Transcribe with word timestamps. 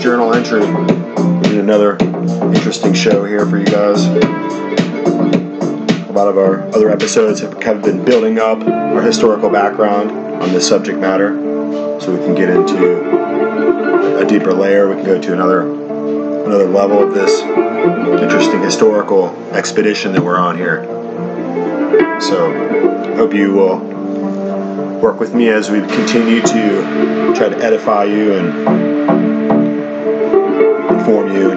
Journal 0.00 0.32
entry. 0.32 0.62
Another 1.58 1.96
interesting 2.54 2.94
show 2.94 3.24
here 3.24 3.44
for 3.44 3.58
you 3.58 3.66
guys. 3.66 4.06
A 4.06 4.20
lot 6.12 6.28
of 6.28 6.38
our 6.38 6.62
other 6.68 6.88
episodes 6.88 7.40
have 7.40 7.58
kind 7.58 7.78
of 7.78 7.82
been 7.82 8.04
building 8.04 8.38
up 8.38 8.64
our 8.64 9.02
historical 9.02 9.50
background 9.50 10.12
on 10.12 10.52
this 10.52 10.68
subject 10.68 11.00
matter, 11.00 11.34
so 12.00 12.12
we 12.12 12.18
can 12.18 12.36
get 12.36 12.48
into 12.48 14.18
a 14.18 14.24
deeper 14.24 14.52
layer. 14.52 14.88
We 14.88 14.94
can 14.94 15.04
go 15.04 15.20
to 15.20 15.32
another 15.32 15.62
another 15.62 16.68
level 16.68 17.02
of 17.02 17.12
this 17.12 17.40
interesting 18.22 18.62
historical 18.62 19.30
expedition 19.52 20.12
that 20.12 20.22
we're 20.22 20.38
on 20.38 20.56
here. 20.56 20.84
So, 22.20 23.16
hope 23.16 23.34
you 23.34 23.52
will 23.52 23.80
work 25.00 25.18
with 25.18 25.34
me 25.34 25.48
as 25.48 25.70
we 25.70 25.80
continue 25.80 26.40
to 26.42 27.32
try 27.34 27.48
to 27.48 27.58
edify 27.58 28.04
you 28.04 28.34
and 28.34 29.47
inform 31.08 31.34
you 31.34 31.52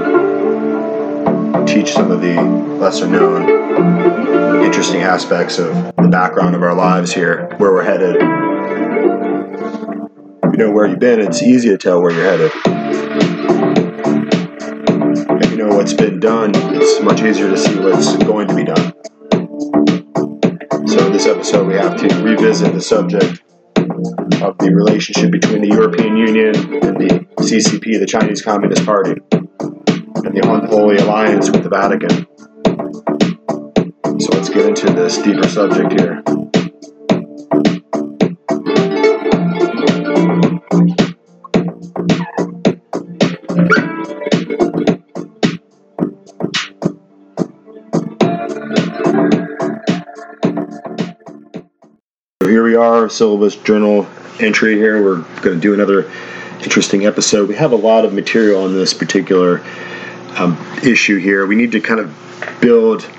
and 1.56 1.68
teach 1.68 1.92
some 1.92 2.10
of 2.10 2.22
the 2.22 2.42
lesser 2.80 3.06
known 3.06 4.64
interesting 4.64 5.02
aspects 5.02 5.60
of 5.60 5.74
the 5.98 6.08
background 6.10 6.56
of 6.56 6.64
our 6.64 6.74
lives 6.74 7.12
here, 7.12 7.54
where 7.58 7.74
we're 7.74 7.84
headed. 7.84 8.16
If 10.46 10.52
you 10.54 10.58
know 10.58 10.72
where 10.72 10.88
you've 10.88 11.00
been, 11.00 11.20
it's 11.20 11.44
easy 11.44 11.68
to 11.68 11.78
tell 11.78 12.02
where 12.02 12.12
you're 12.12 12.24
headed. 12.24 12.52
If 15.44 15.52
you 15.52 15.58
know 15.58 15.76
what's 15.76 15.94
been 15.94 16.22
done, 16.22 16.52
it's 16.56 17.02
much 17.02 17.22
easier 17.22 17.50
to 17.50 17.58
see 17.58 17.78
what's 17.78 18.16
going 18.24 18.48
to 18.48 18.56
be 18.56 18.64
done. 18.64 18.94
So, 20.88 21.08
in 21.08 21.12
this 21.12 21.26
episode, 21.26 21.68
we 21.68 21.74
have 21.74 21.98
to 21.98 22.24
revisit 22.24 22.74
the 22.74 22.82
subject 22.82 23.44
of 24.42 24.58
the 24.58 24.72
relationship 24.74 25.30
between 25.30 25.62
the 25.62 25.68
European 25.68 26.16
Union 26.18 26.56
and 26.56 26.98
the 26.98 27.28
CCP, 27.38 28.00
the 28.00 28.06
Chinese 28.06 28.42
Communist 28.42 28.86
Party, 28.86 29.16
and 30.24 30.36
the 30.36 30.52
unholy 30.52 30.98
alliance 30.98 31.50
with 31.50 31.64
the 31.64 31.70
Vatican. 31.70 32.28
So 34.20 34.32
let's 34.34 34.50
get 34.50 34.66
into 34.66 34.92
this 34.94 35.18
deeper 35.18 35.48
subject 35.48 36.00
here. 36.00 36.24
here 52.52 52.64
we 52.66 52.76
are, 52.76 53.08
syllabus 53.08 53.56
journal 53.56 54.06
entry 54.42 54.76
here. 54.76 55.02
We're 55.02 55.22
going 55.42 55.56
to 55.56 55.60
do 55.60 55.74
another 55.74 56.12
interesting 56.62 57.06
episode. 57.06 57.48
We 57.48 57.56
have 57.56 57.72
a 57.72 57.78
lot 57.78 58.04
of 58.04 58.14
material 58.14 58.64
on 58.64 58.74
this 58.74 58.94
particular 58.94 59.64
um, 60.38 60.58
issue 60.84 61.18
here. 61.18 61.46
We 61.46 61.56
need 61.56 61.72
to 61.74 61.82
kind 61.82 62.00
of 62.00 62.58
build 62.62 63.10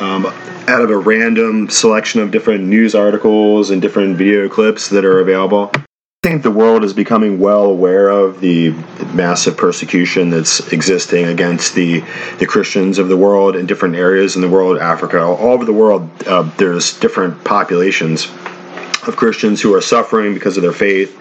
um, 0.00 0.26
out 0.26 0.82
of 0.82 0.90
a 0.90 0.96
random 0.96 1.68
selection 1.68 2.20
of 2.20 2.30
different 2.30 2.64
news 2.64 2.94
articles 2.94 3.70
and 3.70 3.82
different 3.82 4.16
video 4.16 4.48
clips 4.48 4.88
that 4.88 5.04
are 5.04 5.20
available. 5.20 5.70
I 6.22 6.28
think 6.28 6.42
the 6.42 6.50
world 6.50 6.84
is 6.84 6.92
becoming 6.92 7.40
well 7.40 7.64
aware 7.64 8.10
of 8.10 8.40
the 8.40 8.70
massive 9.14 9.56
persecution 9.56 10.28
that's 10.28 10.70
existing 10.70 11.24
against 11.24 11.74
the, 11.74 12.04
the 12.38 12.46
Christians 12.46 12.98
of 12.98 13.08
the 13.08 13.16
world 13.16 13.56
in 13.56 13.64
different 13.66 13.94
areas 13.94 14.36
in 14.36 14.42
the 14.42 14.48
world, 14.48 14.78
Africa, 14.78 15.22
all 15.22 15.52
over 15.52 15.64
the 15.64 15.72
world. 15.72 16.10
Uh, 16.26 16.42
there's 16.58 16.98
different 17.00 17.42
populations 17.42 18.30
of 19.10 19.16
Christians 19.16 19.60
who 19.60 19.74
are 19.74 19.80
suffering 19.82 20.32
because 20.32 20.56
of 20.56 20.62
their 20.62 20.72
faith 20.72 21.20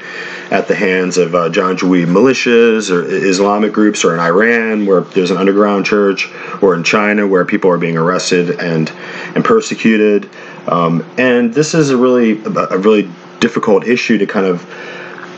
at 0.51 0.67
the 0.67 0.75
hands 0.75 1.17
of 1.17 1.35
uh, 1.35 1.49
Janjaweed 1.49 2.05
militias 2.05 2.89
or 2.89 3.03
Islamic 3.03 3.73
groups, 3.73 4.05
or 4.05 4.13
in 4.13 4.19
Iran 4.19 4.85
where 4.85 5.01
there's 5.01 5.31
an 5.31 5.37
underground 5.37 5.85
church, 5.85 6.29
or 6.61 6.75
in 6.75 6.83
China 6.83 7.27
where 7.27 7.43
people 7.43 7.69
are 7.69 7.77
being 7.77 7.97
arrested 7.97 8.59
and 8.59 8.89
and 9.35 9.43
persecuted. 9.43 10.29
Um, 10.67 11.05
and 11.17 11.53
this 11.53 11.73
is 11.73 11.89
a 11.89 11.97
really 11.97 12.41
a 12.45 12.77
really 12.77 13.09
difficult 13.39 13.85
issue 13.85 14.17
to 14.17 14.25
kind 14.25 14.45
of 14.45 14.65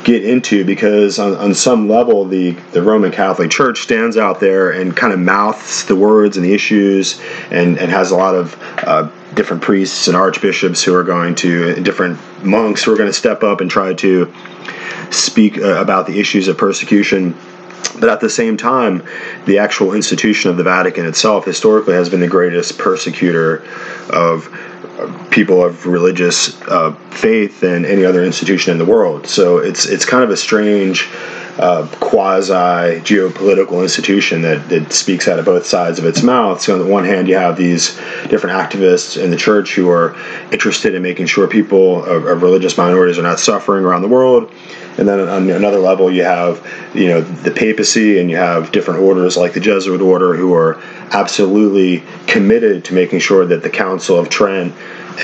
get 0.03 0.25
into 0.25 0.66
because 0.66 1.19
on, 1.19 1.35
on 1.35 1.53
some 1.53 1.88
level 1.88 2.25
the, 2.25 2.51
the 2.73 2.81
Roman 2.81 3.12
Catholic 3.12 3.51
Church 3.51 3.81
stands 3.81 4.18
out 4.18 4.39
there 4.39 4.72
and 4.72 4.95
kind 4.95 5.13
of 5.13 5.19
mouths 5.19 5.85
the 5.85 5.95
words 5.95 6.38
and 6.38 6.45
the 6.45 6.53
issues 6.53 7.22
and, 7.51 7.78
and 7.78 7.91
has 7.91 8.12
a 8.12 8.16
lot 8.16 8.35
of 8.35 8.57
uh, 8.79 9.09
different 9.34 9.64
priests 9.64 10.08
and 10.08 10.18
archbishops 10.18 10.84
who 10.84 10.94
are 10.94 11.03
going 11.03 11.36
to 11.36 11.75
different 11.81 12.19
monks 12.44 12.84
who 12.84 12.94
are 12.94 12.97
going 12.97 13.09
to 13.09 13.14
step 13.14 13.44
up 13.44 13.62
and 13.62 13.72
try 13.72 13.94
to 13.94 14.31
speak 15.09 15.58
uh, 15.58 15.81
about 15.81 16.08
the 16.08 16.19
issues 16.19 16.47
of 16.47 16.58
persecution 16.58 17.36
but 18.00 18.09
at 18.09 18.19
the 18.19 18.30
same 18.30 18.58
time, 18.58 19.03
the 19.46 19.58
actual 19.58 19.94
institution 19.94 20.50
of 20.50 20.58
the 20.58 20.64
Vatican 20.64 21.06
itself 21.06 21.46
historically 21.46 21.94
has 21.94 22.09
been 22.09 22.19
the 22.19 22.28
greatest 22.28 22.78
persecutor 22.78 23.64
of 24.09 24.50
people 25.30 25.63
of 25.63 25.86
religious 25.86 26.59
uh, 26.63 26.94
faith 27.12 27.59
than 27.59 27.86
any 27.86 28.06
other 28.06 28.24
institution 28.24 28.72
in 28.72 28.78
the 28.78 28.86
world. 28.86 29.28
So 29.28 29.58
it's 29.58 29.86
it's 29.86 30.06
kind 30.06 30.24
of 30.24 30.30
a 30.30 30.38
strange 30.38 31.09
uh, 31.59 31.88
quasi 32.00 33.01
geopolitical 33.01 33.81
institution 33.81 34.41
that, 34.41 34.67
that 34.69 34.91
speaks 34.91 35.28
out 35.28 35.39
of 35.39 35.45
both 35.45 35.66
sides 35.66 36.00
of 36.00 36.06
its 36.06 36.23
mouth. 36.23 36.62
So 36.62 36.73
on 36.73 36.79
the 36.79 36.91
one 36.91 37.06
hand, 37.06 37.28
you 37.28 37.35
have 37.35 37.57
these 37.57 37.95
different 38.29 38.57
activists 38.57 39.22
in 39.22 39.31
the 39.31 39.38
church 39.38 39.75
who 39.75 39.89
are 39.89 40.16
interested 40.51 40.95
in 40.95 41.01
making 41.01 41.28
sure 41.28 41.47
people 41.47 42.03
of, 42.06 42.25
of 42.25 42.41
religious 42.41 42.78
minorities 42.78 43.19
are 43.19 43.23
not 43.23 43.39
suffering 43.39 43.84
around 43.84 44.01
the 44.01 44.07
world. 44.07 44.51
And 44.97 45.07
then 45.07 45.19
on 45.22 45.50
another 45.50 45.79
level, 45.79 46.12
you 46.12 46.23
have, 46.23 46.67
you 46.94 47.07
know, 47.07 47.22
the 47.22 47.51
papacy, 47.51 48.19
and 48.19 48.29
you 48.29 48.35
have 48.35 48.72
different 48.73 49.00
orders 49.00 49.38
like 49.38 49.53
the 49.53 49.59
Jesuit 49.59 50.01
order, 50.01 50.35
who 50.35 50.53
are 50.53 50.81
absolutely 51.12 52.03
committed 52.28 52.83
to 52.85 52.94
making 52.94 53.19
sure 53.19 53.45
that 53.45 53.63
the 53.63 53.69
Council 53.69 54.19
of 54.19 54.29
Trent 54.29 54.73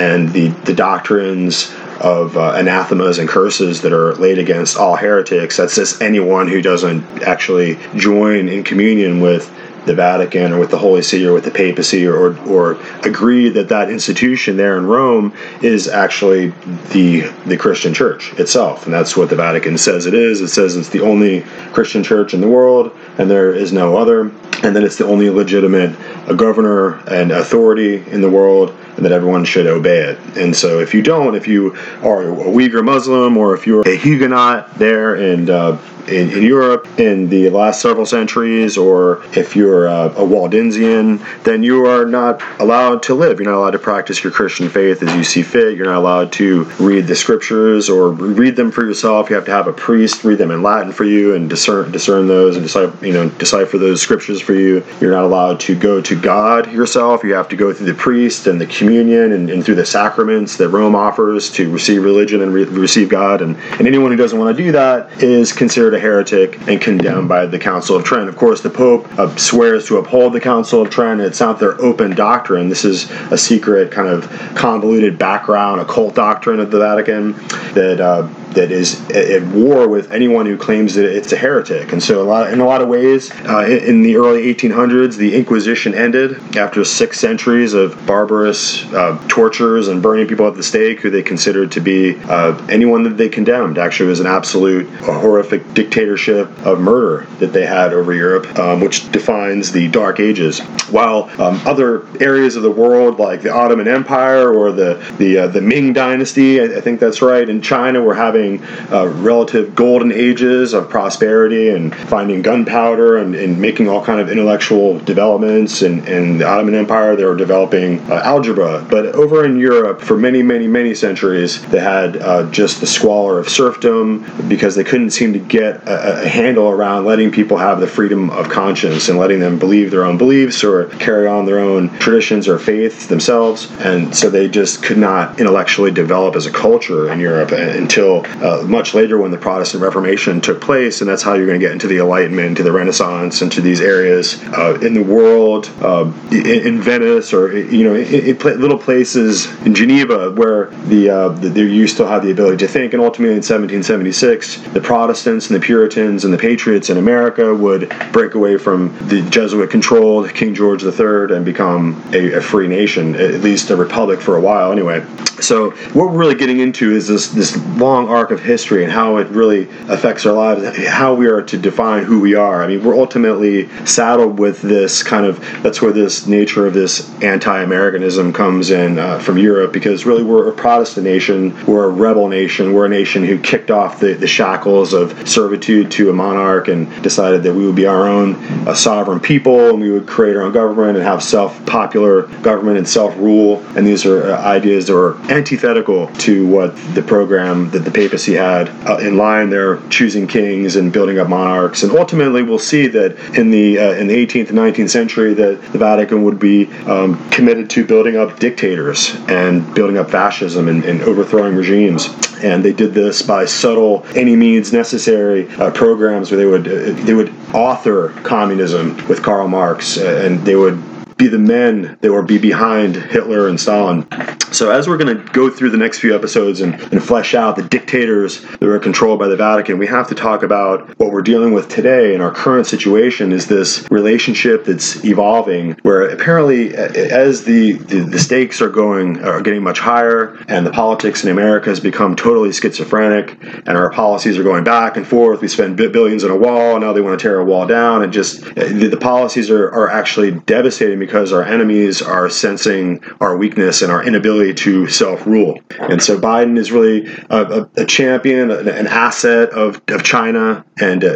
and 0.00 0.30
the 0.30 0.48
the 0.64 0.74
doctrines 0.74 1.70
of 2.00 2.36
uh, 2.36 2.52
anathemas 2.56 3.18
and 3.18 3.28
curses 3.28 3.82
that 3.82 3.92
are 3.92 4.14
laid 4.14 4.38
against 4.38 4.76
all 4.76 4.96
heretics. 4.96 5.56
That's 5.56 5.74
just 5.74 6.00
anyone 6.00 6.48
who 6.48 6.62
doesn't 6.62 7.04
actually 7.22 7.78
join 7.96 8.48
in 8.48 8.62
communion 8.64 9.20
with 9.20 9.52
the 9.88 9.94
Vatican 9.94 10.52
or 10.52 10.58
with 10.60 10.70
the 10.70 10.78
Holy 10.78 11.02
See 11.02 11.26
or 11.26 11.32
with 11.32 11.44
the 11.44 11.50
papacy 11.50 12.06
or, 12.06 12.38
or 12.46 12.78
agree 13.04 13.48
that 13.48 13.70
that 13.70 13.90
institution 13.90 14.56
there 14.56 14.76
in 14.76 14.86
Rome 14.86 15.32
is 15.62 15.88
actually 15.88 16.50
the 16.92 17.22
the 17.46 17.56
Christian 17.56 17.94
church 17.94 18.34
itself. 18.34 18.84
And 18.84 18.92
that's 18.92 19.16
what 19.16 19.30
the 19.30 19.36
Vatican 19.36 19.78
says 19.78 20.06
it 20.06 20.14
is. 20.14 20.40
It 20.40 20.48
says 20.48 20.76
it's 20.76 20.90
the 20.90 21.00
only 21.00 21.40
Christian 21.72 22.04
church 22.04 22.34
in 22.34 22.40
the 22.40 22.48
world 22.48 22.96
and 23.16 23.30
there 23.30 23.52
is 23.52 23.72
no 23.72 23.96
other. 23.96 24.30
And 24.60 24.74
that 24.74 24.82
it's 24.82 24.98
the 24.98 25.06
only 25.06 25.30
legitimate 25.30 25.96
governor 26.36 26.98
and 27.08 27.32
authority 27.32 28.04
in 28.10 28.20
the 28.20 28.30
world 28.30 28.76
and 28.98 29.06
that 29.06 29.12
everyone 29.12 29.44
should 29.44 29.66
obey 29.66 30.00
it. 30.00 30.18
And 30.36 30.54
so, 30.54 30.80
if 30.80 30.92
you 30.92 31.02
don't, 31.02 31.34
if 31.34 31.46
you 31.46 31.74
are 32.02 32.22
a 32.22 32.34
Uyghur 32.34 32.84
Muslim 32.84 33.36
or 33.36 33.54
if 33.54 33.66
you're 33.66 33.88
a 33.88 33.96
Huguenot 33.96 34.74
there 34.74 35.14
and 35.14 35.48
uh, 35.48 35.78
in, 36.08 36.30
in, 36.30 36.42
Europe 36.42 36.88
in 36.98 37.28
the 37.28 37.50
last 37.50 37.80
several 37.80 38.06
centuries, 38.06 38.76
or 38.76 39.22
if 39.36 39.54
you're 39.54 39.86
a, 39.86 40.06
a 40.06 40.24
Waldensian, 40.26 41.22
then 41.44 41.62
you 41.62 41.86
are 41.86 42.06
not 42.06 42.42
allowed 42.60 43.02
to 43.04 43.14
live. 43.14 43.38
You're 43.38 43.50
not 43.50 43.58
allowed 43.58 43.72
to 43.72 43.78
practice 43.78 44.22
your 44.24 44.32
Christian 44.32 44.68
faith 44.68 45.02
as 45.02 45.14
you 45.14 45.24
see 45.24 45.42
fit. 45.42 45.76
You're 45.76 45.86
not 45.86 45.96
allowed 45.96 46.32
to 46.32 46.64
read 46.80 47.06
the 47.06 47.14
scriptures 47.14 47.88
or 47.88 48.10
read 48.10 48.56
them 48.56 48.70
for 48.70 48.84
yourself. 48.84 49.28
You 49.28 49.36
have 49.36 49.44
to 49.46 49.52
have 49.52 49.66
a 49.66 49.72
priest 49.72 50.24
read 50.24 50.38
them 50.38 50.50
in 50.50 50.62
Latin 50.62 50.92
for 50.92 51.04
you 51.04 51.34
and 51.34 51.48
discern 51.48 51.92
discern 51.92 52.26
those 52.26 52.56
and 52.56 52.64
decipher, 52.64 53.04
you 53.04 53.12
know 53.12 53.28
decipher 53.30 53.78
those 53.78 54.00
scriptures 54.00 54.40
for 54.40 54.54
you. 54.54 54.84
You're 55.00 55.12
not 55.12 55.24
allowed 55.24 55.60
to 55.60 55.74
go 55.74 56.00
to 56.00 56.20
God 56.20 56.72
yourself. 56.72 57.22
You 57.22 57.34
have 57.34 57.48
to 57.48 57.56
go 57.56 57.72
through 57.72 57.86
the 57.86 57.94
priest 57.94 58.46
and 58.46 58.60
the 58.60 58.66
communion 58.88 59.32
and, 59.32 59.50
and 59.50 59.62
through 59.62 59.74
the 59.74 59.84
sacraments 59.84 60.56
that 60.56 60.70
Rome 60.70 60.94
offers 60.94 61.50
to 61.50 61.70
receive 61.70 62.02
religion 62.02 62.40
and 62.40 62.54
re- 62.54 62.64
receive 62.64 63.10
God. 63.10 63.42
And, 63.42 63.54
and 63.72 63.86
anyone 63.86 64.10
who 64.10 64.16
doesn't 64.16 64.38
want 64.38 64.56
to 64.56 64.62
do 64.62 64.72
that 64.72 65.22
is 65.22 65.52
considered 65.52 65.92
a 65.92 66.00
heretic 66.00 66.58
and 66.66 66.80
condemned 66.80 67.28
by 67.28 67.44
the 67.44 67.58
Council 67.58 67.96
of 67.96 68.04
Trent. 68.04 68.30
Of 68.30 68.36
course, 68.36 68.62
the 68.62 68.70
Pope 68.70 69.06
uh, 69.18 69.36
swears 69.36 69.86
to 69.88 69.98
uphold 69.98 70.32
the 70.32 70.40
Council 70.40 70.80
of 70.80 70.88
Trent. 70.88 71.20
It's 71.20 71.40
not 71.40 71.58
their 71.58 71.78
open 71.82 72.14
doctrine. 72.14 72.70
This 72.70 72.86
is 72.86 73.10
a 73.30 73.36
secret, 73.36 73.92
kind 73.92 74.08
of 74.08 74.26
convoluted 74.54 75.18
background, 75.18 75.82
occult 75.82 76.14
doctrine 76.14 76.58
of 76.58 76.70
the 76.70 76.78
Vatican 76.78 77.32
that 77.74 78.00
uh, 78.00 78.26
that 78.52 78.70
is 78.70 79.00
at 79.10 79.42
war 79.48 79.88
with 79.88 80.10
anyone 80.10 80.46
who 80.46 80.56
claims 80.56 80.94
that 80.94 81.04
it's 81.04 81.32
a 81.32 81.36
heretic. 81.36 81.92
And 81.92 82.02
so, 82.02 82.22
a 82.22 82.24
lot, 82.24 82.52
in 82.52 82.60
a 82.60 82.64
lot 82.64 82.80
of 82.80 82.88
ways, 82.88 83.30
uh, 83.46 83.66
in 83.66 84.02
the 84.02 84.16
early 84.16 84.54
1800s, 84.54 85.16
the 85.16 85.34
Inquisition 85.34 85.94
ended 85.94 86.56
after 86.56 86.84
six 86.84 87.20
centuries 87.20 87.74
of 87.74 88.06
barbarous 88.06 88.84
uh, 88.92 89.22
tortures 89.28 89.88
and 89.88 90.02
burning 90.02 90.26
people 90.26 90.46
at 90.46 90.54
the 90.54 90.62
stake, 90.62 91.00
who 91.00 91.10
they 91.10 91.22
considered 91.22 91.70
to 91.72 91.80
be 91.80 92.16
uh, 92.24 92.56
anyone 92.68 93.02
that 93.02 93.16
they 93.16 93.28
condemned. 93.28 93.78
Actually, 93.78 94.08
was 94.08 94.20
an 94.20 94.26
absolute 94.26 94.88
horrific 95.00 95.74
dictatorship 95.74 96.48
of 96.64 96.80
murder 96.80 97.26
that 97.38 97.52
they 97.52 97.66
had 97.66 97.92
over 97.92 98.12
Europe, 98.12 98.58
um, 98.58 98.80
which 98.80 99.10
defines 99.12 99.70
the 99.72 99.88
Dark 99.88 100.20
Ages. 100.20 100.60
While 100.90 101.30
um, 101.40 101.60
other 101.66 102.06
areas 102.20 102.56
of 102.56 102.62
the 102.62 102.70
world, 102.70 103.18
like 103.18 103.42
the 103.42 103.52
Ottoman 103.52 103.88
Empire 103.88 104.52
or 104.52 104.72
the 104.72 104.94
the 105.18 105.38
uh, 105.38 105.46
the 105.48 105.60
Ming 105.60 105.92
Dynasty, 105.92 106.60
I, 106.60 106.78
I 106.78 106.80
think 106.80 107.00
that's 107.00 107.22
right, 107.22 107.48
in 107.48 107.60
China, 107.60 108.02
were 108.02 108.14
having 108.14 108.47
having 108.56 108.92
uh, 108.92 109.06
relative 109.20 109.74
golden 109.74 110.12
ages 110.12 110.72
of 110.72 110.88
prosperity 110.88 111.70
and 111.70 111.94
finding 111.94 112.42
gunpowder 112.42 113.18
and, 113.18 113.34
and 113.34 113.60
making 113.60 113.88
all 113.88 114.04
kind 114.04 114.20
of 114.20 114.30
intellectual 114.30 114.98
developments. 115.00 115.82
And 115.82 116.06
in 116.08 116.38
the 116.38 116.46
Ottoman 116.46 116.74
Empire, 116.74 117.16
they 117.16 117.24
were 117.24 117.36
developing 117.36 118.00
uh, 118.10 118.22
algebra. 118.24 118.86
But 118.88 119.06
over 119.06 119.44
in 119.44 119.58
Europe, 119.58 120.00
for 120.00 120.16
many, 120.16 120.42
many, 120.42 120.66
many 120.66 120.94
centuries, 120.94 121.62
they 121.66 121.80
had 121.80 122.16
uh, 122.16 122.50
just 122.50 122.80
the 122.80 122.86
squalor 122.86 123.38
of 123.38 123.48
serfdom 123.48 124.26
because 124.48 124.74
they 124.74 124.84
couldn't 124.84 125.10
seem 125.10 125.32
to 125.32 125.38
get 125.38 125.76
a, 125.86 126.22
a 126.22 126.28
handle 126.28 126.68
around 126.68 127.04
letting 127.04 127.30
people 127.30 127.56
have 127.56 127.80
the 127.80 127.86
freedom 127.86 128.30
of 128.30 128.48
conscience 128.48 129.08
and 129.08 129.18
letting 129.18 129.40
them 129.40 129.58
believe 129.58 129.90
their 129.90 130.04
own 130.04 130.18
beliefs 130.18 130.64
or 130.64 130.86
carry 130.98 131.26
on 131.26 131.44
their 131.44 131.58
own 131.58 131.88
traditions 131.98 132.48
or 132.48 132.58
faiths 132.58 133.06
themselves. 133.06 133.70
And 133.80 134.14
so 134.14 134.30
they 134.30 134.48
just 134.48 134.82
could 134.82 134.98
not 134.98 135.40
intellectually 135.40 135.90
develop 135.90 136.36
as 136.36 136.46
a 136.46 136.52
culture 136.52 137.10
in 137.12 137.20
Europe 137.20 137.52
until 137.52 138.22
uh, 138.42 138.64
much 138.66 138.94
later 138.94 139.18
when 139.18 139.30
the 139.30 139.38
Protestant 139.38 139.82
Reformation 139.82 140.40
took 140.40 140.60
place. 140.60 141.00
And 141.00 141.08
that's 141.08 141.22
how 141.22 141.34
you're 141.34 141.46
going 141.46 141.58
to 141.58 141.64
get 141.64 141.72
into 141.72 141.86
the 141.86 141.98
Enlightenment, 141.98 142.48
into 142.48 142.62
the 142.62 142.72
Renaissance, 142.72 143.42
into 143.42 143.60
these 143.60 143.80
areas 143.80 144.42
uh, 144.56 144.78
in 144.80 144.94
the 144.94 145.02
world, 145.02 145.70
uh, 145.80 146.10
in, 146.30 146.46
in, 146.46 146.80
Venice, 146.80 147.32
or 147.32 147.56
you 147.56 147.84
know, 147.84 147.94
in, 147.94 148.36
in, 148.36 148.60
little 148.60 148.78
places 148.78 149.46
in 149.62 149.74
Geneva 149.74 150.30
where 150.32 150.66
the, 150.86 151.10
uh, 151.10 151.28
the 151.30 151.62
you 151.62 151.86
still 151.86 152.06
have 152.06 152.22
the 152.22 152.30
ability 152.30 152.56
to 152.58 152.68
think. 152.68 152.92
And 152.92 153.02
ultimately, 153.02 153.34
in 153.34 153.42
1776, 153.42 154.72
the 154.72 154.80
Protestants 154.80 155.50
and 155.50 155.60
the 155.60 155.64
Puritans 155.64 156.24
and 156.24 156.32
the 156.32 156.38
Patriots 156.38 156.90
in 156.90 156.98
America 156.98 157.54
would 157.54 157.92
break 158.12 158.34
away 158.34 158.56
from 158.58 158.96
the 159.08 159.22
Jesuit-controlled 159.30 160.32
King 160.34 160.54
George 160.54 160.82
III 160.82 161.36
and 161.36 161.44
become 161.44 162.02
a, 162.12 162.34
a 162.34 162.40
free 162.40 162.68
nation, 162.68 163.14
at 163.16 163.40
least 163.40 163.70
a 163.70 163.76
republic 163.76 164.20
for 164.20 164.36
a 164.36 164.40
while, 164.40 164.72
anyway. 164.72 165.04
So 165.40 165.70
what 165.70 166.10
we're 166.10 166.18
really 166.18 166.34
getting 166.34 166.60
into 166.60 166.92
is 166.92 167.06
this 167.06 167.28
this 167.28 167.56
long 167.76 168.08
arc 168.18 168.30
of 168.32 168.40
history 168.40 168.82
and 168.82 168.92
how 168.92 169.18
it 169.18 169.28
really 169.28 169.68
affects 169.88 170.26
our 170.26 170.32
lives, 170.32 170.76
how 170.88 171.14
we 171.14 171.26
are 171.26 171.42
to 171.42 171.56
define 171.56 172.04
who 172.04 172.18
we 172.20 172.34
are. 172.34 172.62
I 172.62 172.66
mean, 172.66 172.82
we're 172.84 172.98
ultimately 172.98 173.68
saddled 173.86 174.38
with 174.38 174.60
this 174.60 175.02
kind 175.02 175.24
of 175.24 175.38
that's 175.62 175.80
where 175.80 175.92
this 175.92 176.26
nature 176.26 176.66
of 176.66 176.74
this 176.74 177.10
anti-Americanism 177.22 178.32
comes 178.32 178.70
in 178.70 178.98
uh, 178.98 179.20
from 179.20 179.38
Europe 179.38 179.72
because 179.72 180.04
really 180.04 180.24
we're 180.24 180.48
a 180.48 180.52
Protestant 180.52 181.06
nation, 181.06 181.54
we're 181.64 181.84
a 181.84 181.90
rebel 181.90 182.28
nation, 182.28 182.72
we're 182.72 182.86
a 182.86 182.88
nation 182.88 183.24
who 183.24 183.38
kicked 183.38 183.70
off 183.70 184.00
the, 184.00 184.14
the 184.14 184.26
shackles 184.26 184.92
of 184.92 185.28
servitude 185.28 185.90
to 185.92 186.10
a 186.10 186.12
monarch 186.12 186.68
and 186.68 187.02
decided 187.02 187.42
that 187.44 187.54
we 187.54 187.64
would 187.64 187.76
be 187.76 187.86
our 187.86 188.06
own 188.08 188.34
sovereign 188.74 189.20
people 189.20 189.70
and 189.70 189.80
we 189.80 189.90
would 189.90 190.06
create 190.06 190.36
our 190.36 190.42
own 190.42 190.52
government 190.52 190.96
and 190.96 191.06
have 191.06 191.22
self-popular 191.22 192.22
government 192.42 192.78
and 192.78 192.88
self-rule. 192.88 193.64
And 193.76 193.86
these 193.86 194.04
are 194.04 194.32
uh, 194.32 194.40
ideas 194.42 194.88
that 194.88 194.96
are 194.96 195.14
antithetical 195.30 196.08
to 196.24 196.46
what 196.46 196.76
the 196.94 197.02
program 197.02 197.70
that 197.70 197.80
the 197.80 197.90
papacy 198.08 198.34
had 198.34 198.68
uh, 198.88 198.96
in 198.98 199.16
line. 199.16 199.50
They're 199.50 199.76
choosing 199.88 200.26
kings 200.26 200.76
and 200.76 200.92
building 200.92 201.18
up 201.18 201.28
monarchs, 201.28 201.82
and 201.82 201.92
ultimately 201.92 202.42
we'll 202.42 202.58
see 202.58 202.86
that 202.88 203.16
in 203.36 203.50
the 203.50 203.78
uh, 203.78 203.92
in 203.92 204.06
the 204.06 204.14
18th 204.26 204.48
and 204.48 204.58
19th 204.58 204.90
century 204.90 205.34
that 205.34 205.60
the 205.72 205.78
Vatican 205.78 206.22
would 206.24 206.38
be 206.38 206.72
um, 206.86 207.28
committed 207.30 207.68
to 207.70 207.86
building 207.86 208.16
up 208.16 208.38
dictators 208.38 209.14
and 209.28 209.74
building 209.74 209.98
up 209.98 210.10
fascism 210.10 210.68
and, 210.68 210.84
and, 210.84 211.02
overthrowing 211.02 211.54
regimes. 211.54 212.08
And 212.42 212.64
they 212.64 212.72
did 212.72 212.94
this 212.94 213.22
by 213.22 213.44
subtle, 213.44 214.04
any 214.14 214.36
means 214.36 214.72
necessary 214.72 215.48
uh, 215.56 215.70
programs 215.70 216.30
where 216.30 216.38
they 216.38 216.46
would 216.46 216.66
uh, 216.66 217.04
they 217.04 217.14
would 217.14 217.32
author 217.52 218.10
communism 218.22 218.96
with 219.08 219.22
Karl 219.22 219.48
Marx, 219.48 219.98
uh, 219.98 220.22
and 220.24 220.40
they 220.46 220.56
would 220.56 220.82
be 221.18 221.26
the 221.26 221.38
men 221.38 221.98
that 222.00 222.12
would 222.12 222.26
be 222.26 222.38
behind 222.38 222.96
Hitler 222.96 223.48
and 223.48 223.60
Stalin. 223.60 224.06
So, 224.52 224.70
as 224.70 224.88
we're 224.88 224.96
going 224.96 225.14
to 225.14 225.32
go 225.32 225.50
through 225.50 225.70
the 225.70 225.76
next 225.76 225.98
few 225.98 226.14
episodes 226.14 226.60
and, 226.60 226.74
and 226.74 227.02
flesh 227.02 227.34
out 227.34 227.56
the 227.56 227.62
dictators 227.64 228.40
that 228.40 228.62
are 228.62 228.78
controlled 228.78 229.18
by 229.18 229.28
the 229.28 229.36
Vatican, 229.36 229.78
we 229.78 229.86
have 229.88 230.08
to 230.08 230.14
talk 230.14 230.42
about 230.42 230.98
what 230.98 231.12
we're 231.12 231.22
dealing 231.22 231.52
with 231.52 231.68
today 231.68 232.14
in 232.14 232.20
our 232.20 232.30
current 232.30 232.66
situation 232.66 233.32
is 233.32 233.46
this 233.46 233.86
relationship 233.90 234.64
that's 234.64 235.04
evolving 235.04 235.72
where 235.82 236.08
apparently 236.08 236.74
uh, 236.74 236.88
as 236.92 237.44
the, 237.44 237.72
the, 237.72 238.00
the 238.00 238.18
stakes 238.18 238.62
are 238.62 238.70
going 238.70 239.22
are 239.22 239.42
getting 239.42 239.62
much 239.62 239.80
higher 239.80 240.36
and 240.48 240.64
the 240.64 240.70
politics 240.70 241.24
in 241.24 241.30
America 241.30 241.68
has 241.68 241.80
become 241.80 242.16
totally 242.16 242.52
schizophrenic 242.52 243.36
and 243.42 243.70
our 243.70 243.90
policies 243.90 244.38
are 244.38 244.44
going 244.44 244.64
back 244.64 244.96
and 244.96 245.06
forth. 245.06 245.40
We 245.40 245.48
spend 245.48 245.76
billions 245.76 246.24
on 246.24 246.30
a 246.30 246.36
wall 246.36 246.78
now 246.78 246.92
they 246.92 247.00
want 247.00 247.18
to 247.18 247.22
tear 247.22 247.38
a 247.38 247.44
wall 247.44 247.66
down 247.66 248.02
and 248.02 248.12
just 248.12 248.46
uh, 248.46 248.54
the, 248.54 248.88
the 248.88 248.96
policies 248.96 249.50
are, 249.50 249.68
are 249.68 249.90
actually 249.90 250.30
devastating 250.30 250.98
because 251.08 251.32
our 251.32 251.42
enemies 251.42 252.02
are 252.02 252.28
sensing 252.28 253.02
our 253.18 253.34
weakness 253.38 253.80
and 253.80 253.90
our 253.90 254.04
inability 254.04 254.52
to 254.52 254.86
self 254.88 255.26
rule. 255.26 255.58
And 255.80 256.02
so 256.02 256.20
Biden 256.20 256.58
is 256.58 256.70
really 256.70 257.06
a, 257.30 257.62
a, 257.62 257.70
a 257.78 257.86
champion, 257.86 258.50
an 258.50 258.86
asset 258.86 259.48
of, 259.50 259.80
of 259.88 260.02
China. 260.02 260.66
And, 260.78 261.02
uh, 261.02 261.14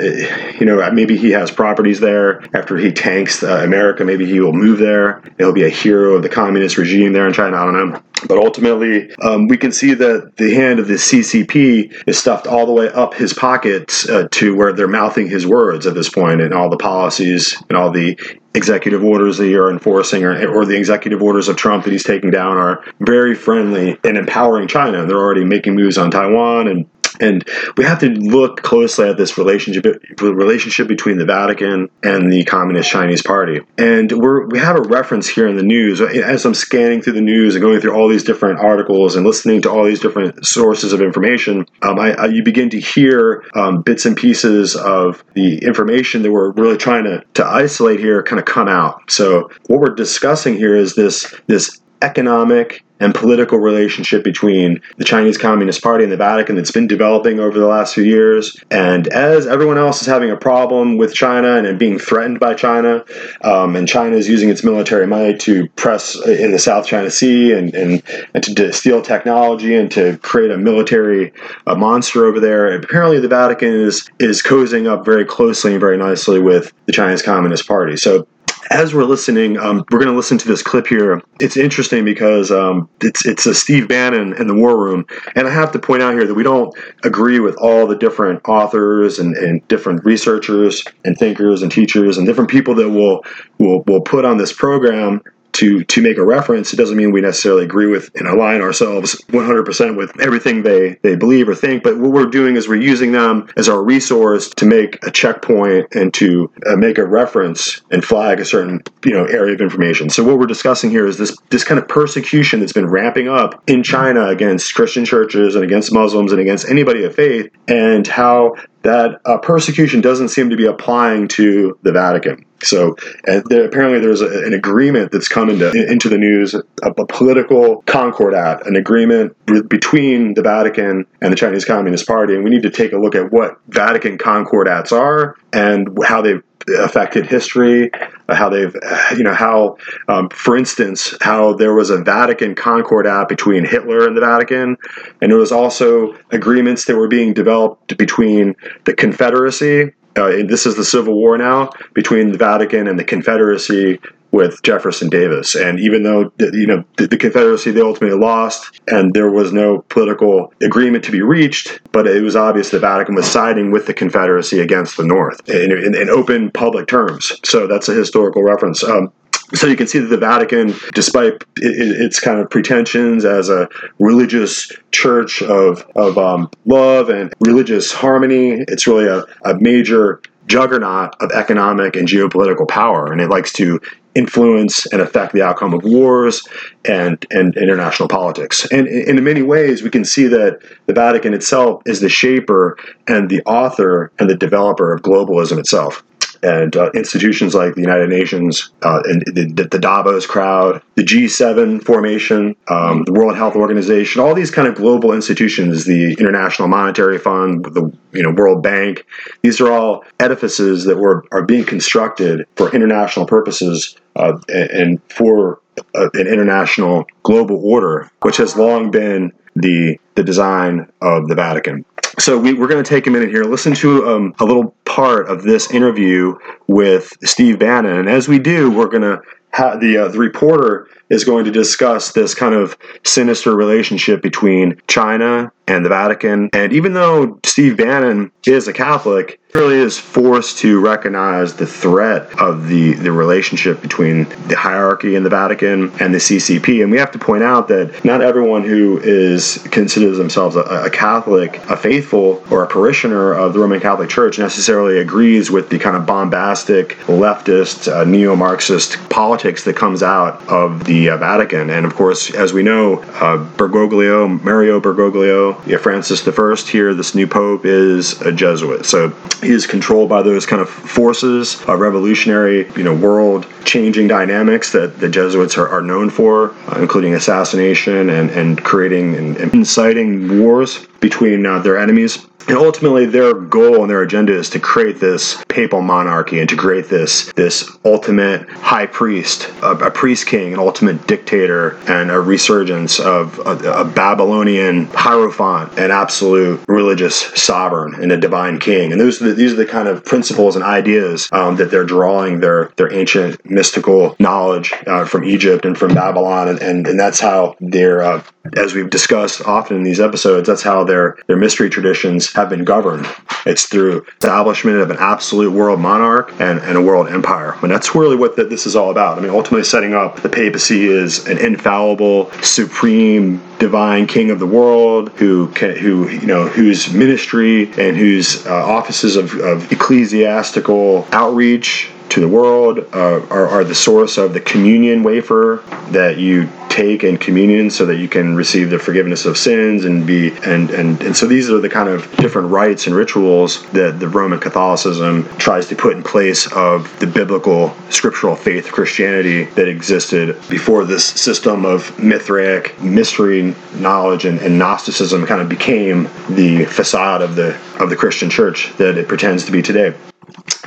you 0.59 0.65
know, 0.65 0.91
maybe 0.93 1.19
he 1.19 1.33
has 1.33 1.51
properties 1.51 2.01
there. 2.01 2.43
After 2.55 2.79
he 2.79 2.91
tanks 2.91 3.43
uh, 3.43 3.61
America, 3.63 4.03
maybe 4.03 4.25
he 4.25 4.41
will 4.41 4.55
move 4.55 4.79
there. 4.79 5.23
He'll 5.37 5.53
be 5.53 5.65
a 5.65 5.69
hero 5.69 6.15
of 6.15 6.23
the 6.23 6.31
communist 6.31 6.79
regime 6.79 7.13
there 7.13 7.27
in 7.27 7.35
China. 7.35 7.59
I 7.59 7.65
don't 7.67 7.91
know. 7.91 8.03
But 8.27 8.39
ultimately, 8.39 9.15
um, 9.23 9.49
we 9.49 9.57
can 9.57 9.73
see 9.73 9.95
that 9.95 10.37
the 10.37 10.55
hand 10.55 10.79
of 10.79 10.89
the 10.89 10.95
CCP 10.95 12.05
is 12.07 12.19
stuffed 12.19 12.47
all 12.47 12.67
the 12.67 12.73
way 12.73 12.89
up 12.89 13.15
his 13.15 13.33
pockets 13.33 14.09
uh, 14.09 14.29
to 14.33 14.55
where 14.55 14.73
they're 14.73 14.89
mouthing 14.89 15.29
his 15.29 15.47
words 15.47 15.87
at 15.87 15.95
this 15.95 16.09
point, 16.09 16.41
and 16.41 16.55
all 16.55 16.71
the 16.71 16.77
policies 16.77 17.61
and 17.69 17.77
all 17.77 17.91
the 17.91 18.19
executive 18.55 19.03
orders 19.03 19.39
that 19.39 19.49
you're 19.49 19.71
enforcing 19.71 20.25
or, 20.25 20.47
or 20.49 20.67
the 20.67 20.77
executive 20.77 21.23
orders 21.23 21.49
of 21.49 21.57
Trump 21.57 21.85
that 21.85 21.91
he's 21.91 22.05
taking 22.05 22.31
down 22.31 22.59
are 22.59 22.85
very 23.01 23.35
friendly 23.35 23.99
and 24.05 24.19
empowering 24.19 24.69
China. 24.69 25.07
They're 25.07 25.17
already 25.17 25.45
making 25.45 25.75
moves 25.75 25.97
on 25.97 26.11
Taiwan 26.11 26.69
and 26.69 26.87
and 27.21 27.45
we 27.77 27.85
have 27.85 27.99
to 28.01 28.09
look 28.09 28.63
closely 28.63 29.09
at 29.09 29.17
this 29.17 29.39
relationship 29.39 30.03
relationship 30.21 30.89
between 30.89 31.19
the 31.19 31.25
Vatican 31.25 31.89
and 32.03 32.33
the 32.33 32.45
Communist 32.45 32.91
Chinese 32.91 33.23
Party. 33.23 33.61
And 33.79 34.13
we 34.13 34.59
have 34.59 34.77
a 34.77 34.83
reference 34.83 35.29
here 35.29 35.49
in 35.49 35.57
the 35.57 35.63
news. 35.63 36.01
As 36.01 36.45
I'm 36.45 36.55
scanning 36.55 37.03
through 37.03 37.15
the 37.15 37.21
news 37.21 37.55
and 37.55 37.63
going 37.63 37.81
through 37.81 37.95
all 37.95 38.09
these 38.09 38.25
different 38.25 38.61
articles 38.61 39.17
and 39.17 39.27
listening 39.27 39.63
to 39.63 39.71
all 39.71 39.85
these 39.85 40.01
different 40.01 40.47
sources 40.47 40.93
of 40.93 41.01
information, 41.01 41.67
um, 41.83 41.99
I, 41.99 42.13
I, 42.15 42.27
you 42.27 42.43
begin 42.43 42.71
to 42.71 42.81
hear 42.81 43.45
um, 43.55 43.83
bits 43.83 44.07
and 44.07 44.17
pieces 44.17 44.77
of 44.77 45.23
the 45.35 45.59
information 45.59 46.23
that 46.23 46.33
we're 46.33 46.53
really 46.53 46.77
trying 46.77 47.05
to, 47.05 47.25
to 47.35 47.45
isolate 47.45 48.01
here 48.01 48.23
kind 48.23 48.39
of 48.39 48.45
come 48.45 48.69
out. 48.69 49.11
So 49.11 49.51
what 49.67 49.81
we're 49.81 49.95
discussing 49.95 50.57
here 50.57 50.77
is 50.77 50.95
this 50.95 51.35
this 51.47 51.81
economic 52.03 52.85
and 53.03 53.15
political 53.15 53.59
relationship 53.59 54.23
between 54.23 54.81
the 54.97 55.05
Chinese 55.05 55.37
Communist 55.37 55.83
Party 55.83 56.05
and 56.05 56.13
the 56.13 56.17
Vatican 56.17 56.55
that's 56.55 56.71
been 56.71 56.87
developing 56.87 57.41
over 57.41 57.59
the 57.59 57.67
last 57.67 57.95
few 57.95 58.05
years. 58.05 58.57
And 58.71 59.09
as 59.09 59.47
everyone 59.47 59.77
else 59.77 60.01
is 60.01 60.07
having 60.07 60.31
a 60.31 60.37
problem 60.37 60.99
with 60.99 61.13
China 61.13 61.57
and, 61.57 61.79
being 61.83 61.99
threatened 61.99 62.39
by 62.39 62.55
China, 62.55 63.05
um, 63.41 63.75
and 63.75 63.89
China 63.89 64.15
is 64.15 64.29
using 64.29 64.51
its 64.51 64.63
military 64.63 65.07
might 65.07 65.41
to 65.41 65.69
press 65.71 66.15
in 66.27 66.53
the 66.53 66.59
South 66.59 66.87
China 66.87 67.11
Sea 67.11 67.53
and, 67.53 67.75
and, 67.75 68.03
and 68.35 68.45
to, 68.45 68.55
to 68.55 68.73
steal 68.73 69.03
technology 69.03 69.75
and 69.75 69.91
to 69.91 70.19
create 70.19 70.51
a 70.51 70.59
military 70.59 71.33
uh, 71.67 71.75
monster 71.75 72.27
over 72.27 72.39
there. 72.39 72.71
And 72.71 72.85
apparently, 72.85 73.19
the 73.19 73.29
Vatican 73.29 73.73
is, 73.73 74.09
is 74.21 74.43
cozying 74.43 74.87
up 74.87 75.05
very 75.05 75.25
closely 75.25 75.73
and 75.73 75.81
very 75.81 75.97
nicely 75.97 76.39
with 76.39 76.73
the 76.87 76.93
Chinese 76.93 77.23
Communist 77.23 77.67
Party. 77.67 77.97
So 77.97 78.29
as 78.73 78.95
we're 78.95 79.05
listening, 79.05 79.59
um, 79.59 79.85
we're 79.91 79.99
going 79.99 80.11
to 80.11 80.17
listen 80.17 80.39
to 80.39 80.49
this 80.49 80.63
clip 80.63 80.87
here. 80.87 81.21
It's 81.41 81.57
interesting 81.57 82.05
because 82.05 82.51
um, 82.51 82.89
it's 83.03 83.27
it's 83.27 83.45
a 83.45 83.55
Steve 83.55 83.87
Bannon 83.87 84.33
in 84.41 84.47
the 84.47 84.55
War 84.55 84.83
Room, 84.83 85.05
and 85.35 85.47
I 85.47 85.51
have 85.51 85.73
to 85.73 85.79
point 85.79 86.03
out 86.03 86.15
here 86.15 86.27
that 86.27 86.35
we 86.35 86.43
don't 86.43 86.75
agree 87.05 87.39
with 87.39 87.55
all 87.57 87.87
the 87.87 87.97
different 87.97 88.41
authors 88.49 89.19
and, 89.19 89.37
and 89.37 89.67
different 89.69 90.05
researchers 90.05 90.85
and 91.05 91.19
thinkers 91.19 91.63
and 91.63 91.71
teachers 91.71 92.17
and 92.17 92.27
different 92.27 92.51
people 92.51 92.75
that 92.77 92.89
will 92.89 93.25
will 93.59 93.83
will 93.87 94.01
put 94.01 94.25
on 94.25 94.39
this 94.39 94.53
program 94.53 95.21
to 95.53 95.85
to 95.85 96.03
make 96.03 96.19
a 96.19 96.25
reference, 96.25 96.73
it 96.73 96.77
doesn't 96.77 96.97
mean 96.97 97.13
we 97.13 97.21
necessarily 97.21 97.65
agree 97.65 97.87
with 97.87 98.11
and 98.15 98.27
align 98.27 98.61
ourselves 98.61 99.21
100% 99.29 99.97
with 99.97 100.19
everything 100.21 100.63
they 100.63 100.99
they 101.03 101.17
believe 101.17 101.49
or 101.49 101.55
think. 101.55 101.83
But 101.83 101.99
what 101.99 102.13
we're 102.13 102.27
doing 102.27 102.57
is 102.57 102.69
we're 102.69 102.77
using 102.77 103.13
them 103.13 103.49
as 103.57 103.69
our 103.69 103.83
resource 103.83 104.49
to 104.51 104.67
make 104.67 105.05
a 105.07 105.11
checkpoint 105.11 105.95
and 105.95 106.13
to 106.15 106.51
uh, 106.67 106.77
make 106.77 106.99
a 106.99 107.07
reference 107.07 107.81
and 107.91 108.05
flag 108.05 108.41
a 108.41 108.45
certain 108.45 108.83
you 109.05 109.13
know 109.13 109.25
area 109.25 109.55
of 109.55 109.61
information. 109.61 110.11
So 110.11 110.25
what 110.25 110.39
we're 110.39 110.47
discussing 110.47 110.91
here 110.91 111.07
is 111.07 111.19
this 111.19 111.37
this 111.51 111.65
kind 111.65 111.79
of 111.79 111.89
persecution 111.89 112.61
that's 112.61 112.73
been 112.73 112.89
ramping 112.89 113.29
up 113.29 113.63
in 113.67 113.83
China 113.83 114.29
against 114.29 114.75
Christian 114.75 115.05
churches 115.05 115.55
and 115.55 115.65
against 115.65 115.93
Muslims 115.93 116.33
and 116.33 116.41
against 116.41 116.69
anybody 116.69 117.05
of 117.05 117.15
faith, 117.15 117.51
and 117.69 118.07
how 118.07 118.57
that 118.83 119.21
uh, 119.25 119.39
persecution 119.39 120.01
doesn't 120.01 120.29
seem 120.29 120.51
to 120.51 120.57
be 120.57 120.67
applying 120.67 121.29
to 121.29 121.79
the 121.83 121.93
Vatican. 121.93 122.45
So 122.63 122.97
there, 123.25 123.65
apparently 123.65 124.01
there's 124.01 124.21
a, 124.21 124.45
an 124.45 124.53
agreement 124.53 125.11
that's 125.11 125.29
come 125.29 125.51
into 125.51 125.71
into 125.73 126.09
the 126.09 126.19
news, 126.19 126.55
a, 126.55 126.63
a 126.83 127.07
political 127.07 127.83
concordat, 127.83 128.67
an 128.67 128.77
agreement 128.77 129.37
between 129.69 130.35
the 130.35 130.43
Vatican 130.43 131.07
and 131.21 131.33
the 131.33 131.37
Chinese 131.37 131.65
Communist 131.65 132.07
Party, 132.07 132.35
and 132.35 132.45
we 132.45 132.51
need 132.51 132.63
to 132.63 132.71
take 132.71 132.93
a 132.93 132.99
look 132.99 133.15
at 133.15 133.33
what 133.33 133.59
Vatican 133.69 134.17
concordats 134.19 134.93
are 134.93 135.37
and 135.53 135.89
how 136.05 136.23
they've 136.23 136.43
affected 136.79 137.27
history, 137.27 137.91
uh, 138.29 138.35
how 138.35 138.49
they've, 138.49 138.75
you 139.17 139.25
know, 139.25 139.35
how, 139.35 139.77
um, 140.09 140.29
for 140.31 140.57
instance, 140.57 141.15
how 141.21 141.55
there 141.55 141.75
was 141.75 141.91
a 141.91 141.99
Vatican 141.99 142.55
Concord 142.55 142.83
Concordat 142.83 143.29
between 143.29 143.65
Hitler 143.65 144.07
and 144.07 144.17
the 144.17 144.21
Vatican, 144.21 144.77
and 145.21 145.31
there 145.31 145.39
was 145.39 145.53
also 145.53 146.15
agreements 146.31 146.85
that 146.87 146.97
were 146.97 147.09
being 147.09 147.33
developed 147.33 147.97
between 147.97 148.55
the 148.85 148.93
Confederacy. 148.93 149.93
Uh, 150.17 150.43
this 150.47 150.67
is 150.67 150.77
the 150.77 150.85
Civil 150.85 151.15
War 151.15 151.39
now 151.39 151.71
between 151.95 152.33
the 152.33 152.39
Vatican 152.39 152.87
and 152.87 152.99
the 152.99 153.05
Confederacy 153.05 153.99
with 154.33 154.63
Jefferson 154.63 155.09
Davis. 155.09 155.55
And 155.55 155.79
even 155.79 156.03
though 156.03 156.33
you 156.39 156.67
know 156.67 156.85
the, 156.97 157.07
the, 157.07 157.17
Confederacy 157.17 157.71
they 157.71 157.81
ultimately 157.81 158.19
lost, 158.19 158.81
and 158.89 159.15
there 159.15 159.31
was 159.31 159.53
no 159.53 159.85
political 159.89 160.53
agreement 160.61 161.05
to 161.05 161.13
be 161.13 161.23
reached, 161.23 161.81
but 161.93 162.07
it 162.07 162.23
was 162.23 162.35
obvious 162.35 162.71
the 162.71 162.81
Vatican 162.81 163.15
was 163.15 163.31
siding 163.31 163.71
with 163.71 163.87
the 163.87 163.95
Confederacy 163.95 164.61
against 164.61 164.97
the 164.97 165.05
North 165.05 165.49
in, 165.49 165.71
in, 165.71 165.95
in 165.95 166.09
open 166.09 166.51
public 166.51 166.89
terms. 166.89 167.33
So 167.45 167.67
that's 167.67 167.89
a 167.89 167.95
historical 167.95 168.43
reference. 168.43 168.83
Um, 168.83 169.13
so 169.55 169.67
you 169.67 169.77
can 169.77 169.87
see 169.87 169.99
that 169.99 170.07
the 170.07 170.17
Vatican, 170.17 170.75
despite 170.95 171.45
its 171.57 172.19
kind 172.21 172.41
of 172.41 172.49
pretensions 172.49 173.25
as 173.27 173.51
a 173.51 173.69
religious 173.99 174.73
church 174.93 175.43
of, 175.43 175.87
of 175.95 176.17
um, 176.17 176.51
love 176.65 177.11
and 177.11 177.33
religious 177.41 177.93
harmony, 177.93 178.65
it's 178.69 178.87
really 178.87 179.07
a, 179.07 179.25
a 179.45 179.55
major 179.61 180.23
juggernaut 180.47 181.15
of 181.21 181.31
economic 181.33 181.97
and 181.97 182.09
geopolitical 182.09 182.67
power, 182.67 183.13
and 183.13 183.21
it 183.21 183.29
likes 183.29 183.53
to 183.53 183.81
influence 184.15 184.87
and 184.93 185.01
affect 185.01 185.33
the 185.33 185.43
outcome 185.43 185.75
of 185.75 185.83
wars 185.85 186.47
and, 186.85 187.25
and 187.31 187.57
international 187.57 188.09
politics. 188.09 188.71
And, 188.71 188.87
and 188.87 189.19
in 189.19 189.25
many 189.25 189.43
ways, 189.43 189.83
we 189.83 189.91
can 189.91 190.05
see 190.05 190.27
that 190.29 190.61
the 190.87 190.93
Vatican 190.93 191.35
itself 191.35 191.83
is 191.87 192.01
the 192.01 192.09
shaper 192.09 192.77
and 193.07 193.31
the 193.31 193.43
author 193.45 194.11
and 194.19 194.29
the 194.29 194.37
developer 194.37 194.93
of 194.93 195.03
globalism 195.03 195.59
itself 195.59 196.05
and 196.43 196.77
uh, 196.77 196.91
institutions 196.93 197.55
like 197.55 197.75
the 197.75 197.81
United 197.81 198.09
Nations 198.09 198.71
uh, 198.83 199.03
and 199.05 199.23
the, 199.27 199.69
the, 199.71 199.79
Davos 199.79 200.27
crowd, 200.27 200.83
the 200.97 201.03
G7 201.03 201.83
formation, 201.83 202.57
um, 202.69 203.05
the 203.05 203.13
World 203.13 203.37
Health 203.37 203.55
Organization, 203.55 204.21
all 204.21 204.35
these 204.35 204.51
kind 204.51 204.67
of 204.67 204.75
global 204.75 205.13
institutions, 205.13 205.85
the 205.85 206.15
International 206.15 206.69
Monetary 206.69 207.19
Fund, 207.19 207.65
the 207.65 207.93
you 208.13 208.23
know 208.23 208.31
World 208.31 208.63
Bank, 208.63 209.07
these 209.43 209.61
are 209.61 209.71
all 209.71 210.05
edifices 210.21 210.85
that 210.85 210.99
were 210.99 211.25
are 211.33 211.45
being 211.45 211.65
constructed 211.65 212.47
for 212.57 212.75
international 212.75 213.27
purposes 213.27 213.97
uh, 214.17 214.39
and 214.49 215.01
for 215.09 215.61
uh, 215.95 216.09
an 216.15 216.27
international 216.27 217.07
global 217.23 217.65
order, 217.65 218.11
which 218.23 218.37
has 218.37 218.57
long 218.57 218.91
been 218.91 219.33
the 219.57 219.99
the 220.15 220.25
design 220.25 220.91
of 221.01 221.29
the 221.29 221.35
Vatican. 221.35 221.85
So 222.19 222.39
we, 222.39 222.51
are 222.53 222.67
going 222.67 222.83
to 222.83 222.89
take 222.89 223.07
a 223.07 223.11
minute 223.11 223.31
here, 223.31 223.45
listen 223.45 223.75
to 223.77 224.07
um, 224.07 224.35
a 224.39 224.45
little 224.45 224.75
part 224.93 225.27
of 225.27 225.43
this 225.43 225.71
interview 225.71 226.35
with 226.67 227.17
Steve 227.25 227.59
Bannon, 227.59 227.97
and 227.97 228.09
as 228.11 228.29
we 228.29 228.39
do, 228.39 228.71
we're 228.71 228.89
going 228.89 229.01
to 229.03 229.23
have 229.53 229.81
the 229.81 229.97
uh, 229.97 230.09
the 230.09 230.19
reporter 230.19 230.87
is 231.09 231.25
going 231.25 231.47
to 231.47 231.51
discuss 231.51 232.13
this 232.13 232.35
kind 232.35 232.55
of 232.55 232.77
sinister 233.03 233.57
relationship 233.57 234.21
between 234.21 234.79
China 234.89 235.51
and 235.73 235.85
the 235.85 235.89
Vatican. 235.89 236.51
And 236.53 236.73
even 236.73 236.93
though 236.93 237.41
Steve 237.45 237.77
Bannon 237.79 238.31
is 238.47 238.69
a 238.69 238.73
Catholic, 238.73 239.41
really 239.55 239.77
is 239.77 239.99
forced 239.99 240.59
to 240.59 240.81
recognize 240.81 241.55
the 241.55 241.67
threat 241.67 242.23
of 242.41 242.69
the, 242.69 242.95
the 242.95 243.13
relationship 243.13 243.83
between 243.83 244.25
the 244.49 244.57
hierarchy 244.57 245.15
in 245.15 245.23
the 245.23 245.29
Vatican 245.29 245.93
and 246.01 246.15
the 246.15 246.19
CCP. 246.19 246.83
And 246.83 246.91
we 246.91 246.99
have 246.99 247.11
to 247.13 247.19
point 247.19 247.43
out 247.43 247.69
that 247.69 248.03
not 248.03 248.23
everyone 248.23 248.65
who 248.65 248.99
is 249.03 249.59
considers 249.71 250.17
themselves 250.17 250.57
a, 250.57 250.61
a 250.61 250.91
Catholic, 250.91 251.57
a 251.69 251.77
faithful, 251.77 252.43
or 252.51 252.65
a 252.65 252.67
parishioner 252.67 253.35
of 253.35 253.53
the 253.53 253.59
Roman 253.59 253.81
Catholic 253.81 254.09
Church 254.09 254.39
necessarily 254.39 254.99
agrees 254.99 255.51
with 255.51 255.69
the 255.69 255.79
kind 255.79 255.97
of 255.97 256.07
bombastic, 256.07 256.97
leftist, 257.01 257.93
uh, 257.93 258.05
neo-Marxist 258.05 258.97
politics 259.11 259.65
that 259.65 259.77
comes 259.77 260.03
out 260.03 260.47
of 260.49 260.85
the 260.85 261.11
uh, 261.11 261.19
Vatican. 261.19 261.69
And 261.69 261.85
of 261.85 261.95
course, 261.95 262.33
as 262.35 262.55
we 262.55 262.63
know, 262.63 263.03
uh, 263.03 263.37
Bergoglio, 263.57 264.43
Mario 264.43 264.81
Bergoglio, 264.81 265.62
yeah, 265.67 265.77
Francis 265.77 266.23
I 266.23 266.69
here, 266.69 266.93
this 266.95 267.15
new 267.15 267.27
pope 267.27 267.65
is 267.65 268.21
a 268.23 268.33
Jesuit. 268.33 268.85
So 268.85 269.11
he's 269.41 269.67
controlled 269.67 270.09
by 270.09 270.23
those 270.23 270.45
kind 270.45 270.61
of 270.61 270.69
forces, 270.69 271.63
of 271.69 271.77
revolutionary, 271.77 272.71
you 272.73 272.83
know, 272.83 272.95
world 272.95 273.47
changing 273.65 274.09
dynamics 274.09 274.73
that 274.73 274.99
the 274.99 275.09
Jesuits 275.09 275.57
are, 275.57 275.69
are 275.69 275.83
known 275.83 276.11
for, 276.11 276.51
uh, 276.69 276.79
including 276.81 277.15
assassination 277.15 278.11
and, 278.11 278.31
and 278.31 278.63
creating 278.63 279.15
and, 279.15 279.37
and 279.37 279.55
inciting 279.55 280.41
wars 280.41 280.87
between 281.01 281.47
uh, 281.47 281.59
their 281.61 281.79
enemies. 281.79 282.27
And 282.49 282.57
ultimately, 282.57 283.07
their 283.07 283.35
goal 283.35 283.83
and 283.83 283.91
their 283.91 284.03
agenda 284.03 284.33
is 284.33 284.51
to 284.51 284.61
create 284.61 285.01
this 285.01 285.43
papal 285.49 285.81
monarchy 285.81 286.41
and 286.41 286.49
to 286.49 286.57
create 286.57 286.89
this 286.89 287.33
this 287.33 287.71
ultimate 287.85 288.49
high 288.49 288.87
priest, 288.87 289.51
a, 289.63 289.71
a 289.71 289.91
priest 289.91 290.27
king, 290.27 290.53
an 290.53 290.59
ultimate 290.59 291.07
dictator, 291.07 291.79
and 291.89 292.11
a 292.11 292.21
resurgence 292.21 293.01
of 293.01 293.39
a, 293.41 293.81
a, 293.81 293.85
Babylonian 293.85 294.87
hierophant, 294.87 295.79
an 295.79 295.91
absolute 295.91 296.61
religious 296.69 297.17
sovereign, 297.17 297.95
and 298.03 298.13
a 298.13 298.17
divine 298.17 298.59
king. 298.59 298.93
And 298.93 299.01
those 299.01 299.21
are 299.21 299.29
the, 299.29 299.35
these 299.35 299.53
are 299.53 299.57
the 299.57 299.67
kind 299.67 299.89
of 299.89 300.05
principles 300.05 300.57
and 300.57 300.65
ideas 300.65 301.29
um, 301.33 301.57
that 301.57 301.71
they're 301.71 301.85
drawing 301.85 302.41
their 302.41 302.73
their 302.77 302.93
ancient 302.93 303.45
mystical 303.49 304.17
knowledge 304.19 304.73
uh, 304.87 305.05
from 305.05 305.25
Egypt 305.25 305.65
and 305.65 305.77
from 305.77 305.95
Babylon, 305.95 306.49
and, 306.49 306.61
and, 306.61 306.87
and 306.87 306.99
that's 306.99 307.21
how 307.21 307.57
they're, 307.61 308.03
uh, 308.03 308.23
as 308.57 308.75
we've 308.75 308.91
discussed 308.91 309.43
often 309.43 309.77
in 309.77 309.83
these 309.83 310.01
episodes, 310.01 310.49
that's 310.49 310.63
how 310.63 310.85
their 310.85 311.17
their 311.27 311.37
mystery 311.37 311.71
traditions 311.71 312.33
have 312.33 312.49
been 312.49 312.65
governed. 312.65 313.07
It's 313.47 313.67
through 313.67 314.05
establishment 314.21 314.79
of 314.79 314.91
an 314.91 314.97
absolute 314.99 315.53
world 315.53 315.81
monarch 315.81 316.33
and, 316.41 316.61
and 316.61 316.77
a 316.77 316.81
world 316.81 317.09
empire. 317.09 317.57
And 317.63 317.71
that's 317.71 317.95
really 317.95 318.17
what 318.17 318.37
the, 318.37 318.45
this 318.45 318.67
is 318.67 318.77
all 318.77 318.91
about. 318.91 319.19
I 319.19 319.21
mean, 319.21 319.31
ultimately, 319.31 319.65
setting 319.65 319.95
up 319.95 320.23
the 320.23 320.29
papacy 320.29 320.87
is 320.87 321.27
an 321.27 321.39
infallible, 321.39 322.31
supreme, 322.43 323.43
divine 323.59 324.07
king 324.09 324.31
of 324.33 324.41
the 324.41 324.47
world 324.47 325.11
who 325.11 325.49
can, 325.53 325.77
who 325.77 326.09
you 326.09 326.27
know 326.27 326.49
whose 326.49 326.93
ministry 326.93 327.73
and 327.79 327.97
whose 327.97 328.45
uh, 328.47 328.53
offices 328.53 329.15
of, 329.17 329.35
of 329.39 329.71
ecclesiastical 329.71 331.07
outreach 331.13 331.92
to 332.13 332.21
the 332.21 332.29
world 332.29 332.79
uh, 332.93 333.25
are, 333.31 333.49
are 333.49 333.65
the 333.65 333.75
source 333.75 334.19
of 334.19 334.35
the 334.35 334.41
communion 334.41 335.03
wafer 335.03 335.65
that 335.93 336.19
you 336.19 336.47
take 336.69 337.05
in 337.05 337.17
communion 337.17 337.71
so 337.71 337.87
that 337.87 337.97
you 337.97 338.07
can 338.07 338.37
receive 338.37 338.69
the 338.69 338.79
forgiveness 338.79 339.25
of 339.25 339.39
sins 339.39 339.87
and 339.87 340.07
be 340.07 340.31
and 340.45 340.71
and 340.71 341.01
and 341.03 341.17
so 341.17 341.27
these 341.27 341.51
are 341.51 341.59
the 341.59 341.71
kind 341.71 341.89
of 341.89 342.15
different 342.17 342.51
rites 342.51 342.87
and 342.87 342.95
rituals 342.95 343.63
that 343.71 343.99
the 343.99 344.09
Roman 344.09 344.39
Catholicism 344.39 345.25
tries 345.39 345.69
to 345.69 345.77
put 345.77 345.97
in 345.97 346.03
place 346.03 346.47
of 346.53 346.95
the 347.01 347.07
biblical 347.07 347.75
scriptural 347.89 348.37
faith 348.37 348.71
Christianity 348.71 349.45
that 349.57 349.67
existed 349.67 350.37
before 350.51 350.85
this 350.85 351.07
system 351.07 351.65
of 351.65 351.99
Mithraic 351.99 352.79
mystery 352.83 353.55
knowledge 353.77 354.27
and, 354.27 354.39
and 354.41 354.59
Gnosticism 354.59 355.25
kind 355.25 355.41
of 355.41 355.49
became 355.49 356.05
the 356.29 356.67
facade 356.67 357.23
of 357.23 357.37
the 357.37 357.59
of 357.81 357.89
the 357.89 357.97
Christian 357.97 358.29
church 358.29 358.71
that 358.77 358.99
it 358.99 359.09
pretends 359.09 359.47
to 359.47 359.53
be 359.53 359.63
today 359.63 359.95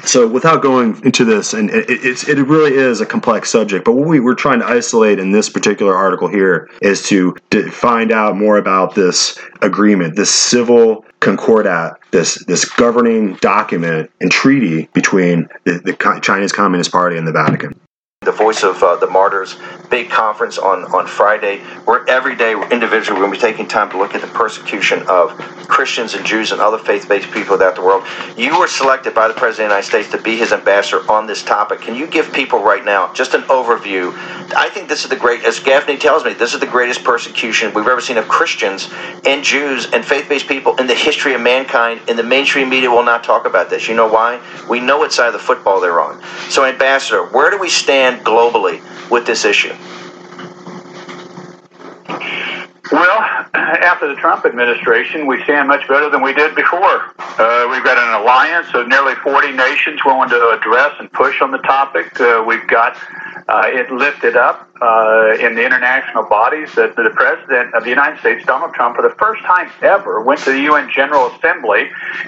so 0.04 0.28
without 0.28 0.62
going 0.62 1.02
into 1.04 1.26
this 1.26 1.54
and 1.54 1.70
it, 1.70 1.90
it, 1.90 2.28
it, 2.30 2.44
really 2.46 2.74
is 2.74 3.02
a 3.02 3.06
complex 3.06 3.50
subject 3.50 3.86
but 3.86 3.94
what 3.94 4.08
we 4.08 4.20
were 4.20 4.36
trying 4.36 4.60
to 4.60 4.66
isolate 4.66 5.20
in 5.20 5.32
this 5.32 5.50
particular 5.50 5.96
article 5.96 6.28
here 6.28 6.70
is 6.82 7.04
to, 7.04 7.36
to 7.50 7.70
find 7.72 8.12
out 8.12 8.36
more 8.36 8.58
about 8.58 8.94
this 8.94 9.40
agreement 9.62 10.16
this 10.16 10.34
civil 10.34 11.06
concordat 11.22 11.98
this 12.12 12.44
this 12.46 12.66
governing 12.66 13.36
document 13.36 14.12
and 14.22 14.32
treaty 14.32 14.88
between 14.94 15.48
the, 15.64 15.80
the 15.80 16.20
chinese 16.22 16.52
communist 16.52 16.92
party 16.92 17.18
and 17.18 17.28
the 17.28 17.32
vatican 17.32 17.80
the 18.26 18.32
Voice 18.32 18.64
of 18.64 18.82
uh, 18.84 18.96
the 18.98 19.08
Martyrs 19.08 19.56
big 19.90 20.10
conference 20.10 20.58
on, 20.58 20.84
on 20.86 21.08
Friday, 21.08 21.60
where 21.86 22.08
every 22.10 22.36
day 22.36 22.54
individually 22.72 23.20
we're 23.20 23.28
going 23.28 23.40
to 23.40 23.46
be 23.46 23.52
taking 23.52 23.68
time 23.68 23.90
to 23.92 23.98
look 23.98 24.16
at 24.16 24.22
the 24.22 24.28
persecution 24.28 25.04
of 25.08 25.38
Christians 25.68 26.16
and 26.16 26.26
Jews 26.26 26.52
and 26.52 26.60
other 26.60 26.78
faith 26.78 27.08
based 27.08 27.32
people 27.32 27.58
throughout 27.58 27.76
the 27.76 27.82
world. 27.82 28.04
You 28.38 28.60
were 28.60 28.68
selected 28.68 29.14
by 29.14 29.28
the 29.28 29.34
President 29.34 29.72
of 29.72 29.72
the 29.72 29.76
United 29.76 29.88
States 29.88 30.10
to 30.12 30.22
be 30.22 30.38
his 30.38 30.52
ambassador 30.52 31.10
on 31.10 31.28
this 31.28 31.44
topic. 31.44 31.82
Can 31.82 31.96
you 31.96 32.08
give 32.08 32.34
people 32.34 32.62
right 32.62 32.84
now 32.84 33.14
just 33.14 33.34
an 33.34 33.42
overview? 33.44 34.14
I 34.56 34.70
think 34.70 34.90
this 34.90 35.04
is 35.04 35.10
the 35.10 35.16
great, 35.16 35.44
as 35.44 35.60
Gaffney 35.60 35.98
tells 35.98 36.24
me, 36.24 36.34
this 36.34 36.54
is 36.54 36.60
the 36.60 36.66
greatest 36.66 37.04
persecution 37.04 37.74
we've 37.74 37.88
ever 37.88 38.02
seen 38.02 38.18
of 38.18 38.28
Christians 38.28 38.90
and 39.26 39.44
Jews 39.44 39.92
and 39.92 40.04
faith 40.04 40.28
based 40.30 40.48
people 40.48 40.76
in 40.78 40.88
the 40.88 40.96
history 40.96 41.34
of 41.34 41.42
mankind, 41.42 42.02
and 42.08 42.18
the 42.18 42.24
mainstream 42.24 42.70
media 42.70 42.90
will 42.90 43.04
not 43.04 43.24
talk 43.24 43.46
about 43.46 43.70
this. 43.70 43.88
You 43.88 43.96
know 43.96 44.08
why? 44.08 44.42
We 44.70 44.80
know 44.80 44.98
what 44.98 45.14
side 45.14 45.28
of 45.28 45.34
the 45.34 45.40
football 45.40 45.80
they're 45.82 46.00
on. 46.00 46.22
So, 46.50 46.66
Ambassador, 46.66 47.26
where 47.26 47.50
do 47.50 47.58
we 47.58 47.70
stand 47.70 48.15
globally 48.24 48.82
with 49.10 49.26
this 49.26 49.46
issue? 49.46 49.74
Well, 52.92 53.20
after 53.54 54.08
the 54.08 54.16
Trump 54.16 54.46
administration, 54.46 55.26
we 55.26 55.44
stand 55.44 55.68
much 55.68 55.88
better 55.88 56.10
than 56.10 56.22
we 56.22 56.34
did 56.34 56.56
before. 56.56 57.14
Uh, 57.18 57.68
we've 57.72 57.84
got 57.84 57.98
an 57.98 58.22
alliance 58.22 58.68
of 58.74 58.88
nearly 58.88 59.16
40 59.16 59.54
nations 59.54 60.00
willing 60.06 60.30
to 60.30 60.50
address 60.50 60.96
and 61.00 61.12
push 61.12 61.42
on 61.42 61.52
the 61.52 61.58
topic. 61.60 62.20
Uh, 62.20 62.44
we've 62.48 62.68
got 62.68 62.96
Uh, 63.48 63.62
it 63.68 63.92
lifted 63.92 64.36
up 64.36 64.68
uh, 64.82 65.36
in 65.40 65.54
the 65.54 65.64
international 65.64 66.24
bodies 66.24 66.74
that 66.74 66.96
the 66.96 67.12
President 67.14 67.76
of 67.76 67.84
the 67.84 67.90
United 67.90 68.20
States, 68.20 68.44
Donald 68.46 68.74
Trump, 68.74 68.96
for 68.96 69.04
the 69.04 69.14
first 69.20 69.44
time 69.44 69.70
ever, 69.84 70.20
went 70.22 70.40
to 70.42 70.52
the 70.52 70.62
UN 70.62 70.90
General 70.90 71.28
Assembly 71.28 71.84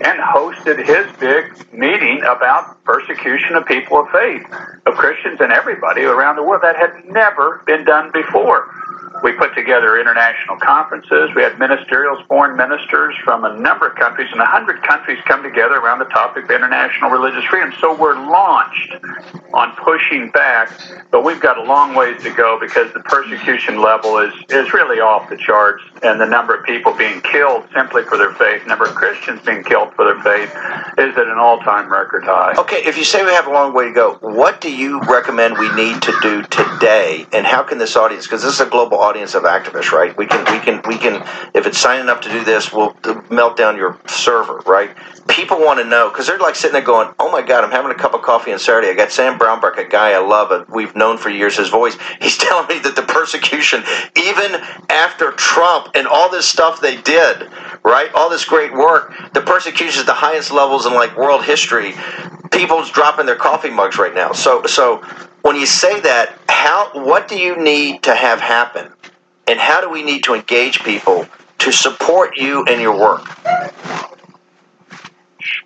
and 0.05 0.19
hosted 0.19 0.77
his 0.85 1.07
big 1.17 1.73
meeting 1.73 2.21
about 2.21 2.83
persecution 2.83 3.55
of 3.55 3.65
people 3.65 4.01
of 4.01 4.09
faith, 4.09 4.45
of 4.85 4.93
Christians 4.93 5.41
and 5.41 5.51
everybody 5.51 6.03
around 6.03 6.35
the 6.35 6.43
world. 6.43 6.61
That 6.61 6.75
had 6.75 7.03
never 7.05 7.63
been 7.65 7.83
done 7.83 8.11
before. 8.11 8.69
We 9.23 9.33
put 9.33 9.55
together 9.55 9.99
international 9.99 10.57
conferences. 10.57 11.31
We 11.35 11.41
had 11.41 11.53
ministerials, 11.53 12.25
foreign 12.27 12.55
ministers 12.55 13.15
from 13.23 13.45
a 13.45 13.57
number 13.57 13.87
of 13.87 13.95
countries, 13.95 14.29
and 14.31 14.39
a 14.39 14.45
hundred 14.45 14.83
countries 14.83 15.17
come 15.25 15.41
together 15.43 15.75
around 15.75 15.99
the 15.99 16.05
topic 16.05 16.45
of 16.45 16.51
international 16.51 17.09
religious 17.09 17.43
freedom. 17.45 17.73
So 17.81 17.97
we're 17.97 18.15
launched 18.15 18.93
on 19.53 19.75
pushing 19.75 20.29
back, 20.31 20.71
but 21.09 21.23
we've 21.23 21.39
got 21.39 21.57
a 21.57 21.63
long 21.63 21.95
ways 21.95 22.21
to 22.23 22.29
go 22.29 22.59
because 22.59 22.93
the 22.93 22.99
persecution 23.01 23.81
level 23.81 24.19
is, 24.19 24.33
is 24.49 24.71
really 24.73 24.99
off 24.99 25.29
the 25.29 25.37
charts, 25.37 25.83
and 26.03 26.21
the 26.21 26.25
number 26.25 26.55
of 26.55 26.63
people 26.65 26.93
being 26.95 27.19
killed 27.21 27.65
simply 27.75 28.03
for 28.03 28.17
their 28.17 28.33
faith, 28.33 28.65
number 28.67 28.85
of 28.85 28.93
Christians 28.93 29.41
being 29.43 29.63
killed 29.63 29.93
for 29.95 30.05
their 30.05 30.21
faith, 30.21 30.49
is 30.97 31.17
at 31.17 31.27
an 31.27 31.37
all-time 31.39 31.91
record 31.91 32.23
high. 32.23 32.53
Okay, 32.57 32.83
if 32.85 32.97
you 32.97 33.03
say 33.03 33.25
we 33.25 33.31
have 33.31 33.47
a 33.47 33.51
long 33.51 33.73
way 33.73 33.85
to 33.85 33.93
go, 33.93 34.13
what 34.21 34.61
do 34.61 34.73
you 34.73 35.01
recommend 35.01 35.57
we 35.57 35.73
need 35.75 36.01
to 36.03 36.13
do 36.21 36.43
today, 36.43 37.25
and 37.33 37.45
how 37.47 37.63
can 37.63 37.77
this 37.77 37.95
audience? 37.95 38.25
Because 38.25 38.43
this 38.43 38.53
is 38.53 38.61
a 38.61 38.69
global 38.69 38.97
audience 38.99 39.06
of 39.15 39.43
activists, 39.43 39.91
right? 39.91 40.15
We 40.17 40.25
can, 40.25 40.43
we 40.51 40.59
can, 40.59 40.81
we 40.87 40.97
can. 40.97 41.25
If 41.53 41.65
it's 41.65 41.77
signing 41.77 42.09
up 42.09 42.21
to 42.21 42.29
do 42.29 42.43
this, 42.43 42.73
we'll 42.73 42.95
melt 43.29 43.55
down 43.55 43.77
your 43.77 43.97
server, 44.05 44.57
right? 44.65 44.95
People 45.27 45.59
want 45.59 45.79
to 45.79 45.85
know 45.85 46.09
because 46.09 46.27
they're 46.27 46.37
like 46.39 46.55
sitting 46.55 46.73
there 46.73 46.81
going, 46.81 47.13
"Oh 47.19 47.31
my 47.31 47.41
God, 47.41 47.63
I'm 47.63 47.71
having 47.71 47.91
a 47.91 47.95
cup 47.95 48.13
of 48.13 48.21
coffee 48.21 48.51
on 48.51 48.59
Saturday. 48.59 48.89
I 48.89 48.93
got 48.95 49.11
Sam 49.11 49.39
Brownback, 49.39 49.77
a 49.77 49.87
guy 49.87 50.11
I 50.11 50.17
love, 50.17 50.51
and 50.51 50.67
we've 50.67 50.95
known 50.95 51.17
for 51.17 51.29
years. 51.29 51.57
His 51.57 51.69
voice. 51.69 51.97
He's 52.21 52.37
telling 52.37 52.67
me 52.67 52.79
that 52.79 52.95
the 52.95 53.03
persecution, 53.03 53.83
even 54.17 54.61
after 54.89 55.31
Trump 55.31 55.89
and 55.95 56.07
all 56.07 56.29
this 56.29 56.45
stuff 56.45 56.81
they 56.81 56.97
did, 56.97 57.49
right? 57.83 58.11
All 58.13 58.29
this 58.29 58.45
great 58.45 58.73
work, 58.73 59.13
the 59.33 59.41
persecution 59.41 60.01
is 60.01 60.05
the 60.05 60.13
highest 60.13 60.51
levels 60.51 60.85
in 60.85 60.93
like 60.93 61.15
world 61.17 61.45
history. 61.45 61.93
People's 62.51 62.91
dropping 62.91 63.25
their 63.25 63.35
coffee 63.35 63.69
mugs 63.69 63.97
right 63.97 64.13
now. 64.13 64.31
So, 64.31 64.65
so 64.65 65.03
when 65.47 65.55
you 65.55 65.65
say 65.65 65.99
that, 66.01 66.37
how 66.49 66.89
what 66.93 67.27
do 67.27 67.39
you 67.39 67.55
need 67.61 68.03
to 68.03 68.13
have 68.13 68.41
happen, 68.41 68.91
and 69.47 69.59
how 69.59 69.81
do 69.81 69.89
we 69.89 70.03
need 70.03 70.23
to 70.25 70.33
engage 70.33 70.83
people 70.83 71.25
to 71.59 71.71
support 71.71 72.37
you 72.37 72.65
and 72.65 72.81
your 72.81 72.97
work? 72.97 73.25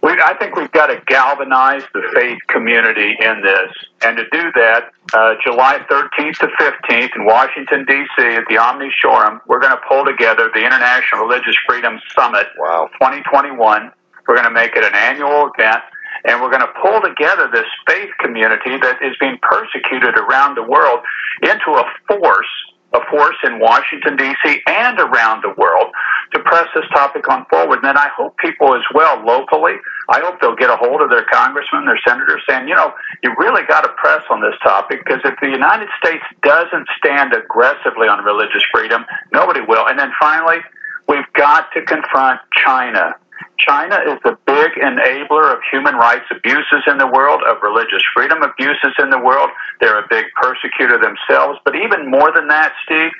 We, 0.03 0.11
I 0.11 0.35
think 0.39 0.55
we've 0.55 0.71
got 0.71 0.87
to 0.87 1.01
galvanize 1.05 1.83
the 1.93 2.01
faith 2.13 2.39
community 2.47 3.15
in 3.19 3.41
this. 3.41 3.71
And 4.01 4.17
to 4.17 4.23
do 4.31 4.51
that, 4.55 4.91
uh, 5.13 5.35
July 5.43 5.79
13th 5.89 6.37
to 6.39 6.47
15th 6.47 7.15
in 7.15 7.25
Washington, 7.25 7.85
D.C., 7.85 8.23
at 8.23 8.43
the 8.49 8.57
Omni 8.57 8.89
Shoreham, 9.01 9.41
we're 9.47 9.59
going 9.59 9.71
to 9.71 9.81
pull 9.87 10.05
together 10.05 10.49
the 10.53 10.65
International 10.65 11.25
Religious 11.25 11.55
Freedom 11.67 11.99
Summit 12.15 12.47
Wow. 12.57 12.89
2021. 12.93 13.91
We're 14.27 14.35
going 14.35 14.47
to 14.47 14.53
make 14.53 14.75
it 14.75 14.83
an 14.83 14.95
annual 14.95 15.49
event. 15.53 15.81
And 16.25 16.41
we're 16.41 16.51
going 16.51 16.61
to 16.61 16.73
pull 16.81 17.01
together 17.01 17.49
this 17.51 17.65
faith 17.87 18.09
community 18.19 18.77
that 18.77 19.01
is 19.01 19.15
being 19.19 19.37
persecuted 19.41 20.17
around 20.17 20.55
the 20.55 20.63
world 20.63 20.99
into 21.41 21.71
a 21.73 21.85
force 22.07 22.53
a 22.93 22.99
force 23.09 23.37
in 23.43 23.59
Washington, 23.59 24.17
D.C., 24.17 24.61
and 24.67 24.99
around 24.99 25.43
the 25.43 25.53
world 25.57 25.91
to 26.33 26.39
press 26.39 26.67
this 26.75 26.85
topic 26.93 27.27
on 27.29 27.45
forward. 27.45 27.79
And 27.79 27.85
then 27.85 27.97
I 27.97 28.09
hope 28.15 28.37
people 28.37 28.75
as 28.75 28.83
well 28.93 29.23
locally, 29.25 29.75
I 30.09 30.19
hope 30.19 30.41
they'll 30.41 30.55
get 30.55 30.69
a 30.69 30.75
hold 30.75 31.01
of 31.01 31.09
their 31.09 31.25
congressmen, 31.31 31.85
their 31.85 31.99
senators, 32.05 32.41
saying, 32.49 32.67
you 32.67 32.75
know, 32.75 32.93
you 33.23 33.33
really 33.37 33.63
got 33.67 33.81
to 33.81 33.89
press 33.97 34.23
on 34.29 34.41
this 34.41 34.55
topic 34.63 35.03
because 35.05 35.21
if 35.23 35.35
the 35.41 35.49
United 35.49 35.87
States 36.03 36.23
doesn't 36.43 36.87
stand 36.97 37.33
aggressively 37.33 38.07
on 38.07 38.23
religious 38.23 38.63
freedom, 38.73 39.05
nobody 39.31 39.61
will. 39.61 39.87
And 39.87 39.97
then 39.97 40.11
finally, 40.19 40.59
we've 41.07 41.31
got 41.33 41.71
to 41.73 41.83
confront 41.85 42.39
China. 42.63 43.15
China 43.59 43.97
is 44.07 44.17
the 44.23 44.37
big 44.45 44.71
enabler 44.81 45.53
of 45.53 45.59
human 45.71 45.95
rights 45.95 46.25
abuses 46.31 46.83
in 46.87 46.97
the 46.97 47.07
world, 47.07 47.41
of 47.47 47.57
religious 47.61 48.01
freedom 48.15 48.41
abuses 48.41 48.93
in 48.99 49.09
the 49.09 49.19
world. 49.19 49.49
They're 49.79 49.99
a 49.99 50.07
big 50.09 50.25
persecutor 50.41 50.97
themselves. 50.97 51.59
But 51.63 51.75
even 51.75 52.09
more 52.09 52.31
than 52.33 52.47
that, 52.47 52.73
Steve, 52.85 53.11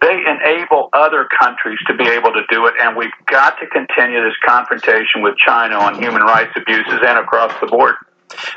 they 0.00 0.22
enable 0.24 0.88
other 0.92 1.28
countries 1.38 1.78
to 1.88 1.94
be 1.94 2.08
able 2.08 2.32
to 2.32 2.42
do 2.50 2.66
it. 2.66 2.74
And 2.80 2.96
we've 2.96 3.10
got 3.26 3.58
to 3.58 3.66
continue 3.66 4.22
this 4.22 4.36
confrontation 4.46 5.22
with 5.22 5.36
China 5.36 5.76
on 5.76 6.00
human 6.00 6.22
rights 6.22 6.52
abuses 6.56 7.00
and 7.02 7.18
across 7.18 7.52
the 7.60 7.66
board. 7.66 7.96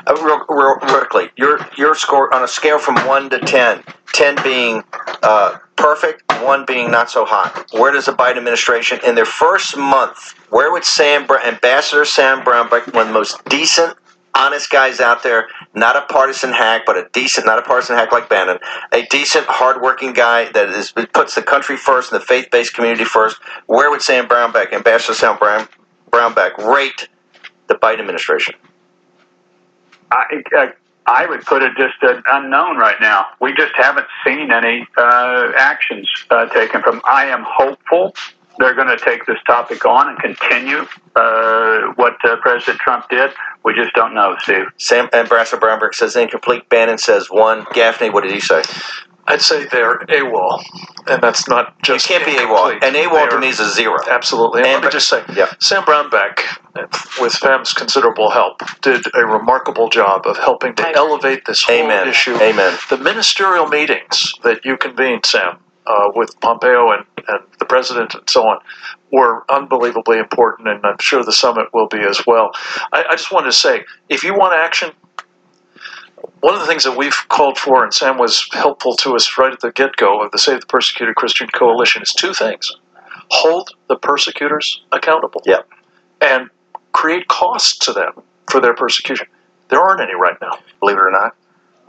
Uh, 0.06 0.14
real, 0.22 0.44
real 0.48 0.76
quickly, 0.76 1.30
your 1.36 1.58
your 1.76 1.94
score 1.94 2.32
on 2.34 2.42
a 2.42 2.48
scale 2.48 2.78
from 2.78 2.94
one 3.06 3.30
to 3.30 3.38
10, 3.38 3.82
10 4.12 4.36
being 4.42 4.82
uh, 5.22 5.58
perfect, 5.76 6.22
one 6.42 6.64
being 6.64 6.90
not 6.90 7.10
so 7.10 7.24
hot. 7.24 7.66
Where 7.72 7.92
does 7.92 8.06
the 8.06 8.12
Biden 8.12 8.38
administration, 8.38 9.00
in 9.04 9.14
their 9.14 9.24
first 9.24 9.76
month, 9.76 10.34
where 10.50 10.70
would 10.72 10.84
Sam 10.84 11.26
Ambassador 11.44 12.04
Sam 12.04 12.42
Brownback, 12.42 12.92
one 12.94 13.02
of 13.02 13.08
the 13.08 13.14
most 13.14 13.44
decent, 13.46 13.96
honest 14.34 14.70
guys 14.70 15.00
out 15.00 15.22
there, 15.22 15.48
not 15.74 15.96
a 15.96 16.02
partisan 16.02 16.52
hack, 16.52 16.82
but 16.86 16.96
a 16.96 17.08
decent, 17.12 17.46
not 17.46 17.58
a 17.58 17.62
partisan 17.62 17.96
hack 17.96 18.12
like 18.12 18.28
Bannon, 18.28 18.58
a 18.92 19.06
decent, 19.06 19.46
hardworking 19.48 20.12
guy 20.12 20.50
that 20.52 20.68
is 20.70 20.92
puts 21.12 21.34
the 21.34 21.42
country 21.42 21.76
first 21.76 22.12
and 22.12 22.20
the 22.20 22.24
faith-based 22.24 22.74
community 22.74 23.04
first. 23.04 23.40
Where 23.66 23.90
would 23.90 24.02
Sam 24.02 24.26
Brownback, 24.26 24.72
Ambassador 24.72 25.14
Sam 25.14 25.38
Brown, 25.38 25.68
Brownback, 26.10 26.58
rate 26.58 27.08
the 27.68 27.74
Biden 27.74 28.00
administration? 28.00 28.54
I, 30.14 30.42
I, 30.52 30.72
I 31.06 31.26
would 31.26 31.44
put 31.44 31.62
it 31.62 31.72
just 31.76 32.02
an 32.02 32.22
unknown 32.30 32.76
right 32.78 33.00
now. 33.00 33.26
We 33.40 33.52
just 33.54 33.72
haven't 33.76 34.06
seen 34.24 34.50
any 34.52 34.86
uh, 34.96 35.52
actions 35.56 36.08
uh, 36.30 36.46
taken 36.46 36.82
from. 36.82 37.02
I 37.04 37.26
am 37.26 37.44
hopeful 37.46 38.14
they're 38.58 38.74
going 38.74 38.88
to 38.88 38.96
take 38.96 39.26
this 39.26 39.38
topic 39.46 39.84
on 39.84 40.08
and 40.08 40.18
continue 40.18 40.86
uh, 41.16 41.92
what 41.96 42.16
uh, 42.24 42.36
President 42.40 42.78
Trump 42.80 43.08
did. 43.10 43.30
We 43.64 43.74
just 43.74 43.92
don't 43.94 44.14
know, 44.14 44.36
Steve. 44.40 44.66
Sam 44.78 45.08
Ambassador 45.12 45.60
Brownback 45.60 45.94
says 45.94 46.14
incomplete. 46.16 46.68
Bannon 46.68 46.98
says 46.98 47.28
one. 47.30 47.66
Gaffney, 47.72 48.10
what 48.10 48.22
did 48.22 48.32
he 48.32 48.40
say? 48.40 48.62
I'd 49.26 49.40
say 49.40 49.64
they're 49.66 49.98
AWOL, 50.00 50.62
and 51.08 51.22
that's 51.22 51.48
not 51.48 51.74
You 51.78 51.94
just 51.94 52.06
can't 52.06 52.24
be. 52.24 52.32
AWOL. 52.32 52.72
And 52.82 52.94
AWOL 52.94 53.30
to 53.30 53.38
me 53.38 53.48
is 53.48 53.60
a 53.60 53.70
zero. 53.70 53.98
Absolutely. 54.08 54.62
And 54.62 54.72
let 54.72 54.84
me 54.84 54.90
just 54.90 55.08
say, 55.08 55.22
Yeah. 55.34 55.52
Sam 55.60 55.82
Brownback, 55.84 56.40
with 57.20 57.32
FAM's 57.32 57.72
considerable 57.72 58.30
help, 58.30 58.60
did 58.82 59.06
a 59.14 59.24
remarkable 59.26 59.88
job 59.88 60.26
of 60.26 60.36
helping 60.38 60.74
to 60.76 60.88
elevate 60.94 61.46
this 61.46 61.62
whole 61.62 61.74
Amen. 61.74 62.08
issue. 62.08 62.34
Amen. 62.36 62.76
The 62.90 62.98
ministerial 62.98 63.66
meetings 63.66 64.34
that 64.42 64.64
you 64.64 64.76
convened, 64.76 65.24
Sam, 65.24 65.58
uh, 65.86 66.10
with 66.14 66.38
Pompeo 66.40 66.90
and, 66.92 67.04
and 67.28 67.40
the 67.58 67.64
president 67.64 68.14
and 68.14 68.28
so 68.28 68.46
on, 68.46 68.58
were 69.10 69.44
unbelievably 69.50 70.18
important, 70.18 70.68
and 70.68 70.84
I'm 70.84 70.98
sure 70.98 71.22
the 71.24 71.32
summit 71.32 71.68
will 71.72 71.86
be 71.86 72.00
as 72.00 72.26
well. 72.26 72.50
I, 72.92 73.04
I 73.10 73.12
just 73.16 73.30
wanted 73.32 73.46
to 73.46 73.52
say, 73.52 73.84
if 74.08 74.24
you 74.24 74.34
want 74.36 74.54
action, 74.54 74.90
one 76.40 76.54
of 76.54 76.60
the 76.60 76.66
things 76.66 76.84
that 76.84 76.96
we've 76.96 77.16
called 77.28 77.58
for, 77.58 77.84
and 77.84 77.92
Sam 77.92 78.18
was 78.18 78.48
helpful 78.52 78.96
to 78.96 79.14
us 79.14 79.36
right 79.38 79.52
at 79.52 79.60
the 79.60 79.72
get 79.72 79.96
go 79.96 80.22
of 80.22 80.30
the 80.32 80.38
Save 80.38 80.60
the 80.60 80.66
Persecuted 80.66 81.14
Christian 81.16 81.48
Coalition, 81.48 82.02
is 82.02 82.12
two 82.12 82.34
things 82.34 82.76
hold 83.30 83.70
the 83.88 83.96
persecutors 83.96 84.82
accountable. 84.92 85.42
Yep. 85.44 85.68
And 86.20 86.50
create 86.92 87.28
costs 87.28 87.78
to 87.86 87.92
them 87.92 88.12
for 88.50 88.60
their 88.60 88.74
persecution. 88.74 89.26
There 89.68 89.80
aren't 89.80 90.00
any 90.00 90.14
right 90.14 90.36
now. 90.40 90.58
Believe 90.80 90.96
it 90.96 91.04
or 91.04 91.10
not, 91.10 91.34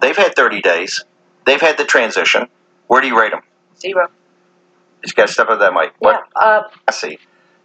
they've 0.02 0.15
had 0.15 0.36
30 0.36 0.62
days. 0.62 1.04
They've 1.45 1.62
had 1.62 1.78
the 1.78 1.86
transition. 1.86 2.48
Where 2.88 3.02
do 3.02 3.08
you 3.08 3.19
rate 3.19 3.32
them? 3.32 3.41
Zero. 3.80 4.08
He's 5.04 5.13
got 5.13 5.28
to 5.28 5.34
step 5.34 5.50
up 5.50 5.60
that 5.60 5.74
mic. 5.74 5.93
What? 6.00 6.24
Yeah. 6.36 6.41
Uh, 6.41 6.63
I 6.88 6.91
see. 6.91 7.19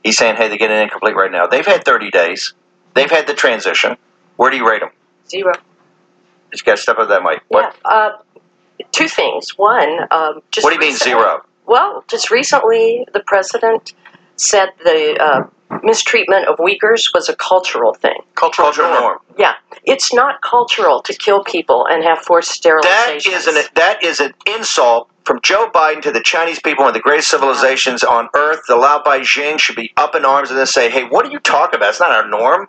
He's 0.05 0.19
saying, 0.19 0.37
hey, 0.37 0.49
they're 0.49 0.59
getting 0.59 0.79
incomplete 0.79 1.15
right 1.15 1.33
now. 1.33 1.47
They've 1.47 1.65
had 1.65 1.85
30 1.85 2.11
days. 2.11 2.55
They've 2.95 3.11
had 3.11 3.27
the 3.27 3.35
transition. 3.35 3.97
Where 4.37 4.51
do 4.51 4.57
you 4.57 4.69
rate 4.69 4.81
them? 4.81 4.91
zero. 5.29 5.53
He's 6.53 6.63
got 6.63 6.77
to 6.77 6.83
step 6.83 6.99
up 6.99 7.09
that 7.09 7.23
mic. 7.23 7.43
What? 7.49 7.75
Yeah. 7.85 7.91
Uh, 7.91 8.11
two 8.93 9.09
things. 9.09 9.57
One, 9.59 10.01
um, 10.11 10.41
just 10.51 10.65
What 10.65 10.71
do 10.71 10.75
you 10.75 10.81
mean 10.81 10.93
recently- 10.93 11.13
zero? 11.13 11.45
Well, 11.67 12.05
just 12.09 12.31
recently, 12.31 13.07
the 13.13 13.21
president 13.21 13.93
said 14.37 14.71
the 14.83 15.17
uh, 15.23 15.79
mistreatment 15.85 16.49
of 16.49 16.57
Uyghurs 16.59 17.15
was 17.15 17.29
a 17.29 17.37
cultural 17.37 17.95
thing. 17.95 18.19
Cultural, 18.35 18.67
Cultural 18.73 18.93
norm. 19.01 19.19
Yeah, 19.39 19.55
it's 19.85 20.13
not 20.13 20.41
cultural 20.43 21.01
to 21.03 21.15
kill 21.15 21.45
people 21.45 21.87
and 21.89 22.03
have 22.03 22.19
forced 22.19 22.63
That 22.65 22.83
sterilizations. 23.23 23.37
is 23.37 23.47
an 23.47 23.55
that 23.77 24.03
is 24.03 24.19
an 24.19 24.35
insult 24.47 25.09
from 25.25 25.39
Joe 25.43 25.71
Biden 25.73 26.03
to 26.03 26.11
the 26.11 26.23
Chinese 26.23 26.59
people, 26.59 26.83
one 26.85 26.89
of 26.91 26.95
the 26.95 27.01
greatest 27.01 27.31
civilizations 27.31 28.03
on 28.03 28.29
earth. 28.35 28.63
The 28.67 28.75
Lao 28.77 29.01
Baixing 29.05 29.61
should 29.61 29.77
be 29.77 29.93
up 29.97 30.17
in 30.17 30.25
arms 30.25 30.51
and 30.51 30.59
then 30.59 30.67
say, 30.67 30.91
"Hey, 30.91 31.05
what 31.05 31.25
are 31.25 31.31
you 31.31 31.39
talking 31.39 31.77
about? 31.77 31.91
It's 31.91 32.01
not 32.01 32.11
our 32.11 32.27
norm." 32.27 32.69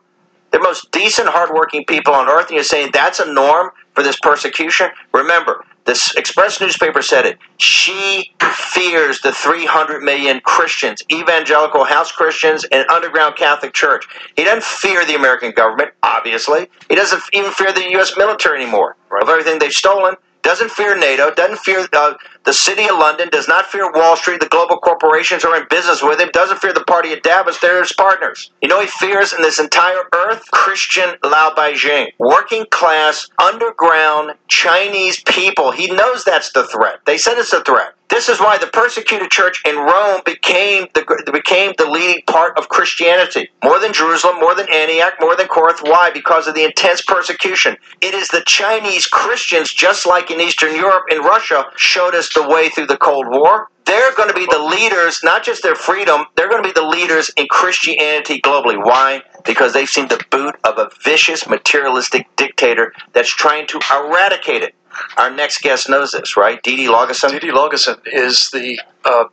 The 0.51 0.59
most 0.59 0.91
decent, 0.91 1.29
hardworking 1.29 1.85
people 1.85 2.13
on 2.13 2.27
earth, 2.27 2.47
and 2.47 2.55
you're 2.55 2.63
saying 2.63 2.91
that's 2.93 3.19
a 3.19 3.31
norm 3.31 3.71
for 3.93 4.03
this 4.03 4.19
persecution. 4.19 4.89
Remember, 5.13 5.65
this 5.85 6.15
Express 6.15 6.61
newspaper 6.61 7.01
said 7.01 7.25
it. 7.25 7.37
Xi 7.57 8.33
fears 8.41 9.19
the 9.21 9.31
300 9.31 10.03
million 10.03 10.39
Christians, 10.41 11.03
evangelical 11.11 11.83
house 11.83 12.11
Christians, 12.11 12.65
and 12.71 12.89
underground 12.89 13.35
Catholic 13.35 13.73
Church. 13.73 14.05
He 14.35 14.43
doesn't 14.43 14.63
fear 14.63 15.05
the 15.05 15.15
American 15.15 15.51
government, 15.51 15.91
obviously. 16.03 16.67
He 16.89 16.95
doesn't 16.95 17.21
even 17.33 17.51
fear 17.51 17.71
the 17.73 17.89
U.S. 17.91 18.13
military 18.17 18.61
anymore 18.61 18.95
of 19.21 19.27
everything 19.29 19.59
they've 19.59 19.71
stolen. 19.71 20.15
Doesn't 20.43 20.61
doesn't 20.61 20.75
fear 20.75 20.95
NATO, 20.97 21.33
doesn't 21.33 21.59
fear 21.59 21.87
uh, 21.93 22.13
the 22.43 22.53
city 22.53 22.83
of 22.83 22.97
London, 22.97 23.29
does 23.29 23.47
not 23.47 23.67
fear 23.67 23.91
Wall 23.91 24.15
Street, 24.15 24.39
the 24.39 24.47
global 24.47 24.77
corporations 24.77 25.45
are 25.45 25.55
in 25.55 25.67
business 25.69 26.01
with 26.01 26.19
him, 26.19 26.29
doesn't 26.33 26.59
fear 26.59 26.73
the 26.73 26.83
party 26.83 27.13
of 27.13 27.21
Davos, 27.21 27.59
they're 27.59 27.81
his 27.81 27.93
partners. 27.93 28.51
You 28.61 28.67
know 28.67 28.81
he 28.81 28.87
fears 28.87 29.33
in 29.33 29.41
this 29.41 29.59
entire 29.59 30.03
earth? 30.15 30.49
Christian 30.51 31.15
Lao 31.23 31.53
Baixing. 31.55 32.07
Working 32.17 32.65
class, 32.71 33.29
underground 33.41 34.33
Chinese 34.47 35.21
people. 35.23 35.71
He 35.71 35.87
knows 35.87 36.23
that's 36.23 36.51
the 36.51 36.65
threat. 36.67 36.99
They 37.05 37.17
said 37.17 37.37
it's 37.37 37.53
a 37.53 37.63
threat. 37.63 37.93
This 38.11 38.27
is 38.27 38.41
why 38.41 38.57
the 38.57 38.67
persecuted 38.67 39.31
church 39.31 39.61
in 39.65 39.77
Rome 39.77 40.19
became 40.25 40.87
the 40.93 41.31
became 41.31 41.71
the 41.77 41.89
leading 41.89 42.21
part 42.27 42.57
of 42.57 42.67
Christianity. 42.67 43.49
More 43.63 43.79
than 43.79 43.93
Jerusalem, 43.93 44.37
more 44.37 44.53
than 44.53 44.67
Antioch, 44.69 45.13
more 45.21 45.37
than 45.37 45.47
Corinth. 45.47 45.79
Why? 45.81 46.11
Because 46.11 46.45
of 46.45 46.53
the 46.53 46.65
intense 46.65 47.01
persecution. 47.01 47.77
It 48.01 48.13
is 48.13 48.27
the 48.27 48.43
Chinese 48.45 49.07
Christians, 49.07 49.73
just 49.73 50.05
like 50.05 50.29
in 50.29 50.41
Eastern 50.41 50.75
Europe 50.75 51.05
and 51.09 51.23
Russia, 51.23 51.67
showed 51.77 52.13
us 52.13 52.27
the 52.33 52.47
way 52.47 52.69
through 52.69 52.87
the 52.87 52.97
Cold 52.97 53.27
War. 53.29 53.69
They're 53.85 54.13
going 54.15 54.29
to 54.29 54.35
be 54.35 54.45
the 54.49 54.61
leaders, 54.61 55.21
not 55.23 55.43
just 55.43 55.63
their 55.63 55.75
freedom, 55.75 56.25
they're 56.35 56.49
going 56.49 56.63
to 56.63 56.69
be 56.69 56.73
the 56.73 56.85
leaders 56.85 57.29
in 57.35 57.47
Christianity 57.49 58.39
globally. 58.39 58.77
Why? 58.81 59.23
Because 59.43 59.73
they've 59.73 59.89
seen 59.89 60.07
the 60.07 60.23
boot 60.29 60.55
of 60.63 60.77
a 60.77 60.89
vicious, 61.03 61.47
materialistic 61.47 62.27
dictator 62.35 62.93
that's 63.13 63.29
trying 63.29 63.67
to 63.67 63.79
eradicate 63.91 64.61
it. 64.61 64.75
Our 65.17 65.31
next 65.31 65.61
guest 65.61 65.89
knows 65.89 66.11
this, 66.11 66.37
right? 66.37 66.61
Dede 66.63 66.89
Laugesen? 66.89 67.31
Dede 67.31 67.53
Laugesen 67.53 67.99
is 68.05 68.49
the 68.51 68.79
uh, 69.03 69.25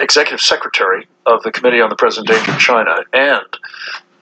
executive 0.00 0.40
secretary 0.40 1.06
of 1.26 1.42
the 1.42 1.52
Committee 1.52 1.80
on 1.80 1.90
the 1.90 1.96
Present 1.96 2.26
Danger 2.26 2.52
of 2.52 2.58
China 2.58 2.96
and 3.12 3.46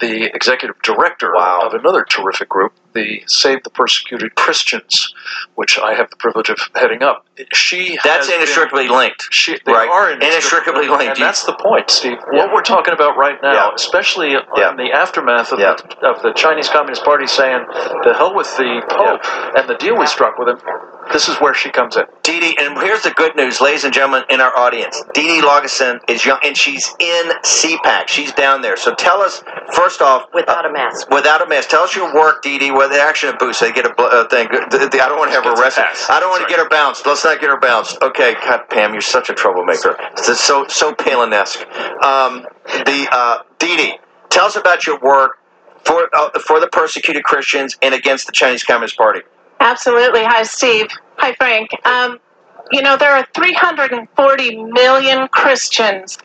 the 0.00 0.24
executive 0.34 0.80
director 0.82 1.32
wow. 1.34 1.62
of 1.64 1.72
another 1.72 2.04
terrific 2.04 2.48
group, 2.48 2.72
the 2.94 3.22
Save 3.26 3.62
the 3.62 3.70
Persecuted 3.70 4.34
Christians, 4.34 5.14
which 5.54 5.78
I 5.78 5.94
have 5.94 6.10
the 6.10 6.16
privilege 6.16 6.50
of 6.50 6.58
heading 6.74 7.02
up. 7.02 7.26
She 7.52 7.98
that's 8.02 8.28
inextricably 8.28 8.88
been, 8.88 8.96
linked. 8.96 9.28
She, 9.30 9.58
they 9.64 9.72
right. 9.72 9.88
are 9.88 10.10
inextricably, 10.10 10.86
inextricably 10.86 10.88
linked, 10.88 11.18
and 11.18 11.22
that's 11.22 11.44
the 11.44 11.54
point, 11.54 11.90
Steve. 11.90 12.18
Yeah. 12.32 12.44
What 12.44 12.54
we're 12.54 12.62
talking 12.62 12.94
about 12.94 13.16
right 13.16 13.38
now, 13.42 13.68
yeah. 13.68 13.74
especially 13.74 14.30
yeah. 14.30 14.70
in 14.70 14.76
the 14.76 14.92
aftermath 14.92 15.52
of, 15.52 15.58
the, 15.58 16.06
of 16.06 16.22
the 16.22 16.32
Chinese 16.34 16.68
Communist 16.68 17.04
Party 17.04 17.26
saying, 17.26 17.66
"The 18.04 18.14
hell 18.14 18.34
with 18.34 18.54
the 18.56 18.82
Pope," 18.88 19.20
and 19.56 19.68
the 19.68 19.76
deal 19.76 19.98
we 19.98 20.06
struck 20.06 20.38
with 20.38 20.48
him. 20.48 20.58
This 21.12 21.28
is 21.28 21.36
where 21.36 21.54
she 21.54 21.70
comes 21.70 21.96
in. 21.96 22.04
Dede, 22.22 22.58
and 22.58 22.78
here's 22.78 23.02
the 23.02 23.10
good 23.12 23.36
news, 23.36 23.60
ladies 23.60 23.84
and 23.84 23.94
gentlemen, 23.94 24.24
in 24.28 24.40
our 24.40 24.56
audience. 24.56 25.02
Dede 25.14 25.42
Laugesen 25.42 26.00
is 26.08 26.24
young, 26.26 26.38
and 26.42 26.56
she's 26.56 26.92
in 26.98 27.30
CPAC. 27.42 28.08
She's 28.08 28.32
down 28.32 28.62
there. 28.62 28.76
So 28.76 28.94
tell 28.94 29.20
us, 29.20 29.42
first 29.72 30.02
off, 30.02 30.26
without 30.34 30.66
a 30.66 30.72
mask. 30.72 31.08
Without 31.10 31.42
a 31.42 31.48
mask. 31.48 31.70
Tell 31.70 31.82
us 31.82 31.94
your 31.94 32.12
work, 32.14 32.42
Dede. 32.42 32.72
With 32.72 32.90
the 32.90 33.00
action 33.00 33.28
of 33.28 33.38
boost, 33.38 33.60
they 33.60 33.72
get 33.72 33.86
a 33.86 33.94
uh, 33.96 34.28
thing. 34.28 34.48
I 34.50 35.08
don't 35.08 35.18
want 35.18 35.30
to 35.30 35.34
have 35.36 35.44
her 35.44 35.54
arrested. 35.54 35.84
I 36.10 36.20
don't 36.20 36.30
want 36.30 36.42
to 36.42 36.48
get 36.48 36.58
her 36.58 36.68
bounced. 36.68 37.06
Let's 37.06 37.24
not 37.24 37.40
get 37.40 37.50
her 37.50 37.60
bounced. 37.60 38.02
Okay, 38.02 38.34
God, 38.44 38.68
Pam, 38.68 38.92
you're 38.92 39.00
such 39.00 39.30
a 39.30 39.34
troublemaker. 39.34 39.96
It's 40.16 40.40
so 40.40 40.66
so 40.68 40.94
Palin-esque. 40.94 41.60
Um, 42.04 42.46
the 42.66 43.08
uh, 43.10 43.38
Dede, 43.58 43.94
tell 44.28 44.46
us 44.46 44.56
about 44.56 44.86
your 44.86 44.98
work 45.00 45.38
for 45.84 46.08
uh, 46.12 46.38
for 46.40 46.58
the 46.60 46.68
persecuted 46.68 47.22
Christians 47.22 47.76
and 47.80 47.94
against 47.94 48.26
the 48.26 48.32
Chinese 48.32 48.64
Communist 48.64 48.96
Party. 48.96 49.20
Absolutely. 49.66 50.22
Hi, 50.22 50.44
Steve. 50.44 50.86
Hi, 51.16 51.34
Frank. 51.34 51.70
Um, 51.84 52.20
you 52.70 52.82
know, 52.82 52.96
there 52.96 53.12
are 53.12 53.26
340 53.34 54.62
million 54.62 55.26
Christians 55.26 56.18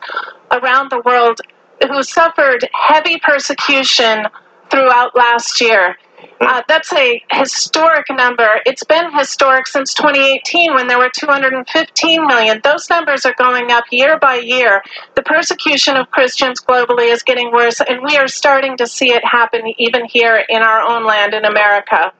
around 0.52 0.92
the 0.92 1.00
world 1.04 1.40
who 1.84 2.04
suffered 2.04 2.68
heavy 2.72 3.18
persecution 3.18 4.26
throughout 4.70 5.16
last 5.16 5.60
year. 5.60 5.96
Uh, 6.40 6.62
that's 6.68 6.92
a 6.92 7.20
historic 7.32 8.06
number. 8.10 8.60
It's 8.64 8.84
been 8.84 9.10
historic 9.12 9.66
since 9.66 9.92
2018 9.92 10.74
when 10.74 10.86
there 10.86 10.98
were 10.98 11.10
215 11.12 12.26
million. 12.28 12.60
Those 12.62 12.88
numbers 12.88 13.26
are 13.26 13.34
going 13.36 13.72
up 13.72 13.86
year 13.90 14.20
by 14.20 14.36
year. 14.36 14.84
The 15.16 15.22
persecution 15.22 15.96
of 15.96 16.12
Christians 16.12 16.60
globally 16.60 17.12
is 17.12 17.24
getting 17.24 17.50
worse, 17.50 17.80
and 17.80 18.04
we 18.04 18.16
are 18.16 18.28
starting 18.28 18.76
to 18.76 18.86
see 18.86 19.12
it 19.12 19.24
happen 19.24 19.72
even 19.78 20.04
here 20.04 20.44
in 20.48 20.62
our 20.62 20.80
own 20.80 21.04
land 21.04 21.34
in 21.34 21.44
America. 21.44 22.12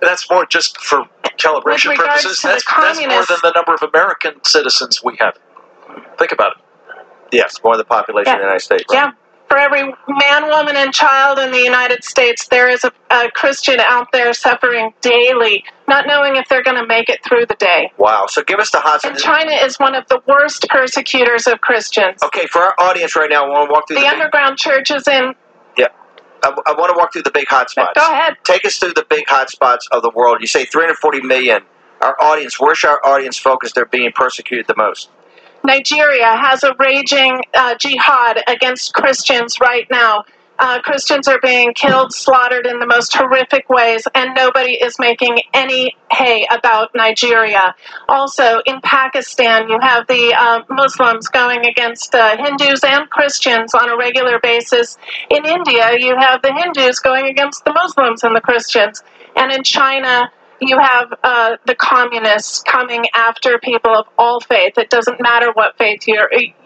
That's 0.00 0.30
more 0.30 0.46
just 0.46 0.80
for 0.80 1.04
calibration 1.38 1.94
purposes. 1.96 2.40
That's, 2.42 2.64
that's 2.64 2.98
more 3.00 3.24
than 3.24 3.38
the 3.42 3.52
number 3.54 3.74
of 3.74 3.82
American 3.82 4.42
citizens 4.44 5.02
we 5.02 5.16
have. 5.18 5.38
Think 6.18 6.32
about 6.32 6.52
it. 6.52 7.04
Yes, 7.32 7.60
more 7.62 7.74
than 7.74 7.80
the 7.80 7.84
population 7.84 8.28
yeah. 8.28 8.34
of 8.34 8.38
the 8.40 8.44
United 8.44 8.62
States. 8.62 8.84
Right? 8.90 9.04
Yeah 9.04 9.10
for 9.48 9.58
every 9.58 9.82
man, 10.08 10.48
woman, 10.48 10.76
and 10.76 10.92
child 10.92 11.38
in 11.38 11.52
the 11.52 11.60
United 11.60 12.04
States, 12.04 12.48
there 12.48 12.68
is 12.68 12.84
a, 12.84 12.92
a 13.10 13.30
Christian 13.30 13.78
out 13.80 14.10
there 14.12 14.32
suffering 14.32 14.92
daily, 15.00 15.64
not 15.88 16.06
knowing 16.06 16.36
if 16.36 16.48
they're 16.48 16.62
going 16.62 16.76
to 16.76 16.86
make 16.86 17.08
it 17.08 17.22
through 17.24 17.46
the 17.46 17.54
day. 17.54 17.92
Wow. 17.98 18.26
So 18.28 18.42
give 18.42 18.58
us 18.58 18.70
the 18.70 18.80
hot. 18.80 19.04
And 19.04 19.16
China 19.16 19.52
is 19.52 19.76
one 19.76 19.94
of 19.94 20.06
the 20.08 20.20
worst 20.26 20.66
persecutors 20.68 21.46
of 21.46 21.60
Christians. 21.60 22.22
Okay, 22.22 22.46
for 22.46 22.62
our 22.62 22.74
audience 22.78 23.14
right 23.14 23.30
now, 23.30 23.44
I 23.44 23.48
want 23.48 23.68
to 23.68 23.72
walk 23.72 23.88
through 23.88 23.96
the, 23.96 24.02
the 24.02 24.08
underground 24.08 24.52
big... 24.52 24.58
churches 24.58 25.08
in. 25.08 25.34
I, 26.42 26.48
I 26.66 26.72
want 26.72 26.90
to 26.92 26.96
walk 26.96 27.12
through 27.12 27.22
the 27.22 27.30
big 27.30 27.46
hotspots. 27.46 27.94
Go 27.94 28.12
ahead. 28.12 28.36
Take 28.44 28.64
us 28.64 28.76
through 28.76 28.94
the 28.94 29.06
big 29.08 29.26
hotspots 29.26 29.80
of 29.90 30.02
the 30.02 30.10
world. 30.14 30.38
You 30.40 30.46
say 30.46 30.64
340 30.64 31.22
million. 31.22 31.62
Our 32.00 32.16
audience, 32.20 32.60
where's 32.60 32.84
our 32.84 33.04
audience 33.04 33.38
focused? 33.38 33.74
They're 33.74 33.86
being 33.86 34.12
persecuted 34.12 34.66
the 34.66 34.76
most. 34.76 35.08
Nigeria 35.64 36.36
has 36.36 36.62
a 36.62 36.74
raging 36.78 37.42
uh, 37.54 37.74
jihad 37.76 38.42
against 38.46 38.94
Christians 38.94 39.58
right 39.60 39.86
now. 39.90 40.24
Uh, 40.58 40.80
Christians 40.80 41.28
are 41.28 41.38
being 41.42 41.74
killed, 41.74 42.12
slaughtered 42.14 42.66
in 42.66 42.78
the 42.78 42.86
most 42.86 43.14
horrific 43.14 43.68
ways, 43.68 44.08
and 44.14 44.34
nobody 44.34 44.72
is 44.72 44.98
making 44.98 45.38
any 45.52 45.96
hay 46.10 46.46
about 46.50 46.94
Nigeria. 46.94 47.74
Also, 48.08 48.60
in 48.64 48.80
Pakistan, 48.80 49.68
you 49.68 49.78
have 49.80 50.06
the 50.06 50.34
uh, 50.38 50.62
Muslims 50.70 51.28
going 51.28 51.66
against 51.66 52.14
uh, 52.14 52.36
Hindus 52.38 52.84
and 52.84 53.10
Christians 53.10 53.74
on 53.74 53.90
a 53.90 53.96
regular 53.96 54.38
basis. 54.42 54.96
In 55.30 55.44
India, 55.44 55.96
you 55.98 56.16
have 56.18 56.40
the 56.40 56.54
Hindus 56.54 57.00
going 57.00 57.26
against 57.26 57.64
the 57.64 57.72
Muslims 57.72 58.24
and 58.24 58.34
the 58.34 58.40
Christians. 58.40 59.02
And 59.36 59.52
in 59.52 59.62
China, 59.62 60.30
you 60.60 60.78
have 60.78 61.12
uh, 61.22 61.56
the 61.66 61.74
communists 61.74 62.62
coming 62.62 63.04
after 63.14 63.58
people 63.58 63.94
of 63.94 64.06
all 64.16 64.40
faith. 64.40 64.78
It 64.78 64.88
doesn't 64.88 65.20
matter 65.20 65.52
what 65.52 65.76
faith 65.76 66.06
you 66.06 66.18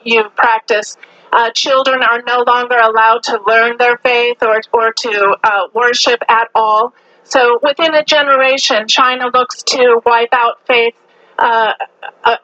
you 0.05 0.29
practice. 0.37 0.96
Uh, 1.33 1.51
children 1.53 2.03
are 2.03 2.23
no 2.27 2.43
longer 2.47 2.77
allowed 2.77 3.23
to 3.23 3.40
learn 3.47 3.77
their 3.79 3.97
faith 3.99 4.43
or 4.43 4.61
or 4.73 4.93
to 4.93 5.37
uh, 5.45 5.69
worship 5.73 6.21
at 6.29 6.49
all. 6.55 6.93
So 7.25 7.61
within 7.62 7.95
a 7.95 8.05
generation, 8.05 8.88
China 8.88 9.31
looks 9.33 9.62
to 9.64 10.01
wipe 10.05 10.33
out 10.33 10.66
faith 10.66 10.95
uh, 11.38 11.73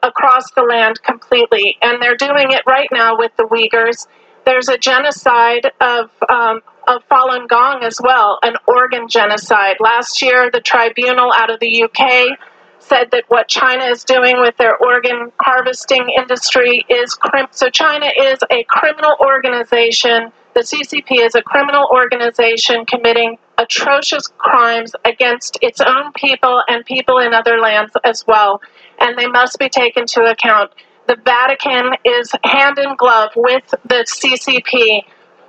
across 0.01 0.51
the 0.51 0.63
land 0.63 1.01
completely, 1.03 1.77
and 1.81 2.01
they're 2.01 2.15
doing 2.15 2.51
it 2.51 2.63
right 2.65 2.87
now 2.91 3.17
with 3.17 3.31
the 3.37 3.43
Uyghurs. 3.43 4.07
There's 4.45 4.69
a 4.69 4.77
genocide 4.77 5.71
of 5.81 6.09
um, 6.29 6.61
of 6.87 7.07
Falun 7.09 7.49
Gong 7.49 7.83
as 7.83 7.99
well, 8.01 8.39
an 8.41 8.55
organ 8.65 9.09
genocide. 9.09 9.75
Last 9.81 10.21
year, 10.21 10.49
the 10.51 10.61
tribunal 10.61 11.33
out 11.33 11.49
of 11.49 11.59
the 11.59 11.83
UK 11.83 12.39
said 12.87 13.11
that 13.11 13.25
what 13.27 13.47
China 13.47 13.85
is 13.85 14.03
doing 14.03 14.39
with 14.39 14.55
their 14.57 14.77
organ 14.77 15.31
harvesting 15.39 16.07
industry 16.17 16.85
is 16.89 17.13
crim- 17.13 17.47
so 17.51 17.69
China 17.69 18.07
is 18.17 18.39
a 18.49 18.63
criminal 18.63 19.15
organization. 19.19 20.31
The 20.53 20.61
CCP 20.61 21.19
is 21.19 21.35
a 21.35 21.41
criminal 21.41 21.87
organization 21.91 22.85
committing 22.85 23.37
atrocious 23.57 24.27
crimes 24.37 24.95
against 25.05 25.57
its 25.61 25.81
own 25.81 26.11
people 26.13 26.61
and 26.67 26.85
people 26.85 27.19
in 27.19 27.33
other 27.33 27.59
lands 27.59 27.93
as 28.03 28.25
well, 28.25 28.61
and 28.99 29.17
they 29.17 29.27
must 29.27 29.59
be 29.59 29.69
taken 29.69 30.05
to 30.07 30.21
account. 30.21 30.71
The 31.07 31.17
Vatican 31.23 31.93
is 32.03 32.31
hand 32.43 32.79
in 32.79 32.95
glove 32.95 33.31
with 33.35 33.63
the 33.85 34.05
CCP 34.07 35.03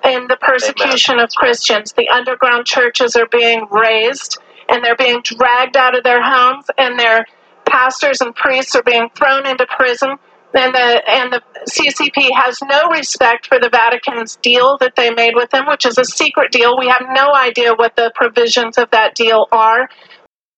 in 0.05 0.29
the 0.29 0.37
persecution 0.41 1.15
Amen. 1.15 1.25
of 1.25 1.31
Christians. 1.31 1.93
The 1.93 2.09
underground 2.09 2.67
churches 2.67 3.17
are 3.17 3.27
being 3.27 3.67
razed 3.71 4.39
and 4.69 4.85
they're 4.85 4.97
being 4.97 5.21
dragged 5.23 5.77
out 5.77 5.97
of 5.97 6.05
their 6.05 6.23
homes 6.23 6.67
and 6.77 6.99
their 6.99 7.27
pastors 7.65 8.21
and 8.21 8.35
priests 8.35 8.75
are 8.75 8.83
being 8.83 9.09
thrown 9.15 9.47
into 9.47 9.67
prison. 9.67 10.11
And 10.55 10.75
the 10.75 11.03
and 11.09 11.33
the 11.33 11.43
CCP 11.71 12.31
has 12.35 12.59
no 12.63 12.89
respect 12.91 13.47
for 13.47 13.61
the 13.61 13.69
Vatican's 13.69 14.37
deal 14.37 14.79
that 14.81 14.97
they 14.97 15.11
made 15.11 15.35
with 15.35 15.51
them, 15.51 15.67
which 15.69 15.85
is 15.85 15.99
a 15.99 16.05
secret 16.05 16.51
deal. 16.51 16.79
We 16.79 16.89
have 16.89 17.05
no 17.11 17.35
idea 17.35 17.75
what 17.75 17.97
the 17.97 18.11
provisions 18.15 18.79
of 18.79 18.91
that 18.91 19.15
deal 19.15 19.47
are. 19.53 19.91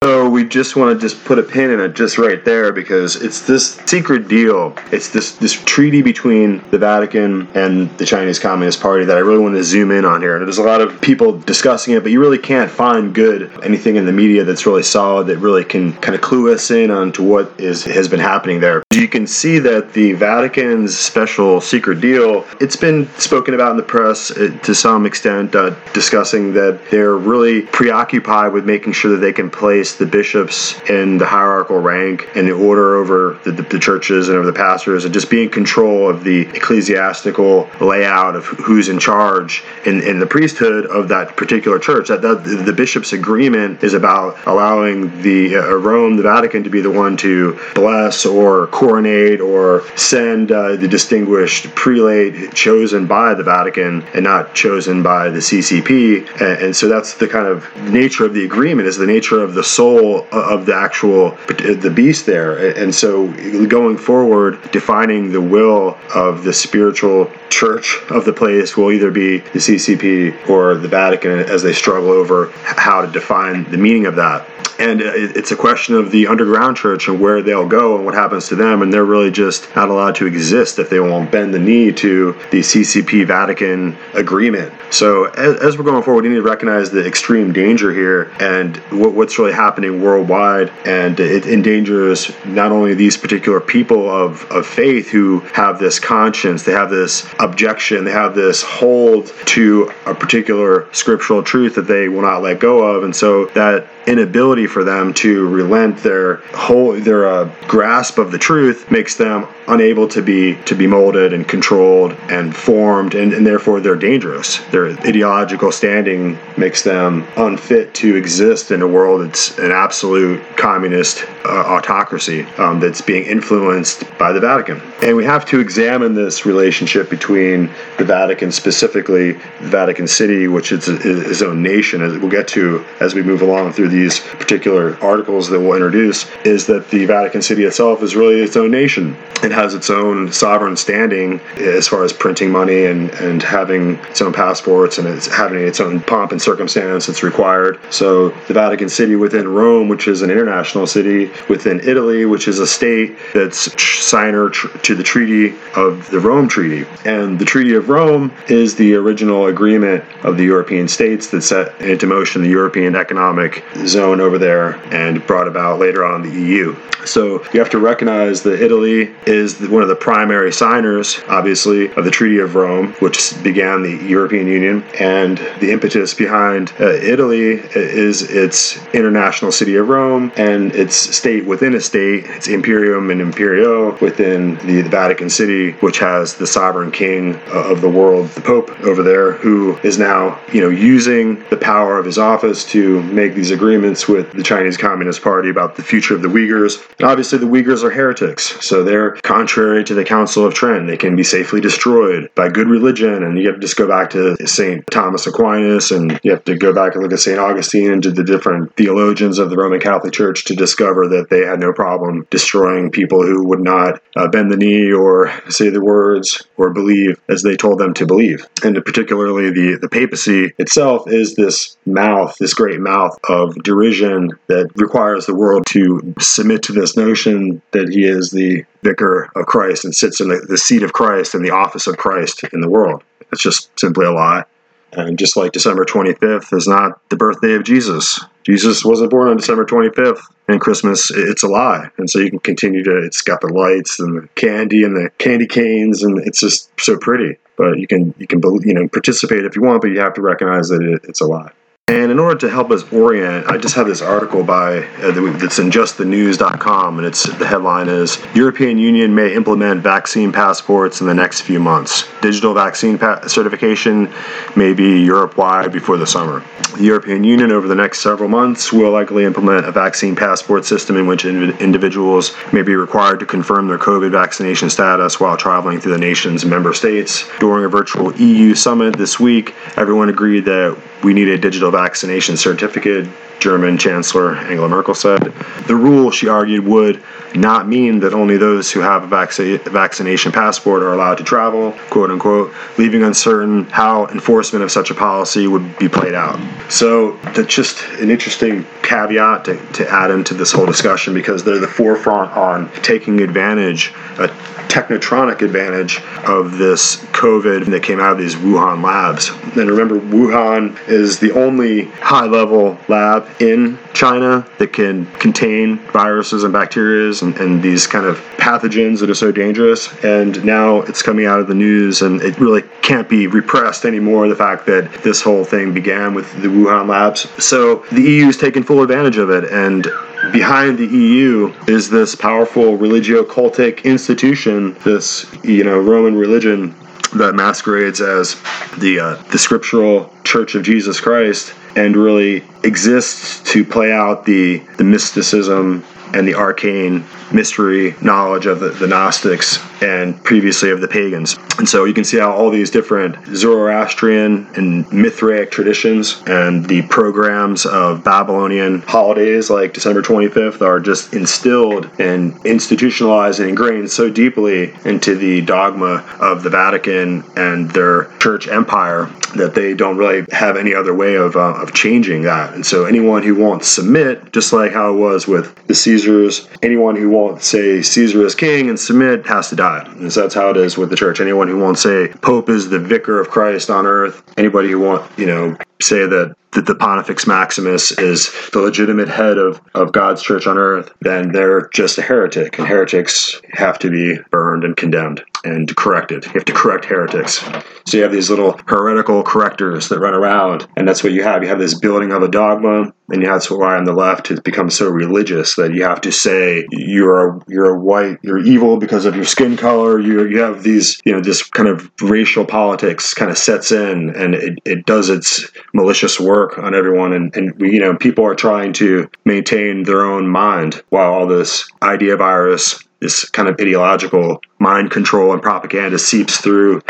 So 0.02 0.30
we 0.30 0.46
just 0.46 0.76
want 0.76 0.98
to 0.98 1.06
just 1.06 1.22
put 1.26 1.38
a 1.38 1.42
pin 1.42 1.72
in 1.72 1.78
it 1.78 1.92
just 1.92 2.16
right 2.16 2.42
there 2.42 2.72
because 2.72 3.16
it's 3.16 3.42
this 3.42 3.74
secret 3.84 4.28
deal. 4.28 4.74
It's 4.90 5.10
this 5.10 5.32
this 5.32 5.52
treaty 5.52 6.00
between 6.00 6.64
the 6.70 6.78
Vatican 6.78 7.46
and 7.52 7.90
the 7.98 8.06
Chinese 8.06 8.38
Communist 8.38 8.80
Party 8.80 9.04
that 9.04 9.18
I 9.18 9.20
really 9.20 9.40
want 9.40 9.56
to 9.56 9.62
zoom 9.62 9.90
in 9.90 10.06
on 10.06 10.22
here. 10.22 10.36
And 10.36 10.46
there's 10.46 10.56
a 10.56 10.62
lot 10.62 10.80
of 10.80 11.02
people 11.02 11.36
discussing 11.36 11.92
it, 11.92 12.02
but 12.02 12.12
you 12.12 12.18
really 12.18 12.38
can't 12.38 12.70
find 12.70 13.14
good 13.14 13.52
anything 13.62 13.96
in 13.96 14.06
the 14.06 14.12
media 14.12 14.42
that's 14.42 14.64
really 14.64 14.82
solid 14.82 15.26
that 15.26 15.36
really 15.36 15.64
can 15.64 15.92
kind 15.92 16.14
of 16.14 16.22
clue 16.22 16.50
us 16.50 16.70
in 16.70 16.90
onto 16.90 17.22
what 17.22 17.52
is 17.60 17.84
has 17.84 18.08
been 18.08 18.20
happening 18.20 18.58
there. 18.58 18.82
You 18.94 19.06
can 19.06 19.26
see 19.26 19.58
that 19.58 19.92
the 19.92 20.14
Vatican's 20.14 20.98
special 20.98 21.60
secret 21.60 22.00
deal, 22.00 22.46
it's 22.58 22.76
been 22.76 23.06
spoken 23.18 23.52
about 23.52 23.72
in 23.72 23.76
the 23.76 23.82
press 23.82 24.30
uh, 24.30 24.58
to 24.62 24.74
some 24.74 25.04
extent, 25.04 25.54
uh, 25.54 25.74
discussing 25.92 26.54
that 26.54 26.80
they're 26.90 27.18
really 27.18 27.62
preoccupied 27.62 28.54
with 28.54 28.64
making 28.64 28.94
sure 28.94 29.10
that 29.10 29.18
they 29.18 29.34
can 29.34 29.50
place 29.50 29.89
place 29.90 29.98
the 29.98 30.06
bishops 30.06 30.80
in 30.88 31.18
the 31.18 31.26
hierarchical 31.26 31.78
rank 31.78 32.28
and 32.34 32.46
the 32.48 32.52
order 32.52 32.96
over 32.96 33.38
the, 33.44 33.52
the, 33.52 33.62
the 33.62 33.78
churches 33.78 34.28
and 34.28 34.36
over 34.36 34.46
the 34.46 34.52
pastors 34.52 35.04
and 35.04 35.14
just 35.14 35.30
be 35.30 35.42
in 35.42 35.50
control 35.50 36.08
of 36.08 36.24
the 36.24 36.42
ecclesiastical 36.54 37.68
layout 37.80 38.36
of 38.36 38.44
who's 38.46 38.88
in 38.88 38.98
charge 38.98 39.62
in, 39.86 40.02
in 40.02 40.18
the 40.18 40.26
priesthood 40.26 40.86
of 40.86 41.08
that 41.08 41.36
particular 41.36 41.78
church. 41.78 42.08
That, 42.08 42.22
that 42.22 42.44
the 42.44 42.72
bishop's 42.72 43.12
agreement 43.12 43.82
is 43.82 43.94
about 43.94 44.36
allowing 44.46 45.22
the 45.22 45.56
uh, 45.56 45.74
Rome, 45.74 46.16
the 46.16 46.22
Vatican, 46.22 46.64
to 46.64 46.70
be 46.70 46.80
the 46.80 46.90
one 46.90 47.16
to 47.18 47.58
bless 47.74 48.26
or 48.26 48.66
coronate 48.68 49.40
or 49.40 49.82
send 49.96 50.52
uh, 50.52 50.76
the 50.76 50.88
distinguished 50.88 51.74
prelate 51.74 52.54
chosen 52.54 53.06
by 53.06 53.34
the 53.34 53.42
Vatican 53.42 54.02
and 54.14 54.24
not 54.24 54.54
chosen 54.54 55.02
by 55.02 55.30
the 55.30 55.38
CCP. 55.38 56.28
And, 56.40 56.64
and 56.64 56.76
so 56.76 56.88
that's 56.88 57.14
the 57.14 57.28
kind 57.28 57.46
of 57.46 57.66
nature 57.90 58.24
of 58.24 58.34
the 58.34 58.44
agreement 58.44 58.88
is 58.90 58.96
the 58.96 59.06
nature 59.06 59.42
of 59.42 59.54
the 59.54 59.64
soul 59.80 60.26
of 60.30 60.66
the 60.66 60.74
actual 60.74 61.30
the 61.48 61.90
beast 61.90 62.26
there. 62.26 62.76
And 62.76 62.94
so 62.94 63.28
going 63.66 63.96
forward, 63.96 64.60
defining 64.72 65.32
the 65.32 65.40
will 65.40 65.96
of 66.14 66.44
the 66.44 66.52
spiritual 66.52 67.32
church 67.48 67.96
of 68.10 68.26
the 68.26 68.32
place 68.34 68.76
will 68.76 68.92
either 68.92 69.10
be 69.10 69.38
the 69.38 69.58
CCP 69.58 70.50
or 70.50 70.74
the 70.74 70.86
Vatican 70.86 71.38
as 71.38 71.62
they 71.62 71.72
struggle 71.72 72.10
over 72.10 72.50
how 72.52 73.00
to 73.00 73.10
define 73.10 73.64
the 73.70 73.78
meaning 73.78 74.04
of 74.04 74.16
that 74.16 74.46
and 74.80 75.02
it's 75.02 75.52
a 75.52 75.56
question 75.56 75.94
of 75.94 76.10
the 76.10 76.26
underground 76.26 76.76
church 76.76 77.06
and 77.06 77.20
where 77.20 77.42
they'll 77.42 77.68
go 77.68 77.96
and 77.96 78.04
what 78.06 78.14
happens 78.14 78.48
to 78.48 78.56
them. 78.56 78.80
And 78.80 78.92
they're 78.92 79.04
really 79.04 79.30
just 79.30 79.74
not 79.76 79.90
allowed 79.90 80.14
to 80.16 80.26
exist 80.26 80.78
if 80.78 80.88
they 80.88 81.00
won't 81.00 81.30
bend 81.30 81.52
the 81.52 81.58
knee 81.58 81.92
to 81.92 82.32
the 82.50 82.60
ccp 82.60 83.26
vatican 83.26 83.96
agreement. 84.14 84.72
So 84.90 85.26
as, 85.26 85.60
as 85.60 85.78
we're 85.78 85.84
going 85.84 86.02
forward 86.02 86.24
we 86.24 86.30
need 86.30 86.36
to 86.36 86.42
recognize 86.42 86.90
the 86.90 87.06
extreme 87.06 87.52
danger 87.52 87.92
here 87.92 88.32
and 88.40 88.76
what, 88.90 89.12
what's 89.12 89.38
really 89.38 89.52
happening 89.52 90.00
worldwide. 90.02 90.70
And 90.86 91.20
it 91.20 91.46
endangers 91.46 92.32
not 92.46 92.72
only 92.72 92.94
these 92.94 93.18
particular 93.18 93.60
people 93.60 94.08
of, 94.08 94.44
of 94.50 94.66
faith 94.66 95.10
who 95.10 95.40
have 95.52 95.78
this 95.78 95.98
conscience 95.98 96.62
they 96.62 96.72
have 96.72 96.88
this 96.90 97.28
objection 97.38 98.04
they 98.04 98.12
have 98.12 98.34
this 98.34 98.62
hold 98.62 99.26
to 99.44 99.92
a 100.06 100.14
particular 100.14 100.88
scriptural 100.94 101.42
truth 101.42 101.74
that 101.74 101.86
they 101.86 102.08
will 102.08 102.22
not 102.22 102.42
let 102.42 102.60
go 102.60 102.82
of. 102.96 103.04
And 103.04 103.14
so 103.14 103.46
that 103.46 103.86
inability 104.06 104.66
for 104.70 104.84
them 104.84 105.12
to 105.14 105.48
relent. 105.48 105.98
Their 105.98 106.36
whole 106.54 106.92
their 106.92 107.28
uh, 107.28 107.50
grasp 107.66 108.18
of 108.18 108.32
the 108.32 108.38
truth 108.38 108.90
makes 108.90 109.16
them 109.16 109.46
unable 109.68 110.08
to 110.08 110.22
be 110.22 110.56
to 110.64 110.74
be 110.74 110.86
molded 110.86 111.32
and 111.32 111.46
controlled 111.46 112.12
and 112.28 112.54
formed 112.54 113.14
and, 113.14 113.32
and 113.32 113.46
therefore 113.46 113.80
they're 113.80 113.96
dangerous. 113.96 114.58
Their 114.70 114.90
ideological 115.06 115.72
standing 115.72 116.38
makes 116.56 116.82
them 116.82 117.26
unfit 117.36 117.94
to 117.94 118.16
exist 118.16 118.70
in 118.70 118.82
a 118.82 118.86
world 118.86 119.26
that's 119.26 119.58
an 119.58 119.70
absolute 119.70 120.40
communist 120.56 121.24
uh, 121.44 121.48
autocracy 121.48 122.42
um, 122.58 122.80
that's 122.80 123.00
being 123.00 123.24
influenced 123.24 124.04
by 124.18 124.32
the 124.32 124.40
Vatican. 124.40 124.80
And 125.02 125.16
we 125.16 125.24
have 125.24 125.44
to 125.46 125.60
examine 125.60 126.14
this 126.14 126.44
relationship 126.44 127.08
between 127.08 127.70
the 127.98 128.04
Vatican 128.04 128.52
specifically 128.52 129.32
Vatican 129.60 130.06
City 130.06 130.48
which 130.48 130.72
is 130.72 130.88
its 130.88 131.42
own 131.42 131.62
nation 131.62 132.02
as 132.02 132.18
we'll 132.18 132.30
get 132.30 132.48
to 132.48 132.84
as 133.00 133.14
we 133.14 133.22
move 133.22 133.42
along 133.42 133.72
through 133.72 133.88
these 133.88 134.20
particular 134.50 134.98
articles 135.00 135.48
that 135.48 135.60
we'll 135.60 135.74
introduce 135.74 136.28
is 136.44 136.66
that 136.66 136.90
the 136.90 137.06
Vatican 137.06 137.40
City 137.40 137.62
itself 137.62 138.02
is 138.02 138.16
really 138.16 138.40
its 138.40 138.56
own 138.56 138.72
nation. 138.72 139.16
It 139.44 139.52
has 139.52 139.74
its 139.74 139.90
own 139.90 140.32
sovereign 140.32 140.76
standing 140.76 141.38
as 141.56 141.86
far 141.86 142.02
as 142.02 142.12
printing 142.12 142.50
money 142.50 142.86
and, 142.86 143.10
and 143.12 143.40
having 143.40 143.94
its 144.10 144.20
own 144.20 144.32
passports 144.32 144.98
and 144.98 145.06
it's 145.06 145.28
having 145.28 145.60
its 145.60 145.78
own 145.78 146.00
pomp 146.00 146.32
and 146.32 146.42
circumstance 146.42 147.06
that's 147.06 147.22
required. 147.22 147.78
So 147.90 148.30
the 148.48 148.54
Vatican 148.54 148.88
City 148.88 149.14
within 149.14 149.46
Rome, 149.46 149.88
which 149.88 150.08
is 150.08 150.22
an 150.22 150.32
international 150.32 150.88
city, 150.88 151.30
within 151.48 151.78
Italy, 151.78 152.24
which 152.24 152.48
is 152.48 152.58
a 152.58 152.66
state 152.66 153.16
that's 153.32 153.80
signer 153.80 154.50
to 154.50 154.94
the 154.96 155.04
Treaty 155.04 155.54
of 155.76 156.10
the 156.10 156.18
Rome 156.18 156.48
Treaty. 156.48 156.88
And 157.04 157.38
the 157.38 157.44
Treaty 157.44 157.74
of 157.74 157.88
Rome 157.88 158.34
is 158.48 158.74
the 158.74 158.94
original 158.94 159.46
agreement 159.46 160.02
of 160.24 160.36
the 160.36 160.44
European 160.44 160.88
states 160.88 161.30
that 161.30 161.42
set 161.42 161.80
into 161.80 162.08
motion 162.08 162.42
the 162.42 162.48
European 162.48 162.96
Economic 162.96 163.62
zone 163.86 164.20
over 164.20 164.39
there 164.40 164.74
and 164.92 165.24
brought 165.26 165.48
about 165.48 165.78
later 165.78 166.04
on 166.04 166.22
the 166.22 166.30
EU. 166.30 166.76
So 167.04 167.42
you 167.52 167.60
have 167.60 167.70
to 167.70 167.78
recognize 167.78 168.42
that 168.42 168.62
Italy 168.62 169.10
is 169.26 169.58
one 169.68 169.82
of 169.82 169.88
the 169.88 169.96
primary 169.96 170.52
signers, 170.52 171.20
obviously, 171.28 171.90
of 171.92 172.04
the 172.04 172.10
Treaty 172.10 172.38
of 172.38 172.54
Rome, 172.54 172.92
which 172.94 173.42
began 173.42 173.82
the 173.82 173.96
European 174.06 174.46
Union. 174.46 174.84
And 174.98 175.38
the 175.60 175.72
impetus 175.72 176.14
behind 176.14 176.72
uh, 176.78 176.84
Italy 176.84 177.60
is 177.74 178.22
its 178.22 178.84
international 178.92 179.52
city 179.52 179.76
of 179.76 179.88
Rome 179.88 180.32
and 180.36 180.74
its 180.74 180.94
state 180.94 181.46
within 181.46 181.74
a 181.74 181.80
state, 181.80 182.26
its 182.26 182.48
imperium 182.48 183.10
and 183.10 183.20
imperio 183.20 183.98
within 184.00 184.56
the, 184.66 184.82
the 184.82 184.90
Vatican 184.90 185.30
City, 185.30 185.72
which 185.80 185.98
has 185.98 186.34
the 186.34 186.46
sovereign 186.46 186.90
king 186.90 187.36
of 187.46 187.80
the 187.80 187.88
world, 187.88 188.28
the 188.30 188.40
Pope 188.40 188.70
over 188.80 189.02
there, 189.02 189.32
who 189.32 189.76
is 189.78 189.98
now, 189.98 190.40
you 190.52 190.60
know, 190.60 190.68
using 190.68 191.44
the 191.50 191.56
power 191.56 191.98
of 191.98 192.04
his 192.04 192.18
office 192.18 192.64
to 192.66 193.02
make 193.04 193.34
these 193.34 193.50
agreements 193.50 194.08
with 194.08 194.29
the 194.32 194.42
Chinese 194.42 194.76
Communist 194.76 195.22
Party 195.22 195.50
about 195.50 195.76
the 195.76 195.82
future 195.82 196.14
of 196.14 196.22
the 196.22 196.28
Uyghurs 196.28 196.80
and 196.98 197.08
obviously, 197.08 197.38
the 197.38 197.46
Uyghurs 197.46 197.82
are 197.82 197.90
heretics, 197.90 198.64
so 198.66 198.82
they're 198.84 199.12
contrary 199.22 199.84
to 199.84 199.94
the 199.94 200.04
Council 200.04 200.44
of 200.44 200.52
Trent. 200.52 200.86
They 200.86 200.96
can 200.96 201.16
be 201.16 201.22
safely 201.22 201.60
destroyed 201.60 202.30
by 202.34 202.50
good 202.50 202.68
religion, 202.68 203.22
and 203.22 203.38
you 203.38 203.46
have 203.46 203.56
to 203.56 203.60
just 203.60 203.76
go 203.76 203.88
back 203.88 204.10
to 204.10 204.36
St. 204.46 204.86
Thomas 204.90 205.26
Aquinas, 205.26 205.92
and 205.92 206.20
you 206.22 206.30
have 206.32 206.44
to 206.44 206.56
go 206.56 206.74
back 206.74 206.94
and 206.94 207.02
look 207.02 207.12
at 207.12 207.20
St. 207.20 207.38
Augustine 207.38 207.90
and 207.90 208.02
to 208.02 208.10
the 208.10 208.22
different 208.24 208.74
theologians 208.76 209.38
of 209.38 209.48
the 209.48 209.56
Roman 209.56 209.80
Catholic 209.80 210.12
Church 210.12 210.44
to 210.44 210.54
discover 210.54 211.08
that 211.08 211.30
they 211.30 211.40
had 211.40 211.58
no 211.58 211.72
problem 211.72 212.26
destroying 212.28 212.90
people 212.90 213.22
who 213.22 213.46
would 213.46 213.60
not 213.60 214.02
uh, 214.16 214.28
bend 214.28 214.52
the 214.52 214.56
knee 214.56 214.92
or 214.92 215.32
say 215.48 215.70
the 215.70 215.82
words 215.82 216.46
or 216.58 216.70
believe 216.70 217.18
as 217.30 217.42
they 217.42 217.56
told 217.56 217.78
them 217.78 217.94
to 217.94 218.04
believe. 218.04 218.46
And 218.62 218.76
particularly, 218.84 219.50
the, 219.50 219.78
the 219.80 219.88
papacy 219.88 220.52
itself 220.58 221.04
is 221.06 221.34
this 221.34 221.78
mouth, 221.86 222.36
this 222.38 222.52
great 222.52 222.80
mouth 222.80 223.18
of 223.28 223.54
derision 223.62 224.19
that 224.46 224.70
requires 224.76 225.26
the 225.26 225.34
world 225.34 225.64
to 225.70 226.14
submit 226.18 226.62
to 226.64 226.72
this 226.72 226.96
notion 226.96 227.62
that 227.72 227.88
he 227.88 228.04
is 228.04 228.30
the 228.30 228.64
vicar 228.82 229.30
of 229.34 229.46
Christ 229.46 229.84
and 229.84 229.94
sits 229.94 230.20
in 230.20 230.28
the, 230.28 230.58
seat 230.58 230.82
of 230.82 230.92
Christ 230.92 231.34
and 231.34 231.44
the 231.44 231.50
office 231.50 231.86
of 231.86 231.96
Christ 231.96 232.44
in 232.52 232.60
the 232.60 232.68
world. 232.68 233.02
It's 233.32 233.42
just 233.42 233.78
simply 233.78 234.06
a 234.06 234.12
lie. 234.12 234.44
And 234.92 235.18
just 235.18 235.36
like 235.36 235.52
December 235.52 235.84
25th 235.84 236.52
is 236.52 236.66
not 236.66 237.00
the 237.10 237.16
birthday 237.16 237.54
of 237.54 237.62
Jesus, 237.62 238.18
Jesus 238.42 238.84
wasn't 238.84 239.10
born 239.10 239.28
on 239.28 239.36
December 239.36 239.64
25th. 239.64 240.22
And 240.48 240.60
Christmas, 240.60 241.12
it's 241.12 241.44
a 241.44 241.48
lie. 241.48 241.88
And 241.96 242.10
so 242.10 242.18
you 242.18 242.30
can 242.30 242.40
continue 242.40 242.82
to, 242.82 243.04
it's 243.04 243.22
got 243.22 243.40
the 243.40 243.52
lights 243.52 244.00
and 244.00 244.22
the 244.22 244.28
candy 244.34 244.82
and 244.82 244.96
the 244.96 245.10
candy 245.18 245.46
canes, 245.46 246.02
and 246.02 246.18
it's 246.26 246.40
just 246.40 246.70
so 246.80 246.98
pretty. 246.98 247.36
But 247.56 247.78
you 247.78 247.86
can, 247.86 248.14
you 248.18 248.26
can, 248.26 248.40
you 248.64 248.74
know, 248.74 248.88
participate 248.88 249.44
if 249.44 249.54
you 249.54 249.62
want, 249.62 249.82
but 249.82 249.90
you 249.90 250.00
have 250.00 250.14
to 250.14 250.22
recognize 250.22 250.68
that 250.70 250.82
it, 250.82 251.02
it's 251.04 251.20
a 251.20 251.26
lie. 251.26 251.52
And 251.90 252.12
in 252.12 252.20
order 252.20 252.38
to 252.38 252.48
help 252.48 252.70
us 252.70 252.84
orient, 252.92 253.48
I 253.48 253.58
just 253.58 253.74
have 253.74 253.88
this 253.88 254.00
article 254.00 254.44
by 254.44 254.84
uh, 255.02 255.10
that's 255.38 255.58
in 255.58 255.72
justthenews.com, 255.72 256.98
and 256.98 257.04
it's 257.04 257.24
the 257.24 257.44
headline 257.44 257.88
is 257.88 258.16
European 258.32 258.78
Union 258.78 259.12
may 259.12 259.34
implement 259.34 259.82
vaccine 259.82 260.30
passports 260.30 261.00
in 261.00 261.08
the 261.08 261.14
next 261.14 261.40
few 261.40 261.58
months. 261.58 262.08
Digital 262.20 262.54
vaccine 262.54 262.96
pa- 262.96 263.26
certification 263.26 264.08
may 264.54 264.72
be 264.72 265.00
Europe-wide 265.00 265.72
before 265.72 265.96
the 265.96 266.06
summer. 266.06 266.44
The 266.76 266.84
European 266.84 267.24
Union, 267.24 267.50
over 267.50 267.66
the 267.66 267.74
next 267.74 268.02
several 268.02 268.28
months, 268.28 268.72
will 268.72 268.92
likely 268.92 269.24
implement 269.24 269.66
a 269.66 269.72
vaccine 269.72 270.14
passport 270.14 270.64
system 270.64 270.96
in 270.96 271.08
which 271.08 271.24
individuals 271.24 272.36
may 272.52 272.62
be 272.62 272.76
required 272.76 273.18
to 273.18 273.26
confirm 273.26 273.66
their 273.66 273.78
COVID 273.78 274.12
vaccination 274.12 274.70
status 274.70 275.18
while 275.18 275.36
traveling 275.36 275.80
through 275.80 275.92
the 275.92 275.98
nation's 275.98 276.44
member 276.44 276.72
states. 276.72 277.28
During 277.40 277.64
a 277.64 277.68
virtual 277.68 278.14
EU 278.14 278.54
summit 278.54 278.96
this 278.96 279.18
week, 279.18 279.56
everyone 279.76 280.08
agreed 280.08 280.44
that 280.44 280.78
we 281.02 281.14
need 281.14 281.28
a 281.28 281.38
digital 281.38 281.70
vaccination 281.80 282.36
certificate, 282.36 283.08
German 283.38 283.78
Chancellor 283.78 284.34
Angela 284.34 284.68
Merkel 284.68 284.94
said. 284.94 285.32
The 285.66 285.74
rule, 285.74 286.10
she 286.10 286.28
argued, 286.28 286.64
would 286.66 287.02
not 287.34 287.66
mean 287.66 288.00
that 288.00 288.12
only 288.12 288.36
those 288.36 288.70
who 288.70 288.80
have 288.80 289.04
a 289.04 289.06
vac- 289.06 289.32
vaccination 289.64 290.30
passport 290.30 290.82
are 290.82 290.92
allowed 290.92 291.16
to 291.18 291.24
travel, 291.24 291.72
quote 291.88 292.10
unquote, 292.10 292.52
leaving 292.76 293.02
uncertain 293.02 293.64
how 293.64 294.06
enforcement 294.08 294.62
of 294.62 294.70
such 294.70 294.90
a 294.90 294.94
policy 294.94 295.46
would 295.46 295.78
be 295.78 295.88
played 295.88 296.14
out. 296.14 296.38
So 296.70 297.16
that's 297.34 297.54
just 297.54 297.82
an 298.00 298.10
interesting 298.10 298.66
caveat 298.82 299.44
to, 299.46 299.72
to 299.74 299.88
add 299.88 300.10
into 300.10 300.34
this 300.34 300.52
whole 300.52 300.66
discussion 300.66 301.14
because 301.14 301.42
they're 301.42 301.58
the 301.58 301.68
forefront 301.68 302.32
on 302.32 302.70
taking 302.82 303.20
advantage, 303.22 303.92
a 304.18 304.28
technotronic 304.68 305.42
advantage 305.42 306.00
of 306.26 306.58
this 306.58 306.96
COVID 307.12 307.66
that 307.66 307.82
came 307.82 308.00
out 308.00 308.12
of 308.12 308.18
these 308.18 308.36
Wuhan 308.36 308.82
labs. 308.84 309.30
And 309.56 309.68
remember, 309.68 309.98
Wuhan 309.98 310.78
is 310.88 311.18
the 311.18 311.32
only 311.32 311.69
high 312.00 312.26
level 312.26 312.78
lab 312.88 313.28
in 313.40 313.78
China 313.92 314.46
that 314.58 314.72
can 314.72 315.06
contain 315.18 315.78
viruses 315.92 316.44
and 316.44 316.52
bacteria 316.52 317.12
and, 317.22 317.36
and, 317.38 317.62
these 317.62 317.86
kind 317.86 318.06
of 318.06 318.16
pathogens 318.36 319.00
that 319.00 319.10
are 319.10 319.14
so 319.14 319.30
dangerous. 319.30 319.92
And 320.04 320.42
now 320.44 320.82
it's 320.82 321.02
coming 321.02 321.26
out 321.26 321.40
of 321.40 321.46
the 321.46 321.54
news, 321.54 322.02
and 322.02 322.20
it 322.22 322.38
really 322.38 322.62
can't 322.82 323.08
be 323.08 323.26
repressed 323.26 323.84
anymore. 323.84 324.28
The 324.28 324.36
fact 324.36 324.66
that 324.66 325.02
this 325.02 325.20
whole 325.20 325.44
thing 325.44 325.72
began 325.72 326.14
with 326.14 326.30
the 326.42 326.48
Wuhan 326.48 326.88
labs. 326.88 327.28
So 327.42 327.84
the 327.92 328.02
EU 328.02 328.28
is 328.28 328.36
taking 328.36 328.62
full 328.62 328.82
advantage 328.82 329.18
of 329.18 329.30
it. 329.30 329.44
And 329.50 329.86
behind 330.32 330.78
the 330.78 330.86
EU 330.86 331.52
is 331.66 331.90
this 331.90 332.14
powerful 332.14 332.76
religio-cultic 332.76 333.84
institution, 333.84 334.74
this 334.84 335.26
you 335.44 335.64
know 335.64 335.78
Roman 335.78 336.16
religion 336.16 336.74
that 337.14 337.34
masquerades 337.34 338.00
as 338.00 338.40
the 338.78 339.00
uh, 339.00 339.14
the 339.30 339.38
scriptural 339.38 340.12
Church 340.24 340.54
of 340.54 340.62
Jesus 340.62 341.00
Christ 341.00 341.54
and 341.76 341.96
really 341.96 342.44
exists 342.62 343.40
to 343.52 343.64
play 343.64 343.92
out 343.92 344.24
the 344.24 344.58
the 344.76 344.84
mysticism 344.84 345.84
and 346.14 346.26
the 346.26 346.34
arcane 346.34 347.04
mystery 347.32 347.94
knowledge 348.02 348.46
of 348.46 348.60
the, 348.60 348.70
the, 348.70 348.86
Gnostics 348.86 349.58
and 349.82 350.22
previously 350.24 350.70
of 350.70 350.80
the 350.80 350.88
pagans. 350.88 351.38
And 351.58 351.68
so 351.68 351.84
you 351.84 351.94
can 351.94 352.04
see 352.04 352.18
how 352.18 352.32
all 352.32 352.50
these 352.50 352.70
different 352.70 353.16
Zoroastrian 353.36 354.48
and 354.56 354.90
Mithraic 354.92 355.50
traditions 355.50 356.22
and 356.26 356.66
the 356.66 356.82
programs 356.82 357.66
of 357.66 358.04
Babylonian 358.04 358.82
holidays 358.82 359.48
like 359.48 359.72
December 359.72 360.02
25th 360.02 360.60
are 360.60 360.80
just 360.80 361.14
instilled 361.14 361.88
and 361.98 362.34
institutionalized 362.44 363.40
and 363.40 363.48
ingrained 363.48 363.90
so 363.90 364.10
deeply 364.10 364.74
into 364.84 365.14
the 365.14 365.40
dogma 365.42 366.04
of 366.20 366.42
the 366.42 366.50
Vatican 366.50 367.24
and 367.36 367.70
their 367.70 368.10
church 368.18 368.48
empire 368.48 369.06
that 369.36 369.54
they 369.54 369.74
don't 369.74 369.96
really 369.96 370.26
have 370.32 370.56
any 370.56 370.74
other 370.74 370.94
way 370.94 371.14
of, 371.14 371.36
uh, 371.36 371.54
of 371.54 371.72
changing 371.72 372.22
that. 372.22 372.54
And 372.54 372.66
so 372.66 372.84
anyone 372.84 373.22
who 373.22 373.34
won't 373.34 373.64
submit, 373.64 374.32
just 374.32 374.52
like 374.52 374.72
how 374.72 374.92
it 374.92 374.96
was 374.96 375.28
with 375.28 375.54
the 375.66 375.74
Caesars, 375.74 376.48
anyone 376.62 376.96
who 376.96 377.10
won't 377.20 377.42
say 377.42 377.82
Caesar 377.82 378.24
is 378.24 378.34
king 378.34 378.68
and 378.68 378.78
submit 378.78 379.26
has 379.26 379.50
to 379.50 379.56
die. 379.56 379.84
And 379.98 380.12
so 380.12 380.22
that's 380.22 380.34
how 380.34 380.50
it 380.50 380.56
is 380.56 380.76
with 380.76 380.90
the 380.90 380.96
church. 380.96 381.20
Anyone 381.20 381.48
who 381.48 381.58
won't 381.58 381.78
say 381.78 382.08
Pope 382.22 382.48
is 382.48 382.68
the 382.68 382.78
vicar 382.78 383.20
of 383.20 383.28
Christ 383.28 383.70
on 383.70 383.86
earth, 383.86 384.22
anybody 384.36 384.70
who 384.70 384.80
won't, 384.80 385.04
you 385.18 385.26
know, 385.26 385.56
say 385.80 386.06
that 386.06 386.36
that 386.52 386.66
the 386.66 386.74
Pontifex 386.74 387.26
Maximus 387.26 387.92
is 387.92 388.32
the 388.52 388.60
legitimate 388.60 389.08
head 389.08 389.38
of, 389.38 389.60
of 389.74 389.92
God's 389.92 390.22
church 390.22 390.46
on 390.46 390.58
earth, 390.58 390.92
then 391.00 391.32
they're 391.32 391.68
just 391.72 391.98
a 391.98 392.02
heretic. 392.02 392.58
And 392.58 392.66
heretics 392.66 393.40
have 393.52 393.78
to 393.80 393.90
be 393.90 394.18
burned 394.30 394.64
and 394.64 394.76
condemned 394.76 395.22
and 395.44 395.74
corrected. 395.76 396.24
You 396.26 396.32
have 396.32 396.44
to 396.46 396.52
correct 396.52 396.84
heretics. 396.84 397.42
So 397.86 397.96
you 397.96 398.02
have 398.02 398.12
these 398.12 398.30
little 398.30 398.58
heretical 398.66 399.22
correctors 399.22 399.88
that 399.88 399.98
run 399.98 400.14
around, 400.14 400.66
and 400.76 400.86
that's 400.86 401.02
what 401.02 401.12
you 401.12 401.22
have. 401.22 401.42
You 401.42 401.48
have 401.48 401.58
this 401.58 401.78
building 401.78 402.12
of 402.12 402.22
a 402.22 402.28
dogma, 402.28 402.92
and 403.08 403.24
that's 403.24 403.50
why 403.50 403.76
on 403.76 403.84
the 403.84 403.92
left 403.92 404.28
has 404.28 404.40
become 404.40 404.70
so 404.70 404.88
religious 404.88 405.56
that 405.56 405.72
you 405.74 405.82
have 405.82 406.00
to 406.02 406.12
say 406.12 406.66
you're 406.70 407.28
a, 407.28 407.40
you're 407.48 407.70
a 407.70 407.78
white, 407.78 408.18
you're 408.22 408.38
evil 408.38 408.76
because 408.76 409.06
of 409.06 409.16
your 409.16 409.24
skin 409.24 409.56
color. 409.56 409.98
You 409.98 410.28
you 410.28 410.40
have 410.40 410.62
these 410.62 411.00
you 411.04 411.12
know 411.12 411.20
this 411.20 411.42
kind 411.42 411.68
of 411.68 411.90
racial 412.02 412.44
politics 412.44 413.14
kind 413.14 413.30
of 413.30 413.38
sets 413.38 413.72
in, 413.72 414.10
and 414.10 414.34
it, 414.34 414.58
it 414.64 414.86
does 414.86 415.08
its 415.08 415.50
malicious 415.72 416.20
work 416.20 416.39
on 416.58 416.74
everyone, 416.74 417.12
and 417.12 417.34
and 417.36 417.54
we, 417.60 417.72
you 417.72 417.80
know 417.80 417.96
people 417.96 418.24
are 418.24 418.34
trying 418.34 418.72
to 418.74 419.08
maintain 419.24 419.82
their 419.82 420.04
own 420.04 420.26
mind 420.26 420.82
while 420.88 421.12
all 421.12 421.26
this 421.26 421.68
idea 421.82 422.16
virus 422.16 422.82
this 423.00 423.28
kind 423.30 423.48
of 423.48 423.54
ideological 423.58 424.42
mind 424.58 424.90
control 424.90 425.32
and 425.32 425.42
propaganda 425.42 425.98
seeps 425.98 426.38
through 426.38 426.82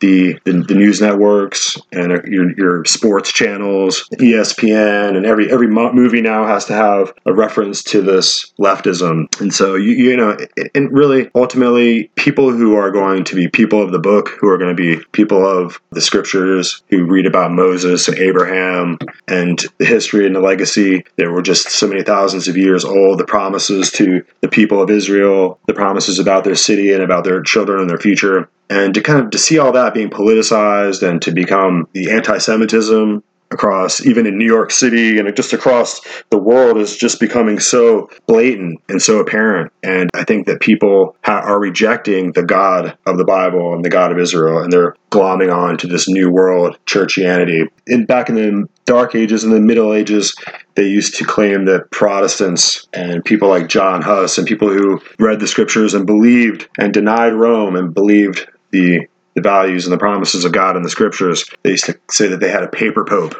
the, 0.00 0.38
the, 0.44 0.52
the 0.52 0.74
news 0.74 1.00
networks 1.00 1.76
and 1.92 2.12
uh, 2.12 2.22
your, 2.24 2.52
your 2.56 2.84
sports 2.84 3.32
channels, 3.32 4.08
ESPN, 4.12 5.16
and 5.16 5.26
every 5.26 5.50
every 5.50 5.68
movie 5.68 6.20
now 6.20 6.46
has 6.46 6.64
to 6.66 6.74
have 6.74 7.12
a 7.26 7.32
reference 7.32 7.82
to 7.82 8.02
this 8.02 8.52
leftism. 8.58 9.40
And 9.40 9.52
so 9.52 9.74
you 9.74 9.92
you 9.92 10.16
know, 10.16 10.36
and 10.74 10.92
really 10.92 11.30
ultimately, 11.34 12.10
people 12.16 12.50
who 12.50 12.76
are 12.76 12.90
going 12.90 13.24
to 13.24 13.34
be 13.34 13.48
people 13.48 13.82
of 13.82 13.92
the 13.92 13.98
book, 13.98 14.30
who 14.40 14.48
are 14.48 14.58
going 14.58 14.74
to 14.74 14.96
be 14.96 15.02
people 15.12 15.46
of 15.46 15.80
the 15.90 16.00
scriptures, 16.00 16.82
who 16.90 17.04
read 17.04 17.26
about 17.26 17.52
Moses 17.52 18.08
and 18.08 18.18
Abraham 18.18 18.98
and 19.26 19.64
the 19.78 19.84
history 19.84 20.26
and 20.26 20.34
the 20.34 20.40
legacy 20.40 21.04
that 21.16 21.30
were 21.30 21.42
just 21.42 21.70
so 21.70 21.86
many 21.86 22.02
thousands 22.02 22.48
of 22.48 22.56
years 22.56 22.84
old, 22.84 23.18
the 23.18 23.24
promises 23.24 23.90
to 23.92 24.24
the 24.40 24.48
people 24.48 24.82
of 24.82 24.90
Israel, 24.90 25.58
the 25.66 25.74
promises 25.74 26.18
about 26.18 26.44
their 26.44 26.54
city 26.54 26.92
and 26.92 27.02
about 27.02 27.24
their 27.24 27.42
children 27.42 27.80
and 27.80 27.90
their 27.90 27.98
future 27.98 28.48
and 28.70 28.94
to 28.94 29.00
kind 29.00 29.20
of 29.20 29.30
to 29.30 29.38
see 29.38 29.58
all 29.58 29.72
that 29.72 29.94
being 29.94 30.10
politicized 30.10 31.08
and 31.08 31.22
to 31.22 31.32
become 31.32 31.88
the 31.92 32.10
anti-Semitism 32.10 33.22
across 33.50 34.04
even 34.04 34.26
in 34.26 34.36
New 34.36 34.44
York 34.44 34.70
City 34.70 35.18
and 35.18 35.34
just 35.34 35.52
across 35.52 36.00
the 36.30 36.38
world 36.38 36.78
is 36.78 36.96
just 36.96 37.20
becoming 37.20 37.58
so 37.58 38.10
blatant 38.26 38.80
and 38.88 39.00
so 39.00 39.18
apparent. 39.18 39.72
And 39.82 40.10
I 40.14 40.24
think 40.24 40.46
that 40.46 40.60
people 40.60 41.16
ha- 41.24 41.40
are 41.40 41.58
rejecting 41.58 42.32
the 42.32 42.42
God 42.42 42.96
of 43.06 43.16
the 43.18 43.24
Bible 43.24 43.74
and 43.74 43.84
the 43.84 43.90
God 43.90 44.12
of 44.12 44.18
Israel, 44.18 44.58
and 44.58 44.72
they're 44.72 44.96
glomming 45.10 45.54
on 45.54 45.78
to 45.78 45.86
this 45.86 46.08
new 46.08 46.30
world 46.30 46.78
churchianity. 46.86 47.68
In 47.86 48.04
back 48.04 48.28
in 48.28 48.34
the 48.34 48.68
Dark 48.84 49.14
Ages 49.14 49.44
and 49.44 49.52
the 49.52 49.60
Middle 49.60 49.94
Ages, 49.94 50.34
they 50.74 50.86
used 50.86 51.16
to 51.16 51.24
claim 51.24 51.64
that 51.66 51.90
Protestants 51.90 52.86
and 52.92 53.24
people 53.24 53.48
like 53.48 53.68
John 53.68 54.02
Huss 54.02 54.36
and 54.38 54.46
people 54.46 54.68
who 54.68 55.00
read 55.18 55.40
the 55.40 55.48
scriptures 55.48 55.94
and 55.94 56.06
believed 56.06 56.68
and 56.78 56.92
denied 56.92 57.32
Rome 57.32 57.76
and 57.76 57.94
believed 57.94 58.46
the 58.70 59.06
the 59.34 59.42
values 59.42 59.86
and 59.86 59.92
the 59.92 59.98
promises 59.98 60.44
of 60.44 60.52
God 60.52 60.76
in 60.76 60.82
the 60.82 60.90
scriptures. 60.90 61.44
They 61.62 61.70
used 61.70 61.84
to 61.84 61.98
say 62.10 62.28
that 62.28 62.40
they 62.40 62.50
had 62.50 62.64
a 62.64 62.68
paper 62.68 63.04
pope, 63.04 63.34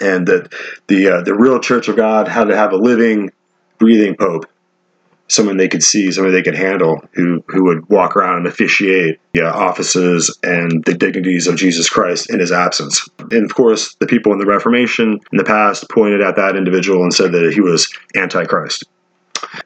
and 0.00 0.26
that 0.28 0.52
the 0.86 1.08
uh, 1.08 1.22
the 1.22 1.34
real 1.34 1.60
Church 1.60 1.88
of 1.88 1.96
God 1.96 2.28
had 2.28 2.44
to 2.44 2.56
have 2.56 2.72
a 2.72 2.76
living, 2.76 3.32
breathing 3.78 4.16
pope, 4.16 4.46
someone 5.28 5.56
they 5.56 5.68
could 5.68 5.82
see, 5.82 6.12
someone 6.12 6.32
they 6.32 6.42
could 6.42 6.54
handle, 6.54 7.02
who 7.12 7.42
who 7.48 7.64
would 7.64 7.88
walk 7.88 8.16
around 8.16 8.38
and 8.38 8.46
officiate 8.46 9.18
the 9.32 9.42
uh, 9.42 9.52
offices 9.52 10.38
and 10.42 10.84
the 10.84 10.94
dignities 10.94 11.46
of 11.48 11.56
Jesus 11.56 11.88
Christ 11.88 12.30
in 12.30 12.38
his 12.38 12.52
absence. 12.52 13.08
And 13.18 13.44
of 13.44 13.54
course, 13.54 13.94
the 13.96 14.06
people 14.06 14.32
in 14.32 14.38
the 14.38 14.46
Reformation 14.46 15.18
in 15.32 15.38
the 15.38 15.44
past 15.44 15.90
pointed 15.90 16.20
at 16.20 16.36
that 16.36 16.56
individual 16.56 17.02
and 17.02 17.12
said 17.12 17.32
that 17.32 17.52
he 17.52 17.60
was 17.60 17.92
antichrist. 18.14 18.84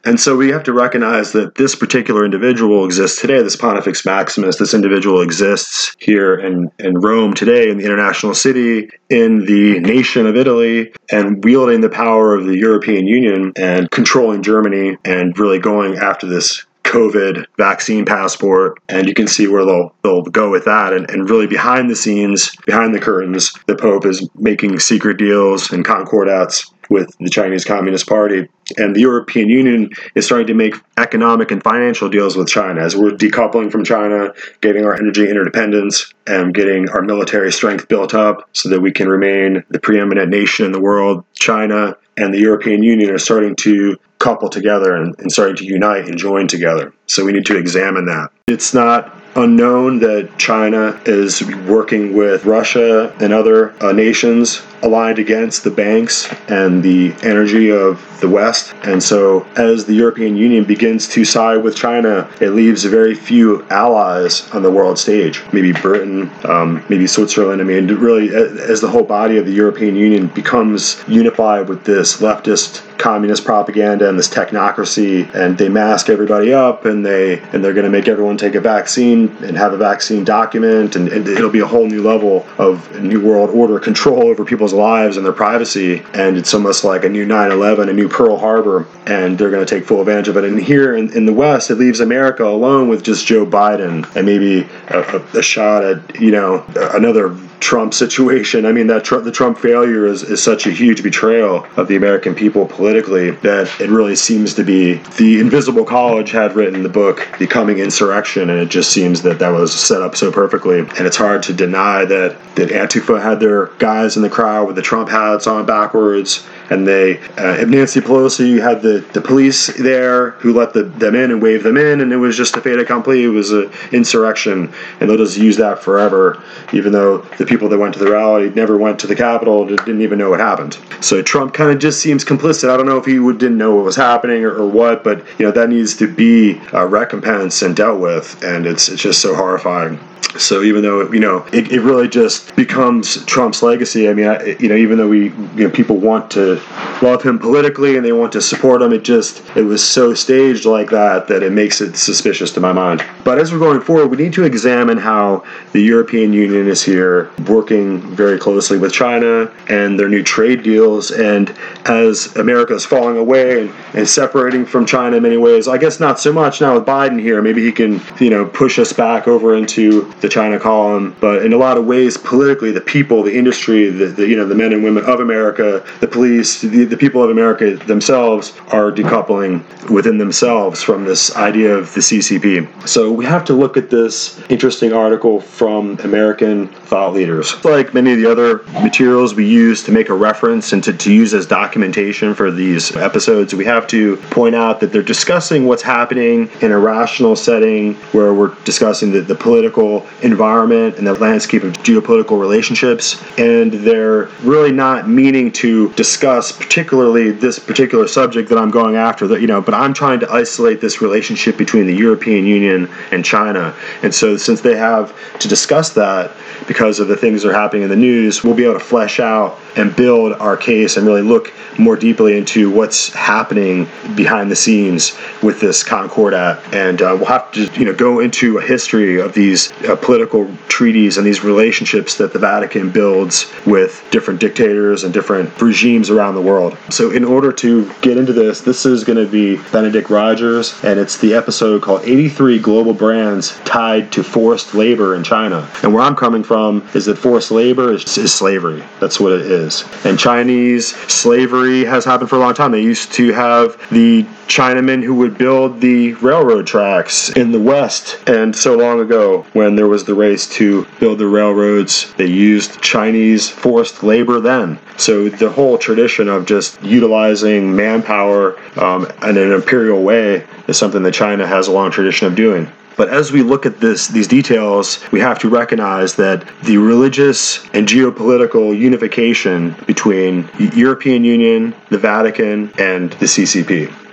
And 0.05 0.18
so 0.18 0.37
we 0.37 0.51
have 0.51 0.64
to 0.64 0.72
recognize 0.72 1.33
that 1.33 1.55
this 1.55 1.74
particular 1.74 2.24
individual 2.24 2.85
exists 2.85 3.20
today, 3.20 3.42
this 3.42 3.57
Pontifex 3.57 4.05
Maximus, 4.05 4.57
this 4.57 4.74
individual 4.74 5.20
exists 5.20 5.94
here 5.98 6.35
in, 6.35 6.70
in 6.79 6.98
Rome 6.98 7.35
today, 7.35 7.70
in 7.70 7.79
the 7.79 7.85
international 7.85 8.35
city, 8.35 8.88
in 9.09 9.44
the 9.44 9.81
nation 9.81 10.27
of 10.27 10.37
Italy, 10.37 10.92
and 11.11 11.42
wielding 11.44 11.81
the 11.81 11.90
power 11.90 12.35
of 12.35 12.46
the 12.46 12.57
European 12.57 13.07
Union 13.07 13.53
and 13.57 13.90
controlling 13.90 14.42
Germany 14.42 14.96
and 15.05 15.38
really 15.38 15.59
going 15.59 15.96
after 15.96 16.27
this 16.27 16.64
COVID 16.88 17.44
vaccine 17.59 18.07
passport, 18.07 18.79
and 18.88 19.07
you 19.07 19.12
can 19.12 19.27
see 19.27 19.46
where 19.46 19.66
they'll 19.66 19.94
they'll 20.03 20.22
go 20.22 20.51
with 20.51 20.64
that. 20.64 20.94
And, 20.94 21.11
and 21.11 21.29
really 21.29 21.46
behind 21.46 21.90
the 21.90 21.96
scenes, 21.96 22.57
behind 22.64 22.94
the 22.94 23.01
curtains, 23.01 23.53
the 23.66 23.77
Pope 23.77 24.07
is 24.07 24.27
making 24.35 24.79
secret 24.79 25.18
deals 25.18 25.70
and 25.70 25.85
concordats 25.85 26.72
with 26.88 27.16
the 27.18 27.31
Chinese 27.31 27.64
Communist 27.64 28.07
Party. 28.07 28.48
And 28.77 28.94
the 28.94 29.01
European 29.01 29.48
Union 29.48 29.90
is 30.14 30.27
starting 30.27 30.46
to 30.48 30.55
make 30.55 30.74
economic 30.96 31.51
and 31.51 31.62
financial 31.62 32.09
deals 32.09 32.37
with 32.37 32.48
China 32.48 32.81
as 32.81 32.96
we're 32.96 33.11
decoupling 33.11 33.70
from 33.72 33.85
China, 33.85 34.33
getting 34.61 34.85
our 34.85 34.94
energy 34.94 35.29
interdependence, 35.29 36.12
and 36.27 36.53
getting 36.53 36.88
our 36.90 37.03
military 37.03 37.51
strength 37.53 37.88
built 37.88 38.14
up 38.14 38.48
so 38.53 38.68
that 38.68 38.81
we 38.81 38.92
can 38.92 39.09
remain 39.09 39.64
the 39.70 39.81
preeminent 39.81 40.31
nation 40.31 40.66
in 40.66 40.72
the 40.72 40.81
world. 40.81 41.24
China 41.35 41.96
and 42.16 42.35
the 42.35 42.40
European 42.40 42.83
Union 42.83 43.11
are 43.11 43.18
starting 43.18 43.57
to 43.57 43.96
couple 44.18 44.48
together 44.48 44.94
and, 44.94 45.14
and 45.18 45.31
starting 45.31 45.57
to 45.57 45.64
unite 45.64 46.07
and 46.07 46.18
join 46.18 46.48
together. 46.48 46.92
So 47.07 47.24
we 47.24 47.33
need 47.33 47.46
to 47.46 47.57
examine 47.57 48.07
that. 48.07 48.31
It's 48.48 48.74
not 48.74 49.16
unknown 49.34 49.98
that 50.00 50.30
China 50.38 51.00
is 51.04 51.44
working 51.66 52.14
with 52.14 52.44
Russia 52.44 53.14
and 53.20 53.32
other 53.32 53.74
uh, 53.82 53.92
nations 53.92 54.62
aligned 54.82 55.18
against 55.18 55.64
the 55.64 55.70
banks 55.70 56.32
and 56.48 56.82
the 56.82 57.14
energy 57.22 57.70
of 57.70 58.04
the 58.20 58.28
West. 58.28 58.74
And 58.82 59.02
so, 59.02 59.46
as 59.56 59.84
the 59.84 59.94
European 59.94 60.36
Union 60.36 60.64
begins 60.64 61.08
to 61.08 61.24
side 61.24 61.58
with 61.58 61.76
China, 61.76 62.28
it 62.40 62.50
leaves 62.50 62.84
very 62.84 63.14
few 63.14 63.64
allies 63.70 64.48
on 64.50 64.62
the 64.62 64.70
world 64.70 64.98
stage. 64.98 65.42
Maybe 65.52 65.72
Britain, 65.72 66.30
um, 66.44 66.84
maybe 66.88 67.06
Switzerland. 67.06 67.60
I 67.60 67.64
mean, 67.64 67.86
really, 67.86 68.28
as 68.34 68.81
the 68.81 68.88
whole 68.88 69.04
body 69.04 69.37
of 69.37 69.46
the 69.46 69.52
European 69.52 69.96
Union 69.96 70.29
becomes 70.29 71.02
unified 71.08 71.68
with 71.68 71.85
this 71.85 72.20
leftist 72.20 72.83
communist 72.99 73.44
propaganda 73.44 74.09
and 74.09 74.19
this 74.19 74.29
technocracy, 74.29 75.33
and 75.35 75.57
they 75.57 75.69
mask 75.69 76.09
everybody 76.09 76.53
up, 76.53 76.85
and 76.85 77.05
they 77.05 77.38
and 77.53 77.65
they're 77.65 77.75
going 77.75 77.85
to 77.85 77.90
make 77.90 78.09
everyone 78.09 78.37
take 78.37 78.55
a 78.55 78.61
vaccine 78.61 79.37
and 79.42 79.57
have 79.57 79.73
a 79.73 79.77
vaccine 79.77 80.25
document, 80.25 80.96
and, 80.96 81.09
and 81.09 81.27
it'll 81.29 81.51
be 81.51 81.61
a 81.61 81.67
whole 81.67 81.87
new 81.87 82.03
level 82.03 82.46
of 82.59 83.01
new 83.01 83.25
world 83.25 83.51
order 83.51 83.79
control 83.79 84.25
over 84.25 84.44
people's 84.44 84.73
lives 84.73 85.17
and 85.17 85.25
their 85.25 85.33
privacy. 85.33 86.03
And 86.15 86.37
it's 86.37 86.53
almost 86.55 86.85
like 86.85 87.05
a 87.05 87.09
new 87.09 87.25
9 87.25 87.53
11, 87.53 87.88
a 87.88 87.92
new 87.92 88.09
Pearl 88.09 88.37
Harbor, 88.37 88.87
and 89.07 89.38
they're 89.38 89.51
going 89.51 89.65
to 89.65 89.75
take 89.75 89.87
full 89.87 90.01
advantage 90.01 90.29
of 90.29 90.37
it. 90.37 90.44
And 90.44 90.61
here 90.61 90.96
in, 90.96 91.13
in 91.17 91.27
the 91.27 91.33
West, 91.33 91.71
it 91.71 91.77
leaves 91.77 92.01
America 92.01 92.44
alone 92.44 92.88
with 92.88 93.03
just 93.03 93.27
Joe 93.27 93.46
Biden 93.46 94.05
and 94.17 94.27
maybe 94.27 94.69
a, 94.88 95.01
a, 95.01 95.38
a 95.38 95.42
shot 95.42 95.85
at, 95.85 96.21
you 96.21 96.31
know, 96.31 96.65
another 96.94 97.37
Trump 97.61 97.92
situation. 97.92 98.67
I 98.67 98.73
mean, 98.73 98.87
that 98.88 99.05
the 99.05 99.33
Trump 99.33 99.59
failure 99.59 100.07
is, 100.07 100.23
is 100.23 100.42
such 100.42 100.67
a 100.67 100.71
huge 100.71 101.03
betrayal 101.03 101.67
of 101.77 101.88
the 101.88 101.96
American 101.96 102.35
people 102.35 102.67
politically 102.67 102.87
that 102.94 103.80
it 103.80 103.90
really 103.90 104.16
seems 104.16 104.54
to 104.54 104.64
be 104.64 104.94
the 105.16 105.40
Invisible 105.40 105.84
College 105.84 106.30
had 106.30 106.54
written 106.54 106.82
the 106.82 106.88
book 106.88 107.28
The 107.38 107.46
Coming 107.46 107.78
Insurrection, 107.78 108.50
and 108.50 108.58
it 108.58 108.68
just 108.68 108.90
seems 108.92 109.22
that 109.22 109.38
that 109.38 109.50
was 109.50 109.74
set 109.74 110.02
up 110.02 110.16
so 110.16 110.32
perfectly. 110.32 110.80
And 110.80 111.00
it's 111.00 111.16
hard 111.16 111.42
to 111.44 111.52
deny 111.52 112.04
that 112.04 112.36
that 112.56 112.70
Antifa 112.70 113.22
had 113.22 113.40
their 113.40 113.66
guys 113.78 114.16
in 114.16 114.22
the 114.22 114.30
crowd 114.30 114.66
with 114.66 114.76
the 114.76 114.82
Trump 114.82 115.08
hats 115.08 115.46
on 115.46 115.66
backwards, 115.66 116.46
and 116.71 116.87
they 116.87 117.19
uh, 117.37 117.64
Nancy 117.66 118.00
Pelosi 118.00 118.60
had 118.60 118.83
the, 118.83 119.04
the 119.12 119.21
police 119.21 119.69
there 119.79 120.31
who 120.33 120.52
let 120.52 120.73
the, 120.73 120.85
them 120.85 121.14
in 121.14 121.31
and 121.31 121.42
waved 121.42 121.64
them 121.64 121.77
in, 121.77 122.00
and 122.00 122.12
it 122.12 122.16
was 122.16 122.37
just 122.37 122.56
a 122.56 122.60
fait 122.60 122.79
accompli. 122.79 123.25
It 123.25 123.29
was 123.29 123.50
an 123.52 123.71
insurrection, 123.92 124.73
and 125.00 125.08
they'll 125.08 125.16
just 125.16 125.37
use 125.37 125.56
that 125.56 125.83
forever, 125.83 126.42
even 126.73 126.92
though 126.92 127.19
the 127.38 127.46
people 127.46 127.69
that 127.69 127.79
went 127.79 127.94
to 127.94 128.00
the 128.00 128.10
rally 128.10 128.50
never 128.50 128.77
went 128.77 128.98
to 129.00 129.06
the 129.06 129.16
Capitol, 129.16 129.66
didn't 129.66 130.02
even 130.02 130.19
know 130.19 130.31
what 130.31 130.40
happened. 130.40 130.79
So 131.00 131.23
Trump 131.23 131.54
kind 131.54 131.71
of 131.71 131.79
just 131.79 132.00
seems 132.00 132.25
complicit. 132.25 132.71
I 132.71 132.77
don't 132.77 132.87
know 132.87 132.98
if 132.98 133.06
he 133.06 133.19
would, 133.19 133.38
didn't 133.38 133.58
know 133.58 133.75
what 133.75 133.85
was 133.85 133.96
happening 133.96 134.44
or, 134.44 134.54
or 134.54 134.69
what, 134.69 135.04
but 135.04 135.25
you 135.38 135.46
know 135.46 135.52
that 135.52 135.69
needs 135.69 135.96
to 135.96 136.12
be 136.12 136.58
uh, 136.73 136.87
recompensed 136.87 137.62
and 137.62 137.75
dealt 137.75 138.00
with, 138.00 138.42
and 138.42 138.66
it's 138.66 138.88
it's 138.88 139.02
just 139.02 139.21
so 139.21 139.35
horrifying. 139.35 139.98
So 140.38 140.62
even 140.62 140.82
though 140.82 141.10
you 141.12 141.20
know 141.20 141.46
it, 141.52 141.70
it 141.72 141.80
really 141.80 142.08
just 142.08 142.54
becomes 142.56 143.24
Trump's 143.26 143.62
legacy. 143.62 144.08
I 144.08 144.14
mean, 144.14 144.26
I, 144.26 144.56
you 144.56 144.68
know, 144.68 144.76
even 144.76 144.98
though 144.98 145.08
we 145.08 145.28
you 145.28 145.64
know 145.64 145.70
people 145.70 145.96
want 145.96 146.30
to 146.32 146.60
love 147.02 147.22
him 147.22 147.38
politically 147.38 147.96
and 147.96 148.04
they 148.04 148.12
want 148.12 148.32
to 148.32 148.42
support 148.42 148.82
him, 148.82 148.92
it 148.92 149.04
just 149.04 149.44
it 149.56 149.62
was 149.62 149.84
so 149.84 150.14
staged 150.14 150.64
like 150.64 150.90
that 150.90 151.28
that 151.28 151.42
it 151.42 151.52
makes 151.52 151.80
it 151.80 151.96
suspicious 151.96 152.52
to 152.52 152.60
my 152.60 152.72
mind. 152.72 153.04
But 153.24 153.38
as 153.38 153.52
we're 153.52 153.58
going 153.58 153.80
forward, 153.80 154.08
we 154.08 154.16
need 154.16 154.32
to 154.34 154.44
examine 154.44 154.98
how 154.98 155.44
the 155.72 155.80
European 155.80 156.32
Union 156.32 156.68
is 156.68 156.82
here 156.82 157.30
working 157.46 158.00
very 158.00 158.38
closely 158.38 158.78
with 158.78 158.92
China 158.92 159.52
and 159.68 159.98
their 159.98 160.08
new 160.08 160.22
trade 160.22 160.62
deals. 160.62 161.10
And 161.10 161.54
as 161.86 162.36
America 162.36 162.74
is 162.74 162.84
falling 162.84 163.16
away 163.16 163.62
and, 163.62 163.74
and 163.94 164.08
separating 164.08 164.64
from 164.64 164.86
China 164.86 165.16
in 165.16 165.22
many 165.22 165.36
ways, 165.36 165.68
I 165.68 165.78
guess 165.78 166.00
not 166.00 166.20
so 166.20 166.32
much 166.32 166.60
now 166.60 166.74
with 166.74 166.86
Biden 166.86 167.20
here. 167.20 167.42
Maybe 167.42 167.64
he 167.64 167.72
can 167.72 168.00
you 168.20 168.30
know 168.30 168.46
push 168.46 168.78
us 168.78 168.92
back 168.92 169.28
over 169.28 169.54
into 169.54 170.12
the 170.20 170.27
China 170.29 170.58
column. 170.58 171.16
But 171.20 171.44
in 171.44 171.52
a 171.52 171.56
lot 171.56 171.76
of 171.76 171.87
ways, 171.87 172.16
politically, 172.16 172.70
the 172.70 172.81
people, 172.81 173.22
the 173.22 173.37
industry, 173.37 173.90
the, 173.90 174.06
the 174.06 174.26
you 174.26 174.37
know 174.37 174.46
the 174.46 174.54
men 174.54 174.72
and 174.72 174.83
women 174.83 175.04
of 175.04 175.20
America, 175.20 175.85
the 176.00 176.08
police, 176.08 176.60
the, 176.60 176.85
the 176.85 176.96
people 176.96 177.22
of 177.22 177.31
America 177.31 177.76
themselves 177.76 178.56
are 178.68 178.90
decoupling 178.92 179.62
within 179.90 180.18
themselves 180.18 180.83
from 180.83 181.04
this 181.04 181.35
idea 181.37 181.74
of 181.74 181.92
the 181.94 182.00
CCP. 182.00 182.88
So 182.88 183.12
we 183.12 183.24
have 183.24 183.44
to 183.46 183.52
look 183.52 183.76
at 183.76 183.90
this 183.90 184.40
interesting 184.48 184.92
article 184.92 185.40
from 185.40 185.98
American 186.00 186.68
thought 186.68 187.14
leaders. 187.14 187.64
Like 187.64 187.94
many 187.94 188.12
of 188.12 188.18
the 188.18 188.31
other 188.31 188.58
materials 188.83 189.35
we 189.35 189.46
use 189.46 189.83
to 189.85 189.92
make 189.92 190.08
a 190.08 190.14
reference 190.14 190.72
and 190.72 190.83
to, 190.85 190.92
to 190.92 191.12
use 191.12 191.35
as 191.35 191.46
documentation 191.46 192.35
for 192.35 192.50
these 192.50 192.94
episodes, 192.96 193.54
we 193.54 193.64
have 193.64 193.87
to 193.88 194.16
point 194.31 194.54
out 194.54 194.81
that 194.81 194.92
they're 194.92 195.02
discussing 195.02 195.66
what's 195.66 195.83
happening 195.83 196.50
in 196.60 196.72
a 196.72 196.79
rational 196.79 197.37
setting 197.37 197.94
where 198.12 198.35
we're 198.35 198.54
discussing 198.64 199.12
the, 199.12 199.20
the 199.20 199.35
political 199.35 200.06
environment 200.23 200.96
and 200.96 201.06
the 201.06 201.15
landscape 201.15 201.63
of 201.63 201.73
geopolitical 201.75 202.40
relationships. 202.40 203.23
And 203.38 203.73
they're 203.73 204.25
really 204.42 204.73
not 204.73 205.09
meaning 205.09 205.52
to 205.52 205.92
discuss 205.92 206.52
particularly 206.52 207.31
this 207.31 207.59
particular 207.59 208.09
subject 208.09 208.48
that 208.48 208.59
I'm 208.59 208.71
going 208.71 208.96
after. 208.96 209.27
That 209.29 209.40
you 209.40 209.46
know, 209.46 209.61
but 209.61 209.75
I'm 209.75 209.94
trying 209.94 210.21
to 210.21 210.31
isolate 210.31 210.81
this 210.81 211.00
relationship 211.00 211.56
between 211.56 211.87
the 211.87 211.94
European 211.94 212.46
Union 212.46 212.88
and 213.13 213.25
China. 213.25 213.75
And 214.02 214.15
so, 214.15 214.37
since 214.37 214.61
they 214.61 214.77
have 214.77 215.15
to 215.40 215.48
discuss 215.48 215.90
that 215.94 216.33
because 216.67 217.00
of 217.00 217.09
the 217.09 217.17
things 217.17 217.42
that 217.42 217.50
are 217.50 217.54
happening 217.54 217.83
in 217.83 217.88
the 217.88 217.96
news, 217.96 218.42
we'll 218.42 218.54
be 218.54 218.65
able 218.65 218.75
to 218.75 218.81
flesh 218.81 219.21
out 219.21 219.59
and 219.77 219.94
build 219.94 220.33
our 220.35 220.56
case 220.56 220.96
and 220.96 221.06
really 221.06 221.23
look 221.23 221.52
more 221.79 221.96
deeply 221.96 222.37
into 222.37 222.71
what's 222.71 223.13
happening 223.13 223.87
behind 224.17 224.50
the 224.50 224.56
scenes 224.56 225.17
with 225.42 225.61
this 225.61 225.83
Concordat. 225.83 226.75
And 226.75 227.00
uh, 227.00 227.15
we'll 227.17 227.27
have 227.27 227.52
to, 227.52 227.67
you 227.79 227.85
know, 227.85 227.94
go 227.94 228.21
into 228.21 228.59
a 228.59 228.63
history 228.63 229.21
of 229.21 229.33
these 229.35 229.73
uh, 229.85 229.96
political 230.03 230.51
treaties 230.69 231.19
and 231.19 231.27
these 231.27 231.44
relationships 231.44 232.17
that 232.17 232.33
the 232.33 232.38
Vatican 232.38 232.90
builds 232.90 233.53
with 233.67 234.05
different 234.11 234.40
dictators 234.40 235.05
and 235.05 235.13
different 235.13 235.61
regimes 235.61 236.11
around 236.11 236.35
the 236.35 236.42
world. 236.42 236.77
So, 236.90 237.11
in 237.11 237.25
order 237.25 237.53
to 237.53 237.92
get 238.01 238.17
into 238.17 238.33
this, 238.33 238.61
this 238.61 238.87
is 238.87 239.05
going 239.05 239.19
to 239.19 239.31
be 239.31 239.57
Benedict 239.71 240.11
Rogers, 240.11 240.75
and 240.83 240.99
it's 240.99 241.19
the 241.19 241.35
episode 241.35 241.83
called 241.83 242.03
83 242.03 242.59
Global 242.59 242.94
Brands 242.94 243.59
Tied 243.65 244.13
to 244.13 244.23
Forced 244.23 244.75
Labor 244.75 245.15
in 245.15 245.23
China. 245.25 245.69
And 245.83 245.92
where 245.92 246.03
I'm 246.03 246.17
coming 246.17 246.42
from 246.42 246.88
is 246.94 247.07
that 247.07 247.19
forced 247.19 247.51
labor 247.51 247.92
is, 247.92 248.19
is 248.19 248.35
slavery. 248.35 248.83
That's 249.01 249.21
what 249.21 249.33
it 249.33 249.42
is. 249.42 249.85
And 250.05 250.19
Chinese 250.19 250.94
slavery 251.13 251.85
has 251.85 252.05
happened 252.05 252.31
for 252.31 252.37
a 252.37 252.40
long 252.40 252.55
time. 252.55 252.73
They 252.73 252.83
used 252.83 253.13
to 253.15 253.33
have 253.33 253.77
the 253.90 254.27
Chinamen 254.49 255.05
who 255.05 255.15
would 255.15 255.37
build 255.37 255.81
the 255.81 256.15
railroad 256.15 256.67
tracks 256.67 257.29
in 257.31 257.53
the 257.53 257.61
West. 257.61 258.19
And 258.27 258.57
so 258.57 258.77
long 258.77 259.01
ago, 259.01 259.46
when 259.53 259.77
there 259.77 259.87
was 259.87 260.05
the 260.05 260.15
race 260.15 260.49
to 260.55 260.87
build 260.99 261.19
the 261.19 261.27
railroads, 261.27 262.13
they 262.15 262.27
used 262.27 262.81
Chinese 262.81 263.49
forced 263.49 264.03
labor 264.03 264.40
then. 264.40 264.79
So 264.96 265.29
the 265.29 265.51
whole 265.51 265.79
tradition 265.79 266.29
of 266.29 266.46
just 266.46 266.83
utilizing 266.83 267.77
manpower 267.77 268.59
um, 268.79 269.07
in 269.23 269.37
an 269.37 269.53
imperial 269.53 270.03
way 270.03 270.46
is 270.67 270.79
something 270.79 271.03
that 271.03 271.15
China 271.15 271.46
has 271.46 271.69
a 271.69 271.73
long 271.73 271.90
tradition 271.90 272.27
of 272.27 272.35
doing. 272.35 272.73
But 272.96 273.11
as 273.11 273.31
we 273.31 273.42
look 273.42 273.65
at 273.65 273.79
this, 273.79 274.09
these 274.09 274.27
details, 274.27 274.99
we 275.13 275.21
have 275.21 275.38
to 275.40 275.49
recognize 275.49 276.17
that 276.17 276.44
the 276.65 276.79
religious 276.79 277.65
and 277.73 277.87
geopolitical 277.87 278.77
unification 278.77 279.77
between 279.87 280.49
the 280.59 280.73
European 280.75 281.23
Union, 281.23 281.77
the 281.90 281.99
Vatican, 281.99 282.73
and 282.77 283.13
the 283.13 283.27
CCP. 283.27 284.08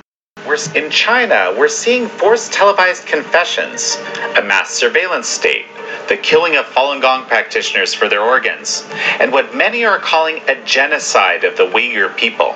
In 0.56 0.89
China, 0.89 1.53
we're 1.58 1.68
seeing 1.68 2.08
forced 2.08 2.53
televised 2.53 3.06
confessions, 3.06 3.97
a 4.38 4.41
mass 4.41 4.70
surveillance 4.70 5.28
state, 5.28 5.66
the 6.08 6.16
killing 6.16 6.56
of 6.56 6.64
Falun 6.68 7.01
Gong 7.01 7.26
practitioners 7.26 7.93
for 7.93 8.08
their 8.08 8.22
organs, 8.22 8.88
and 9.20 9.34
what 9.34 9.53
many 9.53 9.84
are 9.84 9.99
calling 9.99 10.41
a 10.47 10.56
genocide 10.64 11.43
of 11.43 11.58
the 11.58 11.66
Uyghur 11.66 12.16
people. 12.16 12.56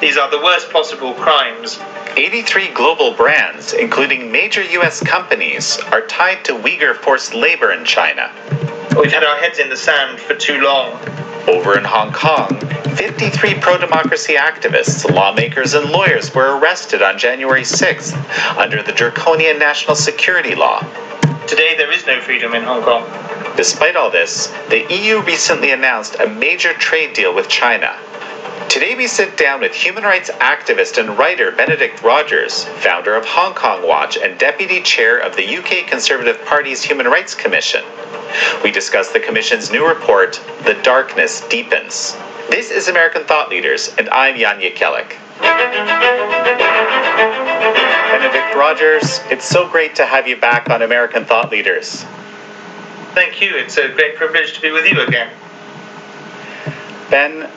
These 0.00 0.16
are 0.16 0.30
the 0.30 0.40
worst 0.40 0.70
possible 0.70 1.12
crimes 1.12 1.78
83 2.16 2.68
global 2.74 3.12
brands, 3.14 3.72
including 3.72 4.32
major 4.32 4.62
US 4.62 5.02
companies, 5.02 5.78
are 5.92 6.06
tied 6.06 6.44
to 6.46 6.54
Uyghur 6.54 6.94
forced 6.94 7.34
labor 7.34 7.72
in 7.72 7.84
China. 7.84 8.30
We've 8.96 9.12
had 9.12 9.22
our 9.22 9.36
heads 9.36 9.58
in 9.58 9.68
the 9.68 9.76
sand 9.76 10.18
for 10.18 10.34
too 10.34 10.60
long. 10.60 10.98
Over 11.48 11.78
in 11.78 11.84
Hong 11.84 12.12
Kong, 12.12 12.48
53 12.96 13.54
pro 13.60 13.78
democracy 13.78 14.34
activists, 14.34 15.08
lawmakers, 15.10 15.74
and 15.74 15.90
lawyers 15.90 16.34
were 16.34 16.58
arrested 16.58 17.00
on 17.00 17.18
January 17.18 17.62
6th 17.62 18.14
under 18.56 18.82
the 18.82 18.92
draconian 18.92 19.58
national 19.58 19.96
security 19.96 20.54
law. 20.54 20.80
Today, 21.46 21.74
there 21.76 21.92
is 21.92 22.06
no 22.06 22.20
freedom 22.20 22.54
in 22.54 22.62
Hong 22.64 22.82
Kong. 22.82 23.04
Despite 23.56 23.96
all 23.96 24.10
this, 24.10 24.48
the 24.68 24.86
EU 24.94 25.22
recently 25.22 25.70
announced 25.70 26.16
a 26.20 26.26
major 26.26 26.72
trade 26.74 27.14
deal 27.14 27.34
with 27.34 27.48
China. 27.48 27.96
Today 28.68 28.94
we 28.94 29.06
sit 29.06 29.36
down 29.36 29.60
with 29.60 29.74
human 29.74 30.04
rights 30.04 30.30
activist 30.34 30.98
and 30.98 31.18
writer 31.18 31.50
Benedict 31.50 32.02
Rogers, 32.02 32.64
founder 32.64 33.14
of 33.14 33.24
Hong 33.24 33.54
Kong 33.54 33.86
Watch 33.86 34.16
and 34.16 34.38
deputy 34.38 34.82
chair 34.82 35.18
of 35.18 35.34
the 35.34 35.56
UK 35.56 35.86
Conservative 35.86 36.44
Party's 36.44 36.82
Human 36.82 37.06
Rights 37.06 37.34
Commission. 37.34 37.82
We 38.62 38.70
discuss 38.70 39.10
the 39.10 39.20
Commission's 39.20 39.70
new 39.70 39.88
report, 39.88 40.40
The 40.64 40.74
Darkness 40.82 41.40
Deepens. 41.48 42.16
This 42.50 42.70
is 42.70 42.88
American 42.88 43.24
Thought 43.24 43.48
Leaders, 43.48 43.94
and 43.98 44.08
I'm 44.10 44.36
Jan 44.36 44.60
Jekielek. 44.60 45.16
Benedict 48.10 48.54
Rogers, 48.54 49.20
it's 49.30 49.48
so 49.48 49.68
great 49.68 49.94
to 49.96 50.06
have 50.06 50.28
you 50.28 50.36
back 50.36 50.68
on 50.70 50.82
American 50.82 51.24
Thought 51.24 51.50
Leaders. 51.50 52.04
Thank 53.14 53.40
you. 53.40 53.56
It's 53.56 53.76
a 53.78 53.88
great 53.88 54.16
privilege 54.16 54.52
to 54.54 54.60
be 54.60 54.70
with 54.70 54.86
you 54.86 55.00
again. 55.00 55.32
Ben, 57.10 57.50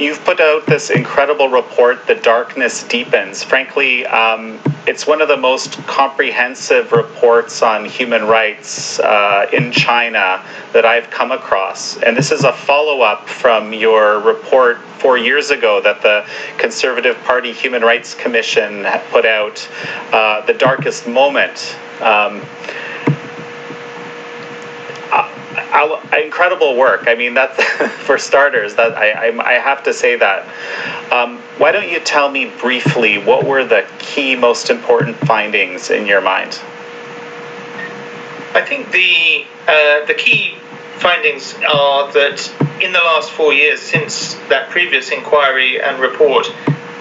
you've 0.00 0.24
put 0.24 0.40
out 0.40 0.66
this 0.66 0.90
incredible 0.90 1.48
report, 1.48 2.06
The 2.06 2.14
Darkness 2.14 2.84
Deepens. 2.84 3.42
Frankly, 3.42 4.06
um, 4.06 4.58
it's 4.86 5.06
one 5.06 5.20
of 5.20 5.28
the 5.28 5.36
most 5.36 5.72
comprehensive 5.86 6.92
reports 6.92 7.62
on 7.62 7.84
human 7.84 8.24
rights 8.24 8.98
uh, 9.00 9.46
in 9.52 9.72
China 9.72 10.44
that 10.72 10.84
I've 10.84 11.10
come 11.10 11.32
across. 11.32 11.96
And 11.98 12.16
this 12.16 12.30
is 12.30 12.44
a 12.44 12.52
follow 12.52 13.02
up 13.02 13.28
from 13.28 13.72
your 13.72 14.20
report 14.20 14.78
four 14.98 15.18
years 15.18 15.50
ago 15.50 15.80
that 15.82 16.02
the 16.02 16.26
Conservative 16.58 17.16
Party 17.24 17.52
Human 17.52 17.82
Rights 17.82 18.14
Commission 18.14 18.86
put 19.10 19.26
out, 19.26 19.68
uh, 20.12 20.44
The 20.46 20.54
Darkest 20.54 21.06
Moment. 21.06 21.76
Um, 22.00 22.42
incredible 26.22 26.76
work. 26.76 27.04
I 27.06 27.14
mean, 27.14 27.34
that's 27.34 27.62
for 28.04 28.18
starters. 28.18 28.74
That 28.74 28.96
I, 28.96 29.28
I, 29.28 29.50
I 29.50 29.52
have 29.54 29.82
to 29.84 29.92
say 29.92 30.16
that. 30.16 30.44
Um, 31.12 31.38
why 31.58 31.72
don't 31.72 31.88
you 31.88 32.00
tell 32.00 32.30
me 32.30 32.50
briefly 32.60 33.18
what 33.18 33.44
were 33.44 33.64
the 33.64 33.86
key, 33.98 34.36
most 34.36 34.70
important 34.70 35.16
findings 35.16 35.90
in 35.90 36.06
your 36.06 36.20
mind? 36.20 36.60
I 38.54 38.64
think 38.66 38.90
the 38.90 39.44
uh, 39.66 40.06
the 40.06 40.14
key 40.14 40.54
findings 40.98 41.54
are 41.68 42.12
that 42.12 42.50
in 42.82 42.92
the 42.92 42.98
last 42.98 43.30
four 43.30 43.52
years 43.52 43.80
since 43.80 44.34
that 44.48 44.70
previous 44.70 45.10
inquiry 45.10 45.80
and 45.80 46.00
report, 46.00 46.46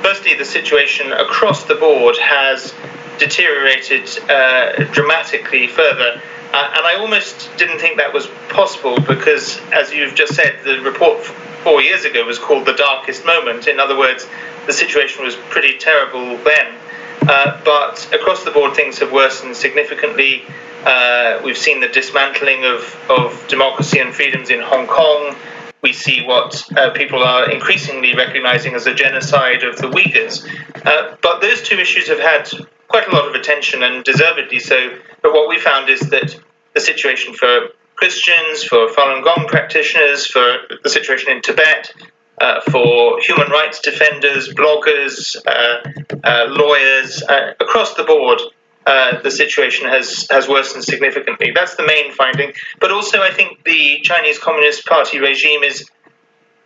firstly, 0.02 0.34
the 0.34 0.46
situation 0.46 1.12
across 1.12 1.64
the 1.64 1.76
board 1.76 2.18
has 2.18 2.74
deteriorated 3.18 4.08
uh, 4.30 4.84
dramatically 4.92 5.68
further. 5.68 6.22
Uh, 6.54 6.74
and 6.76 6.86
I 6.86 6.96
almost 7.00 7.50
didn't 7.58 7.80
think 7.80 7.98
that 7.98 8.14
was 8.14 8.28
possible 8.50 9.00
because, 9.00 9.60
as 9.74 9.92
you've 9.92 10.16
just 10.16 10.34
said, 10.34 10.60
the 10.64 10.80
report 10.82 11.24
four 11.64 11.82
years 11.82 12.06
ago 12.06 12.26
was 12.26 12.40
called 12.40 12.66
the 12.66 12.74
darkest 12.74 13.26
moment. 13.26 13.68
In 13.68 13.80
other 13.80 13.98
words, 13.98 14.26
the 14.66 14.74
situation 14.74 15.24
was 15.24 15.36
pretty 15.50 15.78
terrible 15.78 16.38
then. 16.38 16.76
Uh, 17.22 17.60
but 17.66 18.14
across 18.14 18.44
the 18.44 18.52
board, 18.52 18.76
things 18.76 19.00
have 19.00 19.12
worsened 19.12 19.56
significantly. 19.56 20.44
Uh, 20.86 21.42
we've 21.44 21.58
seen 21.58 21.82
the 21.82 21.90
dismantling 21.90 22.64
of, 22.64 22.96
of 23.10 23.46
democracy 23.48 24.00
and 24.00 24.14
freedoms 24.14 24.50
in 24.50 24.62
Hong 24.62 24.88
Kong. 24.88 25.36
We 25.82 25.92
see 25.92 26.24
what 26.24 26.64
uh, 26.78 26.92
people 26.92 27.24
are 27.24 27.52
increasingly 27.52 28.16
recognizing 28.16 28.74
as 28.74 28.88
a 28.88 28.94
genocide 28.94 29.64
of 29.64 29.78
the 29.78 29.90
Uyghurs. 29.90 30.48
Uh, 30.86 31.18
but 31.22 31.42
those 31.42 31.62
two 31.62 31.78
issues 31.80 32.08
have 32.08 32.20
had 32.20 32.50
quite 32.88 33.08
a 33.08 33.12
lot 33.12 33.28
of 33.28 33.36
attention 33.36 33.84
and 33.84 34.04
deservedly 34.04 34.60
so. 34.60 34.98
But 35.22 35.34
what 35.34 35.50
we 35.50 35.60
found 35.60 35.90
is 35.90 36.00
that 36.10 36.40
the 36.74 36.80
situation 36.80 37.34
for 37.34 37.70
Christians, 37.96 38.64
for 38.64 38.88
Falun 38.90 39.24
Gong 39.24 39.48
practitioners, 39.48 40.28
for 40.28 40.58
the 40.84 40.90
situation 40.90 41.32
in 41.32 41.42
Tibet, 41.42 41.92
uh, 42.40 42.62
for 42.62 43.20
human 43.22 43.50
rights 43.50 43.82
defenders, 43.82 44.54
bloggers, 44.54 45.36
uh, 45.48 45.90
uh, 46.24 46.46
lawyers, 46.50 47.24
uh, 47.24 47.54
across 47.60 47.96
the 47.96 48.04
board, 48.04 48.40
uh, 48.86 49.20
the 49.22 49.32
situation 49.32 49.90
has, 49.90 50.28
has 50.30 50.48
worsened 50.48 50.84
significantly. 50.84 51.52
That's 51.54 51.76
the 51.76 51.86
main 51.86 52.14
finding. 52.14 52.54
But 52.80 52.92
also, 52.92 53.22
I 53.22 53.32
think 53.32 53.64
the 53.64 54.00
Chinese 54.04 54.38
Communist 54.38 54.86
Party 54.86 55.20
regime 55.20 55.64
is 55.64 55.90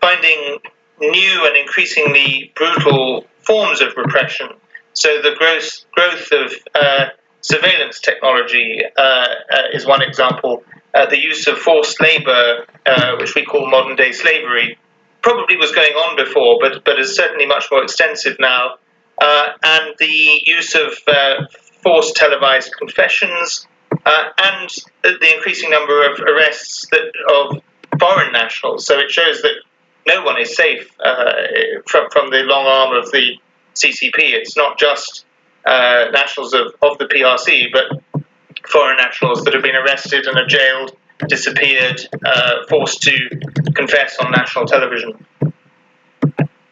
finding 0.01 0.59
new 0.99 1.45
and 1.47 1.55
increasingly 1.55 2.51
brutal 2.55 3.25
forms 3.41 3.81
of 3.81 3.95
repression 3.95 4.49
so 4.93 5.21
the 5.21 5.35
growth 5.37 5.85
growth 5.93 6.31
of 6.31 6.53
uh, 6.75 7.05
surveillance 7.41 7.99
technology 7.99 8.81
uh, 8.97 9.01
uh, 9.01 9.25
is 9.73 9.85
one 9.85 10.01
example. 10.01 10.63
Uh, 10.93 11.05
the 11.07 11.19
use 11.19 11.47
of 11.47 11.57
forced 11.57 11.99
labor, 12.01 12.65
uh, 12.85 13.15
which 13.17 13.35
we 13.35 13.43
call 13.45 13.69
modern 13.69 13.95
day 13.95 14.11
slavery, 14.11 14.77
probably 15.21 15.57
was 15.57 15.71
going 15.71 15.93
on 15.93 16.15
before, 16.15 16.57
but 16.61 16.83
but 16.83 16.99
is 16.99 17.15
certainly 17.15 17.45
much 17.45 17.65
more 17.71 17.83
extensive 17.83 18.37
now. 18.39 18.75
Uh, 19.21 19.49
and 19.63 19.95
the 19.99 20.41
use 20.45 20.75
of 20.75 20.93
forced 21.83 22.15
televised 22.15 22.73
confessions, 22.77 23.67
and 24.05 24.69
the 25.03 25.33
increasing 25.35 25.69
number 25.69 26.09
of 26.11 26.19
arrests 26.19 26.87
that, 26.91 27.11
of 27.31 27.61
foreign 27.99 28.31
nationals. 28.31 28.85
So 28.85 28.97
it 28.97 29.11
shows 29.11 29.41
that 29.43 29.53
no 30.07 30.23
one 30.23 30.41
is 30.41 30.55
safe 30.55 30.91
from 31.85 32.09
from 32.09 32.31
the 32.31 32.43
long 32.43 32.65
arm 32.65 32.97
of 32.97 33.11
the 33.11 33.37
CCP. 33.75 34.33
It's 34.33 34.57
not 34.57 34.77
just 34.77 35.25
uh, 35.65 36.05
nationals 36.11 36.53
of, 36.53 36.73
of 36.81 36.97
the 36.97 37.05
PRC, 37.05 37.71
but 37.71 38.23
foreign 38.67 38.97
nationals 38.97 39.43
that 39.43 39.53
have 39.53 39.63
been 39.63 39.75
arrested 39.75 40.25
and 40.25 40.37
are 40.37 40.47
jailed, 40.47 40.95
disappeared, 41.27 42.01
uh, 42.25 42.65
forced 42.69 43.01
to 43.03 43.29
confess 43.75 44.17
on 44.19 44.31
national 44.31 44.65
television. 44.65 45.25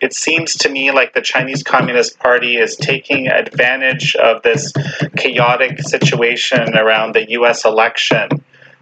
It 0.02 0.14
seems 0.14 0.56
to 0.58 0.70
me 0.70 0.92
like 0.92 1.14
the 1.14 1.22
Chinese 1.22 1.62
Communist 1.62 2.20
Party 2.20 2.56
is 2.56 2.78
taking 2.78 3.28
advantage 3.28 4.16
of 4.16 4.42
this 4.44 4.72
chaotic 5.18 5.80
situation 5.80 6.78
around 6.78 7.16
the 7.16 7.30
US 7.32 7.66
election 7.66 8.30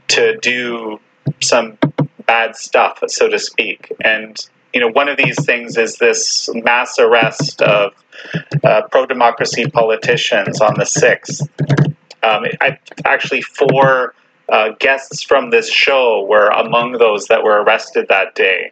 to 0.10 0.38
do 0.38 1.00
some 1.42 1.78
bad 2.26 2.56
stuff, 2.56 3.04
so 3.08 3.28
to 3.28 3.40
speak. 3.40 3.92
And 4.00 4.38
you 4.74 4.82
know, 4.82 4.90
one 4.90 5.08
of 5.10 5.18
these 5.18 5.44
things 5.46 5.78
is 5.78 5.98
this 5.98 6.50
mass 6.54 7.00
arrest 7.00 7.62
of 7.62 7.94
uh, 8.64 8.82
pro-democracy 8.92 9.70
politicians 9.70 10.62
on 10.62 10.76
the 10.78 10.86
sixth. 10.86 11.42
Um, 12.24 12.46
I, 12.62 12.78
actually, 13.06 13.42
four 13.42 14.14
uh, 14.50 14.70
guests 14.80 15.24
from 15.24 15.50
this 15.50 15.70
show 15.70 16.26
were 16.26 16.50
among 16.50 16.94
those 16.94 17.28
that 17.28 17.44
were 17.44 17.62
arrested 17.64 18.08
that 18.10 18.36
day. 18.36 18.72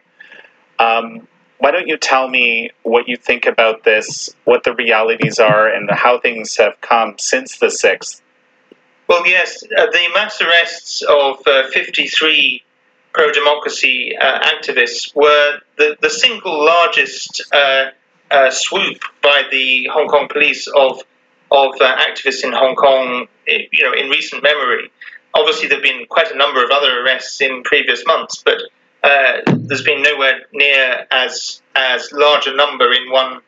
Um, 0.78 1.26
why 1.58 1.70
don't 1.70 1.88
you 1.88 1.96
tell 1.96 2.28
me 2.28 2.70
what 2.82 3.08
you 3.08 3.16
think 3.16 3.46
about 3.46 3.84
this, 3.84 4.28
what 4.44 4.64
the 4.64 4.74
realities 4.74 5.38
are, 5.38 5.66
and 5.66 5.90
how 5.90 6.20
things 6.20 6.56
have 6.56 6.80
come 6.82 7.14
since 7.18 7.58
the 7.58 7.70
sixth? 7.70 8.22
Well, 9.08 9.26
yes, 9.26 9.62
uh, 9.64 9.86
the 9.86 10.08
mass 10.14 10.40
arrests 10.42 11.02
of 11.02 11.38
uh, 11.46 11.68
53 11.72 12.62
pro 13.16 13.32
democracy 13.32 14.14
uh, 14.20 14.40
activists 14.40 15.16
were 15.16 15.58
the, 15.78 15.96
the 16.02 16.10
single 16.10 16.64
largest 16.64 17.42
uh, 17.50 17.86
uh, 18.30 18.50
swoop 18.50 19.00
by 19.22 19.42
the 19.50 19.88
Hong 19.92 20.06
Kong 20.06 20.28
police 20.30 20.68
of 20.68 21.00
of 21.50 21.80
uh, 21.80 21.96
activists 21.96 22.44
in 22.44 22.52
Hong 22.52 22.74
Kong, 22.74 23.28
you 23.46 23.84
know, 23.84 23.92
in 23.92 24.10
recent 24.10 24.42
memory. 24.42 24.90
Obviously, 25.32 25.68
there've 25.68 25.82
been 25.82 26.04
quite 26.08 26.30
a 26.32 26.36
number 26.36 26.62
of 26.64 26.70
other 26.70 27.02
arrests 27.02 27.40
in 27.40 27.62
previous 27.62 28.04
months, 28.04 28.42
but 28.44 28.58
uh, 29.04 29.42
there's 29.46 29.84
been 29.84 30.02
nowhere 30.02 30.40
near 30.52 31.06
as 31.10 31.62
as 31.74 32.10
large 32.12 32.46
a 32.46 32.54
number 32.54 32.92
in 32.92 33.10
one 33.10 33.40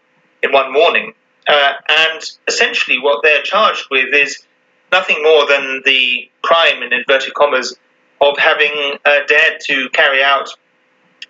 in 0.43 0.53
one 0.53 0.73
morning. 0.73 1.13
Uh, 1.47 1.73
and 1.89 2.21
essentially, 2.47 2.99
what 2.99 3.23
they're 3.23 3.43
charged 3.43 3.87
with 3.91 4.15
is 4.15 4.47
nothing 4.93 5.23
more 5.23 5.47
than 5.47 5.83
the 5.85 6.31
crime, 6.43 6.83
in 6.83 6.93
inverted 6.93 7.35
commas, 7.35 7.77
of 8.21 8.39
having 8.39 8.99
uh, 9.05 9.21
dared 9.27 9.61
to 9.67 9.89
carry 9.91 10.23
out 10.23 10.49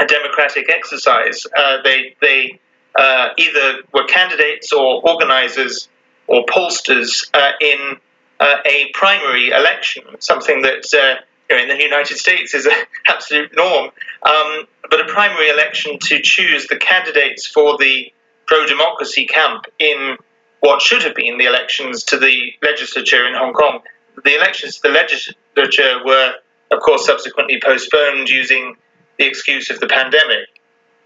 a 0.00 0.06
democratic 0.06 0.70
exercise. 0.70 1.46
Uh, 1.56 1.78
they 1.82 2.16
they 2.20 2.60
uh, 2.94 3.28
either 3.36 3.82
were 3.92 4.04
candidates 4.04 4.72
or 4.72 5.02
organizers 5.08 5.88
or 6.26 6.44
pollsters 6.46 7.28
uh, 7.34 7.52
in 7.60 7.96
uh, 8.40 8.56
a 8.64 8.90
primary 8.94 9.48
election, 9.48 10.04
something 10.20 10.62
that 10.62 10.84
uh, 10.94 11.20
you 11.50 11.56
know, 11.56 11.62
in 11.62 11.68
the 11.68 11.82
United 11.82 12.16
States 12.16 12.54
is 12.54 12.66
an 12.66 12.72
absolute 13.08 13.50
norm. 13.56 13.90
Um, 14.22 14.66
but 14.90 15.00
a 15.00 15.04
primary 15.04 15.48
election 15.48 15.98
to 16.00 16.20
choose 16.22 16.66
the 16.66 16.76
candidates 16.76 17.46
for 17.46 17.76
the 17.78 18.12
pro 18.46 18.66
democracy 18.66 19.26
camp 19.26 19.66
in 19.78 20.16
what 20.60 20.80
should 20.82 21.02
have 21.02 21.14
been 21.14 21.38
the 21.38 21.44
elections 21.44 22.04
to 22.04 22.18
the 22.18 22.52
legislature 22.62 23.26
in 23.26 23.34
Hong 23.34 23.52
Kong. 23.52 23.80
The 24.24 24.34
elections 24.34 24.76
to 24.76 24.88
the 24.88 24.94
legislature 24.94 26.04
were 26.04 26.34
of 26.70 26.80
course, 26.80 27.06
subsequently 27.06 27.60
postponed 27.62 28.28
using 28.28 28.76
the 29.18 29.26
excuse 29.26 29.70
of 29.70 29.80
the 29.80 29.86
pandemic. 29.86 30.48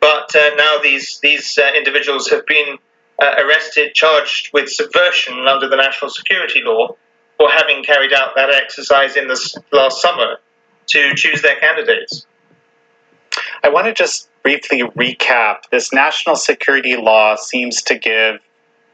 But 0.00 0.34
uh, 0.34 0.50
now 0.56 0.78
these 0.82 1.20
these 1.20 1.58
uh, 1.58 1.70
individuals 1.76 2.28
have 2.30 2.44
been 2.46 2.78
uh, 3.20 3.34
arrested, 3.38 3.94
charged 3.94 4.50
with 4.52 4.68
subversion 4.68 5.46
under 5.46 5.68
the 5.68 5.76
national 5.76 6.10
security 6.10 6.60
law 6.64 6.96
for 7.38 7.48
having 7.50 7.82
carried 7.84 8.12
out 8.12 8.34
that 8.34 8.50
exercise 8.50 9.16
in 9.16 9.28
this 9.28 9.56
last 9.72 10.02
summer 10.02 10.38
to 10.88 11.14
choose 11.14 11.42
their 11.42 11.56
candidates. 11.56 12.26
I 13.62 13.68
want 13.68 13.86
to 13.86 13.94
just 13.94 14.28
briefly 14.42 14.82
recap. 14.82 15.68
This 15.70 15.92
national 15.92 16.36
security 16.36 16.96
law 16.96 17.36
seems 17.36 17.80
to 17.82 17.96
give 17.96 18.40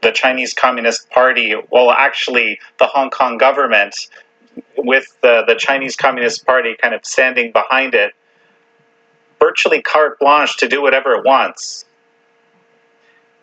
the 0.01 0.11
Chinese 0.11 0.53
Communist 0.53 1.09
Party, 1.09 1.55
well, 1.71 1.91
actually, 1.91 2.59
the 2.77 2.85
Hong 2.85 3.09
Kong 3.09 3.37
government, 3.37 4.07
with 4.77 5.05
the, 5.21 5.43
the 5.47 5.55
Chinese 5.55 5.95
Communist 5.95 6.45
Party 6.45 6.75
kind 6.81 6.93
of 6.93 7.05
standing 7.05 7.51
behind 7.51 7.93
it, 7.93 8.13
virtually 9.39 9.81
carte 9.81 10.19
blanche 10.19 10.57
to 10.57 10.67
do 10.67 10.81
whatever 10.81 11.13
it 11.13 11.25
wants. 11.25 11.85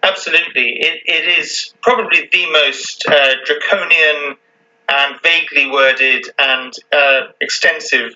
Absolutely. 0.02 0.78
It, 0.78 1.00
it 1.06 1.38
is 1.38 1.74
probably 1.82 2.28
the 2.30 2.50
most 2.50 3.06
uh, 3.08 3.34
draconian 3.44 4.36
and 4.88 5.20
vaguely 5.22 5.70
worded 5.70 6.26
and 6.38 6.72
uh, 6.92 7.20
extensive 7.40 8.14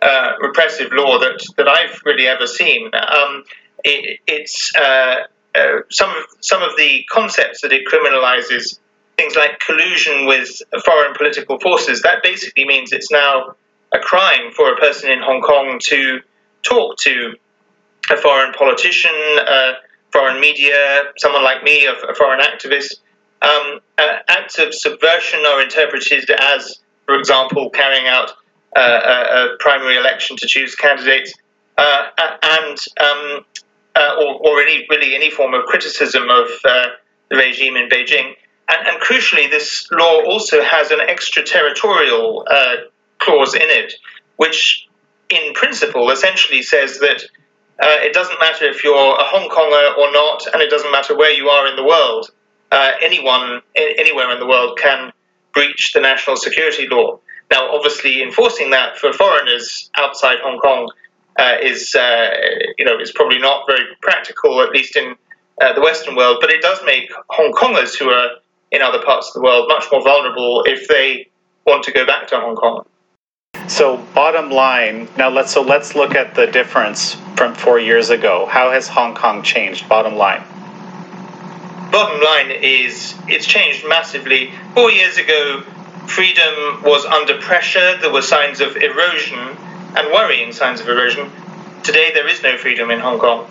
uh, 0.00 0.32
repressive 0.40 0.92
law 0.92 1.18
that, 1.18 1.44
that 1.56 1.68
I've 1.68 2.00
really 2.04 2.26
ever 2.28 2.46
seen. 2.46 2.90
Um, 2.94 3.44
it, 3.82 4.20
it's 4.26 4.72
uh, 4.76 5.24
uh, 5.54 5.78
some 5.90 6.10
of 6.10 6.24
some 6.40 6.62
of 6.62 6.76
the 6.76 7.04
concepts 7.10 7.62
that 7.62 7.72
it 7.72 7.86
criminalizes 7.86 8.78
things 9.16 9.36
like 9.36 9.60
collusion 9.60 10.26
with 10.26 10.60
foreign 10.84 11.14
political 11.14 11.58
forces, 11.60 12.02
that 12.02 12.22
basically 12.22 12.64
means 12.64 12.92
it's 12.92 13.10
now 13.10 13.54
a 13.92 13.98
crime 13.98 14.52
for 14.52 14.72
a 14.72 14.76
person 14.76 15.10
in 15.10 15.20
Hong 15.20 15.40
Kong 15.40 15.78
to 15.84 16.20
talk 16.62 16.96
to 16.98 17.34
a 18.10 18.16
foreign 18.16 18.52
politician, 18.52 19.12
uh, 19.46 19.74
foreign 20.12 20.40
media, 20.40 21.02
someone 21.16 21.44
like 21.44 21.62
me, 21.62 21.86
a, 21.86 21.92
a 21.92 22.14
foreign 22.14 22.40
activist. 22.40 22.94
Um, 23.42 23.80
uh, 23.98 24.18
acts 24.28 24.58
of 24.58 24.74
subversion 24.74 25.44
are 25.46 25.60
interpreted 25.60 26.30
as, 26.30 26.80
for 27.04 27.18
example, 27.18 27.70
carrying 27.70 28.06
out 28.06 28.32
uh, 28.76 28.80
a, 28.80 29.54
a, 29.54 29.56
primary 29.58 29.96
election 29.96 30.36
to 30.36 30.46
choose 30.46 30.74
candidates, 30.74 31.34
uh, 31.78 32.06
and 32.42 32.78
um, 33.00 33.44
uh, 33.94 34.16
or, 34.18 34.48
or, 34.48 34.60
any 34.60 34.86
really 34.90 35.14
any 35.14 35.30
form 35.30 35.54
of 35.54 35.64
criticism 35.66 36.28
of 36.28 36.48
uh, 36.64 36.86
the 37.30 37.36
regime 37.36 37.76
in 37.76 37.88
Beijing. 37.88 38.34
And, 38.68 38.86
and, 38.88 39.00
crucially, 39.00 39.50
this 39.50 39.88
law 39.92 40.22
also 40.24 40.62
has 40.62 40.90
an 40.90 41.00
extraterritorial 41.00 42.46
uh, 42.50 42.76
clause 43.18 43.54
in 43.54 43.62
it, 43.62 43.92
which, 44.36 44.88
in 45.28 45.52
principle, 45.52 46.10
essentially 46.10 46.62
says 46.62 46.98
that 47.00 47.24
uh, 47.82 47.98
it 48.00 48.14
doesn't 48.14 48.38
matter 48.40 48.64
if 48.64 48.82
you're 48.82 48.94
a 48.94 49.24
Hong 49.24 49.50
Konger 49.50 49.98
or 49.98 50.12
not, 50.12 50.46
and 50.52 50.62
it 50.62 50.70
doesn't 50.70 50.92
matter 50.92 51.16
where 51.16 51.32
you 51.32 51.48
are 51.48 51.68
in 51.68 51.76
the 51.76 51.84
world. 51.84 52.30
Uh, 52.72 52.92
anyone, 53.02 53.60
anywhere 53.76 54.30
in 54.32 54.40
the 54.40 54.46
world, 54.46 54.78
can 54.78 55.12
breach 55.52 55.92
the 55.92 56.00
national 56.00 56.36
security 56.36 56.88
law. 56.88 57.18
Now, 57.50 57.74
obviously, 57.74 58.22
enforcing 58.22 58.70
that 58.70 58.96
for 58.96 59.12
foreigners 59.12 59.90
outside 59.96 60.38
Hong 60.42 60.58
Kong 60.58 60.90
uh, 61.38 61.56
is, 61.62 61.94
uh, 61.94 62.30
you 62.78 62.84
know, 62.84 62.98
is 62.98 63.12
probably 63.12 63.38
not 63.38 63.64
very 63.66 63.84
practical, 64.00 64.60
at 64.62 64.70
least 64.70 64.96
in 64.96 65.14
uh, 65.60 65.72
the 65.72 65.80
Western 65.80 66.16
world. 66.16 66.38
But 66.40 66.50
it 66.50 66.62
does 66.62 66.78
make 66.84 67.10
Hong 67.28 67.52
Kongers 67.52 67.96
who 67.98 68.08
are 68.08 68.30
in 68.74 68.82
other 68.82 69.02
parts 69.02 69.28
of 69.28 69.34
the 69.34 69.40
world 69.40 69.68
much 69.68 69.84
more 69.92 70.02
vulnerable 70.02 70.64
if 70.66 70.88
they 70.88 71.28
want 71.64 71.84
to 71.84 71.92
go 71.92 72.04
back 72.04 72.26
to 72.28 72.36
Hong 72.36 72.56
Kong. 72.56 72.84
So, 73.68 73.96
bottom 74.14 74.50
line, 74.50 75.08
now 75.16 75.30
let's 75.30 75.52
so 75.52 75.62
let's 75.62 75.94
look 75.94 76.14
at 76.14 76.34
the 76.34 76.46
difference 76.46 77.14
from 77.36 77.54
four 77.54 77.78
years 77.78 78.10
ago. 78.10 78.46
How 78.46 78.70
has 78.70 78.88
Hong 78.88 79.14
Kong 79.14 79.42
changed? 79.42 79.88
Bottom 79.88 80.16
line. 80.16 80.42
Bottom 81.90 82.20
line 82.20 82.50
is 82.50 83.14
it's 83.28 83.46
changed 83.46 83.86
massively. 83.88 84.52
Four 84.74 84.90
years 84.90 85.16
ago, 85.16 85.62
freedom 86.06 86.82
was 86.82 87.04
under 87.06 87.38
pressure. 87.38 87.96
There 88.00 88.12
were 88.12 88.22
signs 88.22 88.60
of 88.60 88.76
erosion 88.76 89.38
and 89.96 90.12
worrying 90.12 90.52
signs 90.52 90.80
of 90.80 90.88
erosion. 90.88 91.30
Today, 91.84 92.10
there 92.12 92.28
is 92.28 92.42
no 92.42 92.58
freedom 92.58 92.90
in 92.90 93.00
Hong 93.00 93.18
Kong. 93.18 93.48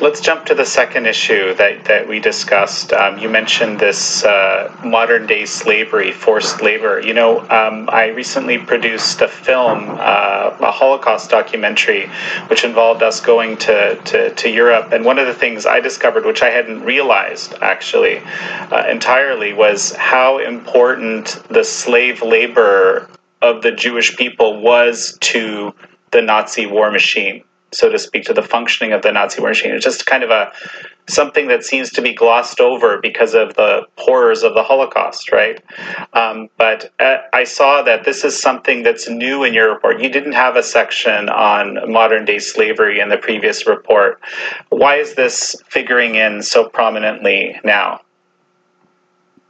Let's 0.00 0.20
jump 0.20 0.46
to 0.46 0.56
the 0.56 0.66
second 0.66 1.06
issue 1.06 1.54
that, 1.54 1.84
that 1.84 2.08
we 2.08 2.18
discussed. 2.18 2.92
Um, 2.92 3.16
you 3.16 3.28
mentioned 3.28 3.78
this 3.78 4.24
uh, 4.24 4.74
modern 4.84 5.26
day 5.26 5.46
slavery, 5.46 6.10
forced 6.10 6.62
labor. 6.62 7.00
You 7.00 7.14
know, 7.14 7.40
um, 7.48 7.88
I 7.92 8.08
recently 8.08 8.58
produced 8.58 9.20
a 9.20 9.28
film, 9.28 9.90
uh, 9.90 10.56
a 10.60 10.72
Holocaust 10.72 11.30
documentary, 11.30 12.10
which 12.48 12.64
involved 12.64 13.04
us 13.04 13.20
going 13.20 13.56
to, 13.58 13.94
to, 13.94 14.34
to, 14.34 14.50
Europe. 14.50 14.92
And 14.92 15.04
one 15.04 15.20
of 15.20 15.28
the 15.28 15.34
things 15.34 15.64
I 15.64 15.78
discovered, 15.78 16.26
which 16.26 16.42
I 16.42 16.50
hadn't 16.50 16.82
realized 16.82 17.54
actually 17.62 18.18
uh, 18.18 18.86
entirely, 18.90 19.52
was 19.52 19.94
how 19.94 20.38
important 20.38 21.40
the 21.50 21.62
slave 21.62 22.20
labor 22.20 23.08
of 23.40 23.62
the 23.62 23.70
Jewish 23.70 24.16
people 24.16 24.60
was 24.60 25.16
to 25.20 25.72
the 26.10 26.20
Nazi 26.20 26.66
war 26.66 26.90
machine 26.90 27.44
so 27.74 27.90
to 27.90 27.98
speak, 27.98 28.24
to 28.24 28.32
the 28.32 28.42
functioning 28.42 28.92
of 28.92 29.02
the 29.02 29.12
Nazi 29.12 29.42
machine. 29.42 29.72
It's 29.72 29.84
just 29.84 30.06
kind 30.06 30.22
of 30.22 30.30
a 30.30 30.52
something 31.06 31.48
that 31.48 31.64
seems 31.64 31.90
to 31.90 32.02
be 32.02 32.14
glossed 32.14 32.60
over 32.60 32.98
because 32.98 33.34
of 33.34 33.54
the 33.54 33.82
horrors 33.98 34.42
of 34.42 34.54
the 34.54 34.62
Holocaust, 34.62 35.30
right? 35.30 35.62
Um, 36.14 36.48
but 36.56 36.92
uh, 36.98 37.18
I 37.32 37.44
saw 37.44 37.82
that 37.82 38.04
this 38.04 38.24
is 38.24 38.40
something 38.40 38.82
that's 38.82 39.08
new 39.08 39.44
in 39.44 39.52
your 39.52 39.72
report. 39.72 40.00
You 40.00 40.08
didn't 40.08 40.32
have 40.32 40.56
a 40.56 40.62
section 40.62 41.28
on 41.28 41.92
modern 41.92 42.24
day 42.24 42.38
slavery 42.38 43.00
in 43.00 43.10
the 43.10 43.18
previous 43.18 43.66
report. 43.66 44.20
Why 44.70 44.96
is 44.96 45.14
this 45.14 45.56
figuring 45.68 46.14
in 46.14 46.42
so 46.42 46.68
prominently 46.68 47.60
now? 47.64 48.00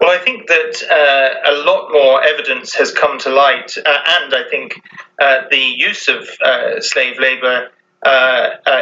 Well, 0.00 0.10
I 0.10 0.22
think 0.22 0.48
that 0.48 0.82
uh, 0.90 1.50
a 1.50 1.54
lot 1.64 1.90
more 1.90 2.22
evidence 2.22 2.74
has 2.74 2.92
come 2.92 3.18
to 3.20 3.30
light, 3.30 3.74
uh, 3.78 3.98
and 4.06 4.34
I 4.34 4.42
think 4.50 4.78
uh, 5.18 5.42
the 5.50 5.56
use 5.56 6.08
of 6.08 6.28
uh, 6.44 6.80
slave 6.80 7.18
labor 7.18 7.70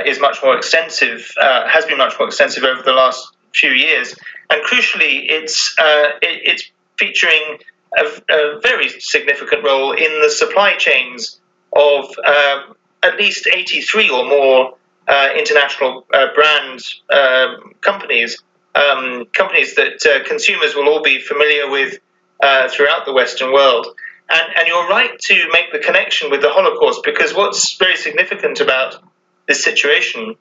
is 0.06 0.20
much 0.20 0.38
more 0.42 0.56
extensive, 0.56 1.30
uh, 1.40 1.68
has 1.68 1.84
been 1.84 1.98
much 1.98 2.14
more 2.18 2.28
extensive 2.28 2.64
over 2.64 2.82
the 2.82 2.92
last 2.92 3.34
few 3.54 3.70
years, 3.70 4.14
and 4.50 4.62
crucially, 4.64 5.26
it's 5.28 5.74
it, 5.78 6.18
it's 6.22 6.70
featuring 6.98 7.58
a, 7.98 8.04
a, 8.30 8.60
very 8.60 8.88
significant 8.88 9.64
role 9.64 9.92
in 9.92 10.20
the 10.22 10.30
supply 10.30 10.74
chains 10.76 11.40
of 11.72 12.14
at 13.02 13.16
least 13.16 13.46
83 13.46 14.10
or 14.10 14.24
more 14.26 14.74
uh, 15.08 15.30
international 15.36 16.06
uh, 16.14 16.26
brand 16.34 16.80
um, 17.12 17.74
companies, 17.80 18.40
um, 18.74 19.26
companies 19.34 19.74
that 19.74 20.06
uh, 20.06 20.24
consumers 20.26 20.74
will 20.76 20.88
all 20.88 21.02
be 21.02 21.20
familiar 21.20 21.68
with 21.68 21.98
throughout 22.70 23.04
the 23.04 23.12
Western 23.12 23.52
world. 23.52 23.86
And, 24.30 24.42
and, 24.56 24.68
you're 24.68 24.88
right 24.88 25.18
to 25.18 25.34
make 25.52 25.72
the 25.72 25.80
connection 25.80 26.30
with 26.30 26.40
the 26.40 26.48
Holocaust 26.50 27.02
because 27.04 27.34
what's 27.34 27.76
very 27.76 27.96
significant 27.96 28.60
about 28.60 29.02
this 29.48 29.62
situation 29.62 30.36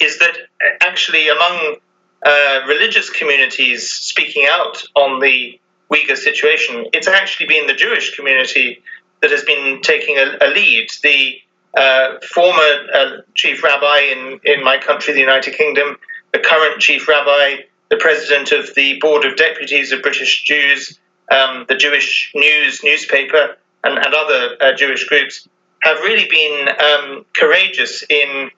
is 0.00 0.18
that 0.18 0.36
actually 0.80 1.28
among 1.28 1.76
uh, 2.24 2.60
religious 2.68 3.10
communities 3.10 3.90
speaking 3.90 4.46
out 4.48 4.82
on 4.94 5.20
the 5.20 5.58
Uyghur 5.90 6.16
situation, 6.16 6.86
it's 6.92 7.08
actually 7.08 7.46
been 7.46 7.66
the 7.66 7.74
Jewish 7.74 8.14
community 8.16 8.82
that 9.20 9.30
has 9.30 9.44
been 9.44 9.80
taking 9.82 10.18
a, 10.18 10.38
a 10.40 10.48
lead. 10.48 10.88
The 11.02 11.34
uh, 11.76 12.18
former 12.22 12.88
uh, 12.94 13.10
chief 13.34 13.62
rabbi 13.62 13.98
in, 14.12 14.40
in 14.44 14.64
my 14.64 14.78
country, 14.78 15.14
the 15.14 15.20
United 15.20 15.54
Kingdom, 15.54 15.96
the 16.32 16.38
current 16.38 16.80
chief 16.80 17.08
rabbi, 17.08 17.62
the 17.90 17.96
president 17.96 18.52
of 18.52 18.74
the 18.74 18.98
board 19.00 19.24
of 19.24 19.36
deputies 19.36 19.92
of 19.92 20.02
British 20.02 20.44
Jews, 20.44 20.98
um, 21.30 21.66
the 21.68 21.76
Jewish 21.76 22.32
News 22.34 22.82
newspaper, 22.82 23.56
and, 23.84 23.98
and 23.98 24.14
other 24.14 24.56
uh, 24.60 24.72
Jewish 24.74 25.08
groups 25.08 25.48
have 25.82 25.98
really 25.98 26.28
been 26.28 26.68
um, 26.68 27.26
courageous 27.34 28.04
in 28.08 28.50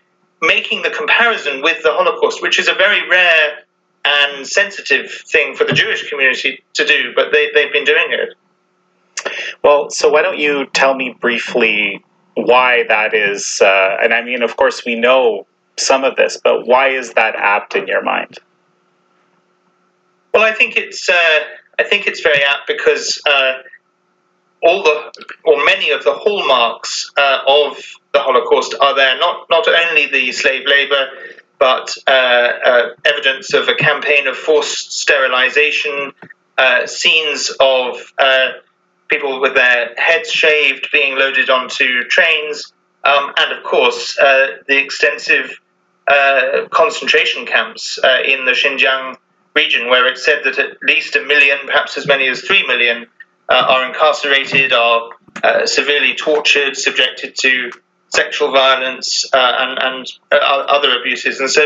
making 0.43 0.83
the 0.83 0.91
comparison 0.91 1.62
with 1.62 1.83
the 1.83 1.93
Holocaust, 1.93 2.43
which 2.43 2.59
is 2.59 2.68
a 2.68 2.75
very 2.75 3.09
rare 3.09 3.59
and 4.05 4.47
sensitive 4.47 5.11
thing 5.11 5.55
for 5.55 5.64
the 5.64 5.72
Jewish 5.72 6.09
community 6.09 6.62
to 6.75 6.85
do, 6.85 7.12
but 7.16 7.33
they, 7.33 7.51
they've 7.55 7.72
been 7.72 7.85
doing 7.85 8.07
it. 8.11 8.35
Well, 9.62 9.89
so 9.91 10.11
why 10.11 10.22
don't 10.22 10.39
you 10.39 10.66
tell 10.66 10.95
me 10.95 11.16
briefly 11.18 12.05
why 12.35 12.85
that 12.89 13.14
is? 13.14 13.62
Uh, 13.64 13.97
and 14.03 14.12
I 14.12 14.22
mean, 14.22 14.43
of 14.43 14.57
course, 14.57 14.85
we 14.85 14.95
know 14.95 15.47
some 15.79 16.05
of 16.05 16.16
this, 16.16 16.39
but 16.43 16.66
why 16.66 16.89
is 16.89 17.14
that 17.14 17.35
apt 17.37 17.75
in 17.75 17.87
your 17.87 18.03
mind? 18.03 18.39
Well, 20.35 20.43
I 20.43 20.53
think 20.53 20.77
it's 20.77 21.09
uh, 21.09 21.39
I 21.79 21.85
think 21.85 22.07
it's 22.07 22.20
very 22.20 22.43
apt 22.43 22.66
because 22.66 23.22
uh, 23.25 23.53
all 24.64 24.82
the 24.82 25.12
or 25.44 25.64
many 25.64 25.90
of 25.90 26.02
the 26.04 26.14
hallmarks 26.14 27.12
uh, 27.16 27.40
of 27.46 27.76
the 28.12 28.20
Holocaust 28.20 28.74
are 28.80 28.96
there. 28.96 29.18
Not 29.18 29.46
not 29.50 29.68
only 29.68 30.06
the 30.06 30.32
slave 30.32 30.66
labor, 30.66 31.08
but 31.58 31.94
uh, 32.06 32.10
uh, 32.10 32.88
evidence 33.04 33.52
of 33.52 33.68
a 33.68 33.74
campaign 33.74 34.26
of 34.26 34.36
forced 34.36 34.92
sterilization, 34.92 36.12
uh, 36.56 36.86
scenes 36.86 37.52
of 37.60 38.12
uh, 38.18 38.52
people 39.08 39.40
with 39.40 39.54
their 39.54 39.94
heads 39.96 40.32
shaved 40.32 40.88
being 40.92 41.16
loaded 41.18 41.50
onto 41.50 42.04
trains, 42.04 42.72
um, 43.04 43.32
and 43.36 43.52
of 43.52 43.62
course 43.64 44.18
uh, 44.18 44.58
the 44.66 44.82
extensive 44.82 45.60
concentration 46.70 47.46
camps 47.46 47.98
in 48.26 48.44
the 48.44 48.52
Xinjiang 48.52 49.16
region, 49.54 49.88
where 49.88 50.06
it's 50.06 50.24
said 50.24 50.42
that 50.44 50.58
at 50.58 50.82
least 50.82 51.16
a 51.16 51.22
million, 51.22 51.58
perhaps 51.64 51.96
as 51.96 52.06
many 52.06 52.28
as 52.28 52.42
three 52.42 52.66
million 52.66 53.06
uh, 53.49 53.55
are 53.68 53.86
incarcerated, 53.86 54.72
are 54.72 55.11
uh, 55.42 55.66
severely 55.66 56.14
tortured, 56.14 56.76
subjected 56.76 57.34
to 57.40 57.70
sexual 58.09 58.53
violence 58.53 59.26
uh, 59.32 59.53
and, 59.59 59.82
and 59.82 60.12
uh, 60.32 60.36
other 60.36 60.99
abuses. 60.99 61.40
And 61.40 61.51
so 61.51 61.62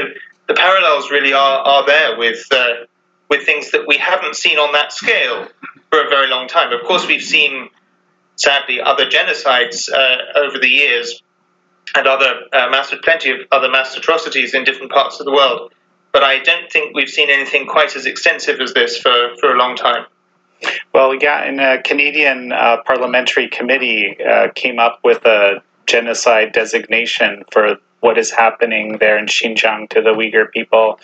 the 0.47 0.55
parallels 0.55 1.11
really 1.11 1.33
are, 1.33 1.59
are 1.59 1.87
there 1.87 2.19
with 2.19 2.47
uh, 2.51 2.87
with 3.29 3.45
things 3.45 3.73
that 3.73 3.87
we 3.87 3.99
haven't 3.99 4.35
seen 4.37 4.59
on 4.59 4.73
that 4.73 4.91
scale 4.91 5.49
for 5.91 6.03
a 6.03 6.09
very 6.09 6.29
long 6.29 6.49
time. 6.49 6.73
Of 6.73 6.81
course, 6.87 7.07
we've 7.07 7.23
seen, 7.23 7.69
sadly, 8.37 8.81
other 8.81 9.05
genocides 9.05 9.93
uh, 9.93 10.39
over 10.39 10.59
the 10.59 10.69
years 10.69 11.23
and 11.95 12.07
other 12.07 12.45
mass, 12.53 12.95
plenty 13.03 13.31
of 13.33 13.41
other 13.53 13.71
mass 13.71 13.95
atrocities 13.95 14.55
in 14.55 14.65
different 14.65 14.93
parts 14.93 15.21
of 15.21 15.27
the 15.27 15.33
world. 15.33 15.73
But 16.11 16.23
I 16.23 16.39
don't 16.39 16.73
think 16.73 16.97
we've 16.97 17.11
seen 17.11 17.29
anything 17.29 17.67
quite 17.67 17.95
as 17.97 18.07
extensive 18.07 18.61
as 18.61 18.73
this 18.73 18.97
for, 18.97 19.37
for 19.39 19.55
a 19.55 19.59
long 19.59 19.77
time. 19.77 20.07
Well, 20.93 21.15
yeah, 21.15 21.45
and 21.45 21.61
a 21.61 21.83
Canadian 21.83 22.53
uh, 22.53 22.83
parliamentary 22.85 23.49
committee 23.49 24.17
uh, 24.21 24.49
came 24.55 24.79
up 24.79 25.01
with 25.05 25.25
a 25.25 25.63
genocide 25.87 26.53
designation 26.53 27.45
for 27.51 27.77
what 28.01 28.17
is 28.17 28.31
happening 28.31 28.99
there 28.99 29.19
in 29.19 29.27
Xinjiang 29.27 29.89
to 29.91 30.01
the 30.01 30.11
Uyghur 30.11 30.51
people, 30.51 31.01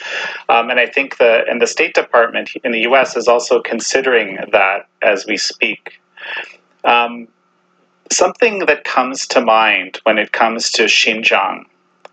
um, 0.48 0.70
and 0.70 0.78
I 0.78 0.86
think 0.86 1.18
the 1.18 1.44
and 1.48 1.60
the 1.60 1.66
State 1.66 1.94
Department 1.94 2.50
in 2.62 2.72
the 2.72 2.80
U.S. 2.82 3.16
is 3.16 3.26
also 3.28 3.60
considering 3.60 4.38
that 4.52 4.88
as 5.02 5.26
we 5.26 5.36
speak. 5.36 6.00
Um, 6.84 7.28
something 8.10 8.66
that 8.66 8.84
comes 8.84 9.26
to 9.28 9.40
mind 9.40 10.00
when 10.04 10.18
it 10.18 10.32
comes 10.32 10.70
to 10.72 10.84
Xinjiang 10.84 11.64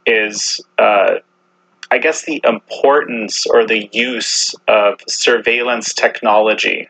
is. 0.06 0.62
Uh, 0.78 1.20
I 1.94 1.98
guess 1.98 2.24
the 2.24 2.40
importance 2.46 3.46
or 3.46 3.68
the 3.68 3.90
use 3.92 4.56
of 4.70 5.02
surveillance 5.10 5.94
technology 5.94 6.88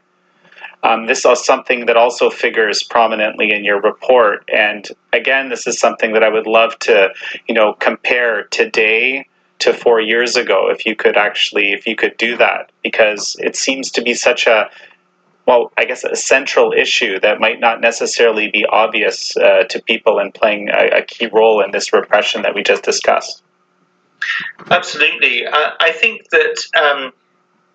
Um, 0.84 1.06
this 1.06 1.26
is 1.26 1.46
something 1.46 1.86
that 1.86 1.98
also 1.98 2.30
figures 2.30 2.82
prominently 2.84 3.52
in 3.52 3.64
your 3.64 3.80
report, 3.80 4.50
and 4.52 4.88
again, 5.14 5.50
this 5.50 5.68
is 5.68 5.80
something 5.80 6.14
that 6.14 6.24
I 6.24 6.30
would 6.30 6.48
love 6.48 6.78
to, 6.80 7.10
you 7.48 7.54
know, 7.54 7.74
compare 7.74 8.46
today 8.46 9.28
to 9.60 9.74
four 9.74 10.02
years 10.02 10.36
ago. 10.36 10.70
If 10.72 10.86
you 10.86 10.96
could 10.96 11.18
actually, 11.18 11.72
if 11.72 11.86
you 11.86 11.96
could 11.96 12.18
do 12.18 12.36
that, 12.38 12.72
because 12.84 13.36
it 13.40 13.56
seems 13.56 13.92
to 13.92 14.02
be 14.02 14.16
such 14.16 14.48
a 14.48 14.70
well, 15.48 15.72
I 15.78 15.86
guess 15.86 16.04
a 16.04 16.16
central 16.16 16.72
issue 16.72 17.20
that 17.20 17.40
might 17.40 17.60
not 17.60 17.82
necessarily 17.82 18.50
be 18.50 18.66
obvious 18.66 19.36
uh, 19.36 19.64
to 19.70 19.82
people 19.82 20.20
and 20.20 20.34
playing 20.34 20.70
a, 20.70 21.00
a, 21.00 21.02
key 21.02 21.26
role 21.26 21.62
in 21.64 21.72
this 21.72 21.92
repression 21.92 22.44
that 22.44 22.54
we 22.54 22.62
just 22.64 22.84
discussed. 22.84 23.44
Absolutely. 24.70 25.48
I, 25.48 25.74
I 25.80 25.92
think 25.92 26.30
that 26.30 26.64
um, 26.80 27.12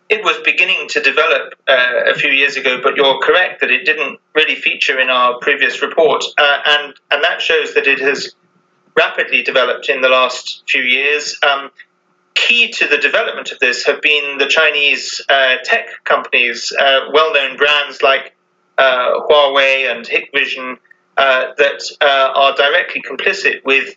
it 0.08 0.22
was 0.22 0.36
beginning 0.44 0.88
to 0.88 1.00
develop 1.00 1.54
uh, 1.66 2.10
a 2.12 2.14
few 2.14 2.30
years 2.30 2.56
ago, 2.56 2.80
but 2.82 2.96
you're 2.96 3.18
correct 3.18 3.60
that 3.60 3.70
it 3.70 3.84
didn't 3.84 4.20
really 4.34 4.54
feature 4.54 5.00
in 5.00 5.10
our 5.10 5.38
previous 5.40 5.82
report, 5.82 6.24
uh, 6.38 6.58
and 6.64 6.94
and 7.10 7.24
that 7.24 7.40
shows 7.40 7.74
that 7.74 7.86
it 7.86 7.98
has 7.98 8.34
rapidly 8.96 9.42
developed 9.42 9.88
in 9.88 10.00
the 10.00 10.08
last 10.08 10.62
few 10.68 10.82
years. 10.82 11.38
Um, 11.42 11.70
key 12.34 12.70
to 12.70 12.86
the 12.86 12.98
development 12.98 13.50
of 13.50 13.58
this 13.58 13.84
have 13.84 14.00
been 14.00 14.38
the 14.38 14.46
Chinese 14.46 15.20
uh, 15.28 15.56
tech 15.64 15.86
companies, 16.04 16.72
uh, 16.78 17.08
well-known 17.12 17.56
brands 17.56 18.02
like 18.02 18.36
uh, 18.78 19.20
Huawei 19.28 19.90
and 19.90 20.06
Hikvision, 20.06 20.76
uh, 21.16 21.46
that 21.56 21.82
are 22.02 22.54
directly 22.54 23.02
complicit 23.02 23.64
with 23.64 23.94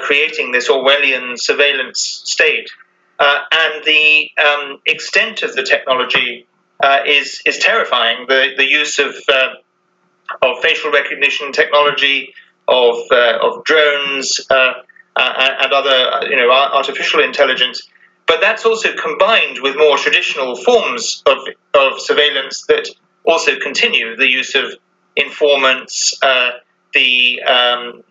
creating 0.00 0.52
this 0.52 0.68
Orwellian 0.68 1.38
surveillance 1.38 2.22
state. 2.24 2.68
Uh, 3.18 3.40
and 3.50 3.84
the 3.84 4.30
um, 4.36 4.78
extent 4.84 5.42
of 5.42 5.54
the 5.54 5.62
technology 5.62 6.46
uh, 6.82 6.98
is 7.06 7.42
is 7.46 7.58
terrifying. 7.58 8.26
The 8.28 8.50
the 8.56 8.66
use 8.66 8.98
of 8.98 9.14
uh, 9.28 9.54
of 10.42 10.60
facial 10.60 10.90
recognition 10.90 11.52
technology, 11.52 12.34
of 12.68 12.96
uh, 13.10 13.38
of 13.42 13.64
drones, 13.64 14.40
uh, 14.50 14.72
and 15.16 15.72
other 15.72 16.28
you 16.28 16.36
know 16.36 16.50
artificial 16.50 17.22
intelligence, 17.22 17.88
but 18.26 18.42
that's 18.42 18.66
also 18.66 18.94
combined 18.94 19.60
with 19.62 19.76
more 19.76 19.96
traditional 19.96 20.54
forms 20.54 21.22
of 21.24 21.38
of 21.72 21.98
surveillance 22.00 22.66
that 22.66 22.86
also 23.24 23.58
continue 23.58 24.14
the 24.16 24.30
use 24.30 24.54
of 24.54 24.72
informants, 25.16 26.18
the 26.92 27.42
um, 27.42 28.02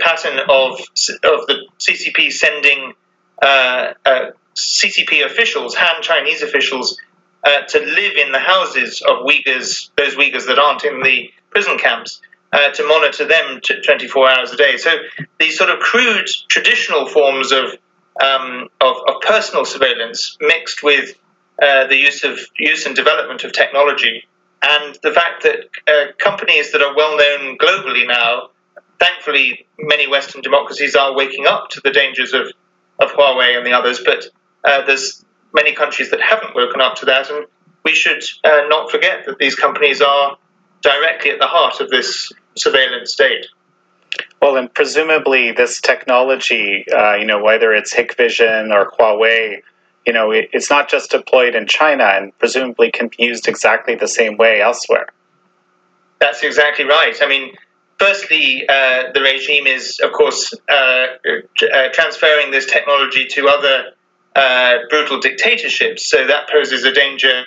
pattern 0.00 0.40
of 0.48 0.80
of 1.22 1.46
the 1.46 1.66
CCP 1.78 2.32
sending 2.32 2.80
uh, 2.84 2.94
uh, 2.94 3.09
CCP 3.42 5.24
officials, 5.24 5.74
Han 5.74 6.02
Chinese 6.02 6.42
officials, 6.42 6.98
uh, 7.44 7.62
to 7.62 7.78
live 7.78 8.16
in 8.16 8.32
the 8.32 8.38
houses 8.38 9.02
of 9.02 9.24
Uyghurs, 9.26 9.90
those 9.96 10.14
Uyghurs 10.14 10.46
that 10.46 10.58
aren't 10.58 10.84
in 10.84 11.02
the 11.02 11.30
prison 11.50 11.78
camps, 11.78 12.20
uh, 12.52 12.70
to 12.70 12.86
monitor 12.86 13.26
them 13.26 13.60
24 13.84 14.28
hours 14.28 14.52
a 14.52 14.56
day. 14.56 14.76
So 14.76 14.90
these 15.38 15.56
sort 15.56 15.70
of 15.70 15.78
crude 15.78 16.26
traditional 16.48 17.06
forms 17.06 17.52
of 17.52 17.76
um, 18.20 18.68
of, 18.80 18.96
of, 19.08 19.22
personal 19.22 19.64
surveillance 19.64 20.36
mixed 20.40 20.82
with 20.82 21.14
uh, 21.62 21.86
the 21.86 21.96
use 21.96 22.22
of 22.22 22.38
use 22.58 22.84
and 22.84 22.94
development 22.94 23.44
of 23.44 23.52
technology, 23.52 24.26
and 24.62 24.98
the 25.02 25.12
fact 25.12 25.44
that 25.44 25.68
uh, 25.88 26.12
companies 26.18 26.72
that 26.72 26.82
are 26.82 26.94
well 26.94 27.16
known 27.16 27.56
globally 27.56 28.06
now, 28.06 28.50
thankfully, 28.98 29.66
many 29.78 30.06
Western 30.06 30.42
democracies 30.42 30.96
are 30.96 31.14
waking 31.14 31.46
up 31.46 31.70
to 31.70 31.80
the 31.80 31.92
dangers 31.92 32.34
of 32.34 32.52
of 33.00 33.10
Huawei 33.12 33.56
and 33.56 33.66
the 33.66 33.72
others, 33.72 34.00
but 34.04 34.26
uh, 34.64 34.84
there's 34.86 35.24
many 35.52 35.72
countries 35.74 36.10
that 36.10 36.20
haven't 36.20 36.54
woken 36.54 36.80
up 36.80 36.96
to 36.96 37.06
that, 37.06 37.30
and 37.30 37.46
we 37.84 37.92
should 37.92 38.22
uh, 38.44 38.62
not 38.68 38.90
forget 38.90 39.26
that 39.26 39.38
these 39.38 39.54
companies 39.54 40.00
are 40.00 40.36
directly 40.82 41.30
at 41.30 41.38
the 41.38 41.46
heart 41.46 41.80
of 41.80 41.90
this 41.90 42.32
surveillance 42.56 43.12
state. 43.12 43.46
Well, 44.40 44.56
and 44.56 44.72
presumably 44.72 45.52
this 45.52 45.80
technology, 45.80 46.84
uh, 46.92 47.14
you 47.14 47.26
know, 47.26 47.42
whether 47.42 47.72
it's 47.72 47.94
Hikvision 47.94 48.72
or 48.72 48.90
Huawei, 48.92 49.62
you 50.06 50.12
know, 50.12 50.30
it, 50.30 50.48
it's 50.52 50.70
not 50.70 50.88
just 50.88 51.10
deployed 51.10 51.54
in 51.54 51.66
China 51.66 52.04
and 52.04 52.36
presumably 52.38 52.90
can 52.90 53.08
be 53.08 53.24
used 53.24 53.48
exactly 53.48 53.94
the 53.94 54.08
same 54.08 54.36
way 54.36 54.60
elsewhere. 54.60 55.08
That's 56.20 56.42
exactly 56.42 56.84
right. 56.84 57.16
I 57.22 57.28
mean, 57.28 57.54
firstly, 58.00 58.64
uh, 58.68 59.12
the 59.12 59.20
regime 59.20 59.66
is, 59.66 60.00
of 60.02 60.12
course, 60.12 60.54
uh, 60.68 60.72
uh, 60.74 61.88
transferring 61.92 62.50
this 62.50 62.66
technology 62.66 63.26
to 63.26 63.46
other 63.46 63.92
uh, 64.34 64.78
brutal 64.88 65.20
dictatorships. 65.20 66.06
So 66.06 66.26
that 66.26 66.48
poses 66.48 66.84
a 66.84 66.92
danger 66.92 67.44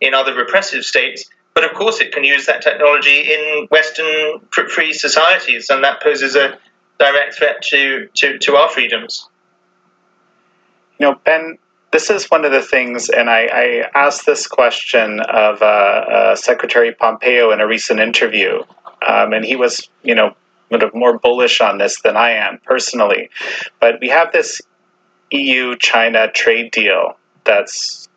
in 0.00 0.12
other 0.12 0.34
repressive 0.34 0.84
states. 0.84 1.24
But 1.54 1.64
of 1.64 1.72
course, 1.72 2.00
it 2.00 2.12
can 2.12 2.24
use 2.24 2.44
that 2.46 2.60
technology 2.60 3.32
in 3.32 3.66
Western 3.70 4.40
free 4.50 4.92
societies, 4.92 5.70
and 5.70 5.82
that 5.84 6.02
poses 6.02 6.36
a 6.36 6.58
direct 6.98 7.34
threat 7.34 7.62
to, 7.62 8.08
to, 8.14 8.38
to 8.38 8.56
our 8.56 8.68
freedoms. 8.68 9.28
You 10.98 11.06
know, 11.06 11.20
Ben, 11.24 11.58
this 11.92 12.10
is 12.10 12.26
one 12.26 12.44
of 12.44 12.52
the 12.52 12.60
things, 12.60 13.08
and 13.08 13.30
I, 13.30 13.48
I 13.52 13.90
asked 13.94 14.26
this 14.26 14.46
question 14.46 15.20
of 15.20 15.62
uh, 15.62 15.64
uh, 15.64 16.36
Secretary 16.36 16.92
Pompeo 16.92 17.52
in 17.52 17.60
a 17.60 17.66
recent 17.66 18.00
interview 18.00 18.62
um, 19.06 19.32
and 19.32 19.44
he 19.44 19.56
was, 19.56 19.88
you 20.02 20.14
know, 20.14 20.34
more 20.94 21.18
bullish 21.18 21.60
on 21.60 21.78
this 21.78 22.00
than 22.02 22.16
I 22.16 22.30
am 22.30 22.58
personally. 22.64 23.30
But 23.80 24.00
we 24.00 24.08
have 24.08 24.32
this 24.32 24.60
EU 25.30 25.76
China 25.76 26.30
trade 26.30 26.70
deal 26.72 27.16
that's, 27.44 28.08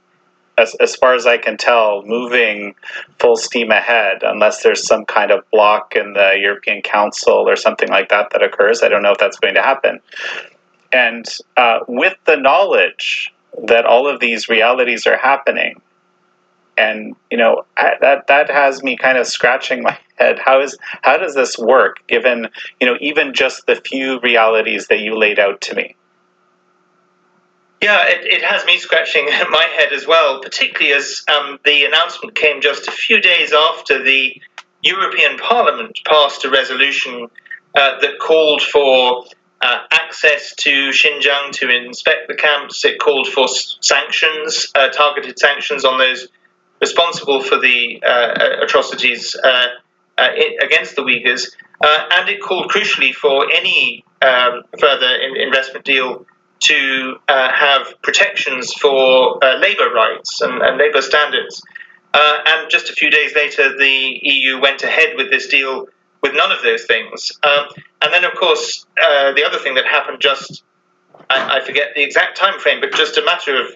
as, 0.57 0.75
as 0.75 0.95
far 0.95 1.13
as 1.13 1.25
I 1.25 1.37
can 1.37 1.57
tell, 1.57 2.03
moving 2.05 2.75
full 3.19 3.37
steam 3.37 3.71
ahead, 3.71 4.23
unless 4.23 4.63
there's 4.63 4.85
some 4.85 5.05
kind 5.05 5.31
of 5.31 5.49
block 5.51 5.95
in 5.95 6.13
the 6.13 6.37
European 6.39 6.81
Council 6.81 7.47
or 7.47 7.55
something 7.55 7.89
like 7.89 8.09
that 8.09 8.31
that 8.31 8.43
occurs. 8.43 8.81
I 8.83 8.89
don't 8.89 9.03
know 9.03 9.11
if 9.11 9.17
that's 9.17 9.39
going 9.39 9.55
to 9.55 9.61
happen. 9.61 9.99
And 10.91 11.25
uh, 11.55 11.79
with 11.87 12.17
the 12.25 12.35
knowledge 12.35 13.33
that 13.67 13.85
all 13.85 14.07
of 14.07 14.19
these 14.19 14.49
realities 14.49 15.05
are 15.05 15.17
happening, 15.17 15.81
and 16.79 17.15
you 17.29 17.37
know 17.37 17.65
that 17.77 18.27
that 18.27 18.49
has 18.49 18.81
me 18.81 18.95
kind 18.95 19.17
of 19.17 19.27
scratching 19.27 19.83
my 19.83 19.97
head 20.17 20.39
how 20.39 20.61
is 20.61 20.77
how 21.01 21.17
does 21.17 21.35
this 21.35 21.57
work 21.57 21.97
given 22.07 22.47
you 22.79 22.87
know 22.87 22.97
even 23.01 23.33
just 23.33 23.67
the 23.67 23.75
few 23.75 24.19
realities 24.21 24.87
that 24.87 24.99
you 24.99 25.17
laid 25.17 25.39
out 25.39 25.61
to 25.61 25.75
me 25.75 25.95
yeah, 27.81 28.07
it, 28.07 28.25
it 28.25 28.43
has 28.43 28.65
me 28.65 28.77
scratching 28.77 29.25
my 29.49 29.67
head 29.75 29.93
as 29.93 30.05
well, 30.05 30.41
particularly 30.41 30.93
as 30.93 31.23
um, 31.33 31.59
the 31.63 31.85
announcement 31.85 32.35
came 32.35 32.61
just 32.61 32.87
a 32.87 32.91
few 32.91 33.21
days 33.21 33.53
after 33.53 34.03
the 34.03 34.41
European 34.81 35.37
Parliament 35.37 35.97
passed 36.05 36.43
a 36.43 36.49
resolution 36.49 37.27
uh, 37.75 37.99
that 38.01 38.19
called 38.19 38.61
for 38.61 39.25
uh, 39.61 39.79
access 39.91 40.53
to 40.55 40.89
Xinjiang 40.89 41.51
to 41.51 41.69
inspect 41.69 42.27
the 42.27 42.35
camps. 42.35 42.83
It 42.83 42.99
called 42.99 43.27
for 43.27 43.47
sanctions, 43.47 44.67
uh, 44.75 44.89
targeted 44.89 45.39
sanctions 45.39 45.85
on 45.85 45.97
those 45.97 46.27
responsible 46.81 47.41
for 47.41 47.59
the 47.59 48.01
uh, 48.05 48.63
atrocities 48.63 49.35
uh, 49.43 49.65
uh, 50.17 50.29
against 50.61 50.95
the 50.95 51.01
Uyghurs, 51.01 51.51
and 51.81 52.29
it 52.29 52.41
called 52.41 52.69
crucially 52.71 53.13
for 53.13 53.47
any 53.51 54.03
um, 54.21 54.63
further 54.79 55.15
in- 55.15 55.37
investment 55.37 55.85
deal 55.85 56.25
to 56.61 57.15
have 57.27 57.93
protections 58.01 58.73
for 58.73 59.39
labour 59.59 59.89
rights 59.93 60.41
and, 60.41 60.61
and 60.61 60.77
labour 60.77 61.01
standards. 61.01 61.63
and 62.13 62.69
just 62.69 62.89
a 62.89 62.93
few 62.93 63.09
days 63.09 63.33
later, 63.35 63.77
the 63.77 64.19
EU 64.21 64.59
went 64.59 64.83
ahead 64.83 65.15
with 65.15 65.29
this 65.29 65.47
deal 65.47 65.87
with 66.21 66.33
none 66.35 66.51
of 66.51 66.61
those 66.63 66.85
things. 66.85 67.31
Um, 67.43 67.67
and 68.01 68.13
then, 68.13 68.23
of 68.23 68.35
course, 68.35 68.85
uh, 69.01 69.33
the 69.33 69.43
other 69.43 69.57
thing 69.57 69.75
that 69.75 69.85
happened 69.85 70.19
just, 70.19 70.63
I, 71.29 71.57
I, 71.57 71.65
forget 71.65 71.89
the 71.95 72.03
exact 72.03 72.37
time 72.37 72.59
frame, 72.59 72.81
but 72.81 72.93
just 72.93 73.17
a 73.17 73.23
matter 73.23 73.59
of 73.59 73.75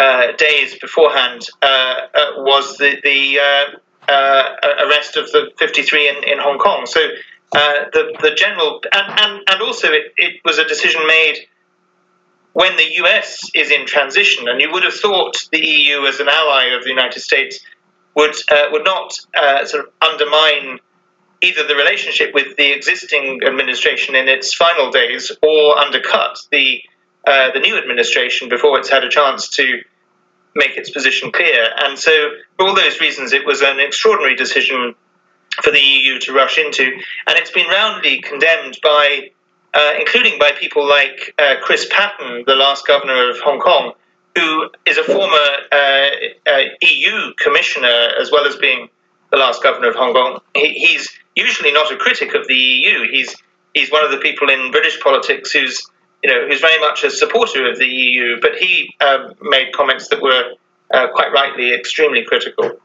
uh, 0.00 0.32
days 0.38 0.78
beforehand 0.78 1.46
uh, 1.60 1.66
uh, 1.66 2.32
was 2.38 2.78
the, 2.78 2.96
the 3.04 3.38
arrest 4.08 5.16
of 5.16 5.30
the 5.30 5.50
53 5.58 6.08
in, 6.08 6.14
in 6.24 6.38
Hong 6.38 6.58
Kong. 6.58 6.86
So 6.86 7.00
the, 7.52 8.16
the 8.22 8.30
general, 8.34 8.80
and, 8.92 9.20
and, 9.20 9.42
and 9.46 9.62
also 9.62 9.88
it, 9.92 10.14
it 10.16 10.40
was 10.42 10.58
a 10.58 10.66
decision 10.66 11.06
made 11.06 11.46
when 12.54 12.76
the 12.76 12.94
US 13.04 13.50
is 13.54 13.70
in 13.70 13.86
transition, 13.86 14.48
and 14.48 14.60
you 14.60 14.72
would 14.72 14.84
have 14.84 14.94
thought 14.94 15.36
the 15.52 15.60
EU 15.60 16.06
as 16.06 16.18
an 16.18 16.28
ally 16.28 16.74
of 16.76 16.82
the 16.82 16.88
United 16.88 17.20
States 17.20 17.60
would 18.16 18.34
uh, 18.50 18.68
would 18.72 18.84
not 18.84 19.14
uh, 19.36 19.64
sort 19.66 19.84
of 19.86 19.92
undermine 20.02 20.80
either 21.42 21.66
the 21.66 21.76
relationship 21.76 22.34
with 22.34 22.56
the 22.56 22.72
existing 22.72 23.40
administration 23.46 24.14
in 24.14 24.28
its 24.28 24.54
final 24.54 24.90
days 24.90 25.30
or 25.42 25.78
undercut 25.78 26.38
the 26.50 26.82
uh, 27.26 27.50
the 27.52 27.60
new 27.60 27.76
administration 27.76 28.48
before 28.48 28.78
it's 28.78 28.90
had 28.90 29.04
a 29.04 29.08
chance 29.08 29.48
to 29.50 29.82
make 30.54 30.76
its 30.76 30.90
position 30.90 31.30
clear. 31.32 31.68
And 31.78 31.98
so, 31.98 32.30
for 32.56 32.68
all 32.68 32.74
those 32.74 33.00
reasons, 33.00 33.32
it 33.32 33.46
was 33.46 33.62
an 33.62 33.80
extraordinary 33.80 34.36
decision 34.36 34.94
for 35.62 35.70
the 35.70 35.80
EU 35.80 36.18
to 36.20 36.32
rush 36.32 36.58
into, 36.58 36.84
and 36.84 37.36
it's 37.36 37.50
been 37.50 37.66
roundly 37.66 38.20
condemned 38.20 38.78
by, 38.82 39.30
uh, 39.74 39.94
including 39.98 40.38
by 40.38 40.52
people 40.52 40.88
like 40.88 41.34
uh, 41.38 41.56
Chris 41.62 41.88
Patten, 41.90 42.44
the 42.46 42.54
last 42.54 42.86
governor 42.86 43.30
of 43.30 43.38
Hong 43.40 43.60
Kong, 43.60 43.92
who 44.36 44.70
is 44.86 44.96
a 44.96 45.02
former 45.02 45.48
uh, 45.72 46.08
uh 46.46 46.58
EU 46.82 47.00
EU 47.10 47.34
commissioner 47.38 48.10
as 48.20 48.30
well 48.30 48.46
as 48.46 48.56
being 48.56 48.88
the 49.30 49.36
last 49.36 49.62
governor 49.62 49.88
of 49.88 49.96
Hong 49.96 50.12
Kong. 50.12 50.40
He, 50.54 50.68
he's 50.74 51.08
usually 51.34 51.72
not 51.72 51.92
a 51.92 51.96
critic 51.96 52.34
of 52.34 52.46
the 52.46 52.54
EU. 52.54 53.10
He's 53.10 53.36
he's 53.74 53.90
one 53.90 54.04
of 54.04 54.10
the 54.10 54.18
people 54.18 54.50
in 54.50 54.70
British 54.70 55.00
politics 55.00 55.52
who's 55.52 55.86
you 56.22 56.30
know 56.30 56.46
who's 56.46 56.60
very 56.60 56.78
much 56.80 57.04
a 57.04 57.10
supporter 57.10 57.70
of 57.70 57.78
the 57.78 57.86
EU. 57.86 58.40
But 58.40 58.56
he 58.56 58.94
um, 59.00 59.34
made 59.42 59.72
comments 59.72 60.08
that 60.08 60.20
were 60.20 60.54
uh, 60.92 61.08
quite 61.08 61.32
rightly 61.32 61.72
extremely 61.72 62.24
critical. 62.24 62.78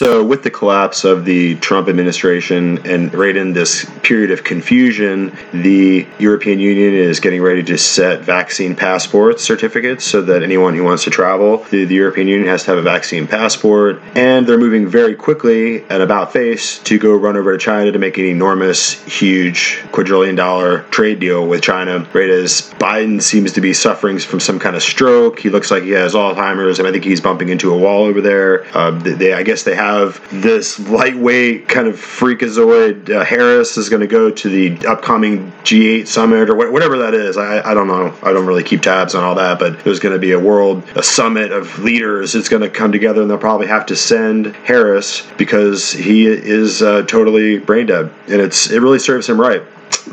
So, 0.00 0.22
with 0.22 0.44
the 0.44 0.50
collapse 0.52 1.02
of 1.02 1.24
the 1.24 1.56
Trump 1.56 1.88
administration 1.88 2.86
and 2.86 3.12
right 3.12 3.36
in 3.36 3.52
this 3.52 3.84
period 4.04 4.30
of 4.30 4.44
confusion, 4.44 5.36
the 5.52 6.06
European 6.20 6.60
Union 6.60 6.94
is 6.94 7.18
getting 7.18 7.42
ready 7.42 7.64
to 7.64 7.76
set 7.76 8.20
vaccine 8.20 8.76
passport 8.76 9.40
certificates 9.40 10.04
so 10.04 10.22
that 10.22 10.44
anyone 10.44 10.76
who 10.76 10.84
wants 10.84 11.02
to 11.02 11.10
travel, 11.10 11.64
the, 11.72 11.84
the 11.84 11.96
European 11.96 12.28
Union 12.28 12.46
has 12.46 12.62
to 12.62 12.70
have 12.70 12.78
a 12.78 12.82
vaccine 12.82 13.26
passport. 13.26 14.00
And 14.14 14.46
they're 14.46 14.56
moving 14.56 14.86
very 14.86 15.16
quickly 15.16 15.82
and 15.90 16.00
about 16.00 16.32
face 16.32 16.78
to 16.84 16.96
go 16.96 17.12
run 17.16 17.36
over 17.36 17.50
to 17.50 17.58
China 17.58 17.90
to 17.90 17.98
make 17.98 18.18
an 18.18 18.24
enormous, 18.24 19.02
huge 19.02 19.82
quadrillion 19.90 20.36
dollar 20.36 20.82
trade 20.92 21.18
deal 21.18 21.44
with 21.48 21.60
China. 21.60 22.08
Right 22.12 22.30
as 22.30 22.72
Biden 22.78 23.20
seems 23.20 23.52
to 23.54 23.60
be 23.60 23.72
suffering 23.72 24.20
from 24.20 24.38
some 24.38 24.60
kind 24.60 24.76
of 24.76 24.82
stroke, 24.84 25.40
he 25.40 25.50
looks 25.50 25.72
like 25.72 25.82
he 25.82 25.90
has 25.90 26.14
Alzheimer's, 26.14 26.78
and 26.78 26.86
I 26.86 26.92
think 26.92 27.02
he's 27.02 27.20
bumping 27.20 27.48
into 27.48 27.74
a 27.74 27.76
wall 27.76 28.04
over 28.04 28.20
there. 28.20 28.64
Uh, 28.76 28.92
they, 28.92 29.32
I 29.32 29.42
guess 29.42 29.64
they 29.64 29.74
have 29.74 29.87
have 29.88 30.42
this 30.42 30.78
lightweight 30.78 31.68
kind 31.68 31.88
of 31.88 31.96
freakazoid. 31.96 33.10
Uh, 33.10 33.24
Harris 33.24 33.76
is 33.76 33.88
going 33.88 34.00
to 34.00 34.06
go 34.06 34.30
to 34.30 34.48
the 34.48 34.86
upcoming 34.86 35.50
G8 35.64 36.06
summit 36.06 36.50
or 36.50 36.54
wh- 36.54 36.72
whatever 36.72 36.98
that 36.98 37.14
is. 37.14 37.36
I, 37.36 37.68
I 37.68 37.74
don't 37.74 37.86
know. 37.86 38.14
I 38.22 38.32
don't 38.32 38.46
really 38.46 38.62
keep 38.62 38.82
tabs 38.82 39.14
on 39.14 39.24
all 39.24 39.34
that, 39.36 39.58
but 39.58 39.80
there's 39.84 40.00
going 40.00 40.14
to 40.14 40.18
be 40.18 40.32
a 40.32 40.38
world, 40.38 40.82
a 40.94 41.02
summit 41.02 41.52
of 41.52 41.78
leaders. 41.78 42.34
It's 42.34 42.48
going 42.48 42.62
to 42.62 42.70
come 42.70 42.92
together, 42.92 43.22
and 43.22 43.30
they'll 43.30 43.38
probably 43.38 43.66
have 43.68 43.86
to 43.86 43.96
send 43.96 44.54
Harris 44.56 45.26
because 45.36 45.92
he 45.92 46.26
is 46.26 46.82
uh, 46.82 47.02
totally 47.02 47.58
brain 47.58 47.86
dead, 47.86 48.12
and 48.26 48.40
it's 48.40 48.70
it 48.70 48.80
really 48.80 48.98
serves 48.98 49.28
him 49.28 49.40
right. 49.40 49.62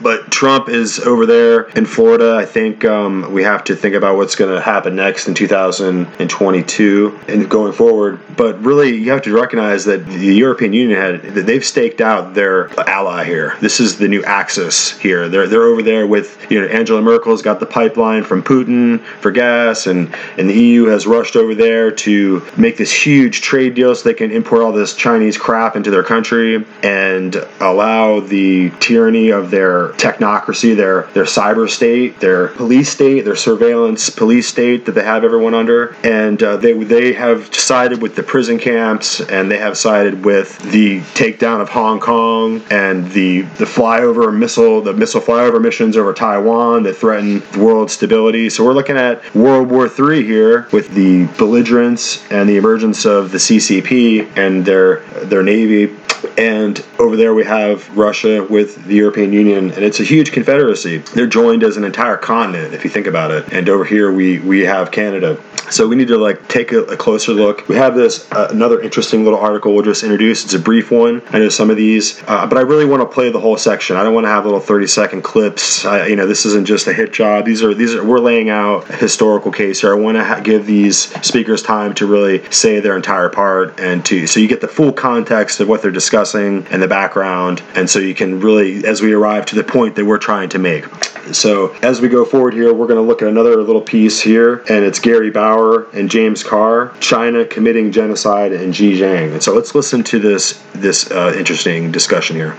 But 0.01 0.31
Trump 0.31 0.69
is 0.69 0.99
over 0.99 1.25
there 1.25 1.61
in 1.69 1.85
Florida. 1.85 2.35
I 2.35 2.45
think 2.45 2.85
um, 2.85 3.31
we 3.31 3.43
have 3.43 3.63
to 3.65 3.75
think 3.75 3.95
about 3.95 4.17
what's 4.17 4.35
going 4.35 4.53
to 4.53 4.61
happen 4.61 4.95
next 4.95 5.27
in 5.27 5.33
2022 5.33 7.19
and 7.27 7.49
going 7.49 7.73
forward. 7.73 8.19
But 8.37 8.61
really, 8.61 8.95
you 8.95 9.11
have 9.11 9.23
to 9.23 9.33
recognize 9.33 9.85
that 9.85 10.05
the 10.05 10.35
European 10.35 10.73
Union 10.73 10.99
had 10.99 11.21
they've 11.23 11.65
staked 11.65 12.01
out 12.01 12.33
their 12.33 12.69
ally 12.87 13.23
here. 13.23 13.57
This 13.61 13.79
is 13.79 13.97
the 13.97 14.07
new 14.07 14.23
axis 14.23 14.97
here. 14.99 15.29
They're 15.29 15.47
they're 15.47 15.63
over 15.63 15.81
there 15.81 16.05
with 16.05 16.45
you 16.51 16.61
know 16.61 16.67
Angela 16.67 17.01
Merkel's 17.01 17.41
got 17.41 17.59
the 17.59 17.65
pipeline 17.65 18.23
from 18.23 18.43
Putin 18.43 19.01
for 19.21 19.31
gas, 19.31 19.87
and 19.87 20.13
and 20.37 20.49
the 20.49 20.53
EU 20.53 20.85
has 20.85 21.07
rushed 21.07 21.35
over 21.35 21.55
there 21.55 21.89
to 21.91 22.45
make 22.57 22.77
this 22.77 22.93
huge 22.93 23.41
trade 23.41 23.73
deal 23.73 23.95
so 23.95 24.07
they 24.07 24.13
can 24.13 24.31
import 24.31 24.61
all 24.61 24.71
this 24.71 24.93
Chinese 24.93 25.37
crap 25.37 25.75
into 25.75 25.89
their 25.89 26.03
country 26.03 26.63
and 26.83 27.35
allow 27.59 28.19
the 28.19 28.69
tyranny 28.79 29.29
of 29.29 29.49
their 29.51 29.64
technocracy, 29.93 30.75
their 30.75 31.03
their 31.13 31.23
cyber 31.23 31.69
state, 31.69 32.19
their 32.19 32.49
police 32.49 32.89
state, 32.89 33.21
their 33.25 33.35
surveillance 33.35 34.09
police 34.09 34.47
state 34.47 34.85
that 34.85 34.93
they 34.93 35.03
have 35.03 35.23
everyone 35.23 35.53
under, 35.53 35.95
and 36.03 36.41
uh, 36.41 36.57
they 36.57 36.73
they 36.73 37.13
have 37.13 37.53
sided 37.53 38.01
with 38.01 38.15
the 38.15 38.23
prison 38.23 38.57
camps, 38.57 39.21
and 39.21 39.49
they 39.49 39.57
have 39.57 39.77
sided 39.77 40.25
with 40.25 40.57
the 40.71 40.99
takedown 41.13 41.61
of 41.61 41.69
Hong 41.69 41.99
Kong 41.99 42.61
and 42.69 43.09
the 43.11 43.41
the 43.41 43.65
flyover 43.65 44.35
missile, 44.35 44.81
the 44.81 44.93
missile 44.93 45.21
flyover 45.21 45.61
missions 45.61 45.97
over 45.97 46.13
Taiwan 46.13 46.83
that 46.83 46.95
threaten 46.95 47.41
world 47.57 47.91
stability. 47.91 48.49
So 48.49 48.63
we're 48.63 48.73
looking 48.73 48.97
at 48.97 49.33
World 49.35 49.69
War 49.69 49.87
III 49.87 50.23
here 50.23 50.67
with 50.71 50.93
the 50.93 51.25
belligerence 51.37 52.25
and 52.31 52.47
the 52.47 52.57
emergence 52.57 53.05
of 53.05 53.31
the 53.31 53.37
CCP 53.37 54.37
and 54.37 54.65
their 54.65 54.99
their 55.25 55.43
navy 55.43 55.95
and 56.37 56.83
over 56.99 57.15
there 57.15 57.33
we 57.33 57.43
have 57.45 57.95
Russia 57.95 58.43
with 58.43 58.83
the 58.85 58.95
European 58.95 59.33
Union, 59.33 59.71
and 59.71 59.83
it's 59.83 59.99
a 59.99 60.03
huge 60.03 60.31
confederacy. 60.31 60.97
They're 60.97 61.27
joined 61.27 61.63
as 61.63 61.77
an 61.77 61.83
entire 61.83 62.17
continent, 62.17 62.73
if 62.73 62.83
you 62.83 62.89
think 62.89 63.07
about 63.07 63.31
it. 63.31 63.51
And 63.53 63.69
over 63.69 63.85
here 63.85 64.11
we 64.11 64.39
we 64.39 64.61
have 64.61 64.91
Canada. 64.91 65.41
So 65.71 65.87
we 65.87 65.95
need 65.95 66.09
to 66.09 66.17
like 66.17 66.47
take 66.47 66.71
a, 66.73 66.83
a 66.83 66.97
closer 66.97 67.33
look. 67.33 67.67
We 67.67 67.75
have 67.75 67.95
this 67.95 68.31
uh, 68.31 68.49
another 68.51 68.81
interesting 68.81 69.23
little 69.23 69.39
article 69.39 69.73
we'll 69.73 69.83
just 69.83 70.03
introduce. 70.03 70.43
It's 70.45 70.53
a 70.53 70.59
brief 70.59 70.91
one. 70.91 71.21
I 71.29 71.39
know 71.39 71.49
some 71.49 71.69
of 71.69 71.77
these, 71.77 72.21
uh, 72.27 72.45
but 72.45 72.57
I 72.57 72.61
really 72.61 72.85
want 72.85 73.01
to 73.01 73.07
play 73.07 73.31
the 73.31 73.39
whole 73.39 73.57
section. 73.57 73.95
I 73.95 74.03
don't 74.03 74.13
want 74.13 74.25
to 74.25 74.29
have 74.29 74.45
little 74.45 74.59
thirty 74.59 74.87
second 74.87 75.23
clips. 75.23 75.85
I, 75.85 76.07
you 76.07 76.15
know, 76.15 76.27
this 76.27 76.45
isn't 76.45 76.65
just 76.65 76.87
a 76.87 76.93
hit 76.93 77.13
job. 77.13 77.45
These 77.45 77.63
are 77.63 77.73
these 77.73 77.95
are 77.95 78.03
we're 78.03 78.19
laying 78.19 78.49
out 78.49 78.89
a 78.89 78.95
historical 78.95 79.51
case 79.51 79.81
here. 79.81 79.91
I 79.91 79.97
want 79.97 80.17
to 80.17 80.23
ha- 80.23 80.39
give 80.39 80.65
these 80.65 80.97
speakers 81.25 81.63
time 81.63 81.93
to 81.95 82.05
really 82.05 82.49
say 82.51 82.79
their 82.79 82.95
entire 82.95 83.29
part 83.29 83.79
and 83.79 84.05
to 84.05 84.27
so 84.27 84.39
you 84.39 84.47
get 84.47 84.61
the 84.61 84.67
full 84.67 84.93
context 84.93 85.59
of 85.59 85.67
what 85.67 85.81
they're 85.81 85.91
discussing 85.91 86.24
and 86.33 86.81
the 86.81 86.87
background, 86.87 87.61
and 87.75 87.89
so 87.89 87.99
you 87.99 88.15
can 88.15 88.39
really 88.39 88.85
as 88.85 89.01
we 89.01 89.13
arrive 89.13 89.45
to 89.47 89.55
the 89.55 89.63
point 89.63 89.95
that 89.95 90.05
we're 90.05 90.17
trying 90.17 90.49
to 90.49 90.59
make. 90.59 90.85
So 91.33 91.73
as 91.81 92.01
we 92.01 92.07
go 92.07 92.23
forward 92.23 92.53
here, 92.53 92.73
we're 92.73 92.87
going 92.87 93.01
to 93.01 93.07
look 93.07 93.21
at 93.21 93.27
another 93.27 93.61
little 93.61 93.81
piece 93.81 94.21
here, 94.21 94.63
and 94.69 94.85
it's 94.85 94.99
Gary 94.99 95.31
Bauer 95.31 95.87
and 95.91 96.09
James 96.09 96.43
Carr, 96.43 96.93
China 96.99 97.45
committing 97.45 97.91
genocide 97.91 98.51
in 98.51 98.71
Xinjiang. 98.71 99.33
And 99.33 99.43
so 99.43 99.53
let's 99.53 99.75
listen 99.75 100.03
to 100.05 100.19
this 100.19 100.63
this 100.73 101.11
uh, 101.11 101.33
interesting 101.37 101.91
discussion 101.91 102.35
here. 102.35 102.57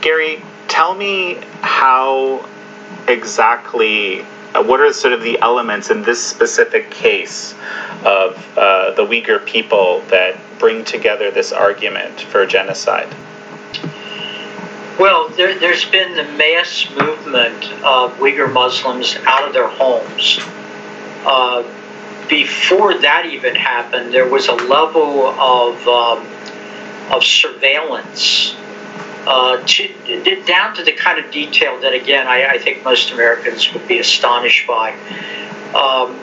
Gary, 0.00 0.42
tell 0.68 0.94
me 0.94 1.34
how 1.60 2.48
exactly. 3.08 4.24
Uh, 4.58 4.62
what 4.64 4.80
are 4.80 4.92
sort 4.92 5.12
of 5.12 5.22
the 5.22 5.38
elements 5.40 5.90
in 5.90 6.02
this 6.02 6.24
specific 6.24 6.90
case 6.90 7.54
of 8.04 8.58
uh, 8.58 8.90
the 8.92 9.04
Uyghur 9.04 9.44
people 9.46 10.00
that 10.08 10.36
bring 10.58 10.84
together 10.84 11.30
this 11.30 11.52
argument 11.52 12.20
for 12.22 12.44
genocide? 12.44 13.08
Well, 14.98 15.28
there, 15.28 15.56
has 15.60 15.84
been 15.84 16.16
the 16.16 16.24
mass 16.24 16.90
movement 16.90 17.64
of 17.84 18.18
Uyghur 18.18 18.52
Muslims 18.52 19.16
out 19.22 19.46
of 19.46 19.52
their 19.52 19.68
homes. 19.68 20.40
Uh, 21.24 21.62
before 22.28 22.98
that 22.98 23.26
even 23.26 23.54
happened, 23.54 24.12
there 24.12 24.28
was 24.28 24.48
a 24.48 24.54
level 24.54 25.28
of 25.28 25.86
um, 25.86 26.26
of 27.12 27.22
surveillance 27.24 28.56
uh, 29.28 29.62
to, 29.66 30.42
down 30.46 30.74
to 30.74 30.82
the 30.82 30.92
kind 30.92 31.22
of 31.22 31.30
detail 31.30 31.78
that, 31.80 31.92
again, 31.92 32.26
I, 32.26 32.52
I 32.52 32.58
think 32.58 32.82
most 32.82 33.10
Americans 33.10 33.70
would 33.74 33.86
be 33.86 33.98
astonished 33.98 34.66
by. 34.66 34.92
Um, 35.74 36.18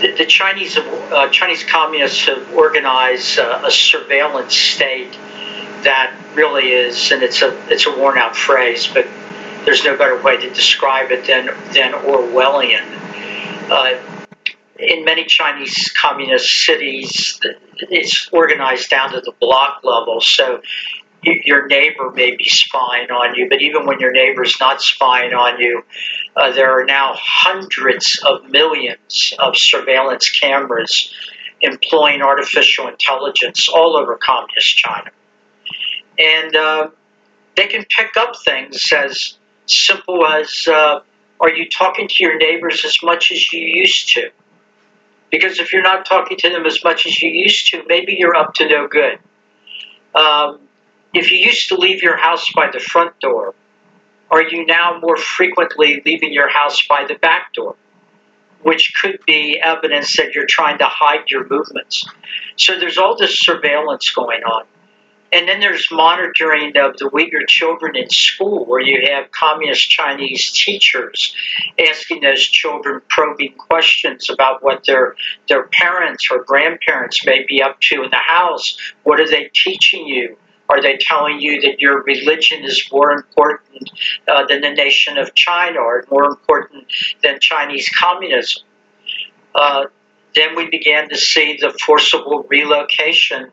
the, 0.00 0.14
the, 0.16 0.24
Chinese 0.24 0.78
uh, 0.78 1.28
Chinese 1.28 1.62
communists 1.64 2.24
have 2.24 2.54
organized 2.54 3.38
uh, 3.38 3.62
a 3.66 3.70
surveillance 3.70 4.54
state 4.54 5.12
that 5.82 6.16
really 6.34 6.70
is, 6.70 7.12
and 7.12 7.22
it's 7.22 7.42
a 7.42 7.54
it's 7.70 7.86
a 7.86 7.90
worn 7.90 8.16
out 8.16 8.34
phrase, 8.34 8.86
but 8.86 9.06
there's 9.66 9.84
no 9.84 9.94
better 9.96 10.20
way 10.22 10.38
to 10.38 10.48
describe 10.54 11.10
it 11.10 11.26
than 11.26 11.46
than 11.74 11.92
Orwellian. 11.92 12.84
Uh, 13.70 13.98
in 14.78 15.04
many 15.04 15.24
Chinese 15.26 15.92
communist 16.00 16.64
cities, 16.64 17.40
it's 17.74 18.28
organized 18.32 18.88
down 18.88 19.12
to 19.12 19.20
the 19.20 19.32
block 19.38 19.80
level. 19.84 20.20
So 20.20 20.62
your 21.22 21.66
neighbor 21.66 22.10
may 22.10 22.36
be 22.36 22.44
spying 22.44 23.10
on 23.10 23.34
you, 23.34 23.48
but 23.48 23.60
even 23.60 23.86
when 23.86 23.98
your 24.00 24.12
neighbor's 24.12 24.56
not 24.60 24.80
spying 24.80 25.34
on 25.34 25.58
you, 25.60 25.82
uh, 26.36 26.52
there 26.52 26.80
are 26.80 26.84
now 26.84 27.14
hundreds 27.16 28.22
of 28.24 28.48
millions 28.50 29.34
of 29.38 29.56
surveillance 29.56 30.30
cameras 30.30 31.12
employing 31.60 32.22
artificial 32.22 32.86
intelligence 32.86 33.68
all 33.68 33.96
over 33.96 34.16
communist 34.16 34.76
China 34.76 35.10
and 36.18 36.56
uh, 36.56 36.88
they 37.56 37.66
can 37.66 37.84
pick 37.84 38.16
up 38.16 38.34
things 38.44 38.92
as 38.92 39.38
simple 39.66 40.26
as 40.26 40.66
uh, 40.68 41.00
are 41.40 41.50
you 41.50 41.68
talking 41.68 42.08
to 42.08 42.24
your 42.24 42.38
neighbors 42.38 42.84
as 42.84 42.98
much 43.02 43.30
as 43.30 43.52
you 43.52 43.60
used 43.60 44.12
to? 44.14 44.30
Because 45.30 45.58
if 45.58 45.72
you're 45.72 45.82
not 45.82 46.06
talking 46.06 46.36
to 46.38 46.48
them 46.48 46.64
as 46.66 46.82
much 46.84 47.06
as 47.06 47.20
you 47.20 47.30
used 47.30 47.68
to, 47.70 47.82
maybe 47.86 48.14
you're 48.18 48.36
up 48.36 48.54
to 48.54 48.68
no 48.68 48.86
good. 48.86 49.18
Um, 50.14 50.60
if 51.16 51.32
you 51.32 51.38
used 51.38 51.68
to 51.68 51.76
leave 51.76 52.02
your 52.02 52.18
house 52.18 52.52
by 52.52 52.70
the 52.70 52.78
front 52.78 53.18
door, 53.20 53.54
are 54.30 54.42
you 54.42 54.66
now 54.66 54.98
more 55.00 55.16
frequently 55.16 56.02
leaving 56.04 56.32
your 56.32 56.48
house 56.48 56.86
by 56.86 57.06
the 57.08 57.14
back 57.14 57.54
door? 57.54 57.74
Which 58.62 58.92
could 59.00 59.20
be 59.26 59.58
evidence 59.58 60.14
that 60.18 60.34
you're 60.34 60.46
trying 60.46 60.78
to 60.78 60.84
hide 60.86 61.30
your 61.30 61.48
movements. 61.48 62.06
So 62.56 62.78
there's 62.78 62.98
all 62.98 63.16
this 63.16 63.38
surveillance 63.38 64.10
going 64.10 64.42
on. 64.42 64.64
And 65.32 65.48
then 65.48 65.60
there's 65.60 65.88
monitoring 65.90 66.76
of 66.76 66.98
the 66.98 67.10
Uyghur 67.10 67.46
children 67.48 67.96
in 67.96 68.10
school, 68.10 68.66
where 68.66 68.80
you 68.80 69.10
have 69.10 69.32
communist 69.32 69.90
Chinese 69.90 70.50
teachers 70.52 71.34
asking 71.88 72.20
those 72.20 72.42
children 72.46 73.00
probing 73.08 73.54
questions 73.54 74.28
about 74.30 74.62
what 74.62 74.84
their 74.86 75.16
their 75.48 75.64
parents 75.64 76.28
or 76.30 76.44
grandparents 76.44 77.26
may 77.26 77.44
be 77.48 77.62
up 77.62 77.80
to 77.80 78.02
in 78.04 78.10
the 78.10 78.16
house. 78.16 78.76
What 79.02 79.18
are 79.18 79.28
they 79.28 79.50
teaching 79.52 80.06
you? 80.06 80.36
Are 80.68 80.82
they 80.82 80.96
telling 80.96 81.40
you 81.40 81.60
that 81.60 81.80
your 81.80 82.02
religion 82.02 82.64
is 82.64 82.88
more 82.90 83.12
important 83.12 83.90
uh, 84.26 84.46
than 84.46 84.60
the 84.62 84.70
nation 84.70 85.16
of 85.16 85.34
China 85.34 85.80
or 85.80 86.04
more 86.10 86.24
important 86.24 86.86
than 87.22 87.38
Chinese 87.40 87.88
communism? 87.88 88.62
Uh, 89.54 89.86
then 90.34 90.54
we 90.54 90.68
began 90.68 91.08
to 91.08 91.16
see 91.16 91.56
the 91.60 91.70
forcible 91.84 92.46
relocation 92.50 93.50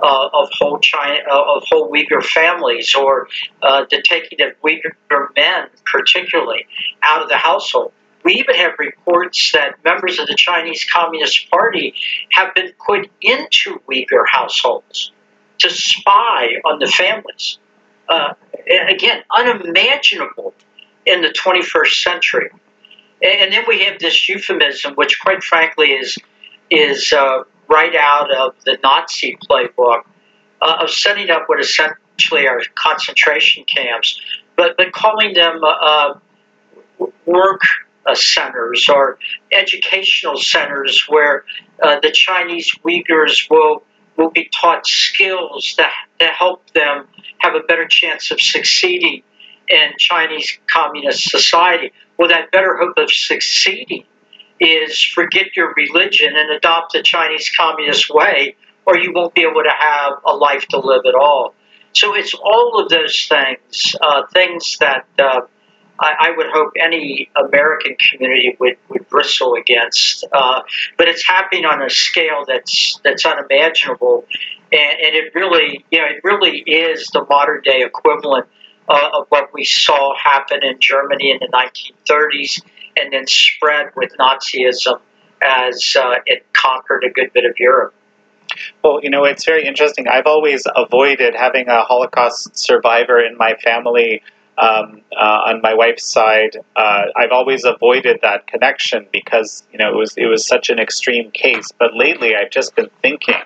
uh, 0.00 0.28
of 0.32 0.48
whole 0.52 0.78
China, 0.80 1.20
uh, 1.30 1.56
of 1.56 1.64
whole 1.68 1.90
Uyghur 1.90 2.24
families, 2.24 2.94
or 2.94 3.28
uh, 3.62 3.84
the 3.90 4.02
taking 4.02 4.40
of 4.40 4.52
Uyghur 4.62 5.26
men, 5.36 5.68
particularly, 5.84 6.66
out 7.02 7.22
of 7.22 7.28
the 7.28 7.36
household. 7.36 7.92
We 8.24 8.34
even 8.34 8.54
have 8.54 8.72
reports 8.78 9.52
that 9.52 9.84
members 9.84 10.18
of 10.18 10.28
the 10.28 10.34
Chinese 10.36 10.86
Communist 10.90 11.50
Party 11.50 11.94
have 12.30 12.54
been 12.54 12.72
put 12.84 13.10
into 13.20 13.80
Uyghur 13.88 14.24
households 14.26 15.12
to 15.62 15.70
spy 15.70 16.48
on 16.64 16.78
the 16.78 16.86
families. 16.86 17.58
Uh, 18.08 18.34
again, 18.88 19.22
unimaginable 19.34 20.54
in 21.06 21.22
the 21.22 21.28
21st 21.28 22.02
century. 22.02 22.50
And 23.22 23.52
then 23.52 23.64
we 23.66 23.84
have 23.84 23.98
this 23.98 24.28
euphemism, 24.28 24.94
which, 24.94 25.20
quite 25.20 25.42
frankly, 25.42 25.92
is 25.92 26.18
is 26.70 27.12
uh, 27.12 27.44
right 27.68 27.94
out 27.94 28.34
of 28.34 28.54
the 28.64 28.78
Nazi 28.82 29.38
playbook 29.48 30.02
uh, 30.60 30.78
of 30.80 30.90
setting 30.90 31.30
up 31.30 31.44
what 31.46 31.60
essentially 31.60 32.48
are 32.48 32.62
concentration 32.74 33.64
camps, 33.64 34.20
but 34.56 34.76
but 34.76 34.92
calling 34.92 35.34
them 35.34 35.60
uh, 35.62 36.14
work 37.26 37.60
uh, 38.06 38.14
centers 38.14 38.88
or 38.88 39.18
educational 39.52 40.36
centers 40.36 41.04
where 41.08 41.44
uh, 41.82 42.00
the 42.00 42.10
Chinese 42.10 42.74
Uyghurs 42.84 43.48
will 43.48 43.84
will 44.16 44.30
be 44.30 44.50
taught 44.54 44.86
skills 44.86 45.74
that, 45.78 45.92
that 46.20 46.34
help 46.34 46.70
them 46.72 47.06
have 47.38 47.54
a 47.54 47.60
better 47.60 47.86
chance 47.86 48.30
of 48.30 48.40
succeeding 48.40 49.22
in 49.68 49.92
Chinese 49.98 50.58
communist 50.66 51.30
society. 51.30 51.92
Well, 52.18 52.28
that 52.28 52.50
better 52.50 52.76
hope 52.76 52.98
of 52.98 53.10
succeeding 53.10 54.04
is 54.60 55.02
forget 55.02 55.56
your 55.56 55.72
religion 55.76 56.36
and 56.36 56.50
adopt 56.50 56.92
the 56.92 57.02
Chinese 57.02 57.50
communist 57.56 58.10
way, 58.10 58.56
or 58.86 58.96
you 58.96 59.12
won't 59.12 59.34
be 59.34 59.42
able 59.42 59.62
to 59.62 59.72
have 59.76 60.14
a 60.24 60.34
life 60.34 60.66
to 60.68 60.78
live 60.78 61.02
at 61.06 61.14
all. 61.14 61.54
So 61.94 62.14
it's 62.14 62.34
all 62.34 62.80
of 62.80 62.88
those 62.88 63.26
things, 63.28 63.94
uh, 64.00 64.22
things 64.32 64.76
that 64.80 65.06
uh, 65.18 65.42
I, 66.02 66.14
I, 66.18 66.30
would 66.36 66.46
hope 66.52 66.72
any 66.78 67.30
American 67.36 67.96
community 67.96 68.56
would, 68.58 68.76
would 68.88 69.08
bristle 69.08 69.54
against. 69.54 70.24
Uh, 70.32 70.62
but 70.98 71.08
it's 71.08 71.26
happening 71.26 71.64
on 71.64 71.80
a 71.80 71.88
scale 71.88 72.44
that's 72.46 73.00
that's 73.04 73.24
unimaginable, 73.24 74.26
and, 74.72 75.00
and, 75.00 75.14
it 75.14 75.34
really, 75.34 75.84
you 75.90 76.00
know, 76.00 76.06
it 76.06 76.24
really 76.24 76.58
is 76.58 77.06
the 77.12 77.24
modern 77.28 77.62
day 77.62 77.82
equivalent 77.82 78.46
uh, 78.88 79.10
of 79.14 79.26
what 79.28 79.52
we 79.52 79.64
saw 79.64 80.14
happen 80.16 80.64
in 80.64 80.80
Germany 80.80 81.30
in 81.30 81.38
the 81.38 81.48
1930s, 81.48 82.62
and 82.98 83.12
then 83.12 83.26
spread 83.26 83.90
with 83.94 84.10
Nazism 84.18 85.00
as 85.40 85.96
uh, 85.98 86.14
it 86.26 86.44
conquered 86.52 87.04
a 87.04 87.10
good 87.10 87.32
bit 87.32 87.44
of 87.44 87.58
Europe. 87.58 87.94
Well, 88.82 89.00
you 89.02 89.10
know, 89.10 89.24
it's 89.24 89.44
very 89.44 89.66
interesting. 89.66 90.08
I've 90.08 90.26
always 90.26 90.66
avoided 90.76 91.34
having 91.34 91.68
a 91.68 91.82
Holocaust 91.82 92.56
survivor 92.56 93.18
in 93.20 93.36
my 93.36 93.54
family 93.62 94.22
um, 94.58 95.02
uh, 95.16 95.40
on 95.46 95.60
my 95.62 95.74
wife's 95.74 96.06
side, 96.06 96.58
uh, 96.76 97.04
I've 97.16 97.32
always 97.32 97.64
avoided 97.64 98.20
that 98.22 98.46
connection 98.46 99.06
because 99.12 99.66
you 99.72 99.78
know 99.78 99.90
it 99.90 99.96
was 99.96 100.14
it 100.16 100.26
was 100.26 100.46
such 100.46 100.70
an 100.70 100.78
extreme 100.78 101.30
case. 101.30 101.72
But 101.78 101.94
lately, 101.94 102.34
I've 102.36 102.50
just 102.50 102.76
been 102.76 102.90
thinking, 103.00 103.40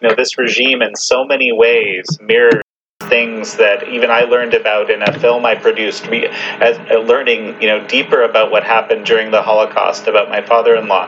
you 0.00 0.08
know, 0.08 0.14
this 0.14 0.36
regime 0.36 0.82
in 0.82 0.96
so 0.96 1.24
many 1.24 1.52
ways 1.52 2.06
mirrors 2.20 2.62
things 3.08 3.56
that 3.56 3.88
even 3.88 4.10
I 4.10 4.22
learned 4.22 4.54
about 4.54 4.90
in 4.90 5.02
a 5.02 5.18
film 5.18 5.44
I 5.44 5.54
produced, 5.54 6.06
as 6.06 6.78
uh, 6.90 6.98
learning 6.98 7.60
you 7.60 7.68
know 7.68 7.86
deeper 7.86 8.22
about 8.22 8.50
what 8.50 8.64
happened 8.64 9.06
during 9.06 9.30
the 9.30 9.42
Holocaust, 9.42 10.06
about 10.06 10.28
my 10.28 10.42
father-in-law. 10.42 11.06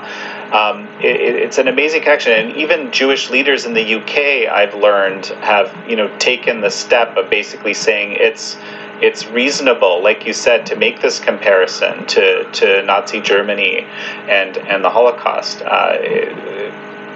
Um, 0.52 0.86
it, 1.00 1.20
it's 1.20 1.58
an 1.58 1.68
amazing 1.68 2.02
connection, 2.02 2.32
and 2.32 2.56
even 2.56 2.90
Jewish 2.90 3.30
leaders 3.30 3.64
in 3.64 3.74
the 3.74 3.94
UK, 3.94 4.50
I've 4.50 4.74
learned, 4.74 5.26
have 5.26 5.88
you 5.88 5.96
know 5.96 6.16
taken 6.18 6.60
the 6.60 6.70
step 6.70 7.16
of 7.16 7.30
basically 7.30 7.74
saying 7.74 8.16
it's 8.18 8.56
it's 9.00 9.26
reasonable, 9.26 10.02
like 10.02 10.26
you 10.26 10.32
said, 10.32 10.66
to 10.66 10.76
make 10.76 11.00
this 11.00 11.18
comparison 11.20 12.06
to, 12.06 12.50
to 12.52 12.82
Nazi 12.82 13.20
Germany 13.20 13.80
and 13.80 14.56
and 14.58 14.84
the 14.84 14.90
Holocaust, 14.90 15.62
uh, 15.62 15.96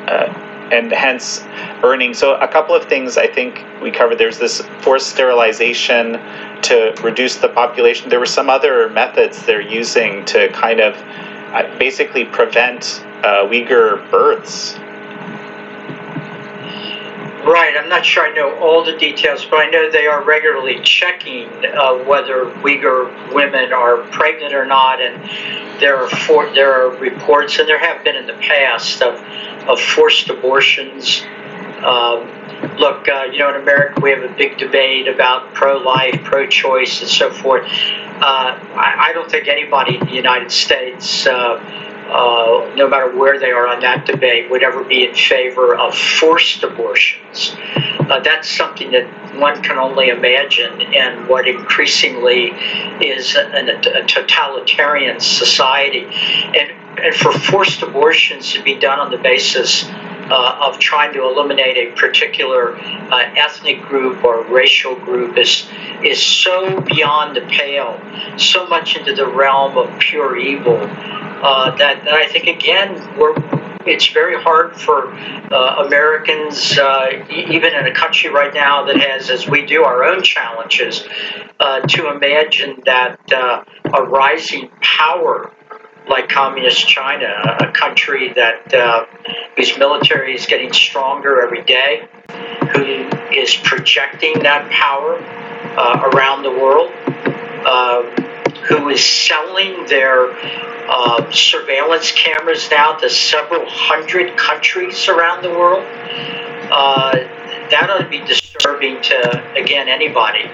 uh, 0.09 0.54
and 0.73 0.93
hence 0.93 1.43
earning. 1.83 2.15
So 2.15 2.35
a 2.37 2.49
couple 2.49 2.75
of 2.75 2.85
things 2.85 3.17
I 3.17 3.27
think 3.27 3.65
we 3.83 3.91
covered. 3.91 4.19
There's 4.19 4.39
this 4.39 4.61
forced 4.81 5.11
sterilization 5.11 6.13
to 6.63 6.95
reduce 7.03 7.37
the 7.37 7.49
population. 7.49 8.09
There 8.09 8.21
were 8.21 8.27
some 8.27 8.49
other 8.49 8.89
methods 8.89 9.45
they're 9.45 9.61
using 9.61 10.25
to 10.27 10.49
kind 10.51 10.81
of 10.81 10.97
uh, 11.55 11.77
basically 11.79 12.25
prevent 12.25 13.05
uh, 13.23 13.47
Uyghur 13.47 14.11
births 14.11 14.79
Right, 17.45 17.77
I'm 17.77 17.91
not 17.91 18.07
sure 18.07 18.27
I 18.27 18.33
know 18.33 18.57
all 18.59 18.83
the 18.83 18.97
details, 18.97 19.45
but 19.45 19.59
I 19.59 19.69
know 19.69 19.91
they 19.91 20.07
are 20.07 20.25
regularly 20.25 20.81
checking 20.81 21.47
uh, 21.47 22.03
whether 22.05 22.47
Uyghur 22.47 23.35
women 23.35 23.71
are 23.71 23.99
pregnant 23.99 24.55
or 24.55 24.65
not, 24.65 25.03
and 25.03 25.23
there 25.79 25.99
are 25.99 26.09
for, 26.09 26.51
there 26.55 26.73
are 26.73 26.97
reports, 26.97 27.59
and 27.59 27.69
there 27.69 27.79
have 27.79 28.03
been 28.03 28.17
in 28.17 28.27
the 28.27 28.33
past 28.33 29.03
of 29.03 29.21
of 29.69 29.81
forced 29.81 30.29
abortions. 30.29 31.23
Um, 31.85 32.29
look, 32.79 33.09
uh, 33.09 33.25
you 33.31 33.39
know, 33.39 33.55
in 33.55 33.61
America 33.61 34.01
we 34.01 34.11
have 34.11 34.23
a 34.23 34.35
big 34.35 34.59
debate 34.59 35.09
about 35.09 35.53
pro-life, 35.55 36.23
pro-choice, 36.25 37.01
and 37.01 37.11
so 37.11 37.31
forth. 37.31 37.65
Uh, 37.65 38.59
I, 38.77 39.09
I, 39.09 39.13
don't 39.13 39.31
think 39.31 39.49
anybody 39.49 39.97
in 39.97 40.07
the 40.07 40.13
United 40.13 40.51
States 40.51 41.27
uh, 41.27 41.59
uh, 42.09 42.71
no 42.77 42.87
matter 42.89 43.17
where 43.17 43.39
they 43.41 43.51
are 43.51 43.67
on 43.67 43.81
that 43.81 44.05
debate, 44.05 44.51
would 44.51 44.63
ever 44.63 44.85
be 44.85 45.05
in 45.05 45.15
favor 45.15 45.75
of 45.75 45.97
forced 45.97 46.63
abortions. 46.63 47.57
Uh, 47.77 48.21
that's 48.21 48.49
something 48.49 48.91
that 48.91 49.07
one 49.39 49.63
can 49.63 49.79
only 49.79 50.11
imagine 50.11 50.83
in 50.83 51.27
what 51.27 51.49
increasingly 51.49 52.51
is 53.01 53.35
an, 53.37 53.71
a, 53.71 54.07
totalitarian 54.07 55.19
society. 55.19 56.05
And, 56.05 56.73
and 56.99 57.15
for 57.15 57.33
forced 57.33 57.83
abortions 57.83 58.53
to 58.53 58.63
be 58.63 58.75
done 58.75 58.99
on 58.99 59.11
the 59.11 59.19
basis 59.19 59.85
uh, 60.31 60.59
of 60.67 60.79
trying 60.79 61.13
to 61.13 61.23
eliminate 61.23 61.77
a 61.77 61.93
particular 61.97 62.77
uh, 62.77 63.33
ethnic 63.37 63.83
group 63.83 64.25
or 64.25 64.43
racial 64.45 64.95
group 64.97 65.37
is 65.37 65.69
is 66.03 66.21
so 66.21 66.81
beyond 66.81 67.37
the 67.37 67.43
pale, 67.43 68.01
so 68.39 68.67
much 68.67 68.97
into 68.97 69.15
the 69.15 69.27
realm 69.27 69.77
of 69.77 69.99
pure 69.99 70.37
evil 70.39 70.77
uh, 70.77 71.75
that, 71.77 72.05
that 72.05 72.15
I 72.15 72.27
think 72.29 72.47
again 72.47 73.19
we're 73.19 73.35
it's 73.87 74.07
very 74.07 74.41
hard 74.43 74.75
for 74.77 75.13
uh, 75.15 75.85
Americans, 75.87 76.79
uh, 76.79 77.09
even 77.31 77.75
in 77.75 77.87
a 77.87 77.93
country 77.93 78.31
right 78.31 78.55
now 78.55 78.85
that 78.87 78.97
has, 78.97 79.29
as 79.29 79.47
we 79.47 79.67
do, 79.67 79.85
our 79.85 80.05
own 80.05 80.23
challenges, 80.23 81.05
uh, 81.61 81.81
to 81.81 82.11
imagine 82.11 82.83
that 82.87 83.21
uh, 83.31 83.63
a 83.93 84.03
rising 84.05 84.71
power 84.81 85.53
like 86.09 86.29
communist 86.29 86.87
China, 86.87 87.57
a 87.61 87.73
country 87.73 88.33
that 88.35 88.75
uh, 88.75 89.07
whose 89.57 89.77
military 89.79 90.35
is 90.35 90.47
getting 90.47 90.73
stronger 90.73 91.43
every 91.43 91.63
day, 91.65 92.07
who 92.75 93.09
is 93.33 93.55
projecting 93.55 94.43
that 94.43 94.71
power 94.71 95.19
uh, 95.79 96.11
around 96.13 96.43
the 96.43 96.51
world, 96.51 96.91
who 98.69 98.89
is 98.89 99.05
selling 99.05 99.87
their 99.87 100.31
uh, 100.89 101.31
surveillance 101.31 102.13
cameras 102.13 102.69
now 102.71 102.95
to 102.95 103.09
several 103.09 103.65
hundred 103.67 104.37
countries 104.37 105.09
around 105.09 105.43
the 105.43 105.51
world. 105.51 105.85
Uh, 106.71 107.13
that 107.71 107.89
ought 107.91 107.99
to 107.99 108.09
be 108.09 108.21
disturbing 108.21 109.01
to, 109.03 109.55
again, 109.55 109.89
anybody 109.89 110.45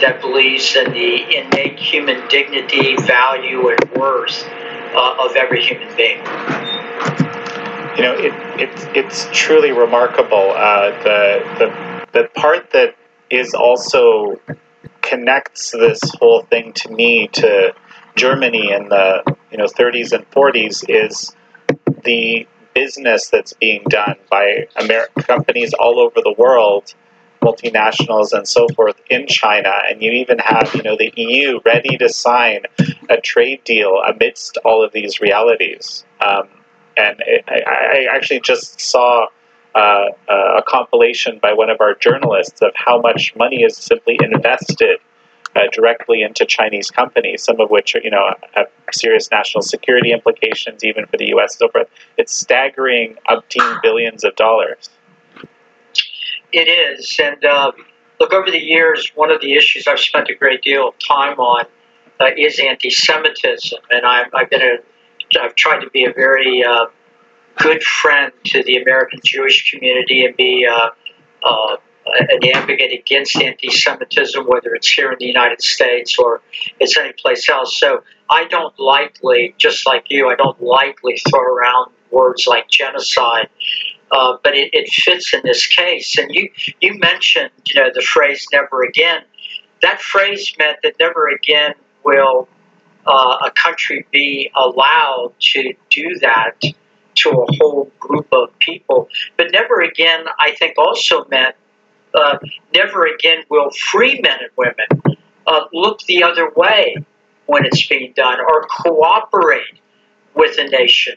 that 0.00 0.18
believes 0.20 0.76
in 0.76 0.92
the 0.92 1.36
innate 1.36 1.78
human 1.78 2.26
dignity, 2.28 2.96
value, 2.96 3.68
and 3.70 3.90
worth 3.92 4.44
uh, 4.94 5.24
of 5.24 5.36
every 5.36 5.62
human 5.62 5.94
being. 5.96 6.18
You 7.96 8.02
know, 8.06 8.14
it, 8.16 8.32
it, 8.60 8.96
it's 8.96 9.28
truly 9.32 9.72
remarkable. 9.72 10.52
Uh, 10.52 10.90
the, 11.02 11.42
the, 11.58 12.20
the 12.22 12.28
part 12.34 12.70
that 12.70 12.96
is 13.30 13.54
also 13.54 14.40
connects 15.02 15.70
this 15.70 16.00
whole 16.18 16.42
thing 16.42 16.72
to 16.74 16.90
me 16.90 17.28
to 17.28 17.74
Germany 18.16 18.72
in 18.72 18.88
the 18.88 19.22
you 19.50 19.58
know 19.58 19.66
30s 19.66 20.12
and 20.12 20.28
40s 20.30 20.84
is 20.88 21.34
the 22.04 22.46
business 22.74 23.28
that's 23.28 23.52
being 23.54 23.82
done 23.88 24.16
by 24.30 24.66
American 24.76 25.22
companies 25.22 25.74
all 25.74 25.98
over 25.98 26.20
the 26.22 26.34
world, 26.38 26.94
multinationals 27.40 28.32
and 28.32 28.46
so 28.46 28.68
forth 28.68 29.00
in 29.08 29.26
China, 29.26 29.72
and 29.88 30.02
you 30.02 30.12
even 30.12 30.38
have 30.38 30.74
you 30.74 30.82
know 30.82 30.96
the 30.96 31.12
EU 31.16 31.60
ready 31.64 31.96
to 31.98 32.08
sign 32.08 32.62
a 33.08 33.20
trade 33.20 33.62
deal 33.64 34.00
amidst 34.06 34.56
all 34.58 34.84
of 34.84 34.92
these 34.92 35.20
realities. 35.20 36.04
Um, 36.24 36.48
and 36.96 37.22
it, 37.26 37.44
I, 37.48 38.06
I, 38.10 38.14
actually 38.14 38.40
just 38.40 38.80
saw 38.80 39.28
uh, 39.74 40.06
a 40.28 40.62
compilation 40.66 41.38
by 41.40 41.52
one 41.52 41.70
of 41.70 41.80
our 41.80 41.94
journalists 41.94 42.60
of 42.60 42.72
how 42.74 43.00
much 43.00 43.34
money 43.36 43.62
is 43.62 43.76
simply 43.76 44.18
invested 44.20 44.98
uh, 45.56 45.62
directly 45.72 46.22
into 46.22 46.44
Chinese 46.44 46.90
companies, 46.90 47.42
some 47.42 47.60
of 47.60 47.70
which 47.70 47.94
are, 47.94 48.00
you 48.02 48.10
know 48.10 48.34
have 48.52 48.66
serious 48.92 49.30
national 49.30 49.62
security 49.62 50.12
implications, 50.12 50.84
even 50.84 51.06
for 51.06 51.16
the 51.16 51.28
U.S. 51.28 51.58
So 51.58 51.68
forth. 51.68 51.88
It's 52.16 52.34
staggering, 52.34 53.16
umpteen 53.28 53.82
billions 53.82 54.24
of 54.24 54.36
dollars. 54.36 54.90
It 56.52 56.68
is, 56.68 57.18
and 57.22 57.44
uh, 57.44 57.72
look 58.18 58.32
over 58.32 58.50
the 58.50 58.58
years, 58.58 59.12
one 59.14 59.30
of 59.30 59.40
the 59.40 59.54
issues 59.54 59.86
I've 59.86 60.00
spent 60.00 60.28
a 60.28 60.34
great 60.34 60.62
deal 60.62 60.88
of 60.88 60.94
time 60.98 61.38
on 61.38 61.64
uh, 62.18 62.26
is 62.36 62.58
anti-Semitism, 62.58 63.78
and 63.90 64.04
I've, 64.04 64.34
I've 64.34 64.50
been 64.50 64.62
a 64.62 64.78
I've 65.40 65.54
tried 65.54 65.80
to 65.80 65.90
be 65.90 66.04
a 66.04 66.12
very 66.12 66.64
uh, 66.64 66.86
good 67.56 67.82
friend 67.82 68.32
to 68.46 68.62
the 68.64 68.76
American 68.82 69.20
Jewish 69.24 69.70
community 69.70 70.24
and 70.24 70.36
be 70.36 70.66
uh, 70.66 70.90
uh, 71.44 71.76
an 72.16 72.40
advocate 72.54 72.92
against 72.92 73.36
anti-Semitism, 73.36 74.44
whether 74.46 74.74
it's 74.74 74.90
here 74.90 75.12
in 75.12 75.18
the 75.20 75.26
United 75.26 75.62
States 75.62 76.18
or 76.18 76.40
it's 76.80 76.96
anyplace 76.96 77.48
else. 77.48 77.78
So 77.78 78.02
I 78.28 78.46
don't 78.48 78.78
lightly, 78.78 79.54
just 79.58 79.86
like 79.86 80.06
you, 80.08 80.28
I 80.28 80.34
don't 80.34 80.60
lightly 80.60 81.20
throw 81.28 81.42
around 81.42 81.92
words 82.10 82.46
like 82.46 82.68
genocide. 82.68 83.48
Uh, 84.10 84.36
but 84.42 84.54
it, 84.54 84.70
it 84.72 84.92
fits 84.92 85.32
in 85.32 85.40
this 85.44 85.66
case. 85.66 86.18
And 86.18 86.34
you, 86.34 86.50
you 86.80 86.98
mentioned, 86.98 87.50
you 87.66 87.80
know, 87.80 87.90
the 87.94 88.02
phrase 88.02 88.46
"never 88.52 88.82
again." 88.82 89.22
That 89.82 90.00
phrase 90.00 90.54
meant 90.58 90.78
that 90.82 90.94
never 90.98 91.28
again 91.28 91.74
will 92.04 92.48
uh, 93.06 93.38
a 93.46 93.50
country 93.52 94.06
be 94.10 94.50
allowed 94.56 95.32
to 95.40 95.72
do 95.90 96.18
that 96.18 96.60
to 97.14 97.30
a 97.30 97.46
whole 97.58 97.90
group 97.98 98.28
of 98.32 98.56
people. 98.58 99.08
But 99.36 99.48
never 99.52 99.80
again, 99.80 100.26
I 100.38 100.52
think, 100.52 100.76
also 100.78 101.24
meant 101.30 101.54
uh, 102.14 102.38
never 102.74 103.06
again 103.06 103.44
will 103.48 103.70
free 103.70 104.20
men 104.20 104.38
and 104.40 104.50
women 104.56 105.18
uh, 105.46 105.64
look 105.72 106.00
the 106.02 106.22
other 106.22 106.50
way 106.56 106.96
when 107.46 107.64
it's 107.64 107.86
being 107.86 108.12
done 108.16 108.38
or 108.40 108.66
cooperate 108.66 109.80
with 110.34 110.58
a 110.58 110.64
nation 110.68 111.14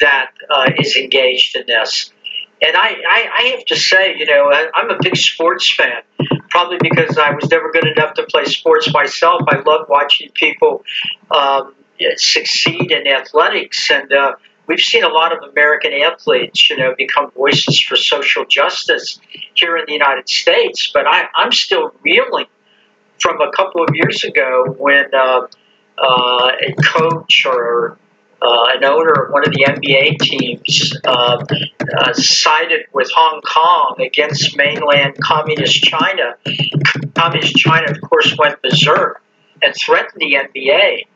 that 0.00 0.30
uh, 0.48 0.70
is 0.78 0.96
engaged 0.96 1.56
in 1.56 1.64
this. 1.66 2.10
And 2.62 2.76
I, 2.76 2.88
I, 2.88 3.30
I, 3.38 3.42
have 3.56 3.64
to 3.66 3.76
say, 3.76 4.16
you 4.18 4.26
know, 4.26 4.52
I'm 4.74 4.90
a 4.90 4.98
big 5.00 5.16
sports 5.16 5.72
fan, 5.72 6.02
probably 6.50 6.76
because 6.82 7.16
I 7.16 7.30
was 7.30 7.50
never 7.50 7.70
good 7.72 7.86
enough 7.86 8.14
to 8.14 8.24
play 8.24 8.44
sports 8.44 8.92
myself. 8.92 9.42
I 9.48 9.60
love 9.60 9.88
watching 9.88 10.30
people 10.34 10.84
um, 11.30 11.74
succeed 12.16 12.90
in 12.90 13.06
athletics. 13.06 13.90
And 13.90 14.12
uh, 14.12 14.32
we've 14.66 14.80
seen 14.80 15.04
a 15.04 15.08
lot 15.08 15.32
of 15.32 15.48
American 15.50 15.94
athletes, 15.94 16.68
you 16.68 16.76
know, 16.76 16.94
become 16.98 17.30
voices 17.30 17.80
for 17.80 17.96
social 17.96 18.44
justice 18.44 19.18
here 19.54 19.78
in 19.78 19.84
the 19.86 19.94
United 19.94 20.28
States. 20.28 20.90
But 20.92 21.06
I, 21.06 21.28
I'm 21.34 21.52
still 21.52 21.94
reeling 22.02 22.46
from 23.20 23.40
a 23.40 23.50
couple 23.52 23.82
of 23.82 23.88
years 23.94 24.22
ago 24.22 24.74
when 24.76 25.14
uh, 25.14 25.46
uh, 25.96 26.52
a 26.60 26.74
coach 26.82 27.46
or 27.46 27.98
uh, 28.42 28.66
an 28.74 28.84
owner 28.84 29.12
of 29.12 29.32
one 29.32 29.46
of 29.46 29.52
the 29.52 29.64
NBA 29.64 30.18
teams 30.18 30.96
uh, 31.04 31.44
uh, 31.98 32.12
sided 32.14 32.86
with 32.92 33.10
Hong 33.14 33.40
Kong 33.42 33.96
against 34.00 34.56
mainland 34.56 35.16
communist 35.22 35.82
China. 35.82 36.36
Communist 37.14 37.56
China, 37.56 37.90
of 37.90 38.00
course, 38.00 38.34
went 38.38 38.60
berserk 38.62 39.22
and 39.62 39.74
threatened 39.74 40.20
the 40.20 40.34
NBA. 40.34 41.06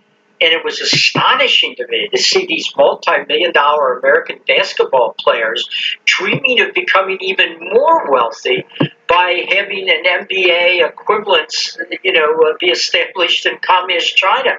And 0.41 0.53
it 0.53 0.65
was 0.65 0.81
astonishing 0.81 1.77
to 1.77 1.87
me 1.89 2.09
to 2.13 2.21
see 2.21 2.45
these 2.47 2.71
multi 2.77 3.25
million 3.29 3.53
dollar 3.53 3.99
American 3.99 4.41
basketball 4.47 5.15
players 5.19 5.67
dreaming 6.05 6.61
of 6.61 6.75
becoming 6.75 7.19
even 7.21 7.59
more 7.73 8.11
wealthy 8.11 8.67
by 9.15 9.45
having 9.49 9.89
an 9.89 10.27
NBA 10.27 10.85
equivalence, 10.85 11.79
you 12.03 12.13
know, 12.13 12.35
uh, 12.47 12.55
be 12.59 12.67
established 12.67 13.47
in 13.47 13.57
communist 13.59 14.17
China. 14.17 14.51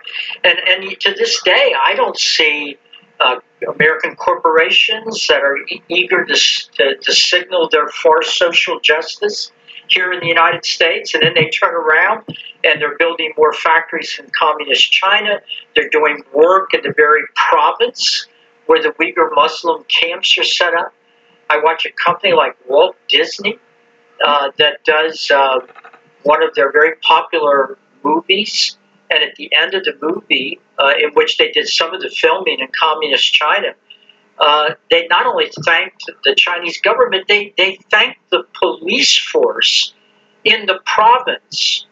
And, 0.45 0.57
and 0.65 0.99
to 1.01 1.13
this 1.13 1.41
day, 1.43 1.73
I 1.83 1.93
don't 1.93 2.17
see 2.17 2.77
uh, 3.19 3.39
American 3.67 4.15
corporations 4.15 5.27
that 5.27 5.41
are 5.41 5.57
eager 5.89 6.23
to, 6.23 6.33
to, 6.33 6.95
to 6.95 7.13
signal 7.13 7.67
their 7.69 7.89
for 7.89 8.23
social 8.23 8.79
justice 8.79 9.51
here 9.89 10.13
in 10.13 10.21
the 10.21 10.27
United 10.27 10.65
States, 10.65 11.13
and 11.13 11.21
then 11.21 11.33
they 11.35 11.49
turn 11.49 11.75
around 11.75 12.23
and 12.63 12.81
they're 12.81 12.97
building 12.97 13.33
more 13.37 13.51
factories 13.51 14.17
in 14.17 14.29
communist 14.39 14.89
China. 14.89 15.41
They're 15.75 15.89
doing 15.89 16.23
work 16.33 16.73
in 16.73 16.81
the 16.81 16.93
very 16.95 17.23
province 17.35 18.25
where 18.67 18.81
the 18.81 18.89
Uyghur 18.89 19.35
Muslim 19.35 19.83
camps 19.83 20.37
are 20.37 20.43
set 20.45 20.73
up. 20.73 20.93
I 21.49 21.59
watch 21.61 21.85
a 21.85 21.91
company 21.91 22.33
like 22.33 22.55
Walt 22.67 22.95
Disney 23.09 23.59
uh, 24.23 24.51
that 24.57 24.83
does 24.83 25.29
uh, 25.31 25.59
one 26.23 26.43
of 26.43 26.53
their 26.55 26.71
very 26.71 26.95
popular 27.01 27.77
movies. 28.03 28.77
And 29.09 29.23
at 29.23 29.35
the 29.35 29.51
end 29.55 29.73
of 29.75 29.83
the 29.83 29.97
movie, 30.01 30.59
uh, 30.79 30.93
in 30.99 31.11
which 31.13 31.37
they 31.37 31.51
did 31.51 31.67
some 31.67 31.93
of 31.93 32.01
the 32.01 32.09
filming 32.09 32.59
in 32.59 32.67
communist 32.79 33.31
China, 33.33 33.69
uh, 34.39 34.71
they 34.89 35.07
not 35.07 35.25
only 35.25 35.49
thanked 35.63 36.09
the 36.23 36.35
Chinese 36.35 36.81
government, 36.81 37.27
they, 37.27 37.53
they 37.57 37.77
thanked 37.89 38.19
the 38.31 38.43
police 38.59 39.17
force 39.17 39.93
in 40.43 40.65
the 40.65 40.79
province 40.85 41.85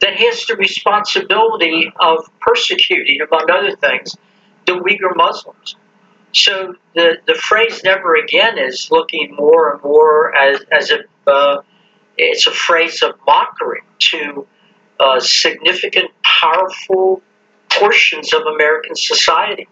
that 0.00 0.16
has 0.16 0.46
the 0.46 0.56
responsibility 0.56 1.92
of 2.00 2.18
persecuting, 2.40 3.20
among 3.20 3.50
other 3.50 3.76
things, 3.76 4.16
the 4.66 4.72
Uyghur 4.72 5.16
Muslims. 5.16 5.76
So 6.32 6.74
the, 6.94 7.18
the 7.26 7.34
phrase 7.34 7.82
never 7.84 8.14
again 8.14 8.58
is 8.58 8.90
looking 8.90 9.34
more 9.34 9.72
and 9.72 9.82
more 9.82 10.34
as, 10.36 10.62
as 10.70 10.90
if 10.90 11.06
uh, 11.26 11.62
it's 12.16 12.46
a 12.46 12.50
phrase 12.50 13.02
of 13.02 13.14
mockery 13.26 13.82
to 13.98 14.46
uh, 14.98 15.20
significant, 15.20 16.10
powerful 16.22 17.22
portions 17.70 18.32
of 18.34 18.42
American 18.42 18.94
society. 18.94 19.68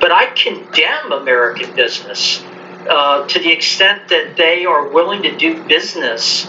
But 0.00 0.12
I 0.12 0.26
condemn 0.34 1.12
American 1.12 1.74
business 1.74 2.42
uh, 2.88 3.26
to 3.26 3.38
the 3.38 3.50
extent 3.50 4.08
that 4.08 4.36
they 4.36 4.64
are 4.64 4.88
willing 4.88 5.22
to 5.22 5.36
do 5.36 5.62
business 5.64 6.46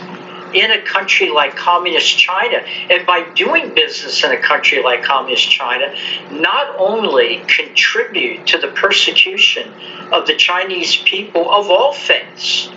in 0.54 0.72
a 0.72 0.82
country 0.82 1.30
like 1.30 1.56
communist 1.56 2.18
China. 2.18 2.58
And 2.58 3.06
by 3.06 3.30
doing 3.34 3.74
business 3.74 4.24
in 4.24 4.32
a 4.32 4.42
country 4.42 4.82
like 4.82 5.04
communist 5.04 5.50
China, 5.50 5.94
not 6.32 6.76
only 6.78 7.44
contribute 7.48 8.48
to 8.48 8.58
the 8.58 8.70
persecution 8.70 9.72
of 10.12 10.28
the 10.28 10.36
Chinese 10.36 10.98
people 10.98 11.52
of 11.52 11.70
all 11.70 11.94
faiths, 11.94 12.70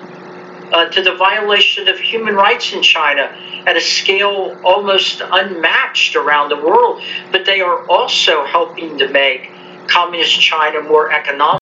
uh, 0.72 0.88
to 0.88 1.02
the 1.02 1.14
violation 1.14 1.88
of 1.88 1.98
human 1.98 2.34
rights 2.34 2.72
in 2.72 2.82
China 2.82 3.22
at 3.66 3.76
a 3.76 3.80
scale 3.80 4.58
almost 4.64 5.20
unmatched 5.20 6.16
around 6.16 6.48
the 6.48 6.56
world, 6.56 7.02
but 7.30 7.44
they 7.44 7.60
are 7.60 7.86
also 7.88 8.44
helping 8.44 8.98
to 8.98 9.08
make 9.08 9.50
communist 9.86 10.40
China 10.40 10.82
more 10.82 11.12
economical, 11.12 11.60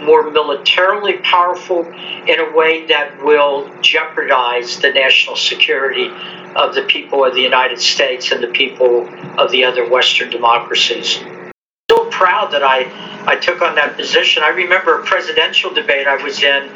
more 0.00 0.30
militarily 0.30 1.18
powerful 1.18 1.84
in 1.84 2.40
a 2.40 2.52
way 2.54 2.86
that 2.86 3.22
will 3.24 3.70
jeopardize 3.80 4.78
the 4.80 4.90
national 4.90 5.36
security 5.36 6.08
of 6.56 6.74
the 6.74 6.82
people 6.82 7.24
of 7.24 7.34
the 7.34 7.40
United 7.40 7.80
States 7.80 8.32
and 8.32 8.42
the 8.42 8.48
people 8.48 9.08
of 9.38 9.50
the 9.50 9.64
other 9.64 9.88
Western 9.88 10.30
democracies. 10.30 11.18
I'm 11.18 11.52
so 11.90 12.10
proud 12.10 12.52
that 12.52 12.62
I, 12.62 12.84
I 13.26 13.36
took 13.36 13.62
on 13.62 13.74
that 13.74 13.96
position. 13.96 14.42
I 14.42 14.48
remember 14.48 15.00
a 15.00 15.04
presidential 15.04 15.70
debate 15.72 16.06
I 16.06 16.16
was 16.22 16.42
in 16.42 16.68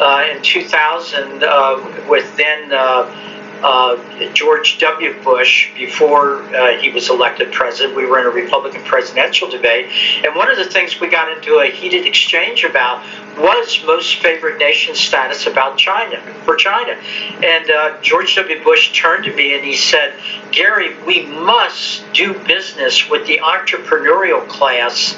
uh, 0.00 0.26
in 0.30 0.42
2000 0.42 1.42
uh, 1.42 2.06
with 2.08 2.36
then 2.36 2.72
uh, 2.72 3.30
uh, 3.62 4.32
George 4.32 4.78
W. 4.78 5.22
Bush 5.22 5.74
before 5.74 6.42
uh, 6.54 6.78
he 6.78 6.90
was 6.90 7.10
elected 7.10 7.52
president. 7.52 7.94
We 7.94 8.06
were 8.06 8.18
in 8.18 8.26
a 8.26 8.30
Republican 8.30 8.82
presidential 8.84 9.50
debate, 9.50 9.86
and 10.24 10.34
one 10.34 10.50
of 10.50 10.56
the 10.56 10.64
things 10.64 10.98
we 10.98 11.08
got 11.08 11.30
into 11.36 11.58
a 11.58 11.66
heated 11.66 12.06
exchange 12.06 12.64
about 12.64 13.04
was 13.38 13.82
most 13.84 14.16
favored 14.16 14.58
nation 14.58 14.94
status 14.94 15.46
about 15.46 15.76
China 15.76 16.20
for 16.44 16.56
China. 16.56 16.92
And 16.92 17.70
uh, 17.70 18.00
George 18.00 18.34
W. 18.36 18.62
Bush 18.64 18.98
turned 18.98 19.24
to 19.24 19.34
me 19.34 19.54
and 19.54 19.64
he 19.64 19.76
said, 19.76 20.14
"Gary, 20.52 20.96
we 21.04 21.26
must 21.26 22.10
do 22.12 22.38
business 22.44 23.08
with 23.08 23.26
the 23.26 23.40
entrepreneurial 23.42 24.46
class 24.48 25.16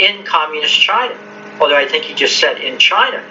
in 0.00 0.24
communist 0.24 0.80
China." 0.80 1.16
Although 1.60 1.76
I 1.76 1.86
think 1.86 2.04
he 2.04 2.14
just 2.14 2.38
said 2.38 2.56
in 2.58 2.78
China. 2.78 3.22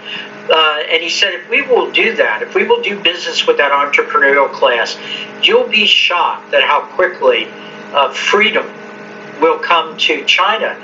Uh, 0.49 0.83
and 0.89 1.01
he 1.03 1.09
said, 1.09 1.33
if 1.33 1.49
we 1.49 1.61
will 1.61 1.91
do 1.91 2.15
that, 2.15 2.41
if 2.41 2.55
we 2.55 2.63
will 2.63 2.81
do 2.81 2.99
business 2.99 3.45
with 3.45 3.57
that 3.57 3.71
entrepreneurial 3.71 4.51
class, 4.51 4.97
you'll 5.43 5.67
be 5.67 5.85
shocked 5.85 6.53
at 6.53 6.63
how 6.63 6.81
quickly 6.95 7.47
uh, 7.93 8.11
freedom 8.11 8.65
will 9.41 9.59
come 9.59 9.97
to 9.97 10.25
China. 10.25 10.77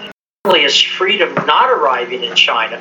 Not 0.46 0.54
only 0.54 0.64
is 0.64 0.80
freedom 0.80 1.34
not 1.46 1.72
arriving 1.72 2.24
in 2.24 2.36
China, 2.36 2.78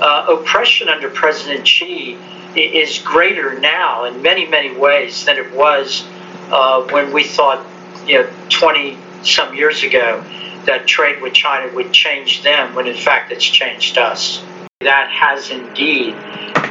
uh, 0.00 0.36
oppression 0.40 0.88
under 0.88 1.08
President 1.08 1.66
Xi 1.66 2.18
is 2.56 2.98
greater 2.98 3.58
now 3.58 4.04
in 4.04 4.22
many, 4.22 4.46
many 4.46 4.76
ways 4.76 5.24
than 5.24 5.36
it 5.36 5.52
was 5.52 6.04
uh, 6.50 6.82
when 6.90 7.12
we 7.12 7.24
thought, 7.24 7.64
you 8.06 8.22
know, 8.22 8.30
20 8.48 8.98
some 9.22 9.54
years 9.54 9.82
ago 9.82 10.22
that 10.66 10.86
trade 10.86 11.20
with 11.22 11.32
China 11.32 11.72
would 11.74 11.92
change 11.92 12.42
them, 12.42 12.74
when 12.74 12.86
in 12.86 12.96
fact 12.96 13.32
it's 13.32 13.44
changed 13.44 13.98
us 13.98 14.44
that 14.80 15.08
has 15.10 15.50
indeed 15.50 16.14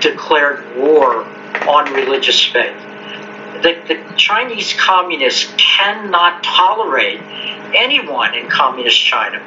declared 0.01 0.77
war 0.77 1.23
on 1.67 1.91
religious 1.93 2.43
faith. 2.43 2.79
the, 3.63 3.73
the 3.87 4.15
Chinese 4.17 4.73
communists 4.73 5.51
cannot 5.57 6.43
tolerate 6.43 7.19
anyone 7.73 8.35
in 8.35 8.47
communist 8.49 8.99
China 8.99 9.39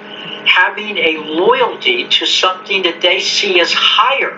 having 0.47 0.97
a 0.97 1.19
loyalty 1.19 2.09
to 2.09 2.27
something 2.27 2.83
that 2.83 3.01
they 3.03 3.21
see 3.21 3.61
as 3.61 3.73
higher 3.73 4.37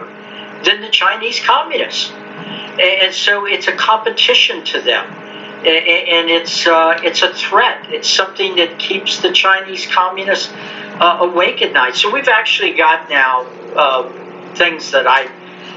than 0.64 0.80
the 0.80 0.90
Chinese 0.90 1.40
communists. 1.40 2.10
And 2.10 3.14
so 3.14 3.46
it's 3.46 3.68
a 3.68 3.76
competition 3.76 4.64
to 4.66 4.80
them. 4.80 5.27
And 5.58 6.30
it's, 6.30 6.66
uh, 6.66 7.00
it's 7.02 7.22
a 7.22 7.34
threat. 7.34 7.92
It's 7.92 8.08
something 8.08 8.56
that 8.56 8.78
keeps 8.78 9.20
the 9.20 9.32
Chinese 9.32 9.86
communists 9.86 10.52
uh, 10.54 11.18
awake 11.20 11.62
at 11.62 11.72
night. 11.72 11.96
So 11.96 12.12
we've 12.12 12.28
actually 12.28 12.74
got 12.74 13.10
now 13.10 13.42
uh, 13.74 14.54
things 14.54 14.92
that 14.92 15.06
I, 15.06 15.28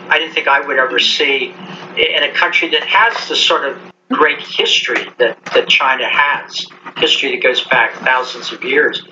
I 0.08 0.20
didn't 0.20 0.34
think 0.34 0.48
I 0.48 0.62
would 0.62 0.78
ever 0.78 1.00
see 1.00 1.54
in 1.98 2.24
a 2.24 2.32
country 2.34 2.70
that 2.70 2.84
has 2.84 3.28
the 3.28 3.36
sort 3.36 3.66
of 3.66 3.92
great 4.10 4.40
history 4.40 5.08
that, 5.18 5.44
that 5.46 5.68
China 5.68 6.08
has, 6.08 6.68
history 6.98 7.32
that 7.36 7.44
goes 7.44 7.64
back 7.66 7.96
thousands 7.96 8.52
of 8.52 8.64
years. 8.64 9.04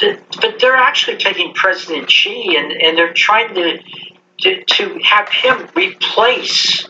But 0.00 0.60
they're 0.60 0.76
actually 0.76 1.16
taking 1.16 1.54
President 1.54 2.10
Xi 2.10 2.56
and, 2.56 2.72
and 2.72 2.96
they're 2.96 3.14
trying 3.14 3.54
to, 3.54 3.78
to, 4.40 4.64
to 4.64 5.00
have 5.02 5.28
him 5.28 5.68
replace 5.74 6.88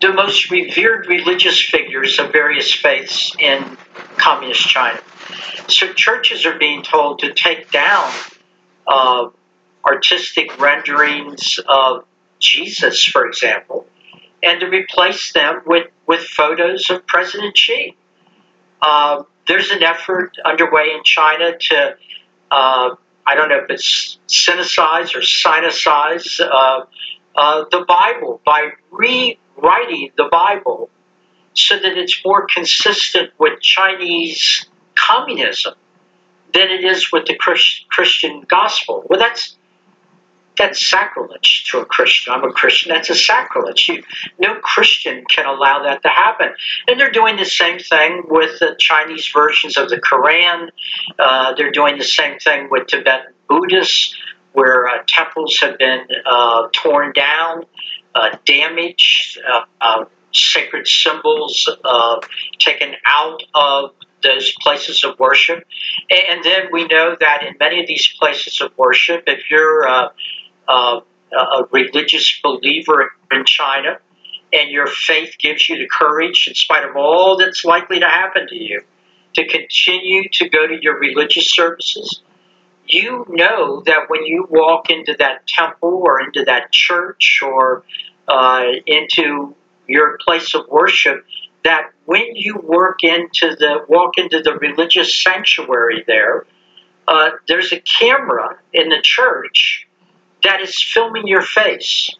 the 0.00 0.12
most 0.12 0.50
revered 0.50 1.06
religious 1.06 1.60
figures 1.60 2.18
of 2.18 2.32
various 2.32 2.72
faiths 2.72 3.34
in 3.38 3.76
communist 4.16 4.62
China. 4.62 5.00
So 5.68 5.92
churches 5.92 6.44
are 6.46 6.58
being 6.58 6.82
told 6.82 7.20
to 7.20 7.32
take 7.32 7.70
down 7.70 8.12
uh, 8.86 9.28
artistic 9.84 10.58
renderings 10.60 11.58
of 11.66 12.04
Jesus, 12.38 13.04
for 13.04 13.26
example, 13.26 13.86
and 14.42 14.60
to 14.60 14.66
replace 14.66 15.32
them 15.32 15.62
with, 15.64 15.88
with 16.06 16.20
photos 16.20 16.90
of 16.90 17.06
President 17.06 17.56
Xi. 17.56 17.96
Uh, 18.82 19.22
there's 19.48 19.70
an 19.70 19.82
effort 19.82 20.36
underway 20.44 20.90
in 20.94 21.02
China 21.04 21.56
to, 21.58 21.96
uh, 22.50 22.94
I 23.26 23.34
don't 23.34 23.48
know 23.48 23.58
if 23.58 23.70
it's 23.70 24.18
sinicize 24.28 25.14
or 25.14 25.20
sinicize 25.20 26.40
uh, 26.40 26.84
uh, 27.34 27.64
the 27.70 27.84
Bible 27.86 28.40
by 28.44 28.72
rewriting 29.56 30.10
the 30.16 30.28
Bible 30.30 30.90
so 31.54 31.76
that 31.76 31.96
it's 31.96 32.20
more 32.24 32.46
consistent 32.46 33.30
with 33.38 33.60
Chinese 33.60 34.66
communism 34.94 35.74
than 36.52 36.68
it 36.68 36.84
is 36.84 37.12
with 37.12 37.26
the 37.26 37.36
Christian 37.36 38.44
gospel. 38.48 39.04
Well, 39.08 39.18
that's 39.18 39.56
that's 40.56 40.88
sacrilege 40.88 41.64
to 41.70 41.80
a 41.80 41.84
Christian. 41.84 42.32
I'm 42.32 42.42
a 42.42 42.50
Christian. 42.50 42.90
That's 42.90 43.10
a 43.10 43.14
sacrilege. 43.14 43.88
You, 43.88 44.02
no 44.38 44.54
Christian 44.60 45.22
can 45.28 45.44
allow 45.44 45.82
that 45.82 46.02
to 46.02 46.08
happen. 46.08 46.48
And 46.88 46.98
they're 46.98 47.10
doing 47.10 47.36
the 47.36 47.44
same 47.44 47.78
thing 47.78 48.22
with 48.28 48.58
the 48.58 48.74
Chinese 48.78 49.28
versions 49.34 49.76
of 49.76 49.90
the 49.90 49.98
Quran. 49.98 50.70
Uh, 51.18 51.54
they're 51.56 51.72
doing 51.72 51.98
the 51.98 52.04
same 52.04 52.38
thing 52.38 52.68
with 52.70 52.86
Tibetan 52.86 53.34
Buddhists, 53.48 54.16
where 54.54 54.88
uh, 54.88 55.02
temples 55.06 55.58
have 55.60 55.76
been 55.76 56.06
uh, 56.24 56.68
torn 56.72 57.12
down, 57.12 57.64
damaged, 58.44 59.38
uh, 59.48 59.62
uh, 59.80 60.04
sacred 60.32 60.86
symbols 60.86 61.68
taken 62.58 62.94
out 63.06 63.42
of 63.54 63.92
those 64.22 64.52
places 64.60 65.04
of 65.04 65.18
worship. 65.18 65.64
And 66.10 66.44
then 66.44 66.68
we 66.72 66.86
know 66.86 67.16
that 67.20 67.44
in 67.44 67.56
many 67.58 67.80
of 67.80 67.86
these 67.86 68.12
places 68.18 68.60
of 68.60 68.76
worship, 68.76 69.24
if 69.26 69.50
you're 69.50 69.88
uh, 69.88 70.08
uh, 70.68 71.00
a 71.32 71.64
religious 71.70 72.40
believer 72.42 73.12
in 73.30 73.44
China 73.44 73.98
and 74.52 74.70
your 74.70 74.86
faith 74.86 75.36
gives 75.38 75.68
you 75.68 75.76
the 75.76 75.88
courage, 75.88 76.46
in 76.48 76.54
spite 76.54 76.84
of 76.84 76.96
all 76.96 77.36
that's 77.36 77.64
likely 77.64 78.00
to 78.00 78.06
happen 78.06 78.48
to 78.48 78.56
you, 78.56 78.82
to 79.34 79.46
continue 79.46 80.28
to 80.30 80.48
go 80.48 80.66
to 80.66 80.78
your 80.80 80.98
religious 80.98 81.50
services, 81.50 82.22
you 82.86 83.26
know 83.28 83.82
that 83.86 84.08
when 84.08 84.24
you 84.24 84.46
walk 84.48 84.90
into 84.90 85.14
that 85.18 85.46
temple 85.46 86.02
or 86.06 86.20
into 86.20 86.44
that 86.44 86.70
church 86.70 87.40
or 87.42 87.82
uh, 88.28 88.64
into 88.86 89.54
your 89.86 90.18
place 90.24 90.54
of 90.54 90.68
worship, 90.68 91.24
that 91.64 91.92
when 92.04 92.34
you 92.34 92.56
work 92.62 93.02
into 93.02 93.56
the 93.56 93.84
walk 93.88 94.18
into 94.18 94.40
the 94.40 94.54
religious 94.54 95.14
sanctuary 95.22 96.04
there, 96.06 96.46
uh, 97.08 97.30
there's 97.48 97.72
a 97.72 97.80
camera 97.80 98.58
in 98.72 98.88
the 98.88 99.00
church 99.02 99.86
that 100.42 100.60
is 100.60 100.80
filming 100.80 101.26
your 101.26 101.42
face 101.42 102.10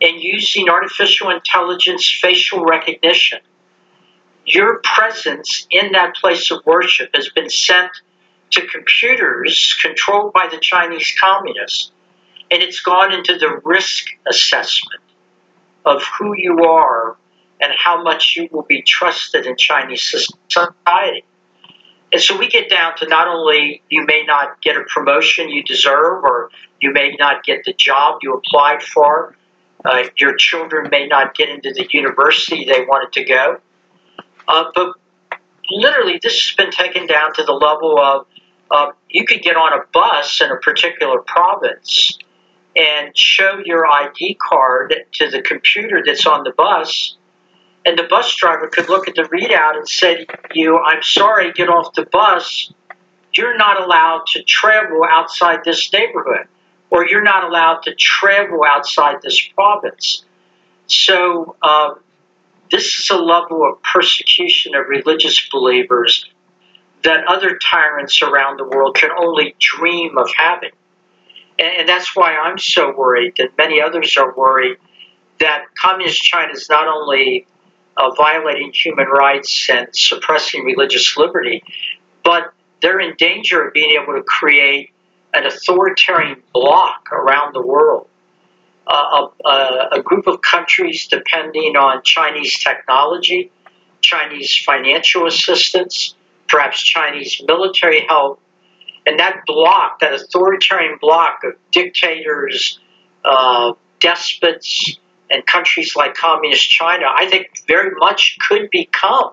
and 0.00 0.22
using 0.22 0.68
artificial 0.68 1.30
intelligence 1.30 2.18
facial 2.20 2.64
recognition. 2.64 3.38
Your 4.44 4.80
presence 4.84 5.66
in 5.70 5.92
that 5.92 6.14
place 6.16 6.50
of 6.50 6.64
worship 6.66 7.10
has 7.14 7.30
been 7.30 7.50
sent 7.50 7.90
to 8.50 8.66
computers 8.66 9.76
controlled 9.80 10.32
by 10.32 10.48
the 10.50 10.58
Chinese 10.60 11.14
communists, 11.20 11.92
and 12.50 12.62
it's 12.62 12.80
gone 12.80 13.12
into 13.12 13.38
the 13.38 13.60
risk 13.64 14.04
assessment 14.28 15.00
of 15.86 16.02
who 16.18 16.34
you 16.36 16.64
are 16.64 17.16
and 17.60 17.72
how 17.78 18.02
much 18.02 18.36
you 18.36 18.48
will 18.52 18.64
be 18.64 18.82
trusted 18.82 19.46
in 19.46 19.56
Chinese 19.56 20.28
society. 20.48 21.24
And 22.12 22.20
so 22.20 22.36
we 22.36 22.48
get 22.48 22.68
down 22.68 22.96
to 22.98 23.06
not 23.08 23.28
only 23.28 23.82
you 23.88 24.04
may 24.04 24.24
not 24.26 24.60
get 24.60 24.76
a 24.76 24.84
promotion 24.84 25.48
you 25.48 25.62
deserve, 25.62 26.22
or 26.22 26.50
you 26.80 26.92
may 26.92 27.16
not 27.18 27.44
get 27.44 27.64
the 27.64 27.72
job 27.72 28.18
you 28.22 28.34
applied 28.34 28.82
for, 28.82 29.36
uh, 29.84 30.04
your 30.16 30.34
children 30.36 30.88
may 30.90 31.06
not 31.06 31.34
get 31.34 31.48
into 31.48 31.72
the 31.72 31.86
university 31.92 32.64
they 32.64 32.84
wanted 32.84 33.12
to 33.12 33.24
go, 33.24 33.58
uh, 34.48 34.64
but 34.74 34.92
literally 35.70 36.18
this 36.22 36.34
has 36.34 36.56
been 36.56 36.70
taken 36.70 37.06
down 37.06 37.32
to 37.34 37.42
the 37.44 37.52
level 37.52 37.98
of 37.98 38.26
uh, 38.70 38.90
you 39.08 39.24
could 39.24 39.42
get 39.42 39.56
on 39.56 39.72
a 39.72 39.84
bus 39.92 40.40
in 40.40 40.50
a 40.50 40.56
particular 40.56 41.20
province 41.20 42.18
and 42.76 43.16
show 43.16 43.60
your 43.64 43.86
ID 43.86 44.34
card 44.34 44.94
to 45.12 45.30
the 45.30 45.40
computer 45.42 46.02
that's 46.04 46.26
on 46.26 46.44
the 46.44 46.52
bus 46.52 47.16
and 47.86 47.96
the 47.96 48.02
bus 48.02 48.34
driver 48.34 48.66
could 48.66 48.88
look 48.88 49.08
at 49.08 49.14
the 49.14 49.22
readout 49.22 49.76
and 49.76 49.88
say, 49.88 50.26
"You, 50.52 50.76
I'm 50.76 51.02
sorry, 51.04 51.52
get 51.52 51.68
off 51.68 51.94
the 51.94 52.04
bus. 52.04 52.72
You're 53.32 53.56
not 53.56 53.80
allowed 53.80 54.26
to 54.32 54.42
travel 54.42 55.04
outside 55.08 55.60
this 55.64 55.90
neighborhood, 55.92 56.48
or 56.90 57.06
you're 57.06 57.22
not 57.22 57.44
allowed 57.44 57.82
to 57.84 57.94
travel 57.94 58.64
outside 58.64 59.22
this 59.22 59.40
province." 59.40 60.24
So 60.88 61.54
um, 61.62 62.00
this 62.72 62.98
is 62.98 63.10
a 63.10 63.16
level 63.16 63.64
of 63.64 63.80
persecution 63.84 64.74
of 64.74 64.88
religious 64.88 65.48
believers 65.48 66.28
that 67.04 67.24
other 67.28 67.56
tyrants 67.58 68.20
around 68.20 68.58
the 68.58 68.64
world 68.64 68.96
can 68.96 69.10
only 69.16 69.54
dream 69.60 70.18
of 70.18 70.28
having. 70.36 70.72
And 71.58 71.88
that's 71.88 72.14
why 72.14 72.36
I'm 72.36 72.58
so 72.58 72.94
worried 72.94 73.38
and 73.38 73.50
many 73.56 73.80
others 73.80 74.16
are 74.16 74.34
worried 74.34 74.76
that 75.40 75.64
communist 75.78 76.22
China 76.22 76.52
is 76.52 76.68
not 76.68 76.86
only 76.86 77.46
uh, 77.96 78.10
violating 78.14 78.72
human 78.72 79.06
rights 79.06 79.68
and 79.70 79.88
suppressing 79.92 80.64
religious 80.64 81.16
liberty, 81.16 81.62
but 82.24 82.52
they're 82.82 83.00
in 83.00 83.14
danger 83.16 83.66
of 83.66 83.72
being 83.72 83.98
able 84.00 84.14
to 84.14 84.22
create 84.22 84.90
an 85.34 85.46
authoritarian 85.46 86.42
bloc 86.52 87.08
around 87.12 87.54
the 87.54 87.62
world. 87.62 88.08
Uh, 88.86 89.28
a, 89.44 89.88
a, 89.92 90.02
group 90.02 90.28
of 90.28 90.40
countries 90.42 91.08
depending 91.08 91.76
on 91.76 92.00
Chinese 92.04 92.56
technology, 92.62 93.50
Chinese 94.00 94.56
financial 94.64 95.26
assistance, 95.26 96.14
perhaps 96.46 96.80
Chinese 96.84 97.42
military 97.48 98.06
help, 98.08 98.40
and 99.06 99.20
that 99.20 99.42
block, 99.46 100.00
that 100.00 100.12
authoritarian 100.12 100.98
block 101.00 101.40
of 101.44 101.54
dictators, 101.70 102.80
uh, 103.24 103.72
despots, 104.00 104.98
and 105.30 105.46
countries 105.46 105.96
like 105.96 106.14
communist 106.14 106.68
China, 106.68 107.06
I 107.08 107.28
think 107.28 107.64
very 107.66 107.94
much 107.96 108.36
could 108.40 108.68
become 108.70 109.32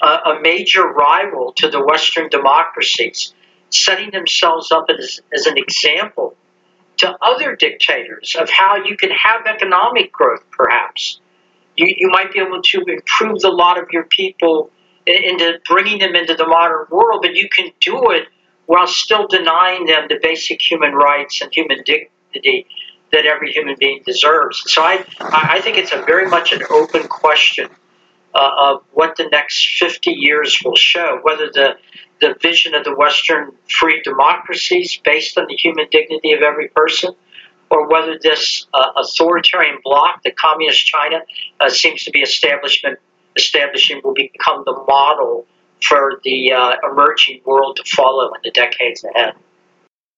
a, 0.00 0.06
a 0.06 0.40
major 0.40 0.84
rival 0.84 1.52
to 1.56 1.68
the 1.68 1.84
Western 1.84 2.28
democracies, 2.28 3.34
setting 3.70 4.10
themselves 4.10 4.72
up 4.72 4.86
as, 4.88 5.20
as 5.34 5.46
an 5.46 5.58
example 5.58 6.34
to 6.98 7.16
other 7.20 7.56
dictators 7.56 8.36
of 8.38 8.48
how 8.50 8.76
you 8.84 8.96
can 8.96 9.10
have 9.10 9.46
economic 9.46 10.12
growth, 10.12 10.44
perhaps. 10.50 11.20
You, 11.76 11.86
you 11.96 12.08
might 12.10 12.32
be 12.32 12.38
able 12.38 12.62
to 12.62 12.84
improve 12.86 13.40
the 13.40 13.48
lot 13.48 13.80
of 13.80 13.88
your 13.90 14.04
people 14.04 14.70
into 15.06 15.58
bringing 15.68 15.98
them 15.98 16.14
into 16.14 16.34
the 16.34 16.46
modern 16.46 16.86
world, 16.90 17.20
but 17.22 17.34
you 17.34 17.48
can 17.48 17.72
do 17.80 18.10
it 18.10 18.28
while 18.72 18.86
still 18.86 19.26
denying 19.26 19.84
them 19.84 20.06
the 20.08 20.18
basic 20.22 20.58
human 20.62 20.94
rights 20.94 21.42
and 21.42 21.52
human 21.52 21.82
dignity 21.84 22.66
that 23.12 23.26
every 23.26 23.52
human 23.52 23.76
being 23.78 24.00
deserves. 24.06 24.62
So 24.72 24.80
I, 24.80 25.04
I 25.20 25.60
think 25.60 25.76
it's 25.76 25.92
a 25.92 26.00
very 26.06 26.26
much 26.26 26.54
an 26.54 26.62
open 26.70 27.06
question 27.06 27.68
uh, 28.34 28.50
of 28.58 28.82
what 28.92 29.16
the 29.16 29.28
next 29.30 29.78
50 29.78 30.12
years 30.12 30.58
will 30.64 30.74
show, 30.74 31.18
whether 31.20 31.50
the, 31.52 31.76
the 32.22 32.34
vision 32.40 32.74
of 32.74 32.84
the 32.84 32.96
Western 32.96 33.52
free 33.68 34.00
democracies 34.00 34.98
based 35.04 35.36
on 35.36 35.44
the 35.50 35.54
human 35.54 35.86
dignity 35.90 36.32
of 36.32 36.40
every 36.40 36.68
person, 36.68 37.10
or 37.70 37.86
whether 37.88 38.18
this 38.18 38.66
uh, 38.72 38.86
authoritarian 38.96 39.80
bloc, 39.84 40.22
the 40.22 40.32
communist 40.32 40.86
China, 40.86 41.20
uh, 41.60 41.68
seems 41.68 42.04
to 42.04 42.10
be 42.10 42.20
establishment 42.20 42.98
establishing 43.36 44.00
will 44.02 44.14
become 44.14 44.62
the 44.64 44.72
model 44.88 45.46
for 45.82 46.20
the 46.24 46.52
uh, 46.52 46.76
emerging 46.90 47.40
world 47.44 47.76
to 47.76 47.84
follow 47.84 48.28
in 48.34 48.40
the 48.44 48.50
decades 48.50 49.04
ahead. 49.04 49.34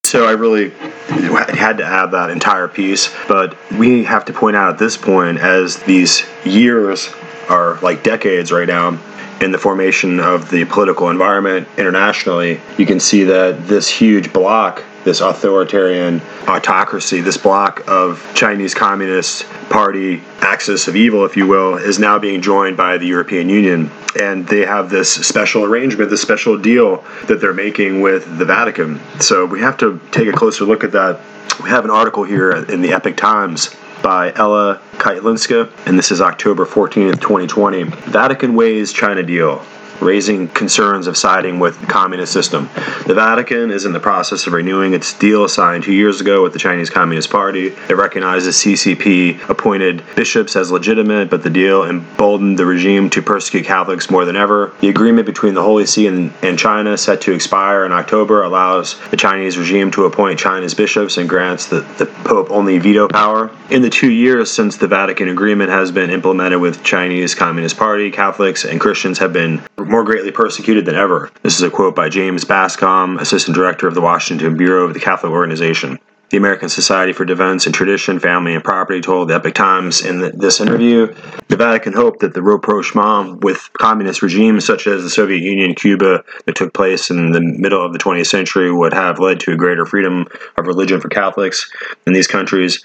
So 0.05 0.27
I 0.27 0.33
really 0.33 0.71
had 0.71 1.79
to 1.79 1.85
add 1.85 2.13
that 2.13 2.31
entire 2.31 2.69
piece, 2.69 3.13
but 3.27 3.57
we 3.73 4.05
have 4.05 4.27
to 4.27 4.33
point 4.33 4.55
out 4.55 4.73
at 4.73 4.79
this 4.79 4.97
point, 4.97 5.39
as 5.39 5.79
these 5.85 6.25
years 6.45 7.13
are 7.49 7.81
like 7.81 8.03
decades 8.03 8.53
right 8.53 8.69
now, 8.69 9.01
in 9.41 9.51
the 9.51 9.59
formation 9.59 10.21
of 10.21 10.51
the 10.51 10.65
political 10.67 11.11
environment 11.11 11.67
internationally, 11.77 12.61
you 12.79 12.87
can 12.87 13.01
see 13.01 13.25
that 13.25 13.67
this 13.67 13.89
huge 13.89 14.33
block 14.33 14.85
this 15.05 15.21
authoritarian 15.21 16.21
autocracy, 16.49 17.21
this 17.21 17.37
block 17.37 17.85
of 17.87 18.27
Chinese 18.35 18.75
Communist 18.75 19.47
Party 19.69 20.23
axis 20.41 20.89
of 20.89 20.97
evil, 20.97 21.25
if 21.25 21.37
you 21.37 21.47
will, 21.47 21.77
is 21.77 21.99
now 21.99 22.19
being 22.19 22.41
joined 22.41 22.77
by 22.77 22.99
the 22.99 23.07
European 23.07 23.49
Union. 23.49 23.91
And 24.21 24.47
they 24.47 24.65
have 24.65 24.91
this 24.91 25.13
special 25.13 25.65
arrangement, 25.65 26.11
this 26.11 26.23
special 26.23 26.59
deal 26.59 27.05
that 27.27 27.41
they're 27.41 27.55
making 27.55 28.01
with 28.01 28.39
the 28.39 28.45
Vatican. 28.45 29.01
So 29.21 29.45
we 29.45 29.61
have 29.61 29.77
to 29.79 30.01
take 30.11 30.29
a 30.29 30.33
closer 30.33 30.65
look 30.65 30.85
at 30.85 30.93
that. 30.93 31.21
We 31.63 31.71
have 31.71 31.85
an 31.85 31.91
article 31.91 32.25
here 32.25 32.53
in 32.53 32.81
the 32.83 32.93
Epoch 32.93 33.17
Times 33.17 33.75
by 34.03 34.33
Ella 34.35 34.81
Kietlinska, 34.99 35.71
and 35.87 35.99
this 35.99 36.11
is 36.11 36.21
October 36.21 36.67
14th, 36.67 37.21
2020. 37.21 37.85
Vatican 37.85 38.55
weighs 38.55 38.93
China 38.93 39.23
deal 39.23 39.65
raising 40.01 40.49
concerns 40.49 41.07
of 41.07 41.17
siding 41.17 41.59
with 41.59 41.81
the 41.81 41.87
communist 41.87 42.33
system. 42.33 42.69
The 43.07 43.15
Vatican 43.15 43.71
is 43.71 43.85
in 43.85 43.93
the 43.93 44.01
process 44.01 44.47
of 44.47 44.53
renewing 44.53 44.95
its 44.95 45.13
deal 45.13 45.49
signed 45.49 45.85
two 45.85 45.93
years 45.93 46.21
ago 46.21 46.43
with 46.43 46.53
the 46.53 46.59
Chinese 46.59 46.91
Communist 46.91 47.31
Party. 47.31 47.69
It 47.89 47.97
recognizes 47.97 48.57
CCP 48.57 49.49
appointed 49.49 50.03
bishops 50.17 50.57
as 50.57 50.71
legitimate, 50.71 51.31
but 51.31 51.43
the 51.43 51.51
deal 51.51 51.85
emboldened 51.85 52.59
the 52.59 52.67
regime 52.67 53.11
to 53.11 53.23
persecute 53.23 53.65
Catholics 53.65 54.11
more 54.11 54.25
than 54.25 54.37
ever. 54.37 54.73
The 54.81 54.89
agreement 54.89 55.27
between 55.27 55.55
the 55.55 55.63
Holy 55.63 55.87
See 55.87 56.07
and, 56.07 56.33
and 56.43 56.59
China, 56.59 56.97
set 56.97 57.21
to 57.23 57.33
expire 57.33 57.85
in 57.85 57.93
October, 57.93 58.43
allows 58.43 58.99
the 59.11 59.17
Chinese 59.17 59.59
regime 59.59 59.91
to 59.93 60.05
appoint 60.05 60.39
China's 60.39 60.75
bishops 60.75 61.17
and 61.17 61.29
grants 61.29 61.67
the, 61.67 61.81
the 61.99 62.07
Pope 62.07 62.51
only 62.51 62.79
veto 62.79 63.09
power. 63.09 63.51
In 63.71 63.83
the 63.83 63.91
two 63.91 64.11
years 64.11 64.51
since 64.51 64.77
the 64.77 64.89
Vatican 64.89 65.29
agreement 65.29 65.71
has 65.71 65.91
been 65.91 66.11
implemented 66.11 66.61
with 66.61 66.83
Chinese 66.83 67.35
Communist 67.35 67.77
Party, 67.77 68.11
Catholics 68.11 68.65
and 68.65 68.81
Christians 68.81 69.19
have 69.19 69.33
been 69.33 69.63
more 69.95 70.03
greatly 70.03 70.33
persecuted 70.33 70.85
than 70.87 70.97
ever. 70.97 71.31
This 71.45 71.55
is 71.55 71.63
a 71.63 71.71
quote 71.71 71.95
by 71.95 72.09
James 72.09 72.45
Bascom, 72.45 73.17
Assistant 73.21 73.55
Director 73.55 73.87
of 73.87 73.95
the 73.95 74.01
Washington 74.01 74.57
Bureau 74.57 74.85
of 74.85 74.93
the 74.93 74.99
Catholic 74.99 75.31
Organization. 75.31 76.01
The 76.31 76.37
American 76.37 76.69
Society 76.69 77.13
for 77.13 77.25
Defense 77.25 77.65
and 77.67 77.73
Tradition, 77.73 78.19
Family 78.19 78.57
and 78.57 78.65
Property 78.65 79.01
told 79.01 79.29
the 79.29 79.37
Epoch 79.37 79.55
Times 79.55 80.05
in 80.05 80.19
the, 80.19 80.31
this 80.31 80.61
interview 80.61 81.15
the 81.47 81.57
Vatican 81.57 81.93
hoped 81.93 82.19
that 82.23 82.35
the 82.35 82.43
rapprochement 82.43 83.45
with 83.45 83.71
communist 83.75 84.21
regimes 84.21 84.67
such 84.67 84.89
as 84.89 85.05
the 85.05 85.11
Soviet 85.11 85.43
Union, 85.43 85.77
Cuba, 85.77 86.25
that 86.47 86.57
took 86.57 86.75
place 86.75 87.09
in 87.09 87.31
the 87.31 87.41
middle 87.41 87.87
of 87.87 87.93
the 87.93 88.01
20th 88.01 88.27
century 88.27 88.73
would 88.73 88.93
have 88.93 89.21
led 89.21 89.39
to 89.39 89.53
a 89.53 89.57
greater 89.57 89.87
freedom 89.87 90.27
of 90.57 90.67
religion 90.67 91.01
for 91.01 91.09
Catholics 91.09 91.71
in 92.05 92.13
these 92.13 92.27
countries. 92.27 92.85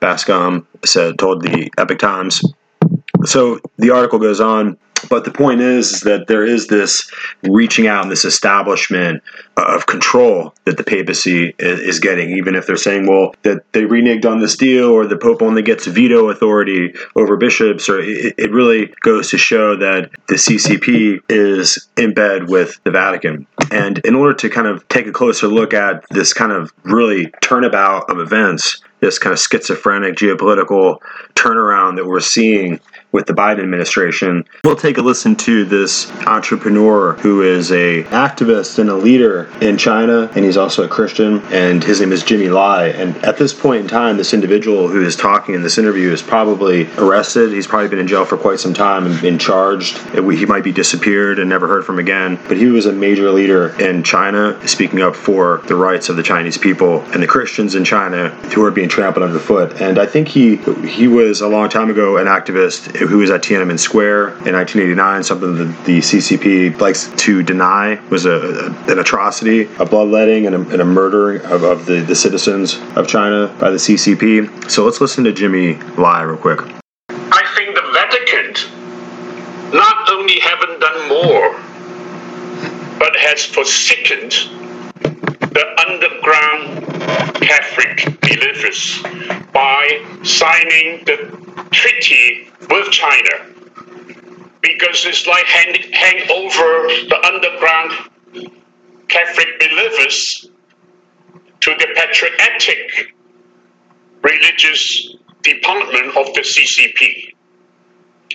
Bascom 0.00 0.66
said, 0.84 1.18
told 1.18 1.40
the 1.40 1.72
Epoch 1.78 1.98
Times. 1.98 2.42
So 3.24 3.60
the 3.78 3.92
article 3.92 4.18
goes 4.18 4.42
on 4.42 4.76
but 5.08 5.24
the 5.24 5.30
point 5.30 5.60
is, 5.60 5.92
is 5.92 6.00
that 6.02 6.26
there 6.26 6.44
is 6.44 6.66
this 6.66 7.10
reaching 7.42 7.86
out 7.86 8.02
and 8.02 8.10
this 8.10 8.24
establishment 8.24 9.22
of 9.56 9.86
control 9.86 10.54
that 10.64 10.76
the 10.76 10.84
papacy 10.84 11.54
is, 11.58 12.00
getting, 12.00 12.30
even 12.30 12.54
if 12.54 12.66
they're 12.66 12.76
saying, 12.76 13.06
well, 13.06 13.34
that 13.42 13.62
they 13.72 13.82
reneged 13.82 14.24
on 14.24 14.40
this 14.40 14.56
deal 14.56 14.88
or 14.88 15.06
the 15.06 15.18
Pope 15.18 15.42
only 15.42 15.62
gets 15.62 15.86
veto 15.86 16.30
authority 16.30 16.94
over 17.14 17.36
bishops, 17.36 17.88
or 17.88 18.00
it, 18.00 18.34
it 18.38 18.50
really 18.52 18.92
goes 19.02 19.30
to 19.30 19.38
show 19.38 19.76
that 19.76 20.10
the 20.28 20.36
CCP 20.36 21.20
is 21.28 21.88
in 21.96 22.14
bed 22.14 22.48
with 22.48 22.82
the 22.84 22.90
Vatican. 22.90 23.46
And 23.70 23.98
in 23.98 24.14
order 24.14 24.34
to 24.34 24.48
kind 24.48 24.66
of 24.66 24.86
take 24.88 25.06
a 25.06 25.12
closer 25.12 25.46
look 25.46 25.74
at 25.74 26.04
this 26.10 26.32
kind 26.32 26.52
of 26.52 26.72
really 26.84 27.30
turnabout 27.42 28.10
of 28.10 28.18
events, 28.18 28.82
this 29.00 29.18
kind 29.18 29.32
of 29.32 29.38
schizophrenic 29.38 30.14
geopolitical 30.16 30.98
turnaround 31.34 31.96
that 31.96 32.06
we're 32.06 32.20
seeing 32.20 32.80
with 33.12 33.26
the 33.26 33.32
Biden 33.32 33.60
administration. 33.60 34.44
We'll 34.64 34.76
take 34.76 34.98
a 34.98 35.02
listen 35.02 35.36
to 35.36 35.64
this 35.64 36.10
entrepreneur 36.26 37.14
who 37.14 37.42
is 37.42 37.72
a 37.72 38.04
activist 38.04 38.78
and 38.78 38.88
a 38.88 38.94
leader 38.94 39.50
in 39.60 39.78
China, 39.78 40.30
and 40.34 40.44
he's 40.44 40.56
also 40.56 40.84
a 40.84 40.88
Christian, 40.88 41.40
and 41.50 41.82
his 41.82 42.00
name 42.00 42.12
is 42.12 42.22
Jimmy 42.22 42.48
Lai. 42.48 42.86
And 42.86 43.16
at 43.24 43.36
this 43.36 43.52
point 43.52 43.82
in 43.82 43.88
time, 43.88 44.16
this 44.16 44.32
individual 44.32 44.88
who 44.88 45.02
is 45.02 45.16
talking 45.16 45.54
in 45.54 45.62
this 45.62 45.78
interview 45.78 46.10
is 46.10 46.22
probably 46.22 46.90
arrested. 46.96 47.52
He's 47.52 47.66
probably 47.66 47.88
been 47.88 47.98
in 47.98 48.06
jail 48.06 48.24
for 48.24 48.36
quite 48.36 48.60
some 48.60 48.74
time 48.74 49.06
and 49.06 49.20
been 49.20 49.38
charged. 49.38 49.98
He 50.14 50.46
might 50.46 50.64
be 50.64 50.72
disappeared 50.72 51.38
and 51.38 51.48
never 51.48 51.66
heard 51.66 51.84
from 51.84 51.98
again. 51.98 52.38
But 52.48 52.56
he 52.56 52.66
was 52.66 52.86
a 52.86 52.92
major 52.92 53.30
leader 53.30 53.68
in 53.80 54.02
China, 54.02 54.60
speaking 54.66 55.02
up 55.02 55.16
for 55.16 55.62
the 55.66 55.76
rights 55.76 56.08
of 56.08 56.16
the 56.16 56.22
Chinese 56.22 56.58
people 56.58 57.00
and 57.12 57.22
the 57.22 57.26
Christians 57.26 57.74
in 57.74 57.84
China 57.84 58.28
who 58.54 58.64
are 58.64 58.70
being 58.70 58.88
trampled 58.88 59.24
underfoot. 59.24 59.80
And 59.80 59.98
I 59.98 60.06
think 60.06 60.28
he 60.28 60.56
he 60.86 61.08
was 61.08 61.40
a 61.40 61.48
long 61.48 61.68
time 61.68 61.90
ago 61.90 62.16
an 62.16 62.26
activist 62.26 62.99
who 63.08 63.18
was 63.18 63.30
at 63.30 63.42
Tiananmen 63.42 63.78
Square 63.78 64.28
in 64.46 64.54
1989, 64.54 65.22
something 65.22 65.54
that 65.56 65.84
the 65.86 65.98
CCP 65.98 66.78
likes 66.80 67.10
to 67.16 67.42
deny 67.42 68.00
was 68.10 68.26
a, 68.26 68.74
an 68.88 68.98
atrocity, 68.98 69.62
a 69.78 69.84
bloodletting, 69.84 70.46
and 70.46 70.54
a, 70.54 70.60
and 70.60 70.80
a 70.80 70.84
murder 70.84 71.36
of, 71.36 71.62
of 71.62 71.86
the, 71.86 72.00
the 72.00 72.14
citizens 72.14 72.78
of 72.96 73.08
China 73.08 73.54
by 73.58 73.70
the 73.70 73.76
CCP. 73.76 74.70
So 74.70 74.84
let's 74.84 75.00
listen 75.00 75.24
to 75.24 75.32
Jimmy 75.32 75.74
Lai 75.96 76.22
real 76.22 76.36
quick. 76.36 76.60
I 77.10 77.44
think 77.56 77.74
the 77.74 77.90
Vatican 77.92 78.54
not 79.72 80.10
only 80.10 80.38
haven't 80.40 80.80
done 80.80 81.08
more, 81.08 81.52
but 82.98 83.16
has 83.16 83.44
forsaken 83.44 84.28
the 85.00 85.64
underground 85.88 86.89
Catholic 87.40 88.20
believers 88.20 89.02
by 89.52 90.04
signing 90.22 91.04
the 91.04 91.66
treaty 91.70 92.48
with 92.68 92.90
China 92.90 93.46
because 94.62 95.04
it's 95.06 95.26
like 95.26 95.44
handing 95.46 95.90
hang 95.92 96.30
over 96.30 96.88
the 97.08 97.18
underground 97.24 97.92
Catholic 99.08 99.58
believers 99.58 100.48
to 101.60 101.74
the 101.78 101.86
patriotic 101.94 103.14
religious 104.22 105.16
department 105.42 106.16
of 106.16 106.32
the 106.34 106.40
CCP. 106.40 107.34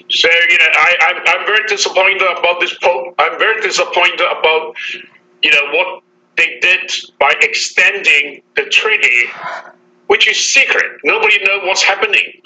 So, 0.09 0.29
you 0.49 0.57
know, 0.57 0.65
I, 0.73 0.95
I'm, 1.07 1.17
I'm 1.25 1.45
very 1.45 1.67
disappointed 1.67 2.21
about 2.21 2.59
this 2.59 2.73
Pope. 2.79 3.15
I'm 3.17 3.39
very 3.39 3.61
disappointed 3.61 4.19
about, 4.19 4.75
you 5.41 5.51
know, 5.51 5.61
what 5.71 6.03
they 6.37 6.59
did 6.61 6.91
by 7.19 7.33
extending 7.41 8.41
the 8.55 8.65
treaty 8.65 9.29
which 10.07 10.27
is 10.27 10.53
secret. 10.53 10.99
Nobody 11.03 11.37
knows 11.45 11.61
what's 11.63 11.83
happening. 11.83 12.41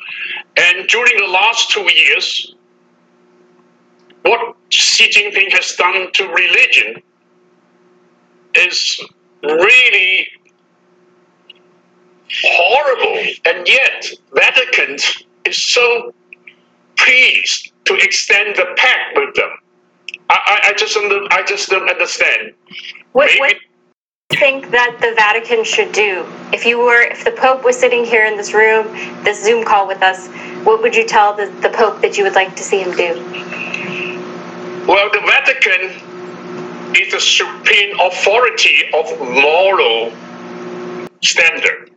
And 0.57 0.87
during 0.87 1.17
the 1.17 1.27
last 1.27 1.71
two 1.71 1.91
years, 1.93 2.55
what 4.23 4.55
Xi 4.69 5.09
Jinping 5.09 5.51
has 5.51 5.75
done 5.75 6.11
to 6.13 6.27
religion 6.27 7.01
is 8.55 9.01
really 9.43 10.27
horrible. 12.43 13.33
And 13.45 13.67
yet, 13.67 14.05
Vatican 14.33 14.97
is 15.45 15.71
so 15.71 16.13
pleased 16.97 17.71
to 17.85 17.95
extend 17.95 18.55
the 18.55 18.67
pact 18.77 19.17
with 19.17 19.35
them. 19.35 19.49
I, 20.29 20.61
I, 20.63 20.69
I 20.69 20.73
just 20.73 20.97
I 20.97 21.43
just 21.47 21.69
don't 21.69 21.89
understand. 21.89 22.53
What, 23.13 23.27
Maybe, 23.27 23.39
what 23.39 23.55
think 24.35 24.69
that 24.71 24.97
the 25.01 25.13
Vatican 25.15 25.63
should 25.63 25.91
do? 25.91 26.25
If 26.53 26.65
you 26.65 26.79
were, 26.79 27.01
if 27.01 27.25
the 27.25 27.31
Pope 27.31 27.63
was 27.63 27.77
sitting 27.77 28.05
here 28.05 28.25
in 28.25 28.37
this 28.37 28.53
room, 28.53 28.87
this 29.23 29.43
Zoom 29.43 29.65
call 29.65 29.87
with 29.87 30.01
us, 30.03 30.27
what 30.65 30.81
would 30.81 30.95
you 30.95 31.05
tell 31.05 31.35
the, 31.35 31.47
the 31.61 31.69
Pope 31.69 32.01
that 32.01 32.17
you 32.17 32.23
would 32.23 32.35
like 32.35 32.55
to 32.55 32.63
see 32.63 32.79
him 32.79 32.95
do? 32.95 33.15
Well, 34.87 35.09
the 35.11 35.21
Vatican 35.25 36.95
is 36.95 37.11
the 37.11 37.19
supreme 37.19 37.99
authority 37.99 38.83
of 38.93 39.19
moral 39.19 40.13
standard. 41.21 41.91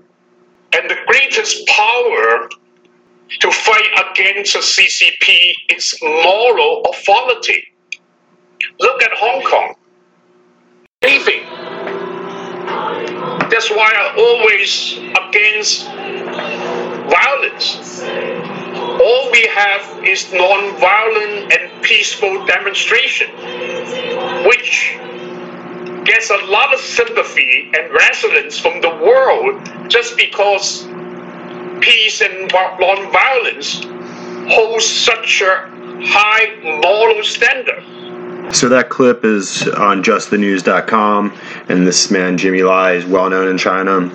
And 0.75 0.91
the 0.91 0.97
greatest 1.07 1.67
power 1.67 2.49
to 3.41 3.51
fight 3.51 4.11
against 4.11 4.55
the 4.55 4.61
CCP 4.61 5.77
is 5.77 5.95
moral 6.03 6.83
authority. 6.91 7.69
Look 8.81 9.03
at 9.03 9.11
Hong 9.13 9.43
Kong. 9.43 9.75
Anything 11.03 11.62
that's 13.53 13.71
why 13.71 13.93
I'm 13.95 14.19
always 14.19 14.97
against 15.29 15.85
violence. 17.13 18.03
All 18.03 19.31
we 19.31 19.47
have 19.47 20.05
is 20.05 20.33
non-violent 20.33 21.53
and 21.53 21.83
peaceful 21.83 22.47
demonstration, 22.47 23.29
which 24.47 24.97
gets 26.05 26.31
a 26.31 26.37
lot 26.47 26.73
of 26.73 26.81
sympathy 26.81 27.71
and 27.75 27.93
resonance 27.93 28.59
from 28.59 28.81
the 28.81 28.89
world 28.89 29.91
just 29.91 30.17
because 30.17 30.89
peace 31.81 32.23
and 32.23 32.51
non-violence 32.51 33.85
holds 34.51 34.87
such 34.87 35.43
a 35.43 35.69
high 36.05 36.81
moral 36.83 37.23
standard. 37.23 37.85
So 38.51 38.69
that 38.69 38.89
clip 38.89 39.25
is 39.25 39.69
on 39.69 40.03
justthenews.com, 40.03 41.39
and 41.69 41.87
this 41.87 42.11
man 42.11 42.37
Jimmy 42.37 42.63
Lai 42.63 42.93
is 42.93 43.07
well 43.07 43.31
known 43.31 43.49
in 43.49 43.59
China. 43.59 44.11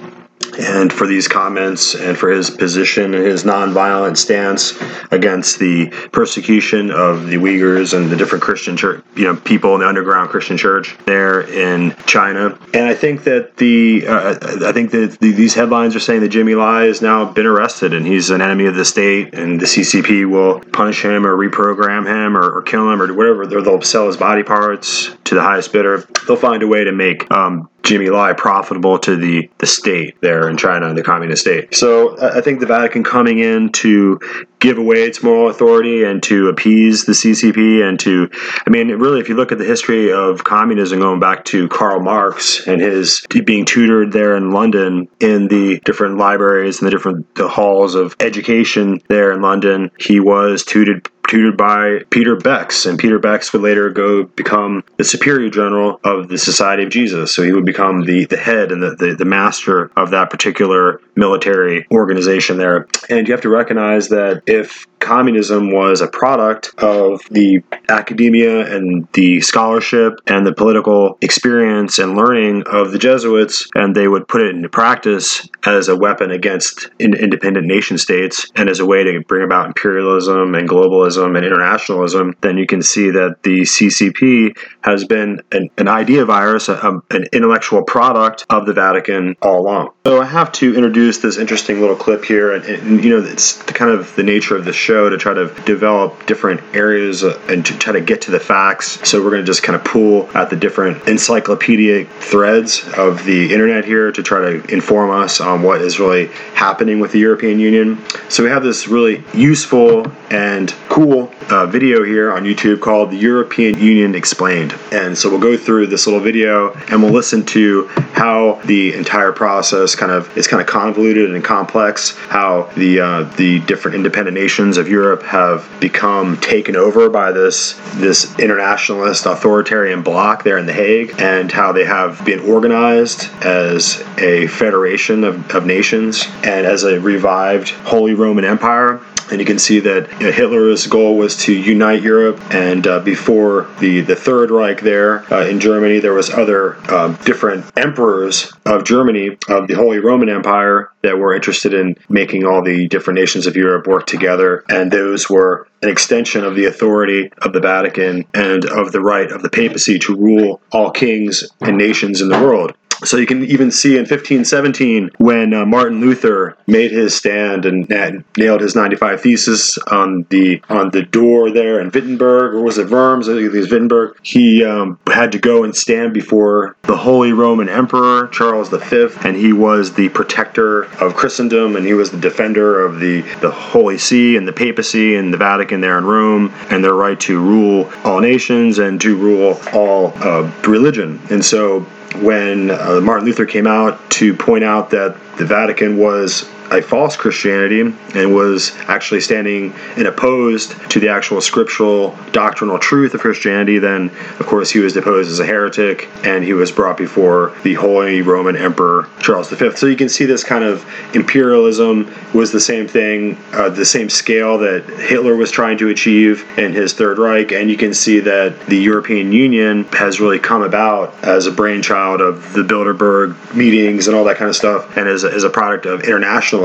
And 0.57 0.91
for 0.91 1.07
these 1.07 1.27
comments 1.27 1.95
and 1.95 2.17
for 2.17 2.29
his 2.29 2.49
position 2.49 3.13
and 3.13 3.25
his 3.25 3.43
nonviolent 3.43 4.17
stance 4.17 4.73
against 5.11 5.59
the 5.59 5.87
persecution 6.11 6.91
of 6.91 7.27
the 7.27 7.35
Uyghurs 7.35 7.95
and 7.95 8.09
the 8.09 8.15
different 8.15 8.43
Christian 8.43 8.75
church, 8.75 9.03
you 9.15 9.25
know, 9.25 9.35
people 9.35 9.75
in 9.75 9.81
the 9.81 9.87
underground 9.87 10.29
Christian 10.29 10.57
church 10.57 10.97
there 11.05 11.41
in 11.41 11.95
China. 12.05 12.57
And 12.73 12.85
I 12.85 12.93
think 12.93 13.23
that 13.25 13.57
the, 13.57 14.07
uh, 14.07 14.67
I 14.67 14.71
think 14.71 14.91
that 14.91 15.19
the, 15.19 15.31
these 15.31 15.53
headlines 15.53 15.95
are 15.95 15.99
saying 15.99 16.21
that 16.21 16.29
Jimmy 16.29 16.55
Lai 16.55 16.85
has 16.85 17.01
now 17.01 17.25
been 17.25 17.45
arrested 17.45 17.93
and 17.93 18.05
he's 18.05 18.29
an 18.29 18.41
enemy 18.41 18.65
of 18.65 18.75
the 18.75 18.85
state, 18.85 19.33
and 19.33 19.59
the 19.59 19.65
CCP 19.65 20.29
will 20.29 20.59
punish 20.59 21.03
him 21.03 21.25
or 21.25 21.37
reprogram 21.37 22.05
him 22.05 22.35
or, 22.37 22.57
or 22.57 22.61
kill 22.61 22.91
him 22.91 23.01
or 23.01 23.13
whatever. 23.13 23.45
They'll 23.45 23.81
sell 23.81 24.07
his 24.07 24.17
body 24.17 24.43
parts 24.43 25.15
to 25.25 25.35
the 25.35 25.41
highest 25.41 25.71
bidder. 25.71 26.07
They'll 26.27 26.37
find 26.37 26.63
a 26.63 26.67
way 26.67 26.83
to 26.83 26.91
make 26.91 27.29
um, 27.31 27.69
Jimmy 27.83 28.09
Lai 28.09 28.33
profitable 28.33 28.99
to 28.99 29.15
the, 29.15 29.49
the 29.59 29.65
state 29.65 30.19
there 30.21 30.49
in 30.49 30.57
China, 30.57 30.93
the 30.93 31.03
communist 31.03 31.43
state. 31.43 31.73
So 31.73 32.17
I 32.21 32.41
think 32.41 32.59
the 32.59 32.65
Vatican 32.65 33.03
coming 33.03 33.39
in 33.39 33.71
to 33.73 34.19
give 34.59 34.77
away 34.77 35.03
its 35.03 35.23
moral 35.23 35.49
authority 35.49 36.03
and 36.03 36.21
to 36.23 36.49
appease 36.49 37.05
the 37.05 37.13
CCP 37.13 37.87
and 37.87 37.99
to, 38.01 38.29
I 38.65 38.69
mean, 38.69 38.89
really, 38.89 39.19
if 39.19 39.29
you 39.29 39.35
look 39.35 39.51
at 39.51 39.57
the 39.57 39.65
history 39.65 40.11
of 40.11 40.43
communism 40.43 40.99
going 40.99 41.19
back 41.19 41.45
to 41.45 41.69
Karl 41.69 42.01
Marx 42.01 42.67
and 42.67 42.81
his 42.81 43.25
being 43.45 43.65
tutored 43.65 44.11
there 44.11 44.35
in 44.35 44.51
London 44.51 45.07
in 45.19 45.47
the 45.47 45.79
different 45.81 46.17
libraries 46.17 46.79
and 46.79 46.87
the 46.87 46.91
different 46.91 47.35
the 47.35 47.47
halls 47.47 47.95
of 47.95 48.15
education 48.19 49.01
there 49.07 49.31
in 49.31 49.41
London, 49.41 49.91
he 49.97 50.19
was 50.19 50.63
tutored 50.65 51.09
tutored 51.27 51.57
by 51.57 51.99
Peter 52.09 52.35
Beckx, 52.35 52.89
and 52.89 52.97
Peter 52.97 53.19
Beckx 53.19 53.53
would 53.53 53.61
later 53.61 53.89
go 53.89 54.23
become 54.23 54.83
the 54.97 55.03
superior 55.03 55.49
general 55.49 55.99
of 56.03 56.29
the 56.29 56.37
Society 56.37 56.83
of 56.83 56.89
Jesus. 56.89 57.33
So 57.33 57.43
he 57.43 57.51
would 57.51 57.65
become 57.65 58.05
the, 58.05 58.25
the 58.25 58.37
head 58.37 58.71
and 58.71 58.81
the, 58.81 58.95
the, 58.95 59.15
the 59.15 59.25
master 59.25 59.91
of 59.95 60.11
that 60.11 60.29
particular 60.29 61.01
military 61.15 61.85
organization 61.91 62.57
there. 62.57 62.87
And 63.09 63.27
you 63.27 63.33
have 63.33 63.41
to 63.41 63.49
recognize 63.49 64.09
that 64.09 64.43
if 64.47 64.87
communism 64.99 65.71
was 65.71 66.01
a 66.01 66.07
product 66.07 66.73
of 66.77 67.21
the 67.31 67.63
academia 67.89 68.75
and 68.75 69.07
the 69.13 69.41
scholarship 69.41 70.19
and 70.27 70.45
the 70.45 70.53
political 70.53 71.17
experience 71.21 71.99
and 71.99 72.17
learning 72.17 72.63
of 72.65 72.91
the 72.91 72.99
Jesuits, 72.99 73.67
and 73.73 73.95
they 73.95 74.07
would 74.07 74.27
put 74.27 74.41
it 74.41 74.55
into 74.55 74.69
practice 74.69 75.47
as 75.65 75.87
a 75.87 75.95
weapon 75.95 76.31
against 76.31 76.89
independent 76.99 77.65
nation 77.65 77.97
states 77.97 78.51
and 78.55 78.69
as 78.69 78.79
a 78.79 78.85
way 78.85 79.03
to 79.03 79.21
bring 79.21 79.43
about 79.43 79.67
imperialism 79.67 80.55
and 80.55 80.67
globalism 80.67 81.35
and 81.37 81.45
internationalism, 81.45 82.35
then 82.41 82.57
you 82.57 82.65
can 82.65 82.81
see 82.81 83.11
that 83.11 83.43
the 83.43 83.61
CCP 83.61 84.57
has 84.81 85.05
been 85.05 85.41
an, 85.51 85.69
an 85.77 85.87
idea 85.87 86.25
virus, 86.25 86.69
a, 86.69 87.01
an 87.11 87.25
intellectual 87.31 87.83
product 87.83 88.45
of 88.49 88.65
the 88.65 88.73
Vatican 88.73 89.35
all 89.41 89.61
along. 89.61 89.89
So 90.05 90.21
I 90.21 90.25
have 90.25 90.51
to 90.53 90.75
introduce 90.75 91.19
this 91.19 91.37
interesting 91.37 91.79
little 91.81 91.95
clip 91.95 92.25
here, 92.25 92.53
and, 92.53 92.65
and 92.65 93.03
you 93.03 93.09
know, 93.09 93.25
it's 93.25 93.63
the 93.63 93.73
kind 93.73 93.91
of 93.91 94.15
the 94.15 94.23
nature 94.23 94.55
of 94.55 94.65
the 94.65 94.73
show 94.73 94.86
to 94.87 95.17
try 95.17 95.33
to 95.33 95.53
develop 95.65 96.25
different 96.25 96.61
areas 96.75 97.23
uh, 97.23 97.39
and 97.49 97.65
to 97.65 97.77
try 97.77 97.93
to 97.93 98.01
get 98.01 98.21
to 98.21 98.31
the 98.31 98.39
facts. 98.39 98.99
So 99.07 99.23
we're 99.23 99.31
going 99.31 99.43
to 99.43 99.45
just 99.45 99.63
kind 99.63 99.75
of 99.75 99.83
pull 99.83 100.29
at 100.37 100.49
the 100.49 100.55
different 100.55 101.07
encyclopedic 101.07 102.09
threads 102.21 102.87
of 102.97 103.23
the 103.25 103.53
internet 103.53 103.85
here 103.85 104.11
to 104.11 104.23
try 104.23 104.39
to 104.39 104.73
inform 104.73 105.11
us 105.11 105.41
on 105.41 105.61
what 105.61 105.81
is 105.81 105.99
really 105.99 106.27
happening 106.53 106.99
with 106.99 107.11
the 107.11 107.19
European 107.19 107.59
Union. 107.59 108.03
So 108.29 108.43
we 108.43 108.49
have 108.49 108.63
this 108.63 108.87
really 108.87 109.23
useful 109.33 110.11
and 110.29 110.73
cool 110.89 111.31
uh, 111.49 111.65
video 111.65 112.03
here 112.03 112.31
on 112.31 112.43
YouTube 112.43 112.81
called 112.81 113.11
The 113.11 113.17
European 113.17 113.79
Union 113.79 114.15
Explained. 114.15 114.75
And 114.91 115.17
so 115.17 115.29
we'll 115.29 115.39
go 115.39 115.57
through 115.57 115.87
this 115.87 116.05
little 116.07 116.19
video 116.19 116.73
and 116.89 117.01
we'll 117.01 117.13
listen 117.13 117.45
to 117.47 117.87
how 118.13 118.59
the 118.65 118.93
entire 118.93 119.31
process 119.31 119.95
kind 119.95 120.11
of 120.11 120.35
is 120.37 120.47
kind 120.47 120.61
of 120.61 120.67
convoluted 120.67 121.33
and 121.33 121.43
complex, 121.43 122.17
how 122.17 122.69
the 122.75 122.99
uh, 122.99 123.23
the 123.37 123.59
different 123.61 123.95
independent 123.95 124.35
nations 124.35 124.76
of 124.77 124.87
Europe 124.87 125.23
have 125.23 125.69
become 125.79 126.37
taken 126.37 126.75
over 126.75 127.09
by 127.09 127.31
this 127.31 127.73
this 127.95 128.37
internationalist 128.39 129.25
authoritarian 129.25 130.01
bloc 130.01 130.43
there 130.43 130.57
in 130.57 130.65
The 130.65 130.73
Hague, 130.73 131.15
and 131.19 131.51
how 131.51 131.71
they 131.71 131.85
have 131.85 132.23
been 132.25 132.39
organized 132.39 133.29
as 133.43 134.03
a 134.17 134.47
federation 134.47 135.23
of, 135.23 135.55
of 135.55 135.65
nations 135.65 136.25
and 136.43 136.65
as 136.65 136.83
a 136.83 136.99
revived 136.99 137.69
Holy 137.69 138.13
Roman 138.13 138.45
Empire 138.45 139.01
and 139.31 139.39
you 139.39 139.45
can 139.45 139.59
see 139.59 139.79
that 139.81 140.09
you 140.19 140.27
know, 140.27 140.31
Hitler's 140.31 140.87
goal 140.87 141.17
was 141.17 141.35
to 141.43 141.53
unite 141.53 142.01
Europe. 142.01 142.39
And 142.53 142.85
uh, 142.87 142.99
before 142.99 143.67
the, 143.79 144.01
the 144.01 144.15
Third 144.15 144.51
Reich 144.51 144.81
there 144.81 145.31
uh, 145.33 145.45
in 145.45 145.59
Germany, 145.59 145.99
there 145.99 146.13
was 146.13 146.29
other 146.29 146.75
um, 146.91 147.15
different 147.25 147.65
emperors 147.77 148.51
of 148.65 148.83
Germany 148.83 149.37
of 149.49 149.67
the 149.67 149.73
Holy 149.73 149.99
Roman 149.99 150.29
Empire 150.29 150.91
that 151.01 151.17
were 151.17 151.33
interested 151.33 151.73
in 151.73 151.95
making 152.09 152.45
all 152.45 152.61
the 152.61 152.87
different 152.87 153.19
nations 153.19 153.47
of 153.47 153.55
Europe 153.55 153.87
work 153.87 154.05
together. 154.05 154.63
And 154.69 154.91
those 154.91 155.29
were 155.29 155.67
an 155.81 155.89
extension 155.89 156.43
of 156.43 156.55
the 156.55 156.65
authority 156.65 157.31
of 157.41 157.53
the 157.53 157.59
Vatican 157.59 158.25
and 158.33 158.65
of 158.65 158.91
the 158.91 159.01
right 159.01 159.31
of 159.31 159.41
the 159.41 159.49
papacy 159.49 159.99
to 159.99 160.15
rule 160.15 160.61
all 160.71 160.91
kings 160.91 161.47
and 161.61 161.77
nations 161.77 162.21
in 162.21 162.29
the 162.29 162.39
world. 162.39 162.73
So 163.03 163.17
you 163.17 163.27
can 163.27 163.45
even 163.45 163.69
see 163.69 163.91
in 163.91 164.01
1517 164.01 165.11
when 165.17 165.53
uh, 165.53 165.65
Martin 165.65 166.01
Luther 166.01 166.57
made 166.65 166.91
his 166.91 167.15
stand 167.15 167.65
and, 167.65 167.91
and, 167.91 168.23
nailed 168.37 168.61
his 168.61 168.75
95 168.75 169.21
thesis 169.21 169.77
on 169.77 170.25
the 170.29 170.61
on 170.69 170.91
the 170.91 171.03
door 171.03 171.51
there 171.51 171.79
in 171.79 171.89
Wittenberg, 171.91 172.53
or 172.53 172.61
was 172.61 172.77
it 172.77 172.89
Worms? 172.89 173.29
I 173.29 173.33
think 173.33 173.53
it 173.53 173.57
was 173.57 173.71
Wittenberg. 173.71 174.17
He 174.23 174.63
um, 174.63 174.99
had 175.07 175.31
to 175.33 175.39
go 175.39 175.63
and 175.63 175.75
stand 175.75 176.13
before 176.13 176.75
the 176.83 176.97
Holy 176.97 177.33
Roman 177.33 177.69
Emperor 177.69 178.27
Charles 178.27 178.69
V, 178.69 179.07
and 179.23 179.35
he 179.35 179.53
was 179.53 179.93
the 179.93 180.09
protector 180.09 180.83
of 181.01 181.15
Christendom, 181.15 181.75
and 181.75 181.85
he 181.85 181.93
was 181.93 182.11
the 182.11 182.19
defender 182.19 182.83
of 182.83 182.99
the 182.99 183.21
the 183.41 183.51
Holy 183.51 183.97
See 183.97 184.37
and 184.37 184.47
the 184.47 184.53
papacy 184.53 185.15
and 185.15 185.33
the 185.33 185.37
Vatican 185.37 185.81
there 185.81 185.97
in 185.97 186.05
Rome, 186.05 186.53
and 186.69 186.83
their 186.83 186.93
right 186.95 187.19
to 187.21 187.39
rule 187.39 187.91
all 188.03 188.19
nations 188.19 188.79
and 188.79 188.99
to 189.01 189.15
rule 189.15 189.59
all 189.73 190.13
uh, 190.17 190.51
religion. 190.67 191.19
And 191.29 191.43
so 191.43 191.85
when 192.15 192.71
uh, 192.71 192.99
Martin 193.01 193.25
Luther 193.25 193.45
came 193.45 193.67
out 193.67 194.09
to 194.11 194.33
point 194.33 194.63
out 194.63 194.91
that 194.91 195.15
the 195.37 195.45
Vatican 195.45 195.97
was 195.97 196.49
a 196.71 196.81
false 196.81 197.15
Christianity 197.15 197.81
and 197.81 198.35
was 198.35 198.75
actually 198.87 199.21
standing 199.21 199.73
and 199.95 200.07
opposed 200.07 200.71
to 200.91 200.99
the 200.99 201.09
actual 201.09 201.41
scriptural 201.41 202.17
doctrinal 202.31 202.79
truth 202.79 203.13
of 203.13 203.21
Christianity, 203.21 203.79
then 203.79 204.09
of 204.39 204.45
course 204.45 204.71
he 204.71 204.79
was 204.79 204.93
deposed 204.93 205.31
as 205.31 205.39
a 205.39 205.45
heretic 205.45 206.09
and 206.23 206.43
he 206.43 206.53
was 206.53 206.71
brought 206.71 206.97
before 206.97 207.53
the 207.63 207.73
Holy 207.75 208.21
Roman 208.21 208.55
Emperor 208.55 209.07
Charles 209.19 209.49
V. 209.49 209.75
So 209.75 209.85
you 209.85 209.95
can 209.95 210.09
see 210.09 210.25
this 210.25 210.43
kind 210.43 210.63
of 210.63 210.85
imperialism 211.13 212.13
was 212.33 212.51
the 212.51 212.59
same 212.59 212.87
thing, 212.87 213.37
uh, 213.53 213.69
the 213.69 213.85
same 213.85 214.09
scale 214.09 214.57
that 214.59 214.83
Hitler 214.85 215.35
was 215.35 215.51
trying 215.51 215.77
to 215.79 215.89
achieve 215.89 216.45
in 216.57 216.73
his 216.73 216.93
Third 216.93 217.17
Reich, 217.17 217.51
and 217.51 217.69
you 217.69 217.77
can 217.77 217.93
see 217.93 218.19
that 218.21 218.65
the 218.67 218.77
European 218.77 219.31
Union 219.31 219.85
has 219.85 220.19
really 220.19 220.39
come 220.39 220.61
about 220.61 221.13
as 221.23 221.45
a 221.45 221.51
brainchild 221.51 222.21
of 222.21 222.53
the 222.53 222.63
Bilderberg 222.63 223.55
meetings 223.55 224.07
and 224.07 224.15
all 224.15 224.23
that 224.25 224.37
kind 224.37 224.49
of 224.49 224.55
stuff, 224.55 224.97
and 224.97 225.07
as 225.07 225.23
a, 225.23 225.31
as 225.31 225.43
a 225.43 225.49
product 225.49 225.85
of 225.85 226.03
international 226.03 226.56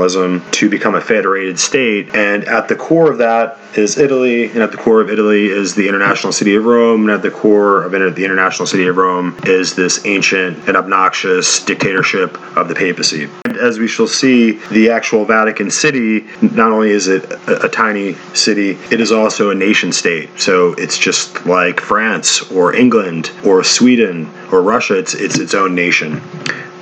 to 0.51 0.69
become 0.69 0.95
a 0.95 1.01
federated 1.01 1.59
state. 1.59 2.15
And 2.15 2.43
at 2.45 2.67
the 2.67 2.75
core 2.75 3.11
of 3.11 3.17
that 3.19 3.57
is 3.77 3.97
Italy, 3.97 4.45
and 4.45 4.57
at 4.57 4.71
the 4.71 4.77
core 4.77 5.01
of 5.01 5.09
Italy 5.09 5.47
is 5.47 5.75
the 5.75 5.87
international 5.87 6.33
city 6.33 6.55
of 6.55 6.65
Rome, 6.65 7.01
and 7.01 7.11
at 7.11 7.21
the 7.21 7.31
core 7.31 7.83
of 7.83 7.91
the 7.91 8.23
international 8.23 8.67
city 8.67 8.87
of 8.87 8.97
Rome 8.97 9.37
is 9.45 9.75
this 9.75 10.05
ancient 10.05 10.67
and 10.67 10.77
obnoxious 10.77 11.63
dictatorship 11.63 12.37
of 12.57 12.67
the 12.67 12.75
papacy. 12.75 13.29
And 13.45 13.57
as 13.57 13.79
we 13.79 13.87
shall 13.87 14.07
see, 14.07 14.51
the 14.71 14.89
actual 14.89 15.25
Vatican 15.25 15.71
City, 15.71 16.25
not 16.41 16.71
only 16.71 16.91
is 16.91 17.07
it 17.07 17.23
a, 17.47 17.65
a 17.65 17.69
tiny 17.69 18.15
city, 18.33 18.71
it 18.91 18.99
is 18.99 19.11
also 19.11 19.49
a 19.49 19.55
nation 19.55 19.91
state. 19.91 20.29
So 20.39 20.73
it's 20.73 20.97
just 20.97 21.45
like 21.45 21.79
France 21.79 22.51
or 22.51 22.75
England 22.75 23.31
or 23.45 23.63
Sweden 23.63 24.29
or 24.51 24.61
Russia, 24.61 24.97
it's, 24.97 25.13
it's 25.13 25.37
its 25.37 25.53
own 25.53 25.75
nation 25.75 26.21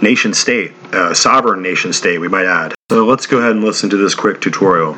nation 0.01 0.33
state, 0.33 0.71
uh, 0.93 1.13
sovereign 1.13 1.61
nation 1.61 1.93
state, 1.93 2.17
we 2.19 2.27
might 2.27 2.45
add. 2.45 2.73
So 2.89 3.05
let's 3.05 3.27
go 3.27 3.37
ahead 3.37 3.51
and 3.51 3.63
listen 3.63 3.89
to 3.91 3.97
this 3.97 4.15
quick 4.15 4.41
tutorial 4.41 4.97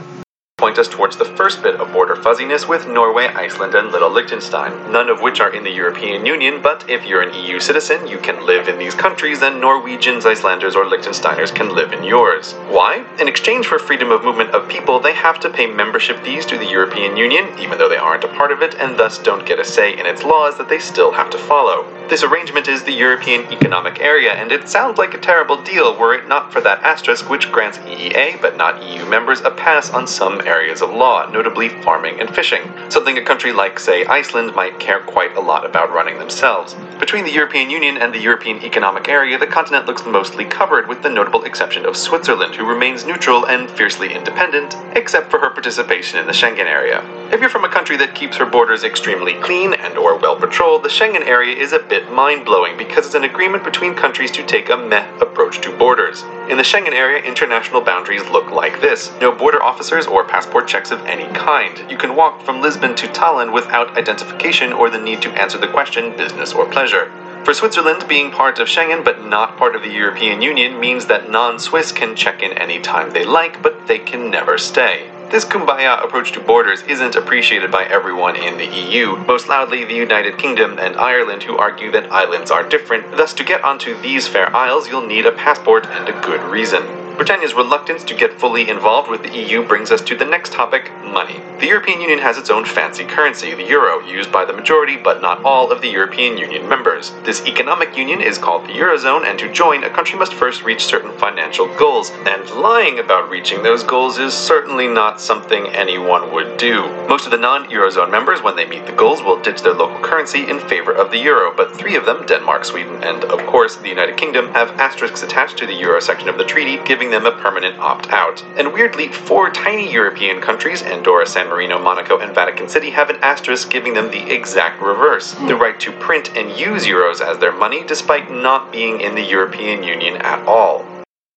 point 0.63 0.79
us 0.79 0.87
towards 0.87 1.17
the 1.17 1.25
first 1.25 1.61
bit 1.61 1.75
of 1.75 1.91
border 1.91 2.15
fuzziness 2.15 2.69
with 2.69 2.87
Norway, 2.87 3.25
Iceland, 3.25 3.75
and 3.75 3.91
Little 3.91 4.09
Liechtenstein, 4.09 4.93
none 4.93 5.09
of 5.09 5.19
which 5.19 5.41
are 5.41 5.53
in 5.53 5.61
the 5.61 5.69
European 5.69 6.25
Union, 6.25 6.61
but 6.61 6.89
if 6.89 7.05
you're 7.05 7.21
an 7.21 7.33
EU 7.33 7.59
citizen, 7.59 8.07
you 8.07 8.17
can 8.17 8.45
live 8.45 8.69
in 8.69 8.79
these 8.79 8.95
countries, 8.95 9.41
and 9.41 9.59
Norwegians, 9.59 10.25
Icelanders, 10.25 10.77
or 10.77 10.85
Liechtensteiners 10.85 11.53
can 11.53 11.75
live 11.75 11.91
in 11.91 12.05
yours. 12.05 12.53
Why? 12.69 13.05
In 13.19 13.27
exchange 13.27 13.67
for 13.67 13.77
freedom 13.77 14.09
of 14.09 14.23
movement 14.23 14.51
of 14.51 14.69
people, 14.69 15.01
they 15.01 15.13
have 15.13 15.37
to 15.41 15.49
pay 15.49 15.65
membership 15.65 16.23
fees 16.23 16.45
to 16.45 16.57
the 16.57 16.69
European 16.69 17.17
Union, 17.17 17.59
even 17.59 17.77
though 17.77 17.89
they 17.89 17.97
aren't 17.97 18.23
a 18.23 18.29
part 18.29 18.53
of 18.53 18.61
it, 18.61 18.73
and 18.75 18.97
thus 18.97 19.19
don't 19.19 19.45
get 19.45 19.59
a 19.59 19.65
say 19.65 19.99
in 19.99 20.05
its 20.05 20.23
laws 20.23 20.57
that 20.57 20.69
they 20.69 20.79
still 20.79 21.11
have 21.11 21.29
to 21.31 21.37
follow. 21.37 21.83
This 22.07 22.23
arrangement 22.23 22.69
is 22.69 22.83
the 22.83 22.91
European 22.93 23.51
Economic 23.51 23.99
Area, 23.99 24.31
and 24.31 24.51
it 24.51 24.69
sounds 24.69 24.97
like 24.97 25.13
a 25.13 25.19
terrible 25.19 25.61
deal 25.61 25.97
were 25.97 26.13
it 26.13 26.27
not 26.29 26.53
for 26.53 26.61
that 26.61 26.83
asterisk 26.83 27.29
which 27.29 27.51
grants 27.51 27.79
EEA, 27.79 28.39
but 28.41 28.55
not 28.55 28.81
EU 28.81 29.05
members, 29.05 29.41
a 29.41 29.51
pass 29.51 29.89
on 29.89 30.07
some 30.07 30.39
areas 30.45 30.81
of 30.81 30.89
law, 30.89 31.29
notably 31.29 31.69
farming 31.69 32.19
and 32.19 32.33
fishing, 32.33 32.61
something 32.89 33.17
a 33.17 33.23
country 33.23 33.51
like, 33.51 33.79
say, 33.79 34.05
Iceland 34.05 34.55
might 34.55 34.79
care 34.79 35.01
quite 35.01 35.35
a 35.35 35.41
lot 35.41 35.65
about 35.65 35.91
running 35.91 36.17
themselves. 36.17 36.75
Between 36.99 37.23
the 37.23 37.31
European 37.31 37.69
Union 37.69 37.97
and 37.97 38.13
the 38.13 38.19
European 38.19 38.63
Economic 38.63 39.07
Area, 39.07 39.37
the 39.37 39.47
continent 39.47 39.85
looks 39.85 40.05
mostly 40.05 40.45
covered, 40.45 40.87
with 40.87 41.01
the 41.01 41.09
notable 41.09 41.43
exception 41.43 41.85
of 41.85 41.97
Switzerland, 41.97 42.55
who 42.55 42.65
remains 42.65 43.05
neutral 43.05 43.45
and 43.45 43.69
fiercely 43.71 44.13
independent, 44.13 44.75
except 44.95 45.29
for 45.29 45.39
her 45.39 45.49
participation 45.49 46.19
in 46.19 46.27
the 46.27 46.33
Schengen 46.33 46.65
area. 46.65 47.01
If 47.33 47.41
you're 47.41 47.49
from 47.49 47.65
a 47.65 47.69
country 47.69 47.97
that 47.97 48.13
keeps 48.13 48.37
her 48.37 48.45
borders 48.45 48.83
extremely 48.83 49.33
clean 49.41 49.73
and 49.73 49.97
or 49.97 50.19
well 50.19 50.35
patrolled, 50.35 50.83
the 50.83 50.87
Schengen 50.87 51.25
area 51.25 51.57
is 51.57 51.73
a 51.73 51.79
bit 51.79 52.11
mind-blowing 52.11 52.77
because 52.77 53.07
it's 53.07 53.15
an 53.15 53.23
agreement 53.23 53.63
between 53.63 53.95
countries 53.95 54.29
to 54.33 54.45
take 54.45 54.69
a 54.69 54.77
meh 54.77 55.09
approach 55.19 55.59
to 55.61 55.75
borders. 55.75 56.21
In 56.51 56.57
the 56.57 56.63
Schengen 56.63 56.91
area, 56.91 57.23
international 57.23 57.81
boundaries 57.81 58.21
look 58.29 58.51
like 58.51 58.79
this. 58.81 59.11
No 59.19 59.31
border 59.31 59.63
officers 59.63 60.05
or 60.05 60.23
passport 60.23 60.67
checks 60.67 60.91
of 60.91 61.03
any 61.07 61.25
kind. 61.33 61.89
You 61.89 61.97
can 61.97 62.15
walk 62.15 62.43
from 62.43 62.61
Lisbon 62.61 62.93
to 62.97 63.07
Tallinn 63.07 63.51
without 63.51 63.97
identification 63.97 64.71
or 64.71 64.91
the 64.91 65.01
need 65.01 65.23
to 65.23 65.31
answer 65.31 65.57
the 65.57 65.67
question 65.67 66.15
business 66.15 66.53
or 66.53 66.69
pleasure. 66.69 67.11
For 67.45 67.55
Switzerland, 67.55 68.07
being 68.07 68.29
part 68.29 68.59
of 68.59 68.67
Schengen 68.67 69.03
but 69.03 69.25
not 69.25 69.57
part 69.57 69.75
of 69.75 69.81
the 69.81 69.91
European 69.91 70.43
Union 70.43 70.79
means 70.79 71.07
that 71.07 71.31
non 71.31 71.57
Swiss 71.57 71.91
can 71.91 72.15
check 72.15 72.43
in 72.43 72.55
any 72.59 72.79
time 72.79 73.09
they 73.09 73.25
like, 73.25 73.63
but 73.63 73.87
they 73.87 73.97
can 73.97 74.29
never 74.29 74.59
stay. 74.59 75.09
This 75.33 75.45
kumbaya 75.45 76.05
approach 76.05 76.31
to 76.33 76.39
borders 76.39 76.83
isn't 76.83 77.15
appreciated 77.15 77.71
by 77.71 77.85
everyone 77.85 78.35
in 78.35 78.59
the 78.59 78.67
EU, 78.67 79.15
most 79.15 79.49
loudly 79.49 79.83
the 79.83 79.95
United 79.95 80.37
Kingdom 80.37 80.77
and 80.77 80.95
Ireland, 80.95 81.41
who 81.41 81.57
argue 81.57 81.89
that 81.89 82.11
islands 82.11 82.51
are 82.51 82.61
different. 82.61 83.17
Thus, 83.17 83.33
to 83.33 83.43
get 83.43 83.63
onto 83.63 83.99
these 83.99 84.27
fair 84.27 84.55
isles, 84.55 84.87
you'll 84.87 85.07
need 85.07 85.25
a 85.25 85.31
passport 85.31 85.87
and 85.87 86.07
a 86.07 86.21
good 86.21 86.43
reason. 86.43 87.02
Britannia's 87.15 87.53
reluctance 87.53 88.03
to 88.03 88.15
get 88.15 88.39
fully 88.39 88.69
involved 88.69 89.07
with 89.09 89.21
the 89.21 89.37
EU 89.37 89.65
brings 89.67 89.91
us 89.91 90.01
to 90.01 90.15
the 90.15 90.25
next 90.25 90.51
topic 90.51 90.91
money. 91.03 91.39
The 91.59 91.67
European 91.67 92.01
Union 92.01 92.17
has 92.19 92.39
its 92.39 92.49
own 92.49 92.65
fancy 92.65 93.05
currency, 93.05 93.53
the 93.53 93.67
euro, 93.67 93.99
used 93.99 94.31
by 94.31 94.45
the 94.45 94.53
majority 94.53 94.97
but 94.97 95.21
not 95.21 95.43
all 95.45 95.71
of 95.71 95.79
the 95.79 95.89
European 95.89 96.37
Union 96.37 96.67
members. 96.67 97.11
This 97.23 97.45
economic 97.45 97.95
union 97.95 98.19
is 98.19 98.39
called 98.39 98.63
the 98.63 98.73
Eurozone, 98.73 99.25
and 99.25 99.37
to 99.37 99.51
join, 99.51 99.83
a 99.83 99.89
country 99.91 100.17
must 100.17 100.33
first 100.33 100.63
reach 100.63 100.85
certain 100.85 101.15
financial 101.19 101.67
goals. 101.77 102.09
And 102.25 102.49
lying 102.49 102.97
about 102.97 103.29
reaching 103.29 103.61
those 103.61 103.83
goals 103.83 104.17
is 104.17 104.33
certainly 104.33 104.87
not 104.87 105.21
something 105.21 105.67
anyone 105.67 106.33
would 106.33 106.57
do. 106.57 106.81
Most 107.07 107.25
of 107.25 107.31
the 107.31 107.37
non 107.37 107.69
Eurozone 107.69 108.09
members, 108.09 108.41
when 108.41 108.55
they 108.55 108.65
meet 108.65 108.87
the 108.87 108.91
goals, 108.91 109.21
will 109.21 109.39
ditch 109.39 109.61
their 109.61 109.73
local 109.73 110.01
currency 110.01 110.49
in 110.49 110.59
favor 110.59 110.91
of 110.91 111.11
the 111.11 111.19
euro, 111.19 111.55
but 111.55 111.75
three 111.77 111.95
of 111.95 112.05
them, 112.05 112.25
Denmark, 112.25 112.65
Sweden, 112.65 113.03
and 113.03 113.23
of 113.25 113.45
course 113.45 113.75
the 113.75 113.89
United 113.89 114.17
Kingdom, 114.17 114.51
have 114.53 114.71
asterisks 114.79 115.21
attached 115.21 115.57
to 115.59 115.67
the 115.67 115.73
euro 115.73 116.01
section 116.01 116.27
of 116.27 116.37
the 116.37 116.43
treaty, 116.43 116.77
giving 117.03 117.21
them 117.21 117.25
a 117.25 117.37
permanent 117.37 117.77
opt 117.79 118.09
out. 118.11 118.41
And 118.55 118.71
weirdly, 118.71 119.09
four 119.09 119.49
tiny 119.49 119.91
European 119.91 120.39
countries, 120.39 120.81
Andorra, 120.81 121.27
San 121.27 121.49
Marino, 121.49 121.77
Monaco, 121.77 122.19
and 122.19 122.33
Vatican 122.33 122.69
City, 122.69 122.91
have 122.91 123.09
an 123.09 123.17
asterisk 123.21 123.69
giving 123.69 123.93
them 123.93 124.09
the 124.09 124.31
exact 124.31 124.81
reverse 124.81 125.33
the 125.33 125.55
hmm. 125.55 125.61
right 125.61 125.77
to 125.81 125.91
print 125.91 126.37
and 126.37 126.57
use 126.57 126.85
euros 126.85 127.19
as 127.19 127.37
their 127.39 127.51
money 127.51 127.83
despite 127.83 128.31
not 128.31 128.71
being 128.71 129.01
in 129.01 129.15
the 129.15 129.21
European 129.21 129.83
Union 129.83 130.15
at 130.15 130.47
all. 130.47 130.92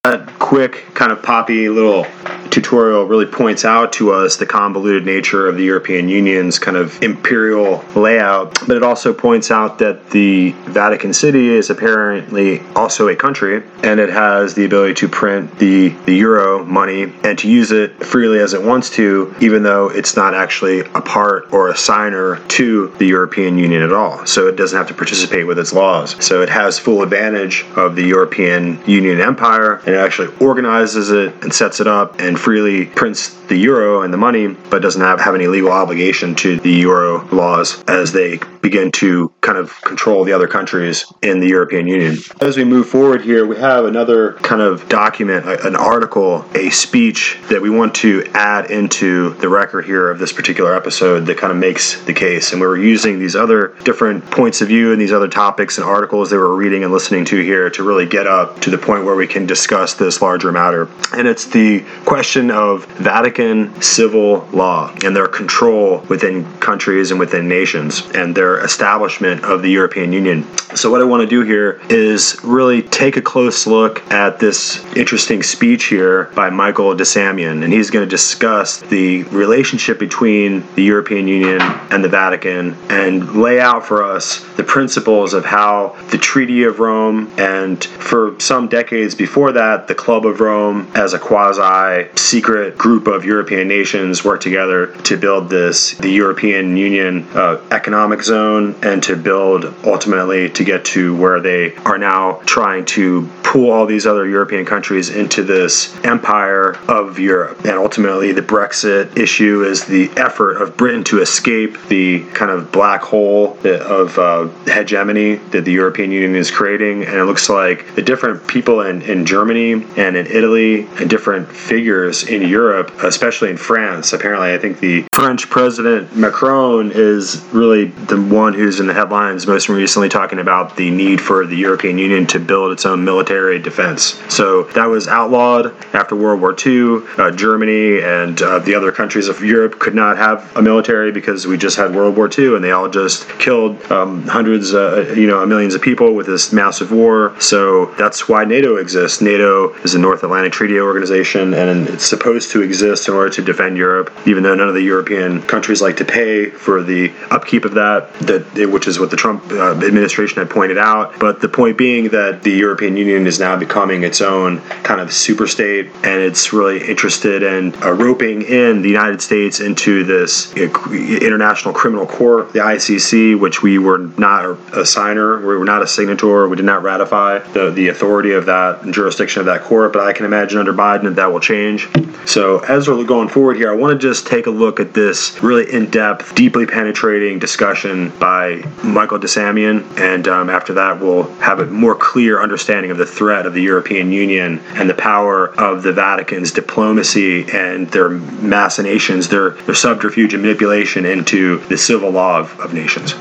That 0.06 0.38
quick, 0.38 0.94
kind 0.94 1.10
of 1.10 1.20
poppy 1.20 1.68
little 1.68 2.06
tutorial 2.50 3.04
really 3.04 3.26
points 3.26 3.64
out 3.64 3.92
to 3.94 4.12
us 4.12 4.36
the 4.36 4.46
convoluted 4.46 5.04
nature 5.04 5.48
of 5.48 5.56
the 5.56 5.64
European 5.64 6.08
Union's 6.08 6.58
kind 6.58 6.76
of 6.76 7.02
imperial 7.02 7.84
layout, 7.96 8.56
but 8.68 8.76
it 8.76 8.84
also 8.84 9.12
points 9.12 9.50
out 9.50 9.78
that 9.80 10.10
the 10.10 10.52
Vatican 10.66 11.12
City 11.12 11.48
is 11.48 11.70
apparently 11.70 12.60
also 12.74 13.08
a 13.08 13.16
country 13.16 13.64
and 13.82 13.98
it 13.98 14.08
has 14.08 14.54
the 14.54 14.64
ability 14.64 14.94
to 14.94 15.08
print 15.08 15.58
the, 15.58 15.88
the 16.06 16.14
euro 16.14 16.64
money 16.64 17.12
and 17.24 17.38
to 17.40 17.48
use 17.48 17.72
it 17.72 18.02
freely 18.04 18.38
as 18.38 18.54
it 18.54 18.62
wants 18.62 18.90
to, 18.90 19.34
even 19.40 19.64
though 19.64 19.88
it's 19.90 20.16
not 20.16 20.32
actually 20.32 20.80
a 20.80 21.00
part 21.00 21.52
or 21.52 21.68
a 21.68 21.76
signer 21.76 22.36
to 22.48 22.88
the 22.98 23.06
European 23.06 23.58
Union 23.58 23.82
at 23.82 23.92
all. 23.92 24.24
So 24.24 24.46
it 24.46 24.56
doesn't 24.56 24.78
have 24.78 24.88
to 24.88 24.94
participate 24.94 25.46
with 25.46 25.58
its 25.58 25.72
laws. 25.72 26.24
So 26.24 26.42
it 26.42 26.48
has 26.48 26.78
full 26.78 27.02
advantage 27.02 27.66
of 27.74 27.96
the 27.96 28.04
European 28.04 28.80
Union 28.86 29.20
empire 29.20 29.82
and 29.86 29.95
it 29.96 30.04
actually 30.04 30.34
organizes 30.38 31.10
it 31.10 31.32
and 31.42 31.52
sets 31.52 31.80
it 31.80 31.86
up 31.86 32.20
and 32.20 32.38
freely 32.38 32.86
prints 32.86 33.34
the 33.46 33.56
euro 33.56 34.02
and 34.02 34.12
the 34.12 34.18
money, 34.18 34.48
but 34.48 34.82
doesn't 34.82 35.02
have, 35.02 35.20
have 35.20 35.34
any 35.34 35.46
legal 35.46 35.70
obligation 35.70 36.34
to 36.36 36.58
the 36.60 36.72
euro 36.72 37.26
laws 37.28 37.82
as 37.88 38.12
they 38.12 38.38
begin 38.60 38.90
to 38.90 39.32
kind 39.42 39.58
of 39.58 39.80
control 39.82 40.24
the 40.24 40.32
other 40.32 40.48
countries 40.48 41.04
in 41.22 41.38
the 41.38 41.46
European 41.46 41.86
Union. 41.86 42.16
As 42.40 42.56
we 42.56 42.64
move 42.64 42.88
forward 42.88 43.22
here, 43.22 43.46
we 43.46 43.56
have 43.56 43.84
another 43.84 44.32
kind 44.34 44.60
of 44.60 44.88
document, 44.88 45.46
an 45.46 45.76
article, 45.76 46.44
a 46.56 46.70
speech 46.70 47.38
that 47.48 47.62
we 47.62 47.70
want 47.70 47.94
to 47.96 48.24
add 48.34 48.70
into 48.72 49.34
the 49.34 49.48
record 49.48 49.84
here 49.84 50.10
of 50.10 50.18
this 50.18 50.32
particular 50.32 50.74
episode 50.74 51.26
that 51.26 51.38
kind 51.38 51.52
of 51.52 51.58
makes 51.58 52.04
the 52.06 52.12
case. 52.12 52.50
And 52.50 52.60
we 52.60 52.66
were 52.66 52.76
using 52.76 53.20
these 53.20 53.36
other 53.36 53.76
different 53.84 54.28
points 54.32 54.60
of 54.60 54.68
view 54.68 54.90
and 54.90 55.00
these 55.00 55.12
other 55.12 55.28
topics 55.28 55.78
and 55.78 55.86
articles 55.86 56.30
that 56.30 56.36
we're 56.36 56.56
reading 56.56 56.82
and 56.82 56.92
listening 56.92 57.24
to 57.26 57.40
here 57.40 57.70
to 57.70 57.84
really 57.84 58.06
get 58.06 58.26
up 58.26 58.60
to 58.62 58.70
the 58.70 58.78
point 58.78 59.04
where 59.04 59.14
we 59.14 59.28
can 59.28 59.46
discuss 59.46 59.85
this 59.94 60.22
larger 60.22 60.52
matter. 60.52 60.88
And 61.12 61.26
it's 61.26 61.46
the 61.46 61.84
question 62.04 62.50
of 62.50 62.86
Vatican 62.96 63.80
civil 63.80 64.48
law 64.52 64.94
and 65.04 65.14
their 65.14 65.28
control 65.28 65.98
within 66.08 66.44
countries 66.58 67.10
and 67.10 67.20
within 67.20 67.48
nations 67.48 68.02
and 68.14 68.34
their 68.34 68.64
establishment 68.64 69.44
of 69.44 69.62
the 69.62 69.70
European 69.70 70.12
Union. 70.12 70.46
So, 70.74 70.90
what 70.90 71.00
I 71.00 71.04
want 71.04 71.22
to 71.22 71.26
do 71.26 71.42
here 71.42 71.80
is 71.88 72.38
really 72.42 72.82
take 72.82 73.16
a 73.16 73.22
close 73.22 73.66
look 73.66 74.02
at 74.10 74.38
this 74.38 74.84
interesting 74.94 75.42
speech 75.42 75.84
here 75.84 76.24
by 76.34 76.50
Michael 76.50 76.94
de 76.94 77.04
Semlyen, 77.04 77.64
and 77.64 77.72
he's 77.72 77.90
going 77.90 78.04
to 78.04 78.10
discuss 78.10 78.80
the 78.80 79.22
relationship 79.24 79.98
between 79.98 80.64
the 80.74 80.82
European 80.82 81.28
Union 81.28 81.60
and 81.90 82.02
the 82.02 82.08
Vatican 82.08 82.76
and 82.90 83.36
lay 83.36 83.60
out 83.60 83.86
for 83.86 84.04
us 84.04 84.40
the 84.56 84.64
principles 84.64 85.34
of 85.34 85.44
how 85.44 85.96
the 86.10 86.18
Treaty 86.18 86.64
of 86.64 86.78
Rome 86.80 87.32
and 87.38 87.82
for 87.84 88.38
some 88.40 88.68
decades 88.68 89.14
before 89.14 89.52
that, 89.52 89.65
the 89.88 89.94
Club 89.94 90.26
of 90.26 90.40
Rome 90.40 90.90
as 90.94 91.12
a 91.12 91.18
quasi 91.18 92.08
secret 92.16 92.78
group 92.78 93.06
of 93.06 93.24
European 93.24 93.68
nations 93.68 94.24
worked 94.24 94.42
together 94.42 94.88
to 95.02 95.16
build 95.16 95.50
this, 95.50 95.92
the 95.94 96.10
European 96.10 96.76
Union 96.76 97.26
uh, 97.34 97.60
economic 97.70 98.22
zone, 98.22 98.74
and 98.82 99.02
to 99.02 99.16
build 99.16 99.74
ultimately 99.84 100.48
to 100.50 100.64
get 100.64 100.84
to 100.84 101.16
where 101.16 101.40
they 101.40 101.74
are 101.78 101.98
now 101.98 102.40
trying 102.46 102.84
to 102.84 103.28
pull 103.42 103.70
all 103.70 103.86
these 103.86 104.06
other 104.06 104.26
European 104.28 104.64
countries 104.64 105.10
into 105.10 105.42
this 105.42 105.96
empire 106.04 106.76
of 106.88 107.18
Europe. 107.18 107.58
And 107.60 107.72
ultimately, 107.72 108.32
the 108.32 108.42
Brexit 108.42 109.16
issue 109.16 109.64
is 109.64 109.84
the 109.84 110.10
effort 110.16 110.62
of 110.62 110.76
Britain 110.76 111.02
to 111.04 111.20
escape 111.20 111.76
the 111.88 112.24
kind 112.34 112.50
of 112.50 112.70
black 112.70 113.02
hole 113.02 113.58
of 113.64 114.18
uh, 114.18 114.48
hegemony 114.66 115.36
that 115.52 115.64
the 115.64 115.72
European 115.72 116.10
Union 116.12 116.36
is 116.36 116.50
creating. 116.50 117.04
And 117.04 117.14
it 117.14 117.24
looks 117.24 117.48
like 117.48 117.94
the 117.94 118.02
different 118.02 118.46
people 118.46 118.82
in, 118.82 119.02
in 119.02 119.26
Germany 119.26 119.55
and 119.56 120.16
in 120.16 120.26
Italy 120.26 120.86
and 120.98 121.08
different 121.08 121.48
figures 121.48 122.24
in 122.24 122.42
Europe, 122.42 122.92
especially 123.02 123.50
in 123.50 123.56
France. 123.56 124.12
Apparently, 124.12 124.52
I 124.52 124.58
think 124.58 124.80
the 124.80 125.02
French 125.12 125.48
President 125.48 126.14
Macron 126.16 126.92
is 126.92 127.44
really 127.52 127.86
the 127.86 128.20
one 128.20 128.54
who's 128.54 128.80
in 128.80 128.86
the 128.86 128.94
headlines 128.94 129.46
most 129.46 129.68
recently 129.68 130.08
talking 130.08 130.38
about 130.38 130.76
the 130.76 130.90
need 130.90 131.20
for 131.20 131.46
the 131.46 131.56
European 131.56 131.98
Union 131.98 132.26
to 132.26 132.38
build 132.38 132.72
its 132.72 132.84
own 132.84 133.04
military 133.04 133.58
defense. 133.58 134.20
So 134.28 134.64
that 134.74 134.86
was 134.86 135.08
outlawed 135.08 135.74
after 135.94 136.14
World 136.14 136.40
War 136.40 136.54
II. 136.54 137.06
Uh, 137.18 137.30
Germany 137.30 138.02
and 138.02 138.40
uh, 138.42 138.58
the 138.58 138.74
other 138.74 138.92
countries 138.92 139.28
of 139.28 139.42
Europe 139.42 139.78
could 139.78 139.94
not 139.94 140.16
have 140.16 140.54
a 140.56 140.62
military 140.62 141.12
because 141.12 141.46
we 141.46 141.56
just 141.56 141.76
had 141.76 141.94
World 141.94 142.16
War 142.16 142.28
II 142.36 142.56
and 142.56 142.64
they 142.64 142.72
all 142.72 142.88
just 142.88 143.28
killed 143.38 143.80
um, 143.90 144.26
hundreds, 144.26 144.74
uh, 144.74 145.14
you 145.16 145.26
know, 145.26 145.44
millions 145.46 145.74
of 145.74 145.82
people 145.82 146.14
with 146.14 146.26
this 146.26 146.52
massive 146.52 146.92
war. 146.92 147.34
So 147.40 147.86
that's 147.94 148.28
why 148.28 148.44
NATO 148.44 148.76
exists. 148.76 149.20
NATO 149.20 149.45
is 149.84 149.94
a 149.94 149.98
North 149.98 150.22
Atlantic 150.22 150.52
Treaty 150.52 150.80
Organization 150.80 151.54
and 151.54 151.88
it's 151.88 152.04
supposed 152.04 152.50
to 152.52 152.62
exist 152.62 153.08
in 153.08 153.14
order 153.14 153.30
to 153.30 153.42
defend 153.42 153.76
Europe, 153.76 154.12
even 154.26 154.42
though 154.42 154.54
none 154.54 154.68
of 154.68 154.74
the 154.74 154.82
European 154.82 155.42
countries 155.42 155.80
like 155.80 155.96
to 155.96 156.04
pay 156.04 156.50
for 156.50 156.82
the 156.82 157.12
upkeep 157.30 157.64
of 157.64 157.74
that, 157.74 158.12
that 158.20 158.68
which 158.70 158.86
is 158.86 158.98
what 158.98 159.10
the 159.10 159.16
Trump 159.16 159.44
uh, 159.52 159.72
administration 159.72 160.38
had 160.38 160.50
pointed 160.50 160.78
out. 160.78 161.18
But 161.18 161.40
the 161.40 161.48
point 161.48 161.78
being 161.78 162.08
that 162.10 162.42
the 162.42 162.52
European 162.52 162.96
Union 162.96 163.26
is 163.26 163.38
now 163.38 163.56
becoming 163.56 164.02
its 164.02 164.20
own 164.20 164.60
kind 164.82 165.00
of 165.00 165.12
super 165.12 165.46
state, 165.46 165.86
and 166.02 166.20
it's 166.20 166.52
really 166.52 166.86
interested 166.86 167.42
in 167.42 167.74
uh, 167.82 167.92
roping 167.92 168.42
in 168.42 168.82
the 168.82 168.88
United 168.88 169.20
States 169.22 169.60
into 169.60 170.04
this 170.04 170.52
International 170.54 171.72
Criminal 171.72 172.06
Court, 172.06 172.52
the 172.52 172.60
ICC, 172.60 173.38
which 173.38 173.62
we 173.62 173.78
were 173.78 173.98
not 174.18 174.44
a 174.74 174.84
signer, 174.84 175.38
we 175.38 175.56
were 175.56 175.64
not 175.64 175.82
a 175.82 175.86
signator, 175.86 176.48
we 176.48 176.56
did 176.56 176.64
not 176.64 176.82
ratify 176.82 177.38
the, 177.38 177.70
the 177.70 177.88
authority 177.88 178.32
of 178.32 178.46
that 178.46 178.82
jurisdiction 178.90 179.35
of 179.40 179.46
that 179.46 179.62
court. 179.62 179.92
But 179.92 180.06
I 180.06 180.12
can 180.12 180.24
imagine 180.24 180.58
under 180.58 180.72
Biden 180.72 181.04
that 181.04 181.16
that 181.16 181.32
will 181.32 181.40
change. 181.40 181.88
So 182.26 182.58
as 182.58 182.88
we're 182.88 183.04
going 183.04 183.28
forward 183.28 183.56
here, 183.56 183.70
I 183.70 183.74
want 183.74 184.00
to 184.00 184.08
just 184.08 184.26
take 184.26 184.46
a 184.46 184.50
look 184.50 184.80
at 184.80 184.92
this 184.92 185.40
really 185.42 185.72
in-depth, 185.72 186.34
deeply 186.34 186.66
penetrating 186.66 187.38
discussion 187.38 188.10
by 188.18 188.64
Michael 188.82 189.18
de 189.18 189.28
Semlyen, 189.28 189.98
and 189.98 190.26
um, 190.26 190.50
after 190.50 190.74
that, 190.74 191.00
we'll 191.00 191.32
have 191.34 191.60
a 191.60 191.66
more 191.66 191.94
clear 191.94 192.42
understanding 192.42 192.90
of 192.90 192.98
the 192.98 193.06
threat 193.06 193.46
of 193.46 193.54
the 193.54 193.62
European 193.62 194.10
Union 194.10 194.60
and 194.74 194.90
the 194.90 194.94
power 194.94 195.54
of 195.60 195.84
the 195.84 195.92
Vatican's 195.92 196.50
diplomacy 196.50 197.48
and 197.52 197.88
their 197.92 198.08
machinations, 198.08 199.28
their, 199.28 199.50
their 199.50 199.74
subterfuge 199.74 200.34
and 200.34 200.42
manipulation 200.42 201.06
into 201.06 201.58
the 201.68 201.78
civil 201.78 202.10
law 202.10 202.40
of, 202.40 202.58
of 202.58 202.74
nations. 202.74 203.14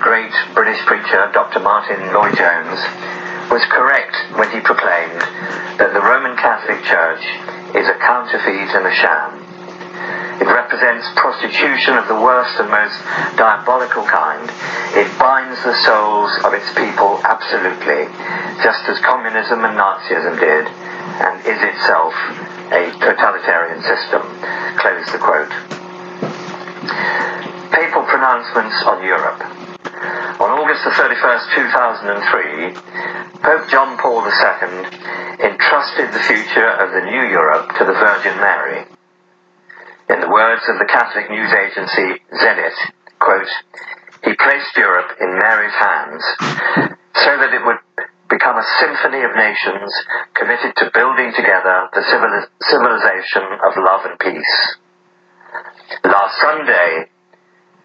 Great 0.00 0.32
British 0.54 0.80
preacher 0.86 1.30
Dr. 1.32 1.60
Martin 1.60 2.00
Lloyd 2.12 2.36
Jones 2.36 3.23
was 3.50 3.64
correct 3.70 4.16
when 4.38 4.50
he 4.50 4.60
proclaimed 4.60 5.20
that 5.76 5.92
the 5.92 6.00
Roman 6.00 6.36
Catholic 6.36 6.80
Church 6.84 7.24
is 7.74 7.88
a 7.88 7.96
counterfeit 8.00 8.70
and 8.72 8.86
a 8.86 8.94
sham. 8.94 9.44
It 10.40 10.50
represents 10.50 11.06
prostitution 11.14 11.94
of 11.94 12.08
the 12.08 12.18
worst 12.18 12.58
and 12.58 12.68
most 12.68 12.98
diabolical 13.38 14.02
kind. 14.04 14.42
It 14.98 15.06
binds 15.18 15.62
the 15.62 15.76
souls 15.86 16.32
of 16.44 16.52
its 16.54 16.66
people 16.74 17.22
absolutely, 17.22 18.10
just 18.62 18.82
as 18.90 18.98
communism 19.00 19.64
and 19.64 19.78
Nazism 19.78 20.34
did, 20.38 20.66
and 21.22 21.34
is 21.46 21.60
itself 21.62 22.14
a 22.74 22.90
totalitarian 22.98 23.80
system. 23.86 24.22
Close 24.76 25.06
the 25.14 25.22
quote. 25.22 25.54
Papal 27.70 28.02
pronouncements 28.06 28.76
on 28.86 29.02
Europe. 29.04 29.63
On 29.94 30.50
August 30.50 30.82
the 30.82 30.90
31st, 30.90 31.54
2003, 31.54 33.42
Pope 33.42 33.68
John 33.70 33.96
Paul 33.98 34.26
II 34.26 34.90
entrusted 35.38 36.10
the 36.10 36.24
future 36.26 36.66
of 36.82 36.90
the 36.90 37.06
new 37.06 37.22
Europe 37.30 37.70
to 37.78 37.84
the 37.84 37.94
Virgin 37.94 38.34
Mary. 38.42 38.86
In 40.10 40.20
the 40.20 40.28
words 40.28 40.62
of 40.66 40.78
the 40.82 40.90
Catholic 40.90 41.30
news 41.30 41.52
agency 41.54 42.18
Zenit, 42.42 42.74
quote, 43.20 43.46
he 44.24 44.34
placed 44.34 44.76
Europe 44.76 45.14
in 45.20 45.38
Mary's 45.38 45.78
hands 45.78 46.24
so 47.14 47.30
that 47.38 47.54
it 47.54 47.62
would 47.64 47.78
become 48.28 48.58
a 48.58 48.66
symphony 48.82 49.22
of 49.22 49.30
nations 49.36 49.94
committed 50.34 50.74
to 50.74 50.90
building 50.90 51.30
together 51.36 51.86
the 51.94 52.02
civil- 52.10 52.50
civilization 52.66 53.46
of 53.62 53.72
love 53.78 54.02
and 54.10 54.18
peace. 54.18 54.76
Last 56.02 56.40
Sunday, 56.40 57.13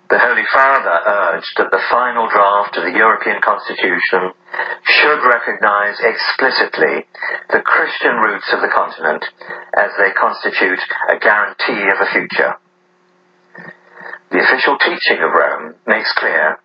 the 0.10 0.18
Holy 0.18 0.46
Father 0.50 0.90
urged 0.90 1.54
that 1.62 1.70
the 1.70 1.86
final 1.94 2.26
draft 2.34 2.74
of 2.78 2.84
the 2.84 2.98
European 2.98 3.38
Constitution 3.46 4.34
should 4.82 5.22
recognize 5.22 6.02
explicitly 6.02 7.06
the 7.54 7.62
Christian 7.62 8.18
roots 8.18 8.50
of 8.50 8.62
the 8.66 8.74
continent 8.74 9.24
as 9.78 9.94
they 10.02 10.10
constitute 10.18 10.82
a 11.14 11.20
guarantee 11.22 11.86
of 11.94 12.02
a 12.02 12.10
future. 12.10 12.58
The 14.34 14.42
official 14.42 14.82
teaching 14.82 15.22
of 15.22 15.30
Rome 15.30 15.76
makes 15.86 16.12
clear 16.18 16.58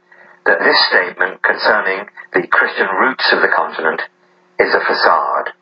that 0.46 0.64
this 0.64 0.80
statement 0.88 1.42
concerning 1.44 2.08
the 2.32 2.48
Christian 2.48 2.88
roots 2.96 3.28
of 3.32 3.44
the 3.44 3.52
continent 3.52 4.00
is 4.58 4.72
a 4.72 4.84
facade. 4.88 5.52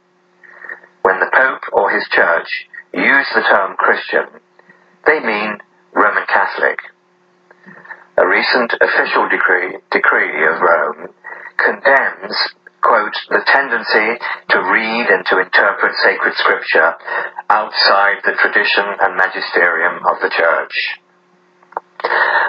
When 1.03 1.19
the 1.19 1.31
Pope 1.35 1.67
or 1.73 1.91
his 1.91 2.07
church 2.15 2.47
use 2.95 3.27
the 3.35 3.43
term 3.43 3.75
Christian, 3.75 4.39
they 5.07 5.19
mean 5.19 5.59
Roman 5.95 6.27
Catholic. 6.31 6.79
A 8.23 8.29
recent 8.29 8.73
official 8.81 9.29
decree, 9.29 9.79
decree 9.91 10.47
of 10.47 10.61
Rome 10.63 11.09
condemns, 11.59 12.39
quote, 12.81 13.17
the 13.31 13.43
tendency 13.51 14.15
to 14.49 14.63
read 14.63 15.07
and 15.11 15.27
to 15.27 15.41
interpret 15.43 15.93
sacred 16.05 16.33
scripture 16.37 16.95
outside 17.51 18.23
the 18.23 18.39
tradition 18.39 18.87
and 19.01 19.17
magisterium 19.17 20.07
of 20.07 20.23
the 20.23 20.31
church. 20.31 21.01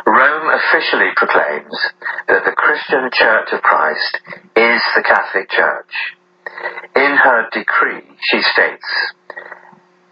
Rome 0.06 0.54
officially 0.54 1.10
proclaims 1.16 1.78
that 2.28 2.46
the 2.46 2.54
Christian 2.54 3.10
Church 3.12 3.50
of 3.54 3.64
Christ 3.64 4.20
is 4.56 4.82
the 4.94 5.02
Catholic 5.02 5.50
Church. 5.50 5.94
In 6.96 7.18
her 7.18 7.50
decree, 7.52 8.14
she 8.22 8.42
states, 8.54 8.90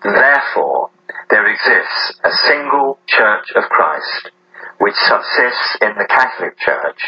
Therefore, 0.02 0.90
there 1.30 1.46
exists 1.46 2.20
a 2.24 2.32
single 2.50 2.98
Church 3.06 3.52
of 3.56 3.70
Christ, 3.70 4.32
which 4.82 4.98
subsists 5.06 5.78
in 5.86 5.94
the 5.94 6.10
Catholic 6.10 6.58
Church, 6.58 7.02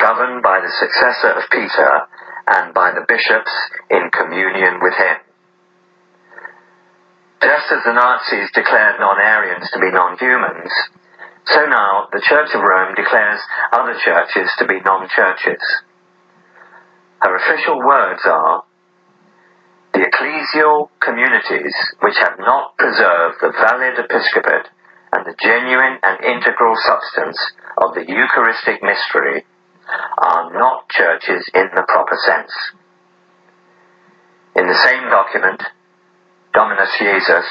governed 0.00 0.42
by 0.42 0.56
the 0.64 0.72
successor 0.80 1.36
of 1.36 1.44
Peter 1.52 2.08
and 2.48 2.72
by 2.72 2.96
the 2.96 3.04
bishops 3.04 3.52
in 3.92 4.08
communion 4.08 4.80
with 4.80 4.96
him. 4.96 5.20
Just 7.44 7.68
as 7.76 7.84
the 7.84 7.92
Nazis 7.92 8.48
declared 8.56 8.96
non-Aryans 8.96 9.68
to 9.68 9.80
be 9.84 9.92
non-humans, 9.92 10.72
so 11.52 11.68
now 11.68 12.08
the 12.08 12.24
Church 12.24 12.48
of 12.56 12.64
Rome 12.64 12.96
declares 12.96 13.40
other 13.70 14.00
churches 14.00 14.48
to 14.56 14.64
be 14.64 14.80
non-churches. 14.80 15.60
Her 17.20 17.36
official 17.36 17.84
words 17.84 18.24
are, 18.24 18.64
the 19.92 20.08
ecclesial 20.08 20.88
communities 21.04 21.76
which 22.00 22.16
have 22.16 22.40
not 22.40 22.78
preserved 22.78 23.44
the 23.44 23.52
valid 23.52 24.00
episcopate 24.00 24.72
and 25.14 25.24
the 25.24 25.38
genuine 25.38 25.98
and 26.02 26.18
integral 26.26 26.74
substance 26.82 27.38
of 27.78 27.94
the 27.94 28.02
Eucharistic 28.02 28.82
mystery 28.82 29.46
are 30.18 30.50
not 30.52 30.88
churches 30.90 31.48
in 31.54 31.70
the 31.74 31.86
proper 31.86 32.18
sense. 32.26 32.50
In 34.56 34.66
the 34.66 34.80
same 34.82 35.06
document, 35.10 35.62
Dominus 36.52 36.90
Jesus 36.98 37.46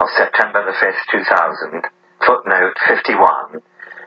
of 0.00 0.08
September 0.16 0.66
the 0.66 0.74
5th, 0.74 1.02
2000, 1.12 1.82
footnote 2.26 2.76
51, 2.88 3.62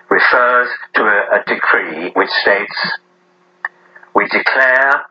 refers 0.10 0.68
to 0.96 1.02
a, 1.02 1.40
a 1.40 1.44
decree 1.48 2.12
which 2.16 2.30
states, 2.44 3.00
We 4.14 4.28
declare, 4.28 5.08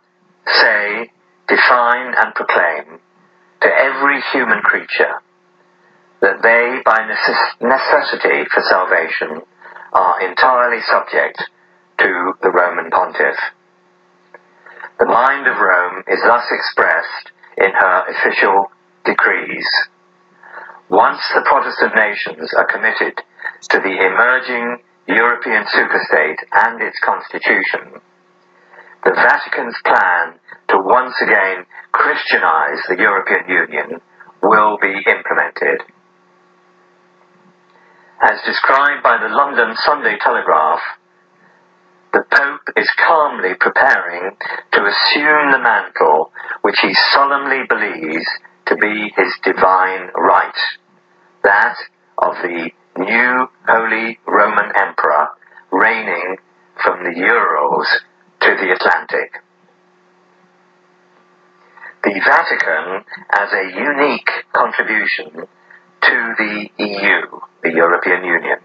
say, 0.46 1.10
define 1.48 2.12
and 2.16 2.34
proclaim 2.34 3.00
to 3.62 3.68
every 3.68 4.20
human 4.32 4.60
creature 4.60 5.20
that 6.20 6.42
they, 6.42 6.82
by 6.84 6.98
necess- 7.06 7.54
necessity 7.60 8.44
for 8.52 8.62
salvation, 8.68 9.42
are 9.92 10.20
entirely 10.20 10.82
subject 10.82 11.38
to 11.98 12.34
the 12.42 12.50
Roman 12.50 12.90
pontiff. 12.90 13.38
The 14.98 15.06
mind 15.06 15.46
of 15.46 15.56
Rome 15.56 16.02
is 16.08 16.20
thus 16.26 16.44
expressed 16.50 17.30
in 17.56 17.70
her 17.70 18.04
official 18.10 18.70
decrees. 19.04 19.68
Once 20.90 21.20
the 21.34 21.42
Protestant 21.46 21.94
nations 21.94 22.52
are 22.54 22.66
committed 22.66 23.14
to 23.70 23.78
the 23.78 23.96
emerging 24.06 24.82
European 25.06 25.64
superstate 25.70 26.40
and 26.52 26.82
its 26.82 26.98
constitution, 27.04 28.00
the 29.04 29.14
Vatican's 29.14 29.76
plan 29.84 30.40
to 30.68 30.76
once 30.82 31.14
again 31.22 31.64
Christianize 31.92 32.82
the 32.88 32.98
European 32.98 33.48
Union 33.48 34.00
will 34.42 34.78
be 34.82 34.92
implemented. 35.06 35.86
As 38.20 38.40
described 38.44 39.04
by 39.04 39.16
the 39.22 39.32
London 39.32 39.76
Sunday 39.86 40.16
Telegraph, 40.20 40.80
the 42.12 42.24
Pope 42.28 42.68
is 42.76 42.90
calmly 42.98 43.54
preparing 43.60 44.36
to 44.72 44.80
assume 44.82 45.52
the 45.52 45.62
mantle 45.62 46.32
which 46.62 46.80
he 46.82 46.92
solemnly 47.12 47.62
believes 47.68 48.26
to 48.66 48.74
be 48.74 49.12
his 49.16 49.32
divine 49.44 50.10
right, 50.16 50.58
that 51.44 51.76
of 52.18 52.34
the 52.42 52.70
new 52.96 53.46
Holy 53.68 54.18
Roman 54.26 54.72
Emperor 54.74 55.28
reigning 55.70 56.38
from 56.82 57.04
the 57.04 57.16
Urals 57.20 57.86
to 58.40 58.48
the 58.48 58.74
Atlantic. 58.74 59.30
The 62.02 62.20
Vatican, 62.26 63.04
as 63.30 63.52
a 63.52 63.78
unique 63.78 64.30
contribution 64.52 65.46
to 66.02 66.34
the 66.38 66.68
EU, 66.78 67.20
the 67.62 67.72
European 67.72 68.24
Union. 68.24 68.58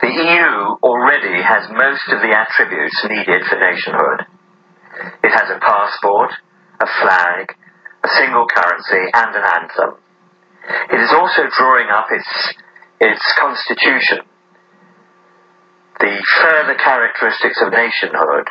The 0.00 0.12
EU 0.12 0.76
already 0.84 1.42
has 1.42 1.68
most 1.72 2.04
of 2.12 2.20
the 2.20 2.32
attributes 2.36 3.00
needed 3.08 3.42
for 3.48 3.58
nationhood. 3.58 4.26
It 5.24 5.32
has 5.32 5.48
a 5.50 5.58
passport, 5.60 6.30
a 6.80 6.86
flag, 7.00 7.56
a 8.04 8.08
single 8.20 8.46
currency, 8.46 9.10
and 9.12 9.34
an 9.34 9.44
anthem. 9.44 9.96
It 10.92 11.00
is 11.00 11.12
also 11.12 11.48
drawing 11.56 11.88
up 11.88 12.06
its, 12.10 12.54
its 13.00 13.24
constitution, 13.38 14.26
the 16.00 16.14
further 16.42 16.74
characteristics 16.74 17.60
of 17.62 17.72
nationhood, 17.72 18.50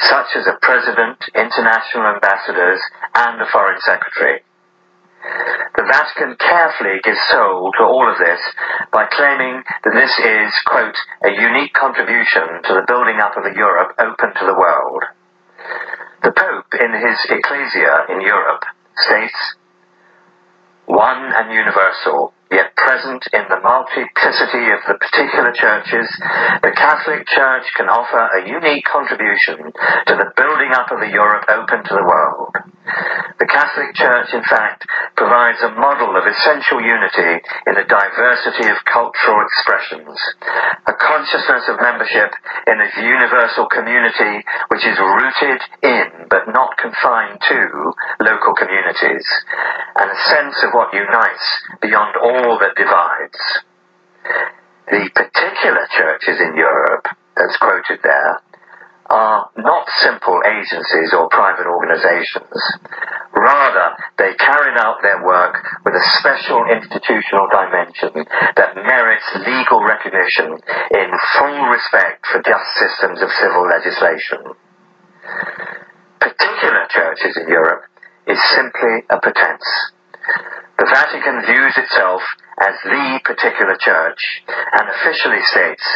such 0.00 0.36
as 0.36 0.46
a 0.46 0.58
president, 0.60 1.16
international 1.34 2.14
ambassadors, 2.14 2.80
and 3.14 3.40
a 3.40 3.46
foreign 3.50 3.80
secretary. 3.80 4.42
The 5.22 5.84
Vatican 5.84 6.36
carefully 6.36 7.00
gives 7.04 7.20
soul 7.30 7.72
to 7.78 7.84
all 7.84 8.08
of 8.08 8.18
this 8.18 8.40
by 8.92 9.06
claiming 9.12 9.62
that 9.84 9.94
this 9.94 10.12
is, 10.18 10.52
quote, 10.66 10.96
a 11.24 11.30
unique 11.30 11.72
contribution 11.74 12.62
to 12.64 12.72
the 12.74 12.86
building 12.86 13.20
up 13.20 13.36
of 13.36 13.44
a 13.44 13.54
Europe 13.54 13.94
open 13.98 14.34
to 14.34 14.44
the 14.46 14.56
world. 14.56 15.04
The 16.22 16.32
Pope, 16.32 16.72
in 16.80 16.92
his 16.92 17.18
Ecclesia 17.28 18.08
in 18.08 18.20
Europe, 18.20 18.64
states, 19.04 19.56
one 20.86 21.32
and 21.34 21.52
universal, 21.52 22.32
yet 22.50 22.74
present 22.76 23.26
in 23.32 23.44
the 23.50 23.60
multiplicity 23.60 24.70
of 24.70 24.80
the 24.86 24.96
particular 24.96 25.52
churches, 25.52 26.08
the 26.62 26.72
Catholic 26.72 27.26
Church 27.26 27.66
can 27.76 27.88
offer 27.88 28.22
a 28.38 28.48
unique 28.48 28.84
contribution 28.84 29.72
to 30.06 30.14
the 30.14 30.30
building 30.36 30.72
up 30.72 30.90
of 30.90 31.02
a 31.02 31.10
Europe 31.10 31.44
open 31.48 31.82
to 31.84 31.94
the 31.94 32.06
world. 32.06 32.75
The 32.86 33.50
Catholic 33.50 33.94
Church, 33.98 34.30
in 34.32 34.46
fact, 34.46 34.86
provides 35.16 35.58
a 35.62 35.74
model 35.74 36.14
of 36.14 36.22
essential 36.22 36.78
unity 36.80 37.42
in 37.66 37.74
a 37.74 37.86
diversity 37.86 38.70
of 38.70 38.78
cultural 38.86 39.42
expressions, 39.42 40.14
a 40.86 40.94
consciousness 40.94 41.66
of 41.66 41.82
membership 41.82 42.30
in 42.66 42.78
a 42.78 42.92
universal 43.02 43.66
community 43.66 44.46
which 44.70 44.86
is 44.86 44.98
rooted 45.02 45.60
in 45.82 46.30
but 46.30 46.46
not 46.54 46.78
confined 46.78 47.42
to 47.42 47.92
local 48.22 48.54
communities, 48.54 49.26
and 49.98 50.10
a 50.10 50.22
sense 50.30 50.56
of 50.62 50.70
what 50.70 50.94
unites 50.94 51.46
beyond 51.82 52.14
all 52.22 52.58
that 52.62 52.78
divides. 52.78 53.42
The 54.86 55.10
particular 55.10 55.84
churches 55.90 56.38
in 56.38 56.54
Europe, 56.54 57.06
as 57.34 57.56
quoted 57.58 57.98
there, 58.02 58.40
are 59.10 59.50
not 59.56 59.86
simple 60.02 60.40
agencies 60.46 61.14
or 61.14 61.28
private 61.28 61.66
organizations. 61.66 62.56
Rather, 63.32 63.96
they 64.18 64.34
carried 64.38 64.78
out 64.78 65.02
their 65.02 65.22
work 65.24 65.62
with 65.84 65.94
a 65.94 66.04
special 66.18 66.64
institutional 66.72 67.48
dimension 67.52 68.24
that 68.56 68.74
merits 68.74 69.28
legal 69.44 69.84
recognition 69.84 70.56
in 70.90 71.08
full 71.38 71.60
respect 71.68 72.26
for 72.32 72.42
just 72.42 72.66
systems 72.80 73.22
of 73.22 73.28
civil 73.38 73.68
legislation. 73.68 74.40
Particular 76.18 76.86
churches 76.90 77.36
in 77.36 77.48
Europe 77.48 77.84
is 78.26 78.38
simply 78.54 79.04
a 79.10 79.20
pretense. 79.20 79.92
The 80.78 80.90
Vatican 80.90 81.42
views 81.46 81.74
itself 81.76 82.22
as 82.58 82.74
the 82.84 83.20
particular 83.24 83.76
church 83.78 84.42
and 84.48 84.88
officially 84.88 85.42
states 85.44 85.86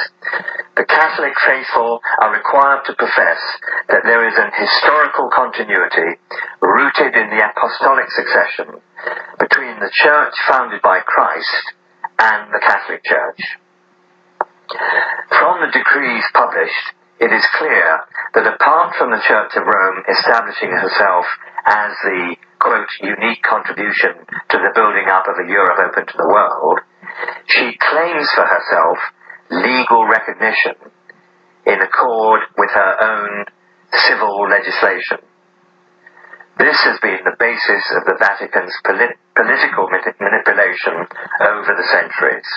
the 0.77 0.85
Catholic 0.85 1.35
faithful 1.47 2.01
are 2.23 2.33
required 2.33 2.85
to 2.87 2.95
profess 2.95 3.41
that 3.89 4.05
there 4.05 4.27
is 4.29 4.37
an 4.39 4.53
historical 4.55 5.31
continuity 5.35 6.21
rooted 6.63 7.17
in 7.17 7.31
the 7.31 7.43
apostolic 7.43 8.07
succession 8.13 8.81
between 9.39 9.81
the 9.81 9.91
church 9.93 10.35
founded 10.49 10.81
by 10.83 11.01
Christ 11.01 11.75
and 12.19 12.53
the 12.53 12.61
Catholic 12.61 13.03
Church. 13.05 13.41
From 15.41 15.61
the 15.61 15.73
decrees 15.73 16.25
published, 16.35 16.87
it 17.19 17.33
is 17.33 17.45
clear 17.59 18.01
that 18.35 18.47
apart 18.47 18.95
from 18.97 19.11
the 19.11 19.23
Church 19.27 19.53
of 19.57 19.67
Rome 19.67 20.05
establishing 20.09 20.71
herself 20.71 21.27
as 21.67 21.93
the 22.05 22.37
quote, 22.61 22.89
unique 23.01 23.43
contribution 23.43 24.21
to 24.53 24.57
the 24.61 24.73
building 24.75 25.09
up 25.09 25.25
of 25.27 25.35
a 25.41 25.49
Europe 25.49 25.81
open 25.81 26.07
to 26.07 26.17
the 26.17 26.29
world, 26.29 26.79
she 27.47 27.75
claims 27.81 28.29
for 28.37 28.47
herself 28.47 28.99
legal 29.51 30.07
recognition 30.07 30.77
in 31.67 31.81
accord 31.81 32.41
with 32.57 32.71
her 32.71 32.93
own 33.03 33.45
civil 34.07 34.47
legislation. 34.49 35.19
This 36.59 36.77
has 36.85 37.01
been 37.01 37.25
the 37.25 37.41
basis 37.41 37.85
of 37.97 38.05
the 38.05 38.17
Vatican's 38.21 38.77
polit- 38.85 39.19
political 39.35 39.89
manipulation 40.21 40.95
over 41.41 41.73
the 41.73 41.89
centuries. 41.91 42.49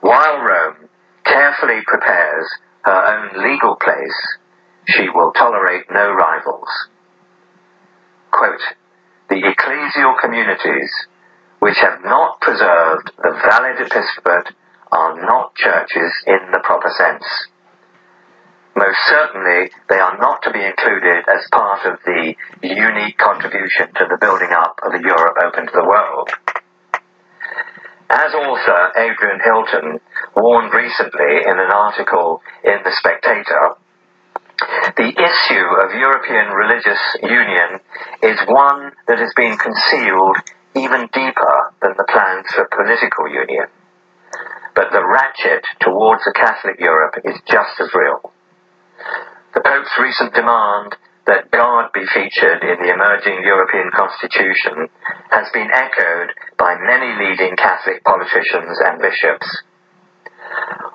While 0.00 0.38
Rome 0.44 0.88
carefully 1.24 1.80
prepares 1.86 2.46
her 2.84 3.00
own 3.16 3.42
legal 3.42 3.76
place, 3.76 4.38
she 4.86 5.08
will 5.14 5.32
tolerate 5.32 5.84
no 5.90 6.12
rivals. 6.12 6.68
Quote, 8.30 8.62
the 9.28 9.42
ecclesial 9.42 10.18
communities 10.20 10.90
which 11.60 11.76
have 11.78 12.02
not 12.04 12.40
preserved 12.40 13.12
the 13.22 13.30
valid 13.30 13.80
episcopate 13.80 14.54
are 14.92 15.14
not 15.20 15.54
churches 15.54 16.12
in 16.26 16.50
the 16.50 16.60
proper 16.64 16.90
sense. 16.96 17.24
Most 18.76 18.98
certainly, 19.08 19.70
they 19.88 19.98
are 19.98 20.16
not 20.18 20.42
to 20.42 20.50
be 20.50 20.64
included 20.64 21.24
as 21.28 21.46
part 21.52 21.84
of 21.84 21.98
the 22.04 22.34
unique 22.62 23.18
contribution 23.18 23.92
to 23.94 24.06
the 24.08 24.18
building 24.20 24.50
up 24.52 24.78
of 24.82 24.94
a 24.94 25.02
Europe 25.02 25.36
open 25.44 25.66
to 25.66 25.72
the 25.74 25.84
world. 25.84 26.30
As 28.10 28.34
author 28.34 28.92
Adrian 28.96 29.40
Hilton 29.44 30.00
warned 30.34 30.72
recently 30.72 31.44
in 31.46 31.60
an 31.60 31.70
article 31.70 32.42
in 32.64 32.78
The 32.82 32.90
Spectator, 32.98 33.76
the 34.96 35.12
issue 35.16 35.68
of 35.80 35.94
European 35.94 36.52
religious 36.52 37.00
union 37.22 37.80
is 38.22 38.38
one 38.46 38.92
that 39.08 39.18
has 39.18 39.32
been 39.34 39.56
concealed 39.56 40.36
even 40.76 41.08
deeper 41.12 41.56
than 41.82 41.94
the 41.96 42.06
plans 42.08 42.46
for 42.52 42.68
political 42.70 43.28
union. 43.28 43.66
But 44.74 44.92
the 44.92 45.04
ratchet 45.04 45.64
towards 45.80 46.22
a 46.26 46.32
Catholic 46.32 46.78
Europe 46.78 47.14
is 47.24 47.40
just 47.48 47.80
as 47.80 47.90
real. 47.94 48.32
The 49.54 49.60
Pope's 49.60 49.96
recent 49.98 50.34
demand 50.34 50.96
that 51.26 51.50
God 51.50 51.90
be 51.92 52.06
featured 52.06 52.62
in 52.62 52.78
the 52.82 52.92
emerging 52.92 53.42
European 53.44 53.90
Constitution 53.94 54.88
has 55.30 55.48
been 55.52 55.70
echoed 55.72 56.34
by 56.58 56.76
many 56.78 57.12
leading 57.18 57.56
Catholic 57.56 58.02
politicians 58.04 58.78
and 58.84 59.00
bishops. 59.00 59.46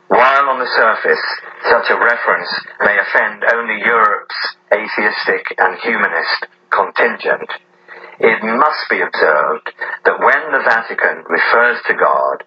While 0.07 0.49
on 0.49 0.59
the 0.59 0.75
surface, 0.75 1.25
such 1.69 1.89
a 1.89 1.99
reference 1.99 2.51
may 2.81 2.97
offend 2.99 3.43
only 3.53 3.81
Europe's 3.83 4.39
atheistic 4.71 5.55
and 5.57 5.79
humanist 5.79 6.47
contingent, 6.69 7.49
it 8.19 8.39
must 8.43 8.83
be 8.89 9.01
observed 9.01 9.71
that 10.05 10.19
when 10.19 10.51
the 10.51 10.63
Vatican 10.63 11.23
refers 11.27 11.77
to 11.87 11.99
God, 11.99 12.43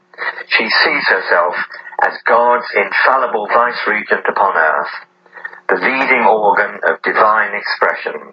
she 0.48 0.64
sees 0.64 1.04
herself 1.08 1.54
as 2.04 2.24
God's 2.26 2.66
infallible 2.74 3.46
vice-regent 3.52 4.24
upon 4.28 4.56
earth, 4.56 4.94
the 5.68 5.76
leading 5.76 6.24
organ 6.24 6.80
of 6.88 7.02
divine 7.02 7.52
expression. 7.52 8.32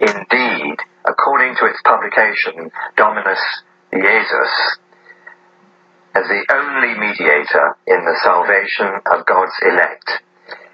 Indeed, 0.00 0.76
according 1.04 1.56
to 1.56 1.66
its 1.66 1.80
publication, 1.84 2.70
Dominus 2.96 3.40
Iesus, 3.92 4.54
as 6.14 6.24
the 6.28 6.44
only 6.52 6.92
mediator 6.98 7.76
in 7.86 8.04
the 8.04 8.18
salvation 8.22 9.00
of 9.10 9.24
God's 9.24 9.56
elect, 9.64 10.08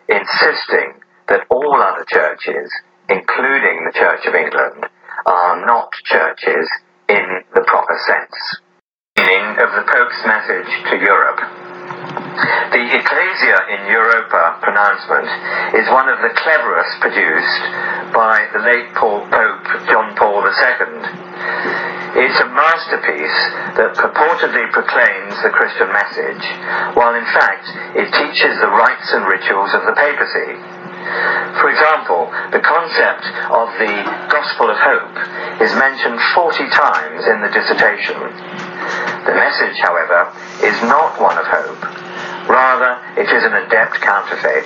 insisting 0.09 0.99
that 1.29 1.47
all 1.51 1.79
other 1.79 2.05
churches, 2.09 2.73
including 3.09 3.87
the 3.87 3.95
Church 3.95 4.27
of 4.27 4.35
England, 4.35 4.91
are 5.27 5.67
not 5.67 5.93
churches 6.05 6.67
in 7.09 7.27
the 7.55 7.63
proper 7.67 7.97
sense. 8.07 8.37
Meaning 9.17 9.63
of 9.63 9.71
the 9.75 9.87
Pope's 9.87 10.23
message 10.27 10.71
to 10.91 10.97
Europe. 10.99 11.41
The 12.71 12.85
Ecclesia 12.99 13.59
in 13.75 13.91
Europa 13.91 14.59
pronouncement 14.63 15.29
is 15.75 15.87
one 15.91 16.09
of 16.09 16.19
the 16.23 16.35
cleverest 16.35 17.01
produced 17.01 17.63
by 18.15 18.47
the 18.53 18.63
late 18.63 18.95
Pope 18.95 19.31
John 19.91 20.15
Paul 20.17 20.47
II. 20.47 21.98
It's 22.17 22.41
a 22.41 22.49
masterpiece 22.49 23.41
that 23.77 23.93
purportedly 23.93 24.65
proclaims 24.73 25.37
the 25.45 25.53
Christian 25.53 25.93
message, 25.93 26.45
while 26.97 27.13
in 27.13 27.27
fact 27.37 27.69
it 28.01 28.09
teaches 28.17 28.57
the 28.65 28.73
rites 28.73 29.13
and 29.13 29.29
rituals 29.29 29.77
of 29.77 29.85
the 29.85 29.93
papacy. 29.93 30.57
For 31.61 31.69
example, 31.69 32.33
the 32.49 32.65
concept 32.65 33.29
of 33.53 33.69
the 33.77 33.95
gospel 34.33 34.73
of 34.73 34.79
hope 34.81 35.17
is 35.61 35.73
mentioned 35.77 36.17
40 36.33 36.69
times 36.73 37.29
in 37.29 37.45
the 37.45 37.53
dissertation. 37.53 38.17
The 39.29 39.37
message, 39.37 39.77
however, 39.85 40.33
is 40.65 40.81
not 40.89 41.21
one 41.21 41.37
of 41.37 41.45
hope. 41.45 41.83
Rather, 42.49 43.05
it 43.21 43.29
is 43.29 43.45
an 43.45 43.53
adept 43.53 44.01
counterfeit. 44.01 44.65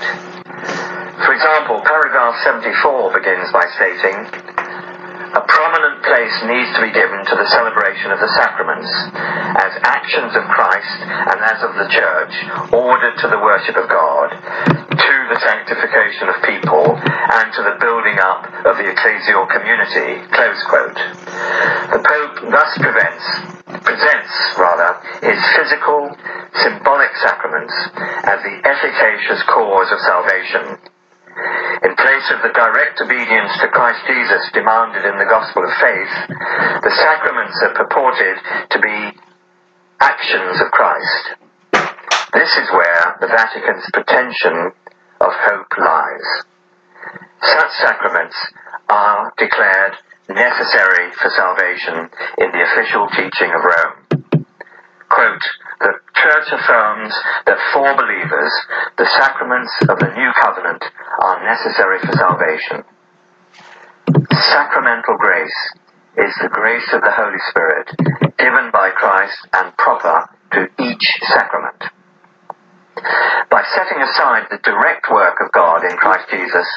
For 1.26 1.34
example, 1.34 1.82
paragraph 1.82 2.38
74 2.46 3.18
begins 3.18 3.50
by 3.50 3.66
stating, 3.74 4.30
a 5.32 5.42
prominent 5.48 6.04
place 6.04 6.36
needs 6.44 6.68
to 6.76 6.80
be 6.84 6.92
given 6.92 7.24
to 7.24 7.34
the 7.40 7.48
celebration 7.48 8.12
of 8.12 8.20
the 8.20 8.28
sacraments 8.36 8.90
as 9.64 9.72
actions 9.80 10.36
of 10.36 10.44
Christ 10.52 10.98
and 11.08 11.38
as 11.40 11.58
of 11.64 11.72
the 11.72 11.88
Church, 11.88 12.34
ordered 12.68 13.16
to 13.24 13.28
the 13.32 13.40
worship 13.40 13.76
of 13.80 13.88
God, 13.88 14.28
to 14.28 15.14
the 15.32 15.38
sanctification 15.40 16.28
of 16.28 16.36
people, 16.44 16.84
and 17.00 17.48
to 17.56 17.62
the 17.64 17.80
building 17.80 18.20
up 18.20 18.44
of 18.68 18.76
the 18.76 18.84
ecclesial 18.92 19.48
community. 19.48 20.20
Close 20.36 20.60
quote. 20.68 21.00
The 21.96 22.00
Pope 22.04 22.52
thus 22.52 22.72
prevents, 22.76 23.24
presents 23.88 24.32
rather 24.60 25.00
his 25.24 25.40
physical, 25.56 26.12
symbolic 26.60 27.12
sacraments 27.24 27.72
as 28.28 28.38
the 28.44 28.56
efficacious 28.68 29.40
cause 29.48 29.88
of 29.88 29.98
salvation 30.04 30.91
in 31.82 31.96
place 31.96 32.28
of 32.30 32.42
the 32.42 32.52
direct 32.52 33.00
obedience 33.00 33.52
to 33.60 33.68
Christ 33.68 34.04
Jesus 34.06 34.52
demanded 34.52 35.04
in 35.04 35.18
the 35.18 35.28
gospel 35.28 35.64
of 35.64 35.72
faith, 35.80 36.14
the 36.84 36.94
sacraments 37.00 37.56
are 37.62 37.74
purported 37.74 38.36
to 38.70 38.78
be 38.80 39.16
actions 40.00 40.60
of 40.60 40.70
Christ. 40.70 41.24
This 42.32 42.52
is 42.56 42.68
where 42.72 43.16
the 43.20 43.28
Vatican's 43.28 43.88
pretension 43.92 44.72
of 45.20 45.32
hope 45.32 45.72
lies. 45.78 46.28
Such 47.42 47.72
sacraments 47.80 48.36
are 48.88 49.32
declared 49.38 49.96
necessary 50.28 51.12
for 51.20 51.30
salvation 51.30 52.10
in 52.38 52.48
the 52.52 52.62
official 52.62 53.08
teaching 53.16 53.50
of 53.52 53.64
Rome. 53.64 54.01
Quote, 55.12 55.44
the 55.80 55.92
church 56.16 56.48
affirms 56.56 57.12
that 57.44 57.60
for 57.72 57.92
believers, 57.92 58.54
the 58.96 59.08
sacraments 59.20 59.72
of 59.88 59.98
the 60.00 60.12
new 60.16 60.30
covenant 60.40 60.82
are 61.20 61.44
necessary 61.44 62.00
for 62.00 62.12
salvation. 62.16 62.80
Sacramental 64.48 65.16
grace 65.20 65.60
is 66.16 66.32
the 66.40 66.48
grace 66.48 66.88
of 66.92 67.00
the 67.04 67.12
Holy 67.12 67.40
Spirit 67.52 67.88
given 68.38 68.70
by 68.72 68.90
Christ 68.90 69.36
and 69.52 69.76
proper 69.76 70.28
to 70.52 70.68
each 70.80 71.06
sacrament. 71.28 71.82
By 73.50 73.64
setting 73.74 74.00
aside 74.00 74.46
the 74.50 74.60
direct 74.62 75.10
work 75.10 75.40
of 75.40 75.52
God 75.52 75.84
in 75.84 75.96
Christ 75.96 76.28
Jesus, 76.30 76.68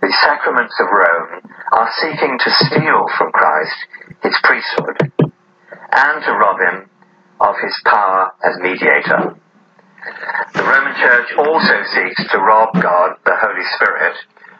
the 0.00 0.12
sacraments 0.22 0.74
of 0.80 0.86
Rome 0.88 1.40
are 1.72 1.90
seeking 2.00 2.38
to 2.38 2.50
steal 2.64 3.08
from 3.18 3.32
Christ 3.32 3.78
his 4.22 4.36
priesthood 4.42 5.32
and 5.92 6.24
to 6.24 6.32
rob 6.32 6.60
him 6.60 6.90
of 7.40 7.54
his 7.62 7.76
power 7.84 8.32
as 8.44 8.58
mediator. 8.60 9.36
The 10.54 10.62
Roman 10.62 10.94
Church 10.96 11.32
also 11.38 11.82
seeks 11.94 12.30
to 12.30 12.38
rob 12.38 12.74
God, 12.80 13.16
the 13.24 13.36
Holy 13.36 13.64
Spirit, 13.76 14.16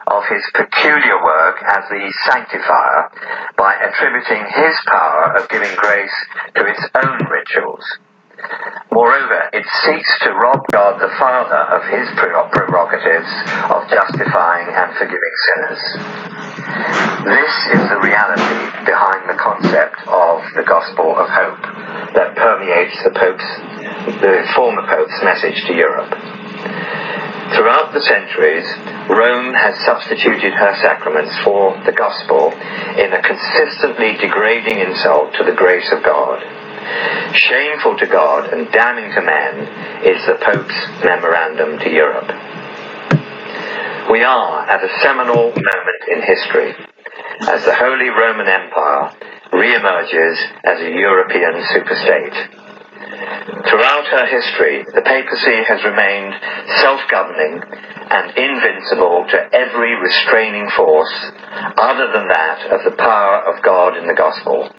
of 0.07 0.23
his 0.29 0.45
peculiar 0.55 1.23
work 1.23 1.57
as 1.65 1.85
the 1.89 2.13
sanctifier 2.29 3.11
by 3.57 3.75
attributing 3.75 4.45
his 4.53 4.77
power 4.87 5.37
of 5.37 5.49
giving 5.49 5.75
grace 5.77 6.17
to 6.57 6.67
its 6.67 6.83
own 6.95 7.27
rituals. 7.31 7.85
Moreover, 8.91 9.51
it 9.53 9.67
seeks 9.87 10.11
to 10.23 10.31
rob 10.31 10.61
God 10.71 11.01
the 11.01 11.13
Father 11.19 11.63
of 11.75 11.83
his 11.91 12.07
prerogatives 12.19 13.31
of 13.71 13.91
justifying 13.91 14.71
and 14.71 14.91
forgiving 14.95 15.35
sinners. 15.47 15.83
This 17.27 17.55
is 17.75 17.83
the 17.91 18.01
reality 18.03 18.87
behind 18.87 19.29
the 19.29 19.39
concept 19.39 19.99
of 20.07 20.43
the 20.55 20.63
gospel 20.63 21.17
of 21.17 21.27
hope 21.29 21.63
that 22.15 22.37
permeates 22.37 22.99
the 23.03 23.11
Pope's, 23.11 23.51
the 24.21 24.47
former 24.55 24.87
Pope's 24.87 25.19
message 25.23 25.59
to 25.67 25.75
Europe. 25.75 26.11
Throughout 27.55 27.93
the 27.93 28.03
centuries, 28.03 28.67
Rome 29.09 29.55
has 29.55 29.79
substituted 29.85 30.55
her 30.55 30.75
sacraments 30.83 31.35
for 31.45 31.75
the 31.87 31.93
gospel 31.93 32.51
in 32.99 33.13
a 33.13 33.23
consistently 33.23 34.17
degrading 34.19 34.81
insult 34.81 35.35
to 35.35 35.45
the 35.45 35.55
grace 35.55 35.91
of 35.93 36.03
God. 36.03 36.64
Shameful 37.35 37.97
to 37.99 38.07
God 38.07 38.53
and 38.53 38.71
damning 38.73 39.13
to 39.15 39.23
men 39.23 40.05
is 40.05 40.25
the 40.27 40.39
Pope's 40.41 41.05
memorandum 41.05 41.79
to 41.81 41.91
Europe. 41.91 42.29
We 44.11 44.23
are 44.23 44.69
at 44.69 44.85
a 44.85 45.01
seminal 45.01 45.51
moment 45.51 46.03
in 46.13 46.23
history 46.23 46.75
as 47.49 47.65
the 47.65 47.75
Holy 47.75 48.09
Roman 48.09 48.49
Empire 48.49 49.17
re-emerges 49.53 50.39
as 50.65 50.81
a 50.81 50.91
European 50.91 51.55
superstate. 51.73 52.37
Throughout 53.69 54.07
her 54.07 54.27
history, 54.27 54.85
the 54.95 55.03
papacy 55.03 55.65
has 55.67 55.85
remained 55.85 56.35
self-governing 56.81 57.63
and 58.11 58.37
invincible 58.37 59.25
to 59.31 59.49
every 59.53 59.95
restraining 59.97 60.69
force 60.77 61.15
other 61.77 62.13
than 62.13 62.29
that 62.29 62.71
of 62.71 62.85
the 62.85 62.97
power 62.97 63.43
of 63.49 63.63
God 63.63 63.97
in 63.97 64.07
the 64.07 64.15
gospel. 64.15 64.71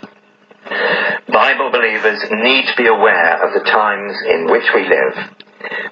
Bible 0.66 1.70
believers 1.72 2.26
need 2.32 2.66
to 2.66 2.76
be 2.76 2.88
aware 2.88 3.38
of 3.46 3.54
the 3.54 3.70
times 3.70 4.18
in 4.28 4.50
which 4.50 4.66
we 4.74 4.88
live. 4.90 5.30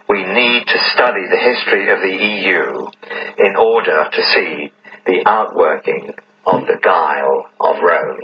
We 0.10 0.24
need 0.24 0.66
to 0.66 0.90
study 0.94 1.28
the 1.30 1.38
history 1.38 1.92
of 1.92 2.02
the 2.02 2.10
EU 2.10 2.88
in 3.38 3.56
order 3.56 4.10
to 4.12 4.24
see 4.34 4.74
the 5.06 5.22
outworking 5.28 6.14
of 6.46 6.66
the 6.66 6.80
guile 6.82 7.50
of 7.60 7.82
Rome. 7.82 8.22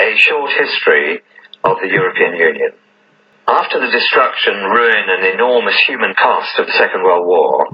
A 0.00 0.16
short 0.16 0.52
history 0.52 1.20
of 1.64 1.76
the 1.82 1.88
European 1.88 2.36
Union. 2.36 2.72
After 3.46 3.78
the 3.78 3.92
destruction, 3.92 4.54
ruin, 4.54 5.04
and 5.08 5.34
enormous 5.34 5.78
human 5.86 6.14
cost 6.14 6.58
of 6.58 6.66
the 6.66 6.78
Second 6.78 7.02
World 7.04 7.26
War, 7.26 7.68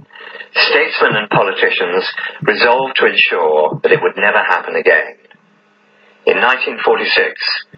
statesmen 0.52 1.14
and 1.14 1.30
politicians 1.30 2.04
resolved 2.42 2.96
to 2.96 3.06
ensure 3.06 3.78
that 3.82 3.92
it 3.92 4.02
would 4.02 4.16
never 4.16 4.42
happen 4.42 4.74
again. 4.74 5.14
In 6.26 6.38
1946, 6.42 7.70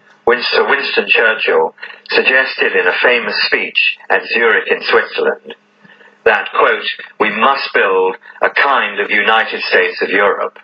Sir 0.53 0.69
Winston 0.69 1.05
Churchill 1.07 1.73
suggested 2.09 2.73
in 2.77 2.85
a 2.85 2.99
famous 3.01 3.35
speech 3.47 3.97
at 4.09 4.21
Zurich 4.27 4.69
in 4.69 4.81
Switzerland 4.83 5.55
that, 6.25 6.49
quote, 6.53 6.85
we 7.19 7.29
must 7.35 7.73
build 7.73 8.15
a 8.41 8.49
kind 8.49 8.99
of 8.99 9.09
United 9.09 9.61
States 9.63 10.01
of 10.01 10.09
Europe. 10.09 10.59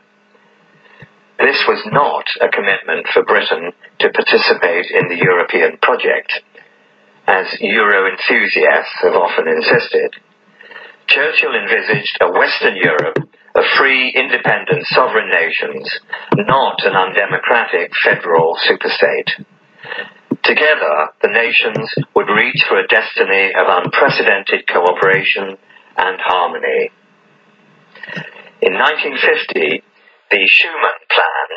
This 1.39 1.63
was 1.67 1.81
not 1.91 2.25
a 2.39 2.53
commitment 2.53 3.07
for 3.13 3.23
Britain 3.23 3.71
to 3.99 4.11
participate 4.11 4.91
in 4.91 5.07
the 5.09 5.17
European 5.23 5.77
project, 5.81 6.31
as 7.27 7.47
Euro 7.59 8.11
enthusiasts 8.11 8.99
have 9.01 9.15
often 9.15 9.47
insisted. 9.47 10.15
Churchill 11.07 11.55
envisaged 11.55 12.17
a 12.21 12.31
Western 12.31 12.75
Europe 12.77 13.17
of 13.55 13.63
free, 13.77 14.13
independent, 14.15 14.85
sovereign 14.87 15.31
nations, 15.31 15.99
not 16.35 16.85
an 16.85 16.95
undemocratic 16.95 17.91
federal 18.03 18.55
superstate. 18.69 19.45
Together, 20.43 21.09
the 21.21 21.29
nations 21.29 21.93
would 22.15 22.29
reach 22.29 22.63
for 22.67 22.79
a 22.79 22.87
destiny 22.87 23.53
of 23.53 23.67
unprecedented 23.67 24.67
cooperation 24.67 25.57
and 25.97 26.17
harmony. 26.19 26.91
In 28.61 28.73
1950, 28.73 29.83
the 30.31 30.49
Schuman 30.49 30.99
Plan 31.09 31.49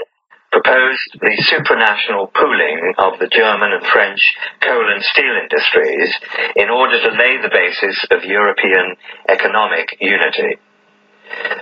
proposed 0.52 1.16
the 1.20 1.34
supranational 1.48 2.28
pooling 2.34 2.92
of 2.98 3.18
the 3.18 3.28
German 3.28 3.72
and 3.72 3.86
French 3.86 4.20
coal 4.60 4.92
and 4.92 5.02
steel 5.02 5.34
industries 5.40 6.12
in 6.56 6.68
order 6.68 7.00
to 7.00 7.16
lay 7.16 7.40
the 7.40 7.48
basis 7.48 8.06
of 8.10 8.24
European 8.24 8.96
economic 9.28 9.96
unity. 10.00 10.60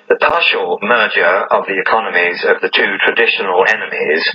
The 0.09 0.17
partial 0.17 0.79
merger 0.83 1.47
of 1.51 1.67
the 1.67 1.79
economies 1.79 2.45
of 2.45 2.61
the 2.61 2.71
two 2.71 2.99
traditional 3.05 3.65
enemies 3.69 4.29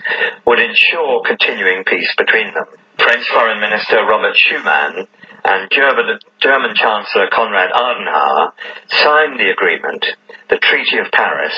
would 0.46 0.60
ensure 0.60 1.22
continuing 1.26 1.84
peace 1.84 2.14
between 2.18 2.54
them. 2.54 2.66
French 2.98 3.28
Foreign 3.30 3.60
Minister 3.60 4.06
Robert 4.06 4.36
Schuman 4.36 5.08
and 5.44 5.70
German, 5.70 6.20
German 6.40 6.76
Chancellor 6.76 7.28
Konrad 7.32 7.72
Adenauer 7.72 8.54
signed 8.88 9.40
the 9.40 9.52
agreement, 9.52 10.06
the 10.50 10.58
Treaty 10.58 10.98
of 10.98 11.12
Paris, 11.12 11.54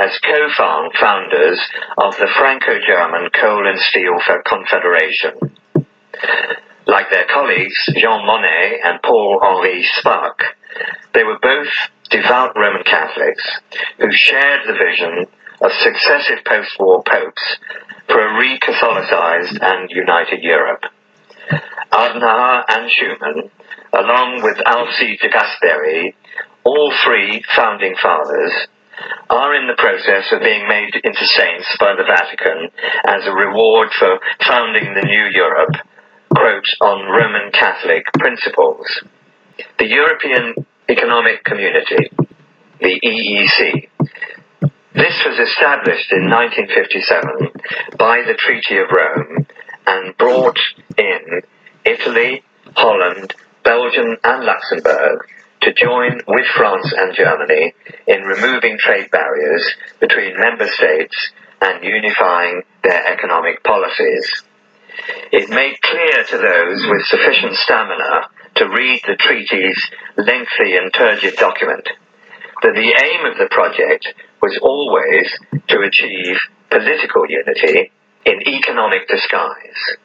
as 0.00 0.18
co-founders 0.20 1.60
of 1.98 2.16
the 2.16 2.28
Franco-German 2.38 3.30
Coal 3.40 3.66
and 3.66 3.78
Steel 3.80 4.18
Confederation. 4.46 5.32
Like 6.86 7.10
their 7.10 7.26
colleagues 7.26 7.76
Jean 7.96 8.24
Monnet 8.24 8.78
and 8.84 9.02
Paul-Henri 9.02 9.84
Spaak, 9.98 10.56
they 11.12 11.24
were 11.24 11.38
both 11.42 11.68
devout 12.10 12.56
Roman 12.56 12.84
Catholics 12.84 13.44
who 13.98 14.10
shared 14.12 14.60
the 14.66 14.74
vision 14.74 15.26
of 15.60 15.72
successive 15.72 16.44
post-war 16.44 17.02
popes 17.02 17.42
for 18.08 18.20
a 18.20 18.38
re-Catholicized 18.38 19.58
and 19.60 19.90
united 19.90 20.42
Europe. 20.42 20.84
Adenauer 21.92 22.64
and 22.68 22.90
Schuman, 22.90 23.50
along 23.92 24.42
with 24.42 24.58
Alcide 24.66 25.18
de 25.20 25.28
Gasperi, 25.28 26.14
all 26.64 26.92
three 27.04 27.42
founding 27.56 27.94
fathers, 28.00 28.52
are 29.30 29.54
in 29.54 29.66
the 29.66 29.78
process 29.78 30.24
of 30.32 30.42
being 30.42 30.68
made 30.68 30.94
into 31.04 31.26
saints 31.26 31.66
by 31.78 31.94
the 31.94 32.04
Vatican 32.04 32.70
as 33.06 33.26
a 33.26 33.32
reward 33.32 33.88
for 33.98 34.18
founding 34.46 34.94
the 34.94 35.06
new 35.06 35.26
Europe, 35.32 35.76
quote, 36.34 36.66
on 36.80 37.10
Roman 37.10 37.52
Catholic 37.52 38.04
principles. 38.18 38.86
The 39.78 39.86
European 39.86 40.54
Economic 40.90 41.44
Community, 41.44 42.10
the 42.80 43.00
EEC, 43.04 43.88
this 44.94 45.14
was 45.24 45.38
established 45.38 46.10
in 46.12 46.30
1957 46.30 47.96
by 47.98 48.22
the 48.26 48.34
Treaty 48.34 48.78
of 48.78 48.88
Rome 48.90 49.46
and 49.86 50.16
brought 50.16 50.58
in 50.96 51.42
Italy, 51.84 52.42
Holland, 52.74 53.34
Belgium, 53.64 54.16
and 54.24 54.44
Luxembourg 54.44 55.28
to 55.60 55.74
join 55.74 56.20
with 56.26 56.46
France 56.56 56.92
and 56.96 57.14
Germany 57.14 57.74
in 58.06 58.22
removing 58.22 58.78
trade 58.78 59.10
barriers 59.10 59.64
between 60.00 60.40
member 60.40 60.66
states 60.66 61.14
and 61.60 61.84
unifying 61.84 62.62
their 62.82 63.06
economic 63.12 63.62
policies. 63.62 64.42
It 65.32 65.50
made 65.50 65.80
clear 65.82 66.24
to 66.24 66.38
those 66.38 66.86
with 66.88 67.06
sufficient 67.06 67.54
stamina 67.56 68.30
to 68.58 68.68
read 68.68 69.00
the 69.06 69.16
treaty's 69.16 69.80
lengthy 70.16 70.76
and 70.76 70.92
turgid 70.92 71.36
document 71.36 71.88
that 72.62 72.74
the 72.74 72.92
aim 73.02 73.24
of 73.30 73.38
the 73.38 73.48
project 73.50 74.08
was 74.42 74.58
always 74.62 75.26
to 75.68 75.80
achieve 75.80 76.36
political 76.70 77.24
unity 77.28 77.92
in 78.26 78.48
economic 78.48 79.06
disguise, 79.08 79.96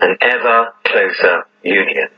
an 0.00 0.16
ever 0.22 0.72
closer 0.84 1.44
union. 1.62 2.08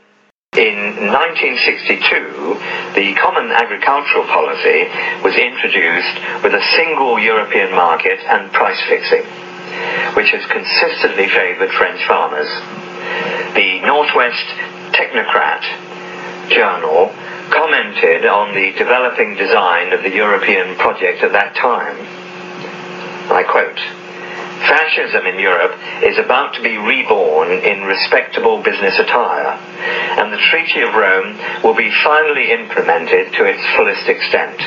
In 0.57 1.11
1962, 1.11 2.95
the 2.95 3.15
Common 3.19 3.51
Agricultural 3.51 4.25
Policy 4.25 4.87
was 5.23 5.35
introduced 5.35 6.17
with 6.43 6.55
a 6.55 6.63
single 6.75 7.19
European 7.19 7.75
market 7.75 8.19
and 8.27 8.53
price 8.53 8.81
fixing, 8.89 9.25
which 10.15 10.31
has 10.31 10.47
consistently 10.47 11.29
favoured 11.29 11.71
French 11.71 12.07
farmers. 12.07 12.51
The 13.55 13.81
Northwest 13.87 14.80
Technocrat 14.93 15.63
journal 16.51 17.15
commented 17.51 18.27
on 18.27 18.55
the 18.55 18.73
developing 18.73 19.37
design 19.37 19.93
of 19.93 20.03
the 20.03 20.11
European 20.11 20.77
project 20.77 21.23
at 21.23 21.33
that 21.33 21.55
time. 21.57 21.97
I 23.31 23.43
quote, 23.43 23.79
Fascism 24.67 25.27
in 25.27 25.39
Europe 25.39 25.73
is 26.03 26.19
about 26.19 26.55
to 26.55 26.63
be 26.63 26.77
reborn 26.77 27.51
in 27.51 27.83
respectable 27.85 28.63
business 28.63 28.99
attire, 28.99 29.57
and 30.21 30.33
the 30.33 30.43
Treaty 30.51 30.81
of 30.81 30.95
Rome 30.95 31.39
will 31.65 31.75
be 31.75 31.91
finally 32.05 32.53
implemented 32.53 33.33
to 33.35 33.45
its 33.47 33.65
fullest 33.75 34.07
extent. 34.09 34.61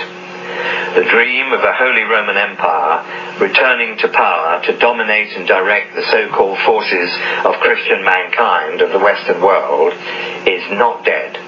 The 0.95 1.10
dream 1.10 1.53
of 1.53 1.61
a 1.61 1.74
Holy 1.74 2.03
Roman 2.03 2.38
Empire 2.38 3.40
returning 3.40 3.98
to 3.99 4.07
power 4.10 4.61
to 4.65 4.78
dominate 4.78 5.36
and 5.36 5.48
direct 5.48 5.95
the 5.95 6.06
so-called 6.11 6.60
forces 6.60 7.10
of 7.45 7.56
Christian 7.61 8.03
mankind 8.03 8.82
of 8.82 8.91
the 8.91 8.99
Western 8.99 9.41
world 9.41 9.94
is 10.45 10.64
not 10.72 11.06
dead 11.06 11.40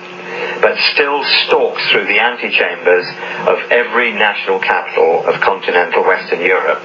but 0.62 0.78
still 0.94 1.24
stalks 1.46 1.84
through 1.92 2.06
the 2.06 2.20
antechambers 2.20 3.08
of 3.48 3.72
every 3.72 4.12
national 4.14 4.60
capital 4.60 5.24
of 5.26 5.40
continental 5.42 6.04
Western 6.04 6.42
Europe 6.42 6.84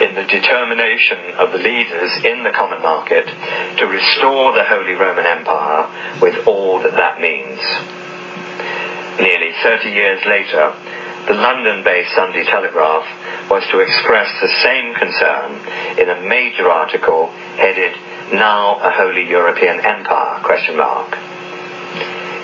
in 0.00 0.14
the 0.14 0.26
determination 0.28 1.18
of 1.38 1.52
the 1.52 1.58
leaders 1.58 2.10
in 2.24 2.42
the 2.42 2.50
common 2.50 2.82
market 2.82 3.26
to 3.78 3.86
restore 3.86 4.52
the 4.52 4.64
Holy 4.64 4.94
Roman 4.94 5.26
Empire 5.26 6.20
with 6.20 6.46
all 6.46 6.80
that 6.80 6.92
that 6.92 7.20
means. 7.20 7.60
Nearly 9.18 9.52
30 9.62 9.90
years 9.90 10.20
later, 10.26 10.74
the 11.26 11.34
London-based 11.34 12.14
Sunday 12.14 12.44
Telegraph 12.44 13.50
was 13.50 13.64
to 13.70 13.80
express 13.80 14.28
the 14.40 14.52
same 14.62 14.94
concern 14.94 15.56
in 15.98 16.10
a 16.10 16.20
major 16.28 16.68
article 16.68 17.30
headed 17.56 17.96
"Now 18.32 18.76
a 18.84 18.90
Holy 18.90 19.28
European 19.28 19.80
Empire?" 19.80 20.40
question 20.42 20.76
mark. 20.76 21.16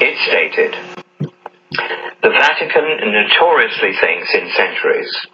It 0.01 0.17
stated, 0.25 0.73
The 2.23 2.31
Vatican 2.31 3.13
notoriously 3.13 3.93
thinks 4.01 4.35
in 4.35 4.51
centuries. 4.57 5.27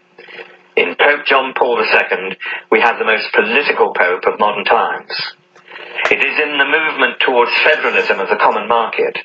In 0.77 0.97
Pope 0.97 1.25
John 1.27 1.55
Paul 1.55 1.79
II, 1.79 2.37
we 2.71 2.81
have 2.81 2.99
the 2.99 3.05
most 3.05 3.33
political 3.33 3.95
pope 3.95 4.25
of 4.27 4.41
modern 4.41 4.65
times. 4.65 5.13
It 6.11 6.21
is 6.21 6.37
in 6.39 6.59
the 6.59 6.69
movement 6.69 7.21
towards 7.25 7.51
federalism 7.65 8.21
of 8.21 8.29
the 8.29 8.37
common 8.37 8.69
market, 8.69 9.17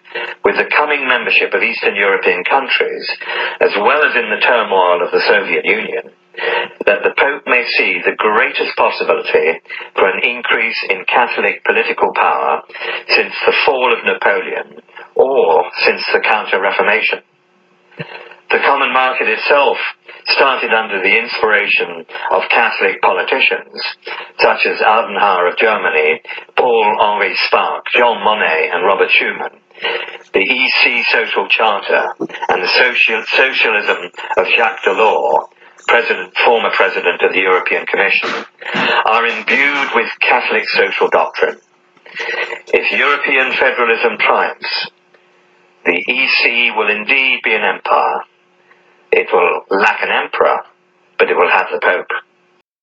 with 0.43 0.57
the 0.57 0.71
coming 0.71 1.07
membership 1.07 1.53
of 1.53 1.61
Eastern 1.61 1.95
European 1.95 2.43
countries, 2.43 3.05
as 3.59 3.71
well 3.75 4.01
as 4.03 4.15
in 4.15 4.29
the 4.31 4.39
turmoil 4.39 5.03
of 5.03 5.11
the 5.11 5.21
Soviet 5.27 5.65
Union, 5.65 6.15
that 6.87 7.03
the 7.03 7.13
Pope 7.17 7.43
may 7.45 7.67
see 7.75 7.99
the 8.03 8.15
greatest 8.15 8.75
possibility 8.77 9.59
for 9.95 10.07
an 10.07 10.23
increase 10.23 10.79
in 10.89 11.05
Catholic 11.05 11.63
political 11.65 12.13
power 12.15 12.63
since 13.09 13.33
the 13.45 13.55
fall 13.65 13.91
of 13.91 14.05
Napoleon 14.05 14.79
or 15.15 15.69
since 15.83 16.01
the 16.13 16.23
Counter-Reformation. 16.23 17.19
The 18.51 18.59
common 18.65 18.91
market 18.91 19.29
itself 19.29 19.77
started 20.27 20.73
under 20.73 21.01
the 21.01 21.17
inspiration 21.17 22.05
of 22.31 22.43
Catholic 22.49 23.01
politicians 23.01 23.79
such 24.39 24.65
as 24.65 24.79
Adenauer 24.79 25.51
of 25.51 25.57
Germany, 25.57 26.21
Paul-Henri 26.57 27.33
Spaak, 27.47 27.83
Jean 27.95 28.19
Monnet 28.19 28.75
and 28.75 28.85
Robert 28.85 29.09
Schuman. 29.09 29.55
The 30.33 30.43
EC 30.43 31.05
Social 31.07 31.47
Charter 31.47 32.13
and 32.49 32.61
the 32.61 32.67
social, 32.67 33.23
socialism 33.25 34.11
of 34.37 34.45
Jacques 34.47 34.83
Delors 34.83 35.47
president, 35.87 36.35
former 36.45 36.71
president 36.75 37.21
of 37.21 37.33
the 37.33 37.39
European 37.39 37.85
Commission, 37.85 38.29
are 39.05 39.25
imbued 39.27 39.89
with 39.95 40.09
Catholic 40.19 40.67
social 40.69 41.09
doctrine. 41.09 41.57
If 42.67 42.91
European 42.91 43.53
federalism 43.53 44.17
triumphs, 44.19 44.91
the 45.85 45.97
EC 45.97 46.75
will 46.75 46.89
indeed 46.89 47.39
be 47.43 47.53
an 47.53 47.63
empire. 47.63 48.21
It 49.11 49.27
will 49.33 49.65
lack 49.69 50.01
an 50.01 50.09
emperor, 50.09 50.59
but 51.17 51.29
it 51.29 51.35
will 51.35 51.49
have 51.49 51.67
the 51.71 51.79
Pope. 51.79 52.07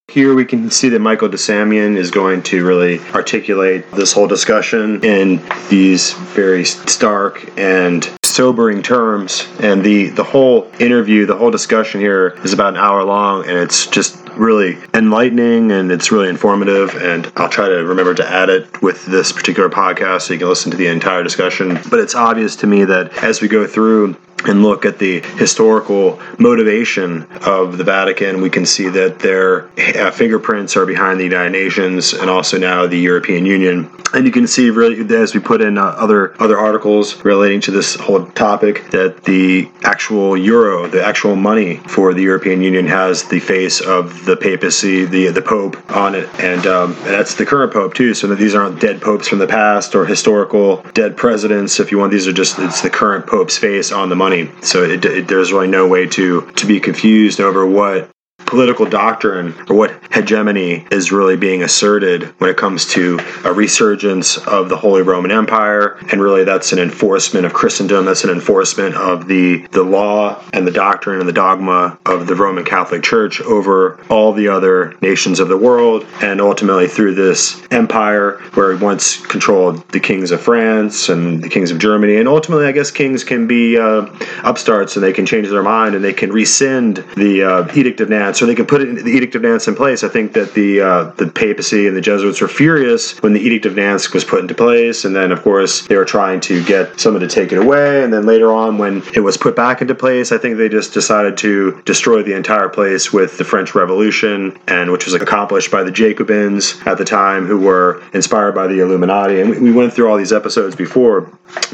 Here 0.09 0.35
we 0.35 0.47
can 0.47 0.71
see 0.71 0.89
that 0.89 1.01
Michael 1.01 1.29
de 1.29 1.37
Semlyen 1.37 1.97
is 1.97 2.11
going 2.11 2.43
to 2.45 2.65
really 2.65 2.99
articulate 3.15 3.91
this 3.93 4.13
whole 4.13 4.27
discussion 4.27 5.05
in 5.05 5.43
these 5.69 6.13
very 6.13 6.65
stark 6.65 7.47
and 7.59 8.11
sobering 8.25 8.83
terms. 8.83 9.47
And 9.61 9.85
the, 9.85 10.09
the 10.09 10.25
whole 10.25 10.71
interview, 10.79 11.27
the 11.27 11.37
whole 11.37 11.51
discussion 11.51 12.01
here 12.01 12.39
is 12.43 12.53
about 12.53 12.75
an 12.75 12.79
hour 12.79 13.05
long, 13.05 13.47
and 13.47 13.59
it's 13.59 13.87
just 13.87 14.17
really 14.31 14.79
enlightening 14.95 15.73
and 15.73 15.91
it's 15.91 16.13
really 16.13 16.29
informative. 16.29 16.95
And 16.95 17.31
I'll 17.37 17.49
try 17.49 17.69
to 17.69 17.85
remember 17.85 18.15
to 18.15 18.27
add 18.27 18.49
it 18.49 18.81
with 18.81 19.05
this 19.07 19.33
particular 19.33 19.69
podcast 19.69 20.23
so 20.23 20.35
you 20.35 20.39
can 20.39 20.49
listen 20.49 20.71
to 20.71 20.77
the 20.77 20.87
entire 20.87 21.23
discussion. 21.23 21.81
But 21.91 21.99
it's 21.99 22.15
obvious 22.15 22.57
to 22.57 22.67
me 22.67 22.85
that 22.85 23.23
as 23.23 23.41
we 23.43 23.49
go 23.49 23.67
through 23.67 24.17
and 24.47 24.63
look 24.63 24.85
at 24.85 24.99
the 24.99 25.21
historical 25.21 26.21
motivation 26.39 27.27
of 27.43 27.79
the 27.79 27.85
Vatican, 27.85 28.41
we 28.41 28.51
can 28.51 28.67
see 28.67 28.89
that 28.89 29.19
their 29.19 29.69
uh, 29.79 30.11
fingerprints 30.11 30.77
are 30.77 30.87
behind 30.87 31.19
the 31.19 31.25
United 31.25 31.51
Nations 31.51 32.13
and 32.13 32.31
also 32.31 32.59
now 32.59 32.87
the 32.87 32.99
European 32.99 33.47
Union. 33.47 33.91
And 34.15 34.25
you 34.25 34.33
can 34.33 34.47
see, 34.47 34.71
really, 34.71 35.01
as 35.15 35.35
we 35.35 35.41
put 35.41 35.61
in 35.61 35.77
uh, 35.77 35.83
other 35.83 36.41
other 36.41 36.59
articles 36.59 37.23
relating 37.25 37.61
to 37.63 37.71
this 37.71 37.95
whole 37.97 38.27
topic, 38.27 38.91
that 38.91 39.25
the 39.25 39.69
actual 39.83 40.37
euro, 40.37 40.89
the 40.89 41.05
actual 41.05 41.37
money 41.37 41.77
for 41.77 42.15
the 42.15 42.23
European 42.23 42.63
Union, 42.63 42.87
has 42.87 43.25
the 43.25 43.41
face 43.41 43.81
of 43.81 44.25
the 44.25 44.37
papacy, 44.37 45.05
the 45.05 45.29
the 45.29 45.43
Pope 45.43 45.77
on 45.91 46.15
it, 46.15 46.29
and, 46.41 46.67
um, 46.67 46.95
that's 47.05 47.35
the 47.35 47.47
current 47.47 47.73
Pope 47.73 47.95
too. 47.95 48.15
So 48.15 48.27
that 48.29 48.39
these 48.39 48.55
aren't 48.55 48.81
dead 48.81 49.01
popes 49.01 49.29
from 49.29 49.39
the 49.39 49.47
past 49.47 49.95
or 49.95 50.07
historical 50.07 50.83
dead 50.95 51.17
presidents. 51.17 51.81
If 51.81 51.91
you 51.91 51.99
want, 51.99 52.13
these 52.13 52.27
are 52.27 52.33
just 52.33 52.59
it's 52.59 52.81
the 52.81 52.91
current 52.91 53.27
Pope's 53.27 53.59
face 53.59 53.93
on 53.93 54.09
the 54.09 54.17
money 54.17 54.28
money. 54.29 54.51
So 54.63 54.83
it, 54.83 55.05
it, 55.05 55.29
there's 55.29 55.53
really 55.53 55.69
no 55.69 55.87
way 55.87 56.07
to 56.07 56.43
to 56.53 56.67
be 56.67 56.81
confused 56.81 57.41
over 57.41 57.67
what 57.67 58.11
political 58.49 58.87
doctrine 58.87 59.55
or 59.69 59.77
what 59.77 59.95
hegemony 60.11 60.87
is 60.91 61.13
really 61.13 61.37
being 61.37 61.63
asserted 61.63 62.25
when 62.41 62.49
it 62.49 62.57
comes 62.57 62.87
to 62.87 63.21
a 63.45 63.53
resurgence 63.53 64.39
of 64.39 64.71
the 64.71 64.77
Holy 64.77 65.03
Roman 65.03 65.31
Empire. 65.31 65.99
And 66.11 66.21
really, 66.21 66.45
that's 66.45 66.73
an 66.73 66.79
enforcement 66.79 67.45
of 67.45 67.53
Christendom. 67.53 68.07
That's 68.07 68.25
an 68.25 68.31
enforcement 68.31 68.95
of 68.95 69.29
the, 69.29 69.67
the 69.69 69.83
law 69.83 70.43
and 70.53 70.67
the 70.67 70.71
doctrine 70.73 71.21
and 71.21 71.29
the 71.29 71.33
dogma 71.33 71.99
of 72.07 72.27
the 72.27 72.35
Roman 72.35 72.65
Catholic 72.65 73.03
Church 73.03 73.41
over 73.43 74.01
all 74.09 74.33
the 74.33 74.49
other 74.49 74.97
nations 75.03 75.41
of 75.41 75.49
the 75.49 75.57
world. 75.57 76.07
And 76.23 76.41
ultimately, 76.41 76.89
through 76.89 77.15
this 77.15 77.63
empire, 77.71 78.39
where 78.55 78.73
it 78.73 78.81
once 78.81 79.25
controlled 79.27 79.87
the 79.91 80.01
kings 80.01 80.31
of 80.31 80.41
France 80.41 81.11
and 81.11 81.43
the 81.43 81.51
kings 81.51 81.71
of 81.71 81.79
Germany. 81.79 82.17
And 82.17 82.27
ultimately, 82.27 82.67
I 82.67 82.73
guess 82.73 82.91
kings 82.91 83.25
can 83.25 83.47
be 83.47 83.79
uh, 83.79 84.07
upstarts 84.43 84.97
and 84.97 85.05
they 85.05 85.13
can 85.13 85.27
change 85.27 85.49
their 85.49 85.63
mind 85.63 85.95
and 85.95 86.03
they 86.03 86.15
can 86.15 86.33
rescind 86.33 87.05
the 87.17 87.43
uh, 87.43 87.73
Edict 87.75 88.01
of 88.01 88.09
Nantes 88.09 88.38
so 88.39 88.47
they 88.47 88.55
can 88.55 88.67
put 88.67 88.81
it, 88.81 89.05
the 89.05 89.11
Edict 89.11 89.35
of 89.35 89.43
Nantes 89.43 89.67
in 89.67 89.75
place. 89.75 90.05
I 90.05 90.09
think 90.09 90.33
that 90.35 90.55
the 90.55 90.81
uh, 90.81 91.05
the 91.17 91.27
papacy 91.27 91.89
and 91.89 91.97
the 91.97 92.01
Jesuits 92.01 92.41
were 92.41 92.49
furious 92.49 93.19
when 93.19 93.33
the 93.33 93.41
Edict 93.41 93.67
of 93.67 93.75
Nantes 93.75 94.13
was 94.13 94.25
put 94.25 94.41
into 94.41 94.55
place, 94.55 95.05
and 95.05 95.15
then 95.15 95.33
of 95.33 95.43
course 95.43 95.87
they 95.89 95.97
were 95.97 96.05
trying 96.05 96.41
to 96.43 96.65
get 96.65 97.01
someone 97.01 97.21
to 97.21 97.29
take 97.29 97.51
it 97.51 97.59
away. 97.59 98.05
And 98.05 98.13
then 98.13 98.27
later 98.27 98.53
on, 98.53 98.79
when 98.79 99.03
it 99.13 99.21
was 99.21 99.37
put 99.37 99.57
back 99.57 99.83
into 99.83 99.95
place, 99.95 100.31
I 100.31 100.39
think 100.39 100.57
they 100.57 100.69
just 100.69 100.95
decided 100.95 101.37
to 101.39 101.83
destroy 101.85 102.23
the 102.23 102.35
entire 102.35 102.69
place 102.69 103.13
with 103.13 103.39
the 103.39 103.45
French 103.45 103.75
Revolution, 103.75 104.57
and 104.69 104.93
which 104.93 105.05
was 105.05 105.15
accomplished 105.15 105.73
by 105.73 105.83
the 105.83 105.91
Jacobins 105.91 106.81
at 106.87 106.97
the 106.97 107.05
time, 107.05 107.45
who 107.45 107.59
were 107.59 108.03
inspired 108.13 108.55
by 108.55 108.69
the 108.69 108.79
Illuminati. 108.79 109.41
And 109.41 109.61
we 109.61 109.73
went 109.73 109.93
through 109.93 110.09
all 110.09 110.17
these 110.17 110.33
episodes 110.33 110.77
before, 110.77 111.23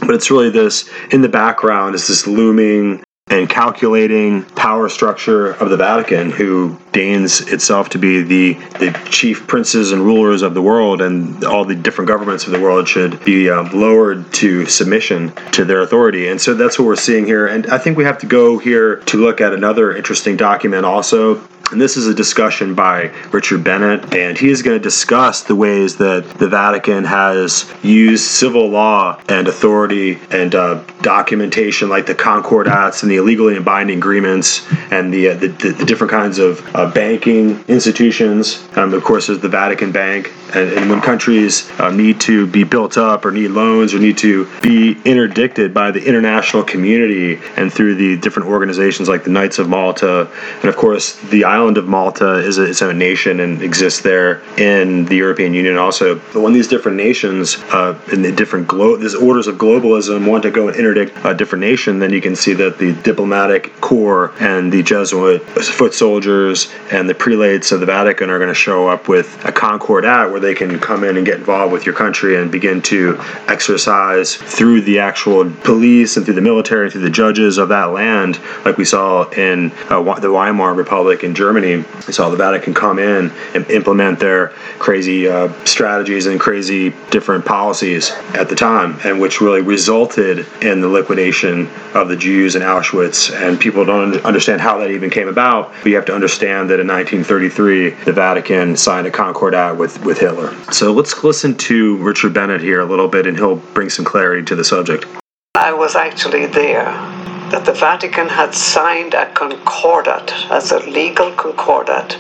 but 0.01 0.15
it's 0.15 0.31
really 0.31 0.51
this 0.51 0.89
in 1.11 1.21
the 1.21 1.29
background 1.29 1.95
is 1.95 2.09
this 2.09 2.27
looming 2.27 3.04
and 3.29 3.49
calculating 3.49 4.45
power 4.45 4.89
structure 4.89 5.53
of 5.53 5.71
the 5.71 5.77
Vatican, 5.77 6.31
who 6.31 6.79
deigns 6.93 7.41
itself 7.41 7.89
to 7.89 7.99
be 7.99 8.23
the, 8.23 8.53
the 8.79 8.97
chief 9.11 9.47
princes 9.47 9.93
and 9.93 10.03
rulers 10.03 10.43
of 10.43 10.55
the 10.55 10.63
world, 10.63 11.01
and 11.01 11.43
all 11.43 11.65
the 11.65 11.75
different 11.75 12.07
governments 12.07 12.47
of 12.47 12.53
the 12.53 12.61
world 12.61 12.87
should 12.87 13.23
be 13.25 13.51
um, 13.51 13.71
lowered 13.73 14.33
to 14.35 14.67
submission 14.67 15.33
to 15.53 15.65
their 15.65 15.81
authority. 15.81 16.29
And 16.29 16.41
so 16.41 16.55
that's 16.55 16.79
what 16.79 16.87
we're 16.87 16.97
seeing 16.97 17.27
here. 17.27 17.47
And 17.47 17.67
I 17.67 17.79
think 17.79 17.97
we 17.97 18.05
have 18.05 18.19
to 18.19 18.27
go 18.27 18.59
here 18.59 18.97
to 18.97 19.17
look 19.17 19.41
at 19.41 19.53
another 19.53 19.97
interesting 19.97 20.37
document 20.37 20.85
also 20.85 21.43
and 21.71 21.81
this 21.81 21.97
is 21.97 22.07
a 22.07 22.15
discussion 22.15 22.75
by 22.75 23.13
Richard 23.33 23.65
Bennett, 23.65 24.15
and 24.15 24.37
he 24.37 24.51
is 24.51 24.63
going 24.63 24.79
to 24.79 24.83
discuss 24.83 25.43
the 25.43 25.57
ways 25.57 25.97
that 25.97 26.29
the 26.39 26.49
Vatican 26.49 27.05
has 27.05 27.73
used 27.83 28.25
civil 28.25 28.69
law 28.69 29.21
and 29.29 29.49
authority 29.49 30.19
and 30.31 30.55
uh, 30.55 30.85
documentation 31.03 31.89
like 31.89 32.07
the 32.07 32.15
Concordats 32.15 33.03
and 33.03 33.11
the 33.11 33.17
illegally 33.17 33.59
binding 33.61 33.99
agreements 33.99 34.67
and 34.91 35.13
the, 35.13 35.31
uh, 35.31 35.35
the, 35.35 35.49
the, 35.49 35.85
different 35.85 36.11
kinds 36.11 36.39
of 36.39 36.63
uh, 36.75 36.91
banking 36.91 37.63
institutions. 37.69 38.67
Um, 38.77 38.95
of 38.95 39.03
course, 39.05 39.27
there's 39.27 39.41
the 39.41 39.49
Vatican 39.49 39.93
Bank. 39.93 40.33
And, 40.55 40.71
and 40.71 40.91
when 40.91 41.01
countries 41.01 41.71
uh, 41.81 41.91
need 41.91 42.21
to 42.23 42.47
be 42.47 42.65
built 42.65 42.97
up 42.97 43.25
or 43.25 43.33
need 43.33 43.49
loans 43.49 43.93
or 43.93 43.99
need 43.99 44.19
to 44.19 44.49
be 44.61 44.93
interdicted 45.05 45.75
by 45.75 45.91
the 45.91 46.05
international 46.05 46.63
community 46.63 47.41
and 47.57 47.73
through 47.73 47.97
the 47.97 48.17
different 48.17 48.49
organizations 48.49 49.09
like 49.09 49.25
the 49.25 49.31
Knights 49.31 49.59
of 49.59 49.69
Malta 49.69 50.31
and, 50.57 50.65
of 50.67 50.77
course, 50.77 51.17
the 51.31 51.45
island 51.55 51.79
of 51.79 51.87
Malta 51.87 52.35
is 52.39 52.59
its 52.59 52.83
own 52.83 52.99
nation 52.99 53.41
and 53.41 53.63
exists 53.63 54.01
there 54.03 54.43
in 54.59 55.05
the 55.07 55.17
European 55.17 55.55
Union 55.55 55.77
also. 55.77 56.17
But 56.33 56.41
when 56.41 56.53
these 56.53 56.69
different 56.69 56.97
nations 56.97 57.57
uh, 57.79 57.99
in 58.13 58.23
the 58.23 58.33
different 58.33 58.67
glo- 58.67 58.97
these 58.97 59.15
orders 59.15 59.47
of 59.47 59.57
globalism 59.57 60.29
want 60.29 60.43
to 60.43 60.51
go 60.51 60.69
and 60.69 60.77
interdict 60.77 61.17
a 61.25 61.35
different 61.35 61.61
nation, 61.61 61.99
then 61.99 62.13
you 62.13 62.21
can 62.21 62.35
see 62.35 62.55
that 62.55 62.79
the 62.79 62.93
diplomatic 63.11 63.63
corps 63.81 64.33
and 64.41 64.73
the 64.73 64.83
Jesuit 64.83 65.43
foot 65.81 65.95
soldiers 65.95 66.73
and 66.91 67.09
the 67.09 67.15
prelates 67.15 67.71
of 67.73 67.81
the 67.81 67.87
Vatican 67.87 68.31
are 68.31 68.39
going 68.39 68.49
to 68.49 68.63
show 68.69 68.89
up 68.89 69.09
with 69.09 69.29
a 69.45 69.53
concordat 69.53 70.31
where 70.31 70.41
they 70.41 70.55
can 70.55 70.79
come 70.79 71.05
in 71.05 71.17
and 71.17 71.25
get 71.25 71.39
involved 71.39 71.73
with 71.73 71.87
your 71.87 71.95
country 71.95 72.37
and 72.37 72.51
begin 72.51 72.83
to 72.83 73.17
exercise 73.47 74.35
through 74.35 74.81
the 74.83 74.99
actual 74.99 75.49
police 75.63 76.17
and 76.17 76.25
through 76.25 76.35
the 76.35 76.49
military 76.53 76.85
and 76.85 76.93
through 76.93 77.03
the 77.03 77.11
judges 77.11 77.59
of 77.59 77.69
that 77.69 77.87
land, 77.93 78.41
like 78.65 78.77
we 78.77 78.85
saw 78.85 79.29
in 79.31 79.71
uh, 79.89 80.21
the 80.21 80.33
Weimar 80.33 80.75
Republic 80.75 81.23
in 81.23 81.35
Germany. 81.35 81.44
We 81.53 82.13
saw 82.13 82.31
the 82.31 82.37
Vatican 82.37 82.75
come 82.75 82.99
in 82.99 83.31
and 83.55 83.71
implement 83.71 84.19
their 84.19 84.49
crazy 84.79 85.29
uh, 85.29 85.53
strategies 85.65 86.27
and 86.27 86.41
crazy 86.41 86.95
different 87.11 87.45
policies 87.45 88.11
at 88.35 88.49
the 88.49 88.55
time, 88.55 88.99
and 89.05 89.21
which 89.21 89.41
really 89.41 89.61
resulted 89.61 90.47
in 90.63 90.81
the 90.81 90.89
liquidation 90.89 91.69
of 91.95 92.09
the 92.09 92.17
Jews 92.17 92.57
in 92.57 92.63
Auschwitz. 92.63 93.35
And 93.35 93.59
people 93.59 93.85
don't 93.85 94.25
understand 94.25 94.61
how 94.61 94.79
that 94.79 94.91
even 94.91 95.11
came 95.11 95.29
about, 95.29 95.73
but 95.83 95.87
you 95.87 95.97
have 95.97 96.07
to 96.07 96.15
understand 96.15 96.71
that 96.71 96.81
in 96.81 96.87
1933, 96.87 97.91
the 98.05 98.13
Vatican 98.13 98.77
signed 98.77 99.07
a 99.07 99.11
concordat 99.11 99.77
with, 99.77 100.03
with 100.05 100.19
Hitler. 100.19 100.55
So 100.73 100.93
let's 100.93 101.23
listen 101.25 101.57
to 101.57 101.97
Richard 101.99 102.33
Bennett 102.33 102.61
here 102.61 102.81
a 102.81 102.87
little 102.87 103.09
bit, 103.09 103.27
and 103.27 103.37
he'll 103.37 103.57
bring 103.57 103.91
some 103.91 104.05
clarity 104.05 104.45
to 104.47 104.57
the 104.57 104.65
subject. 104.65 105.07
I 105.55 105.73
was 105.73 105.95
actually 105.95 106.47
there 106.47 107.34
that 107.55 107.67
the 107.67 107.73
Vatican 107.73 108.29
had 108.29 108.53
signed 108.53 109.15
a 109.15 109.33
concordat 109.33 110.33
as 110.51 110.73
a 110.73 110.81
legal 110.91 111.31
concordat 111.37 112.19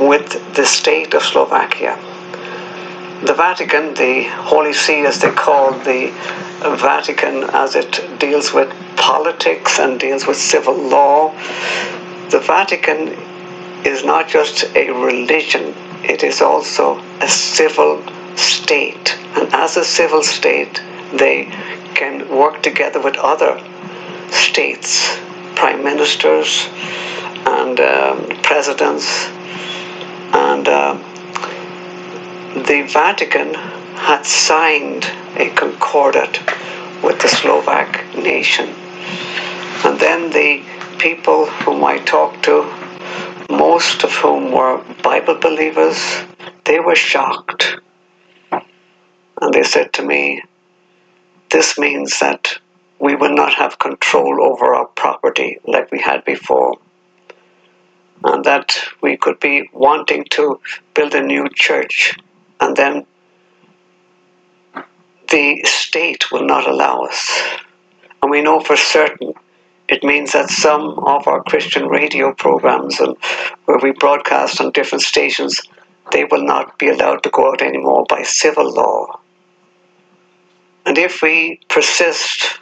with 0.00 0.54
the 0.54 0.64
state 0.64 1.12
of 1.12 1.22
Slovakia. 1.22 1.98
The 3.26 3.34
Vatican, 3.34 3.92
the 3.92 4.22
Holy 4.22 4.72
See 4.72 5.00
as 5.04 5.20
they 5.20 5.30
call 5.30 5.72
the 5.72 6.08
Vatican, 6.80 7.44
as 7.52 7.74
it 7.74 8.18
deals 8.18 8.54
with 8.54 8.72
politics 8.96 9.78
and 9.78 10.00
deals 10.00 10.26
with 10.26 10.38
civil 10.38 10.74
law, 10.74 11.32
the 12.30 12.40
Vatican 12.40 13.08
is 13.84 14.04
not 14.04 14.26
just 14.26 14.64
a 14.74 14.88
religion, 14.90 15.74
it 16.02 16.24
is 16.24 16.40
also 16.40 16.98
a 17.20 17.28
civil 17.28 18.02
state. 18.38 19.18
And 19.36 19.52
as 19.52 19.76
a 19.76 19.84
civil 19.84 20.22
state, 20.22 20.80
they 21.12 21.52
can 21.96 22.28
work 22.28 22.62
together 22.62 23.00
with 23.00 23.16
other 23.16 23.58
states, 24.30 25.18
prime 25.54 25.82
ministers, 25.82 26.68
and 27.46 27.80
um, 27.80 28.28
presidents. 28.42 29.06
And 30.32 30.68
uh, 30.68 30.94
the 32.68 32.86
Vatican 32.92 33.54
had 33.94 34.26
signed 34.26 35.04
a 35.36 35.48
concordat 35.54 36.38
with 37.02 37.20
the 37.20 37.28
Slovak 37.28 38.14
nation. 38.14 38.68
And 39.84 39.98
then 39.98 40.30
the 40.30 40.62
people 40.98 41.46
whom 41.46 41.84
I 41.84 41.98
talked 41.98 42.44
to, 42.44 42.56
most 43.48 44.04
of 44.04 44.12
whom 44.12 44.52
were 44.52 44.82
Bible 45.02 45.38
believers, 45.38 45.98
they 46.64 46.78
were 46.80 46.96
shocked. 46.96 47.76
And 48.52 49.54
they 49.54 49.62
said 49.62 49.92
to 49.94 50.02
me, 50.02 50.42
This 51.50 51.78
means 51.78 52.18
that 52.20 52.58
we 52.98 53.14
will 53.14 53.34
not 53.34 53.54
have 53.54 53.78
control 53.78 54.42
over 54.42 54.74
our 54.74 54.86
property 54.86 55.58
like 55.66 55.90
we 55.92 56.00
had 56.00 56.24
before. 56.24 56.78
And 58.24 58.44
that 58.44 58.76
we 59.02 59.16
could 59.16 59.38
be 59.38 59.68
wanting 59.72 60.24
to 60.30 60.60
build 60.94 61.14
a 61.14 61.22
new 61.22 61.48
church 61.50 62.18
and 62.60 62.76
then 62.76 63.06
the 65.30 65.62
state 65.64 66.30
will 66.32 66.46
not 66.46 66.68
allow 66.68 67.02
us. 67.02 67.42
And 68.22 68.30
we 68.30 68.42
know 68.42 68.60
for 68.60 68.76
certain 68.76 69.34
it 69.88 70.02
means 70.02 70.32
that 70.32 70.50
some 70.50 70.98
of 70.98 71.28
our 71.28 71.42
Christian 71.44 71.86
radio 71.86 72.32
programs 72.32 72.98
and 72.98 73.16
where 73.66 73.78
we 73.78 73.92
broadcast 73.92 74.60
on 74.60 74.72
different 74.72 75.02
stations, 75.02 75.62
they 76.10 76.24
will 76.24 76.44
not 76.44 76.78
be 76.78 76.88
allowed 76.88 77.22
to 77.22 77.30
go 77.30 77.52
out 77.52 77.62
anymore 77.62 78.04
by 78.08 78.22
civil 78.22 78.72
law. 78.72 79.20
And 80.86 80.96
if 80.96 81.20
we 81.20 81.60
persist, 81.68 82.60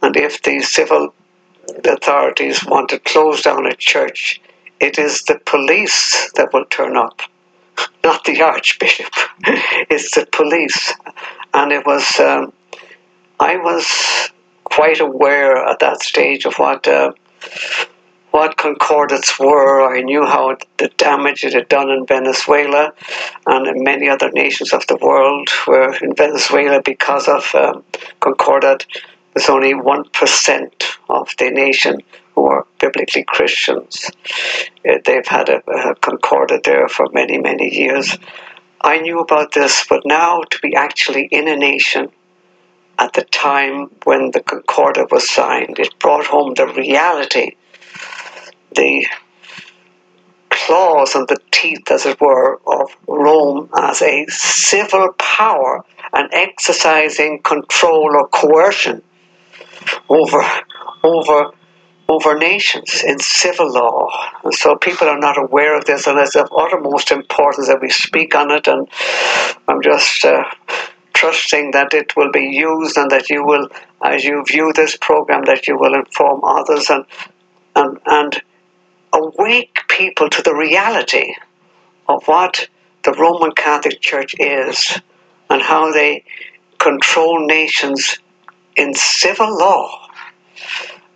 and 0.00 0.16
if 0.16 0.40
the 0.42 0.60
civil 0.60 1.12
authorities 1.84 2.64
want 2.64 2.90
to 2.90 3.00
close 3.00 3.42
down 3.42 3.66
a 3.66 3.74
church, 3.74 4.40
it 4.78 4.96
is 4.96 5.22
the 5.24 5.40
police 5.44 6.30
that 6.36 6.52
will 6.52 6.64
turn 6.66 6.96
up, 6.96 7.20
not 8.04 8.24
the 8.24 8.42
archbishop. 8.42 9.12
it's 9.90 10.14
the 10.14 10.24
police. 10.26 10.94
And 11.52 11.72
it 11.72 11.84
was, 11.84 12.20
um, 12.20 12.52
I 13.40 13.56
was 13.56 14.30
quite 14.62 15.00
aware 15.00 15.56
at 15.56 15.80
that 15.80 16.00
stage 16.00 16.46
of 16.46 16.54
what 16.60 16.86
uh, 16.86 17.12
what 18.32 18.56
concordats 18.56 19.38
were. 19.38 19.82
I 19.82 20.00
knew 20.00 20.24
how 20.24 20.56
the 20.78 20.88
damage 20.96 21.44
it 21.44 21.52
had 21.52 21.68
done 21.68 21.90
in 21.90 22.06
Venezuela 22.06 22.92
and 23.46 23.66
in 23.66 23.84
many 23.84 24.08
other 24.08 24.30
nations 24.32 24.72
of 24.72 24.86
the 24.86 24.96
world. 24.96 25.48
Where 25.66 25.94
in 26.02 26.14
Venezuela, 26.14 26.82
because 26.82 27.28
of 27.28 27.54
um, 27.54 27.84
concordat, 28.20 28.86
there's 29.34 29.50
only 29.50 29.74
one 29.74 30.08
percent 30.10 30.98
of 31.08 31.28
the 31.38 31.50
nation 31.50 32.00
who 32.34 32.46
are 32.46 32.66
biblically 32.80 33.24
Christians. 33.24 34.10
Uh, 34.88 34.98
they've 35.04 35.26
had 35.26 35.50
a, 35.50 35.62
a 35.70 35.94
concordat 35.96 36.64
there 36.64 36.88
for 36.88 37.06
many, 37.12 37.38
many 37.38 37.68
years. 37.72 38.16
I 38.80 38.98
knew 38.98 39.20
about 39.20 39.52
this, 39.52 39.86
but 39.88 40.02
now 40.06 40.40
to 40.40 40.58
be 40.60 40.74
actually 40.74 41.26
in 41.26 41.48
a 41.48 41.56
nation 41.56 42.10
at 42.98 43.12
the 43.12 43.24
time 43.24 43.90
when 44.04 44.30
the 44.30 44.40
Concordat 44.40 45.10
was 45.10 45.28
signed. 45.28 45.78
It 45.78 45.98
brought 45.98 46.26
home 46.26 46.54
the 46.54 46.66
reality, 46.66 47.56
the 48.74 49.06
claws 50.50 51.14
and 51.14 51.26
the 51.28 51.38
teeth, 51.50 51.90
as 51.90 52.06
it 52.06 52.20
were, 52.20 52.60
of 52.66 52.96
Rome 53.06 53.68
as 53.76 54.02
a 54.02 54.26
civil 54.28 55.12
power 55.14 55.84
and 56.12 56.28
exercising 56.32 57.40
control 57.42 58.10
or 58.14 58.28
coercion 58.28 59.02
over 60.08 60.42
over 61.02 61.50
over 62.08 62.36
nations 62.36 63.02
in 63.04 63.18
civil 63.18 63.72
law. 63.72 64.08
And 64.44 64.54
so 64.54 64.76
people 64.76 65.08
are 65.08 65.18
not 65.18 65.38
aware 65.38 65.76
of 65.76 65.84
this, 65.86 66.06
and 66.06 66.18
it's 66.18 66.36
of 66.36 66.48
uttermost 66.56 67.10
importance 67.10 67.68
that 67.68 67.80
we 67.80 67.90
speak 67.90 68.34
on 68.34 68.50
it. 68.50 68.66
And 68.66 68.88
I'm 69.68 69.82
just 69.82 70.24
uh, 70.24 70.44
trusting 71.14 71.70
that 71.70 71.94
it 71.94 72.14
will 72.16 72.30
be 72.30 72.46
used 72.50 72.96
and 72.96 73.10
that 73.10 73.30
you 73.30 73.44
will, 73.44 73.68
as 74.02 74.24
you 74.24 74.44
view 74.46 74.72
this 74.74 74.96
program, 74.96 75.44
that 75.46 75.66
you 75.66 75.78
will 75.78 75.94
inform 75.94 76.42
others 76.44 76.90
and 76.90 77.04
and, 77.74 77.98
and 78.04 78.42
awake 79.12 79.78
people 79.88 80.28
to 80.28 80.42
the 80.42 80.54
reality 80.54 81.34
of 82.08 82.26
what 82.26 82.68
the 83.04 83.12
Roman 83.12 83.52
Catholic 83.52 84.00
Church 84.00 84.34
is 84.38 84.98
and 85.50 85.62
how 85.62 85.92
they 85.92 86.24
control 86.78 87.46
nations 87.46 88.18
in 88.76 88.94
civil 88.94 89.56
law. 89.56 90.08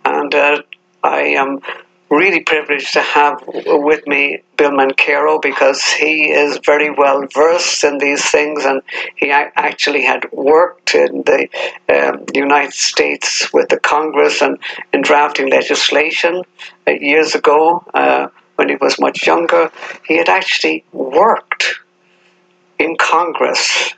And 0.05 0.33
uh, 0.33 0.61
I 1.03 1.21
am 1.21 1.59
really 2.09 2.41
privileged 2.41 2.93
to 2.93 3.01
have 3.01 3.43
with 3.47 4.07
me 4.07 4.41
Bill 4.55 4.71
Mancaro 4.71 5.41
because 5.41 5.83
he 5.83 6.31
is 6.31 6.59
very 6.65 6.89
well 6.89 7.25
versed 7.33 7.83
in 7.83 7.97
these 7.97 8.23
things 8.29 8.63
and 8.63 8.81
he 9.15 9.29
actually 9.31 10.03
had 10.03 10.31
worked 10.31 10.95
in 10.95 11.23
the 11.23 11.49
um, 11.89 12.23
United 12.33 12.73
States 12.73 13.51
with 13.51 13.67
the 13.69 13.79
Congress 13.79 14.41
and 14.41 14.57
in 14.93 15.01
drafting 15.01 15.49
legislation 15.49 16.43
years 16.91 17.35
ago 17.35 17.83
uh, 17.93 18.27
when 18.55 18.69
he 18.69 18.75
was 18.75 18.99
much 18.99 19.25
younger. 19.25 19.71
He 20.05 20.17
had 20.17 20.29
actually 20.29 20.83
worked 20.91 21.79
in 22.79 22.95
Congress 22.97 23.93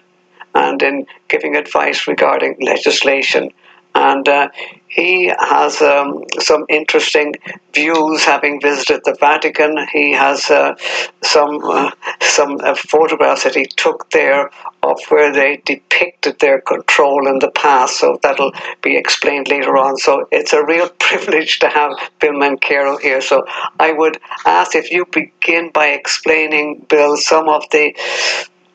and 0.53 0.81
in 0.81 1.05
giving 1.27 1.55
advice 1.55 2.07
regarding 2.07 2.57
legislation 2.59 3.51
and 3.99 4.27
uh, 4.27 4.49
he 4.87 5.31
has 5.37 5.81
um, 5.81 6.23
some 6.39 6.65
interesting 6.69 7.35
views 7.73 8.23
having 8.23 8.59
visited 8.61 9.01
the 9.03 9.15
Vatican. 9.19 9.75
He 9.91 10.13
has 10.13 10.49
uh, 10.49 10.75
some 11.21 11.63
uh, 11.63 11.91
some 12.21 12.57
uh, 12.61 12.75
photographs 12.75 13.43
that 13.43 13.55
he 13.55 13.65
took 13.65 14.09
there 14.11 14.49
of 14.81 14.99
where 15.09 15.31
they 15.31 15.61
depicted 15.65 16.39
their 16.39 16.61
control 16.61 17.27
in 17.27 17.39
the 17.39 17.51
past. 17.51 17.99
So 17.99 18.19
that'll 18.23 18.53
be 18.81 18.97
explained 18.97 19.49
later 19.49 19.77
on. 19.77 19.97
So 19.97 20.27
it's 20.31 20.53
a 20.53 20.65
real 20.65 20.89
privilege 20.99 21.59
to 21.59 21.69
have 21.69 21.91
Bill 22.19 22.33
Mancaro 22.33 22.99
here. 22.99 23.21
So 23.21 23.45
I 23.79 23.91
would 23.91 24.17
ask 24.45 24.75
if 24.75 24.91
you 24.91 25.05
begin 25.05 25.71
by 25.71 25.87
explaining, 25.87 26.85
Bill, 26.89 27.17
some 27.17 27.49
of 27.49 27.63
the 27.71 27.93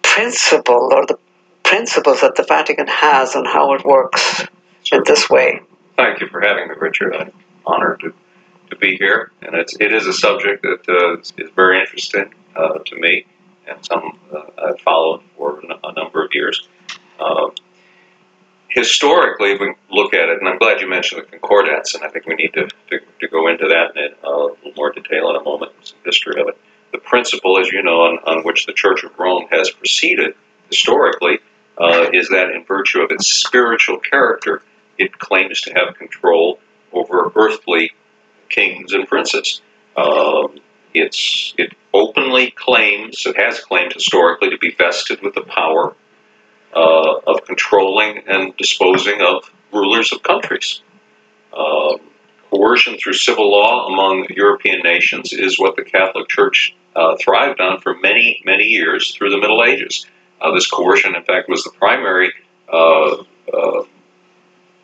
principle 0.03 0.91
or 0.93 1.07
the 1.07 1.19
principles 1.63 2.21
that 2.21 2.37
the 2.37 2.45
Vatican 2.45 2.87
has 2.87 3.35
and 3.35 3.47
how 3.47 3.73
it 3.73 3.85
works 3.85 4.47
in 4.95 5.03
this 5.05 5.29
way. 5.29 5.61
Thank 5.97 6.21
you 6.21 6.29
for 6.29 6.41
having 6.41 6.69
me, 6.69 6.75
Richard. 6.79 7.15
I'm 7.15 7.33
honored 7.66 8.01
to, 8.01 8.15
to 8.71 8.77
be 8.77 8.97
here, 8.97 9.33
and 9.43 9.55
it's 9.55 9.77
it 9.79 9.93
is 9.93 10.07
a 10.07 10.12
subject 10.12 10.62
that 10.62 10.89
uh, 10.89 11.19
is, 11.19 11.33
very 11.55 11.81
interesting 11.81 12.33
uh, 12.57 12.79
to 12.79 12.97
me, 12.97 13.27
and 13.66 13.85
some 13.85 14.19
uh, 14.33 14.71
I've 14.71 14.81
followed 14.81 15.23
for 15.37 15.61
a 15.61 15.93
number 15.93 16.25
of 16.25 16.35
years. 16.35 16.69
Uh, 17.19 17.51
historically, 18.69 19.57
we 19.57 19.75
look 19.91 20.15
at 20.15 20.29
it, 20.29 20.39
and 20.41 20.49
I'm 20.49 20.59
glad 20.59 20.81
you 20.81 20.89
mentioned 20.89 21.23
the 21.31 21.39
concordats, 21.39 21.95
and 21.95 22.03
I 22.03 22.09
think 22.09 22.27
we 22.27 22.35
need 22.35 22.53
to, 22.55 22.69
to, 22.91 23.01
to 23.21 23.29
go 23.29 23.47
into 23.49 23.69
that 23.69 23.97
in 23.97 24.15
a 24.25 24.31
little 24.31 24.73
more 24.77 24.91
detail 24.91 25.31
in 25.31 25.37
a 25.37 25.45
moment, 25.45 25.73
some 25.83 25.99
history 26.05 26.41
of 26.41 26.49
it. 26.49 26.59
The 26.93 26.99
principle, 26.99 27.59
as 27.59 27.71
you 27.71 27.83
know, 27.83 28.03
on, 28.03 28.19
on 28.27 28.45
which 28.45 28.66
the 28.66 28.73
Church 28.73 29.05
of 29.05 29.16
Rome 29.19 29.47
has 29.51 29.71
proceeded 29.71 30.35
historically 30.69 31.39
uh, 31.79 32.07
is 32.12 32.29
that 32.31 32.51
in 32.51 32.65
virtue 32.65 33.01
of 33.01 33.11
its 33.11 33.29
spiritual 33.29 33.99
character, 33.99 34.62
it 34.99 35.19
claims 35.19 35.61
to 35.62 35.73
have 35.75 35.97
control 35.97 36.59
over 36.93 37.33
earthly 37.35 37.91
kings 38.49 38.93
and 38.93 39.07
princes. 39.07 39.61
Um, 39.97 40.61
it's, 40.93 41.55
it 41.59 41.75
openly 41.93 42.53
claims, 42.53 43.25
it 43.27 43.37
has 43.37 43.61
claimed 43.61 43.93
historically 43.93 44.51
to 44.51 44.59
be 44.59 44.75
vested 44.77 45.21
with 45.23 45.35
the 45.35 45.43
power 45.43 45.95
uh, 46.75 47.19
of 47.27 47.45
controlling 47.45 48.23
and 48.29 48.57
disposing 48.57 49.21
of 49.21 49.51
rulers 49.73 50.12
of 50.12 50.23
countries. 50.23 50.83
Um, 51.57 52.01
coercion 52.51 52.97
through 52.99 53.15
civil 53.15 53.51
law 53.51 53.87
among 53.87 54.27
European 54.31 54.81
nations 54.83 55.33
is 55.33 55.59
what 55.59 55.77
the 55.77 55.85
Catholic 55.85 56.29
Church 56.29 56.77
uh, 56.95 57.16
thrived 57.21 57.61
on 57.61 57.81
for 57.81 57.97
many, 57.99 58.41
many 58.45 58.65
years 58.65 59.12
through 59.15 59.31
the 59.31 59.39
Middle 59.39 59.65
Ages. 59.65 60.07
Uh, 60.41 60.53
this 60.53 60.71
coercion, 60.71 61.16
in 61.16 61.25
fact, 61.25 61.49
was 61.49 61.65
the 61.65 61.71
primary 61.71 62.33
uh, 62.73 63.16
uh, 63.53 63.85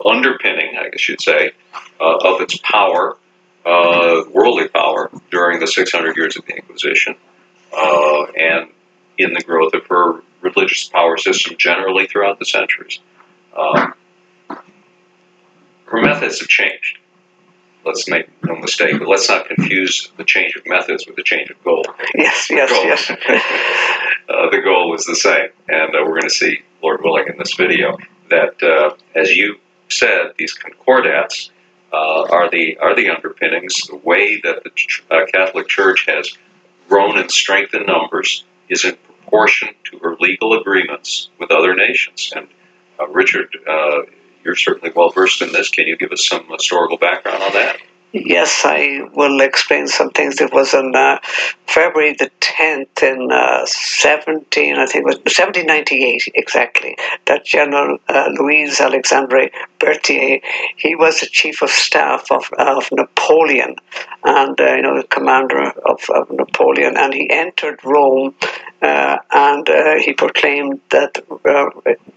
underpinning, 0.05 0.77
I 0.79 0.89
guess 0.91 1.09
you'd 1.09 1.21
say, 1.21 1.53
uh, 2.01 2.17
of 2.17 2.41
its 2.41 2.57
power, 2.59 3.17
worldly 3.65 4.69
power, 4.69 5.11
during 5.31 5.61
the 5.61 5.67
600 5.67 6.17
years 6.17 6.37
of 6.37 6.47
the 6.47 6.57
Inquisition, 6.57 7.17
and 7.73 8.71
in 9.19 9.35
the 9.35 9.43
growth 9.43 9.75
of 9.75 9.87
her 9.89 10.23
religious 10.41 10.89
power 10.89 11.17
system 11.17 11.57
generally 11.59 12.07
throughout 12.07 12.39
the 12.39 12.45
centuries. 12.45 12.99
Um, 13.57 13.95
her 15.87 16.01
methods 16.01 16.41
have 16.41 16.49
changed. 16.49 16.99
Let's 17.85 18.09
make 18.09 18.29
no 18.45 18.57
mistake, 18.57 18.99
but 18.99 19.09
let's 19.09 19.29
not 19.29 19.47
confuse 19.47 20.13
the 20.17 20.25
change 20.25 20.55
of 20.55 20.67
methods 20.67 21.07
with 21.07 21.17
the 21.17 21.23
change 21.23 21.51
of 21.51 21.63
goal. 21.65 21.85
Yes, 22.15 22.49
yes, 22.51 22.71
goal. 22.71 22.85
yes. 22.85 23.11
uh, 24.29 24.51
the 24.51 24.61
goal 24.63 24.91
was 24.91 25.05
the 25.05 25.17
same, 25.17 25.49
and 25.69 25.95
uh, 25.95 26.01
we're 26.03 26.21
going 26.21 26.23
to 26.23 26.31
see, 26.31 26.61
Lord 26.83 27.01
willing, 27.03 27.27
in 27.29 27.39
this 27.39 27.55
video 27.55 27.97
that, 28.29 28.63
uh, 28.63 28.95
as 29.19 29.35
you 29.35 29.57
said, 29.93 30.33
these 30.37 30.57
concordats 30.57 31.51
uh, 31.93 32.23
are 32.31 32.51
the 32.51 32.79
are 32.79 32.95
the 32.95 33.09
underpinnings. 33.09 33.83
The 33.89 33.97
way 33.97 34.41
that 34.43 34.63
the 34.65 34.71
uh, 35.11 35.27
Catholic 35.33 35.69
Church 35.69 36.07
has 36.07 36.37
grown 36.89 37.19
in 37.19 37.29
strength 37.29 37.75
and 37.75 37.87
numbers 37.87 38.45
is 38.69 38.85
in 38.85 38.97
proportion 38.97 39.69
to 39.85 39.99
her 39.99 40.17
legal 40.21 40.59
agreements 40.59 41.31
with 41.39 41.51
other 41.51 41.75
nations. 41.75 42.33
And 42.35 42.49
uh, 42.99 43.09
Richard, 43.09 43.57
uh, 43.69 44.03
you're 44.45 44.57
certainly 44.57 44.93
well 44.95 45.11
versed 45.11 45.43
in 45.43 45.53
this. 45.53 45.69
Can 45.69 45.87
you 45.87 45.97
give 45.97 46.13
us 46.13 46.27
some 46.27 46.47
historical 46.49 46.97
background 46.97 47.43
on 47.43 47.53
that? 47.53 47.79
Yes, 48.13 48.63
I 48.65 49.03
will 49.15 49.41
explain 49.41 49.87
some 49.87 50.11
things. 50.11 50.41
It 50.41 50.53
was 50.53 50.75
on 50.75 50.97
uh, 50.97 51.21
February 51.67 52.15
the 52.15 52.29
10th 52.41 53.05
in 53.05 53.31
uh, 53.31 53.65
17, 53.67 54.77
I 54.77 54.87
think 54.87 55.03
it 55.03 55.07
was 55.07 55.17
1798 55.19 56.25
exactly, 56.35 56.97
that 57.27 57.45
General 57.45 57.99
uh, 58.09 58.31
Louis 58.33 58.81
Alexandre 58.81 59.51
Berthier, 59.79 60.41
he 60.77 60.97
was 60.97 61.21
the 61.21 61.27
chief 61.27 61.63
of 61.63 61.71
staff 61.71 62.33
of, 62.33 62.51
of 62.59 62.89
Napoleon 62.91 63.77
and, 64.25 64.61
uh, 64.61 64.75
you 64.75 64.83
know, 64.83 64.97
the 64.97 65.07
commander 65.07 65.71
of, 65.71 66.11
of 66.11 66.33
Napoleon, 66.33 66.97
and 66.97 67.15
he 67.15 67.31
entered 67.31 67.79
Rome 67.85 68.35
uh, 68.83 69.19
and 69.31 69.69
uh, 69.71 69.95
he 70.01 70.15
proclaimed 70.15 70.81
that 70.91 71.15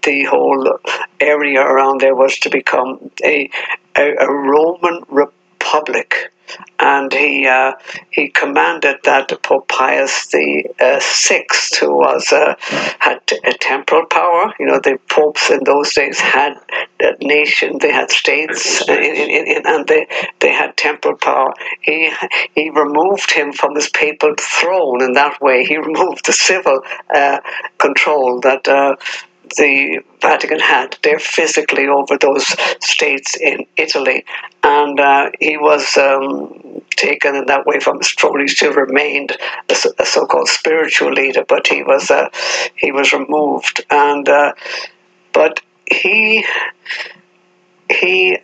the 0.02 0.24
whole 0.24 0.76
area 1.20 1.60
around 1.60 2.00
there 2.00 2.16
was 2.16 2.36
to 2.40 2.50
become 2.50 3.12
a, 3.22 3.48
a, 3.96 4.16
a 4.16 4.28
Roman 4.28 5.04
republic 5.08 5.34
public, 5.64 6.30
and 6.78 7.12
he 7.12 7.46
uh, 7.46 7.72
he 8.10 8.28
commanded 8.28 8.96
that 9.04 9.28
Pope 9.42 9.66
Pius 9.68 10.26
the 10.26 10.64
uh, 10.78 11.00
Sixth, 11.00 11.78
who 11.78 11.96
was 11.96 12.32
uh, 12.32 12.54
had 12.98 13.20
a 13.44 13.54
temporal 13.54 14.06
power. 14.06 14.52
You 14.60 14.66
know, 14.66 14.78
the 14.78 14.98
popes 15.08 15.50
in 15.50 15.64
those 15.64 15.92
days 15.94 16.20
had 16.20 16.54
a 17.00 17.12
nation, 17.24 17.78
they 17.80 17.92
had 17.92 18.10
states, 18.10 18.86
in, 18.88 19.02
in, 19.02 19.46
in, 19.46 19.62
and 19.66 19.86
they 19.86 20.06
they 20.40 20.52
had 20.52 20.76
temporal 20.76 21.16
power. 21.16 21.54
He 21.80 22.12
he 22.54 22.70
removed 22.70 23.32
him 23.32 23.52
from 23.52 23.74
his 23.74 23.88
papal 23.88 24.34
throne 24.38 25.02
in 25.02 25.12
that 25.14 25.40
way. 25.40 25.64
He 25.64 25.76
removed 25.90 26.26
the 26.26 26.32
civil 26.32 26.80
uh, 27.14 27.38
control 27.78 28.40
that 28.40 28.68
uh, 28.68 28.96
the 29.56 30.02
Vatican 30.20 30.60
had 30.60 30.96
They're 31.02 31.18
physically 31.18 31.86
over 31.86 32.16
those 32.18 32.46
states 32.80 33.36
in 33.36 33.66
Italy. 33.76 34.24
And 34.62 34.98
uh, 34.98 35.30
he 35.40 35.56
was 35.56 35.96
um, 35.96 36.82
taken 36.96 37.34
in 37.36 37.46
that 37.46 37.66
way 37.66 37.80
from 37.80 37.98
his 37.98 38.10
throne. 38.10 38.40
He 38.40 38.48
still 38.48 38.72
remained 38.72 39.36
a, 39.68 39.76
a 39.98 40.06
so-called 40.06 40.48
spiritual 40.48 41.12
leader, 41.12 41.44
but 41.46 41.66
he 41.66 41.82
was 41.82 42.10
uh, 42.10 42.28
he 42.76 42.92
was 42.92 43.12
removed. 43.12 43.84
And 43.90 44.28
uh, 44.28 44.52
but 45.32 45.60
he 45.90 46.46
he 47.90 48.38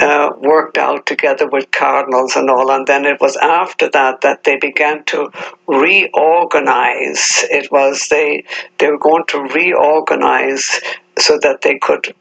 uh, 0.00 0.30
worked 0.38 0.78
out 0.78 1.06
together 1.06 1.48
with 1.48 1.70
cardinals 1.70 2.36
and 2.36 2.50
all. 2.50 2.70
And 2.70 2.86
then 2.86 3.04
it 3.04 3.20
was 3.20 3.36
after 3.36 3.88
that 3.90 4.20
that 4.22 4.44
they 4.44 4.56
began 4.56 5.04
to 5.04 5.30
reorganize. 5.66 7.44
It 7.50 7.70
was 7.70 8.08
they 8.08 8.44
they 8.78 8.88
were 8.90 8.98
going 8.98 9.24
to 9.28 9.40
reorganize 9.42 10.80
so 11.18 11.38
that 11.42 11.62
they 11.62 11.78
could 11.78 12.14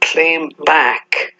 claim 0.00 0.50
back 0.64 1.34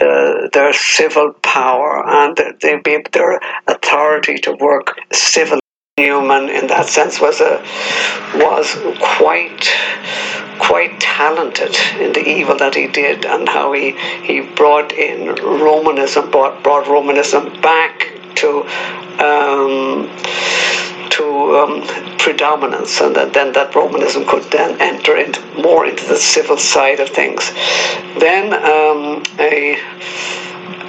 uh, 0.00 0.48
their 0.52 0.72
civil 0.72 1.32
power 1.42 2.02
and 2.06 2.36
they 2.60 2.76
be 2.78 2.98
their 3.12 3.40
authority 3.66 4.36
to 4.38 4.52
work 4.52 4.98
civilly. 5.12 5.60
Newman, 5.98 6.48
in 6.48 6.66
that 6.68 6.86
sense, 6.86 7.20
was 7.20 7.42
a 7.42 7.62
was 8.34 8.74
quite 9.00 9.68
quite 10.60 11.00
talented 11.00 11.74
in 11.98 12.12
the 12.12 12.24
evil 12.26 12.56
that 12.56 12.74
he 12.74 12.86
did 12.86 13.24
and 13.24 13.48
how 13.48 13.72
he 13.72 13.92
he 14.22 14.40
brought 14.40 14.92
in 14.92 15.34
Romanism, 15.36 16.30
brought 16.30 16.62
brought 16.62 16.86
Romanism 16.86 17.60
back 17.60 18.12
to. 18.36 18.66
Um, 19.18 20.08
to 21.10 21.58
um, 21.58 21.82
predominance, 22.18 23.00
and 23.00 23.14
that, 23.16 23.32
then 23.32 23.52
that 23.52 23.74
Romanism 23.74 24.24
could 24.26 24.44
then 24.44 24.80
enter 24.80 25.16
into 25.16 25.44
more 25.60 25.84
into 25.84 26.06
the 26.06 26.16
civil 26.16 26.56
side 26.56 27.00
of 27.00 27.08
things. 27.08 27.50
Then 28.18 28.54
um, 28.54 29.22
a 29.38 29.76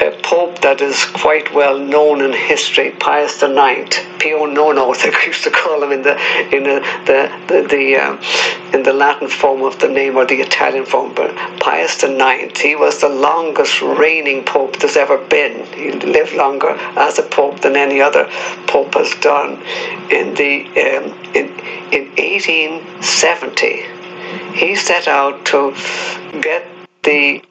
a 0.02 0.12
pope 0.24 0.60
that 0.62 0.82
is 0.82 1.06
quite 1.06 1.54
well 1.54 1.78
known 1.78 2.22
in 2.22 2.34
history, 2.34 2.92
Pius 2.92 3.44
IX, 3.44 4.00
Pio 4.20 4.46
Nono, 4.46 4.94
they 4.96 5.12
used 5.28 5.44
to 5.44 5.52
call 5.52 5.84
him 5.84 5.92
in 5.92 6.02
the 6.02 6.16
in 6.56 6.64
the 6.64 6.80
the, 7.06 7.30
the, 7.48 7.68
the 7.68 7.96
um, 7.98 8.20
in 8.74 8.82
the 8.84 8.94
Latin 8.94 9.28
form 9.28 9.62
of 9.62 9.78
the 9.80 9.88
name 9.88 10.18
or 10.18 10.26
the 10.26 10.42
Italian 10.42 10.86
form. 10.86 11.14
But 11.14 11.36
Pius 11.60 12.04
IX, 12.04 12.60
he 12.60 12.76
was 12.76 13.00
the 13.00 13.10
longest 13.10 13.82
reigning 13.82 14.44
pope 14.44 14.80
there's 14.80 14.98
ever 14.98 15.18
been. 15.28 15.66
He 15.74 15.92
lived 15.92 16.34
longer 16.34 16.72
as 16.98 17.20
a 17.20 17.24
pope 17.24 17.62
than 17.62 17.76
any 17.76 18.02
other 18.02 18.28
pope 18.68 18.96
has 18.96 19.14
done. 19.22 19.62
In 20.10 20.34
the 20.34 20.66
um, 20.82 21.14
in 21.36 21.52
in 21.92 22.10
1870, 22.18 23.86
he 24.58 24.76
set 24.76 25.08
out 25.08 25.46
to 25.46 25.76
get 26.42 26.66
the 27.04 27.44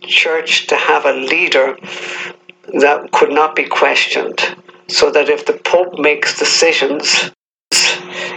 church 0.00 0.66
to 0.68 0.76
have 0.76 1.04
a 1.04 1.12
leader 1.12 1.76
that 2.80 3.10
could 3.12 3.30
not 3.30 3.54
be 3.54 3.64
questioned, 3.64 4.40
so 4.88 5.10
that 5.10 5.28
if 5.28 5.46
the 5.46 5.60
Pope 5.64 5.98
makes 5.98 6.38
decisions, 6.38 7.30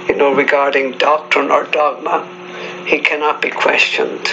you 0.08 0.16
know, 0.16 0.34
regarding 0.34 0.98
doctrine 0.98 1.52
or 1.52 1.66
dogma, 1.66 2.26
he 2.86 3.00
cannot 3.00 3.42
be 3.42 3.50
questioned. 3.50 4.28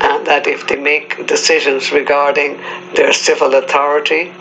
And 0.00 0.26
that 0.26 0.46
if 0.46 0.66
they 0.68 0.76
make 0.76 1.26
decisions 1.26 1.90
regarding 1.90 2.58
their 2.94 3.12
civil 3.12 3.54
authority, 3.54 4.32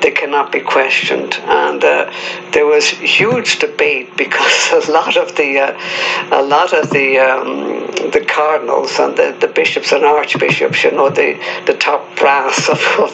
they 0.00 0.10
cannot 0.10 0.52
be 0.52 0.60
questioned. 0.60 1.34
And 1.44 1.82
uh, 1.82 2.12
there 2.52 2.66
was 2.66 2.88
huge 2.88 3.58
debate 3.58 4.16
because 4.16 4.72
a 4.88 4.90
lot 4.90 5.16
of 5.16 5.36
the 5.36 5.58
uh, 5.58 6.40
a 6.40 6.42
lot 6.42 6.72
of 6.72 6.90
the 6.90 7.18
um, 7.18 8.10
the 8.10 8.24
cardinals 8.26 8.98
and 8.98 9.16
the, 9.16 9.36
the 9.40 9.48
bishops 9.48 9.92
and 9.92 10.04
archbishops, 10.04 10.84
you 10.84 10.92
know, 10.92 11.10
the, 11.10 11.38
the 11.66 11.74
top 11.74 12.16
brass 12.16 12.68
of 12.74 12.80
of, 12.98 13.12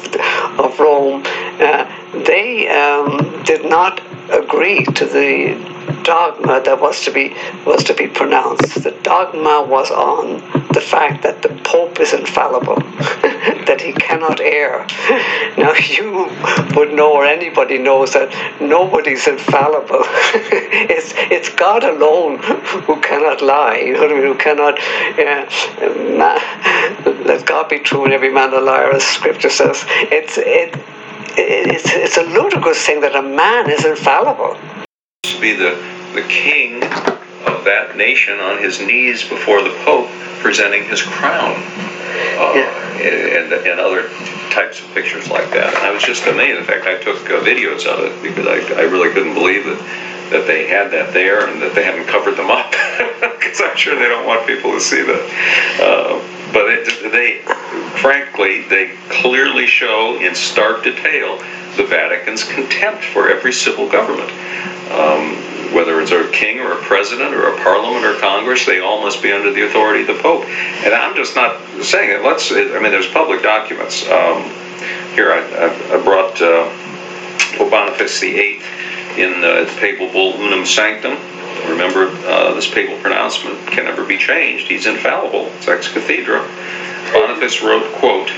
of 0.59 0.79
Rome, 0.79 1.23
uh, 1.61 1.85
they 2.25 2.69
um, 2.69 3.43
did 3.45 3.65
not 3.65 4.01
agree 4.31 4.85
to 4.85 5.07
the 5.07 5.80
dogma 6.03 6.61
that 6.65 6.81
was 6.81 7.05
to 7.05 7.11
be 7.11 7.35
was 7.65 7.85
to 7.85 7.95
be 7.95 8.07
pronounced. 8.07 8.83
The 8.83 8.93
dogma 9.03 9.65
was 9.69 9.91
on 9.91 10.41
the 10.73 10.81
fact 10.81 11.23
that 11.23 11.43
the 11.43 11.49
Pope 11.65 12.01
is 12.01 12.13
infallible, 12.13 12.77
that 13.67 13.81
he 13.81 13.93
cannot 13.93 14.41
err. 14.41 14.87
Now, 15.59 15.75
you 15.75 16.31
would 16.77 16.93
know, 16.95 17.13
or 17.13 17.27
anybody 17.27 17.79
knows, 17.79 18.13
that 18.13 18.31
nobody's 18.61 19.27
infallible. 19.27 20.03
it's, 20.97 21.13
it's 21.17 21.49
God 21.51 21.83
alone 21.85 22.39
who 22.87 23.01
cannot 23.01 23.43
lie, 23.43 23.79
you 23.79 23.95
know 23.95 24.01
what 24.01 24.11
I 24.11 24.15
mean? 24.15 24.23
Who 24.23 24.35
cannot, 24.37 24.79
uh, 25.19 25.47
let 27.25 27.45
God 27.47 27.69
be 27.69 27.81
true 27.81 28.05
and 28.05 28.13
every 28.13 28.33
man 28.33 28.55
a 28.55 28.61
liar, 28.61 28.93
as 28.93 29.05
scripture 29.05 29.51
says. 29.51 29.85
It's, 29.89 30.39
it, 30.39 30.79
it's, 31.37 31.93
it's 31.93 32.17
a 32.17 32.23
ludicrous 32.23 32.79
thing 32.85 33.01
that 33.01 33.17
a 33.17 33.23
man 33.23 33.69
is 33.71 33.85
infallible. 33.85 34.57
To 35.23 35.41
be 35.41 35.53
the, 35.53 35.77
the 36.15 36.27
king 36.29 36.83
of 36.83 37.65
that 37.65 37.95
nation 37.97 38.41
on 38.41 38.63
his 38.63 38.81
knees 38.81 39.27
before 39.29 39.63
the 39.63 39.71
Pope 39.85 40.09
presenting 40.41 40.85
his 40.85 41.03
crown. 41.03 41.55
Uh, 42.41 42.57
and, 43.01 43.53
and 43.53 43.81
other 43.81 44.09
types 44.51 44.81
of 44.81 44.87
pictures 44.93 45.29
like 45.31 45.49
that. 45.51 45.69
And 45.69 45.85
I 45.85 45.91
was 45.91 46.03
just 46.03 46.27
amazed. 46.27 46.59
In 46.59 46.65
fact, 46.65 46.87
I 46.87 46.97
took 46.99 47.19
uh, 47.31 47.41
videos 47.41 47.87
of 47.87 48.01
it 48.01 48.23
because 48.23 48.47
I, 48.47 48.81
I 48.81 48.83
really 48.83 49.13
couldn't 49.13 49.35
believe 49.35 49.65
that 49.65 49.79
that 50.31 50.47
they 50.47 50.69
had 50.69 50.93
that 50.93 51.13
there 51.13 51.49
and 51.49 51.61
that 51.61 51.75
they 51.75 51.83
hadn't 51.83 52.07
covered 52.07 52.37
them 52.37 52.51
up 52.51 52.71
because 53.21 53.61
I'm 53.61 53.77
sure 53.77 53.99
they 53.99 54.07
don't 54.07 54.27
want 54.27 54.47
people 54.47 54.71
to 54.73 54.81
see 54.81 55.03
that. 55.03 55.81
Uh, 55.83 56.40
but 56.53 56.67
it, 56.69 57.13
they, 57.13 57.39
frankly, 58.01 58.63
they 58.69 58.95
clearly 59.09 59.67
show 59.67 60.19
in 60.21 60.35
stark 60.35 60.85
detail 60.85 61.39
the 61.77 61.85
Vatican's 61.85 62.45
contempt 62.45 63.05
for 63.05 63.31
every 63.31 63.53
civil 63.53 63.89
government. 63.89 64.31
Um, 64.91 65.37
whether 65.73 66.01
it's 66.01 66.11
a 66.11 66.29
king 66.33 66.59
or 66.59 66.73
a 66.73 66.83
president 66.83 67.33
or 67.33 67.55
a 67.55 67.57
parliament 67.59 68.05
or 68.05 68.19
Congress, 68.19 68.67
they 68.67 68.81
all 68.81 69.03
must 69.03 69.23
be 69.23 69.31
under 69.31 69.53
the 69.53 69.67
authority 69.67 70.01
of 70.01 70.09
the 70.09 70.23
Pope. 70.23 70.45
And 70.85 70.93
I'm 70.93 71.15
just 71.15 71.37
not 71.37 71.61
saying 71.83 72.11
it. 72.11 72.25
Let's. 72.25 72.51
I 72.51 72.81
mean, 72.81 72.91
there's 72.91 73.09
public 73.09 73.43
documents. 73.43 74.03
Um, 74.09 74.43
here, 75.15 75.33
I, 75.33 75.95
I 75.95 76.03
brought 76.03 76.41
uh, 76.43 76.69
Pope 77.57 77.71
Boniface 77.71 78.21
VIII 78.21 78.61
in 79.17 79.45
uh, 79.45 79.65
the 79.65 79.77
papal 79.79 80.11
bull 80.11 80.35
Unam 80.35 80.65
Sanctam. 80.65 81.19
Remember, 81.69 82.09
uh, 82.27 82.55
this 82.55 82.69
papal 82.69 82.97
pronouncement 82.99 83.59
can 83.69 83.85
never 83.85 84.05
be 84.05 84.19
changed. 84.19 84.69
He's 84.69 84.87
infallible. 84.87 85.47
It's 85.57 85.69
ex 85.69 85.93
cathedra. 85.93 86.41
Boniface 87.13 87.63
wrote, 87.63 87.93
quote, 87.95 88.31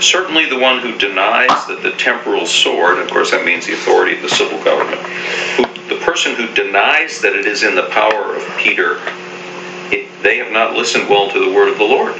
Certainly 0.00 0.48
the 0.48 0.58
one 0.58 0.80
who 0.80 0.98
denies 0.98 1.66
that 1.66 1.80
the 1.82 1.92
temporal 1.92 2.44
sword, 2.46 2.98
of 2.98 3.08
course 3.08 3.30
that 3.30 3.44
means 3.44 3.66
the 3.66 3.74
authority 3.74 4.16
of 4.16 4.22
the 4.22 4.28
civil 4.28 4.62
government, 4.64 5.00
who, 5.56 5.64
the 5.88 6.00
person 6.04 6.34
who 6.34 6.52
denies 6.54 7.20
that 7.20 7.36
it 7.36 7.46
is 7.46 7.62
in 7.62 7.76
the 7.76 7.88
power 7.90 8.34
of 8.34 8.42
Peter, 8.58 8.98
it, 9.94 10.08
they 10.22 10.38
have 10.38 10.52
not 10.52 10.74
listened 10.74 11.08
well 11.08 11.30
to 11.30 11.38
the 11.38 11.52
word 11.54 11.68
of 11.68 11.78
the 11.78 11.84
Lord. 11.84 12.16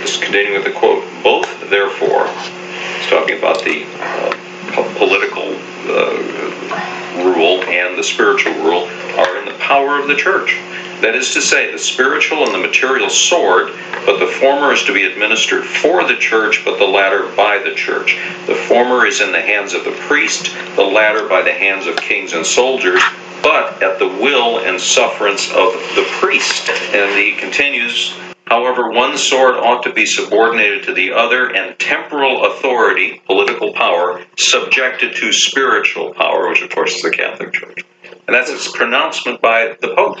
Just 0.00 0.22
continuing 0.22 0.54
with 0.54 0.64
the 0.64 0.78
quote, 0.78 1.04
both 1.22 1.68
therefore, 1.68 2.26
it's 2.28 3.10
talking 3.10 3.38
about 3.38 3.64
the 3.64 3.84
uh, 3.98 4.94
political 4.96 5.58
uh, 5.88 7.24
rule 7.24 7.62
and 7.64 7.98
the 7.98 8.02
spiritual 8.02 8.52
rule, 8.54 8.88
are 9.18 9.38
in 9.38 9.44
the 9.44 9.58
power 9.58 9.98
of 9.98 10.08
the 10.08 10.14
church. 10.14 10.58
That 11.02 11.16
is 11.16 11.32
to 11.34 11.42
say, 11.42 11.70
the 11.72 11.78
spiritual 11.78 12.44
and 12.44 12.54
the 12.54 12.58
material 12.58 13.10
sword, 13.10 13.72
but 14.06 14.18
the 14.18 14.32
former 14.38 14.72
is 14.72 14.84
to 14.84 14.94
be 14.94 15.04
administered 15.04 15.64
for 15.64 16.06
the 16.06 16.16
church, 16.16 16.62
but 16.64 16.78
the 16.78 16.86
latter 16.86 17.26
by 17.36 17.58
the 17.58 17.74
church. 17.74 18.18
The 18.46 18.54
former 18.54 19.04
is 19.04 19.20
in 19.20 19.32
the 19.32 19.40
hands 19.40 19.74
of 19.74 19.84
the 19.84 19.96
priest, 20.06 20.54
the 20.76 20.84
latter 20.84 21.28
by 21.28 21.42
the 21.42 21.52
hands 21.52 21.86
of 21.86 21.96
kings 21.96 22.32
and 22.34 22.46
soldiers, 22.46 23.02
but 23.42 23.82
at 23.82 23.98
the 23.98 24.06
will 24.06 24.60
and 24.60 24.80
sufferance 24.80 25.48
of 25.50 25.72
the 25.96 26.06
priest. 26.20 26.70
And 26.70 27.18
he 27.18 27.32
continues 27.32 28.16
However, 28.46 28.90
one 28.90 29.16
sword 29.16 29.54
ought 29.54 29.82
to 29.84 29.92
be 29.92 30.04
subordinated 30.04 30.84
to 30.84 30.94
the 30.94 31.12
other, 31.12 31.54
and 31.54 31.78
temporal 31.78 32.44
authority, 32.46 33.22
political 33.26 33.72
power, 33.72 34.24
subjected 34.36 35.14
to 35.16 35.32
spiritual 35.32 36.12
power, 36.12 36.48
which 36.48 36.62
of 36.62 36.70
course 36.70 36.96
is 36.96 37.02
the 37.02 37.10
Catholic 37.10 37.52
Church. 37.52 37.84
And 38.26 38.34
that's 38.34 38.50
its 38.50 38.70
pronouncement 38.70 39.40
by 39.40 39.76
the 39.80 39.94
Pope. 39.94 40.18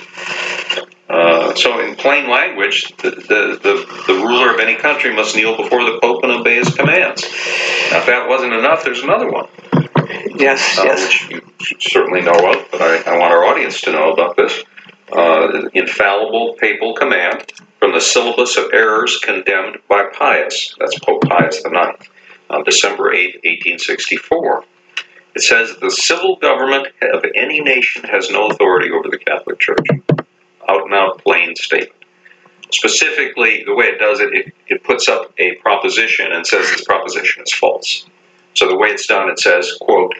Uh, 1.08 1.54
so, 1.54 1.80
in 1.80 1.94
plain 1.94 2.30
language, 2.30 2.94
the, 3.02 3.10
the, 3.10 3.58
the, 3.62 4.04
the, 4.06 4.14
ruler 4.14 4.54
of 4.54 4.60
any 4.60 4.76
country 4.76 5.14
must 5.14 5.36
kneel 5.36 5.56
before 5.56 5.84
the 5.84 5.98
Pope 6.00 6.22
and 6.22 6.32
obey 6.32 6.56
his 6.56 6.74
commands. 6.74 7.22
Now, 7.90 7.98
if 7.98 8.06
that 8.06 8.26
wasn't 8.28 8.54
enough, 8.54 8.82
there's 8.82 9.02
another 9.02 9.30
one. 9.30 9.46
Yes, 10.36 10.78
uh, 10.78 10.84
yes. 10.84 11.28
Which 11.28 11.70
you 11.70 11.76
certainly 11.80 12.22
know 12.22 12.32
of, 12.32 12.66
but 12.70 12.80
I, 12.80 13.02
I 13.02 13.18
want 13.18 13.32
our 13.32 13.44
audience 13.44 13.80
to 13.82 13.92
know 13.92 14.12
about 14.12 14.36
this. 14.36 14.64
Uh, 15.12 15.68
infallible 15.74 16.56
papal 16.58 16.94
command 16.94 17.52
from 17.82 17.92
the 17.92 18.00
syllabus 18.00 18.56
of 18.56 18.72
errors 18.72 19.18
condemned 19.24 19.76
by 19.88 20.04
Pius. 20.16 20.72
That's 20.78 20.96
Pope 21.00 21.22
Pius 21.22 21.64
IX 21.64 22.08
on 22.48 22.62
December 22.62 23.12
8, 23.12 23.42
1864. 23.42 24.64
It 25.34 25.42
says 25.42 25.76
the 25.80 25.90
civil 25.90 26.36
government 26.36 26.86
of 27.12 27.24
any 27.34 27.60
nation 27.60 28.04
has 28.04 28.30
no 28.30 28.46
authority 28.46 28.92
over 28.92 29.08
the 29.08 29.18
Catholic 29.18 29.58
Church. 29.58 29.84
Out 30.68 30.84
and 30.84 30.94
out, 30.94 31.18
plain 31.24 31.56
statement. 31.56 32.04
Specifically, 32.70 33.64
the 33.66 33.74
way 33.74 33.86
it 33.86 33.98
does 33.98 34.20
it, 34.20 34.32
it, 34.32 34.54
it 34.68 34.84
puts 34.84 35.08
up 35.08 35.32
a 35.38 35.56
proposition 35.56 36.30
and 36.30 36.46
says 36.46 36.70
this 36.70 36.84
proposition 36.84 37.42
is 37.42 37.52
false. 37.52 38.06
So 38.54 38.68
the 38.68 38.78
way 38.78 38.90
it's 38.90 39.08
done, 39.08 39.28
it 39.28 39.40
says, 39.40 39.76
quote, 39.80 40.14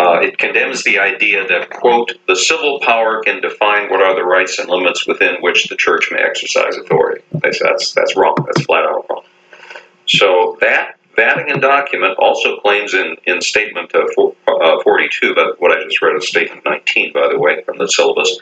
uh, 0.00 0.18
it 0.22 0.38
condemns 0.38 0.82
the 0.82 0.98
idea 0.98 1.46
that, 1.46 1.68
quote, 1.68 2.12
the 2.26 2.34
civil 2.34 2.80
power 2.80 3.20
can 3.22 3.42
define 3.42 3.90
what 3.90 4.00
are 4.00 4.14
the 4.14 4.24
rights 4.24 4.58
and 4.58 4.66
limits 4.70 5.06
within 5.06 5.36
which 5.42 5.68
the 5.68 5.76
church 5.76 6.08
may 6.10 6.18
exercise 6.18 6.74
authority. 6.78 7.22
That's, 7.32 7.92
that's 7.92 8.16
wrong. 8.16 8.34
That's 8.46 8.64
flat 8.64 8.84
out 8.84 9.04
wrong. 9.10 9.24
So 10.06 10.56
that 10.62 10.96
Vatican 11.16 11.60
document 11.60 12.14
also 12.18 12.56
claims 12.60 12.94
in, 12.94 13.16
in 13.26 13.42
Statement 13.42 13.94
uh, 13.94 14.06
for, 14.14 14.34
uh, 14.48 14.82
42, 14.82 15.34
but 15.34 15.60
what 15.60 15.70
I 15.70 15.84
just 15.84 16.00
read 16.00 16.16
is 16.16 16.26
Statement 16.26 16.64
19, 16.64 17.12
by 17.12 17.28
the 17.30 17.38
way, 17.38 17.62
from 17.64 17.76
the 17.76 17.86
syllabus. 17.86 18.40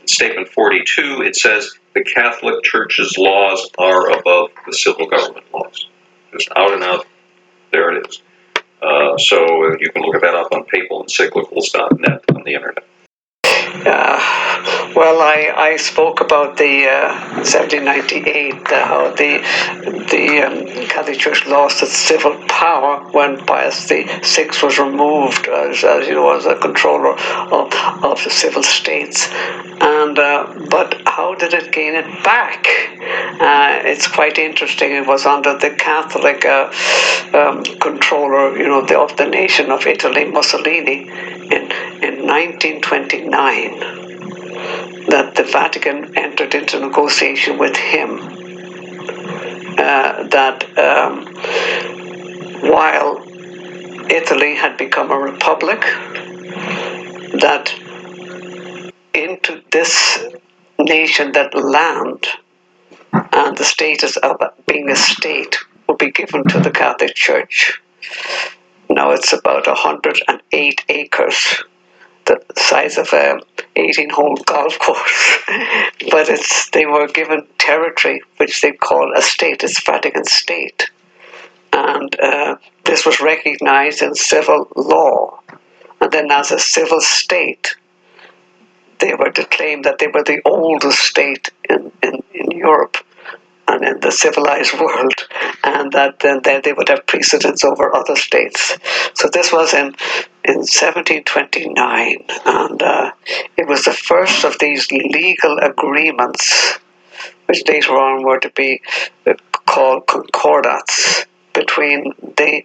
In 0.00 0.08
Statement 0.08 0.48
42, 0.48 1.22
it 1.22 1.36
says 1.36 1.78
the 1.94 2.02
Catholic 2.02 2.64
Church's 2.64 3.16
laws 3.16 3.70
are 3.78 4.10
above 4.18 4.50
the 4.66 4.72
civil 4.72 5.06
government 5.06 5.46
laws. 5.54 5.88
Just 6.32 6.48
out 6.56 6.72
and 6.72 6.82
out, 6.82 7.06
there 7.70 7.92
it 7.92 8.04
is. 8.08 8.20
Uh, 8.80 9.16
so 9.18 9.76
you 9.80 9.90
can 9.90 10.02
look 10.02 10.14
at 10.14 10.20
that 10.20 10.34
up 10.34 10.52
on 10.52 10.64
papal 10.64 11.04
papalencyclicals.net 11.04 12.24
on 12.34 12.42
the 12.44 12.54
internet. 12.54 12.84
Uh, 13.44 14.92
well, 14.96 15.20
I, 15.20 15.52
I 15.56 15.76
spoke 15.76 16.20
about 16.20 16.56
the 16.56 16.88
uh, 16.88 17.14
1798, 17.46 18.54
uh, 18.54 18.84
how 18.84 19.10
the 19.10 19.38
the 20.10 20.40
um, 20.42 20.88
Catholic 20.88 21.18
Church 21.18 21.46
lost 21.46 21.82
its 21.82 21.96
civil 21.96 22.34
power 22.48 23.04
when 23.12 23.38
Pius 23.46 23.86
VI 23.88 24.06
was 24.62 24.78
removed 24.78 25.46
as, 25.46 25.84
as 25.84 26.08
you 26.08 26.14
know 26.14 26.36
as 26.36 26.46
a 26.46 26.56
controller 26.56 27.12
of, 27.12 27.72
of 28.02 28.24
the 28.24 28.30
civil 28.30 28.62
states. 28.62 29.28
And 29.80 30.18
uh, 30.18 30.52
but 30.70 31.00
how 31.06 31.34
did 31.34 31.54
it 31.54 31.70
gain 31.70 31.94
it 31.94 32.24
back? 32.24 32.66
Uh, 33.40 33.80
it's 33.84 34.08
quite 34.08 34.38
interesting. 34.38 34.92
It 34.92 35.06
was 35.06 35.24
under 35.24 35.56
the 35.56 35.70
Catholic 35.70 36.44
um, 36.44 37.62
controller, 37.78 38.58
you 38.58 38.66
know, 38.66 38.84
the, 38.84 38.98
of 38.98 39.16
the 39.16 39.26
nation 39.26 39.70
of 39.70 39.86
Italy, 39.86 40.24
Mussolini, 40.24 41.08
in 41.54 41.72
in 42.02 42.17
1929 42.28 43.80
that 45.08 45.34
the 45.34 45.44
Vatican 45.44 46.16
entered 46.16 46.54
into 46.54 46.78
negotiation 46.78 47.58
with 47.58 47.74
him 47.74 48.20
uh, 49.78 50.28
that 50.28 50.64
um, 50.78 51.26
while 52.70 53.24
Italy 54.10 54.56
had 54.56 54.76
become 54.76 55.10
a 55.10 55.18
republic, 55.18 55.80
that 57.40 57.74
into 59.14 59.62
this 59.70 60.18
nation, 60.78 61.32
that 61.32 61.54
land 61.54 62.26
and 63.12 63.56
the 63.56 63.64
status 63.64 64.16
of 64.18 64.36
being 64.66 64.90
a 64.90 64.96
state 64.96 65.56
would 65.88 65.98
be 65.98 66.10
given 66.10 66.44
to 66.44 66.60
the 66.60 66.70
Catholic 66.70 67.14
Church. 67.14 67.80
Now 68.90 69.12
it's 69.12 69.32
about 69.32 69.66
108 69.66 70.84
acres 70.88 71.64
the 72.28 72.40
size 72.56 72.98
of 72.98 73.12
a 73.12 73.40
18 73.74 74.10
hole 74.10 74.36
golf 74.46 74.78
course. 74.86 75.38
but 76.10 76.28
it's 76.28 76.70
they 76.70 76.86
were 76.86 77.08
given 77.08 77.46
territory 77.58 78.20
which 78.36 78.60
they 78.60 78.72
call 78.72 79.12
a 79.16 79.22
state, 79.22 79.64
it's 79.64 79.82
Vatican 79.82 80.24
state. 80.24 80.90
And 81.72 82.18
uh, 82.20 82.56
this 82.84 83.04
was 83.04 83.20
recognized 83.20 84.02
in 84.02 84.14
civil 84.14 84.68
law. 84.76 85.40
And 86.00 86.12
then 86.12 86.30
as 86.30 86.50
a 86.52 86.58
civil 86.58 87.00
state, 87.00 87.76
they 89.00 89.14
were 89.14 89.30
to 89.30 89.44
claim 89.44 89.82
that 89.82 89.98
they 89.98 90.08
were 90.08 90.24
the 90.24 90.40
oldest 90.44 90.98
state 90.98 91.50
in, 91.68 91.92
in, 92.02 92.22
in 92.32 92.50
Europe 92.50 92.96
in 93.84 94.00
the 94.00 94.10
civilized 94.10 94.78
world, 94.80 95.26
and 95.64 95.92
that 95.92 96.20
then 96.20 96.40
they 96.42 96.72
would 96.72 96.88
have 96.88 97.06
precedence 97.06 97.64
over 97.64 97.94
other 97.94 98.16
states. 98.16 98.76
So 99.14 99.28
this 99.28 99.52
was 99.52 99.74
in 99.74 99.94
in 100.44 100.64
1729, 100.64 102.24
and 102.46 102.82
uh, 102.82 103.12
it 103.56 103.68
was 103.68 103.84
the 103.84 103.92
first 103.92 104.44
of 104.44 104.58
these 104.58 104.90
legal 104.90 105.58
agreements, 105.58 106.78
which 107.46 107.68
later 107.68 107.98
on 107.98 108.22
were 108.22 108.40
to 108.40 108.50
be 108.50 108.80
called 109.66 110.06
concordats 110.06 111.26
between 111.52 112.14
the 112.36 112.64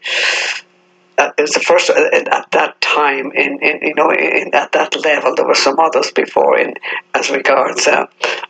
it 1.17 1.41
was 1.41 1.51
the 1.51 1.59
first 1.59 1.89
uh, 1.89 2.09
at 2.13 2.51
that 2.51 2.79
time 2.81 3.31
in, 3.33 3.59
in 3.61 3.79
you 3.81 3.93
know 3.95 4.11
in, 4.11 4.53
at 4.53 4.71
that 4.71 4.95
level 5.03 5.35
there 5.35 5.47
were 5.47 5.55
some 5.55 5.79
others 5.79 6.11
before 6.11 6.57
in 6.57 6.73
as 7.13 7.29
regards 7.29 7.87
uh, 7.87 8.05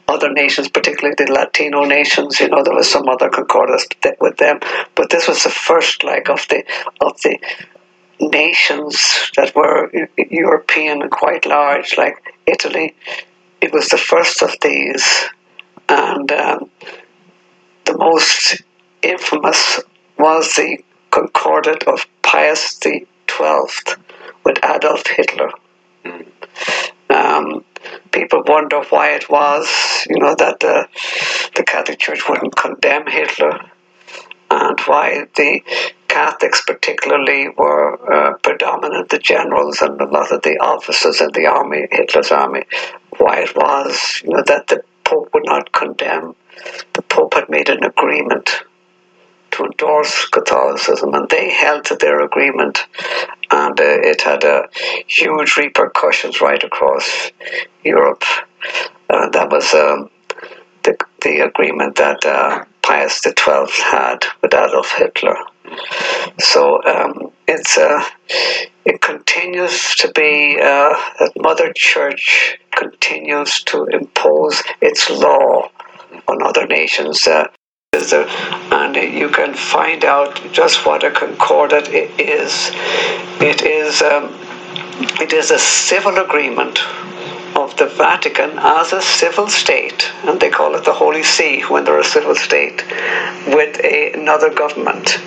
other 0.07 0.31
nations 0.31 0.69
particularly 0.69 1.15
the 1.17 1.31
Latino 1.31 1.83
nations 1.83 2.39
you 2.39 2.49
know 2.49 2.63
there 2.63 2.75
was 2.75 2.89
some 2.89 3.07
other 3.09 3.29
concordance 3.29 3.85
with 4.19 4.37
them. 4.37 4.59
But 4.95 5.09
this 5.09 5.27
was 5.27 5.43
the 5.43 5.49
first 5.49 6.03
like 6.03 6.29
of 6.29 6.47
the 6.47 6.63
of 7.01 7.21
the 7.21 7.37
nations 8.19 9.31
that 9.35 9.53
were 9.55 9.91
European 10.17 11.01
and 11.01 11.11
quite 11.11 11.45
large 11.45 11.97
like 11.97 12.33
Italy. 12.45 12.95
It 13.61 13.73
was 13.73 13.89
the 13.89 13.97
first 13.97 14.41
of 14.41 14.55
these. 14.61 15.25
And 15.89 16.31
um, 16.31 16.69
the 17.85 17.97
most 17.97 18.61
infamous 19.01 19.81
was 20.17 20.55
the 20.55 20.83
Concordat 21.13 21.83
of 21.83 22.07
Pius 22.23 22.79
Twelfth 23.27 23.97
with 24.43 24.57
Adolf 24.65 25.05
Hitler. 25.05 25.51
Um, 27.07 27.63
people 28.11 28.41
wonder 28.47 28.81
why 28.89 29.11
it 29.11 29.29
was, 29.29 30.07
you 30.09 30.17
know, 30.17 30.33
that 30.33 30.59
the, 30.59 30.87
the 31.55 31.63
Catholic 31.63 31.99
Church 31.99 32.27
wouldn't 32.27 32.55
condemn 32.55 33.05
Hitler, 33.05 33.59
and 34.49 34.79
why 34.87 35.25
the 35.35 35.61
Catholics, 36.07 36.63
particularly, 36.65 37.47
were 37.49 37.93
uh, 38.11 38.33
predominant, 38.37 39.09
the 39.09 39.19
generals 39.19 39.83
and 39.83 40.01
a 40.01 40.05
lot 40.05 40.31
of 40.31 40.41
the 40.41 40.57
officers 40.57 41.21
in 41.21 41.29
the 41.33 41.45
army, 41.45 41.85
Hitler's 41.91 42.31
army, 42.31 42.63
why 43.19 43.41
it 43.41 43.55
was, 43.55 44.19
you 44.23 44.31
know, 44.31 44.43
that 44.47 44.65
the 44.65 44.81
Pope 45.03 45.29
would 45.35 45.45
not 45.45 45.71
condemn. 45.71 46.35
The 46.93 47.03
Pope 47.03 47.35
had 47.35 47.49
made 47.49 47.69
an 47.69 47.83
agreement 47.83 48.63
to 49.53 49.65
endorse 49.65 50.25
Catholicism, 50.27 51.13
and 51.13 51.29
they 51.29 51.49
held 51.49 51.85
to 51.85 51.95
their 51.95 52.21
agreement, 52.21 52.85
and 53.51 53.79
uh, 53.79 53.83
it 53.83 54.21
had 54.21 54.43
uh, 54.43 54.63
huge 55.07 55.57
repercussions 55.57 56.41
right 56.41 56.63
across 56.63 57.31
Europe. 57.83 58.23
Uh, 59.09 59.29
that 59.29 59.49
was 59.49 59.73
um, 59.73 60.09
the, 60.83 60.97
the 61.21 61.39
agreement 61.39 61.95
that 61.95 62.25
uh, 62.25 62.63
Pius 62.81 63.21
XII 63.21 63.33
had 63.83 64.25
with 64.41 64.53
Adolf 64.53 64.91
Hitler. 64.91 65.37
So 66.39 66.83
um, 66.83 67.31
it's 67.47 67.77
uh, 67.77 68.03
it 68.85 69.01
continues 69.01 69.95
to 69.95 70.11
be 70.11 70.57
uh, 70.59 70.95
that 71.19 71.31
Mother 71.37 71.71
Church 71.73 72.59
continues 72.71 73.63
to 73.63 73.85
impose 73.85 74.61
its 74.81 75.09
law 75.09 75.69
on 76.27 76.43
other 76.43 76.67
nations. 76.67 77.25
Uh, 77.25 77.47
and 77.93 78.95
you 78.95 79.29
can 79.29 79.53
find 79.53 80.03
out 80.03 80.41
just 80.51 80.85
what 80.85 81.03
a 81.03 81.11
concordat 81.11 81.87
is. 81.89 82.71
It 83.39 83.61
is 83.61 84.01
um, 84.01 84.35
it 85.21 85.33
is 85.33 85.51
a 85.51 85.59
civil 85.59 86.17
agreement 86.17 86.79
of 87.55 87.75
the 87.77 87.85
Vatican 87.85 88.57
as 88.57 88.93
a 88.93 89.01
civil 89.01 89.47
state, 89.47 90.11
and 90.23 90.39
they 90.39 90.49
call 90.49 90.75
it 90.75 90.85
the 90.85 90.93
Holy 90.93 91.23
See 91.23 91.61
when 91.61 91.83
they're 91.83 91.99
a 91.99 92.03
civil 92.03 92.35
state, 92.35 92.83
with 93.47 93.79
a, 93.83 94.13
another 94.13 94.49
government. 94.53 95.17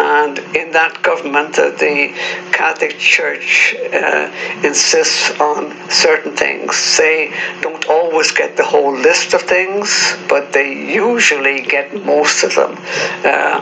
And 0.00 0.38
in 0.56 0.72
that 0.72 1.02
government, 1.02 1.58
uh, 1.58 1.70
the 1.70 2.12
Catholic 2.52 2.98
Church 2.98 3.74
uh, 3.92 4.30
insists 4.64 5.30
on 5.40 5.90
certain 5.90 6.36
things. 6.36 6.96
They 6.96 7.32
don't 7.60 7.84
always 7.86 8.30
get 8.32 8.56
the 8.56 8.64
whole 8.64 8.96
list 8.96 9.34
of 9.34 9.42
things, 9.42 10.16
but 10.28 10.52
they 10.52 10.72
usually 10.72 11.62
get 11.62 12.04
most 12.04 12.44
of 12.44 12.54
them. 12.54 12.76
Uh, 13.24 13.60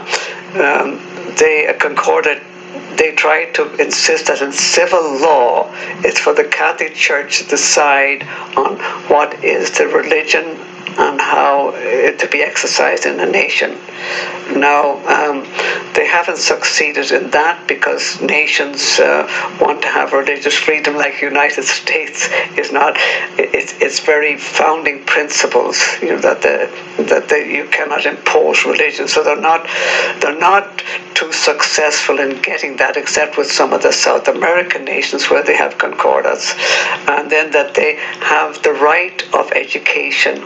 um, 0.55 0.99
they, 1.37 1.65
a 1.67 1.73
concordat 1.73 2.41
they 2.97 3.11
try 3.11 3.45
to 3.51 3.73
insist 3.75 4.27
that 4.27 4.41
in 4.41 4.51
civil 4.51 5.17
law, 5.19 5.69
it's 6.03 6.19
for 6.19 6.33
the 6.33 6.43
Catholic 6.43 6.93
Church 6.93 7.39
to 7.39 7.43
decide 7.45 8.23
on 8.55 8.77
what 9.07 9.43
is 9.43 9.71
the 9.71 9.87
religion 9.87 10.57
and 10.97 11.21
how 11.21 11.71
it 11.75 12.19
to 12.19 12.27
be 12.27 12.41
exercised 12.41 13.05
in 13.05 13.19
a 13.19 13.25
nation. 13.25 13.77
Now, 14.55 14.97
um, 15.07 15.43
they 15.93 16.05
haven't 16.07 16.37
succeeded 16.37 17.11
in 17.11 17.29
that 17.31 17.67
because 17.67 18.21
nations 18.21 18.99
uh, 18.99 19.27
want 19.61 19.81
to 19.83 19.87
have 19.87 20.11
religious 20.11 20.55
freedom, 20.55 20.95
like 20.95 21.21
United 21.21 21.63
States 21.81 22.29
is 22.57 22.71
not. 22.71 22.95
It's 23.37 23.73
it's 23.79 23.99
very 23.99 24.37
founding 24.37 25.05
principles, 25.05 25.81
you 26.01 26.09
know, 26.09 26.19
that 26.19 26.41
the 26.41 26.69
that 27.03 27.29
the, 27.29 27.37
you 27.37 27.67
cannot 27.67 28.05
impose 28.05 28.65
religion. 28.65 29.07
So 29.07 29.23
they're 29.23 29.39
not 29.39 29.67
they're 30.19 30.39
not 30.39 30.83
too 31.13 31.31
successful 31.31 32.19
in 32.19 32.41
getting 32.41 32.75
that, 32.77 32.97
except 32.97 33.37
with 33.37 33.51
some 33.51 33.71
of 33.73 33.81
the 33.83 33.93
South 33.93 34.27
American 34.27 34.83
nations 34.83 35.29
where 35.29 35.43
they 35.43 35.55
have 35.55 35.77
concordats, 35.77 36.55
and 37.07 37.29
then 37.29 37.51
that 37.51 37.73
they 37.75 37.95
have 38.19 38.61
the 38.63 38.73
right 38.73 39.23
of 39.33 39.51
education 39.53 40.43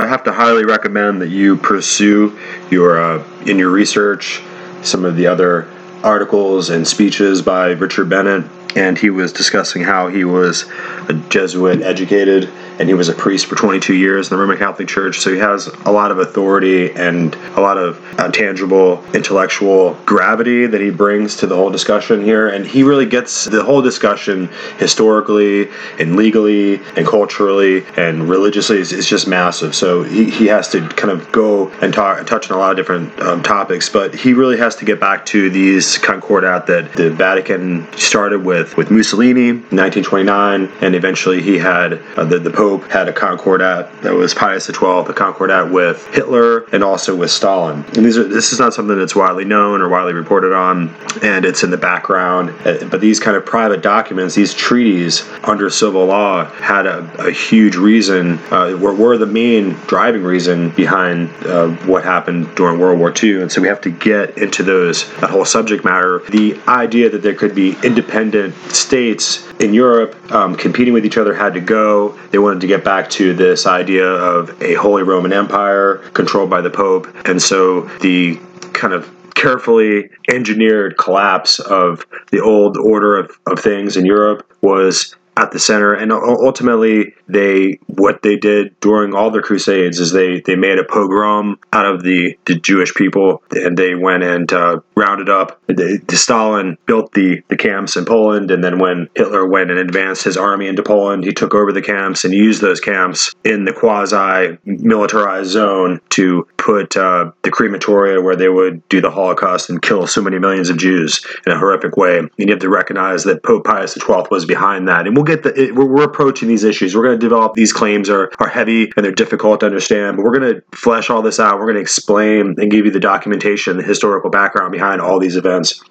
I 0.00 0.06
have 0.06 0.24
to 0.24 0.32
highly 0.32 0.64
recommend 0.64 1.22
that 1.22 1.28
you 1.28 1.56
pursue 1.56 2.38
your 2.70 3.00
uh, 3.00 3.24
in 3.46 3.58
your 3.58 3.70
research 3.70 4.42
some 4.82 5.04
of 5.04 5.16
the 5.16 5.26
other 5.26 5.68
articles 6.02 6.70
and 6.70 6.86
speeches 6.86 7.42
by 7.42 7.70
Richard 7.70 8.08
Bennett. 8.08 8.44
And 8.76 8.98
he 8.98 9.08
was 9.08 9.32
discussing 9.32 9.82
how 9.82 10.08
he 10.08 10.24
was 10.24 10.64
a 11.08 11.14
Jesuit 11.28 11.80
educated 11.80 12.50
and 12.78 12.88
he 12.88 12.94
was 12.94 13.08
a 13.08 13.14
priest 13.14 13.46
for 13.46 13.54
22 13.54 13.94
years 13.94 14.30
in 14.30 14.36
the 14.36 14.40
Roman 14.40 14.58
Catholic 14.58 14.88
Church. 14.88 15.20
So 15.20 15.32
he 15.32 15.38
has 15.38 15.66
a 15.66 15.90
lot 15.90 16.10
of 16.10 16.18
authority 16.18 16.90
and 16.92 17.34
a 17.56 17.60
lot 17.60 17.78
of 17.78 18.02
uh, 18.18 18.30
tangible 18.30 19.04
intellectual 19.14 19.94
gravity 20.04 20.66
that 20.66 20.80
he 20.80 20.90
brings 20.90 21.36
to 21.36 21.46
the 21.46 21.54
whole 21.54 21.70
discussion 21.70 22.22
here. 22.22 22.48
And 22.48 22.66
he 22.66 22.82
really 22.82 23.06
gets 23.06 23.44
the 23.44 23.62
whole 23.62 23.82
discussion 23.82 24.48
historically 24.78 25.70
and 25.98 26.16
legally 26.16 26.80
and 26.96 27.06
culturally 27.06 27.84
and 27.96 28.28
religiously 28.28 28.78
is, 28.78 29.04
just 29.04 29.28
massive. 29.28 29.74
So 29.74 30.02
he, 30.02 30.30
he 30.30 30.46
has 30.46 30.68
to 30.70 30.80
kind 30.88 31.10
of 31.10 31.30
go 31.30 31.68
and 31.82 31.92
talk, 31.92 32.26
touch 32.26 32.50
on 32.50 32.56
a 32.56 32.60
lot 32.60 32.70
of 32.70 32.76
different 32.76 33.20
um, 33.20 33.42
topics, 33.42 33.90
but 33.90 34.14
he 34.14 34.32
really 34.32 34.56
has 34.56 34.76
to 34.76 34.86
get 34.86 34.98
back 34.98 35.26
to 35.26 35.50
these 35.50 35.98
concordat 35.98 36.66
that 36.66 36.94
the 36.94 37.10
Vatican 37.10 37.86
started 37.98 38.42
with 38.42 38.78
with 38.78 38.90
Mussolini 38.90 39.50
in 39.50 39.56
1929, 39.56 40.72
and 40.80 40.94
eventually 40.94 41.42
he 41.42 41.58
had 41.58 42.00
uh, 42.16 42.24
the 42.24 42.38
the 42.38 42.50
Pope 42.50 42.63
had 42.90 43.08
a 43.08 43.12
concordat 43.12 44.02
that 44.02 44.12
was 44.12 44.34
Pius 44.34 44.66
XII, 44.66 44.74
a 44.80 45.12
concordat 45.12 45.70
with 45.70 46.06
Hitler 46.08 46.64
and 46.72 46.82
also 46.82 47.14
with 47.14 47.30
Stalin. 47.30 47.84
And 47.96 48.04
these 48.04 48.18
are 48.18 48.24
this 48.24 48.52
is 48.52 48.58
not 48.58 48.74
something 48.74 48.98
that's 48.98 49.14
widely 49.14 49.44
known 49.44 49.80
or 49.80 49.88
widely 49.88 50.12
reported 50.12 50.52
on, 50.52 50.94
and 51.22 51.44
it's 51.44 51.62
in 51.62 51.70
the 51.70 51.76
background. 51.76 52.50
Uh, 52.66 52.84
but 52.86 53.00
these 53.00 53.20
kind 53.20 53.36
of 53.36 53.44
private 53.44 53.82
documents, 53.82 54.34
these 54.34 54.54
treaties 54.54 55.28
under 55.44 55.70
civil 55.70 56.06
law, 56.06 56.44
had 56.44 56.86
a, 56.86 56.98
a 57.18 57.30
huge 57.30 57.76
reason, 57.76 58.38
uh, 58.50 58.76
were, 58.80 58.94
were 58.94 59.18
the 59.18 59.26
main 59.26 59.70
driving 59.86 60.22
reason 60.22 60.70
behind 60.70 61.30
uh, 61.46 61.68
what 61.86 62.04
happened 62.04 62.54
during 62.54 62.78
World 62.78 62.98
War 62.98 63.12
II. 63.22 63.42
And 63.42 63.52
so 63.52 63.60
we 63.60 63.68
have 63.68 63.80
to 63.82 63.90
get 63.90 64.38
into 64.38 64.62
those 64.62 65.08
that 65.20 65.30
whole 65.30 65.44
subject 65.44 65.84
matter. 65.84 66.22
The 66.30 66.60
idea 66.66 67.10
that 67.10 67.22
there 67.22 67.34
could 67.34 67.54
be 67.54 67.76
independent 67.82 68.54
states 68.72 69.46
in 69.60 69.72
Europe 69.72 70.14
um, 70.32 70.56
competing 70.56 70.92
with 70.92 71.04
each 71.06 71.16
other 71.16 71.34
had 71.34 71.54
to 71.54 71.60
go. 71.60 72.18
They 72.30 72.38
wanted 72.38 72.53
to 72.60 72.66
get 72.66 72.84
back 72.84 73.10
to 73.10 73.34
this 73.34 73.66
idea 73.66 74.06
of 74.06 74.60
a 74.62 74.74
Holy 74.74 75.02
Roman 75.02 75.32
Empire 75.32 75.96
controlled 76.12 76.50
by 76.50 76.60
the 76.60 76.70
Pope. 76.70 77.06
And 77.26 77.40
so 77.40 77.82
the 78.00 78.38
kind 78.72 78.92
of 78.92 79.10
carefully 79.34 80.10
engineered 80.28 80.96
collapse 80.96 81.58
of 81.58 82.06
the 82.30 82.40
old 82.40 82.76
order 82.76 83.16
of, 83.16 83.38
of 83.46 83.58
things 83.58 83.96
in 83.96 84.06
Europe 84.06 84.50
was 84.62 85.16
at 85.36 85.50
the 85.50 85.58
center 85.58 85.92
and 85.92 86.12
ultimately 86.12 87.12
they 87.28 87.78
what 87.86 88.22
they 88.22 88.36
did 88.36 88.78
during 88.80 89.14
all 89.14 89.30
the 89.30 89.42
crusades 89.42 89.98
is 89.98 90.12
they 90.12 90.40
they 90.40 90.54
made 90.54 90.78
a 90.78 90.84
pogrom 90.84 91.58
out 91.72 91.86
of 91.86 92.04
the, 92.04 92.38
the 92.44 92.54
jewish 92.54 92.94
people 92.94 93.42
and 93.50 93.76
they 93.76 93.96
went 93.96 94.22
and 94.22 94.52
uh, 94.52 94.78
rounded 94.96 95.28
up 95.28 95.60
the, 95.66 96.00
the, 96.06 96.16
stalin 96.16 96.76
built 96.86 97.12
the 97.12 97.42
the 97.48 97.56
camps 97.56 97.96
in 97.96 98.04
poland 98.04 98.50
and 98.50 98.62
then 98.62 98.78
when 98.78 99.08
hitler 99.14 99.46
went 99.46 99.70
and 99.70 99.78
advanced 99.78 100.24
his 100.24 100.36
army 100.36 100.66
into 100.66 100.82
poland 100.82 101.24
he 101.24 101.32
took 101.32 101.54
over 101.54 101.72
the 101.72 101.82
camps 101.82 102.24
and 102.24 102.32
used 102.34 102.60
those 102.60 102.80
camps 102.80 103.34
in 103.44 103.64
the 103.64 103.72
quasi 103.72 104.56
militarized 104.64 105.50
zone 105.50 106.00
to 106.10 106.46
put 106.56 106.96
uh, 106.96 107.30
the 107.42 107.50
crematoria 107.50 108.22
where 108.22 108.36
they 108.36 108.48
would 108.48 108.86
do 108.88 109.00
the 109.00 109.10
holocaust 109.10 109.68
and 109.70 109.82
kill 109.82 110.06
so 110.06 110.22
many 110.22 110.38
millions 110.38 110.70
of 110.70 110.76
jews 110.76 111.24
in 111.46 111.52
a 111.52 111.58
horrific 111.58 111.96
way 111.96 112.18
and 112.18 112.30
you 112.38 112.50
have 112.50 112.60
to 112.60 112.68
recognize 112.68 113.24
that 113.24 113.42
pope 113.42 113.64
pius 113.64 113.94
xii 113.94 114.14
was 114.30 114.44
behind 114.44 114.88
that 114.88 115.06
and 115.06 115.16
we'll 115.16 115.24
get 115.24 115.42
the 115.42 115.54
it, 115.60 115.74
we're, 115.74 115.86
we're, 115.86 116.04
approaching 116.04 116.48
these 116.48 116.64
issues. 116.64 116.94
We're 116.94 117.02
going 117.02 117.18
to 117.18 117.26
develop 117.26 117.54
these 117.54 117.72
claims 117.72 118.10
are 118.10 118.30
are 118.38 118.48
heavy 118.48 118.92
and 118.96 119.04
they're 119.04 119.12
difficult 119.12 119.60
to 119.60 119.66
understand, 119.66 120.16
but 120.16 120.24
we're 120.24 120.38
going 120.38 120.54
to 120.54 120.62
flesh 120.76 121.10
all 121.10 121.22
this 121.22 121.40
out. 121.40 121.58
We're 121.58 121.64
going 121.64 121.76
to 121.76 121.80
explain 121.80 122.54
and 122.58 122.70
give 122.70 122.84
you 122.84 122.90
the 122.90 123.00
documentation, 123.00 123.76
the 123.76 123.82
historical 123.82 124.30
background 124.30 124.72
behind 124.72 124.83
all 125.00 125.18
these 125.18 125.36
events. 125.36 125.82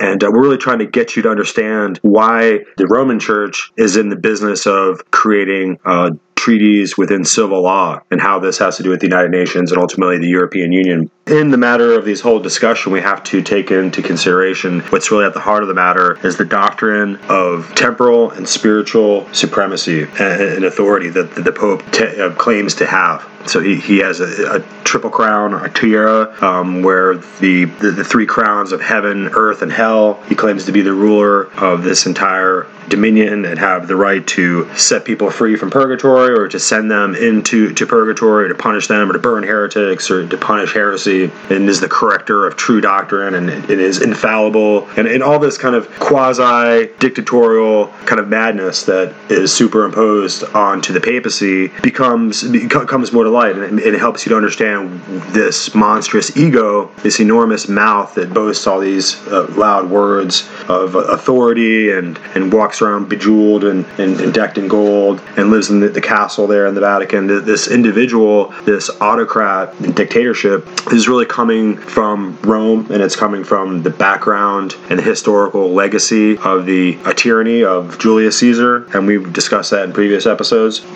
And 0.00 0.22
uh, 0.22 0.30
we're 0.32 0.42
really 0.42 0.58
trying 0.58 0.80
to 0.80 0.86
get 0.86 1.16
you 1.16 1.22
to 1.22 1.30
understand 1.30 1.98
why 2.02 2.64
the 2.76 2.86
Roman 2.86 3.20
Church 3.20 3.72
is 3.76 3.96
in 3.96 4.08
the 4.08 4.16
business 4.16 4.66
of 4.66 5.10
creating 5.12 5.78
uh, 5.84 6.10
treaties 6.34 6.96
within 6.98 7.24
civil 7.24 7.62
law 7.62 8.00
and 8.10 8.20
how 8.20 8.38
this 8.38 8.58
has 8.58 8.76
to 8.76 8.82
do 8.82 8.90
with 8.90 9.00
the 9.00 9.06
United 9.06 9.30
Nations 9.30 9.72
and 9.72 9.80
ultimately 9.80 10.18
the 10.18 10.28
European 10.28 10.72
Union. 10.72 11.10
In 11.26 11.50
the 11.50 11.56
matter 11.56 11.98
of 11.98 12.04
this 12.04 12.20
whole 12.20 12.38
discussion, 12.38 12.92
we 12.92 13.00
have 13.00 13.24
to 13.24 13.42
take 13.42 13.70
into 13.70 14.02
consideration 14.02 14.80
what's 14.90 15.10
really 15.10 15.24
at 15.24 15.32
the 15.32 15.40
heart 15.40 15.62
of 15.62 15.68
the 15.68 15.74
matter 15.74 16.18
is 16.26 16.36
the 16.36 16.44
doctrine 16.44 17.16
of 17.28 17.74
temporal 17.74 18.30
and 18.32 18.46
spiritual 18.46 19.26
supremacy 19.32 20.06
and 20.18 20.64
authority 20.64 21.08
that 21.08 21.34
the 21.34 21.52
Pope 21.52 21.82
uh, 21.98 22.34
claims 22.34 22.74
to 22.74 22.86
have. 22.86 23.26
So 23.46 23.60
he, 23.60 23.76
he 23.76 23.98
has 23.98 24.20
a, 24.20 24.56
a 24.56 24.84
triple 24.84 25.10
crown, 25.10 25.54
a 25.54 25.68
tiara, 25.68 26.34
um, 26.42 26.82
where 26.82 27.16
the, 27.16 27.64
the, 27.64 27.90
the 27.90 28.04
three 28.04 28.26
crowns 28.26 28.72
of 28.72 28.80
heaven, 28.80 29.28
earth, 29.32 29.62
and 29.62 29.70
hell. 29.70 30.22
He 30.28 30.34
claims 30.34 30.64
to 30.66 30.72
be 30.72 30.80
the 30.80 30.94
ruler 30.94 31.50
of 31.54 31.84
this 31.84 32.06
entire 32.06 32.66
dominion 32.88 33.44
and 33.44 33.58
have 33.58 33.86
the 33.86 33.96
right 33.96 34.26
to 34.26 34.72
set 34.76 35.04
people 35.04 35.30
free 35.30 35.56
from 35.56 35.70
purgatory 35.70 36.23
or 36.30 36.48
to 36.48 36.60
send 36.60 36.90
them 36.90 37.14
into 37.14 37.72
to 37.72 37.86
purgatory 37.86 38.48
to 38.48 38.54
punish 38.54 38.86
them 38.88 39.10
or 39.10 39.12
to 39.12 39.18
burn 39.18 39.42
heretics 39.44 40.10
or 40.10 40.26
to 40.28 40.36
punish 40.36 40.72
heresy. 40.72 41.30
And 41.50 41.68
is 41.68 41.80
the 41.80 41.88
corrector 41.88 42.46
of 42.46 42.56
true 42.56 42.80
doctrine 42.80 43.34
and 43.34 43.70
is 43.70 44.02
infallible. 44.02 44.88
And, 44.96 45.06
and 45.08 45.22
all 45.22 45.38
this 45.38 45.56
kind 45.56 45.74
of 45.74 45.88
quasi 45.98 46.90
dictatorial 46.98 47.88
kind 48.06 48.20
of 48.20 48.28
madness 48.28 48.84
that 48.84 49.14
is 49.30 49.52
superimposed 49.52 50.44
onto 50.54 50.92
the 50.92 51.00
papacy 51.00 51.68
becomes 51.82 52.42
becomes 52.42 53.12
more 53.12 53.24
to 53.24 53.30
light. 53.30 53.56
And 53.56 53.80
it, 53.80 53.94
it 53.94 53.98
helps 53.98 54.26
you 54.26 54.30
to 54.30 54.36
understand 54.36 55.00
this 55.32 55.74
monstrous 55.74 56.36
ego 56.36 56.90
this 57.02 57.20
enormous 57.20 57.68
mouth 57.68 58.14
that 58.14 58.34
boasts 58.34 58.66
all 58.66 58.80
these 58.80 59.16
uh, 59.28 59.46
loud 59.56 59.88
words 59.88 60.48
of 60.68 60.94
authority 60.94 61.90
and 61.90 62.18
and 62.34 62.52
walks 62.52 62.74
walks 62.74 62.82
around 62.82 63.08
bejeweled 63.08 63.62
and, 63.62 63.84
and, 63.98 64.20
and 64.20 64.34
decked 64.34 64.58
in 64.58 64.66
gold 64.66 65.20
and 65.36 65.50
lives 65.50 65.70
in 65.70 65.80
the, 65.80 65.88
the, 65.88 66.00
castle 66.14 66.46
there 66.46 66.66
in 66.66 66.74
the 66.74 66.80
Vatican. 66.80 67.26
This 67.26 67.66
individual, 67.66 68.54
this 68.64 68.88
autocrat 69.00 69.76
dictatorship 69.96 70.66
is 70.92 71.08
really 71.08 71.26
coming 71.26 71.76
from 71.76 72.38
Rome 72.42 72.86
and 72.92 73.02
it's 73.02 73.16
coming 73.16 73.42
from 73.42 73.82
the 73.82 73.90
background 73.90 74.76
and 74.90 74.98
the 74.98 75.02
historical 75.02 75.72
legacy 75.72 76.38
of 76.38 76.66
the 76.66 76.96
tyranny 77.16 77.64
of 77.64 77.98
Julius 77.98 78.38
Caesar. 78.38 78.84
And 78.96 79.08
we've 79.08 79.32
discussed 79.32 79.72
that 79.72 79.82
in 79.82 79.92
previous 79.92 80.24
episodes 80.24 80.86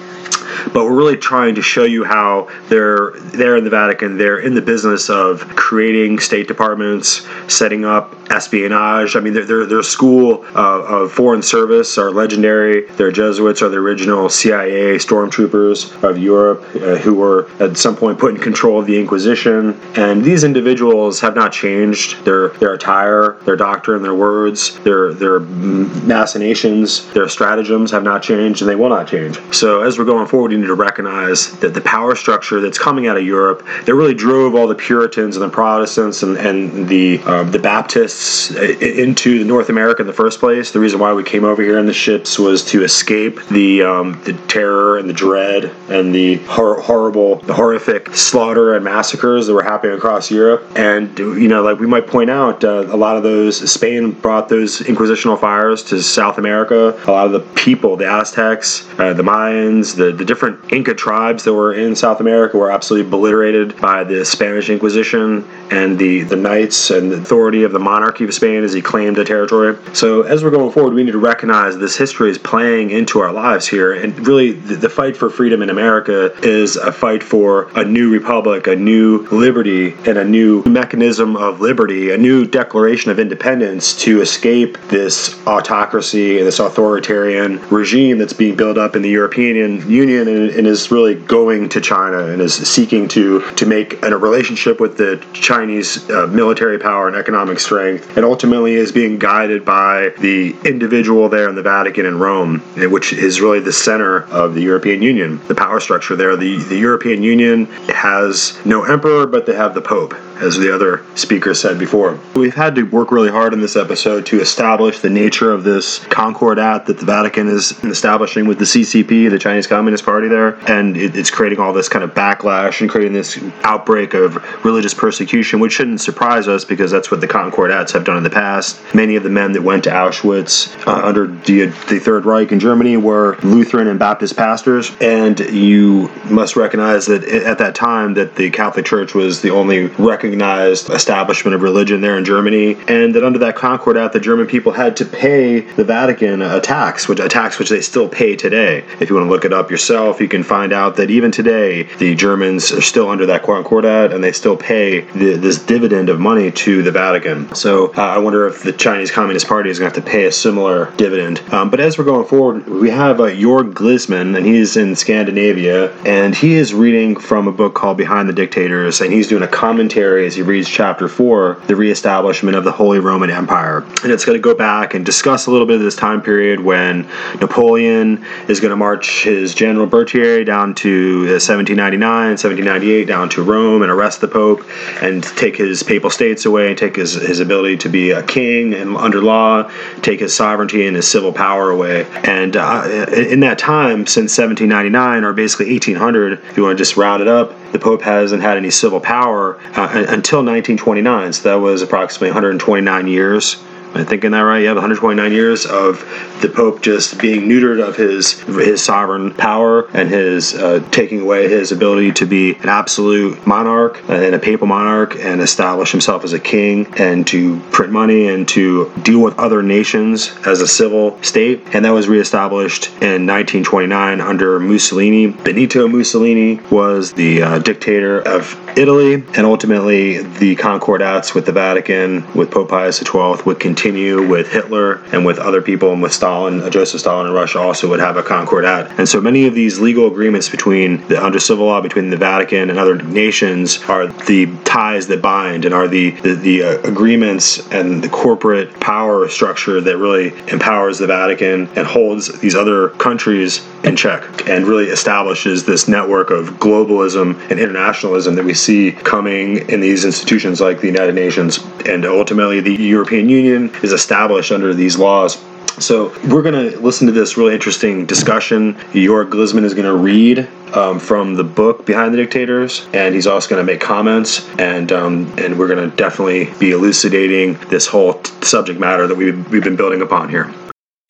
but 0.72 0.84
we're 0.84 0.96
really 0.96 1.16
trying 1.16 1.54
to 1.56 1.62
show 1.62 1.84
you 1.84 2.04
how 2.04 2.48
they're 2.68 3.12
they're 3.16 3.56
in 3.56 3.64
the 3.64 3.70
Vatican. 3.70 4.16
They're 4.16 4.38
in 4.38 4.54
the 4.54 4.62
business 4.62 5.10
of 5.10 5.40
creating 5.56 6.18
state 6.18 6.48
departments, 6.48 7.26
setting 7.48 7.84
up 7.84 8.14
espionage. 8.30 9.16
I 9.16 9.20
mean, 9.20 9.34
their 9.34 9.66
their 9.66 9.82
school 9.82 10.44
uh, 10.54 10.82
of 10.82 11.12
foreign 11.12 11.42
service 11.42 11.98
are 11.98 12.10
legendary. 12.10 12.86
Their 12.86 13.12
Jesuits 13.12 13.62
are 13.62 13.68
the 13.68 13.78
original 13.78 14.28
CIA 14.28 14.96
stormtroopers 14.96 16.02
of 16.02 16.18
Europe, 16.18 16.62
uh, 16.74 16.96
who 16.96 17.14
were 17.14 17.50
at 17.60 17.76
some 17.76 17.96
point 17.96 18.18
put 18.18 18.34
in 18.34 18.40
control 18.40 18.80
of 18.80 18.86
the 18.86 18.98
Inquisition. 18.98 19.78
And 19.96 20.24
these 20.24 20.44
individuals 20.44 21.20
have 21.20 21.34
not 21.34 21.52
changed. 21.52 22.24
Their 22.24 22.48
their 22.50 22.74
attire, 22.74 23.34
their 23.44 23.56
doctrine, 23.56 24.02
their 24.02 24.14
words, 24.14 24.78
their 24.80 25.12
their 25.12 25.40
machinations, 25.40 27.10
their 27.12 27.28
stratagems 27.28 27.90
have 27.90 28.02
not 28.02 28.22
changed, 28.22 28.62
and 28.62 28.68
they 28.68 28.74
will 28.74 28.88
not 28.88 29.08
change. 29.08 29.38
So 29.54 29.82
as 29.82 29.98
we're 29.98 30.04
going 30.04 30.26
forward, 30.26 30.47
you 30.50 30.58
need 30.58 30.66
to 30.66 30.74
recognize 30.74 31.52
that 31.58 31.74
the 31.74 31.80
power 31.80 32.14
structure 32.14 32.60
that's 32.60 32.78
coming 32.78 33.06
out 33.06 33.16
of 33.16 33.24
Europe 33.24 33.66
that 33.84 33.94
really 33.94 34.14
drove 34.14 34.54
all 34.54 34.66
the 34.66 34.74
Puritans 34.74 35.36
and 35.36 35.44
the 35.44 35.48
Protestants 35.48 36.22
and, 36.22 36.36
and 36.36 36.88
the 36.88 37.20
uh, 37.24 37.44
the 37.44 37.58
Baptists 37.58 38.50
into 38.50 39.44
North 39.44 39.68
America 39.68 40.02
in 40.02 40.06
the 40.06 40.12
first 40.12 40.40
place. 40.40 40.72
The 40.72 40.80
reason 40.80 40.98
why 40.98 41.12
we 41.12 41.22
came 41.22 41.44
over 41.44 41.62
here 41.62 41.78
in 41.78 41.86
the 41.86 41.92
ships 41.92 42.38
was 42.38 42.64
to 42.66 42.84
escape 42.84 43.44
the 43.46 43.82
um, 43.82 44.20
the 44.24 44.34
terror 44.48 44.98
and 44.98 45.08
the 45.08 45.12
dread 45.12 45.64
and 45.88 46.14
the 46.14 46.36
hor- 46.44 46.80
horrible, 46.80 47.36
the 47.36 47.54
horrific 47.54 48.14
slaughter 48.14 48.74
and 48.74 48.84
massacres 48.84 49.46
that 49.46 49.54
were 49.54 49.62
happening 49.62 49.96
across 49.96 50.30
Europe. 50.30 50.64
And 50.76 51.18
you 51.18 51.48
know, 51.48 51.62
like 51.62 51.78
we 51.78 51.86
might 51.86 52.06
point 52.06 52.30
out, 52.30 52.64
uh, 52.64 52.86
a 52.88 52.96
lot 52.96 53.16
of 53.16 53.22
those 53.22 53.70
Spain 53.70 54.12
brought 54.12 54.48
those 54.48 54.80
inquisitional 54.80 55.38
fires 55.38 55.82
to 55.84 56.02
South 56.02 56.38
America. 56.38 56.98
A 57.06 57.10
lot 57.10 57.26
of 57.26 57.32
the 57.32 57.40
people, 57.54 57.96
the 57.96 58.06
Aztecs, 58.06 58.88
uh, 58.98 59.12
the 59.12 59.22
Mayans, 59.22 59.96
the 59.96 60.12
the 60.12 60.24
different 60.28 60.72
Inca 60.72 60.94
tribes 60.94 61.42
that 61.44 61.54
were 61.54 61.72
in 61.72 61.96
South 61.96 62.20
America 62.20 62.56
were 62.56 62.70
absolutely 62.70 63.08
obliterated 63.08 63.76
by 63.80 64.04
the 64.04 64.24
Spanish 64.24 64.68
Inquisition 64.68 65.48
and 65.70 65.98
the, 65.98 66.22
the 66.22 66.36
knights 66.36 66.90
and 66.90 67.10
the 67.10 67.16
authority 67.16 67.64
of 67.64 67.72
the 67.72 67.78
monarchy 67.78 68.24
of 68.24 68.32
Spain 68.32 68.62
as 68.62 68.72
he 68.72 68.82
claimed 68.82 69.16
the 69.16 69.24
territory. 69.24 69.76
So, 69.94 70.22
as 70.22 70.44
we're 70.44 70.50
going 70.50 70.70
forward, 70.70 70.94
we 70.94 71.02
need 71.02 71.12
to 71.12 71.18
recognize 71.18 71.76
this 71.78 71.96
history 71.96 72.30
is 72.30 72.38
playing 72.38 72.90
into 72.90 73.20
our 73.20 73.32
lives 73.32 73.66
here. 73.66 73.94
And 73.94 74.26
really, 74.26 74.52
the, 74.52 74.76
the 74.76 74.88
fight 74.88 75.16
for 75.16 75.30
freedom 75.30 75.62
in 75.62 75.70
America 75.70 76.32
is 76.46 76.76
a 76.76 76.92
fight 76.92 77.22
for 77.22 77.70
a 77.74 77.84
new 77.84 78.12
republic, 78.12 78.66
a 78.66 78.76
new 78.76 79.26
liberty, 79.32 79.94
and 80.06 80.18
a 80.18 80.24
new 80.24 80.62
mechanism 80.64 81.36
of 81.36 81.60
liberty, 81.60 82.10
a 82.10 82.18
new 82.18 82.46
declaration 82.46 83.10
of 83.10 83.18
independence 83.18 83.96
to 84.02 84.20
escape 84.20 84.78
this 84.88 85.44
autocracy 85.46 86.38
and 86.38 86.46
this 86.46 86.58
authoritarian 86.58 87.58
regime 87.70 88.18
that's 88.18 88.34
being 88.34 88.54
built 88.54 88.76
up 88.76 88.94
in 88.94 89.00
the 89.00 89.08
European 89.08 89.88
Union 89.88 90.17
and, 90.26 90.50
and 90.50 90.66
is 90.66 90.90
really 90.90 91.14
going 91.14 91.68
to 91.68 91.80
China 91.80 92.26
and 92.26 92.40
is 92.40 92.54
seeking 92.54 93.08
to, 93.08 93.40
to 93.52 93.66
make 93.66 94.02
a 94.02 94.16
relationship 94.16 94.80
with 94.80 94.96
the 94.96 95.24
Chinese 95.32 96.08
uh, 96.10 96.26
military 96.26 96.78
power 96.78 97.06
and 97.08 97.16
economic 97.16 97.60
strength, 97.60 98.16
and 98.16 98.24
ultimately 98.24 98.74
is 98.74 98.90
being 98.92 99.18
guided 99.18 99.64
by 99.64 100.10
the 100.18 100.56
individual 100.64 101.28
there 101.28 101.48
in 101.48 101.54
the 101.54 101.62
Vatican 101.62 102.06
in 102.06 102.18
Rome, 102.18 102.60
which 102.90 103.12
is 103.12 103.40
really 103.40 103.60
the 103.60 103.72
center 103.72 104.24
of 104.24 104.54
the 104.54 104.62
European 104.62 105.02
Union, 105.02 105.40
the 105.46 105.54
power 105.54 105.80
structure 105.80 106.16
there. 106.16 106.36
The, 106.36 106.58
the 106.64 106.78
European 106.78 107.22
Union 107.22 107.66
has 107.88 108.58
no 108.64 108.84
emperor, 108.84 109.26
but 109.26 109.46
they 109.46 109.54
have 109.54 109.74
the 109.74 109.82
Pope 109.82 110.14
as 110.40 110.56
the 110.56 110.74
other 110.74 111.04
speaker 111.14 111.54
said 111.54 111.78
before. 111.78 112.18
We've 112.34 112.54
had 112.54 112.74
to 112.76 112.82
work 112.84 113.10
really 113.10 113.30
hard 113.30 113.52
in 113.52 113.60
this 113.60 113.76
episode 113.76 114.26
to 114.26 114.40
establish 114.40 115.00
the 115.00 115.10
nature 115.10 115.52
of 115.52 115.64
this 115.64 115.98
Concordat 116.06 116.86
that 116.86 116.98
the 116.98 117.04
Vatican 117.04 117.48
is 117.48 117.72
establishing 117.84 118.46
with 118.46 118.58
the 118.58 118.64
CCP, 118.64 119.30
the 119.30 119.38
Chinese 119.38 119.66
Communist 119.66 120.04
Party 120.04 120.28
there, 120.28 120.58
and 120.70 120.96
it, 120.96 121.16
it's 121.16 121.30
creating 121.30 121.58
all 121.58 121.72
this 121.72 121.88
kind 121.88 122.04
of 122.04 122.14
backlash 122.14 122.80
and 122.80 122.88
creating 122.88 123.12
this 123.12 123.42
outbreak 123.62 124.14
of 124.14 124.36
religious 124.64 124.94
persecution, 124.94 125.60
which 125.60 125.72
shouldn't 125.72 126.00
surprise 126.00 126.48
us 126.48 126.64
because 126.64 126.90
that's 126.90 127.10
what 127.10 127.20
the 127.20 127.28
Concordats 127.28 127.92
have 127.92 128.04
done 128.04 128.16
in 128.16 128.22
the 128.22 128.30
past. 128.30 128.80
Many 128.94 129.16
of 129.16 129.22
the 129.22 129.30
men 129.30 129.52
that 129.52 129.62
went 129.62 129.84
to 129.84 129.90
Auschwitz 129.90 130.86
uh, 130.86 131.06
under 131.06 131.26
the, 131.26 131.66
the 131.88 131.98
Third 131.98 132.24
Reich 132.24 132.52
in 132.52 132.60
Germany 132.60 132.96
were 132.96 133.36
Lutheran 133.42 133.88
and 133.88 133.98
Baptist 133.98 134.36
pastors, 134.36 134.94
and 135.00 135.38
you 135.40 136.10
must 136.24 136.56
recognize 136.56 137.06
that 137.06 137.24
at 137.24 137.58
that 137.58 137.74
time 137.74 138.14
that 138.14 138.36
the 138.36 138.50
Catholic 138.50 138.86
Church 138.86 139.14
was 139.14 139.42
the 139.42 139.50
only 139.50 139.86
recognized 139.86 140.27
recognized 140.28 140.90
establishment 140.90 141.54
of 141.54 141.62
religion 141.62 142.02
there 142.02 142.18
in 142.18 142.24
Germany, 142.24 142.76
and 142.86 143.14
that 143.14 143.24
under 143.24 143.38
that 143.38 143.56
Concordat, 143.56 144.12
the 144.12 144.20
German 144.20 144.46
people 144.46 144.72
had 144.72 144.94
to 144.98 145.06
pay 145.06 145.60
the 145.60 145.84
Vatican 145.84 146.42
a 146.42 146.60
tax, 146.60 147.08
which 147.08 147.18
a 147.18 147.28
tax 147.28 147.58
which 147.58 147.70
they 147.70 147.80
still 147.80 148.08
pay 148.08 148.36
today. 148.36 148.84
If 149.00 149.08
you 149.08 149.16
want 149.16 149.26
to 149.26 149.30
look 149.30 149.46
it 149.46 149.54
up 149.54 149.70
yourself, 149.70 150.20
you 150.20 150.28
can 150.28 150.42
find 150.42 150.72
out 150.72 150.96
that 150.96 151.10
even 151.10 151.30
today 151.30 151.84
the 151.96 152.14
Germans 152.14 152.72
are 152.72 152.82
still 152.82 153.08
under 153.08 153.24
that 153.26 153.42
Concordat, 153.42 154.12
and 154.12 154.22
they 154.22 154.32
still 154.32 154.56
pay 154.56 155.00
the, 155.00 155.36
this 155.36 155.58
dividend 155.64 156.10
of 156.10 156.20
money 156.20 156.50
to 156.50 156.82
the 156.82 156.92
Vatican. 156.92 157.54
So 157.54 157.94
uh, 157.94 158.02
I 158.02 158.18
wonder 158.18 158.46
if 158.46 158.62
the 158.62 158.72
Chinese 158.72 159.10
Communist 159.10 159.48
Party 159.48 159.70
is 159.70 159.78
going 159.78 159.90
to 159.90 159.96
have 159.96 160.04
to 160.04 160.10
pay 160.10 160.26
a 160.26 160.32
similar 160.32 160.92
dividend. 160.96 161.40
Um, 161.52 161.70
but 161.70 161.80
as 161.80 161.96
we're 161.96 162.04
going 162.04 162.26
forward, 162.26 162.68
we 162.68 162.90
have 162.90 163.18
uh, 163.20 163.24
Jörg 163.24 163.72
Glisman, 163.72 164.36
and 164.36 164.44
he's 164.44 164.76
in 164.76 164.94
Scandinavia, 164.94 165.90
and 166.04 166.34
he 166.34 166.54
is 166.54 166.74
reading 166.74 167.16
from 167.16 167.48
a 167.48 167.52
book 167.52 167.74
called 167.74 167.96
Behind 167.96 168.28
the 168.28 168.34
Dictators, 168.34 169.00
and 169.00 169.10
he's 169.10 169.28
doing 169.28 169.42
a 169.42 169.48
commentary 169.48 170.17
as 170.26 170.34
he 170.34 170.42
reads 170.42 170.68
chapter 170.68 171.08
4, 171.08 171.62
the 171.66 171.76
reestablishment 171.76 172.56
of 172.56 172.64
the 172.64 172.72
Holy 172.72 172.98
Roman 172.98 173.30
Empire. 173.30 173.78
And 174.02 174.12
it's 174.12 174.24
going 174.24 174.36
to 174.38 174.42
go 174.42 174.54
back 174.54 174.94
and 174.94 175.04
discuss 175.04 175.46
a 175.46 175.50
little 175.50 175.66
bit 175.66 175.76
of 175.76 175.82
this 175.82 175.96
time 175.96 176.22
period 176.22 176.60
when 176.60 177.08
Napoleon 177.40 178.24
is 178.48 178.60
going 178.60 178.70
to 178.70 178.76
march 178.76 179.24
his 179.24 179.54
General 179.54 179.86
Berthier 179.86 180.44
down 180.44 180.74
to 180.76 181.20
1799, 181.20 182.02
uh, 182.02 182.30
1798, 182.30 183.04
down 183.04 183.28
to 183.30 183.42
Rome 183.42 183.82
and 183.82 183.90
arrest 183.90 184.20
the 184.20 184.28
Pope 184.28 184.64
and 185.02 185.22
take 185.22 185.56
his 185.56 185.82
papal 185.82 186.10
states 186.10 186.46
away 186.46 186.68
and 186.68 186.78
take 186.78 186.96
his, 186.96 187.14
his 187.14 187.40
ability 187.40 187.78
to 187.78 187.88
be 187.88 188.10
a 188.10 188.22
king 188.22 188.74
and 188.74 188.96
under 188.96 189.20
law, 189.20 189.70
take 190.02 190.20
his 190.20 190.34
sovereignty 190.34 190.86
and 190.86 190.96
his 190.96 191.08
civil 191.08 191.32
power 191.32 191.70
away. 191.70 192.06
And 192.24 192.56
uh, 192.56 193.06
in 193.12 193.40
that 193.40 193.58
time, 193.58 194.06
since 194.06 194.36
1799 194.36 195.24
or 195.24 195.32
basically 195.32 195.70
1800, 195.72 196.32
if 196.32 196.56
you 196.56 196.62
want 196.64 196.76
to 196.76 196.80
just 196.80 196.96
round 196.96 197.22
it 197.22 197.28
up, 197.28 197.52
the 197.72 197.78
Pope 197.78 198.02
hasn't 198.02 198.42
had 198.42 198.56
any 198.56 198.70
civil 198.70 199.00
power 199.00 199.58
uh, 199.74 200.07
until 200.08 200.38
1929. 200.38 201.32
So 201.34 201.48
that 201.50 201.62
was 201.62 201.82
approximately 201.82 202.28
129 202.28 203.06
years 203.06 203.56
I 203.94 204.04
thinking 204.04 204.32
that 204.32 204.40
right? 204.40 204.60
you 204.60 204.68
have 204.68 204.76
129 204.76 205.32
years 205.32 205.64
of 205.64 206.00
the 206.42 206.48
Pope 206.48 206.82
just 206.82 207.18
being 207.18 207.48
neutered 207.48 207.82
of 207.82 207.96
his 207.96 208.40
his 208.42 208.82
sovereign 208.82 209.32
power 209.34 209.88
and 209.88 210.10
his 210.10 210.54
uh, 210.54 210.86
taking 210.90 211.20
away 211.20 211.48
his 211.48 211.72
ability 211.72 212.12
to 212.12 212.26
be 212.26 212.54
an 212.56 212.68
absolute 212.68 213.46
monarch 213.46 214.00
and 214.08 214.34
a 214.34 214.38
papal 214.38 214.66
monarch 214.66 215.16
and 215.16 215.40
establish 215.40 215.90
himself 215.90 216.22
as 216.22 216.32
a 216.32 216.38
king 216.38 216.86
and 216.98 217.26
to 217.26 217.58
print 217.72 217.90
money 217.90 218.28
and 218.28 218.46
to 218.48 218.92
deal 219.02 219.20
with 219.20 219.36
other 219.38 219.62
nations 219.62 220.36
as 220.46 220.60
a 220.60 220.68
civil 220.68 221.20
state. 221.22 221.62
And 221.72 221.84
that 221.84 221.90
was 221.90 222.08
reestablished 222.08 222.88
in 223.02 223.26
1929 223.26 224.20
under 224.20 224.60
Mussolini. 224.60 225.28
Benito 225.28 225.88
Mussolini 225.88 226.60
was 226.70 227.12
the 227.14 227.42
uh, 227.42 227.58
dictator 227.58 228.20
of 228.20 228.56
Italy, 228.78 229.14
and 229.14 229.38
ultimately 229.38 230.22
the 230.22 230.54
concordats 230.56 231.34
with 231.34 231.46
the 231.46 231.52
Vatican, 231.52 232.32
with 232.34 232.50
Pope 232.50 232.68
Pius 232.68 232.98
XII, 232.98 233.42
would 233.44 233.58
continue 233.58 233.77
with 233.84 234.50
Hitler 234.50 234.94
and 235.12 235.24
with 235.24 235.38
other 235.38 235.62
people, 235.62 235.92
and 235.92 236.02
with 236.02 236.12
Stalin, 236.12 236.60
uh, 236.60 236.70
Joseph 236.70 237.00
Stalin 237.00 237.26
in 237.26 237.32
Russia 237.32 237.60
also 237.60 237.88
would 237.88 238.00
have 238.00 238.16
a 238.16 238.22
concordat. 238.22 238.98
And 238.98 239.08
so 239.08 239.20
many 239.20 239.46
of 239.46 239.54
these 239.54 239.78
legal 239.78 240.08
agreements 240.08 240.48
between 240.48 241.06
the 241.08 241.24
under 241.24 241.38
civil 241.38 241.66
law 241.66 241.80
between 241.80 242.10
the 242.10 242.16
Vatican 242.16 242.70
and 242.70 242.78
other 242.78 242.96
nations 242.96 243.78
are 243.88 244.06
the 244.06 244.46
ties 244.64 245.06
that 245.08 245.22
bind 245.22 245.64
and 245.64 245.72
are 245.72 245.86
the 245.86 246.10
the, 246.10 246.34
the 246.34 246.62
uh, 246.62 246.80
agreements 246.82 247.66
and 247.70 248.02
the 248.02 248.08
corporate 248.08 248.80
power 248.80 249.28
structure 249.28 249.80
that 249.80 249.96
really 249.96 250.36
empowers 250.50 250.98
the 250.98 251.06
Vatican 251.06 251.68
and 251.76 251.86
holds 251.86 252.38
these 252.40 252.54
other 252.54 252.90
countries 252.90 253.66
in 253.84 253.96
check 253.96 254.48
and 254.48 254.66
really 254.66 254.86
establishes 254.86 255.64
this 255.64 255.86
network 255.86 256.30
of 256.30 256.48
globalism 256.58 257.38
and 257.50 257.60
internationalism 257.60 258.34
that 258.34 258.44
we 258.44 258.54
see 258.54 258.92
coming 258.92 259.68
in 259.68 259.80
these 259.80 260.04
institutions 260.04 260.60
like 260.60 260.80
the 260.80 260.86
United 260.86 261.14
Nations. 261.14 261.58
And 261.86 262.04
ultimately, 262.04 262.60
the 262.60 262.74
European 262.74 263.28
Union 263.28 263.67
is 263.82 263.92
established 263.92 264.52
under 264.52 264.74
these 264.74 264.98
laws. 264.98 265.42
So 265.78 266.08
we're 266.28 266.42
going 266.42 266.72
to 266.72 266.78
listen 266.80 267.06
to 267.06 267.12
this 267.12 267.36
really 267.36 267.54
interesting 267.54 268.04
discussion. 268.04 268.74
Jörg 268.92 269.30
Glisman 269.30 269.62
is 269.62 269.74
going 269.74 269.86
to 269.86 269.94
read 269.94 270.48
um, 270.74 270.98
from 270.98 271.34
the 271.34 271.44
book 271.44 271.86
Behind 271.86 272.12
the 272.12 272.18
Dictators, 272.18 272.86
and 272.92 273.14
he's 273.14 273.28
also 273.28 273.48
going 273.48 273.64
to 273.64 273.72
make 273.72 273.80
comments, 273.80 274.48
and 274.58 274.90
um, 274.90 275.32
and 275.38 275.56
we're 275.58 275.68
going 275.68 275.88
to 275.88 275.96
definitely 275.96 276.52
be 276.58 276.72
elucidating 276.72 277.54
this 277.68 277.86
whole 277.86 278.14
t- 278.14 278.32
subject 278.44 278.80
matter 278.80 279.06
that 279.06 279.16
we've, 279.16 279.48
we've 279.50 279.64
been 279.64 279.76
building 279.76 280.02
upon 280.02 280.28
here. 280.28 280.52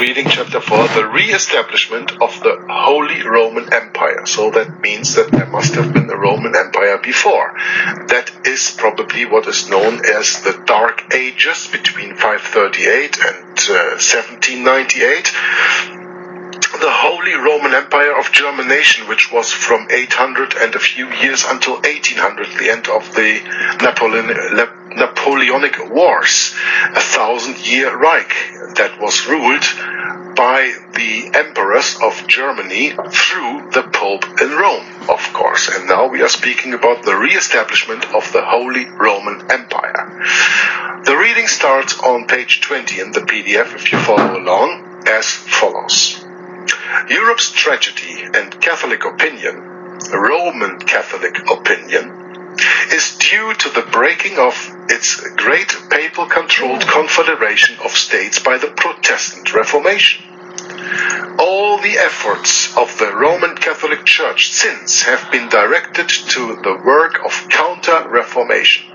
Reading 0.01 0.29
chapter 0.29 0.61
4, 0.61 0.87
the 0.95 1.09
re-establishment 1.09 2.13
of 2.23 2.41
the 2.45 2.65
Holy 2.71 3.27
Roman 3.27 3.75
Empire. 3.75 4.27
So 4.27 4.49
that 4.53 4.81
means 4.81 5.17
that 5.17 5.33
there 5.33 5.51
must 5.51 5.75
have 5.75 5.93
been 5.93 6.09
a 6.09 6.17
Roman 6.17 6.55
Empire 6.55 6.99
before. 6.99 7.53
That 8.07 8.31
is 8.47 8.77
probably 8.79 9.25
what 9.25 9.49
is 9.49 9.69
known 9.69 10.07
as 10.07 10.41
the 10.43 10.63
Dark 10.67 11.13
Ages 11.13 11.67
between 11.67 12.15
538 12.15 13.19
and 13.19 13.59
uh, 13.59 13.99
1798 13.99 15.35
the 16.81 16.91
Holy 16.91 17.35
Roman 17.35 17.75
Empire 17.75 18.17
of 18.17 18.31
German 18.31 18.69
nation, 18.69 19.09
which 19.09 19.33
was 19.33 19.53
from 19.53 19.89
800 19.91 20.55
and 20.55 20.75
a 20.75 20.79
few 20.79 21.11
years 21.11 21.45
until 21.45 21.75
1800, 21.75 22.47
the 22.59 22.71
end 22.71 22.89
of 22.89 23.15
the 23.15 23.41
Napoleon, 23.83 24.29
Napoleonic 24.95 25.91
Wars, 25.91 26.55
a 26.95 27.01
thousand 27.01 27.67
year 27.67 27.97
Reich 27.97 28.33
that 28.77 28.99
was 29.01 29.27
ruled 29.27 29.65
by 30.37 30.73
the 30.95 31.31
emperors 31.35 31.99
of 32.01 32.29
Germany 32.29 32.91
through 32.91 33.71
the 33.73 33.89
Pope 33.93 34.25
in 34.41 34.51
Rome, 34.51 34.87
of 35.09 35.33
course. 35.33 35.69
And 35.69 35.89
now 35.89 36.07
we 36.07 36.23
are 36.23 36.29
speaking 36.29 36.75
about 36.75 37.03
the 37.03 37.17
re 37.17 37.35
establishment 37.35 38.05
of 38.15 38.33
the 38.33 38.45
Holy 38.45 38.87
Roman 38.87 39.51
Empire. 39.51 41.03
The 41.05 41.17
reading 41.17 41.49
starts 41.49 41.99
on 41.99 42.29
page 42.29 42.61
20 42.61 43.01
in 43.01 43.11
the 43.11 43.21
PDF 43.21 43.75
if 43.75 43.91
you 43.91 43.99
follow 43.99 44.39
along 44.39 45.03
as 45.09 45.27
follows. 45.27 46.28
Europe's 47.09 47.51
tragedy 47.51 48.23
and 48.35 48.61
Catholic 48.61 49.05
opinion, 49.05 49.57
Roman 50.13 50.79
Catholic 50.81 51.37
opinion, 51.51 52.57
is 52.93 53.17
due 53.19 53.55
to 53.55 53.69
the 53.71 53.87
breaking 53.93 54.39
of 54.39 54.55
its 54.89 55.21
great 55.37 55.75
papal 55.91 56.27
controlled 56.27 56.83
confederation 56.87 57.77
of 57.85 57.91
states 57.93 58.39
by 58.39 58.59
the 58.59 58.69
Protestant 58.69 59.53
Reformation. 59.55 60.25
All 61.39 61.79
the 61.79 61.99
efforts 61.99 62.77
of 62.77 62.99
the 62.99 63.15
Roman 63.15 63.55
Catholic 63.57 64.05
Church 64.05 64.51
since 64.53 65.03
have 65.03 65.31
been 65.31 65.49
directed 65.49 66.09
to 66.09 66.57
the 66.63 66.81
work 66.85 67.21
of 67.25 67.49
counter 67.49 68.09
Reformation, 68.09 68.87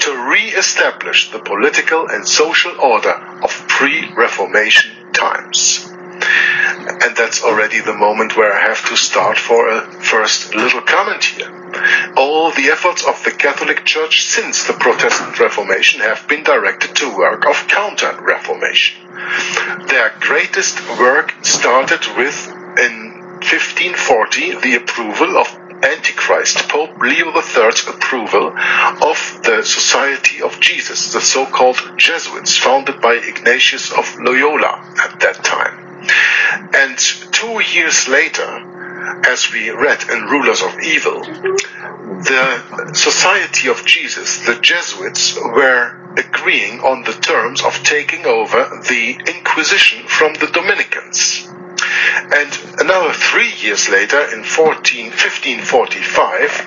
to 0.00 0.30
re 0.30 0.48
establish 0.50 1.30
the 1.30 1.40
political 1.40 2.06
and 2.08 2.26
social 2.26 2.72
order 2.80 3.14
of 3.42 3.50
pre 3.68 4.12
Reformation 4.14 5.12
times. 5.12 5.92
And 6.20 7.16
that's 7.16 7.42
already 7.42 7.80
the 7.80 7.94
moment 7.94 8.36
where 8.36 8.52
I 8.52 8.60
have 8.60 8.84
to 8.88 8.96
start 8.96 9.38
for 9.38 9.68
a 9.68 9.90
first 10.02 10.54
little 10.54 10.80
comment 10.80 11.24
here. 11.24 11.50
All 12.16 12.50
the 12.50 12.70
efforts 12.72 13.06
of 13.06 13.22
the 13.24 13.30
Catholic 13.30 13.84
Church 13.84 14.24
since 14.24 14.66
the 14.66 14.72
Protestant 14.72 15.38
Reformation 15.38 16.00
have 16.00 16.26
been 16.28 16.42
directed 16.42 16.96
to 16.96 17.16
work 17.16 17.46
of 17.46 17.68
counter 17.68 18.18
Reformation. 18.20 19.06
Their 19.86 20.14
greatest 20.20 20.80
work 20.98 21.34
started 21.42 22.00
with, 22.16 22.48
in 22.78 23.38
1540, 23.42 24.60
the 24.60 24.74
approval 24.76 25.36
of 25.38 25.46
Antichrist, 25.82 26.68
Pope 26.68 26.98
Leo 26.98 27.32
III's 27.32 27.86
approval 27.86 28.48
of 28.48 29.40
the 29.44 29.62
Society 29.64 30.42
of 30.42 30.58
Jesus, 30.60 31.12
the 31.12 31.20
so 31.20 31.46
called 31.46 31.78
Jesuits, 31.96 32.56
founded 32.56 33.00
by 33.00 33.14
Ignatius 33.14 33.92
of 33.92 34.16
Loyola 34.18 34.82
at 35.04 35.20
that 35.20 35.44
time. 35.44 35.87
And 36.74 36.98
two 37.32 37.60
years 37.72 38.08
later, 38.08 38.64
as 39.28 39.52
we 39.52 39.70
read 39.70 40.08
in 40.10 40.22
Rulers 40.24 40.62
of 40.62 40.78
Evil, 40.80 41.22
the 41.22 42.92
Society 42.94 43.68
of 43.68 43.84
Jesus, 43.84 44.46
the 44.46 44.58
Jesuits, 44.60 45.36
were 45.36 46.14
agreeing 46.16 46.80
on 46.80 47.04
the 47.04 47.12
terms 47.12 47.62
of 47.62 47.82
taking 47.82 48.26
over 48.26 48.82
the 48.88 49.18
Inquisition 49.26 50.06
from 50.06 50.34
the 50.34 50.46
Dominicans. 50.46 51.48
And 52.30 52.58
another 52.80 53.12
three 53.12 53.52
years 53.60 53.88
later, 53.88 54.20
in 54.34 54.44
14, 54.44 55.06
1545, 55.06 56.64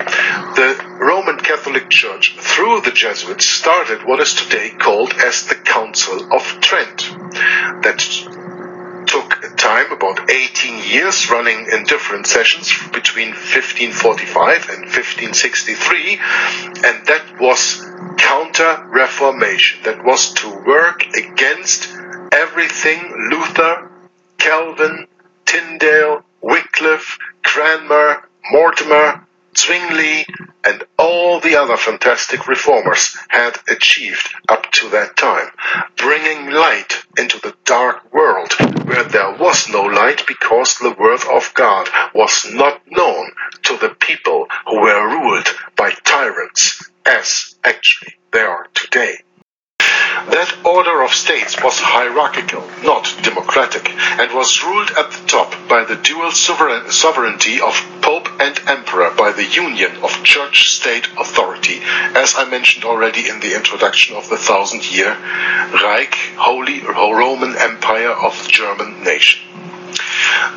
the 0.56 0.96
Roman 1.00 1.38
Catholic 1.38 1.88
Church, 1.90 2.36
through 2.38 2.80
the 2.80 2.90
Jesuits, 2.90 3.46
started 3.46 4.04
what 4.04 4.20
is 4.20 4.34
today 4.34 4.70
called 4.70 5.12
as 5.24 5.46
the 5.46 5.54
Council 5.54 6.32
of 6.32 6.42
Trent. 6.60 6.98
That 7.82 8.00
took 9.06 9.56
time, 9.56 9.92
about 9.92 10.30
18 10.30 10.82
years, 10.84 11.30
running 11.30 11.66
in 11.70 11.84
different 11.84 12.26
sessions 12.26 12.72
between 12.92 13.30
1545 13.30 14.68
and 14.70 14.82
1563, 14.82 16.18
and 16.84 17.06
that 17.06 17.40
was 17.40 17.84
counter 18.18 18.84
Reformation. 18.88 19.82
That 19.84 20.04
was 20.04 20.32
to 20.34 20.48
work 20.66 21.06
against 21.16 21.88
everything 22.32 23.30
Luther, 23.30 23.90
Calvin, 24.38 25.06
Tyndale, 25.46 26.24
Wycliffe, 26.40 27.18
Cranmer, 27.42 28.28
Mortimer, 28.50 29.26
Zwingli, 29.56 30.26
and 30.64 30.84
all 30.98 31.40
the 31.40 31.56
other 31.56 31.76
fantastic 31.76 32.48
reformers 32.48 33.16
had 33.28 33.58
achieved 33.68 34.34
up 34.48 34.70
to 34.72 34.88
that 34.90 35.16
time, 35.16 35.48
bringing 35.96 36.50
light 36.50 37.04
into 37.18 37.38
the 37.40 37.54
dark 37.64 38.12
world 38.12 38.52
where 38.86 39.04
there 39.04 39.36
was 39.38 39.68
no 39.68 39.82
light 39.82 40.26
because 40.26 40.78
the 40.78 40.94
word 40.98 41.20
of 41.30 41.52
God 41.54 41.88
was 42.14 42.46
not 42.52 42.80
known 42.90 43.32
to 43.62 43.76
the 43.76 43.90
people 43.90 44.46
who 44.66 44.80
were 44.80 45.08
ruled 45.08 45.48
by 45.76 45.90
tyrants, 46.04 46.90
as 47.04 47.56
actually 47.64 48.16
they 48.32 48.40
are 48.40 48.68
today. 48.74 49.18
That 50.28 50.54
order 50.64 51.02
of 51.02 51.12
states 51.12 51.56
was 51.62 51.78
hierarchical, 51.78 52.68
not 52.82 53.14
democratic, 53.22 53.90
and 53.90 54.32
was 54.32 54.62
ruled 54.62 54.90
at 54.90 55.10
the 55.10 55.26
top 55.26 55.54
by 55.68 55.84
the 55.84 55.96
dual 55.96 56.30
sovereign, 56.32 56.90
sovereignty 56.90 57.60
of 57.60 57.74
Pope 58.02 58.28
and 58.38 58.60
Emperor 58.66 59.10
by 59.16 59.32
the 59.32 59.44
union 59.44 59.96
of 60.02 60.22
church 60.22 60.70
state 60.70 61.08
authority, 61.18 61.80
as 62.14 62.34
I 62.36 62.44
mentioned 62.44 62.84
already 62.84 63.28
in 63.28 63.40
the 63.40 63.56
introduction 63.56 64.14
of 64.16 64.28
the 64.28 64.36
thousand 64.36 64.90
year 64.90 65.16
Reich, 65.82 66.14
Holy 66.36 66.80
Roman 66.80 67.56
Empire 67.56 68.12
of 68.12 68.36
the 68.42 68.50
German 68.50 69.02
nation. 69.02 69.40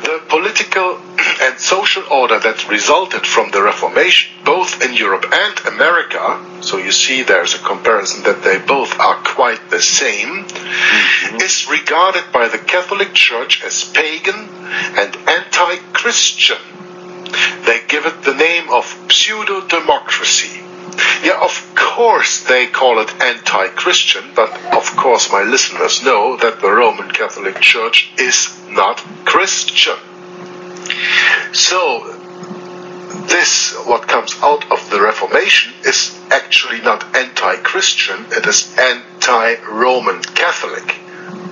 The 0.02 0.22
political 0.28 1.00
and 1.42 1.58
social 1.58 2.04
order 2.10 2.38
that 2.38 2.68
resulted 2.68 3.26
from 3.26 3.50
the 3.50 3.62
Reformation, 3.62 4.32
both 4.44 4.82
in 4.82 4.94
Europe 4.94 5.26
and 5.32 5.58
America, 5.66 6.44
so 6.62 6.78
you 6.78 6.92
see 6.92 7.22
there's 7.22 7.54
a 7.54 7.58
comparison 7.58 8.24
that 8.24 8.42
they 8.42 8.58
both 8.58 8.98
are 8.98 9.16
quite 9.22 9.70
the 9.70 9.82
same, 9.82 10.44
mm-hmm. 10.44 11.36
is 11.36 11.68
regarded 11.68 12.32
by 12.32 12.48
the 12.48 12.58
Catholic 12.58 13.12
Church 13.14 13.62
as 13.64 13.84
pagan 13.84 14.48
and 15.00 15.16
anti 15.28 15.76
Christian. 15.92 16.58
They 17.66 17.82
give 17.86 18.06
it 18.06 18.22
the 18.22 18.34
name 18.34 18.70
of 18.70 18.84
pseudo 19.10 19.66
democracy. 19.66 20.65
Yeah, 21.22 21.38
of 21.42 21.74
course 21.74 22.44
they 22.44 22.66
call 22.66 23.00
it 23.00 23.10
anti 23.20 23.68
Christian, 23.68 24.32
but 24.34 24.50
of 24.74 24.84
course 24.96 25.30
my 25.32 25.42
listeners 25.42 26.02
know 26.02 26.36
that 26.36 26.60
the 26.60 26.70
Roman 26.70 27.10
Catholic 27.10 27.60
Church 27.60 28.10
is 28.18 28.56
not 28.68 28.98
Christian. 29.24 29.96
So, 31.52 32.12
this, 33.28 33.74
what 33.86 34.08
comes 34.08 34.36
out 34.42 34.70
of 34.70 34.88
the 34.90 35.00
Reformation, 35.00 35.72
is 35.84 36.18
actually 36.30 36.80
not 36.80 37.16
anti 37.16 37.56
Christian, 37.56 38.26
it 38.30 38.46
is 38.46 38.76
anti 38.78 39.54
Roman 39.70 40.22
Catholic. 40.22 40.86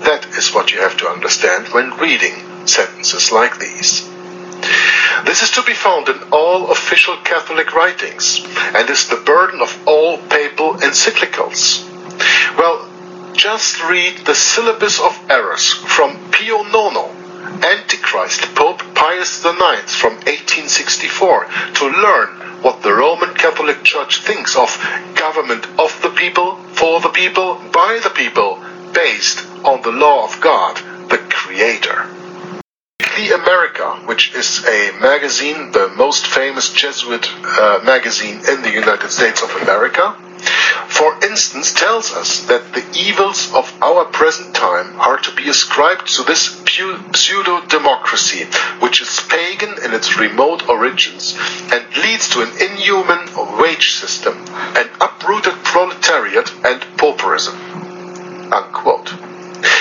That 0.04 0.26
is 0.38 0.54
what 0.54 0.72
you 0.72 0.80
have 0.80 0.96
to 0.98 1.08
understand 1.08 1.68
when 1.68 1.96
reading 1.98 2.66
sentences 2.66 3.32
like 3.32 3.58
these. 3.58 4.13
This 5.24 5.42
is 5.42 5.50
to 5.52 5.62
be 5.62 5.72
found 5.72 6.08
in 6.08 6.22
all 6.32 6.70
official 6.70 7.16
Catholic 7.18 7.74
writings 7.74 8.44
and 8.74 8.88
is 8.90 9.08
the 9.08 9.22
burden 9.24 9.60
of 9.60 9.88
all 9.88 10.18
papal 10.18 10.74
encyclicals. 10.74 11.88
Well, 12.58 12.88
just 13.34 13.82
read 13.84 14.18
the 14.18 14.34
Syllabus 14.34 15.00
of 15.00 15.18
Errors 15.28 15.72
from 15.72 16.30
Pio 16.30 16.62
Nono, 16.62 17.10
Antichrist 17.62 18.54
Pope 18.54 18.82
Pius 18.94 19.44
IX 19.44 19.94
from 19.94 20.14
1864 20.14 21.46
to 21.74 21.84
learn 21.86 22.28
what 22.62 22.82
the 22.82 22.94
Roman 22.94 23.34
Catholic 23.34 23.82
Church 23.82 24.22
thinks 24.22 24.56
of 24.56 24.70
government 25.16 25.66
of 25.78 26.00
the 26.02 26.10
people, 26.10 26.56
for 26.74 27.00
the 27.00 27.10
people, 27.10 27.56
by 27.72 28.00
the 28.02 28.10
people, 28.10 28.62
based 28.92 29.44
on 29.64 29.82
the 29.82 29.92
law 29.92 30.24
of 30.24 30.40
God, 30.40 30.76
the 31.10 31.18
Creator. 31.18 32.23
The 33.16 33.30
America, 33.30 33.90
which 34.06 34.34
is 34.34 34.64
a 34.66 34.90
magazine, 35.00 35.70
the 35.70 35.88
most 35.96 36.26
famous 36.26 36.72
Jesuit 36.72 37.24
uh, 37.44 37.80
magazine 37.84 38.40
in 38.48 38.62
the 38.62 38.72
United 38.72 39.08
States 39.10 39.40
of 39.40 39.50
America, 39.62 40.16
for 40.88 41.24
instance, 41.24 41.72
tells 41.72 42.12
us 42.12 42.44
that 42.46 42.72
the 42.72 42.84
evils 42.98 43.52
of 43.54 43.72
our 43.80 44.04
present 44.04 44.54
time 44.54 44.98
are 45.00 45.18
to 45.18 45.34
be 45.34 45.48
ascribed 45.48 46.08
to 46.16 46.24
this 46.24 46.60
pseudo 47.14 47.64
democracy, 47.66 48.44
which 48.80 49.00
is 49.00 49.20
pagan 49.28 49.74
in 49.84 49.94
its 49.94 50.18
remote 50.18 50.68
origins 50.68 51.36
and 51.72 51.84
leads 51.96 52.28
to 52.30 52.42
an 52.42 52.50
inhuman 52.60 53.58
wage 53.60 53.94
system, 53.94 54.44
an 54.76 54.88
uprooted 55.00 55.54
proletariat, 55.64 56.52
and 56.64 56.80
pauperism. 56.98 57.54
Unquote. 58.52 59.23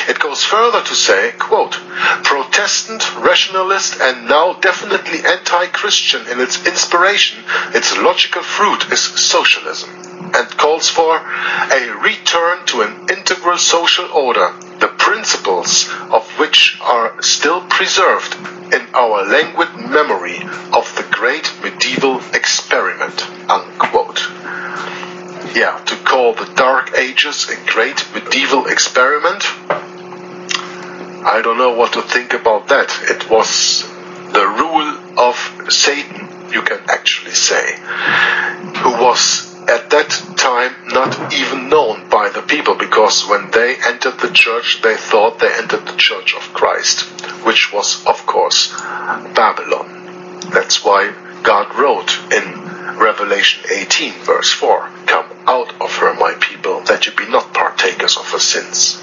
It 0.07 0.19
goes 0.19 0.43
further 0.43 0.81
to 0.81 0.95
say, 0.95 1.31
quote, 1.37 1.77
Protestant, 2.23 3.15
rationalist, 3.17 3.99
and 3.99 4.27
now 4.27 4.53
definitely 4.53 5.25
anti-Christian 5.25 6.27
in 6.27 6.39
its 6.39 6.65
inspiration, 6.65 7.43
its 7.73 7.97
logical 7.97 8.43
fruit 8.43 8.91
is 8.91 9.01
socialism, 9.01 9.89
and 10.35 10.57
calls 10.57 10.89
for 10.89 11.17
a 11.17 11.89
return 12.01 12.65
to 12.67 12.81
an 12.81 13.09
integral 13.09 13.57
social 13.57 14.09
order, 14.11 14.53
the 14.79 14.87
principles 14.97 15.89
of 16.11 16.27
which 16.39 16.79
are 16.81 17.21
still 17.21 17.61
preserved 17.67 18.35
in 18.73 18.87
our 18.93 19.25
languid 19.25 19.75
memory 19.75 20.37
of 20.71 20.93
the 20.95 21.05
great 21.11 21.51
medieval 21.61 22.21
experiment, 22.33 23.21
unquote. 23.49 24.21
Yeah, 25.55 25.83
to 25.85 25.95
call 25.97 26.33
the 26.33 26.51
Dark 26.55 26.97
Ages 26.97 27.47
a 27.49 27.55
great 27.71 28.03
medieval 28.13 28.65
experiment, 28.65 29.43
I 31.25 31.41
don't 31.43 31.59
know 31.59 31.75
what 31.75 31.93
to 31.93 32.01
think 32.01 32.33
about 32.33 32.69
that. 32.69 32.89
It 33.03 33.29
was 33.29 33.83
the 34.33 34.47
rule 34.47 35.19
of 35.19 35.71
Satan, 35.71 36.51
you 36.51 36.63
can 36.63 36.79
actually 36.89 37.35
say, 37.35 37.77
who 38.81 38.91
was 39.01 39.53
at 39.69 39.91
that 39.91 40.09
time 40.37 40.73
not 40.87 41.33
even 41.33 41.69
known 41.69 42.09
by 42.09 42.29
the 42.29 42.41
people 42.41 42.75
because 42.75 43.27
when 43.27 43.51
they 43.51 43.75
entered 43.85 44.19
the 44.19 44.31
church, 44.33 44.81
they 44.81 44.95
thought 44.95 45.39
they 45.39 45.53
entered 45.53 45.85
the 45.85 45.97
church 45.97 46.33
of 46.35 46.41
Christ, 46.53 47.01
which 47.45 47.71
was, 47.71 48.03
of 48.07 48.25
course, 48.25 48.71
Babylon. 49.35 50.39
That's 50.51 50.83
why 50.83 51.13
God 51.43 51.73
wrote 51.77 52.11
in 52.33 52.62
Revelation 52.97 53.63
18, 53.71 54.13
verse 54.23 54.51
4 54.51 54.89
Come 55.05 55.25
out 55.47 55.81
of 55.81 55.95
her, 55.97 56.13
my 56.15 56.33
people, 56.39 56.81
that 56.81 57.05
you 57.05 57.13
be 57.13 57.25
not 57.27 57.53
partakers 57.53 58.17
of 58.17 58.29
her 58.31 58.39
sins. 58.39 59.01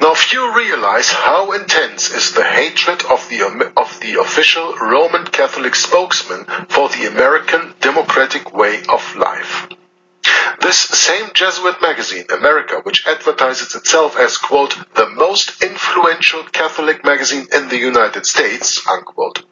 Now, 0.00 0.14
few 0.14 0.54
realize 0.54 1.10
how 1.10 1.52
intense 1.52 2.10
is 2.10 2.32
the 2.32 2.44
hatred 2.44 3.02
of 3.06 3.28
the, 3.28 3.72
of 3.76 4.00
the 4.00 4.20
official 4.20 4.74
Roman 4.76 5.24
Catholic 5.24 5.74
spokesman 5.74 6.44
for 6.68 6.88
the 6.90 7.06
American 7.06 7.74
democratic 7.80 8.52
way 8.54 8.82
of 8.88 9.16
life. 9.16 9.68
This 10.60 10.78
same 10.78 11.30
Jesuit 11.32 11.80
magazine, 11.80 12.26
America, 12.30 12.80
which 12.82 13.06
advertises 13.06 13.74
itself 13.74 14.16
as, 14.18 14.36
quote, 14.36 14.76
the 14.94 15.08
most 15.08 15.62
influential 15.62 16.42
Catholic 16.44 17.04
magazine 17.04 17.46
in 17.52 17.68
the 17.68 17.78
United 17.78 18.26
States, 18.26 18.86
unquote, 18.86 19.42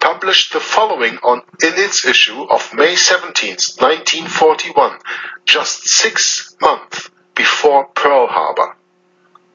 published 0.00 0.52
the 0.52 0.60
following 0.60 1.18
on 1.18 1.42
in 1.62 1.74
its 1.74 2.04
issue 2.04 2.42
of 2.44 2.74
May 2.74 2.96
17, 2.96 3.50
1941, 3.50 4.98
just 5.44 5.88
six 5.88 6.56
months 6.60 7.10
before 7.34 7.86
Pearl 7.86 8.26
Harbor. 8.26 8.76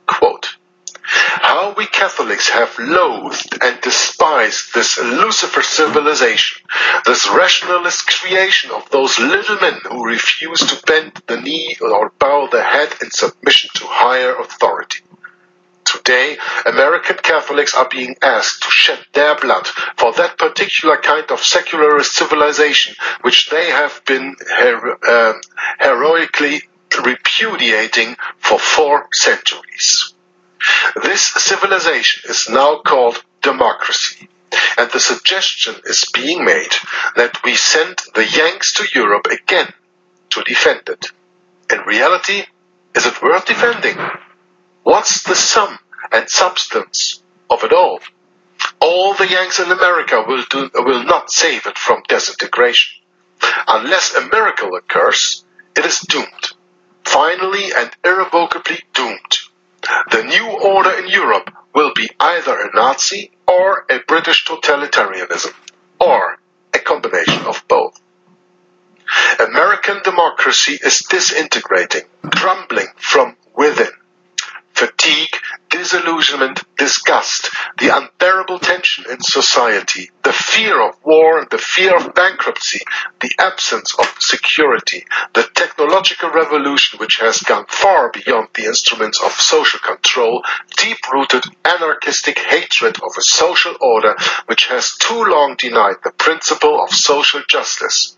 Quote, 0.05 0.55
how 1.03 1.73
we 1.75 1.85
Catholics 1.87 2.49
have 2.49 2.77
loathed 2.79 3.57
and 3.61 3.81
despised 3.81 4.73
this 4.73 4.97
Lucifer 4.97 5.61
civilization, 5.61 6.65
this 7.05 7.27
rationalist 7.29 8.07
creation 8.07 8.71
of 8.71 8.89
those 8.91 9.19
little 9.19 9.57
men 9.57 9.79
who 9.89 10.05
refuse 10.05 10.59
to 10.59 10.81
bend 10.85 11.21
the 11.27 11.41
knee 11.41 11.75
or 11.81 12.11
bow 12.17 12.47
the 12.51 12.63
head 12.63 12.93
in 13.01 13.11
submission 13.11 13.69
to 13.73 13.85
higher 13.87 14.35
authority. 14.37 15.00
Today, 15.85 16.37
American 16.65 17.17
Catholics 17.17 17.75
are 17.75 17.89
being 17.89 18.15
asked 18.21 18.63
to 18.63 18.69
shed 18.69 18.99
their 19.13 19.35
blood 19.35 19.67
for 19.97 20.13
that 20.13 20.37
particular 20.37 20.97
kind 20.97 21.29
of 21.31 21.43
secularist 21.43 22.13
civilization 22.13 22.95
which 23.21 23.49
they 23.49 23.69
have 23.69 24.01
been 24.05 24.35
hero- 24.57 24.97
uh, 25.01 25.33
heroically 25.79 26.63
repudiating 27.03 28.15
for 28.37 28.59
four 28.59 29.07
centuries. 29.13 30.13
This 31.01 31.23
civilization 31.23 32.29
is 32.29 32.49
now 32.49 32.81
called 32.81 33.23
democracy, 33.41 34.29
and 34.77 34.91
the 34.91 34.99
suggestion 34.99 35.75
is 35.85 36.05
being 36.13 36.45
made 36.45 36.73
that 37.15 37.43
we 37.43 37.55
send 37.55 37.97
the 38.13 38.25
Yanks 38.25 38.73
to 38.73 38.85
Europe 38.93 39.27
again 39.31 39.73
to 40.29 40.43
defend 40.43 40.81
it. 40.87 41.07
In 41.71 41.79
reality, 41.81 42.43
is 42.95 43.05
it 43.05 43.21
worth 43.21 43.45
defending? 43.45 43.97
What's 44.83 45.23
the 45.23 45.35
sum 45.35 45.77
and 46.11 46.29
substance 46.29 47.21
of 47.49 47.63
it 47.63 47.73
all? 47.73 47.99
All 48.79 49.13
the 49.13 49.27
Yanks 49.27 49.59
in 49.59 49.71
America 49.71 50.23
will, 50.27 50.43
do, 50.49 50.69
will 50.73 51.03
not 51.03 51.31
save 51.31 51.65
it 51.67 51.77
from 51.77 52.03
disintegration. 52.07 53.01
Unless 53.67 54.15
a 54.15 54.27
miracle 54.27 54.75
occurs, 54.75 55.43
it 55.75 55.85
is 55.85 55.99
doomed. 55.99 56.51
Finally 57.03 57.73
and 57.75 57.91
irrevocably 58.03 58.79
doomed. 58.93 59.37
The 60.11 60.23
new 60.23 60.47
order 60.47 60.91
in 60.91 61.07
Europe 61.07 61.49
will 61.73 61.91
be 61.95 62.09
either 62.19 62.57
a 62.59 62.75
Nazi 62.75 63.31
or 63.47 63.85
a 63.89 63.99
British 64.07 64.45
totalitarianism, 64.45 65.53
or 65.99 66.37
a 66.73 66.79
combination 66.79 67.45
of 67.45 67.63
both. 67.67 67.99
American 69.39 70.01
democracy 70.03 70.79
is 70.81 70.99
disintegrating, 71.09 72.03
crumbling 72.31 72.87
from 72.95 73.35
within. 73.55 73.91
Fatigue, 74.81 75.37
disillusionment, 75.69 76.63
disgust, 76.75 77.51
the 77.77 77.95
unbearable 77.95 78.57
tension 78.57 79.05
in 79.11 79.21
society, 79.21 80.09
the 80.23 80.33
fear 80.33 80.81
of 80.81 80.95
war, 81.05 81.45
the 81.51 81.59
fear 81.59 81.95
of 81.95 82.15
bankruptcy, 82.15 82.79
the 83.19 83.31
absence 83.37 83.93
of 83.99 84.11
security, 84.19 85.05
the 85.35 85.47
technological 85.53 86.31
revolution 86.31 86.97
which 86.97 87.17
has 87.19 87.41
gone 87.41 87.67
far 87.67 88.09
beyond 88.09 88.47
the 88.55 88.65
instruments 88.65 89.21
of 89.21 89.31
social 89.33 89.79
control, 89.81 90.43
deep 90.77 90.97
rooted 91.13 91.43
anarchistic 91.63 92.39
hatred 92.39 92.95
of 93.03 93.11
a 93.19 93.21
social 93.21 93.75
order 93.81 94.15
which 94.47 94.65
has 94.65 94.95
too 94.97 95.25
long 95.25 95.55
denied 95.57 95.97
the 96.03 96.11
principle 96.17 96.83
of 96.83 96.89
social 96.89 97.43
justice, 97.47 98.17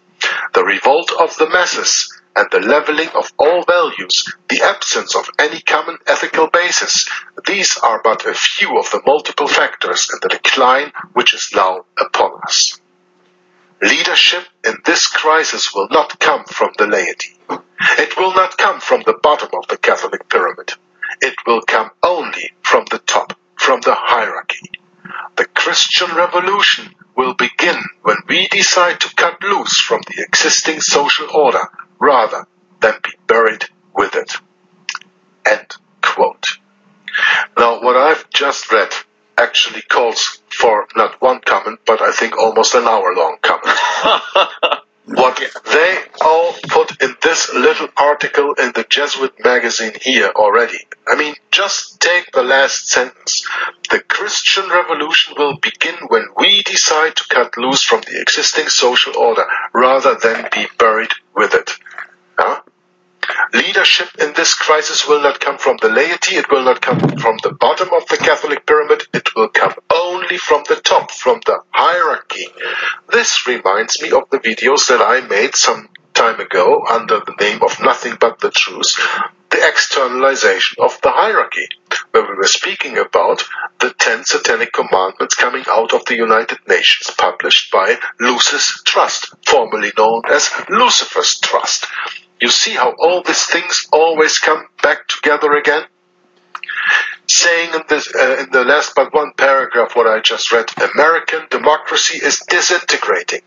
the 0.54 0.64
revolt 0.64 1.12
of 1.20 1.36
the 1.36 1.50
masses, 1.50 2.13
and 2.36 2.48
the 2.52 2.60
leveling 2.60 3.10
of 3.10 3.32
all 3.38 3.64
values, 3.64 4.34
the 4.50 4.62
absence 4.62 5.16
of 5.16 5.30
any 5.40 5.62
common 5.62 5.98
ethical 6.08 6.48
basis, 6.48 7.10
these 7.46 7.78
are 7.78 8.02
but 8.04 8.26
a 8.26 8.34
few 8.34 8.78
of 8.78 8.90
the 8.92 9.02
multiple 9.06 9.48
factors 9.48 10.10
in 10.12 10.20
the 10.22 10.30
decline 10.30 10.92
which 11.14 11.34
is 11.34 11.52
now 11.56 11.86
upon 12.00 12.40
us. 12.44 12.80
Leadership 13.82 14.46
in 14.66 14.76
this 14.86 15.08
crisis 15.08 15.74
will 15.76 15.90
not 15.92 16.20
come 16.20 16.46
from 16.46 16.72
the 16.78 16.88
laity. 16.88 17.38
It 17.98 18.18
will 18.18 18.34
not 18.34 18.58
come 18.58 18.80
from 18.80 19.04
the 19.06 19.20
bottom 19.22 19.50
of 19.54 19.68
the 19.68 19.78
Catholic 19.78 20.30
pyramid. 20.30 20.74
It 21.22 21.36
will 21.46 21.62
come 21.62 21.92
only 22.02 22.54
from 22.62 22.86
the 22.90 23.00
top, 23.00 23.38
from 23.56 23.82
the 23.82 23.94
hierarchy. 23.94 24.72
The 25.36 25.46
Christian 25.46 26.16
revolution 26.16 26.96
will 27.16 27.34
begin 27.34 27.82
when 28.02 28.18
we 28.28 28.48
decide 28.48 29.00
to 29.02 29.16
cut 29.16 29.42
loose 29.42 29.80
from 29.80 30.02
the 30.08 30.24
existing 30.24 30.82
social 30.82 31.28
order 31.34 31.70
rather 32.00 32.48
than 32.82 32.94
be 33.04 33.12
buried 33.28 33.66
with 33.96 34.16
it. 34.16 34.34
End 35.46 35.76
quote. 36.02 36.58
Now, 37.58 37.82
what 37.82 37.96
I've 37.96 38.30
just 38.32 38.72
read 38.72 38.90
actually 39.38 39.82
calls 39.82 40.40
for 40.50 40.88
not 40.96 41.22
one 41.22 41.42
comment, 41.42 41.80
but 41.86 42.02
I 42.02 42.12
think 42.12 42.38
almost 42.38 42.76
an 42.76 42.86
hour 42.86 43.16
long 43.16 43.38
comment. 43.42 43.78
what 45.06 45.42
they 45.72 45.98
all 46.22 46.54
put 46.70 47.02
in 47.02 47.16
this 47.22 47.54
little 47.54 47.90
article 47.98 48.54
in 48.54 48.72
the 48.74 48.86
Jesuit 48.88 49.34
magazine 49.44 49.94
here 50.02 50.32
already. 50.36 50.80
I 51.08 51.16
mean, 51.16 51.36
just 51.52 52.00
take 52.00 52.32
the 52.32 52.44
last 52.44 52.88
sentence. 52.88 53.46
The 53.90 54.00
Christian 54.00 54.70
revolution 54.70 55.36
will 55.38 55.58
begin 55.58 55.96
when 56.08 56.28
we 56.38 56.64
decide 56.64 57.16
to 57.18 57.26
cut 57.30 57.58
loose 57.58 57.84
from 57.84 58.02
the 58.02 58.22
existing 58.22 58.70
social 58.70 59.18
order 59.18 59.46
rather 59.74 60.16
than 60.16 60.48
be 60.54 60.68
buried 60.78 61.12
with 61.36 61.54
it. 61.54 61.72
Huh? 62.38 62.62
Leadership 63.54 64.10
in 64.20 64.34
this 64.34 64.54
crisis 64.54 65.08
will 65.08 65.22
not 65.22 65.40
come 65.40 65.58
from 65.58 65.78
the 65.82 65.90
laity, 65.90 66.36
it 66.36 66.50
will 66.50 66.64
not 66.64 66.82
come 66.82 67.00
from 67.00 67.38
the 67.44 67.54
bottom 67.54 67.90
of 67.94 68.06
the 68.08 68.18
Catholic 68.18 68.66
pyramid, 68.66 69.04
it 69.14 69.34
will 69.36 69.48
come 69.48 69.74
only 69.94 70.38
from 70.38 70.64
the 70.68 70.76
top, 70.76 71.12
from 71.12 71.40
the 71.46 71.60
hierarchy. 71.72 72.48
This 73.12 73.48
reminds 73.48 74.02
me 74.02 74.12
of 74.12 74.30
the 74.30 74.40
videos 74.40 74.88
that 74.88 75.02
I 75.02 75.22
made 75.28 75.56
some 75.56 75.88
time 76.24 76.40
ago 76.40 76.86
under 76.90 77.20
the 77.20 77.36
name 77.42 77.62
of 77.62 77.82
Nothing 77.82 78.16
But 78.18 78.40
the 78.40 78.50
Truth, 78.50 78.96
the 79.50 79.68
externalization 79.68 80.78
of 80.82 80.98
the 81.02 81.12
hierarchy, 81.12 81.68
where 82.12 82.24
we 82.24 82.36
were 82.36 82.48
speaking 82.48 82.98
about 82.98 83.44
the 83.82 83.94
ten 84.00 84.24
satanic 84.24 84.72
commandments 84.72 85.36
coming 85.36 85.66
out 85.68 85.94
of 85.94 86.06
the 86.06 86.16
United 86.16 86.60
Nations, 86.66 87.14
published 87.18 87.74
by 87.74 87.98
Lucis 88.22 88.82
Trust, 88.86 89.34
formerly 89.46 89.92
known 89.98 90.22
as 90.32 90.50
Lucifer's 90.70 91.40
Trust. 91.40 91.88
You 92.40 92.48
see 92.48 92.72
how 92.72 92.94
all 92.98 93.22
these 93.22 93.46
things 93.46 93.88
always 93.92 94.40
come 94.40 94.68
back 94.82 95.10
together 95.10 95.52
again? 95.52 95.84
Saying 97.28 97.74
in, 97.74 97.82
this, 97.90 98.08
uh, 98.16 98.38
in 98.40 98.52
the 98.52 98.64
last 98.64 98.94
but 98.96 99.14
one 99.14 99.34
paragraph 99.36 99.94
what 99.94 100.08
I 100.08 100.22
just 100.22 100.54
read, 100.54 100.72
American 100.96 101.42
democracy 101.50 102.18
is 102.24 102.40
disintegrating. 102.48 103.42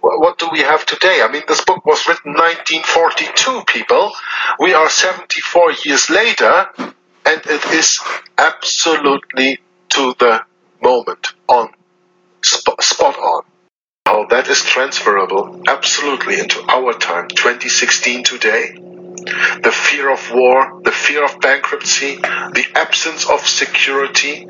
What 0.00 0.38
do 0.38 0.48
we 0.52 0.60
have 0.60 0.86
today? 0.86 1.20
I 1.22 1.30
mean, 1.30 1.42
this 1.48 1.64
book 1.64 1.84
was 1.84 2.06
written 2.06 2.32
1942, 2.32 3.62
people. 3.66 4.12
We 4.58 4.74
are 4.74 4.88
74 4.88 5.72
years 5.84 6.10
later, 6.10 6.68
and 6.78 7.42
it 7.44 7.64
is 7.72 8.00
absolutely 8.38 9.58
to 9.90 10.14
the 10.18 10.44
moment, 10.82 11.28
on, 11.48 11.70
spot, 12.42 12.82
spot 12.82 13.18
on. 13.18 13.42
How 14.06 14.26
that 14.26 14.48
is 14.48 14.62
transferable 14.62 15.62
absolutely 15.66 16.38
into 16.38 16.62
our 16.68 16.92
time, 16.92 17.28
2016 17.28 18.22
today. 18.22 18.76
The 18.76 19.72
fear 19.72 20.12
of 20.12 20.32
war, 20.32 20.80
the 20.84 20.92
fear 20.92 21.24
of 21.24 21.40
bankruptcy, 21.40 22.16
the 22.16 22.64
absence 22.76 23.28
of 23.28 23.44
security, 23.44 24.46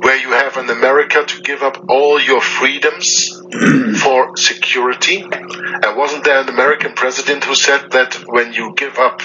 where 0.00 0.16
you 0.16 0.30
have 0.30 0.56
in 0.56 0.70
America 0.70 1.24
to 1.24 1.42
give 1.42 1.62
up 1.62 1.84
all 1.88 2.20
your 2.20 2.40
freedoms 2.40 3.30
for 4.02 4.36
security. 4.36 5.22
And 5.22 5.96
wasn't 5.96 6.24
there 6.24 6.40
an 6.40 6.48
American 6.48 6.94
president 6.94 7.44
who 7.44 7.54
said 7.54 7.90
that 7.92 8.14
when 8.26 8.52
you 8.52 8.74
give 8.76 8.98
up 8.98 9.22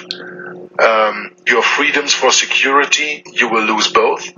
um, 0.82 1.32
your 1.48 1.62
freedoms 1.62 2.14
for 2.14 2.32
security, 2.32 3.24
you 3.32 3.50
will 3.50 3.64
lose 3.64 3.92
both? 3.92 4.32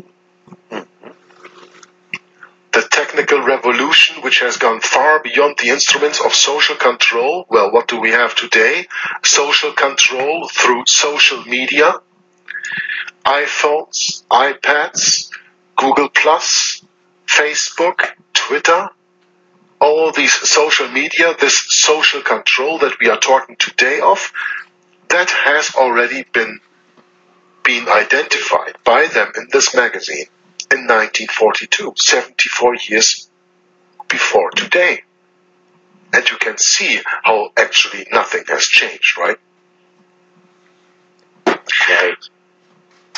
the 2.75 2.81
technical 2.81 3.41
revolution 3.41 4.21
which 4.21 4.39
has 4.39 4.57
gone 4.57 4.81
far 4.81 5.21
beyond 5.23 5.55
the 5.57 5.69
instruments 5.69 6.19
of 6.19 6.33
social 6.33 6.75
control. 6.75 7.45
Well, 7.49 7.71
what 7.71 7.87
do 7.87 8.01
we 8.01 8.11
have 8.11 8.35
today? 8.35 8.85
Social 9.23 9.71
control 9.71 10.49
through 10.49 10.83
social 10.85 11.41
media, 11.45 11.93
iPhones, 13.25 14.25
iPads, 14.29 15.29
Google 15.75 16.09
Plus, 16.09 16.83
Facebook, 17.27 18.11
Twitter, 18.33 18.89
all 19.79 20.11
these 20.11 20.33
social 20.33 20.87
media, 20.89 21.35
this 21.39 21.57
social 21.57 22.21
control 22.21 22.79
that 22.79 22.99
we 22.99 23.09
are 23.09 23.19
talking 23.19 23.55
today 23.57 23.99
of, 23.99 24.31
that 25.09 25.29
has 25.29 25.75
already 25.75 26.23
been 26.33 26.59
been 27.63 27.89
identified 27.89 28.77
by 28.83 29.07
them 29.07 29.31
in 29.35 29.47
this 29.51 29.73
magazine 29.75 30.27
in 30.71 30.81
1942, 30.81 31.93
74 31.95 32.75
years 32.87 33.29
before 34.07 34.51
today. 34.51 35.01
And 36.13 36.29
you 36.29 36.37
can 36.37 36.57
see 36.59 36.99
how 37.23 37.51
actually 37.57 38.05
nothing 38.11 38.43
has 38.47 38.67
changed, 38.67 39.17
right? 39.17 39.37
Right. 41.47 42.29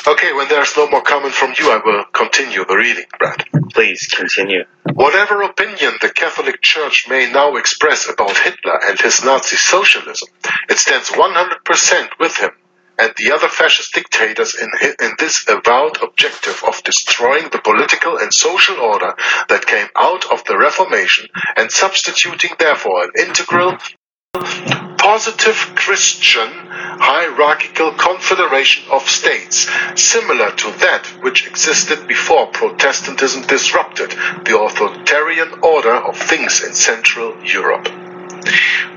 Okay, 0.06 0.32
when 0.32 0.48
there's 0.48 0.76
no 0.76 0.88
more 0.88 1.02
comment 1.02 1.34
from 1.34 1.54
you, 1.58 1.70
I 1.70 1.80
will 1.84 2.04
continue 2.12 2.64
the 2.64 2.76
reading, 2.76 3.04
Brad. 3.18 3.44
Please 3.72 4.06
continue. 4.06 4.64
Whatever 4.94 5.42
opinion 5.42 5.94
the 6.00 6.10
Catholic 6.10 6.62
Church 6.62 7.06
may 7.08 7.30
now 7.30 7.56
express 7.56 8.08
about 8.08 8.36
Hitler 8.36 8.80
and 8.84 8.98
his 9.00 9.22
Nazi 9.22 9.56
socialism, 9.56 10.28
it 10.68 10.78
stands 10.78 11.10
100% 11.10 12.08
with 12.18 12.36
him 12.36 12.50
and 12.98 13.12
the 13.16 13.32
other 13.32 13.48
fascist 13.48 13.94
dictators 13.94 14.54
in, 14.54 14.68
in 15.00 15.12
this 15.18 15.46
avowed 15.48 16.02
objective 16.02 16.62
of 16.66 16.82
destroying 16.82 17.48
the 17.50 17.60
political 17.60 18.18
and 18.18 18.34
social 18.34 18.76
order 18.80 19.14
that 19.48 19.66
came 19.66 19.86
out 19.96 20.30
of 20.32 20.42
the 20.44 20.58
Reformation 20.58 21.28
and 21.56 21.70
substituting 21.70 22.50
therefore 22.58 23.04
an 23.04 23.10
integral 23.18 23.78
positive 25.08 25.72
Christian 25.74 26.50
hierarchical 26.68 27.92
confederation 27.92 28.84
of 28.92 29.08
states, 29.08 29.66
similar 29.94 30.50
to 30.50 30.70
that 30.80 31.06
which 31.22 31.46
existed 31.46 32.06
before 32.06 32.48
Protestantism 32.48 33.40
disrupted 33.46 34.10
the 34.44 34.60
authoritarian 34.60 35.48
order 35.62 35.94
of 35.94 36.14
things 36.14 36.62
in 36.62 36.74
Central 36.74 37.42
Europe. 37.42 37.88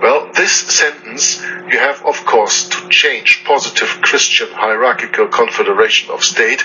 Well, 0.02 0.30
this 0.34 0.52
sentence 0.52 1.42
you 1.72 1.80
have, 1.80 2.04
of 2.06 2.26
course, 2.26 2.68
to 2.68 2.90
change 2.90 3.46
positive 3.46 4.02
Christian 4.02 4.50
hierarchical 4.52 5.30
confederation 5.30 6.12
of 6.12 6.26
state. 6.26 6.62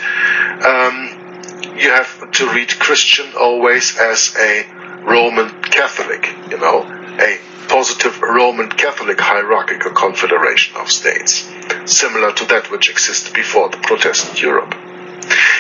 Um, 0.73 1.76
you 1.78 1.92
have 1.92 2.33
to 2.33 2.52
read 2.52 2.70
Christian 2.81 3.26
always 3.39 3.97
as 3.97 4.34
a 4.36 4.66
Roman 5.05 5.62
Catholic, 5.62 6.26
you 6.50 6.58
know, 6.58 6.83
a 7.20 7.39
positive 7.69 8.20
Roman 8.20 8.70
Catholic 8.70 9.20
hierarchical 9.20 9.93
confederation 9.93 10.77
of 10.77 10.91
states, 10.91 11.49
similar 11.85 12.33
to 12.33 12.45
that 12.47 12.70
which 12.70 12.91
existed 12.91 13.35
before 13.35 13.69
the 13.69 13.78
Protestant 13.78 14.41
Europe. 14.41 14.75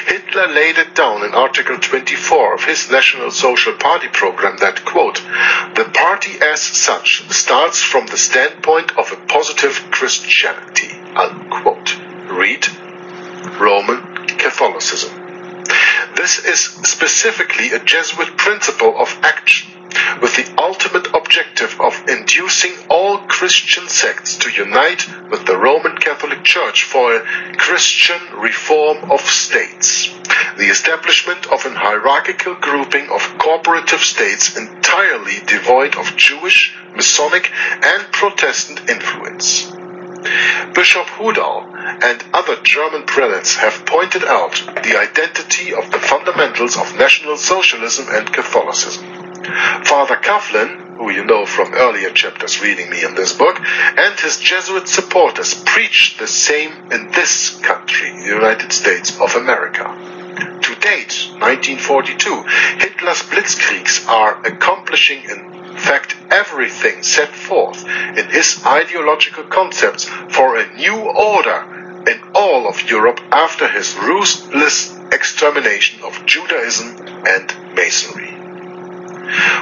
Hitler 0.06 0.46
laid 0.48 0.78
it 0.78 0.94
down 0.94 1.24
in 1.24 1.34
Article 1.34 1.78
24 1.78 2.54
of 2.54 2.64
his 2.64 2.90
National 2.90 3.30
Social 3.30 3.74
Party 3.74 4.08
program 4.08 4.56
that, 4.58 4.84
quote, 4.84 5.16
the 5.74 5.90
party 5.92 6.38
as 6.40 6.60
such 6.60 7.28
starts 7.30 7.82
from 7.82 8.06
the 8.06 8.16
standpoint 8.16 8.96
of 8.96 9.10
a 9.12 9.26
positive 9.26 9.90
Christianity, 9.90 10.90
unquote. 11.16 11.96
Read 12.30 12.66
Roman 13.58 14.26
Catholicism. 14.26 15.64
This 16.16 16.44
is 16.44 16.60
specifically 16.60 17.72
a 17.72 17.82
Jesuit 17.82 18.36
principle 18.36 18.98
of 18.98 19.08
action 19.22 19.85
with 20.20 20.36
the 20.36 20.54
ultimate 20.58 21.08
objective 21.14 21.80
of 21.80 22.08
inducing 22.08 22.72
all 22.88 23.18
Christian 23.18 23.88
sects 23.88 24.36
to 24.38 24.50
unite 24.50 25.06
with 25.30 25.46
the 25.46 25.56
Roman 25.56 25.96
Catholic 25.96 26.42
Church 26.44 26.84
for 26.84 27.14
a 27.14 27.56
Christian 27.56 28.20
reform 28.38 29.10
of 29.10 29.20
states. 29.20 30.08
The 30.56 30.68
establishment 30.70 31.46
of 31.52 31.66
an 31.66 31.74
hierarchical 31.74 32.54
grouping 32.54 33.08
of 33.10 33.38
cooperative 33.38 34.00
states 34.00 34.56
entirely 34.56 35.40
devoid 35.46 35.96
of 35.96 36.16
Jewish, 36.16 36.74
Masonic, 36.94 37.50
and 37.52 38.12
Protestant 38.12 38.88
influence. 38.88 39.72
Bishop 40.74 41.06
Hudal 41.06 41.72
and 42.02 42.24
other 42.34 42.56
German 42.62 43.04
prelates 43.04 43.54
have 43.56 43.86
pointed 43.86 44.24
out 44.24 44.54
the 44.82 44.98
identity 44.98 45.72
of 45.72 45.90
the 45.90 45.98
fundamentals 45.98 46.76
of 46.76 46.96
National 46.96 47.36
Socialism 47.36 48.06
and 48.10 48.32
Catholicism. 48.32 49.15
Father 49.84 50.16
Coughlin, 50.16 50.96
who 50.96 51.10
you 51.10 51.24
know 51.24 51.44
from 51.46 51.74
earlier 51.74 52.10
chapters 52.10 52.62
reading 52.62 52.90
me 52.90 53.04
in 53.04 53.14
this 53.14 53.32
book, 53.32 53.60
and 53.60 54.18
his 54.18 54.38
Jesuit 54.38 54.88
supporters 54.88 55.54
preached 55.64 56.18
the 56.18 56.26
same 56.26 56.72
in 56.90 57.10
this 57.12 57.58
country, 57.60 58.10
the 58.10 58.26
United 58.26 58.72
States 58.72 59.18
of 59.20 59.34
America. 59.34 59.84
To 60.62 60.74
date, 60.80 61.30
1942, 61.38 62.42
Hitler's 62.78 63.22
blitzkriegs 63.22 64.06
are 64.08 64.44
accomplishing 64.44 65.22
in 65.24 65.76
fact 65.76 66.16
everything 66.30 67.02
set 67.02 67.28
forth 67.28 67.86
in 67.86 68.28
his 68.30 68.62
ideological 68.66 69.44
concepts 69.44 70.04
for 70.04 70.56
a 70.56 70.74
new 70.74 70.96
order 70.96 72.04
in 72.08 72.20
all 72.34 72.68
of 72.68 72.90
Europe 72.90 73.20
after 73.30 73.68
his 73.68 73.96
ruthless 73.96 74.96
extermination 75.12 76.02
of 76.02 76.24
Judaism 76.26 76.96
and 77.26 77.74
Masonry. 77.74 78.35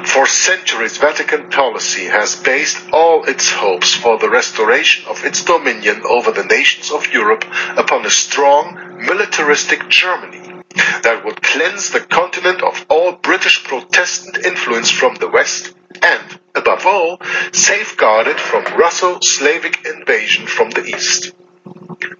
For 0.04 0.26
centuries, 0.26 0.98
Vatican 0.98 1.48
policy 1.48 2.04
has 2.04 2.36
based 2.36 2.78
all 2.92 3.24
its 3.24 3.50
hopes 3.50 3.94
for 3.94 4.18
the 4.18 4.28
restoration 4.28 5.06
of 5.06 5.24
its 5.24 5.42
dominion 5.42 6.02
over 6.06 6.30
the 6.32 6.44
nations 6.44 6.90
of 6.90 7.12
Europe 7.12 7.44
upon 7.76 8.04
a 8.04 8.10
strong, 8.10 8.98
militaristic 9.06 9.88
Germany 9.88 10.62
that 11.02 11.24
would 11.24 11.42
cleanse 11.42 11.90
the 11.90 12.00
continent 12.00 12.62
of 12.62 12.84
all 12.88 13.12
British 13.12 13.64
Protestant 13.64 14.44
influence 14.44 14.90
from 14.90 15.14
the 15.14 15.30
West 15.30 15.74
and, 16.02 16.40
above 16.54 16.84
all, 16.84 17.18
safeguard 17.52 18.26
it 18.26 18.40
from 18.40 18.64
Russo-Slavic 18.78 19.86
invasion 19.86 20.46
from 20.46 20.70
the 20.70 20.84
East. 20.84 21.32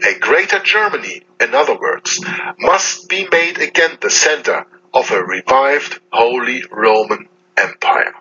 A 0.07 0.19
greater 0.19 0.61
Germany, 0.61 1.23
in 1.41 1.55
other 1.55 1.79
words, 1.79 2.25
must 2.59 3.09
be 3.09 3.29
made 3.31 3.59
again 3.59 3.99
the 4.01 4.11
center 4.11 4.67
of 4.95 5.11
a 5.11 5.23
revived 5.23 6.01
Holy 6.13 6.65
Roman 6.71 7.29
Empire. 7.57 8.15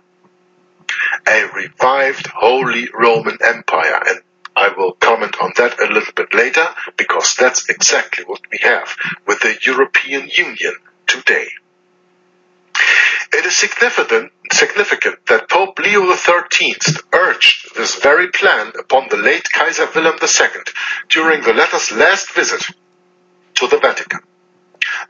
A 1.27 1.47
revived 1.53 2.27
Holy 2.27 2.89
Roman 2.93 3.37
Empire, 3.43 4.01
and 4.07 4.21
I 4.55 4.69
will 4.69 4.93
comment 4.93 5.35
on 5.41 5.53
that 5.57 5.79
a 5.79 5.91
little 5.91 6.13
bit 6.13 6.33
later 6.33 6.65
because 6.97 7.35
that's 7.35 7.69
exactly 7.69 8.23
what 8.25 8.41
we 8.51 8.59
have 8.61 8.95
with 9.25 9.39
the 9.39 9.57
European 9.65 10.29
Union 10.29 10.75
today. 11.07 11.47
It 13.33 13.45
is 13.45 13.55
significant, 13.55 14.31
significant 14.51 15.25
that 15.25 15.49
Pope 15.49 15.79
Leo 15.79 16.13
XIII 16.13 16.75
urged 17.13 17.75
this 17.75 17.95
very 17.95 18.27
plan 18.29 18.71
upon 18.79 19.09
the 19.09 19.17
late 19.17 19.51
Kaiser 19.51 19.89
Wilhelm 19.95 20.19
II 20.21 20.61
during 21.09 21.41
the 21.41 21.53
latter's 21.53 21.91
last 21.91 22.31
visit 22.31 22.61
to 23.55 23.67
the 23.67 23.79
Vatican. 23.79 24.19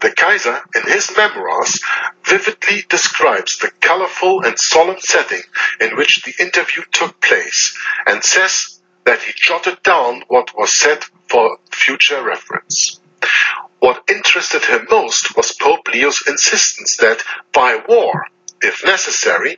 The 0.01 0.11
Kaiser, 0.11 0.61
in 0.75 0.83
his 0.83 1.15
memoirs, 1.15 1.80
vividly 2.23 2.85
describes 2.89 3.57
the 3.57 3.72
colorful 3.80 4.43
and 4.45 4.57
solemn 4.59 4.99
setting 4.99 5.41
in 5.80 5.95
which 5.95 6.22
the 6.23 6.33
interview 6.43 6.83
took 6.91 7.19
place 7.22 7.77
and 8.05 8.23
says 8.23 8.80
that 9.05 9.22
he 9.22 9.33
jotted 9.35 9.81
down 9.83 10.23
what 10.27 10.57
was 10.57 10.72
said 10.72 11.03
for 11.27 11.57
future 11.72 12.23
reference. 12.23 12.99
What 13.80 14.03
interested 14.07 14.63
him 14.63 14.88
most 14.89 15.35
was 15.35 15.51
Pope 15.53 15.88
Leo's 15.93 16.23
insistence 16.27 16.97
that 16.97 17.23
by 17.51 17.81
war, 17.88 18.27
if 18.61 18.85
necessary, 18.85 19.57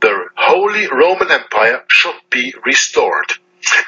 the 0.00 0.26
Holy 0.36 0.88
Roman 0.88 1.30
Empire 1.30 1.84
should 1.88 2.20
be 2.30 2.54
restored, 2.64 3.32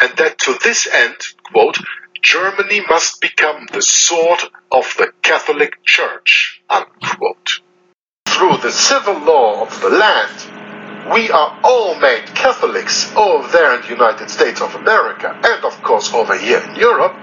and 0.00 0.16
that 0.16 0.38
to 0.38 0.58
this 0.62 0.86
end, 0.86 1.16
quote, 1.42 1.78
Germany 2.22 2.82
must 2.88 3.20
become 3.20 3.66
the 3.72 3.82
sword 3.82 4.40
of 4.70 4.94
the 4.98 5.12
Catholic 5.22 5.84
Church, 5.84 6.62
unquote. 6.68 7.60
Through 8.26 8.58
the 8.58 8.72
civil 8.72 9.18
law 9.18 9.62
of 9.62 9.80
the 9.80 9.90
land, 9.90 11.12
we 11.14 11.30
are 11.30 11.58
all 11.64 11.94
made 11.98 12.26
Catholics 12.34 13.14
over 13.16 13.48
there 13.48 13.74
in 13.74 13.82
the 13.82 13.88
United 13.88 14.30
States 14.30 14.60
of 14.60 14.74
America, 14.74 15.34
and 15.42 15.64
of 15.64 15.82
course 15.82 16.12
over 16.12 16.36
here 16.38 16.58
in 16.60 16.76
Europe, 16.76 17.16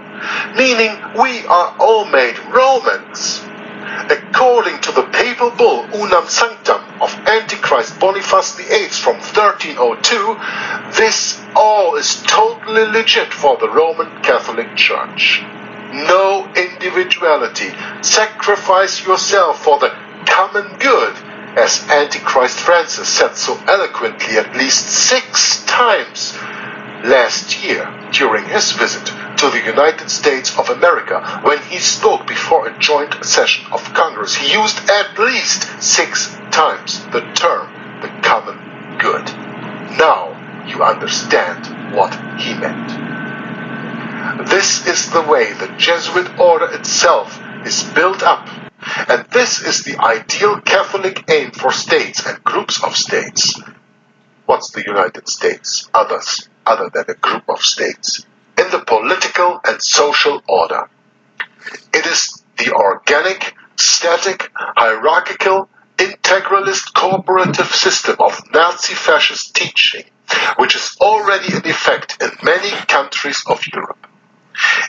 meaning 0.56 0.92
we 1.19 1.45
are 1.45 1.76
all 1.80 2.06
made 2.06 2.38
Romans. 2.50 3.42
According 4.09 4.82
to 4.82 4.91
the 4.91 5.03
papal 5.03 5.51
bull 5.51 5.88
Unam 5.93 6.27
Sanctam 6.27 7.01
of 7.01 7.14
Antichrist 7.27 7.99
Boniface 7.99 8.56
VIII 8.56 8.90
from 8.90 9.16
1302, 9.16 10.91
this 10.98 11.41
all 11.56 11.95
is 11.95 12.22
totally 12.24 12.85
legit 12.85 13.33
for 13.33 13.57
the 13.57 13.69
Roman 13.69 14.22
Catholic 14.22 14.75
Church. 14.75 15.41
No 15.93 16.51
individuality. 16.56 17.69
Sacrifice 18.01 19.06
yourself 19.06 19.64
for 19.64 19.80
the 19.80 19.90
common 20.25 20.77
good, 20.80 21.16
as 21.57 21.82
Antichrist 21.90 22.59
Francis 22.59 23.07
said 23.07 23.35
so 23.35 23.57
eloquently 23.67 24.38
at 24.38 24.56
least 24.56 24.88
six 24.88 25.64
times 25.66 26.33
last 27.06 27.64
year 27.64 28.09
during 28.11 28.45
his 28.45 28.72
visit 28.74 29.09
to 29.38 29.49
the 29.49 29.64
United 29.64 30.09
States 30.09 30.57
of 30.57 30.69
America 30.69 31.41
when 31.43 31.59
he 31.59 31.77
spoke 31.77 32.25
before 32.25 32.67
a 32.67 32.80
joint 32.80 33.24
session 33.24 33.72
of 33.72 33.93
Congress. 33.93 34.35
He 34.35 34.51
used 34.51 34.90
at 34.90 35.17
least 35.19 35.82
six 35.82 36.35
times 36.51 37.06
the 37.07 37.22
term 37.35 38.01
the 38.01 38.09
common 38.22 38.98
good. 38.98 39.25
Now 39.98 40.66
you 40.67 40.83
understand 40.83 41.95
what 41.95 42.14
he 42.40 42.53
meant. 42.53 44.48
This 44.49 44.85
is 44.88 45.11
the 45.11 45.22
way 45.22 45.53
the 45.53 45.74
Jesuit 45.77 46.40
order 46.40 46.72
itself 46.74 47.40
is 47.66 47.83
built 47.83 48.24
up, 48.24 48.48
and 49.07 49.25
this 49.32 49.61
is 49.61 49.83
the 49.83 49.98
ideal 49.99 50.61
Catholic 50.61 51.24
aim 51.30 51.51
for 51.51 51.72
states 51.72 52.25
and 52.25 52.43
groups 52.43 52.83
of 52.83 52.95
states. 52.95 53.59
What's 54.45 54.72
the 54.72 54.83
United 54.85 55.27
States? 55.30 55.90
Others, 55.93 56.49
other 56.66 56.90
than 56.90 57.06
a 57.07 57.14
group 57.14 57.48
of 57.49 57.61
states. 57.61 58.25
In 58.58 58.72
the 58.72 58.84
political 58.86 59.60
and 59.64 59.82
social 59.82 60.42
order. 60.48 60.90
It 61.94 62.06
is 62.06 62.44
the 62.58 62.74
organic, 62.74 63.53
static, 63.76 64.52
hierarchical, 64.56 65.69
integralist 65.98 66.94
cooperative 66.94 67.74
system 67.74 68.16
of 68.19 68.42
Nazi 68.53 68.94
fascist 68.94 69.56
teaching, 69.56 70.06
which 70.58 70.76
is 70.76 70.95
already 71.02 71.53
in 71.53 71.68
effect 71.68 72.22
in 72.22 72.32
many 72.44 72.69
countries 72.88 73.44
of 73.48 73.61
Europe. 73.74 74.08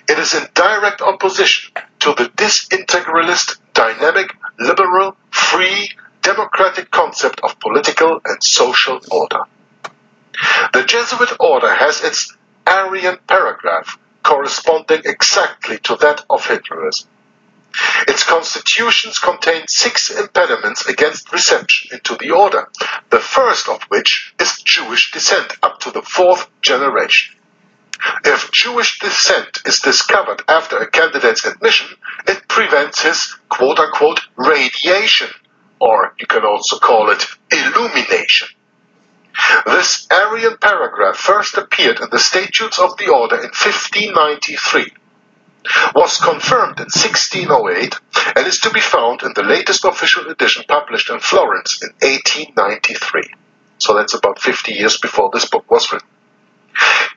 It 0.09 0.19
is 0.19 0.35
in 0.35 0.47
direct 0.55 1.03
opposition 1.03 1.75
to 2.01 2.15
the 2.15 2.31
disintegralist, 2.37 3.59
dynamic, 3.75 4.35
liberal, 4.59 5.17
free, 5.31 5.91
democratic 6.23 6.91
concept 6.91 7.41
of 7.43 7.59
political 7.61 8.21
and 8.25 8.43
social 8.43 9.01
order. 9.11 9.43
The 10.73 10.85
Jesuit 10.85 11.33
order 11.41 11.75
has 11.75 12.03
its 12.03 12.37
Aryan 12.69 13.19
paragraph 13.27 13.99
corresponding 14.23 15.03
exactly 15.07 15.79
to 15.79 15.97
that 15.97 16.25
of 16.29 16.45
Hitlerism. 16.45 17.07
Its 18.07 18.25
constitutions 18.25 19.19
contain 19.19 19.67
six 19.69 20.11
impediments 20.11 20.87
against 20.87 21.33
reception 21.33 21.91
into 21.93 22.15
the 22.17 22.31
order, 22.31 22.69
the 23.11 23.21
first 23.21 23.69
of 23.69 23.83
which 23.85 24.35
is 24.39 24.63
Jewish 24.63 25.13
descent 25.13 25.53
up 25.63 25.81
to 25.81 25.91
the 25.91 26.03
fourth 26.03 26.49
generation. 26.61 27.37
If 28.25 28.51
Jewish 28.53 28.99
descent 28.99 29.63
is 29.65 29.81
discovered 29.81 30.43
after 30.49 30.77
a 30.79 30.91
candidate's 30.91 31.45
admission, 31.45 31.89
it 32.27 32.47
prevents 32.49 33.03
his 33.03 33.35
quote 33.49 33.79
unquote 33.79 34.21
radiation, 34.37 35.31
or 35.81 36.15
you 36.19 36.27
can 36.27 36.45
also 36.45 36.79
call 36.79 37.11
it 37.11 37.27
illumination. 37.51 38.49
This 39.67 40.07
Aryan 40.11 40.57
paragraph 40.59 41.17
first 41.17 41.57
appeared 41.57 42.01
in 42.01 42.11
the 42.11 42.19
Statutes 42.19 42.79
of 42.79 42.97
the 42.97 43.09
Order 43.09 43.37
in 43.37 43.51
1593, 43.51 44.93
was 45.95 46.19
confirmed 46.19 46.79
in 46.79 46.87
1608, 46.87 47.95
and 48.37 48.47
is 48.47 48.61
to 48.61 48.71
be 48.71 48.81
found 48.81 49.23
in 49.23 49.33
the 49.35 49.43
latest 49.43 49.85
official 49.85 50.29
edition 50.29 50.65
published 50.67 51.11
in 51.11 51.21
Florence 51.21 51.81
in 51.83 51.91
1893. 52.01 53.23
So 53.79 53.95
that's 53.95 54.15
about 54.15 54.41
50 54.41 54.73
years 54.73 54.99
before 54.99 55.31
this 55.33 55.49
book 55.49 55.71
was 55.71 55.93
written. 55.93 56.09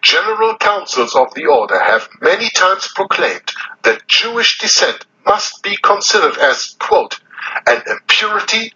General 0.02 0.58
councils 0.58 1.16
of 1.16 1.34
the 1.34 1.46
order 1.46 1.80
have 1.80 2.10
many 2.22 2.50
times 2.50 2.92
proclaimed 2.96 3.52
that 3.84 4.08
Jewish 4.08 4.58
descent 4.58 5.06
must 5.26 5.62
be 5.64 5.78
considered 5.78 6.38
as, 6.38 6.76
quote, 6.80 7.20
an 7.68 7.82
impurity, 7.88 8.74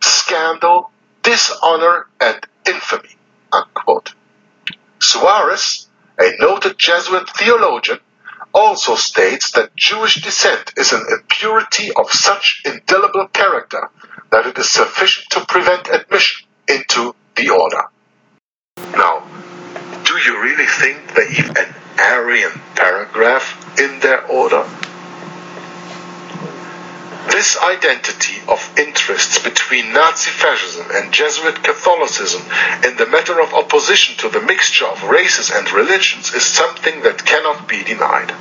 scandal, 0.00 0.90
dishonor, 1.22 2.06
and 2.20 2.46
infamy, 2.66 3.16
unquote. 3.52 4.14
Suarez, 5.00 5.88
a 6.18 6.32
noted 6.38 6.78
Jesuit 6.78 7.28
theologian, 7.30 7.98
also 8.52 8.94
states 8.94 9.52
that 9.52 9.76
Jewish 9.76 10.22
descent 10.22 10.72
is 10.76 10.92
an 10.92 11.04
impurity 11.10 11.90
of 11.94 12.10
such 12.10 12.62
indelible 12.64 13.28
character 13.28 13.90
that 14.30 14.46
it 14.46 14.58
is 14.58 14.70
sufficient 14.70 15.28
to 15.30 15.44
prevent 15.44 15.88
admission 15.88 16.46
into 16.68 17.14
the 17.36 17.50
order. 17.50 17.82
Now, 18.96 19.22
do 20.04 20.16
you 20.18 20.42
really 20.42 20.66
think 20.66 21.14
they 21.14 21.28
even 21.38 21.56
an 21.56 21.74
Aryan 21.98 22.52
paragraph 22.74 23.78
in 23.78 24.00
their 24.00 24.26
order? 24.26 24.66
This 27.36 27.58
identity 27.58 28.40
of 28.48 28.78
interests 28.78 29.38
between 29.38 29.92
Nazi 29.92 30.30
fascism 30.30 30.86
and 30.90 31.12
Jesuit 31.12 31.62
Catholicism 31.62 32.40
in 32.82 32.96
the 32.96 33.04
matter 33.04 33.38
of 33.42 33.52
opposition 33.52 34.16
to 34.16 34.30
the 34.30 34.40
mixture 34.40 34.86
of 34.86 35.10
races 35.10 35.50
and 35.50 35.70
religions 35.70 36.32
is 36.32 36.46
something 36.46 37.02
that 37.02 37.26
cannot 37.26 37.68
be 37.68 37.84
denied. 37.84 38.32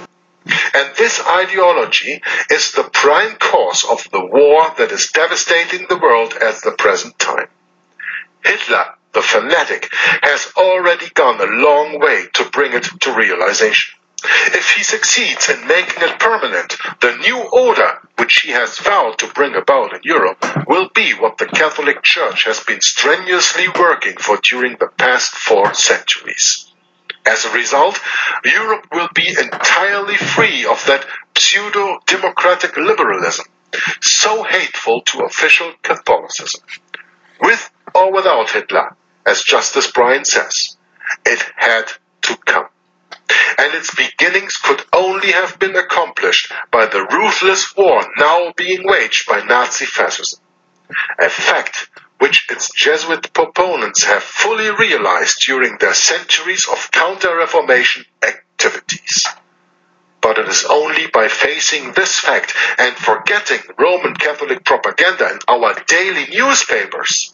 And 0.73 0.95
this 0.95 1.19
ideology 1.27 2.21
is 2.49 2.71
the 2.71 2.85
prime 2.85 3.35
cause 3.35 3.83
of 3.83 4.09
the 4.13 4.25
war 4.25 4.73
that 4.77 4.93
is 4.93 5.11
devastating 5.11 5.87
the 5.89 5.97
world 5.97 6.33
at 6.35 6.61
the 6.61 6.71
present 6.71 7.19
time. 7.19 7.49
Hitler, 8.45 8.93
the 9.11 9.21
fanatic, 9.21 9.89
has 10.21 10.53
already 10.55 11.09
gone 11.09 11.41
a 11.41 11.51
long 11.67 11.99
way 11.99 12.27
to 12.35 12.49
bring 12.49 12.71
it 12.71 12.85
to 13.01 13.13
realization. 13.13 13.94
If 14.53 14.71
he 14.71 14.83
succeeds 14.83 15.49
in 15.49 15.67
making 15.67 16.03
it 16.03 16.19
permanent, 16.19 16.75
the 17.01 17.15
new 17.17 17.37
order 17.51 17.99
which 18.17 18.41
he 18.41 18.51
has 18.51 18.79
vowed 18.79 19.17
to 19.19 19.27
bring 19.27 19.55
about 19.55 19.93
in 19.93 20.01
Europe 20.03 20.43
will 20.67 20.89
be 20.89 21.13
what 21.13 21.37
the 21.37 21.45
Catholic 21.45 22.01
Church 22.03 22.45
has 22.45 22.59
been 22.61 22.81
strenuously 22.81 23.67
working 23.79 24.17
for 24.17 24.37
during 24.37 24.77
the 24.79 24.89
past 24.97 25.35
four 25.35 25.73
centuries. 25.73 26.71
As 27.25 27.45
a 27.45 27.51
result, 27.51 27.99
Europe 28.43 28.87
will 28.91 29.09
be 29.13 29.27
entirely 29.29 30.15
free 30.15 30.65
of 30.65 30.85
that 30.85 31.05
pseudo 31.37 31.99
democratic 32.05 32.77
liberalism, 32.77 33.45
so 34.01 34.43
hateful 34.43 35.01
to 35.01 35.23
official 35.23 35.73
Catholicism. 35.81 36.61
With 37.41 37.69
or 37.93 38.11
without 38.11 38.51
Hitler, 38.51 38.95
as 39.25 39.43
Justice 39.43 39.91
Bryan 39.91 40.25
says, 40.25 40.77
it 41.25 41.41
had 41.55 41.91
to 42.23 42.37
come. 42.45 42.67
And 43.57 43.73
its 43.73 43.93
beginnings 43.95 44.57
could 44.57 44.83
only 44.93 45.31
have 45.31 45.57
been 45.59 45.75
accomplished 45.75 46.51
by 46.71 46.85
the 46.85 47.03
ruthless 47.05 47.75
war 47.75 48.05
now 48.17 48.53
being 48.55 48.87
waged 48.87 49.27
by 49.27 49.41
Nazi 49.41 49.85
fascism. 49.85 50.39
A 51.17 51.29
fact 51.29 51.89
which 52.19 52.47
its 52.49 52.71
Jesuit 52.73 53.33
proponents 53.33 54.03
have 54.03 54.23
fully 54.23 54.69
realized 54.69 55.41
during 55.45 55.77
their 55.77 55.93
centuries 55.93 56.67
of 56.67 56.91
counter 56.91 57.35
Reformation 57.35 58.05
activities. 58.21 59.27
But 60.21 60.37
it 60.37 60.47
is 60.47 60.65
only 60.65 61.07
by 61.07 61.27
facing 61.27 61.91
this 61.91 62.19
fact 62.19 62.55
and 62.77 62.95
forgetting 62.95 63.59
Roman 63.77 64.15
Catholic 64.15 64.63
propaganda 64.63 65.31
in 65.31 65.39
our 65.47 65.75
daily 65.87 66.27
newspapers 66.31 67.33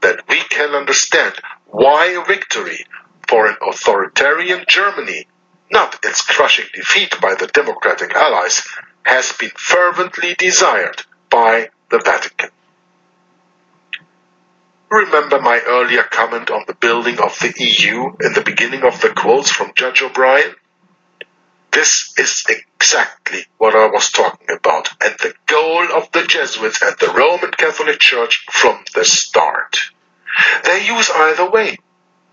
that 0.00 0.20
we 0.28 0.40
can 0.48 0.74
understand 0.74 1.34
why 1.66 2.22
victory 2.26 2.86
for 3.28 3.46
an 3.46 3.56
authoritarian 3.66 4.64
Germany, 4.66 5.26
not 5.70 5.98
its 6.02 6.22
crushing 6.22 6.64
defeat 6.72 7.20
by 7.20 7.34
the 7.34 7.46
democratic 7.46 8.14
allies, 8.14 8.66
has 9.02 9.32
been 9.32 9.50
fervently 9.50 10.34
desired 10.34 11.02
by 11.30 11.68
the 11.90 11.98
Vatican. 11.98 12.50
Remember 14.90 15.40
my 15.40 15.60
earlier 15.66 16.02
comment 16.04 16.50
on 16.50 16.64
the 16.66 16.74
building 16.74 17.20
of 17.20 17.38
the 17.40 17.52
EU 17.58 18.16
in 18.20 18.32
the 18.32 18.42
beginning 18.44 18.84
of 18.84 19.00
the 19.02 19.10
quotes 19.10 19.50
from 19.50 19.72
Judge 19.74 20.00
O'Brien? 20.00 20.54
This 21.70 22.14
is 22.16 22.46
exactly 22.48 23.46
what 23.58 23.74
I 23.74 23.86
was 23.86 24.10
talking 24.10 24.48
about, 24.50 24.88
and 25.02 25.14
the 25.18 25.34
goal 25.46 25.84
of 25.94 26.10
the 26.12 26.24
Jesuits 26.26 26.80
and 26.80 26.96
the 26.98 27.12
Roman 27.12 27.50
Catholic 27.50 28.00
Church 28.00 28.46
from 28.50 28.82
the 28.94 29.04
start. 29.04 29.78
They 30.64 30.86
use 30.86 31.10
either 31.10 31.50
way. 31.50 31.76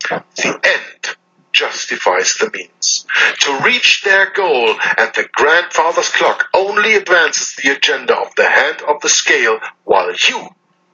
The 0.10 0.60
end 0.64 1.18
justifies 1.52 2.36
the 2.36 2.52
means. 2.52 3.06
To 3.40 3.60
reach 3.64 4.04
their 4.04 4.32
goal, 4.32 4.76
and 4.98 5.12
the 5.16 5.28
grandfather's 5.32 6.10
clock 6.10 6.48
only 6.54 6.96
advances 6.96 7.56
the 7.56 7.72
agenda 7.72 8.16
of 8.16 8.36
the 8.36 8.50
hand 8.50 8.82
of 8.82 9.02
the 9.02 9.10
scale, 9.10 9.60
while 9.84 10.12
you 10.14 10.50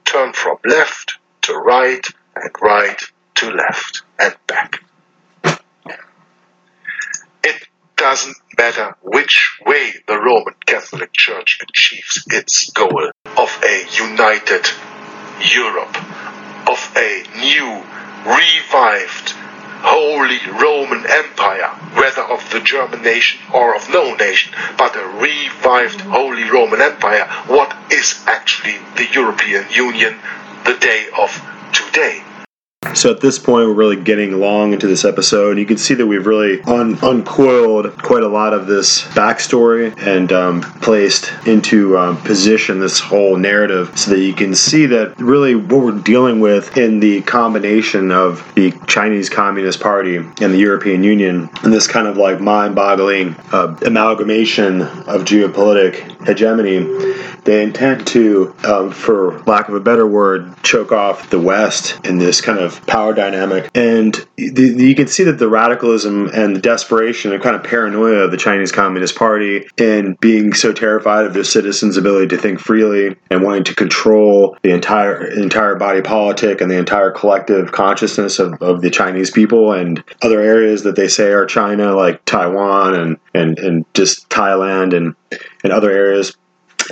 turn 0.05 0.33
from 0.33 0.57
left 0.65 1.17
to 1.43 1.53
right 1.53 2.05
and 2.35 2.51
right 2.61 3.01
to 3.35 3.51
left 3.51 4.03
and 4.19 4.35
back. 4.47 4.83
It 7.43 7.67
doesn't 7.97 8.37
matter 8.57 8.95
which 9.01 9.57
way 9.65 9.93
the 10.07 10.19
Roman 10.19 10.55
Catholic 10.65 11.11
Church 11.13 11.59
achieves 11.61 12.23
its 12.27 12.69
goal 12.71 13.11
of 13.37 13.61
a 13.63 13.85
united 13.97 14.67
Europe, 15.53 15.97
of 16.69 16.93
a 16.95 17.23
new, 17.39 17.83
revived, 18.25 19.29
Holy 19.83 20.39
Roman 20.61 21.05
Empire, 21.09 21.69
whether 21.95 22.21
of 22.21 22.47
the 22.51 22.59
German 22.59 23.01
nation 23.01 23.39
or 23.53 23.75
of 23.75 23.89
no 23.89 24.13
nation, 24.15 24.53
but 24.77 24.95
a 24.95 25.05
revived 25.07 26.01
Holy 26.01 26.43
Roman 26.43 26.81
Empire, 26.81 27.25
what 27.47 27.75
is 27.91 28.23
actually 28.27 28.77
the 28.95 29.07
European 29.11 29.65
Union 29.71 30.19
the 30.65 30.77
day 30.77 31.07
of 31.17 31.31
today? 31.73 32.23
So 32.93 33.09
at 33.09 33.21
this 33.21 33.39
point, 33.39 33.67
we're 33.67 33.73
really 33.73 33.95
getting 33.95 34.39
long 34.39 34.73
into 34.73 34.87
this 34.87 35.05
episode. 35.05 35.57
You 35.57 35.65
can 35.65 35.77
see 35.77 35.93
that 35.93 36.05
we've 36.05 36.25
really 36.25 36.61
un- 36.63 36.97
uncoiled 37.01 37.97
quite 37.97 38.23
a 38.23 38.27
lot 38.27 38.53
of 38.53 38.67
this 38.67 39.03
backstory 39.03 39.97
and 40.05 40.31
um, 40.31 40.61
placed 40.61 41.31
into 41.45 41.97
um, 41.97 42.17
position 42.17 42.79
this 42.79 42.99
whole 42.99 43.37
narrative 43.37 43.97
so 43.97 44.11
that 44.11 44.19
you 44.19 44.33
can 44.33 44.53
see 44.53 44.85
that 44.87 45.17
really 45.19 45.55
what 45.55 45.81
we're 45.81 45.99
dealing 45.99 46.39
with 46.39 46.77
in 46.77 46.99
the 46.99 47.21
combination 47.21 48.11
of 48.11 48.51
the 48.55 48.71
Chinese 48.87 49.29
Communist 49.29 49.79
Party 49.79 50.17
and 50.17 50.35
the 50.35 50.57
European 50.57 51.03
Union 51.03 51.49
and 51.63 51.73
this 51.73 51.87
kind 51.87 52.07
of 52.07 52.17
like 52.17 52.39
mind 52.39 52.75
boggling 52.75 53.35
uh, 53.51 53.75
amalgamation 53.85 54.81
of 54.81 55.23
geopolitic 55.23 56.25
hegemony. 56.27 56.79
They 57.43 57.63
intend 57.63 58.05
to, 58.07 58.55
um, 58.63 58.91
for 58.91 59.39
lack 59.43 59.67
of 59.67 59.73
a 59.73 59.79
better 59.79 60.05
word, 60.05 60.61
choke 60.63 60.91
off 60.91 61.29
the 61.29 61.39
West 61.39 61.99
in 62.05 62.19
this 62.19 62.39
kind 62.41 62.59
of 62.59 62.80
power 62.87 63.13
dynamic. 63.13 63.69
And 63.75 64.13
the, 64.35 64.73
the, 64.73 64.85
you 64.85 64.95
can 64.95 65.07
see 65.07 65.23
that 65.23 65.39
the 65.39 65.49
radicalism 65.49 66.29
and 66.33 66.55
the 66.55 66.61
desperation 66.61 67.31
and 67.31 67.41
kind 67.41 67.55
of 67.55 67.63
paranoia 67.63 68.23
of 68.25 68.31
the 68.31 68.37
Chinese 68.37 68.71
Communist 68.71 69.15
Party 69.15 69.67
and 69.77 70.19
being 70.19 70.53
so 70.53 70.73
terrified 70.73 71.25
of 71.25 71.33
their 71.33 71.43
citizens' 71.43 71.97
ability 71.97 72.27
to 72.27 72.37
think 72.37 72.59
freely 72.59 73.15
and 73.29 73.43
wanting 73.43 73.63
to 73.65 73.75
control 73.75 74.57
the 74.63 74.71
entire 74.71 75.25
entire 75.25 75.75
body 75.75 76.01
politic 76.01 76.61
and 76.61 76.69
the 76.69 76.77
entire 76.77 77.11
collective 77.11 77.71
consciousness 77.71 78.39
of, 78.39 78.53
of 78.61 78.81
the 78.81 78.89
Chinese 78.89 79.31
people 79.31 79.73
and 79.73 80.03
other 80.21 80.41
areas 80.41 80.83
that 80.83 80.95
they 80.95 81.07
say 81.07 81.31
are 81.31 81.45
China, 81.45 81.95
like 81.95 82.23
Taiwan 82.25 82.95
and, 82.95 83.17
and, 83.33 83.59
and 83.59 83.85
just 83.93 84.29
Thailand 84.29 84.95
and, 84.95 85.15
and 85.63 85.71
other 85.71 85.91
areas 85.91 86.35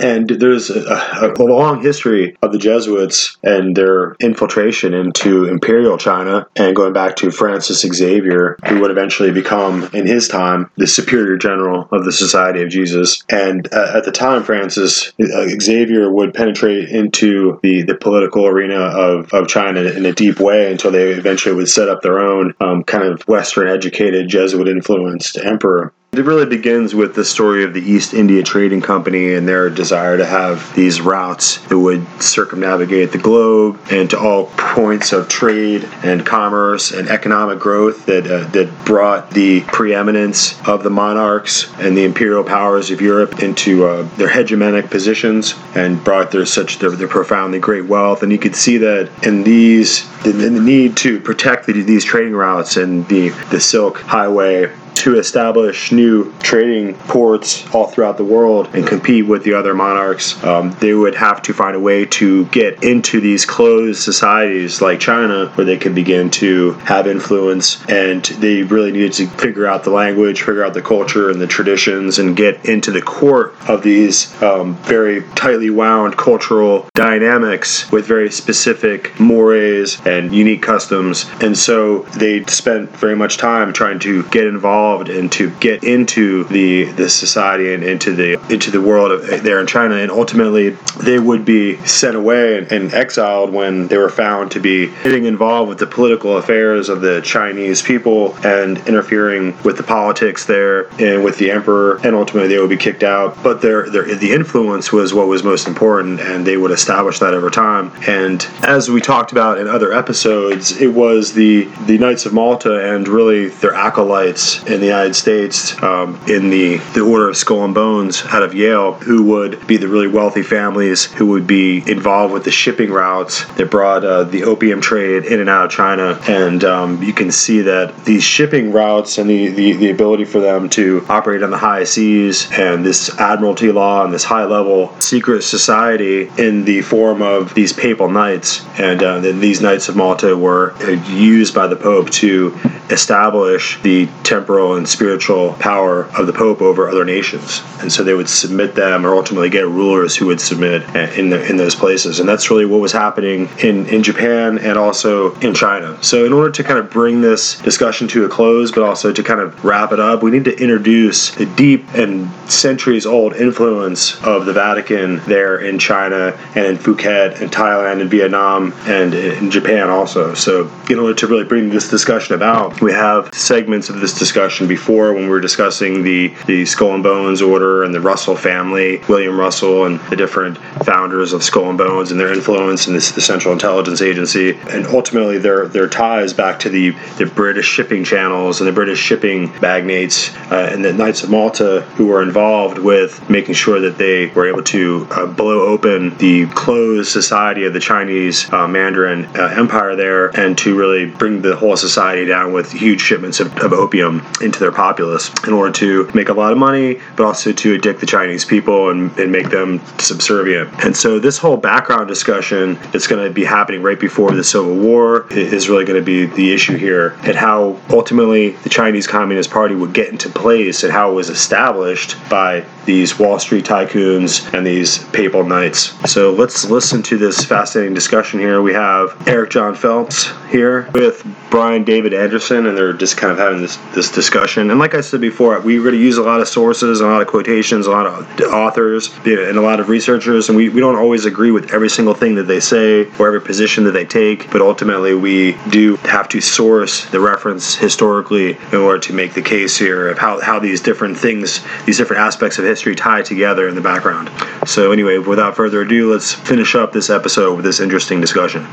and 0.00 0.28
there's 0.28 0.70
a, 0.70 1.34
a, 1.36 1.42
long 1.50 1.82
history 1.82 2.36
of 2.42 2.52
the 2.52 2.58
Jesuits 2.58 3.36
and 3.42 3.76
their 3.76 4.14
infiltration 4.20 4.94
into 4.94 5.44
imperial 5.46 5.98
China, 5.98 6.46
and 6.56 6.74
going 6.74 6.92
back 6.92 7.16
to 7.16 7.30
Francis 7.30 7.80
Xavier, 7.80 8.56
who 8.66 8.80
would 8.80 8.90
eventually 8.90 9.32
become, 9.32 9.88
in 9.92 10.06
his 10.06 10.28
time, 10.28 10.70
the 10.76 10.86
superior 10.86 11.36
general 11.36 11.88
of 11.92 12.04
the 12.04 12.12
Society 12.12 12.62
of 12.62 12.70
Jesus. 12.70 13.22
And 13.30 13.72
uh, 13.72 13.92
at 13.96 14.04
the 14.04 14.12
time, 14.12 14.42
Francis 14.44 15.12
uh, 15.20 15.48
Xavier 15.60 16.10
would 16.10 16.34
penetrate 16.34 16.88
into 16.88 17.58
the, 17.62 17.82
the 17.82 17.94
political 17.94 18.46
arena 18.46 18.78
of, 18.78 19.32
of 19.32 19.48
China 19.48 19.80
in 19.82 20.06
a 20.06 20.12
deep 20.12 20.40
way 20.40 20.70
until 20.70 20.90
they 20.90 21.10
eventually 21.10 21.54
would 21.54 21.68
set 21.68 21.88
up 21.88 22.02
their 22.02 22.20
own 22.20 22.54
um, 22.60 22.84
kind 22.84 23.04
of 23.04 23.26
Western 23.28 23.68
educated, 23.68 24.28
Jesuit 24.28 24.68
influenced 24.68 25.38
emperor. 25.38 25.92
It 26.12 26.24
really 26.24 26.44
begins 26.44 26.92
with 26.92 27.14
the 27.14 27.24
story 27.24 27.62
of 27.62 27.72
the 27.72 27.80
East 27.80 28.14
India 28.14 28.42
Trading 28.42 28.80
Company 28.80 29.34
and 29.34 29.46
their 29.46 29.70
desire 29.70 30.16
to 30.16 30.26
have 30.26 30.74
these 30.74 31.00
routes 31.00 31.58
that 31.68 31.78
would 31.78 32.04
circumnavigate 32.20 33.12
the 33.12 33.18
globe 33.18 33.78
and 33.92 34.10
to 34.10 34.18
all 34.18 34.46
points 34.56 35.12
of 35.12 35.28
trade 35.28 35.88
and 36.02 36.26
commerce 36.26 36.90
and 36.90 37.08
economic 37.08 37.60
growth 37.60 38.06
that 38.06 38.26
uh, 38.26 38.44
that 38.48 38.84
brought 38.84 39.30
the 39.30 39.60
preeminence 39.60 40.60
of 40.66 40.82
the 40.82 40.90
monarchs 40.90 41.72
and 41.74 41.96
the 41.96 42.02
imperial 42.02 42.42
powers 42.42 42.90
of 42.90 43.00
Europe 43.00 43.40
into 43.40 43.86
uh, 43.86 44.02
their 44.16 44.28
hegemonic 44.28 44.90
positions 44.90 45.54
and 45.76 46.02
brought 46.02 46.32
their 46.32 46.44
such 46.44 46.80
their, 46.80 46.90
their, 46.90 47.06
profoundly 47.06 47.60
great 47.60 47.86
wealth. 47.86 48.24
And 48.24 48.32
you 48.32 48.38
could 48.38 48.56
see 48.56 48.78
that 48.78 49.08
in 49.24 49.44
these 49.44 50.10
in 50.26 50.54
the 50.54 50.60
need 50.60 50.96
to 50.96 51.20
protect 51.20 51.66
the, 51.66 51.72
these 51.82 52.04
trading 52.04 52.34
routes 52.34 52.76
and 52.76 53.06
the 53.06 53.28
the 53.52 53.60
Silk 53.60 54.00
Highway 54.00 54.72
to 54.94 55.18
establish 55.18 55.92
new 55.92 56.32
trading 56.40 56.94
ports 56.94 57.64
all 57.74 57.86
throughout 57.86 58.16
the 58.16 58.24
world 58.24 58.68
and 58.74 58.86
compete 58.86 59.26
with 59.26 59.44
the 59.44 59.54
other 59.54 59.74
monarchs, 59.74 60.42
um, 60.44 60.76
they 60.80 60.92
would 60.92 61.14
have 61.14 61.40
to 61.42 61.54
find 61.54 61.76
a 61.76 61.80
way 61.80 62.04
to 62.04 62.44
get 62.46 62.82
into 62.82 63.20
these 63.20 63.46
closed 63.46 64.02
societies 64.02 64.82
like 64.82 65.00
China 65.00 65.46
where 65.54 65.64
they 65.64 65.78
could 65.78 65.94
begin 65.94 66.28
to 66.30 66.72
have 66.84 67.06
influence. 67.06 67.82
And 67.88 68.24
they 68.24 68.62
really 68.62 68.92
needed 68.92 69.12
to 69.14 69.26
figure 69.26 69.66
out 69.66 69.84
the 69.84 69.90
language, 69.90 70.42
figure 70.42 70.64
out 70.64 70.74
the 70.74 70.82
culture 70.82 71.30
and 71.30 71.40
the 71.40 71.46
traditions, 71.46 72.18
and 72.18 72.36
get 72.36 72.66
into 72.66 72.90
the 72.90 73.02
core 73.02 73.54
of 73.68 73.82
these 73.82 74.30
um, 74.42 74.76
very 74.82 75.22
tightly 75.34 75.70
wound 75.70 76.16
cultural 76.16 76.88
dynamics 76.94 77.90
with 77.90 78.06
very 78.06 78.30
specific 78.30 79.18
mores 79.18 79.98
and 80.04 80.34
unique 80.34 80.62
customs. 80.62 81.24
And 81.40 81.56
so 81.56 82.00
they 82.18 82.44
spent 82.44 82.90
very 82.90 83.16
much 83.16 83.38
time 83.38 83.72
trying 83.72 83.98
to 84.00 84.24
get 84.24 84.46
involved 84.46 84.79
and 84.80 85.30
to 85.32 85.50
get 85.60 85.84
into 85.84 86.44
the 86.44 86.84
the 86.92 87.08
society 87.08 87.72
and 87.72 87.82
into 87.82 88.14
the 88.14 88.32
into 88.52 88.70
the 88.70 88.80
world 88.80 89.12
of, 89.12 89.42
there 89.42 89.60
in 89.60 89.66
China, 89.66 89.96
and 89.96 90.10
ultimately 90.10 90.70
they 91.02 91.18
would 91.18 91.44
be 91.44 91.76
sent 91.86 92.16
away 92.16 92.58
and, 92.58 92.72
and 92.72 92.94
exiled 92.94 93.52
when 93.52 93.88
they 93.88 93.98
were 93.98 94.08
found 94.08 94.50
to 94.52 94.60
be 94.60 94.86
getting 95.04 95.24
involved 95.24 95.68
with 95.68 95.78
the 95.78 95.86
political 95.86 96.36
affairs 96.36 96.88
of 96.88 97.00
the 97.00 97.20
Chinese 97.22 97.82
people 97.82 98.36
and 98.44 98.78
interfering 98.88 99.56
with 99.62 99.76
the 99.76 99.82
politics 99.82 100.46
there 100.46 100.88
and 101.00 101.24
with 101.24 101.38
the 101.38 101.50
emperor, 101.50 101.96
and 102.04 102.14
ultimately 102.14 102.48
they 102.48 102.58
would 102.58 102.70
be 102.70 102.76
kicked 102.76 103.02
out. 103.02 103.42
But 103.42 103.62
their, 103.62 103.88
their 103.90 104.14
the 104.14 104.32
influence 104.32 104.92
was 104.92 105.12
what 105.14 105.28
was 105.28 105.42
most 105.42 105.68
important, 105.68 106.20
and 106.20 106.46
they 106.46 106.56
would 106.56 106.70
establish 106.70 107.18
that 107.20 107.34
over 107.34 107.50
time. 107.50 107.92
And 108.06 108.46
as 108.62 108.90
we 108.90 109.00
talked 109.00 109.32
about 109.32 109.58
in 109.58 109.68
other 109.68 109.92
episodes, 109.92 110.80
it 110.80 110.88
was 110.88 111.32
the 111.32 111.64
the 111.86 111.98
Knights 111.98 112.26
of 112.26 112.32
Malta 112.32 112.94
and 112.94 113.06
really 113.08 113.48
their 113.48 113.74
acolytes 113.74 114.62
in 114.70 114.80
the 114.80 114.86
United 114.86 115.14
States 115.14 115.80
um, 115.82 116.20
in 116.28 116.50
the, 116.50 116.76
the 116.94 117.00
Order 117.00 117.28
of 117.28 117.36
Skull 117.36 117.64
and 117.64 117.74
Bones 117.74 118.22
out 118.26 118.42
of 118.42 118.54
Yale, 118.54 118.94
who 118.94 119.24
would 119.24 119.66
be 119.66 119.76
the 119.76 119.88
really 119.88 120.08
wealthy 120.08 120.42
families 120.42 121.04
who 121.04 121.26
would 121.26 121.46
be 121.46 121.78
involved 121.90 122.32
with 122.32 122.44
the 122.44 122.50
shipping 122.50 122.90
routes 122.90 123.44
that 123.54 123.70
brought 123.70 124.04
uh, 124.04 124.24
the 124.24 124.44
opium 124.44 124.80
trade 124.80 125.24
in 125.24 125.40
and 125.40 125.48
out 125.48 125.66
of 125.66 125.70
China. 125.70 126.18
And 126.28 126.62
um, 126.64 127.02
you 127.02 127.12
can 127.12 127.30
see 127.30 127.62
that 127.62 128.04
these 128.04 128.22
shipping 128.22 128.72
routes 128.72 129.18
and 129.18 129.28
the, 129.28 129.48
the, 129.48 129.72
the 129.72 129.90
ability 129.90 130.24
for 130.24 130.40
them 130.40 130.68
to 130.70 131.04
operate 131.08 131.42
on 131.42 131.50
the 131.50 131.58
high 131.58 131.84
seas 131.84 132.48
and 132.52 132.84
this 132.84 133.18
admiralty 133.18 133.72
law 133.72 134.04
and 134.04 134.14
this 134.14 134.24
high 134.24 134.44
level 134.44 134.98
secret 135.00 135.42
society 135.42 136.30
in 136.38 136.64
the 136.64 136.82
form 136.82 137.22
of 137.22 137.54
these 137.54 137.72
papal 137.72 138.08
knights. 138.08 138.64
And 138.78 139.02
uh, 139.02 139.20
then 139.20 139.40
these 139.40 139.60
Knights 139.60 139.88
of 139.88 139.96
Malta 139.96 140.36
were 140.36 140.72
uh, 140.82 140.90
used 141.12 141.54
by 141.54 141.66
the 141.66 141.76
Pope 141.76 142.10
to 142.10 142.56
establish 142.90 143.80
the 143.82 144.08
temporal 144.22 144.59
and 144.60 144.88
spiritual 144.88 145.54
power 145.54 146.04
of 146.18 146.26
the 146.26 146.32
Pope 146.32 146.60
over 146.62 146.88
other 146.88 147.04
nations. 147.04 147.62
And 147.80 147.92
so 147.92 148.02
they 148.02 148.14
would 148.14 148.28
submit 148.28 148.74
them 148.74 149.06
or 149.06 149.14
ultimately 149.14 149.50
get 149.50 149.66
rulers 149.66 150.16
who 150.16 150.26
would 150.26 150.40
submit 150.40 150.82
in, 151.18 151.30
the, 151.30 151.44
in 151.48 151.56
those 151.56 151.74
places. 151.74 152.20
And 152.20 152.28
that's 152.28 152.50
really 152.50 152.66
what 152.66 152.80
was 152.80 152.92
happening 152.92 153.48
in, 153.58 153.86
in 153.86 154.02
Japan 154.02 154.58
and 154.58 154.78
also 154.78 155.34
in 155.40 155.54
China. 155.54 156.02
So, 156.02 156.24
in 156.24 156.32
order 156.32 156.50
to 156.50 156.64
kind 156.64 156.78
of 156.78 156.90
bring 156.90 157.20
this 157.20 157.58
discussion 157.58 158.08
to 158.08 158.24
a 158.24 158.28
close, 158.28 158.70
but 158.70 158.82
also 158.82 159.12
to 159.12 159.22
kind 159.22 159.40
of 159.40 159.64
wrap 159.64 159.92
it 159.92 160.00
up, 160.00 160.22
we 160.22 160.30
need 160.30 160.44
to 160.44 160.56
introduce 160.58 161.30
the 161.34 161.46
deep 161.46 161.86
and 161.94 162.30
centuries 162.50 163.06
old 163.06 163.34
influence 163.34 164.20
of 164.22 164.46
the 164.46 164.52
Vatican 164.52 165.20
there 165.26 165.58
in 165.58 165.78
China 165.78 166.38
and 166.54 166.66
in 166.66 166.76
Phuket 166.76 167.40
and 167.40 167.50
Thailand 167.50 168.00
and 168.00 168.10
Vietnam 168.10 168.72
and 168.86 169.14
in 169.14 169.50
Japan 169.50 169.88
also. 169.88 170.34
So, 170.34 170.70
in 170.88 170.98
order 170.98 171.14
to 171.14 171.26
really 171.26 171.44
bring 171.44 171.70
this 171.70 171.88
discussion 171.88 172.34
about, 172.34 172.80
we 172.80 172.92
have 172.92 173.32
segments 173.34 173.88
of 173.88 174.00
this 174.00 174.18
discussion 174.18 174.49
before 174.58 175.12
when 175.12 175.24
we 175.24 175.28
were 175.28 175.40
discussing 175.40 176.02
the, 176.02 176.28
the 176.46 176.64
Skull 176.64 176.94
and 176.94 177.02
Bones 177.02 177.42
Order 177.42 177.84
and 177.84 177.94
the 177.94 178.00
Russell 178.00 178.36
family, 178.36 178.98
William 179.08 179.38
Russell, 179.38 179.86
and 179.86 180.00
the 180.10 180.16
different 180.16 180.58
founders 180.84 181.32
of 181.32 181.42
Skull 181.42 181.68
and 181.68 181.78
Bones 181.78 182.10
and 182.10 182.18
their 182.18 182.32
influence 182.32 182.86
in 182.86 182.94
this, 182.94 183.12
the 183.12 183.20
Central 183.20 183.52
Intelligence 183.52 184.02
Agency, 184.02 184.58
and 184.70 184.86
ultimately 184.86 185.38
their 185.38 185.68
their 185.68 185.88
ties 185.88 186.32
back 186.32 186.58
to 186.60 186.68
the, 186.68 186.90
the 187.18 187.26
British 187.26 187.66
shipping 187.66 188.04
channels 188.04 188.60
and 188.60 188.68
the 188.68 188.72
British 188.72 188.98
shipping 188.98 189.52
magnates 189.60 190.34
uh, 190.50 190.68
and 190.72 190.84
the 190.84 190.92
Knights 190.92 191.22
of 191.22 191.30
Malta 191.30 191.82
who 191.96 192.06
were 192.06 192.22
involved 192.22 192.78
with 192.78 193.28
making 193.28 193.54
sure 193.54 193.80
that 193.80 193.98
they 193.98 194.26
were 194.28 194.48
able 194.48 194.62
to 194.64 195.06
uh, 195.10 195.26
blow 195.26 195.66
open 195.66 196.16
the 196.18 196.46
closed 196.48 197.10
society 197.10 197.64
of 197.64 197.72
the 197.72 197.80
Chinese 197.80 198.50
uh, 198.52 198.66
Mandarin 198.66 199.24
uh, 199.36 199.54
Empire 199.56 199.96
there 199.96 200.28
and 200.38 200.56
to 200.58 200.76
really 200.76 201.06
bring 201.06 201.42
the 201.42 201.56
whole 201.56 201.76
society 201.76 202.26
down 202.26 202.52
with 202.52 202.72
huge 202.72 203.00
shipments 203.00 203.40
of, 203.40 203.56
of 203.58 203.72
opium 203.72 204.26
into 204.40 204.58
their 204.58 204.72
populace 204.72 205.30
in 205.46 205.52
order 205.52 205.72
to 205.72 206.10
make 206.14 206.28
a 206.28 206.32
lot 206.32 206.52
of 206.52 206.58
money, 206.58 207.00
but 207.16 207.24
also 207.24 207.52
to 207.52 207.74
addict 207.74 208.00
the 208.00 208.06
Chinese 208.06 208.44
people 208.44 208.90
and, 208.90 209.16
and 209.18 209.30
make 209.30 209.50
them 209.50 209.80
subservient. 209.98 210.68
And 210.84 210.96
so 210.96 211.18
this 211.18 211.38
whole 211.38 211.56
background 211.56 212.08
discussion 212.08 212.74
that's 212.92 213.06
going 213.06 213.26
to 213.26 213.32
be 213.32 213.44
happening 213.44 213.82
right 213.82 213.98
before 213.98 214.32
the 214.32 214.44
Civil 214.44 214.76
War 214.76 215.26
is 215.30 215.68
really 215.68 215.84
going 215.84 215.98
to 215.98 216.04
be 216.04 216.26
the 216.26 216.52
issue 216.52 216.76
here, 216.76 217.18
and 217.22 217.36
how 217.36 217.78
ultimately 217.90 218.50
the 218.50 218.70
Chinese 218.70 219.06
Communist 219.06 219.50
Party 219.50 219.74
would 219.74 219.92
get 219.92 220.08
into 220.08 220.28
place 220.28 220.82
and 220.82 220.92
how 220.92 221.10
it 221.10 221.14
was 221.14 221.30
established 221.30 222.16
by 222.28 222.64
these 222.86 223.18
Wall 223.18 223.38
Street 223.38 223.64
tycoons 223.64 224.52
and 224.54 224.66
these 224.66 225.04
papal 225.06 225.44
knights. 225.44 225.94
So 226.10 226.32
let's 226.32 226.64
listen 226.70 227.02
to 227.04 227.18
this 227.18 227.44
fascinating 227.44 227.94
discussion 227.94 228.40
here. 228.40 228.62
We 228.62 228.72
have 228.72 229.28
Eric 229.28 229.50
John 229.50 229.74
Phelps 229.74 230.30
here 230.48 230.88
with 230.94 231.26
Brian 231.50 231.84
David 231.84 232.14
Anderson, 232.14 232.66
and 232.66 232.76
they're 232.76 232.92
just 232.92 233.16
kind 233.16 233.32
of 233.32 233.38
having 233.38 233.60
this, 233.60 233.76
this 233.94 234.10
discussion. 234.10 234.70
And 234.70 234.78
like 234.78 234.94
I 234.94 235.00
said 235.00 235.20
before, 235.20 235.58
we 235.60 235.78
to 235.78 235.96
use 235.96 236.16
a 236.16 236.22
lot 236.22 236.40
of 236.40 236.48
sources, 236.48 237.00
a 237.00 237.06
lot 237.06 237.22
of 237.22 237.28
quotations, 237.28 237.86
a 237.86 237.90
lot 237.90 238.06
of 238.06 238.40
authors, 238.52 239.10
and 239.24 239.56
a 239.56 239.60
lot 239.60 239.80
of 239.80 239.88
researchers, 239.88 240.48
and 240.48 240.56
we, 240.56 240.68
we 240.68 240.80
don't 240.80 240.96
always 240.96 241.24
agree 241.24 241.50
with 241.50 241.72
every 241.72 241.88
single 241.88 242.14
thing 242.14 242.36
that 242.36 242.44
they 242.44 242.60
say 242.60 243.06
or 243.18 243.26
every 243.26 243.40
position 243.40 243.84
that 243.84 243.92
they 243.92 244.04
take, 244.04 244.50
but 244.50 244.60
ultimately 244.60 245.14
we 245.14 245.56
do 245.70 245.96
have 245.96 246.28
to 246.28 246.40
source 246.40 247.06
the 247.06 247.20
reference 247.20 247.74
historically 247.74 248.56
in 248.72 248.76
order 248.76 248.98
to 248.98 249.12
make 249.12 249.34
the 249.34 249.42
case 249.42 249.76
here 249.76 250.08
of 250.08 250.18
how, 250.18 250.40
how 250.40 250.58
these 250.58 250.80
different 250.80 251.16
things, 251.16 251.60
these 251.84 251.98
different 251.98 252.22
aspects 252.22 252.58
of 252.58 252.64
history 252.70 252.94
tie 252.94 253.22
together 253.22 253.68
in 253.68 253.74
the 253.74 253.80
background. 253.80 254.30
So, 254.66 254.92
anyway, 254.92 255.18
without 255.18 255.56
further 255.56 255.82
ado, 255.82 256.12
let's 256.12 256.32
finish 256.32 256.74
up 256.74 256.92
this 256.92 257.10
episode 257.10 257.56
with 257.56 257.64
this 257.64 257.80
interesting 257.80 258.20
discussion 258.20 258.66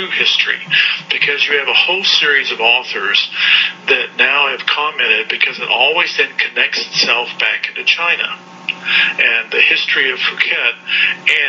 true 0.00 0.10
history 0.10 0.58
because 1.10 1.46
you 1.46 1.58
have 1.58 1.68
a 1.68 1.74
whole 1.74 2.04
series 2.04 2.52
of 2.52 2.60
authors 2.60 3.30
that 3.88 4.08
now 4.16 4.48
have 4.48 4.64
commented 4.66 5.28
because 5.28 5.58
it 5.58 5.68
always 5.68 6.16
then 6.16 6.30
connects 6.38 6.80
itself 6.86 7.28
back 7.38 7.68
into 7.68 7.84
China 7.84 8.38
and 9.18 9.50
the 9.50 9.60
history 9.60 10.10
of 10.10 10.18
Phuket 10.18 10.74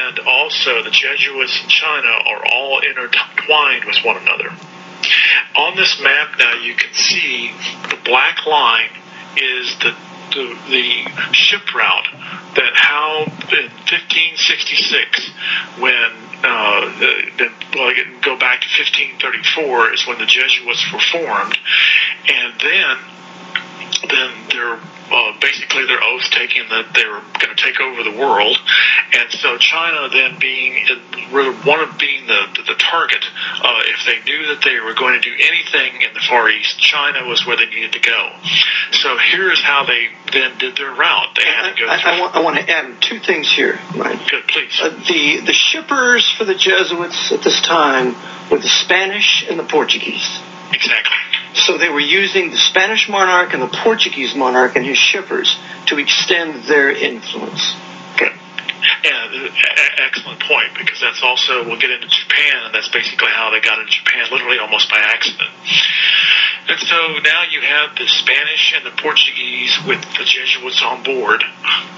and 0.04 0.20
also 0.28 0.84
the 0.84 0.92
Jesuits 0.92 1.64
in 1.64 1.70
China 1.70 2.10
are 2.10 2.44
all 2.52 2.80
intertwined 2.80 3.86
with 3.86 3.98
one 4.04 4.18
another. 4.18 4.50
On 5.58 5.76
this 5.76 6.02
map 6.02 6.38
now 6.38 6.56
you 6.56 6.76
can 6.76 6.94
see 6.94 7.52
the 7.90 7.98
black 8.04 8.46
line 8.46 8.90
is 9.38 9.78
the 9.80 9.96
the, 10.32 10.58
the 10.70 11.34
ship 11.34 11.74
route 11.74 12.08
that 12.56 12.74
how 12.76 13.24
in 13.24 13.70
1566 13.88 15.30
when 15.80 16.12
uh, 16.44 17.00
the, 17.00 17.52
well, 17.76 17.94
go 18.22 18.38
back 18.38 18.62
to 18.62 18.68
1534 18.68 19.94
is 19.94 20.08
when 20.08 20.18
the 20.18 20.26
Jesuits 20.26 20.92
were 20.92 21.00
formed, 21.00 21.58
and 22.28 22.54
then 22.60 22.98
then 24.10 24.32
their 24.50 24.80
uh, 25.12 25.38
basically 25.40 25.86
their 25.86 26.02
oath 26.04 26.24
taking 26.32 26.68
that 26.70 26.94
they 26.94 27.06
were 27.06 27.22
going 27.40 27.56
to 27.56 27.62
take 27.62 27.80
over 27.80 28.04
the 28.04 28.18
world, 28.18 28.58
and 29.14 29.32
so 29.32 29.58
China 29.58 30.10
then 30.10 30.40
being 30.40 30.88
one 31.32 31.80
of 31.80 31.98
being 31.98 32.28
the 32.28 32.64
the, 32.68 32.76
target. 32.82 33.24
Uh, 33.62 33.82
if 33.86 34.06
they 34.06 34.20
knew 34.24 34.48
that 34.48 34.64
they 34.64 34.80
were 34.80 34.94
going 34.94 35.20
to 35.20 35.22
do 35.22 35.34
anything 35.34 36.02
in 36.02 36.14
the 36.14 36.20
Far 36.28 36.50
East, 36.50 36.80
China 36.80 37.26
was 37.28 37.46
where 37.46 37.56
they 37.56 37.66
needed 37.66 37.94
to 37.94 38.00
go. 38.00 38.32
So 38.92 39.18
here 39.18 39.52
is 39.52 39.62
how 39.62 39.86
they 39.86 40.10
then 40.34 40.58
did 40.58 40.78
their 40.78 40.92
route. 40.92 41.36
They 41.36 41.46
had 41.46 41.72
to 41.72 41.80
go. 41.80 41.88
I, 41.88 41.96
I, 41.96 42.18
I, 42.18 42.20
want, 42.20 42.36
I 42.36 42.42
want, 42.42 42.56
to 42.58 42.70
add 42.70 43.02
two 43.02 43.20
things 43.20 43.52
here. 43.52 43.80
Good, 44.30 44.48
please. 44.48 44.80
Uh, 44.82 44.90
the 45.08 45.42
the 45.46 45.54
shippers 45.54 46.30
for 46.30 46.46
the 46.46 46.56
Jesuits 46.56 47.32
at 47.32 47.42
this 47.44 47.62
time 47.62 48.16
were 48.50 48.60
the 48.60 48.70
Spanish 48.70 49.46
and 49.50 49.60
the 49.60 49.64
Portuguese. 49.64 50.40
Exactly. 50.74 51.41
So 51.54 51.78
they 51.78 51.90
were 51.90 52.00
using 52.00 52.50
the 52.52 52.58
Spanish 52.58 53.10
monarch 53.10 53.54
and 53.54 53.62
the 53.62 53.68
Portuguese 53.68 54.36
monarch 54.36 54.76
and 54.76 54.86
his 54.86 54.98
shippers 54.98 55.58
to 55.88 55.98
extend 56.00 56.64
their 56.64 56.92
influence. 56.92 57.76
Yeah, 59.04 59.50
excellent 59.98 60.42
point 60.42 60.74
because 60.78 61.00
that's 61.00 61.22
also 61.24 61.64
we'll 61.66 61.80
get 61.80 61.92
into 61.92 62.08
Japan 62.08 62.66
and 62.66 62.74
that's 62.74 62.90
basically 62.90 63.30
how 63.30 63.52
they 63.52 63.60
got 63.60 63.80
into 63.80 63.92
Japan, 63.92 64.28
literally 64.32 64.60
almost 64.60 64.90
by 64.90 65.00
accident. 65.00 65.52
And 66.68 66.80
so 66.80 67.18
now 67.24 67.44
you 67.50 67.60
have 67.62 67.98
the 67.98 68.08
Spanish 68.08 68.74
and 68.76 68.86
the 68.86 68.96
Portuguese 69.02 69.76
with 69.88 70.00
the 70.18 70.24
Jesuits 70.24 70.82
on 70.84 71.04
board, 71.04 71.44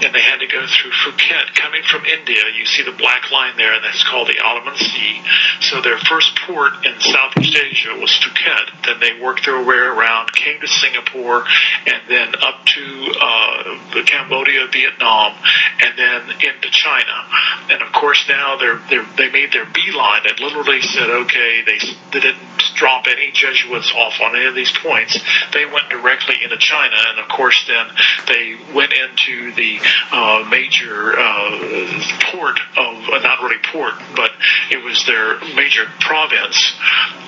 and 0.02 0.14
they 0.14 0.20
had 0.20 0.38
to 0.38 0.46
go 0.46 0.66
through 0.66 0.90
Phuket. 0.90 1.54
Coming 1.54 1.82
from 1.84 2.04
India, 2.06 2.42
you 2.56 2.64
see 2.64 2.82
the 2.82 2.96
black 2.96 3.30
line 3.30 3.56
there, 3.56 3.74
and 3.74 3.84
that's 3.84 4.02
called 4.04 4.28
the 4.28 4.42
Andaman 4.42 4.76
Sea. 4.76 5.20
So 5.60 5.82
their 5.82 5.98
first 5.98 6.34
port 6.46 6.84
in 6.86 6.98
Southeast 6.98 7.54
Asia 7.54 7.94
was 8.00 8.10
Phuket. 8.10 8.84
Then 8.86 9.00
they 9.00 9.20
worked 9.20 9.44
their 9.44 9.62
way 9.62 9.76
around, 9.76 10.32
came 10.32 10.60
to 10.60 10.66
Singapore, 10.66 11.44
and 11.86 12.02
then 12.08 12.34
up 12.40 12.64
to 12.64 13.14
uh, 13.20 14.02
Cambodia, 14.06 14.66
Vietnam, 14.72 15.36
and 15.82 15.98
then 15.98 16.22
into 16.40 16.70
China. 16.74 17.24
And 17.70 17.80
of 17.80 17.92
course, 17.92 18.24
now 18.28 18.56
they're, 18.56 18.80
they're, 18.90 19.06
they 19.16 19.30
made 19.30 19.52
their 19.52 19.64
beeline 19.64 20.26
and 20.26 20.38
literally 20.40 20.82
said, 20.82 21.08
okay, 21.08 21.62
they, 21.64 21.78
they 22.12 22.20
didn't 22.20 22.42
drop 22.74 23.06
any 23.06 23.30
Jesuits 23.30 23.92
off 23.92 24.20
on 24.20 24.36
any 24.36 24.46
of 24.46 24.54
these 24.54 24.72
points. 24.72 25.18
They 25.52 25.64
went 25.64 25.88
directly 25.88 26.36
into 26.42 26.56
China, 26.58 26.96
and 27.08 27.20
of 27.20 27.28
course, 27.28 27.64
then 27.66 27.86
they 28.26 28.56
went 28.74 28.92
into 28.92 29.54
the 29.54 29.78
uh, 30.10 30.46
major 30.50 31.18
uh, 31.18 32.02
port 32.32 32.58
of, 32.76 33.08
uh, 33.08 33.18
not 33.20 33.40
really 33.42 33.62
port, 33.72 33.94
but 34.16 34.32
it 34.70 34.82
was 34.82 35.06
their 35.06 35.38
major 35.54 35.86
province 36.00 36.72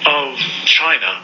of 0.04 0.36
China 0.66 1.22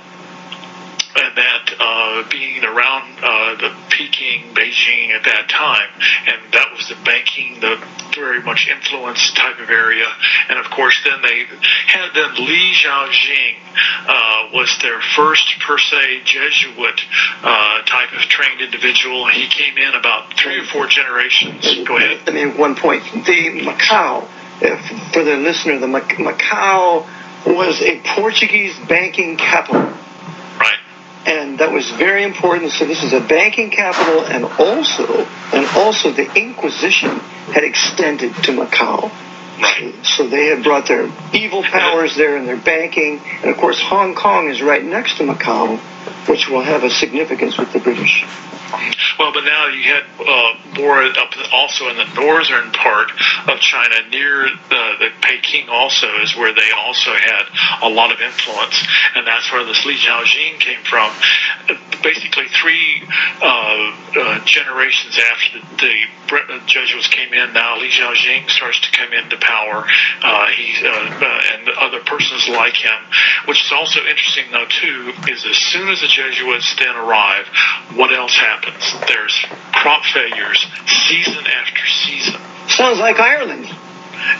and 1.14 1.36
that 1.36 1.74
uh, 1.78 2.28
being 2.30 2.64
around 2.64 3.18
uh, 3.22 3.54
the 3.56 3.76
Peking, 3.90 4.54
Beijing 4.54 5.10
at 5.10 5.24
that 5.24 5.48
time, 5.48 5.90
and 6.26 6.52
that 6.52 6.72
was 6.76 6.88
the 6.88 6.96
banking, 7.04 7.60
the 7.60 7.82
very 8.14 8.42
much 8.42 8.68
influenced 8.68 9.36
type 9.36 9.58
of 9.58 9.70
area. 9.70 10.06
And 10.48 10.58
of 10.58 10.70
course, 10.70 10.96
then 11.04 11.20
they 11.22 11.44
had 11.86 12.10
then 12.14 12.34
Li 12.36 12.72
Zhaojing 12.72 13.56
uh, 14.08 14.48
was 14.52 14.76
their 14.80 15.00
first 15.00 15.58
per 15.60 15.78
se 15.78 16.22
Jesuit 16.24 17.00
uh, 17.42 17.82
type 17.82 18.12
of 18.12 18.20
trained 18.22 18.60
individual. 18.60 19.28
He 19.28 19.48
came 19.48 19.76
in 19.78 19.94
about 19.94 20.34
three 20.34 20.60
or 20.60 20.64
four 20.64 20.86
generations. 20.86 21.66
Go 21.86 21.96
ahead. 21.96 22.20
I 22.26 22.30
mean, 22.32 22.56
one 22.56 22.74
point. 22.74 23.02
The 23.12 23.62
Macau, 23.64 24.26
for 25.12 25.24
the 25.24 25.36
listener, 25.36 25.78
the 25.78 25.86
Macau 25.86 27.06
was 27.46 27.82
a 27.82 28.00
Portuguese 28.00 28.78
banking 28.88 29.36
capital. 29.36 29.92
And 31.24 31.58
that 31.58 31.72
was 31.72 31.88
very 31.90 32.24
important. 32.24 32.72
So 32.72 32.84
this 32.84 33.04
is 33.04 33.12
a 33.12 33.20
banking 33.20 33.70
capital, 33.70 34.24
and 34.24 34.44
also, 34.44 35.24
and 35.52 35.66
also 35.76 36.10
the 36.10 36.28
Inquisition 36.34 37.20
had 37.54 37.64
extended 37.64 38.34
to 38.44 38.52
Macau. 38.52 39.10
So 40.04 40.26
they 40.26 40.46
had 40.46 40.64
brought 40.64 40.88
their 40.88 41.10
evil 41.32 41.62
powers 41.62 42.16
there 42.16 42.36
and 42.36 42.48
their 42.48 42.56
banking, 42.56 43.20
and 43.42 43.50
of 43.50 43.56
course 43.56 43.80
Hong 43.80 44.14
Kong 44.14 44.48
is 44.48 44.60
right 44.60 44.84
next 44.84 45.18
to 45.18 45.24
Macau, 45.24 45.78
which 46.26 46.48
will 46.48 46.62
have 46.62 46.84
a 46.84 46.90
significance 46.90 47.58
with 47.58 47.72
the 47.72 47.80
British. 47.80 48.24
Well, 49.18 49.32
but 49.32 49.44
now 49.44 49.66
you 49.68 49.82
had 49.82 50.04
uh, 50.18 50.80
more 50.80 51.02
up 51.02 51.30
also 51.52 51.88
in 51.88 51.96
the 51.96 52.08
northern 52.14 52.72
part 52.72 53.10
of 53.46 53.60
China, 53.60 54.08
near 54.10 54.48
the, 54.68 54.92
the 54.98 55.08
Peking, 55.20 55.68
also 55.68 56.08
is 56.22 56.34
where 56.36 56.54
they 56.54 56.70
also 56.74 57.12
had 57.12 57.44
a 57.82 57.88
lot 57.88 58.12
of 58.12 58.20
influence, 58.20 58.82
and 59.14 59.26
that's 59.26 59.52
where 59.52 59.64
this 59.64 59.84
Li 59.84 59.94
Jiaojing 59.94 60.58
came 60.58 60.82
from. 60.84 61.12
Basically, 62.02 62.48
three 62.48 63.02
uh, 63.42 63.96
uh, 64.16 64.44
generations 64.44 65.18
after 65.18 65.60
the, 65.60 66.04
the 66.26 66.54
uh, 66.54 66.66
Jesuits 66.66 67.08
came 67.08 67.32
in, 67.34 67.52
now 67.52 67.78
Li 67.78 67.90
Jiaojing 67.90 68.48
starts 68.48 68.80
to 68.80 68.90
come 68.90 69.12
into 69.12 69.36
power. 69.36 69.86
Uh, 70.22 70.46
he 70.48 70.74
uh, 70.84 71.40
and 71.52 71.68
other 71.78 72.00
persons 72.00 72.48
like 72.48 72.76
him, 72.76 73.00
which 73.46 73.64
is 73.64 73.72
also 73.72 74.00
interesting 74.00 74.50
though 74.50 74.66
too, 74.66 75.12
is 75.28 75.44
as 75.44 75.56
soon 75.56 75.88
as 75.88 76.00
the 76.00 76.08
Jesuits 76.12 76.76
then 76.76 76.94
arrive, 76.94 77.46
what 77.94 78.12
else 78.12 78.36
happens? 78.36 78.94
There's 79.08 79.44
crop 79.72 80.04
failures 80.04 80.66
season 81.08 81.46
after 81.46 81.86
season. 81.86 82.40
Sounds 82.68 82.98
like 82.98 83.18
Ireland. 83.18 83.66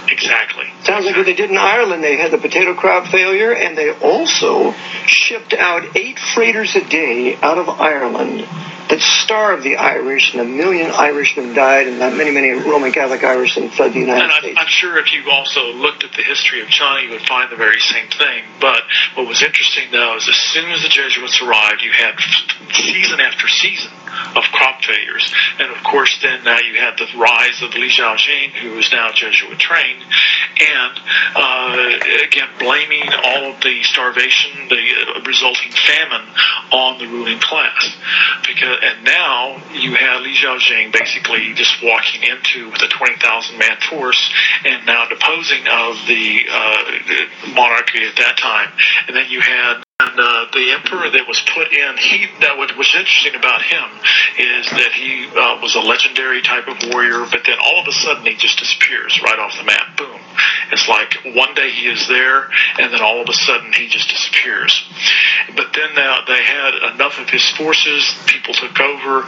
Exactly. 0.09 0.67
Sounds 0.85 1.07
like 1.07 1.17
what 1.17 1.27
they 1.27 1.35
did 1.35 1.51
in 1.51 1.57
Ireland. 1.57 2.05
They 2.05 2.17
had 2.17 2.31
the 2.31 2.39
potato 2.39 2.75
crop 2.75 3.07
failure, 3.09 3.53
and 3.53 3.77
they 3.77 3.91
also 3.91 4.73
shipped 5.07 5.55
out 5.55 5.97
eight 5.97 6.19
freighters 6.19 6.77
a 6.77 6.85
day 6.85 7.37
out 7.37 7.59
of 7.59 7.69
Ireland 7.69 8.47
that 8.93 9.01
starved 9.01 9.63
the 9.63 9.77
Irish, 9.77 10.35
and 10.35 10.43
a 10.43 10.45
million 10.45 10.91
Irishmen 10.91 11.55
died, 11.55 11.87
and 11.87 11.99
many, 11.99 12.31
many 12.31 12.51
Roman 12.51 12.93
Catholic 12.93 13.25
Irishmen 13.25 13.71
fled 13.71 13.95
the 13.95 14.01
United 14.01 14.25
And 14.25 14.33
States. 14.33 14.59
I'm, 14.59 14.65
I'm 14.65 14.69
sure 14.69 14.99
if 14.99 15.15
you 15.15 15.31
also 15.31 15.73
looked 15.73 16.05
at 16.05 16.13
the 16.13 16.23
history 16.23 16.61
of 16.61 16.69
China, 16.69 17.01
you 17.01 17.11
would 17.11 17.27
find 17.27 17.51
the 17.51 17.57
very 17.57 17.81
same 17.81 18.09
thing. 18.09 18.45
But 18.61 18.83
what 19.15 19.27
was 19.27 19.43
interesting, 19.43 19.91
though, 19.93 20.17
is 20.17 20.29
as 20.29 20.37
soon 20.37 20.71
as 20.73 20.83
the 20.83 20.91
Jesuits 20.91 21.41
arrived, 21.41 21.81
you 21.81 21.91
had 21.91 22.21
season 22.75 23.21
after 23.21 23.49
season 23.49 23.91
of 24.37 24.45
crop 24.53 24.83
failures. 24.83 25.33
And 25.59 25.71
of 25.71 25.83
course, 25.85 26.19
then 26.23 26.45
now 26.45 26.59
you 26.59 26.79
had 26.79 26.99
the 26.99 27.07
rise 27.19 27.63
of 27.63 27.75
Li 27.75 27.89
Jiaojing, 27.89 28.51
who 28.53 28.79
is 28.79 28.91
now 28.93 29.11
Jesuit 29.13 29.59
trained, 29.59 30.03
and 30.61 31.01
uh, 31.35 32.01
again, 32.25 32.49
blaming 32.59 33.09
all 33.25 33.53
of 33.53 33.61
the 33.63 33.83
starvation, 33.83 34.69
the 34.69 34.77
uh, 34.77 35.21
resulting 35.25 35.73
famine 35.73 36.27
on 36.73 36.99
the 36.99 37.07
ruling 37.07 37.41
class. 37.41 37.97
Because 38.47 38.79
And 38.83 39.05
now 39.05 39.63
you 39.73 39.95
have 39.95 40.23
Li 40.23 40.35
Jiaojing 40.35 40.93
basically 40.93 41.55
just 41.55 41.83
walking 41.83 42.23
into 42.23 42.71
with 42.71 42.83
a 42.83 42.89
20,000 42.89 43.59
man 43.59 43.77
force 43.89 44.33
and 44.65 44.87
now 44.87 45.09
deposing 45.09 45.67
of 45.69 45.97
the 46.07 46.41
uh, 46.51 47.53
monarchy 47.55 48.05
at 48.05 48.17
that 48.17 48.37
time. 48.39 48.71
And 49.07 49.17
then 49.17 49.31
you 49.31 49.41
had 49.41 49.83
and 50.03 50.19
uh, 50.19 50.47
the 50.53 50.73
emperor 50.73 51.11
that 51.11 51.29
was 51.29 51.41
put 51.55 51.73
in, 51.73 51.97
he 51.97 52.27
that 52.41 52.59
what 52.59 52.77
was 52.77 52.89
interesting 52.95 53.35
about 53.35 53.63
him 53.63 53.85
is 54.39 54.71
that 54.71 54.93
he 54.93 55.27
uh, 55.31 55.61
was 55.61 55.75
a 55.75 55.81
legendary 55.81 56.43
type 56.43 56.67
of 56.67 56.77
warrior, 56.91 57.27
but 57.31 57.43
then 57.47 57.59
all 57.63 57.81
of 57.81 57.87
a 57.87 57.93
sudden 57.93 58.25
he 58.25 58.35
just 58.35 58.59
disappears 58.59 59.21
right 59.23 59.39
off 59.39 59.57
the 59.57 59.65
map. 59.65 59.97
Boom! 59.97 60.21
It's 60.73 60.89
like 60.89 61.15
one 61.37 61.55
day 61.55 61.71
he 61.71 61.87
is 61.87 62.09
there, 62.09 62.49
and 62.79 62.93
then 62.93 63.01
all 63.01 63.21
of 63.21 63.29
a 63.29 63.35
sudden 63.35 63.73
he 63.73 63.87
just 63.89 64.09
disappears. 64.09 64.83
But 65.55 65.73
then 65.75 65.95
now 65.95 66.25
they 66.27 66.43
had 66.43 66.95
enough 66.95 67.19
of 67.21 67.31
his 67.31 67.49
forces. 67.51 68.03
People 68.27 68.55
took 68.55 68.79
over. 68.81 69.27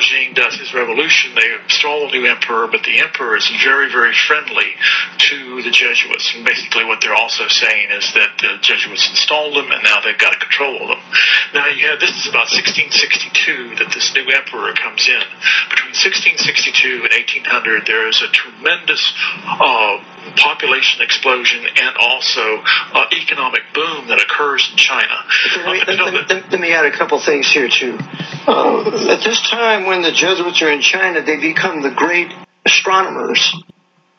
Jing 0.00 0.32
does 0.32 0.54
his 0.54 0.72
revolution. 0.72 1.34
They 1.34 1.52
install 1.62 2.08
a 2.08 2.10
new 2.10 2.24
emperor, 2.24 2.68
but 2.68 2.84
the 2.84 3.00
emperor 3.00 3.36
is 3.36 3.46
very, 3.62 3.92
very 3.92 4.14
friendly 4.14 4.72
to 5.18 5.62
the 5.62 5.70
Jesuits. 5.70 6.32
And 6.34 6.42
basically, 6.42 6.86
what 6.86 7.02
they're 7.02 7.14
also 7.14 7.48
saying 7.48 7.90
is 7.90 8.10
that 8.14 8.38
the 8.40 8.56
Jesuits 8.62 9.10
installed 9.10 9.54
them, 9.54 9.70
and 9.70 9.84
now 9.84 10.00
they've 10.00 10.16
got 10.16 10.40
control 10.40 10.80
of 10.80 10.88
them. 10.88 11.04
Now 11.52 11.66
you 11.68 11.86
have 11.86 12.00
this 12.00 12.16
is 12.16 12.26
about 12.26 12.48
1662 12.48 13.76
that 13.76 13.92
this 13.92 14.08
new 14.14 14.24
emperor 14.24 14.72
comes 14.72 15.04
in. 15.06 15.20
Between 15.68 15.92
1662 15.92 17.04
and 17.04 17.12
1800, 17.44 17.84
there 17.84 18.08
is 18.08 18.22
a 18.22 18.28
tremendous 18.32 19.12
uh, 19.44 20.00
population 20.36 21.02
explosion 21.02 21.64
and 21.64 21.96
also 21.98 22.62
uh, 22.92 23.06
economic 23.12 23.62
boom 23.74 24.08
that 24.08 24.20
occurs 24.20 24.68
in 24.70 24.76
China. 24.76 25.14
Let 25.56 25.88
me, 25.88 25.94
let, 25.94 26.28
let- 26.30 26.50
let 26.52 26.60
me 26.60 26.72
add 26.72 26.86
a 26.86 26.90
couple 26.96 27.18
things 27.20 27.50
here 27.50 27.68
too. 27.68 27.98
Uh, 28.46 29.08
at 29.10 29.22
this 29.24 29.40
time, 29.48 29.86
when 29.86 30.02
the 30.02 30.12
Jesuits 30.12 30.60
are 30.62 30.70
in 30.70 30.80
China, 30.80 31.22
they 31.22 31.36
become 31.36 31.82
the 31.82 31.90
great 31.90 32.32
astronomers 32.64 33.54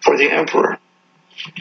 for 0.02 0.18
the 0.18 0.30
emperor. 0.32 0.80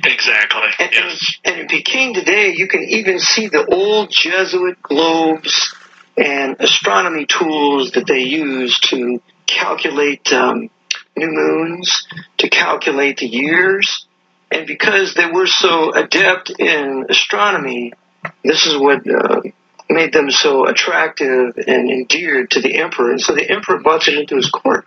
Exactly. 0.02 0.68
And, 0.78 1.18
and 1.44 1.60
in 1.60 1.66
Peking 1.66 2.14
today, 2.14 2.54
you 2.56 2.68
can 2.68 2.82
even 2.84 3.18
see 3.18 3.48
the 3.48 3.66
old 3.66 4.10
Jesuit 4.10 4.80
globes 4.82 5.74
and 6.16 6.56
astronomy 6.60 7.26
tools 7.26 7.92
that 7.92 8.06
they 8.06 8.20
use 8.20 8.78
to 8.80 9.20
calculate 9.46 10.32
um, 10.32 10.70
new 11.16 11.28
moons, 11.30 12.06
to 12.38 12.48
calculate 12.48 13.18
the 13.18 13.26
years. 13.26 14.06
And 14.54 14.68
because 14.68 15.14
they 15.14 15.26
were 15.26 15.48
so 15.48 15.92
adept 15.92 16.48
in 16.60 17.06
astronomy, 17.08 17.92
this 18.44 18.66
is 18.66 18.76
what 18.76 19.02
uh, 19.10 19.40
made 19.90 20.12
them 20.12 20.30
so 20.30 20.66
attractive 20.66 21.58
and 21.66 21.90
endeared 21.90 22.52
to 22.52 22.60
the 22.60 22.76
emperor. 22.76 23.10
And 23.10 23.20
so 23.20 23.34
the 23.34 23.50
emperor 23.50 23.80
brought 23.80 24.04
them 24.04 24.14
into 24.14 24.36
his 24.36 24.48
court. 24.48 24.86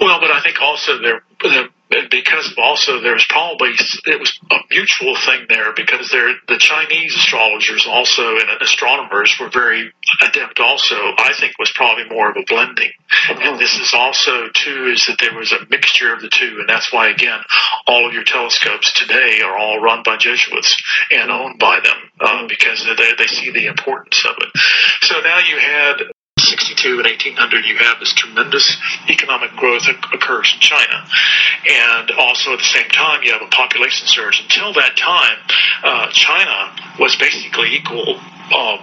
Well, 0.00 0.18
but 0.18 0.30
I 0.30 0.40
think 0.40 0.62
also 0.62 0.98
there, 1.02 1.22
uh, 1.44 1.64
because 2.10 2.54
also 2.58 3.00
there's 3.00 3.24
probably 3.26 3.70
it 4.06 4.20
was 4.20 4.38
a 4.50 4.56
mutual 4.70 5.16
thing 5.16 5.46
there 5.48 5.72
because 5.74 6.10
there 6.10 6.34
the 6.48 6.58
Chinese 6.58 7.14
astrologers 7.16 7.86
also 7.86 8.36
and 8.36 8.48
astronomers 8.60 9.34
were 9.38 9.50
very 9.50 9.92
adept. 10.20 10.60
Also, 10.60 10.94
I 10.94 11.32
think 11.38 11.58
was 11.58 11.72
probably 11.72 12.04
more 12.08 12.30
of 12.30 12.36
a 12.36 12.44
blending, 12.46 12.90
and 13.28 13.58
this 13.58 13.74
is 13.78 13.92
also 13.94 14.48
too 14.54 14.92
is 14.92 15.04
that 15.06 15.18
there 15.20 15.36
was 15.36 15.52
a 15.52 15.66
mixture 15.70 16.12
of 16.12 16.20
the 16.20 16.28
two, 16.28 16.58
and 16.60 16.68
that's 16.68 16.92
why 16.92 17.08
again 17.08 17.40
all 17.86 18.06
of 18.06 18.12
your 18.12 18.24
telescopes 18.24 18.92
today 18.92 19.40
are 19.44 19.56
all 19.56 19.80
run 19.80 20.02
by 20.04 20.16
Jesuits 20.16 20.76
and 21.10 21.30
owned 21.30 21.58
by 21.58 21.80
them 21.80 21.96
uh, 22.20 22.46
because 22.48 22.84
they 22.84 23.12
they 23.18 23.26
see 23.26 23.50
the 23.50 23.66
importance 23.66 24.24
of 24.24 24.36
it. 24.38 24.48
So 25.02 25.20
now 25.20 25.38
you 25.38 25.58
had 25.58 26.12
62 26.42 27.00
and 27.00 27.04
1800, 27.04 27.64
you 27.64 27.78
have 27.78 27.98
this 28.00 28.12
tremendous 28.14 28.76
economic 29.08 29.50
growth 29.52 29.86
occurs 30.12 30.52
in 30.54 30.60
China. 30.60 31.06
And 31.68 32.10
also 32.12 32.52
at 32.52 32.58
the 32.58 32.64
same 32.64 32.88
time, 32.90 33.22
you 33.22 33.32
have 33.32 33.42
a 33.42 33.50
population 33.50 34.06
surge. 34.08 34.40
Until 34.40 34.72
that 34.74 34.96
time, 34.96 35.38
uh, 35.84 36.10
China 36.10 36.74
was 36.98 37.16
basically 37.16 37.74
equal. 37.74 38.20
Uh, 38.52 38.78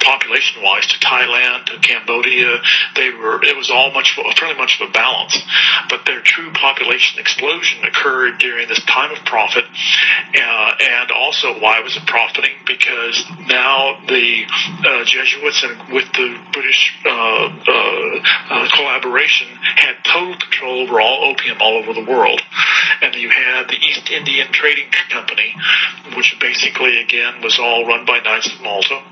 population 0.00 0.62
wise 0.62 0.86
to 0.86 0.98
Thailand 0.98 1.66
to 1.66 1.78
Cambodia 1.78 2.60
they 2.96 3.10
were 3.10 3.42
it 3.44 3.56
was 3.56 3.70
all 3.70 3.92
much 3.92 4.18
fairly 4.36 4.56
much 4.56 4.80
of 4.80 4.88
a 4.88 4.92
balance 4.92 5.38
but 5.88 6.04
their 6.06 6.20
true 6.22 6.50
population 6.52 7.20
explosion 7.20 7.84
occurred 7.84 8.38
during 8.38 8.66
this 8.68 8.82
time 8.84 9.12
of 9.12 9.18
profit 9.24 9.64
uh, 9.64 10.74
and 10.80 11.10
also 11.10 11.58
why 11.60 11.80
was 11.80 11.96
it 11.96 12.06
profiting 12.06 12.56
because 12.66 13.24
now 13.46 14.00
the 14.08 14.44
uh, 14.84 15.04
Jesuits 15.04 15.62
and 15.64 15.92
with 15.92 16.10
the 16.12 16.40
British 16.52 16.98
Uh, 17.04 17.08
uh, 17.08 18.20
uh, 18.50 18.68
collaboration 18.76 19.48
had 19.56 19.96
total 20.04 20.36
control 20.36 20.80
over 20.82 21.00
all 21.00 21.30
opium 21.30 21.56
all 21.60 21.78
over 21.78 21.94
the 21.94 22.04
world. 22.04 22.42
And 23.00 23.14
you 23.14 23.30
had 23.30 23.68
the 23.68 23.76
East 23.76 24.10
Indian 24.10 24.52
Trading 24.52 24.90
Company 25.08 25.54
which 26.16 26.36
basically 26.40 27.00
again 27.00 27.40
was 27.42 27.58
all 27.58 27.86
run 27.86 28.04
by 28.04 28.20
Knights 28.20 28.52
of 28.52 28.60
Malta 28.60 29.02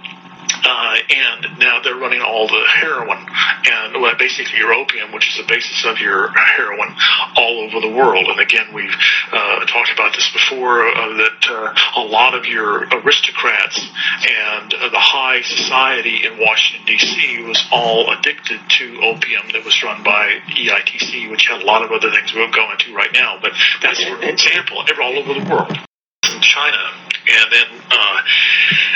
uh, 0.64 0.96
and 1.10 1.58
now 1.58 1.80
they're 1.82 1.96
running 1.96 2.20
all 2.20 2.46
the 2.46 2.64
heroin 2.66 3.26
and 3.66 4.00
well, 4.00 4.14
basically 4.18 4.58
your 4.58 4.72
opium, 4.72 5.12
which 5.12 5.28
is 5.28 5.36
the 5.36 5.46
basis 5.48 5.84
of 5.84 5.98
your 5.98 6.28
heroin, 6.30 6.94
all 7.36 7.60
over 7.60 7.80
the 7.80 7.92
world. 7.92 8.26
And 8.28 8.40
again, 8.40 8.72
we've 8.72 8.94
uh, 9.32 9.66
talked 9.66 9.92
about 9.92 10.14
this 10.14 10.30
before 10.32 10.86
uh, 10.86 11.16
that 11.16 11.46
uh, 11.50 12.00
a 12.00 12.04
lot 12.04 12.34
of 12.34 12.44
your 12.46 12.84
aristocrats 12.88 13.80
and 13.80 14.74
uh, 14.74 14.88
the 14.88 14.98
high 14.98 15.42
society 15.42 16.24
in 16.26 16.38
Washington 16.38 16.86
D.C. 16.86 17.42
was 17.42 17.66
all 17.72 18.10
addicted 18.12 18.60
to 18.68 19.00
opium 19.02 19.42
that 19.52 19.64
was 19.64 19.82
run 19.82 20.02
by 20.02 20.40
EITC, 20.48 21.30
which 21.30 21.46
had 21.46 21.62
a 21.62 21.64
lot 21.64 21.82
of 21.82 21.90
other 21.92 22.10
things 22.10 22.32
we 22.34 22.40
won't 22.40 22.54
go 22.54 22.70
into 22.70 22.94
right 22.94 23.12
now. 23.12 23.38
But 23.40 23.52
that's 23.82 24.02
for 24.04 24.20
example, 24.22 24.78
all 24.78 25.18
over 25.18 25.34
the 25.34 25.50
world. 25.50 25.87
In 26.34 26.40
China, 26.42 26.92
and 27.28 27.52
then 27.52 27.68
uh, 27.90 28.20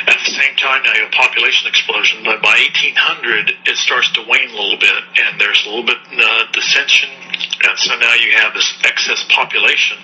at 0.06 0.18
the 0.24 0.30
same 0.30 0.56
time 0.56 0.82
now 0.82 0.92
you 0.94 1.04
have 1.04 1.12
a 1.12 1.16
population 1.16 1.68
explosion. 1.68 2.24
But 2.24 2.42
by 2.42 2.56
1800, 2.76 3.52
it 3.66 3.76
starts 3.76 4.12
to 4.12 4.20
wane 4.26 4.50
a 4.50 4.52
little 4.52 4.78
bit, 4.78 5.02
and 5.24 5.40
there's 5.40 5.62
a 5.64 5.68
little 5.68 5.84
bit 5.86 5.96
uh, 6.12 6.44
dissension, 6.52 7.10
and 7.64 7.78
so 7.78 7.98
now 7.98 8.14
you 8.14 8.36
have 8.36 8.54
this 8.54 8.72
excess 8.84 9.24
population, 9.30 9.98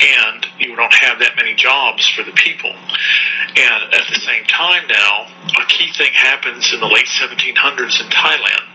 and 0.00 0.46
you 0.58 0.76
don't 0.76 0.94
have 0.94 1.18
that 1.20 1.36
many 1.36 1.54
jobs 1.54 2.06
for 2.08 2.22
the 2.22 2.32
people. 2.32 2.74
And 3.56 3.94
at 3.94 4.06
the 4.08 4.20
same 4.20 4.44
time 4.44 4.86
now, 4.88 5.26
a 5.60 5.66
key 5.66 5.92
thing 5.92 6.12
happens 6.12 6.72
in 6.72 6.80
the 6.80 6.86
late 6.86 7.06
1700s 7.06 8.00
in 8.00 8.08
Thailand. 8.10 8.66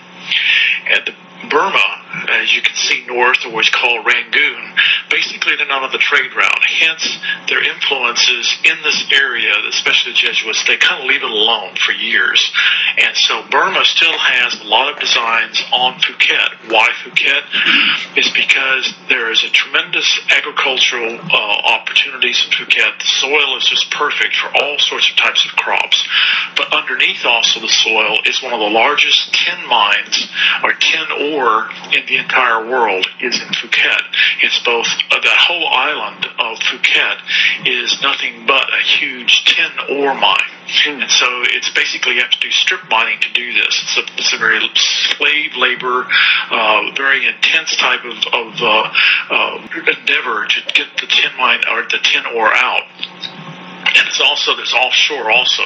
And 0.89 1.05
the 1.05 1.13
Burma, 1.47 2.27
as 2.29 2.53
you 2.53 2.61
can 2.61 2.75
see 2.75 3.05
north, 3.07 3.45
or 3.45 3.51
what's 3.51 3.69
called 3.69 4.05
Rangoon, 4.05 4.75
basically 5.09 5.55
they're 5.55 5.67
not 5.67 5.83
on 5.83 5.91
the 5.91 5.97
trade 5.97 6.35
route. 6.35 6.63
Hence, 6.65 7.17
their 7.47 7.63
influences 7.63 8.57
in 8.63 8.75
this 8.83 9.05
area, 9.13 9.53
especially 9.69 10.11
the 10.11 10.17
Jesuits, 10.17 10.65
they 10.67 10.77
kind 10.77 11.01
of 11.01 11.07
leave 11.07 11.23
it 11.23 11.29
alone 11.29 11.75
for 11.75 11.91
years. 11.91 12.51
And 12.97 13.15
so 13.15 13.43
Burma 13.49 13.85
still 13.85 14.17
has 14.17 14.59
a 14.59 14.65
lot 14.65 14.93
of 14.93 14.99
designs 14.99 15.61
on 15.71 15.99
Phuket. 15.99 16.71
Why 16.71 16.89
Phuket? 17.03 18.17
Is 18.17 18.29
because 18.31 18.93
there 19.07 19.31
is 19.31 19.43
a 19.43 19.49
tremendous 19.49 20.19
agricultural 20.29 21.19
uh, 21.19 21.55
opportunities 21.79 22.43
in 22.43 22.51
Phuket. 22.51 22.99
The 22.99 23.07
soil 23.21 23.57
is 23.57 23.65
just 23.65 23.91
perfect 23.91 24.35
for 24.35 24.51
all 24.61 24.77
sorts 24.79 25.09
of 25.09 25.15
types 25.15 25.45
of 25.45 25.51
crops. 25.55 26.07
But 26.55 26.73
underneath 26.73 27.25
also 27.25 27.59
the 27.59 27.69
soil 27.69 28.19
is 28.25 28.41
one 28.41 28.53
of 28.53 28.59
the 28.59 28.69
largest 28.69 29.33
tin 29.33 29.65
mines 29.67 30.27
or 30.63 30.73
tin 30.73 31.07
ore 31.11 31.28
in 31.29 32.05
the 32.07 32.17
entire 32.17 32.65
world 32.65 33.07
is 33.21 33.39
in 33.39 33.47
Phuket. 33.49 34.01
It's 34.41 34.59
both 34.63 34.87
uh, 35.11 35.19
that 35.19 35.37
whole 35.37 35.67
island 35.67 36.25
of 36.25 36.57
Phuket 36.59 37.67
is 37.67 38.01
nothing 38.01 38.45
but 38.45 38.65
a 38.73 38.81
huge 38.81 39.45
tin 39.45 39.71
ore 39.97 40.15
mine. 40.15 40.49
And 40.87 41.09
so 41.09 41.25
it's 41.49 41.69
basically 41.71 42.15
you 42.15 42.21
have 42.21 42.31
to 42.31 42.39
do 42.39 42.51
strip 42.51 42.89
mining 42.89 43.19
to 43.21 43.33
do 43.33 43.53
this. 43.53 43.83
It's 43.83 43.97
a, 43.97 44.13
it's 44.17 44.33
a 44.33 44.37
very 44.37 44.59
slave 44.75 45.55
labor, 45.55 46.07
uh, 46.51 46.91
very 46.95 47.27
intense 47.27 47.75
type 47.75 48.05
of, 48.05 48.17
of 48.33 48.61
uh, 48.61 48.93
uh, 49.29 49.67
endeavor 49.97 50.45
to 50.45 50.73
get 50.73 50.87
the 50.99 51.07
tin 51.07 51.31
mine 51.37 51.61
or 51.71 51.83
the 51.83 51.99
tin 52.03 52.25
ore 52.35 52.53
out. 52.53 52.83
And 53.01 54.07
it's 54.07 54.21
also 54.21 54.55
there's 54.55 54.73
offshore 54.73 55.31
also. 55.31 55.63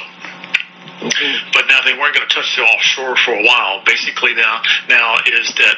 But 1.00 1.66
now 1.66 1.80
they 1.84 1.92
weren't 1.92 2.14
going 2.14 2.26
to 2.28 2.34
touch 2.34 2.56
the 2.56 2.62
offshore 2.62 3.16
for 3.16 3.34
a 3.34 3.44
while. 3.44 3.82
Basically, 3.84 4.34
now 4.34 4.62
now 4.88 5.16
is 5.26 5.52
that 5.54 5.76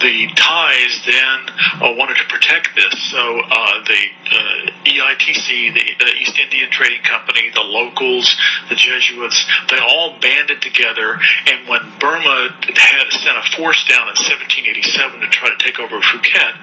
the 0.00 0.28
Thais 0.34 1.02
then 1.06 1.38
uh, 1.82 1.94
wanted 1.96 2.16
to 2.16 2.26
protect 2.28 2.74
this. 2.74 2.94
So 3.10 3.40
uh, 3.40 3.84
the 3.84 4.02
uh, 4.30 4.70
EITC, 4.84 5.74
the 5.74 6.12
East 6.20 6.38
Indian 6.38 6.70
Trading 6.70 7.02
Company, 7.02 7.50
the 7.54 7.60
locals, 7.60 8.36
the 8.68 8.74
Jesuits, 8.74 9.46
they 9.70 9.78
all 9.78 10.18
banded 10.20 10.62
together. 10.62 11.18
And 11.46 11.68
when 11.68 11.82
Burma 11.98 12.54
had 12.74 13.12
sent 13.12 13.36
a 13.38 13.56
force 13.56 13.86
down 13.86 14.08
in 14.08 14.16
1787 14.18 15.20
to 15.20 15.28
try 15.28 15.48
to 15.48 15.58
take 15.58 15.78
over 15.78 16.00
Phuket, 16.00 16.54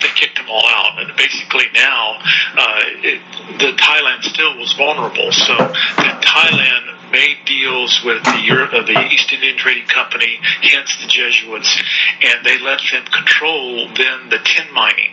they 0.00 0.08
kicked 0.14 0.36
them 0.36 0.48
all 0.48 0.66
out. 0.66 1.00
And 1.00 1.16
basically 1.16 1.66
now, 1.74 2.18
uh, 2.56 2.82
it, 3.04 3.20
the 3.58 3.72
Thailand 3.76 4.24
still 4.24 4.56
was 4.58 4.72
vulnerable. 4.74 5.32
So 5.32 5.54
Thailand 5.54 6.99
made 7.10 7.44
deals 7.44 8.02
with 8.04 8.22
the 8.24 8.40
Europe, 8.44 8.72
uh, 8.72 8.82
the 8.82 8.98
East 9.12 9.32
Indian 9.32 9.56
Trading 9.56 9.86
Company, 9.86 10.38
hence 10.62 10.96
the 11.00 11.06
Jesuits, 11.06 11.82
and 12.22 12.44
they 12.44 12.58
let 12.58 12.80
them 12.90 13.04
control 13.06 13.88
then 13.94 14.28
the 14.28 14.38
tin 14.44 14.72
mining 14.72 15.12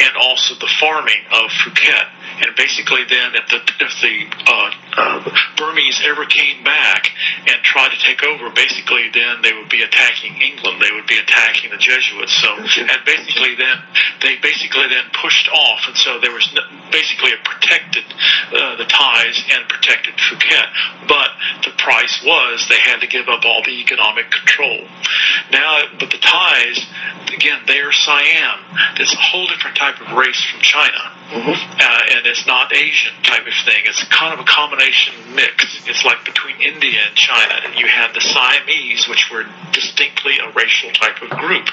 and 0.00 0.16
also 0.16 0.54
the 0.54 0.70
farming 0.80 1.22
of 1.30 1.50
Phuket. 1.50 2.08
And 2.40 2.56
basically, 2.56 3.04
then, 3.04 3.34
if 3.34 3.46
the 3.48 3.60
if 3.80 3.92
the 4.00 4.16
uh, 4.46 4.70
uh, 4.96 5.36
Burmese 5.56 6.00
ever 6.04 6.24
came 6.24 6.64
back 6.64 7.10
and 7.46 7.62
tried 7.62 7.90
to 7.90 8.00
take 8.00 8.22
over, 8.22 8.50
basically, 8.50 9.10
then 9.12 9.42
they 9.42 9.52
would 9.52 9.68
be 9.68 9.82
attacking 9.82 10.40
England. 10.40 10.80
They 10.80 10.92
would 10.92 11.06
be 11.06 11.18
attacking 11.18 11.70
the 11.70 11.76
Jesuits. 11.76 12.32
So, 12.40 12.56
and 12.56 13.04
basically, 13.04 13.54
then 13.56 13.76
they 14.22 14.36
basically 14.36 14.88
then 14.88 15.04
pushed 15.12 15.48
off, 15.48 15.84
and 15.86 15.96
so 15.96 16.20
there 16.20 16.32
was 16.32 16.48
basically 16.90 17.32
a 17.32 17.40
protected 17.44 18.04
uh, 18.52 18.76
the 18.76 18.84
Thais 18.84 19.44
and 19.50 19.68
protected 19.68 20.14
Phuket. 20.14 20.68
But 21.08 21.30
the 21.64 21.70
price 21.76 22.22
was 22.24 22.66
they 22.68 22.80
had 22.80 23.00
to 23.00 23.06
give 23.06 23.28
up 23.28 23.44
all 23.44 23.62
the 23.62 23.80
economic 23.80 24.30
control. 24.30 24.86
Now, 25.50 25.82
but 25.98 26.10
the 26.10 26.18
Thais, 26.18 26.86
again, 27.34 27.60
they 27.66 27.80
are 27.80 27.92
Siam. 27.92 28.60
It's 28.96 29.12
a 29.12 29.16
whole 29.16 29.46
different 29.46 29.76
type 29.76 30.00
of 30.00 30.16
race 30.16 30.42
from 30.50 30.60
China. 30.60 31.21
Uh, 31.34 31.98
and 32.10 32.26
it's 32.26 32.46
not 32.46 32.74
Asian 32.74 33.12
type 33.22 33.46
of 33.46 33.54
thing. 33.64 33.82
It's 33.86 34.04
kind 34.04 34.34
of 34.34 34.40
a 34.40 34.44
combination 34.44 35.14
mix. 35.34 35.88
It's 35.88 36.04
like 36.04 36.24
between 36.24 36.60
India 36.60 37.00
and 37.06 37.16
China. 37.16 37.72
You 37.76 37.86
had 37.86 38.14
the 38.14 38.20
Siamese, 38.20 39.08
which 39.08 39.30
were 39.30 39.44
distinctly 39.72 40.38
a 40.38 40.50
racial 40.52 40.90
type 40.92 41.22
of 41.22 41.30
group. 41.30 41.68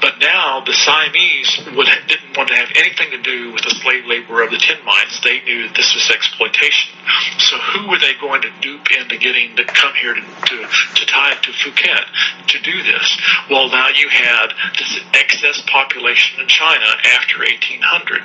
But 0.00 0.18
now 0.18 0.60
the 0.64 0.72
Siamese 0.72 1.60
would, 1.76 1.88
didn't 2.08 2.36
want 2.36 2.48
to 2.48 2.56
have 2.56 2.70
anything 2.76 3.10
to 3.10 3.22
do 3.22 3.52
with 3.52 3.62
the 3.62 3.70
slave 3.70 4.06
labor 4.06 4.42
of 4.42 4.50
the 4.50 4.58
tin 4.58 4.84
mines. 4.84 5.20
They 5.22 5.40
knew 5.42 5.68
that 5.68 5.76
this 5.76 5.94
was 5.94 6.10
exploitation. 6.10 6.92
So 7.38 7.58
who 7.58 7.88
were 7.88 7.98
they 7.98 8.14
going 8.20 8.42
to 8.42 8.50
dupe 8.60 8.90
into 8.92 9.18
getting 9.18 9.56
to 9.56 9.64
come 9.64 9.94
here 9.94 10.14
to, 10.14 10.20
to, 10.20 10.56
to 10.94 11.06
tie 11.06 11.34
to 11.34 11.52
Phuket 11.52 12.48
to 12.48 12.58
do 12.60 12.82
this? 12.82 13.18
Well, 13.50 13.68
now 13.68 13.88
you 13.88 14.08
had 14.08 14.48
this 14.78 15.00
excess 15.14 15.62
population 15.66 16.40
in 16.40 16.48
China 16.48 16.86
after 17.16 17.38
1800, 17.38 18.22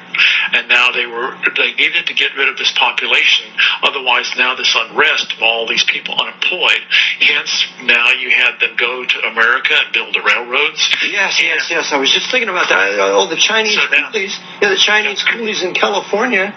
and 0.54 0.70
now 0.70 0.92
they 0.92 1.06
were 1.06 1.38
they 1.56 1.74
needed 1.74 2.08
to 2.08 2.14
get 2.14 2.36
rid 2.36 2.50
of 2.50 2.58
this 2.58 2.72
population. 2.72 3.48
Otherwise, 3.84 4.32
now 4.38 4.56
this 4.56 4.76
unrest 4.76 5.34
of 5.34 5.42
all 5.42 5.68
these 5.68 5.84
people 5.84 6.16
unemployed. 6.20 6.82
Hence, 7.20 7.66
now 7.84 8.12
you 8.12 8.30
had 8.30 8.60
them 8.60 8.76
go 8.78 9.06
to 9.06 9.20
America 9.28 9.74
and 9.74 9.94
build 9.94 10.14
the 10.14 10.22
railroads. 10.22 10.94
Yes, 11.04 11.42
yes, 11.42 11.65
yes. 11.70 11.92
I 11.92 11.98
was 11.98 12.12
just 12.12 12.32
thinking 12.32 12.50
about 12.50 12.70
that. 12.70 13.00
All 13.00 13.22
uh, 13.22 13.26
oh, 13.26 13.30
the 13.30 13.36
Chinese 13.36 13.78
coolies, 13.78 14.38
yeah, 14.62 14.70
the 14.70 14.78
Chinese 14.78 15.24
coolies 15.24 15.64
in 15.64 15.74
California. 15.74 16.54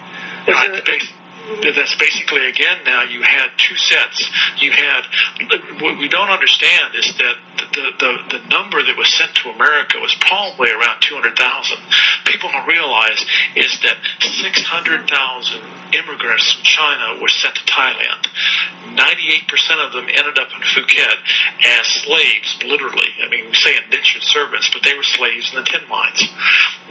That's 1.49 1.95
basically 1.95 2.45
again 2.47 2.83
now 2.85 3.03
you 3.03 3.23
had 3.23 3.49
two 3.57 3.75
sets. 3.75 4.29
You 4.61 4.71
had 4.71 5.01
what 5.81 5.97
we 5.97 6.07
don't 6.07 6.29
understand 6.29 6.93
is 6.95 7.17
that 7.17 7.35
the, 7.73 7.91
the, 7.99 8.37
the 8.37 8.47
number 8.49 8.81
that 8.81 8.97
was 8.97 9.09
sent 9.13 9.33
to 9.43 9.49
America 9.49 9.97
was 9.99 10.13
probably 10.19 10.71
around 10.71 11.01
200,000. 11.01 11.77
People 12.25 12.51
don't 12.51 12.67
realize 12.67 13.25
is 13.55 13.79
that 13.81 13.97
600,000 14.21 15.93
immigrants 15.93 16.53
from 16.53 16.63
China 16.63 17.21
were 17.21 17.29
sent 17.29 17.55
to 17.55 17.65
Thailand. 17.65 18.27
98% 18.95 19.85
of 19.85 19.93
them 19.93 20.07
ended 20.09 20.37
up 20.39 20.49
in 20.51 20.61
Phuket 20.61 21.17
as 21.65 21.85
slaves, 21.87 22.57
literally. 22.63 23.09
I 23.23 23.29
mean, 23.29 23.45
we 23.47 23.53
say 23.55 23.77
indentured 23.77 24.23
servants, 24.23 24.69
but 24.73 24.83
they 24.83 24.93
were 24.93 25.03
slaves 25.03 25.51
in 25.51 25.57
the 25.57 25.63
tin 25.63 25.87
mines. 25.87 26.23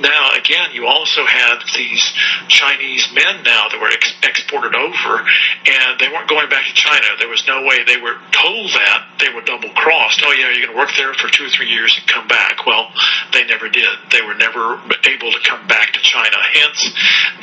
Now, 0.00 0.31
again, 0.32 0.70
you 0.73 0.86
also 0.86 1.26
had 1.26 1.58
these 1.76 2.02
Chinese 2.48 3.08
men 3.12 3.42
now 3.42 3.68
that 3.68 3.81
were 3.81 3.90
ex- 3.90 4.15
exported 4.23 4.74
over, 4.74 5.26
and 5.66 5.98
they 5.98 6.08
weren't 6.08 6.28
going 6.28 6.48
back 6.48 6.66
to 6.66 6.74
China. 6.74 7.07
There 7.18 7.28
was 7.28 7.47
no 7.47 7.62
way 7.65 7.84
they 7.84 7.97
were 7.97 8.16
told 8.31 8.70
that 8.73 9.18
they 9.18 9.28
were 9.34 9.42
double 9.42 9.70
crossed. 9.70 10.23
Oh, 10.24 10.32
yeah, 10.32 10.50
you're 10.55 10.66
going 10.66 10.76
to 10.76 10.78
work 10.78 10.94
there 10.97 11.15
for 11.15 11.28
two 11.28 11.47
or 11.47 11.50
three 11.50 11.68
years 11.68 11.97
and 11.98 12.07
come 12.07 12.28
back. 12.28 12.65
Well, 12.66 12.90
they 13.32 13.44
never 13.44 13.68
did. 13.68 13.90
They 14.10 14.23
were 14.23 14.34
never 14.34 14.81
able 15.05 15.32
to 15.32 15.40
come 15.44 15.66
back 15.66 15.92
to 15.92 16.00
China. 16.00 16.36
Hence, 16.52 16.94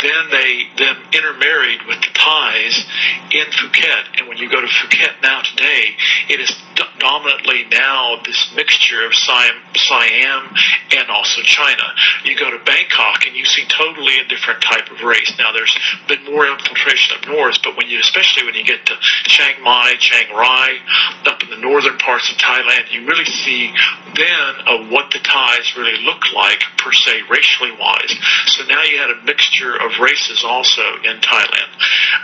then 0.01 0.29
they 0.31 0.69
then 0.77 0.97
intermarried 1.13 1.83
with 1.87 1.99
the 2.01 2.11
Thais 2.13 2.85
in 3.31 3.47
Phuket. 3.51 4.19
And 4.25 4.29
when 4.29 4.39
you 4.39 4.49
go 4.49 4.59
to 4.59 4.65
Phuket 4.65 5.21
now 5.21 5.43
today, 5.43 5.95
it 6.29 6.39
is 6.39 6.51
dominantly 6.97 7.65
now 7.69 8.17
this 8.25 8.51
mixture 8.55 9.05
of 9.05 9.13
Siam, 9.13 9.55
Siam 9.75 10.49
and 10.97 11.09
also 11.11 11.41
China. 11.43 11.83
You 12.23 12.35
go 12.35 12.49
to 12.49 12.57
Bangkok 12.65 13.27
and 13.27 13.35
you 13.35 13.45
see 13.45 13.65
totally 13.67 14.17
a 14.17 14.27
different 14.27 14.63
type 14.63 14.89
of 14.89 15.01
race. 15.01 15.31
Now 15.37 15.51
there's 15.51 15.77
been 16.07 16.25
more 16.25 16.47
infiltration 16.47 17.17
up 17.17 17.27
north, 17.27 17.57
but 17.63 17.77
when 17.77 17.87
you, 17.87 17.99
especially 17.99 18.45
when 18.45 18.55
you 18.55 18.63
get 18.63 18.83
to 18.87 18.95
Chiang 19.25 19.61
Mai, 19.61 19.93
Chiang 19.99 20.35
Rai, 20.35 20.79
up 21.27 21.43
in 21.43 21.51
the 21.51 21.57
northern 21.57 21.99
parts 21.99 22.31
of 22.31 22.37
Thailand, 22.37 22.91
you 22.91 23.05
really 23.05 23.25
see 23.25 23.71
then 24.15 24.55
of 24.65 24.89
what 24.89 25.11
the 25.11 25.19
Thais 25.19 25.77
really 25.77 26.03
look 26.03 26.33
like 26.33 26.63
per 26.77 26.91
se, 26.91 27.21
racially 27.29 27.71
wise. 27.77 28.15
So 28.47 28.65
now 28.65 28.81
you 28.83 28.97
had 28.97 29.11
a 29.11 29.21
mixture 29.23 29.75
of 29.75 29.99
races 29.99 30.43
also 30.43 30.81
in 31.03 31.21
Thailand. 31.21 31.69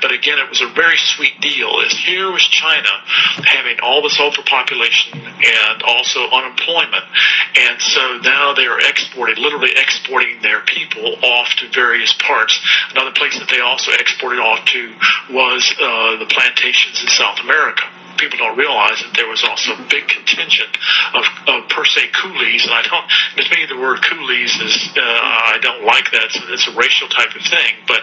But 0.02 0.12
again, 0.12 0.40
it 0.40 0.50
was 0.50 0.62
a 0.62 0.70
very 0.74 0.98
sweet 0.98 1.40
deal. 1.42 1.82
Is 1.92 1.98
here 1.98 2.32
was 2.32 2.44
China 2.44 2.90
having 3.44 3.80
all 3.84 4.02
this 4.02 4.20
overpopulation 4.20 5.20
and 5.20 5.84
also 5.84 6.30
unemployment, 6.30 7.04
and 7.58 7.82
so 7.82 8.20
now 8.24 8.54
they 8.54 8.66
are 8.66 8.80
exporting, 8.80 9.44
literally 9.44 9.72
exporting 9.76 10.42
their 10.42 10.62
people 10.62 11.16
off 11.24 11.50
to 11.58 11.70
various 11.70 12.14
parts. 12.14 12.60
Another 12.92 13.12
place 13.12 13.38
that 13.40 13.50
they 13.50 13.60
also 13.60 13.92
exported 13.92 14.40
off 14.40 14.64
to 14.66 14.94
was 15.32 15.68
uh, 15.80 16.18
the 16.18 16.28
plantations 16.28 17.02
in 17.02 17.10
South 17.10 17.40
America. 17.40 17.84
People 18.18 18.38
don't 18.40 18.58
realize 18.58 19.00
that 19.02 19.14
there 19.16 19.28
was 19.28 19.44
also 19.44 19.74
a 19.74 19.86
big 19.90 20.08
contingent 20.08 20.72
of, 21.14 21.24
of 21.48 21.70
per 21.70 21.86
se 21.86 22.10
coolies, 22.22 22.64
and 22.66 22.74
I 22.74 22.82
don't. 22.84 23.06
To 23.42 23.56
me, 23.56 23.66
the 23.66 23.78
word 23.80 24.02
coolies 24.04 24.54
is 24.60 24.76
uh, 24.96 25.02
I 25.02 25.58
don't 25.62 25.84
like 25.86 26.12
that. 26.12 26.24
It's, 26.32 26.40
it's 26.50 26.68
a 26.68 26.76
racial 26.76 27.08
type 27.10 27.36
of 27.36 27.42
thing, 27.44 27.82
but 27.88 28.02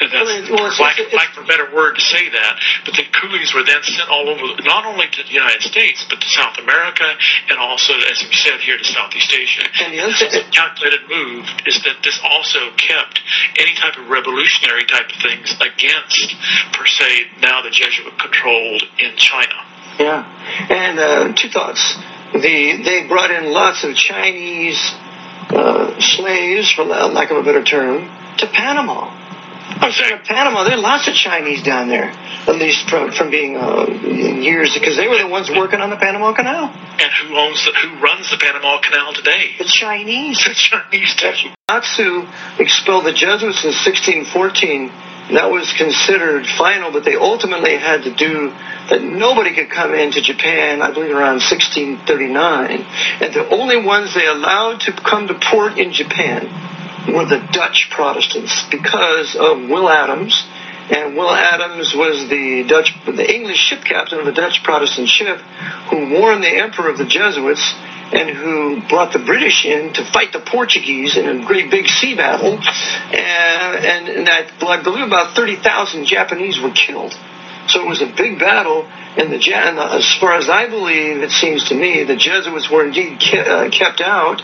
that's 0.00 0.12
well, 0.50 0.66
it's- 0.66 0.80
lack, 0.80 0.98
it's- 0.98 1.12
lack 1.14 1.36
of 1.36 1.44
a 1.44 1.46
better 1.46 1.68
word 1.74 1.94
to 1.96 2.00
say 2.02 2.28
that. 2.28 2.60
But 2.84 2.94
the 2.94 3.04
coolies 3.12 3.52
were 3.54 3.62
then 3.64 3.82
sent 3.82 4.08
all 4.08 4.28
over, 4.28 4.62
not 4.62 4.84
only 4.86 5.08
to 5.08 5.22
the 5.22 5.32
United 5.32 5.62
States, 5.62 6.04
but 6.08 6.20
to 6.20 6.28
South 6.28 6.58
America, 6.58 7.06
and 7.48 7.58
also, 7.58 7.94
as 8.10 8.22
we 8.22 8.34
said 8.34 8.60
here, 8.60 8.78
to 8.78 8.84
Southeast 8.84 9.32
Asia. 9.32 9.62
And 9.84 9.92
the 9.92 10.00
other 10.00 10.12
So 10.14 10.28
the 10.28 10.44
calculated 10.50 11.08
move 11.08 11.46
is 11.66 11.82
that 11.84 12.02
this 12.02 12.18
also 12.22 12.70
kept 12.76 13.20
any 13.58 13.74
type 13.74 13.96
of 13.98 14.08
revolutionary 14.08 14.84
type 14.84 15.08
of 15.10 15.16
things 15.22 15.54
against, 15.60 16.34
per 16.72 16.86
se, 16.86 17.26
now 17.40 17.62
the 17.62 17.70
Jesuit 17.70 18.18
controlled 18.18 18.82
in 18.98 19.16
China. 19.16 19.59
Yeah, 20.00 20.24
and 20.70 20.98
uh, 20.98 21.32
two 21.34 21.50
thoughts. 21.50 21.94
The 22.32 22.82
they 22.82 23.06
brought 23.06 23.30
in 23.30 23.52
lots 23.52 23.84
of 23.84 23.94
Chinese 23.94 24.80
uh, 25.50 26.00
slaves, 26.00 26.70
for 26.70 26.84
lack 26.84 27.30
of 27.30 27.36
a 27.36 27.42
better 27.42 27.62
term, 27.62 28.08
to 28.38 28.46
Panama. 28.46 29.20
I'm 29.82 29.92
of 30.18 30.24
Panama, 30.24 30.64
there 30.64 30.74
are 30.74 30.80
lots 30.80 31.06
of 31.06 31.14
Chinese 31.14 31.62
down 31.62 31.88
there, 31.88 32.10
at 32.10 32.56
least 32.56 32.88
from 32.88 33.12
from 33.12 33.30
being 33.30 33.56
uh, 33.56 33.84
in 33.84 34.42
years, 34.42 34.74
because 34.74 34.96
they 34.96 35.06
were 35.06 35.18
the 35.18 35.28
ones 35.28 35.50
working 35.50 35.80
on 35.80 35.90
the 35.90 35.96
Panama 35.96 36.32
Canal. 36.32 36.72
And 36.74 37.12
who 37.22 37.36
owns 37.36 37.64
the, 37.64 37.72
who 37.72 38.00
runs 38.00 38.30
the 38.30 38.38
Panama 38.38 38.80
Canal 38.80 39.12
today? 39.12 39.54
The 39.58 39.64
Chinese. 39.64 40.38
The 40.50 40.54
Chinese 40.54 41.14
do. 41.16 41.50
Natsu 41.68 42.26
expelled 42.58 43.04
the 43.04 43.12
Jesuits 43.12 43.64
in 43.64 43.70
1614. 43.70 44.90
That 45.32 45.50
was 45.50 45.72
considered 45.72 46.46
final, 46.46 46.90
but 46.90 47.04
they 47.04 47.14
ultimately 47.14 47.76
had 47.76 48.02
to 48.04 48.14
do 48.14 48.50
that 48.88 49.02
nobody 49.02 49.54
could 49.54 49.70
come 49.70 49.94
into 49.94 50.20
Japan, 50.20 50.82
I 50.82 50.90
believe 50.90 51.12
around 51.12 51.40
1639. 51.40 52.86
And 53.20 53.34
the 53.34 53.48
only 53.48 53.76
ones 53.76 54.12
they 54.14 54.26
allowed 54.26 54.80
to 54.82 54.92
come 54.92 55.28
to 55.28 55.34
port 55.34 55.78
in 55.78 55.92
Japan 55.92 56.50
were 57.14 57.24
the 57.24 57.46
Dutch 57.52 57.88
Protestants 57.90 58.64
because 58.70 59.36
of 59.36 59.68
Will 59.68 59.88
Adams. 59.88 60.44
And 60.90 61.16
Will 61.16 61.30
Adams 61.30 61.94
was 61.94 62.28
the 62.28 62.64
Dutch, 62.64 62.92
the 63.06 63.34
English 63.34 63.58
ship 63.58 63.84
captain 63.84 64.18
of 64.18 64.26
a 64.26 64.32
Dutch 64.32 64.62
Protestant 64.62 65.08
ship 65.08 65.38
who 65.88 66.10
warned 66.10 66.42
the 66.42 66.48
emperor 66.48 66.88
of 66.88 66.98
the 66.98 67.04
Jesuits 67.04 67.74
and 68.12 68.28
who 68.28 68.82
brought 68.88 69.12
the 69.12 69.20
British 69.20 69.64
in 69.64 69.92
to 69.92 70.04
fight 70.04 70.32
the 70.32 70.40
Portuguese 70.40 71.16
in 71.16 71.28
a 71.28 71.46
great 71.46 71.70
big 71.70 71.86
sea 71.86 72.16
battle. 72.16 72.58
And, 72.58 74.08
and, 74.08 74.28
I 74.28 74.82
believe 74.82 75.06
about 75.06 75.36
30,000 75.36 76.06
Japanese 76.06 76.60
were 76.60 76.70
killed. 76.70 77.16
So 77.70 77.82
it 77.82 77.88
was 77.88 78.02
a 78.02 78.06
big 78.06 78.38
battle, 78.40 78.84
and 79.16 79.32
the 79.32 79.38
Je- 79.38 79.52
and 79.54 79.78
as 79.78 80.12
far 80.14 80.34
as 80.34 80.48
I 80.48 80.68
believe, 80.68 81.22
it 81.22 81.30
seems 81.30 81.64
to 81.68 81.74
me, 81.74 82.02
the 82.02 82.16
Jesuits 82.16 82.68
were 82.68 82.84
indeed 82.84 83.20
ke- 83.20 83.46
uh, 83.46 83.70
kept 83.70 84.00
out 84.00 84.42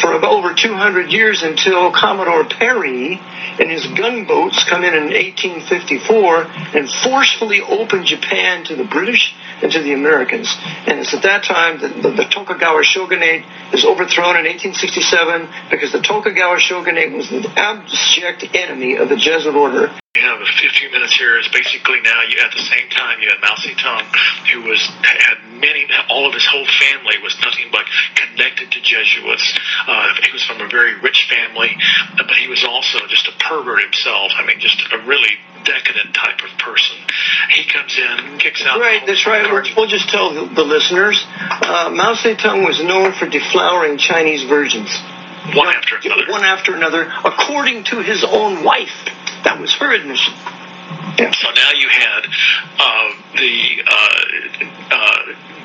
for 0.00 0.12
over 0.12 0.52
200 0.52 1.10
years 1.10 1.42
until 1.42 1.90
Commodore 1.90 2.44
Perry 2.44 3.18
and 3.58 3.70
his 3.70 3.86
gunboats 3.86 4.62
come 4.64 4.84
in 4.84 4.92
in 4.94 5.04
1854 5.04 6.42
and 6.76 6.90
forcefully 6.90 7.62
open 7.62 8.04
Japan 8.04 8.64
to 8.64 8.76
the 8.76 8.84
British 8.84 9.34
and 9.62 9.72
to 9.72 9.80
the 9.80 9.94
Americans. 9.94 10.54
And 10.86 11.00
it's 11.00 11.14
at 11.14 11.22
that 11.22 11.44
time 11.44 11.80
that 11.80 12.02
the, 12.02 12.10
the 12.10 12.24
Tokugawa 12.24 12.82
shogunate 12.82 13.44
is 13.72 13.84
overthrown 13.84 14.36
in 14.36 14.44
1867 14.44 15.48
because 15.70 15.92
the 15.92 16.02
Tokugawa 16.02 16.58
shogunate 16.58 17.12
was 17.12 17.30
the 17.30 17.48
abject 17.56 18.54
enemy 18.54 18.96
of 18.96 19.08
the 19.08 19.16
Jesuit 19.16 19.54
order. 19.54 19.92
You 20.16 20.22
have 20.22 20.40
a 20.40 20.46
few 20.46 20.90
minutes 20.90 21.14
here. 21.14 21.38
Is 21.38 21.48
basically 21.48 22.00
now 22.00 22.22
you 22.22 22.40
at 22.40 22.50
the 22.52 22.64
same 22.64 22.88
time 22.88 23.20
you 23.20 23.28
had 23.28 23.40
Mao 23.40 23.54
Zedong, 23.60 24.08
who 24.48 24.62
was 24.62 24.80
had 25.04 25.44
many, 25.52 25.86
all 26.08 26.26
of 26.26 26.32
his 26.32 26.46
whole 26.46 26.64
family 26.64 27.16
was 27.22 27.36
nothing 27.44 27.68
but 27.70 27.84
connected 28.14 28.72
to 28.72 28.80
Jesuits. 28.80 29.58
Uh, 29.86 30.14
he 30.24 30.32
was 30.32 30.42
from 30.44 30.60
a 30.62 30.68
very 30.68 30.98
rich 31.00 31.28
family, 31.28 31.76
but 32.16 32.34
he 32.36 32.48
was 32.48 32.64
also 32.64 32.98
just 33.08 33.28
a 33.28 33.32
pervert 33.44 33.82
himself. 33.82 34.32
I 34.34 34.46
mean, 34.46 34.58
just 34.58 34.80
a 34.92 34.98
really 35.04 35.36
decadent 35.64 36.14
type 36.14 36.40
of 36.40 36.56
person. 36.58 36.96
He 37.50 37.68
comes 37.68 37.98
in, 37.98 38.38
kicks 38.38 38.64
out. 38.64 38.80
Right, 38.80 39.04
that's 39.04 39.26
right. 39.26 39.44
We'll, 39.52 39.64
we'll 39.76 39.88
just 39.88 40.08
tell 40.08 40.32
the, 40.32 40.54
the 40.54 40.64
listeners. 40.64 41.22
Uh, 41.28 41.90
Mao 41.92 42.14
Zedong 42.14 42.64
was 42.64 42.82
known 42.82 43.12
for 43.12 43.26
deflowering 43.26 43.98
Chinese 43.98 44.44
virgins. 44.44 44.88
One 45.54 45.68
after 45.68 45.96
another. 45.96 46.30
One 46.30 46.42
after 46.42 46.74
another, 46.74 47.12
according 47.24 47.84
to 47.84 48.02
his 48.02 48.24
own 48.24 48.64
wife. 48.64 49.06
That 49.46 49.60
was 49.60 49.72
her 49.74 49.94
admission. 49.94 50.34
So 50.34 51.48
now 51.54 51.70
you 51.78 51.88
had 51.88 52.26
uh, 52.82 53.14
the 53.36 53.84
uh, 53.86 54.66
uh, 54.90 55.55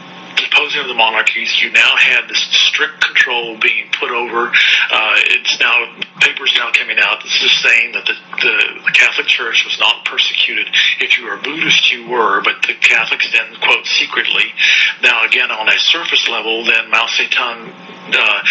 deposing 0.41 0.81
of 0.81 0.87
the 0.87 0.93
monarchies. 0.93 1.61
You 1.61 1.71
now 1.71 1.95
had 1.95 2.27
this 2.27 2.41
strict 2.51 3.01
control 3.01 3.57
being 3.59 3.89
put 3.99 4.11
over. 4.11 4.47
Uh, 4.49 5.15
it's 5.37 5.59
now 5.59 5.95
papers 6.19 6.53
now 6.57 6.71
coming 6.71 6.97
out. 6.99 7.23
This 7.23 7.41
is 7.43 7.51
saying 7.61 7.93
that 7.93 8.05
the, 8.05 8.13
the, 8.41 8.55
the 8.85 8.91
Catholic 8.91 9.27
Church 9.27 9.63
was 9.65 9.77
not 9.79 10.05
persecuted. 10.05 10.67
If 10.99 11.17
you 11.17 11.25
were 11.25 11.35
a 11.35 11.41
Buddhist, 11.41 11.91
you 11.91 12.07
were, 12.09 12.41
but 12.43 12.61
the 12.67 12.73
Catholics 12.75 13.29
then 13.31 13.55
quote 13.61 13.85
secretly. 13.85 14.53
Now 15.01 15.25
again, 15.25 15.51
on 15.51 15.69
a 15.69 15.77
surface 15.79 16.27
level, 16.29 16.65
then 16.65 16.89
Mao 16.89 17.05
Zedong 17.07 17.73
uh, 18.13 18.41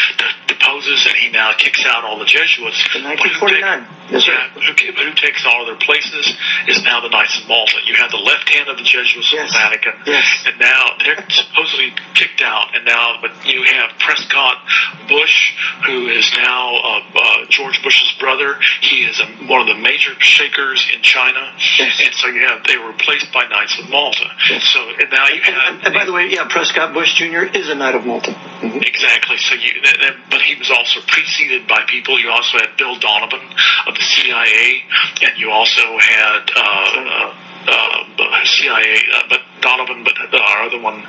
deposes 0.47 1.07
and 1.07 1.17
he 1.17 1.31
now 1.31 1.52
kicks 1.57 1.85
out 1.86 2.05
all 2.05 2.19
the 2.19 2.25
Jesuits. 2.25 2.78
In 2.94 3.02
1949. 3.05 3.86
Yes, 4.10 4.25
sir. 4.25 4.33
Yeah, 4.33 4.49
who, 4.51 4.73
who 4.75 5.15
takes 5.15 5.47
all 5.47 5.62
of 5.62 5.67
their 5.67 5.78
places 5.78 6.27
is 6.67 6.83
now 6.83 7.01
the 7.01 7.09
Knights 7.09 7.39
of 7.41 7.47
Malta. 7.49 7.78
You 7.86 7.94
have 7.97 8.10
the 8.10 8.19
left 8.19 8.49
hand 8.49 8.69
of 8.69 8.77
the 8.77 8.83
Jesuits 8.83 9.33
in 9.33 9.39
the 9.47 9.52
Vatican, 9.52 9.94
Yes. 10.07 10.27
and 10.47 10.59
now 10.59 10.99
they're 10.99 11.23
supposedly 11.31 11.80
kicked 12.15 12.42
out. 12.42 12.75
And 12.75 12.84
now, 12.84 13.18
but 13.20 13.33
you 13.47 13.62
have 13.65 13.99
Prescott 13.99 14.62
Bush, 15.09 15.57
who 15.86 16.09
is 16.09 16.31
now 16.36 16.76
uh, 16.76 17.02
uh, 17.15 17.47
George 17.49 17.83
Bush's 17.83 18.12
brother. 18.18 18.59
He 18.81 19.05
is 19.05 19.20
a, 19.20 19.26
one 19.47 19.60
of 19.60 19.67
the 19.67 19.81
major 19.81 20.12
shakers 20.20 20.86
in 20.94 21.02
China, 21.02 21.52
and 21.81 22.15
so 22.15 22.28
you 22.28 22.47
have 22.47 22.65
they 22.65 22.76
were 22.76 22.92
replaced 22.92 23.33
by 23.33 23.47
Knights 23.47 23.78
of 23.78 23.89
Malta. 23.91 24.26
So 24.60 24.81
and 24.91 25.10
now 25.10 25.28
you 25.28 25.41
have 25.42 25.84
And 25.84 25.94
by 25.94 26.05
the 26.05 26.12
way, 26.12 26.28
yeah, 26.31 26.47
Prescott 26.49 26.92
Bush 26.94 27.15
Jr. 27.15 27.49
is 27.57 27.68
a 27.68 27.75
Knight 27.75 27.94
of 27.94 28.05
Malta. 28.07 28.36
Exactly. 28.62 29.39
So 29.39 29.55
you, 29.55 29.81
that, 29.83 29.97
that, 30.00 30.17
but 30.31 30.42
he 30.42 30.57
was 30.57 30.70
also 30.70 31.00
preceded 31.07 31.67
by 31.67 31.84
people. 31.89 32.18
You 32.20 32.31
also 32.31 32.59
had 32.59 32.76
Bill 32.76 32.99
Donovan 32.99 33.41
of 33.86 33.94
the 33.94 34.02
CIA, 34.02 34.83
and 35.23 35.39
you 35.39 35.50
also 35.50 35.83
had 35.99 36.50
uh, 36.55 37.34
uh, 37.67 38.05
uh, 38.18 38.44
CIA, 38.44 39.02
uh, 39.15 39.23
but 39.28 39.41
Donovan, 39.60 40.05
but 40.05 40.14
our 40.34 40.62
other 40.64 40.80
one. 40.80 41.05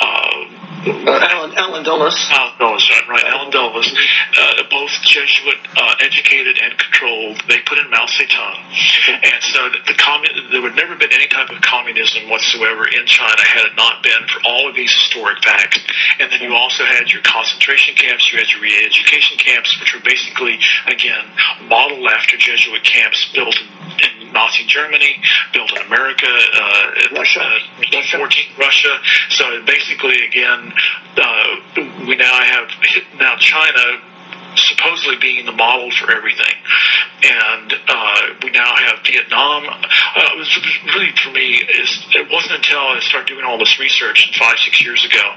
Uh, 0.00 0.62
Uh, 0.86 1.18
Allen, 1.34 1.50
Allen 1.58 1.82
Dulles. 1.82 2.14
Allen 2.30 2.54
Dulles, 2.58 2.84
right, 2.90 3.08
right. 3.08 3.24
Allen 3.24 3.50
Dulles, 3.50 3.90
uh, 4.38 4.62
both 4.70 4.90
Jesuit 5.02 5.58
uh, 5.74 5.94
educated 5.98 6.58
and 6.62 6.78
controlled. 6.78 7.42
They 7.48 7.58
put 7.66 7.78
in 7.78 7.90
Mao 7.90 8.06
Zedong, 8.06 8.58
and 9.10 9.42
so 9.42 9.66
the, 9.70 9.78
the 9.90 9.96
commun- 9.98 10.50
there 10.52 10.62
would 10.62 10.76
never 10.76 10.94
been 10.94 11.10
any 11.10 11.26
type 11.26 11.50
of 11.50 11.58
communism 11.62 12.30
whatsoever 12.30 12.86
in 12.86 13.04
China 13.06 13.42
had 13.42 13.66
it 13.66 13.74
not 13.74 14.02
been 14.04 14.28
for 14.30 14.38
all 14.46 14.68
of 14.68 14.76
these 14.76 14.92
historic 14.94 15.42
facts. 15.42 15.80
And 16.20 16.30
then 16.30 16.40
you 16.40 16.54
also 16.54 16.84
had 16.84 17.10
your 17.10 17.22
concentration 17.22 17.96
camps, 17.96 18.30
you 18.30 18.38
had 18.38 18.46
your 18.52 18.60
re-education 18.62 19.38
camps, 19.38 19.74
which 19.80 19.90
were 19.94 20.04
basically 20.06 20.60
again 20.86 21.24
modeled 21.66 22.06
after 22.14 22.36
Jesuit 22.36 22.84
camps 22.84 23.26
built 23.34 23.58
in, 23.58 24.22
in 24.22 24.32
Nazi 24.32 24.64
Germany, 24.66 25.18
built 25.52 25.72
in 25.74 25.82
America, 25.86 26.30
uh, 26.30 27.16
Russia, 27.16 27.42
uh, 27.42 27.82
14 28.02 28.52
Russia. 28.58 28.98
So 29.30 29.62
basically, 29.64 30.24
again, 30.24 30.72
uh, 31.16 31.56
we 32.06 32.16
now 32.16 32.40
have 32.40 32.68
now 33.18 33.36
China 33.36 34.00
supposedly 34.56 35.16
being 35.16 35.46
the 35.46 35.52
model 35.52 35.90
for 35.90 36.10
everything, 36.12 36.54
and 37.22 37.72
uh, 37.88 38.20
we 38.42 38.50
now 38.50 38.74
have 38.76 39.04
Vietnam. 39.04 39.64
Uh, 39.66 40.30
it 40.32 40.38
was 40.38 40.50
really 40.94 41.12
for 41.22 41.30
me 41.30 41.56
is 41.56 42.06
it 42.14 42.30
wasn't 42.30 42.54
until 42.54 42.78
I 42.78 43.00
started 43.00 43.28
doing 43.28 43.44
all 43.44 43.58
this 43.58 43.78
research 43.78 44.36
five 44.38 44.58
six 44.58 44.82
years 44.82 45.04
ago 45.04 45.36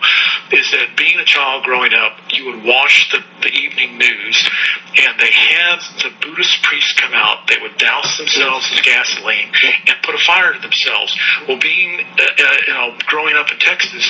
is 0.51 0.71
that 0.71 0.97
being 0.97 1.19
a 1.19 1.25
child 1.25 1.63
growing 1.63 1.93
up, 1.93 2.17
you 2.31 2.45
would 2.45 2.63
watch 2.63 3.09
the, 3.11 3.23
the 3.41 3.49
evening 3.49 3.97
news, 3.97 4.49
and 4.97 5.19
they 5.19 5.31
had 5.31 5.79
the 6.01 6.11
Buddhist 6.21 6.61
priests 6.63 6.93
come 6.99 7.13
out. 7.13 7.47
They 7.47 7.57
would 7.61 7.77
douse 7.77 8.17
themselves 8.17 8.69
in 8.71 8.81
gasoline 8.83 9.51
and 9.87 9.95
put 10.03 10.15
a 10.15 10.23
fire 10.25 10.53
to 10.53 10.59
themselves. 10.59 11.15
Well, 11.47 11.59
being 11.59 12.01
uh, 12.01 12.23
uh, 12.23 12.55
you 12.67 12.73
know 12.73 12.97
growing 13.05 13.35
up 13.35 13.51
in 13.51 13.59
Texas, 13.59 14.09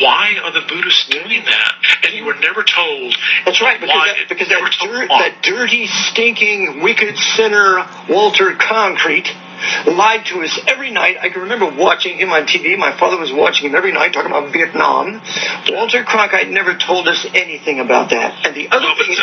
why 0.00 0.36
are 0.44 0.52
the 0.52 0.66
Buddhists 0.68 1.08
doing 1.08 1.44
that? 1.44 1.72
And 2.04 2.14
you 2.14 2.24
were 2.24 2.36
never 2.36 2.62
told. 2.62 3.16
That's 3.44 3.60
right, 3.60 3.80
because 3.80 3.94
why 3.94 4.15
because 4.28 4.48
that, 4.48 4.76
dir- 4.80 5.08
that 5.08 5.42
dirty, 5.42 5.86
stinking, 5.86 6.82
wicked 6.82 7.16
sinner, 7.16 7.86
Walter 8.08 8.52
Cronkite, 8.54 9.28
lied 9.86 10.26
to 10.26 10.42
us 10.42 10.58
every 10.66 10.90
night. 10.90 11.16
I 11.20 11.28
can 11.30 11.42
remember 11.42 11.66
watching 11.66 12.18
him 12.18 12.30
on 12.30 12.42
TV. 12.46 12.76
My 12.78 12.96
father 12.96 13.16
was 13.16 13.32
watching 13.32 13.70
him 13.70 13.74
every 13.74 13.92
night, 13.92 14.12
talking 14.12 14.30
about 14.30 14.52
Vietnam. 14.52 15.22
Walter 15.70 16.04
Cronkite 16.04 16.50
never 16.50 16.76
told 16.76 17.08
us 17.08 17.26
anything 17.34 17.80
about 17.80 18.10
that. 18.10 18.46
And 18.46 18.54
the 18.54 18.68
other 18.68 18.94
thing, 19.02 19.16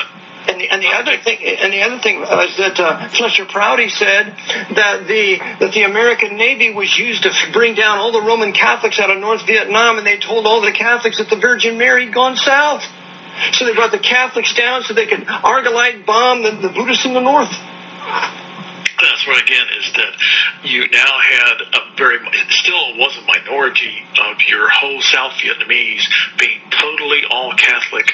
and 0.48 0.60
the, 0.60 0.70
and 0.70 0.82
the 0.82 0.88
other 0.88 1.18
thing, 1.18 1.40
and 1.44 1.72
the 1.72 1.82
other 1.84 2.00
thing 2.00 2.20
was 2.20 2.58
that 2.58 2.80
uh, 2.80 3.08
Fletcher 3.10 3.46
Prouty 3.46 3.90
said 3.90 4.36
that 4.76 5.06
the 5.08 5.38
that 5.60 5.72
the 5.74 5.84
American 5.84 6.36
Navy 6.36 6.74
was 6.74 6.98
used 6.98 7.24
to 7.24 7.32
bring 7.54 7.76
down 7.76 8.00
all 8.00 8.12
the 8.12 8.22
Roman 8.22 8.54
Catholics 8.54 9.00
out 9.00 9.10
of 9.10 9.20
North 9.20 9.46
Vietnam, 9.46 9.98
and 9.98 10.06
they 10.06 10.18
told 10.18 10.46
all 10.46 10.62
the 10.62 10.72
Catholics 10.72 11.20
that 11.20 11.30
the 11.30 11.38
Virgin 11.38 11.78
Mary 11.78 12.06
had 12.06 12.14
gone 12.14 12.36
south. 12.36 12.84
So 13.54 13.66
they 13.66 13.74
brought 13.74 13.92
the 13.92 14.00
Catholics 14.00 14.54
down 14.54 14.84
so 14.84 14.94
they 14.94 15.08
could 15.08 15.26
argalite 15.26 16.06
bomb 16.06 16.44
the, 16.44 16.52
the 16.52 16.70
Buddhists 16.70 17.06
in 17.06 17.14
the 17.14 17.22
north 17.22 17.52
that's 19.04 19.28
what 19.28 19.42
again 19.42 19.68
is 19.78 19.94
that 19.94 20.14
you 20.64 20.88
now 20.90 21.14
had 21.20 21.56
a 21.62 21.96
very 21.98 22.20
still 22.50 22.98
was 22.98 23.18
a 23.18 23.22
minority 23.22 24.04
of 24.32 24.42
your 24.48 24.70
whole 24.70 25.02
South 25.02 25.34
Vietnamese 25.34 26.08
being 26.40 26.62
totally 26.72 27.24
all 27.30 27.54
Catholic 27.54 28.12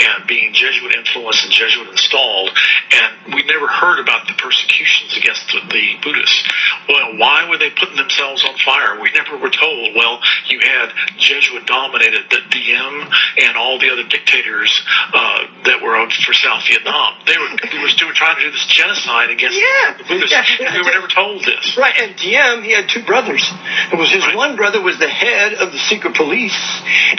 and 0.00 0.26
being 0.26 0.52
Jesuit 0.52 0.94
influenced 0.94 1.44
and 1.44 1.52
Jesuit 1.52 1.88
installed, 1.88 2.50
and 2.92 3.34
we 3.34 3.42
never 3.44 3.66
heard 3.66 4.00
about 4.00 4.26
the 4.26 4.34
persecutions 4.34 5.16
against 5.16 5.46
the, 5.48 5.60
the 5.72 5.96
Buddhists. 6.02 6.48
Well, 6.88 7.18
why 7.18 7.48
were 7.48 7.58
they 7.58 7.70
putting 7.70 7.96
themselves 7.96 8.44
on 8.44 8.56
fire? 8.58 9.00
We 9.00 9.10
never 9.12 9.36
were 9.38 9.50
told. 9.50 9.94
Well, 9.94 10.20
you 10.48 10.60
had 10.60 10.92
Jesuit 11.18 11.66
dominated 11.66 12.30
the 12.30 12.40
Diem 12.50 13.08
and 13.38 13.56
all 13.56 13.78
the 13.78 13.90
other 13.90 14.04
dictators 14.04 14.82
uh, 15.14 15.46
that 15.64 15.80
were 15.82 15.92
for 16.24 16.34
South 16.34 16.66
Vietnam. 16.66 17.14
They 17.26 17.38
were 17.38 17.52
they 17.62 17.78
were 17.78 17.88
still 17.88 18.10
trying 18.12 18.36
to 18.36 18.42
do 18.42 18.50
this 18.50 18.66
genocide 18.66 19.30
against 19.30 19.56
yeah. 19.56 19.94
the 19.96 20.04
Buddhists. 20.04 20.31
Yeah. 20.32 20.72
We 20.72 20.82
were 20.82 20.90
never 20.90 21.08
told 21.08 21.44
this. 21.44 21.76
Right, 21.76 21.94
and 22.00 22.16
Diem, 22.16 22.62
he 22.62 22.72
had 22.72 22.88
two 22.88 23.04
brothers. 23.04 23.44
It 23.92 23.98
was 23.98 24.10
his 24.10 24.24
right. 24.24 24.36
one 24.36 24.56
brother 24.56 24.80
was 24.80 24.98
the 24.98 25.08
head 25.08 25.54
of 25.54 25.72
the 25.72 25.78
secret 25.78 26.14
police, 26.14 26.58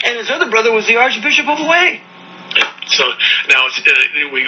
and 0.03 0.17
his 0.17 0.29
other 0.29 0.49
brother 0.49 0.71
was 0.71 0.87
the 0.87 0.97
Archbishop 0.97 1.47
of 1.47 1.57
Hue. 1.59 2.01
So 2.87 3.03
now 3.49 3.65
it's, 3.67 3.79
uh, 3.79 4.29
we 4.31 4.47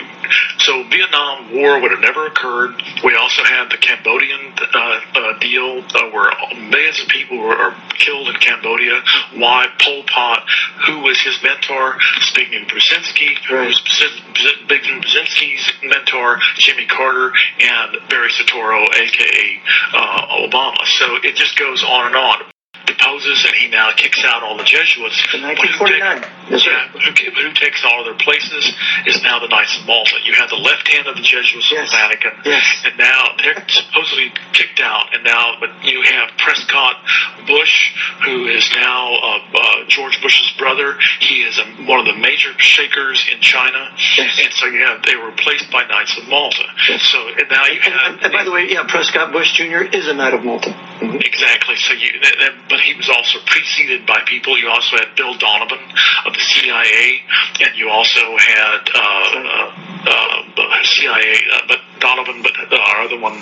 so 0.60 0.84
Vietnam 0.90 1.54
War 1.54 1.82
would 1.82 1.92
have 1.92 2.02
never 2.02 2.28
occurred. 2.28 2.82
We 3.04 3.16
also 3.16 3.44
had 3.44 3.70
the 3.70 3.78
Cambodian 3.78 4.54
uh, 4.60 5.00
uh, 5.16 5.40
deal 5.40 5.84
uh, 5.96 6.10
where 6.10 6.32
millions 6.56 7.00
of 7.02 7.08
people 7.08 7.38
were 7.38 7.56
are 7.56 7.76
killed 7.94 8.28
in 8.28 8.36
Cambodia. 8.36 9.02
Why 9.36 9.68
Pol 9.80 10.04
Pot, 10.04 10.46
who 10.86 11.00
was 11.00 11.20
his 11.22 11.42
mentor, 11.44 11.98
Zbigniew 12.22 12.68
Brzezinski, 12.68 13.38
who 13.48 13.56
was 13.56 13.82
Zbigniew 13.82 15.04
Brzezinski's 15.04 15.72
mentor, 15.84 16.40
Jimmy 16.58 16.86
Carter, 16.88 17.34
and 17.60 17.98
Barry 18.10 18.30
Soetoro, 18.30 18.86
aka 18.94 19.62
uh, 19.94 20.48
Obama. 20.48 20.86
So 20.86 21.16
it 21.24 21.36
just 21.36 21.58
goes 21.58 21.84
on 21.84 22.08
and 22.08 22.16
on 22.16 22.55
deposes 22.86 23.46
and 23.46 23.56
he 23.56 23.68
now 23.68 23.92
kicks 23.96 24.24
out 24.24 24.44
all 24.44 24.58
the 24.58 24.64
Jesuits. 24.64 25.18
In 25.34 25.42
1949. 25.42 26.24
Who, 26.50 26.58
take, 26.58 26.66
yeah, 26.66 26.88
who, 26.90 27.50
who, 27.50 27.54
takes 27.54 27.84
all 27.84 28.00
of 28.00 28.06
their 28.06 28.18
places 28.18 28.74
is 29.06 29.22
now 29.22 29.40
the 29.40 29.48
Knights 29.48 29.78
of 29.80 29.86
Malta. 29.86 30.18
You 30.24 30.34
have 30.36 30.50
the 30.50 30.62
left 30.62 30.88
hand 30.88 31.08
of 31.08 31.16
the 31.16 31.22
Jesuits 31.22 31.72
yes. 31.72 31.88
of 31.88 31.92
the 31.92 31.98
Vatican, 31.98 32.32
yes. 32.46 32.64
and 32.86 32.98
now 32.98 33.36
they're 33.42 33.64
supposedly 33.68 34.32
kicked 34.54 34.80
out. 34.80 35.14
And 35.14 35.24
now, 35.24 35.58
but 35.60 35.70
you 35.84 36.02
have 36.04 36.38
Prescott 36.38 37.02
Bush, 37.48 37.94
who 38.26 38.46
is 38.48 38.70
now 38.76 39.14
uh, 39.14 39.40
uh, 39.54 39.86
George 39.88 40.22
Bush's 40.22 40.52
brother. 40.58 40.98
He 41.20 41.44
is 41.44 41.58
a, 41.60 41.66
one 41.86 42.00
of 42.00 42.06
the 42.06 42.18
major 42.18 42.54
shakers 42.58 43.26
in 43.32 43.42
China, 43.42 43.92
yes. 44.18 44.40
and 44.44 44.54
so 44.54 44.66
you 44.68 44.86
have 44.86 45.04
they 45.04 45.16
were 45.16 45.30
replaced 45.30 45.72
by 45.72 45.86
Knights 45.86 46.18
of 46.18 46.28
Malta. 46.28 46.66
Yes. 46.90 47.02
So 47.04 47.28
and 47.28 47.50
now 47.50 47.66
you 47.66 47.80
have. 47.82 47.94
And, 47.94 48.16
and, 48.16 48.24
and, 48.24 48.34
by 48.34 48.44
the 48.44 48.52
way, 48.52 48.68
yeah, 48.70 48.86
Prescott 48.88 49.32
Bush 49.32 49.54
Jr. 49.54 49.84
is 49.84 50.08
a 50.08 50.14
Knight 50.14 50.34
of 50.34 50.44
Malta. 50.44 50.70
Mm-hmm. 50.70 51.18
Exactly. 51.22 51.76
So 51.76 51.94
you, 51.94 52.20
that, 52.22 52.36
that, 52.40 52.75
but 52.76 52.84
he 52.84 52.94
was 52.94 53.08
also 53.08 53.40
preceded 53.46 54.06
by 54.06 54.20
people. 54.28 54.58
You 54.60 54.68
also 54.68 54.98
had 54.98 55.16
Bill 55.16 55.34
Donovan 55.38 55.80
of 56.26 56.34
the 56.34 56.40
CIA, 56.42 57.22
and 57.62 57.78
you 57.78 57.90
also 57.90 58.20
had 58.20 58.90
uh, 58.94 59.72
uh, 60.06 60.44
uh, 60.58 60.84
CIA, 60.84 61.40
uh, 61.54 61.62
but 61.70 61.80
Donovan, 62.02 62.44
but 62.44 62.52
our 62.78 63.02
other 63.02 63.18
one. 63.18 63.42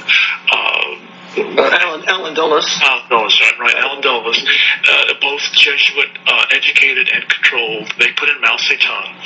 Uh, 1.36 1.78
Allen, 1.82 2.04
Allen 2.08 2.34
Dulles. 2.36 2.80
Allen 2.84 3.10
Dulles, 3.10 3.42
right, 3.42 3.60
right. 3.60 3.76
Allen 3.76 4.02
Dulles, 4.02 4.38
uh, 4.38 5.14
both 5.20 5.42
Jesuit 5.54 6.10
uh, 6.28 6.46
educated 6.52 7.10
and 7.10 7.28
controlled. 7.28 7.92
They 7.98 8.12
put 8.14 8.30
in 8.30 8.40
Mao 8.42 8.58
Zedong, 8.58 9.18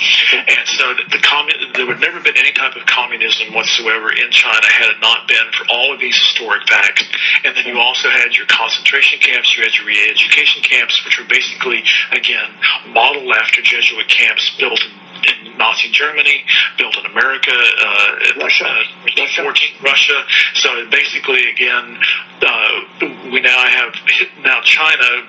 and 0.47 0.67
so 0.67 0.93
the, 0.95 1.03
the 1.11 1.19
commun- 1.19 1.73
there 1.73 1.85
would 1.85 1.99
never 1.99 2.21
been 2.21 2.37
any 2.37 2.53
type 2.53 2.75
of 2.75 2.85
communism 2.85 3.53
whatsoever 3.53 4.11
in 4.11 4.31
China 4.31 4.65
had 4.71 4.89
it 4.89 4.99
not 5.01 5.27
been 5.27 5.51
for 5.51 5.67
all 5.69 5.93
of 5.93 5.99
these 5.99 6.15
historic 6.15 6.67
facts. 6.69 7.03
And 7.43 7.55
then 7.55 7.65
you 7.65 7.77
also 7.79 8.09
had 8.09 8.35
your 8.35 8.47
concentration 8.47 9.19
camps, 9.19 9.55
you 9.57 9.63
had 9.63 9.75
your 9.75 9.85
re-education 9.85 10.63
camps, 10.63 11.03
which 11.03 11.19
were 11.19 11.27
basically 11.27 11.83
again 12.11 12.55
modeled 12.87 13.35
after 13.35 13.61
Jesuit 13.61 14.07
camps 14.07 14.55
built 14.57 14.79
in 15.25 15.57
Nazi 15.57 15.89
Germany, 15.91 16.43
built 16.77 16.97
in 16.97 17.05
America, 17.05 17.51
uh, 17.51 18.15
Russia, 18.37 18.65
uh, 18.65 19.09
Russia. 19.17 19.43
14, 19.43 19.83
Russia. 19.83 20.23
So 20.55 20.89
basically, 20.89 21.49
again, 21.51 21.99
uh, 22.41 22.81
we 23.31 23.41
now 23.41 23.65
have 23.65 23.93
now 24.43 24.61
China 24.61 25.27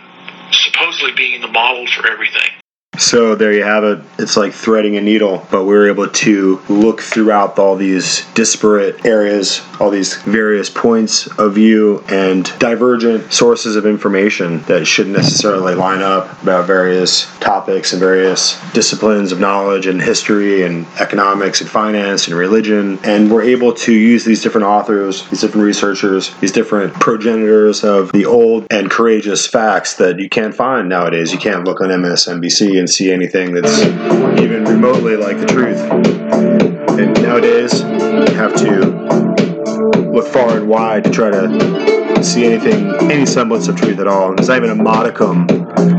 supposedly 0.51 1.13
being 1.13 1.41
the 1.41 1.49
model 1.49 1.87
for 1.87 2.11
everything. 2.11 2.51
So 2.99 3.37
there 3.37 3.53
you 3.53 3.63
have 3.63 3.85
it. 3.85 4.01
It's 4.19 4.37
like 4.37 4.53
threading 4.53 4.97
a 4.97 5.01
needle, 5.01 5.47
but 5.53 5.65
we 5.65 5.73
were 5.73 5.89
able 5.89 6.09
to 6.09 6.61
look 6.69 7.01
throughout 7.01 7.57
all 7.57 7.77
these 7.77 8.27
disparate 8.35 9.07
areas, 9.07 9.63
all 9.79 9.91
these 9.91 10.17
various 10.23 10.69
points 10.69 11.29
of 11.39 11.55
view, 11.55 12.03
and 12.09 12.45
divergent 12.59 13.33
sources 13.33 13.77
of 13.77 13.87
information 13.87 14.63
that 14.63 14.85
shouldn't 14.85 15.17
necessarily 15.17 15.77
line 15.77 16.03
up 16.03 16.43
about 16.43 16.67
various 16.67 17.27
topics 17.39 17.93
and 17.93 18.01
various 18.01 18.61
disciplines 18.73 19.31
of 19.31 19.39
knowledge 19.39 19.87
and 19.87 20.03
history 20.03 20.65
and 20.65 20.85
economics 20.99 21.61
and 21.61 21.71
finance 21.71 22.27
and 22.27 22.37
religion. 22.37 22.99
And 23.05 23.31
we're 23.31 23.43
able 23.43 23.73
to 23.75 23.93
use 23.93 24.25
these 24.25 24.43
different 24.43 24.67
authors, 24.67 25.27
these 25.29 25.41
different 25.41 25.65
researchers, 25.65 26.35
these 26.41 26.53
different 26.53 26.95
progenitors 26.95 27.85
of 27.85 28.11
the 28.11 28.27
old 28.27 28.67
and 28.73 28.91
courageous 28.91 29.47
facts 29.47 29.95
that 29.95 30.19
you 30.19 30.29
can't 30.29 30.55
find 30.55 30.89
nowadays. 30.89 31.33
You 31.33 31.39
can't 31.39 31.65
look 31.65 31.81
on 31.81 31.91
MSNBC 31.91 32.78
and 32.79 32.89
see 32.89 33.13
anything 33.13 33.53
that's 33.55 33.81
even 34.41 34.65
remotely 34.65 35.17
like 35.17 35.39
the 35.39 35.47
truth. 35.47 35.79
And 36.99 37.23
nowadays, 37.23 37.81
you 37.81 38.35
have 38.37 38.55
to 38.57 39.28
look 40.19 40.33
far 40.33 40.57
and 40.57 40.69
wide 40.69 41.05
to 41.05 41.11
try 41.11 41.31
to 41.31 42.25
see 42.25 42.45
anything, 42.45 42.93
any 43.09 43.25
semblance 43.25 43.69
of 43.69 43.77
truth 43.77 44.01
at 44.01 44.09
all. 44.09 44.35
There's 44.35 44.49
not 44.49 44.57
even 44.57 44.71
a 44.71 44.75
modicum 44.75 45.43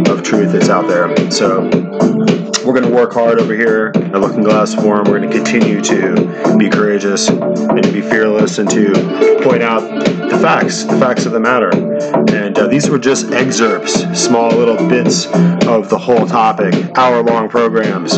of 0.08 0.24
truth 0.24 0.52
that's 0.52 0.68
out 0.68 0.88
there. 0.88 1.32
So 1.32 1.64
we're 2.66 2.74
going 2.74 2.84
to 2.84 2.94
work 2.94 3.14
hard 3.14 3.40
over 3.40 3.56
here 3.56 3.94
at 3.96 4.20
Looking 4.20 4.44
Glass 4.44 4.76
Forum. 4.76 5.10
We're 5.10 5.20
going 5.20 5.30
to 5.30 5.36
continue 5.36 5.82
to 5.82 6.58
be 6.58 6.70
courageous 6.70 7.30
and 7.30 7.82
to 7.82 7.92
be 7.94 8.02
fearless 8.02 8.58
and 8.58 8.70
to 8.72 9.40
point 9.42 9.64
out 9.64 9.82
the 10.30 10.38
facts, 10.38 10.84
the 10.84 10.98
facts 11.00 11.26
of 11.26 11.32
the 11.32 11.40
matter. 11.40 11.70
And 12.36 12.58
uh, 12.58 12.68
these 12.68 12.90
were 12.90 13.00
just 13.00 13.32
excerpts, 13.32 13.94
small 14.20 14.52
little 14.52 14.76
bits 14.90 15.28
of 15.66 15.90
the 15.90 15.98
whole 15.98 16.28
topic, 16.28 16.74
hour 16.98 17.24
long 17.24 17.48
programs. 17.48 18.14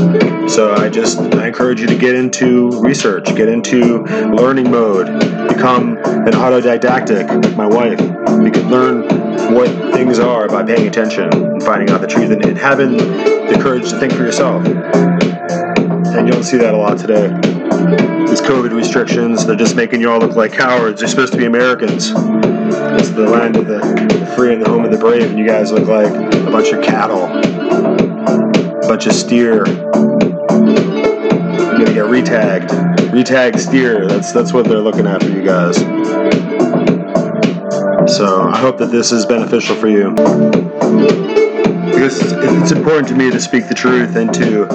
So 0.54 0.74
I 0.74 0.90
just 0.90 1.20
I 1.20 1.48
encourage 1.48 1.80
you 1.80 1.88
to 1.88 1.98
get 1.98 2.16
into 2.16 2.72
research, 2.82 3.26
get 3.36 3.48
into 3.48 4.04
learning 4.04 4.72
mode, 4.72 5.08
become 5.48 5.91
an 5.98 6.34
autodidactic 6.34 7.28
like 7.44 7.56
my 7.56 7.66
wife. 7.68 8.00
You 8.00 8.52
can 8.52 8.70
learn 8.70 9.04
what 9.54 9.70
things 9.94 10.20
are 10.20 10.48
by 10.48 10.64
paying 10.64 10.88
attention 10.88 11.34
and 11.34 11.64
finding 11.64 11.90
out 11.90 12.02
the 12.02 12.08
truth 12.08 12.32
and, 12.32 12.46
and 12.46 12.58
having 12.58 12.98
the 12.98 13.60
courage 13.62 13.90
to 13.90 14.00
think 14.00 14.14
for 14.14 14.24
yourself. 14.24 14.66
And 14.66 16.28
you 16.28 16.34
don't 16.34 16.44
see 16.44 16.58
that 16.58 16.74
a 16.74 16.78
lot 16.78 16.98
today. 16.98 17.28
These 18.28 18.42
COVID 18.42 18.72
restrictions, 18.72 19.46
they're 19.46 19.56
just 19.56 19.76
making 19.76 20.02
you 20.02 20.12
all 20.12 20.20
look 20.20 20.36
like 20.36 20.54
cowards. 20.54 21.02
You're 21.02 21.10
supposed 21.10 21.34
to 21.34 21.38
be 21.38 21.46
Americans. 21.46 22.12
It's 22.16 23.10
the 23.10 23.28
land 23.28 23.58
of 23.58 23.68
the, 23.68 23.80
the 23.80 24.26
free 24.36 24.54
and 24.54 24.62
the 24.62 24.70
home 24.70 24.86
of 24.86 24.92
the 24.92 24.98
brave, 24.98 25.30
and 25.30 25.40
you 25.40 25.48
guys 25.48 25.72
look 25.72 25.88
like 25.88 26.14
a 26.14 26.52
bunch 26.52 26.72
of 26.72 26.84
cattle, 26.84 27.26
a 27.26 28.88
bunch 28.88 29.08
of 29.08 29.14
steer. 29.14 29.66
You're 29.68 29.86
gonna 31.78 31.94
get 31.94 32.06
retagged. 32.06 33.01
Retag 33.12 33.60
steer. 33.60 34.08
That's 34.08 34.32
that's 34.32 34.54
what 34.54 34.66
they're 34.70 34.80
looking 34.80 35.06
at 35.06 35.22
for 35.22 35.30
you 35.30 35.44
guys. 35.44 35.76
So 38.16 38.48
I 38.48 38.58
hope 38.58 38.78
that 38.78 38.90
this 38.90 39.12
is 39.12 39.26
beneficial 39.26 39.76
for 39.76 39.90
you. 39.90 40.12
Because 41.92 42.32
it's 42.32 42.72
important 42.72 43.10
to 43.10 43.16
me 43.16 43.30
to 43.30 43.40
speak 43.42 43.68
the 43.68 43.76
truth 43.76 44.16
and 44.16 44.34
to 44.34 44.66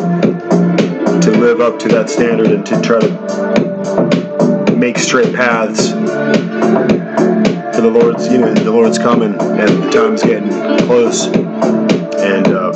to 1.23 1.31
live 1.39 1.63
up 1.63 1.79
to 1.79 1.89
that 1.89 2.11
standard 2.11 2.49
and 2.49 2.67
to 2.67 2.79
try 2.83 3.01
to 3.01 4.77
make 4.77 4.99
straight 4.99 5.35
paths 5.35 5.93
for 5.93 7.81
the 7.81 7.91
Lord's. 7.91 8.29
You 8.29 8.37
know, 8.37 8.53
the 8.53 8.71
Lord's 8.71 8.99
coming 8.99 9.33
and 9.33 9.83
the 9.83 9.91
time's 9.91 10.23
getting 10.23 10.51
close. 10.87 11.25
And 11.27 12.49
uh, 12.49 12.73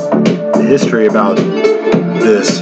the 0.57 0.65
history 0.67 1.05
about 1.05 1.37
this 2.21 2.61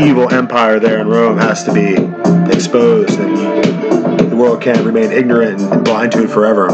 evil 0.00 0.32
empire 0.32 0.78
there 0.78 1.00
in 1.00 1.08
Rome 1.08 1.38
has 1.38 1.64
to 1.64 1.72
be 1.72 1.94
exposed, 2.52 3.18
and 3.18 4.30
the 4.30 4.36
world 4.36 4.60
can't 4.60 4.84
remain 4.84 5.10
ignorant 5.10 5.60
and 5.60 5.84
blind 5.84 6.12
to 6.12 6.24
it 6.24 6.30
forever. 6.30 6.68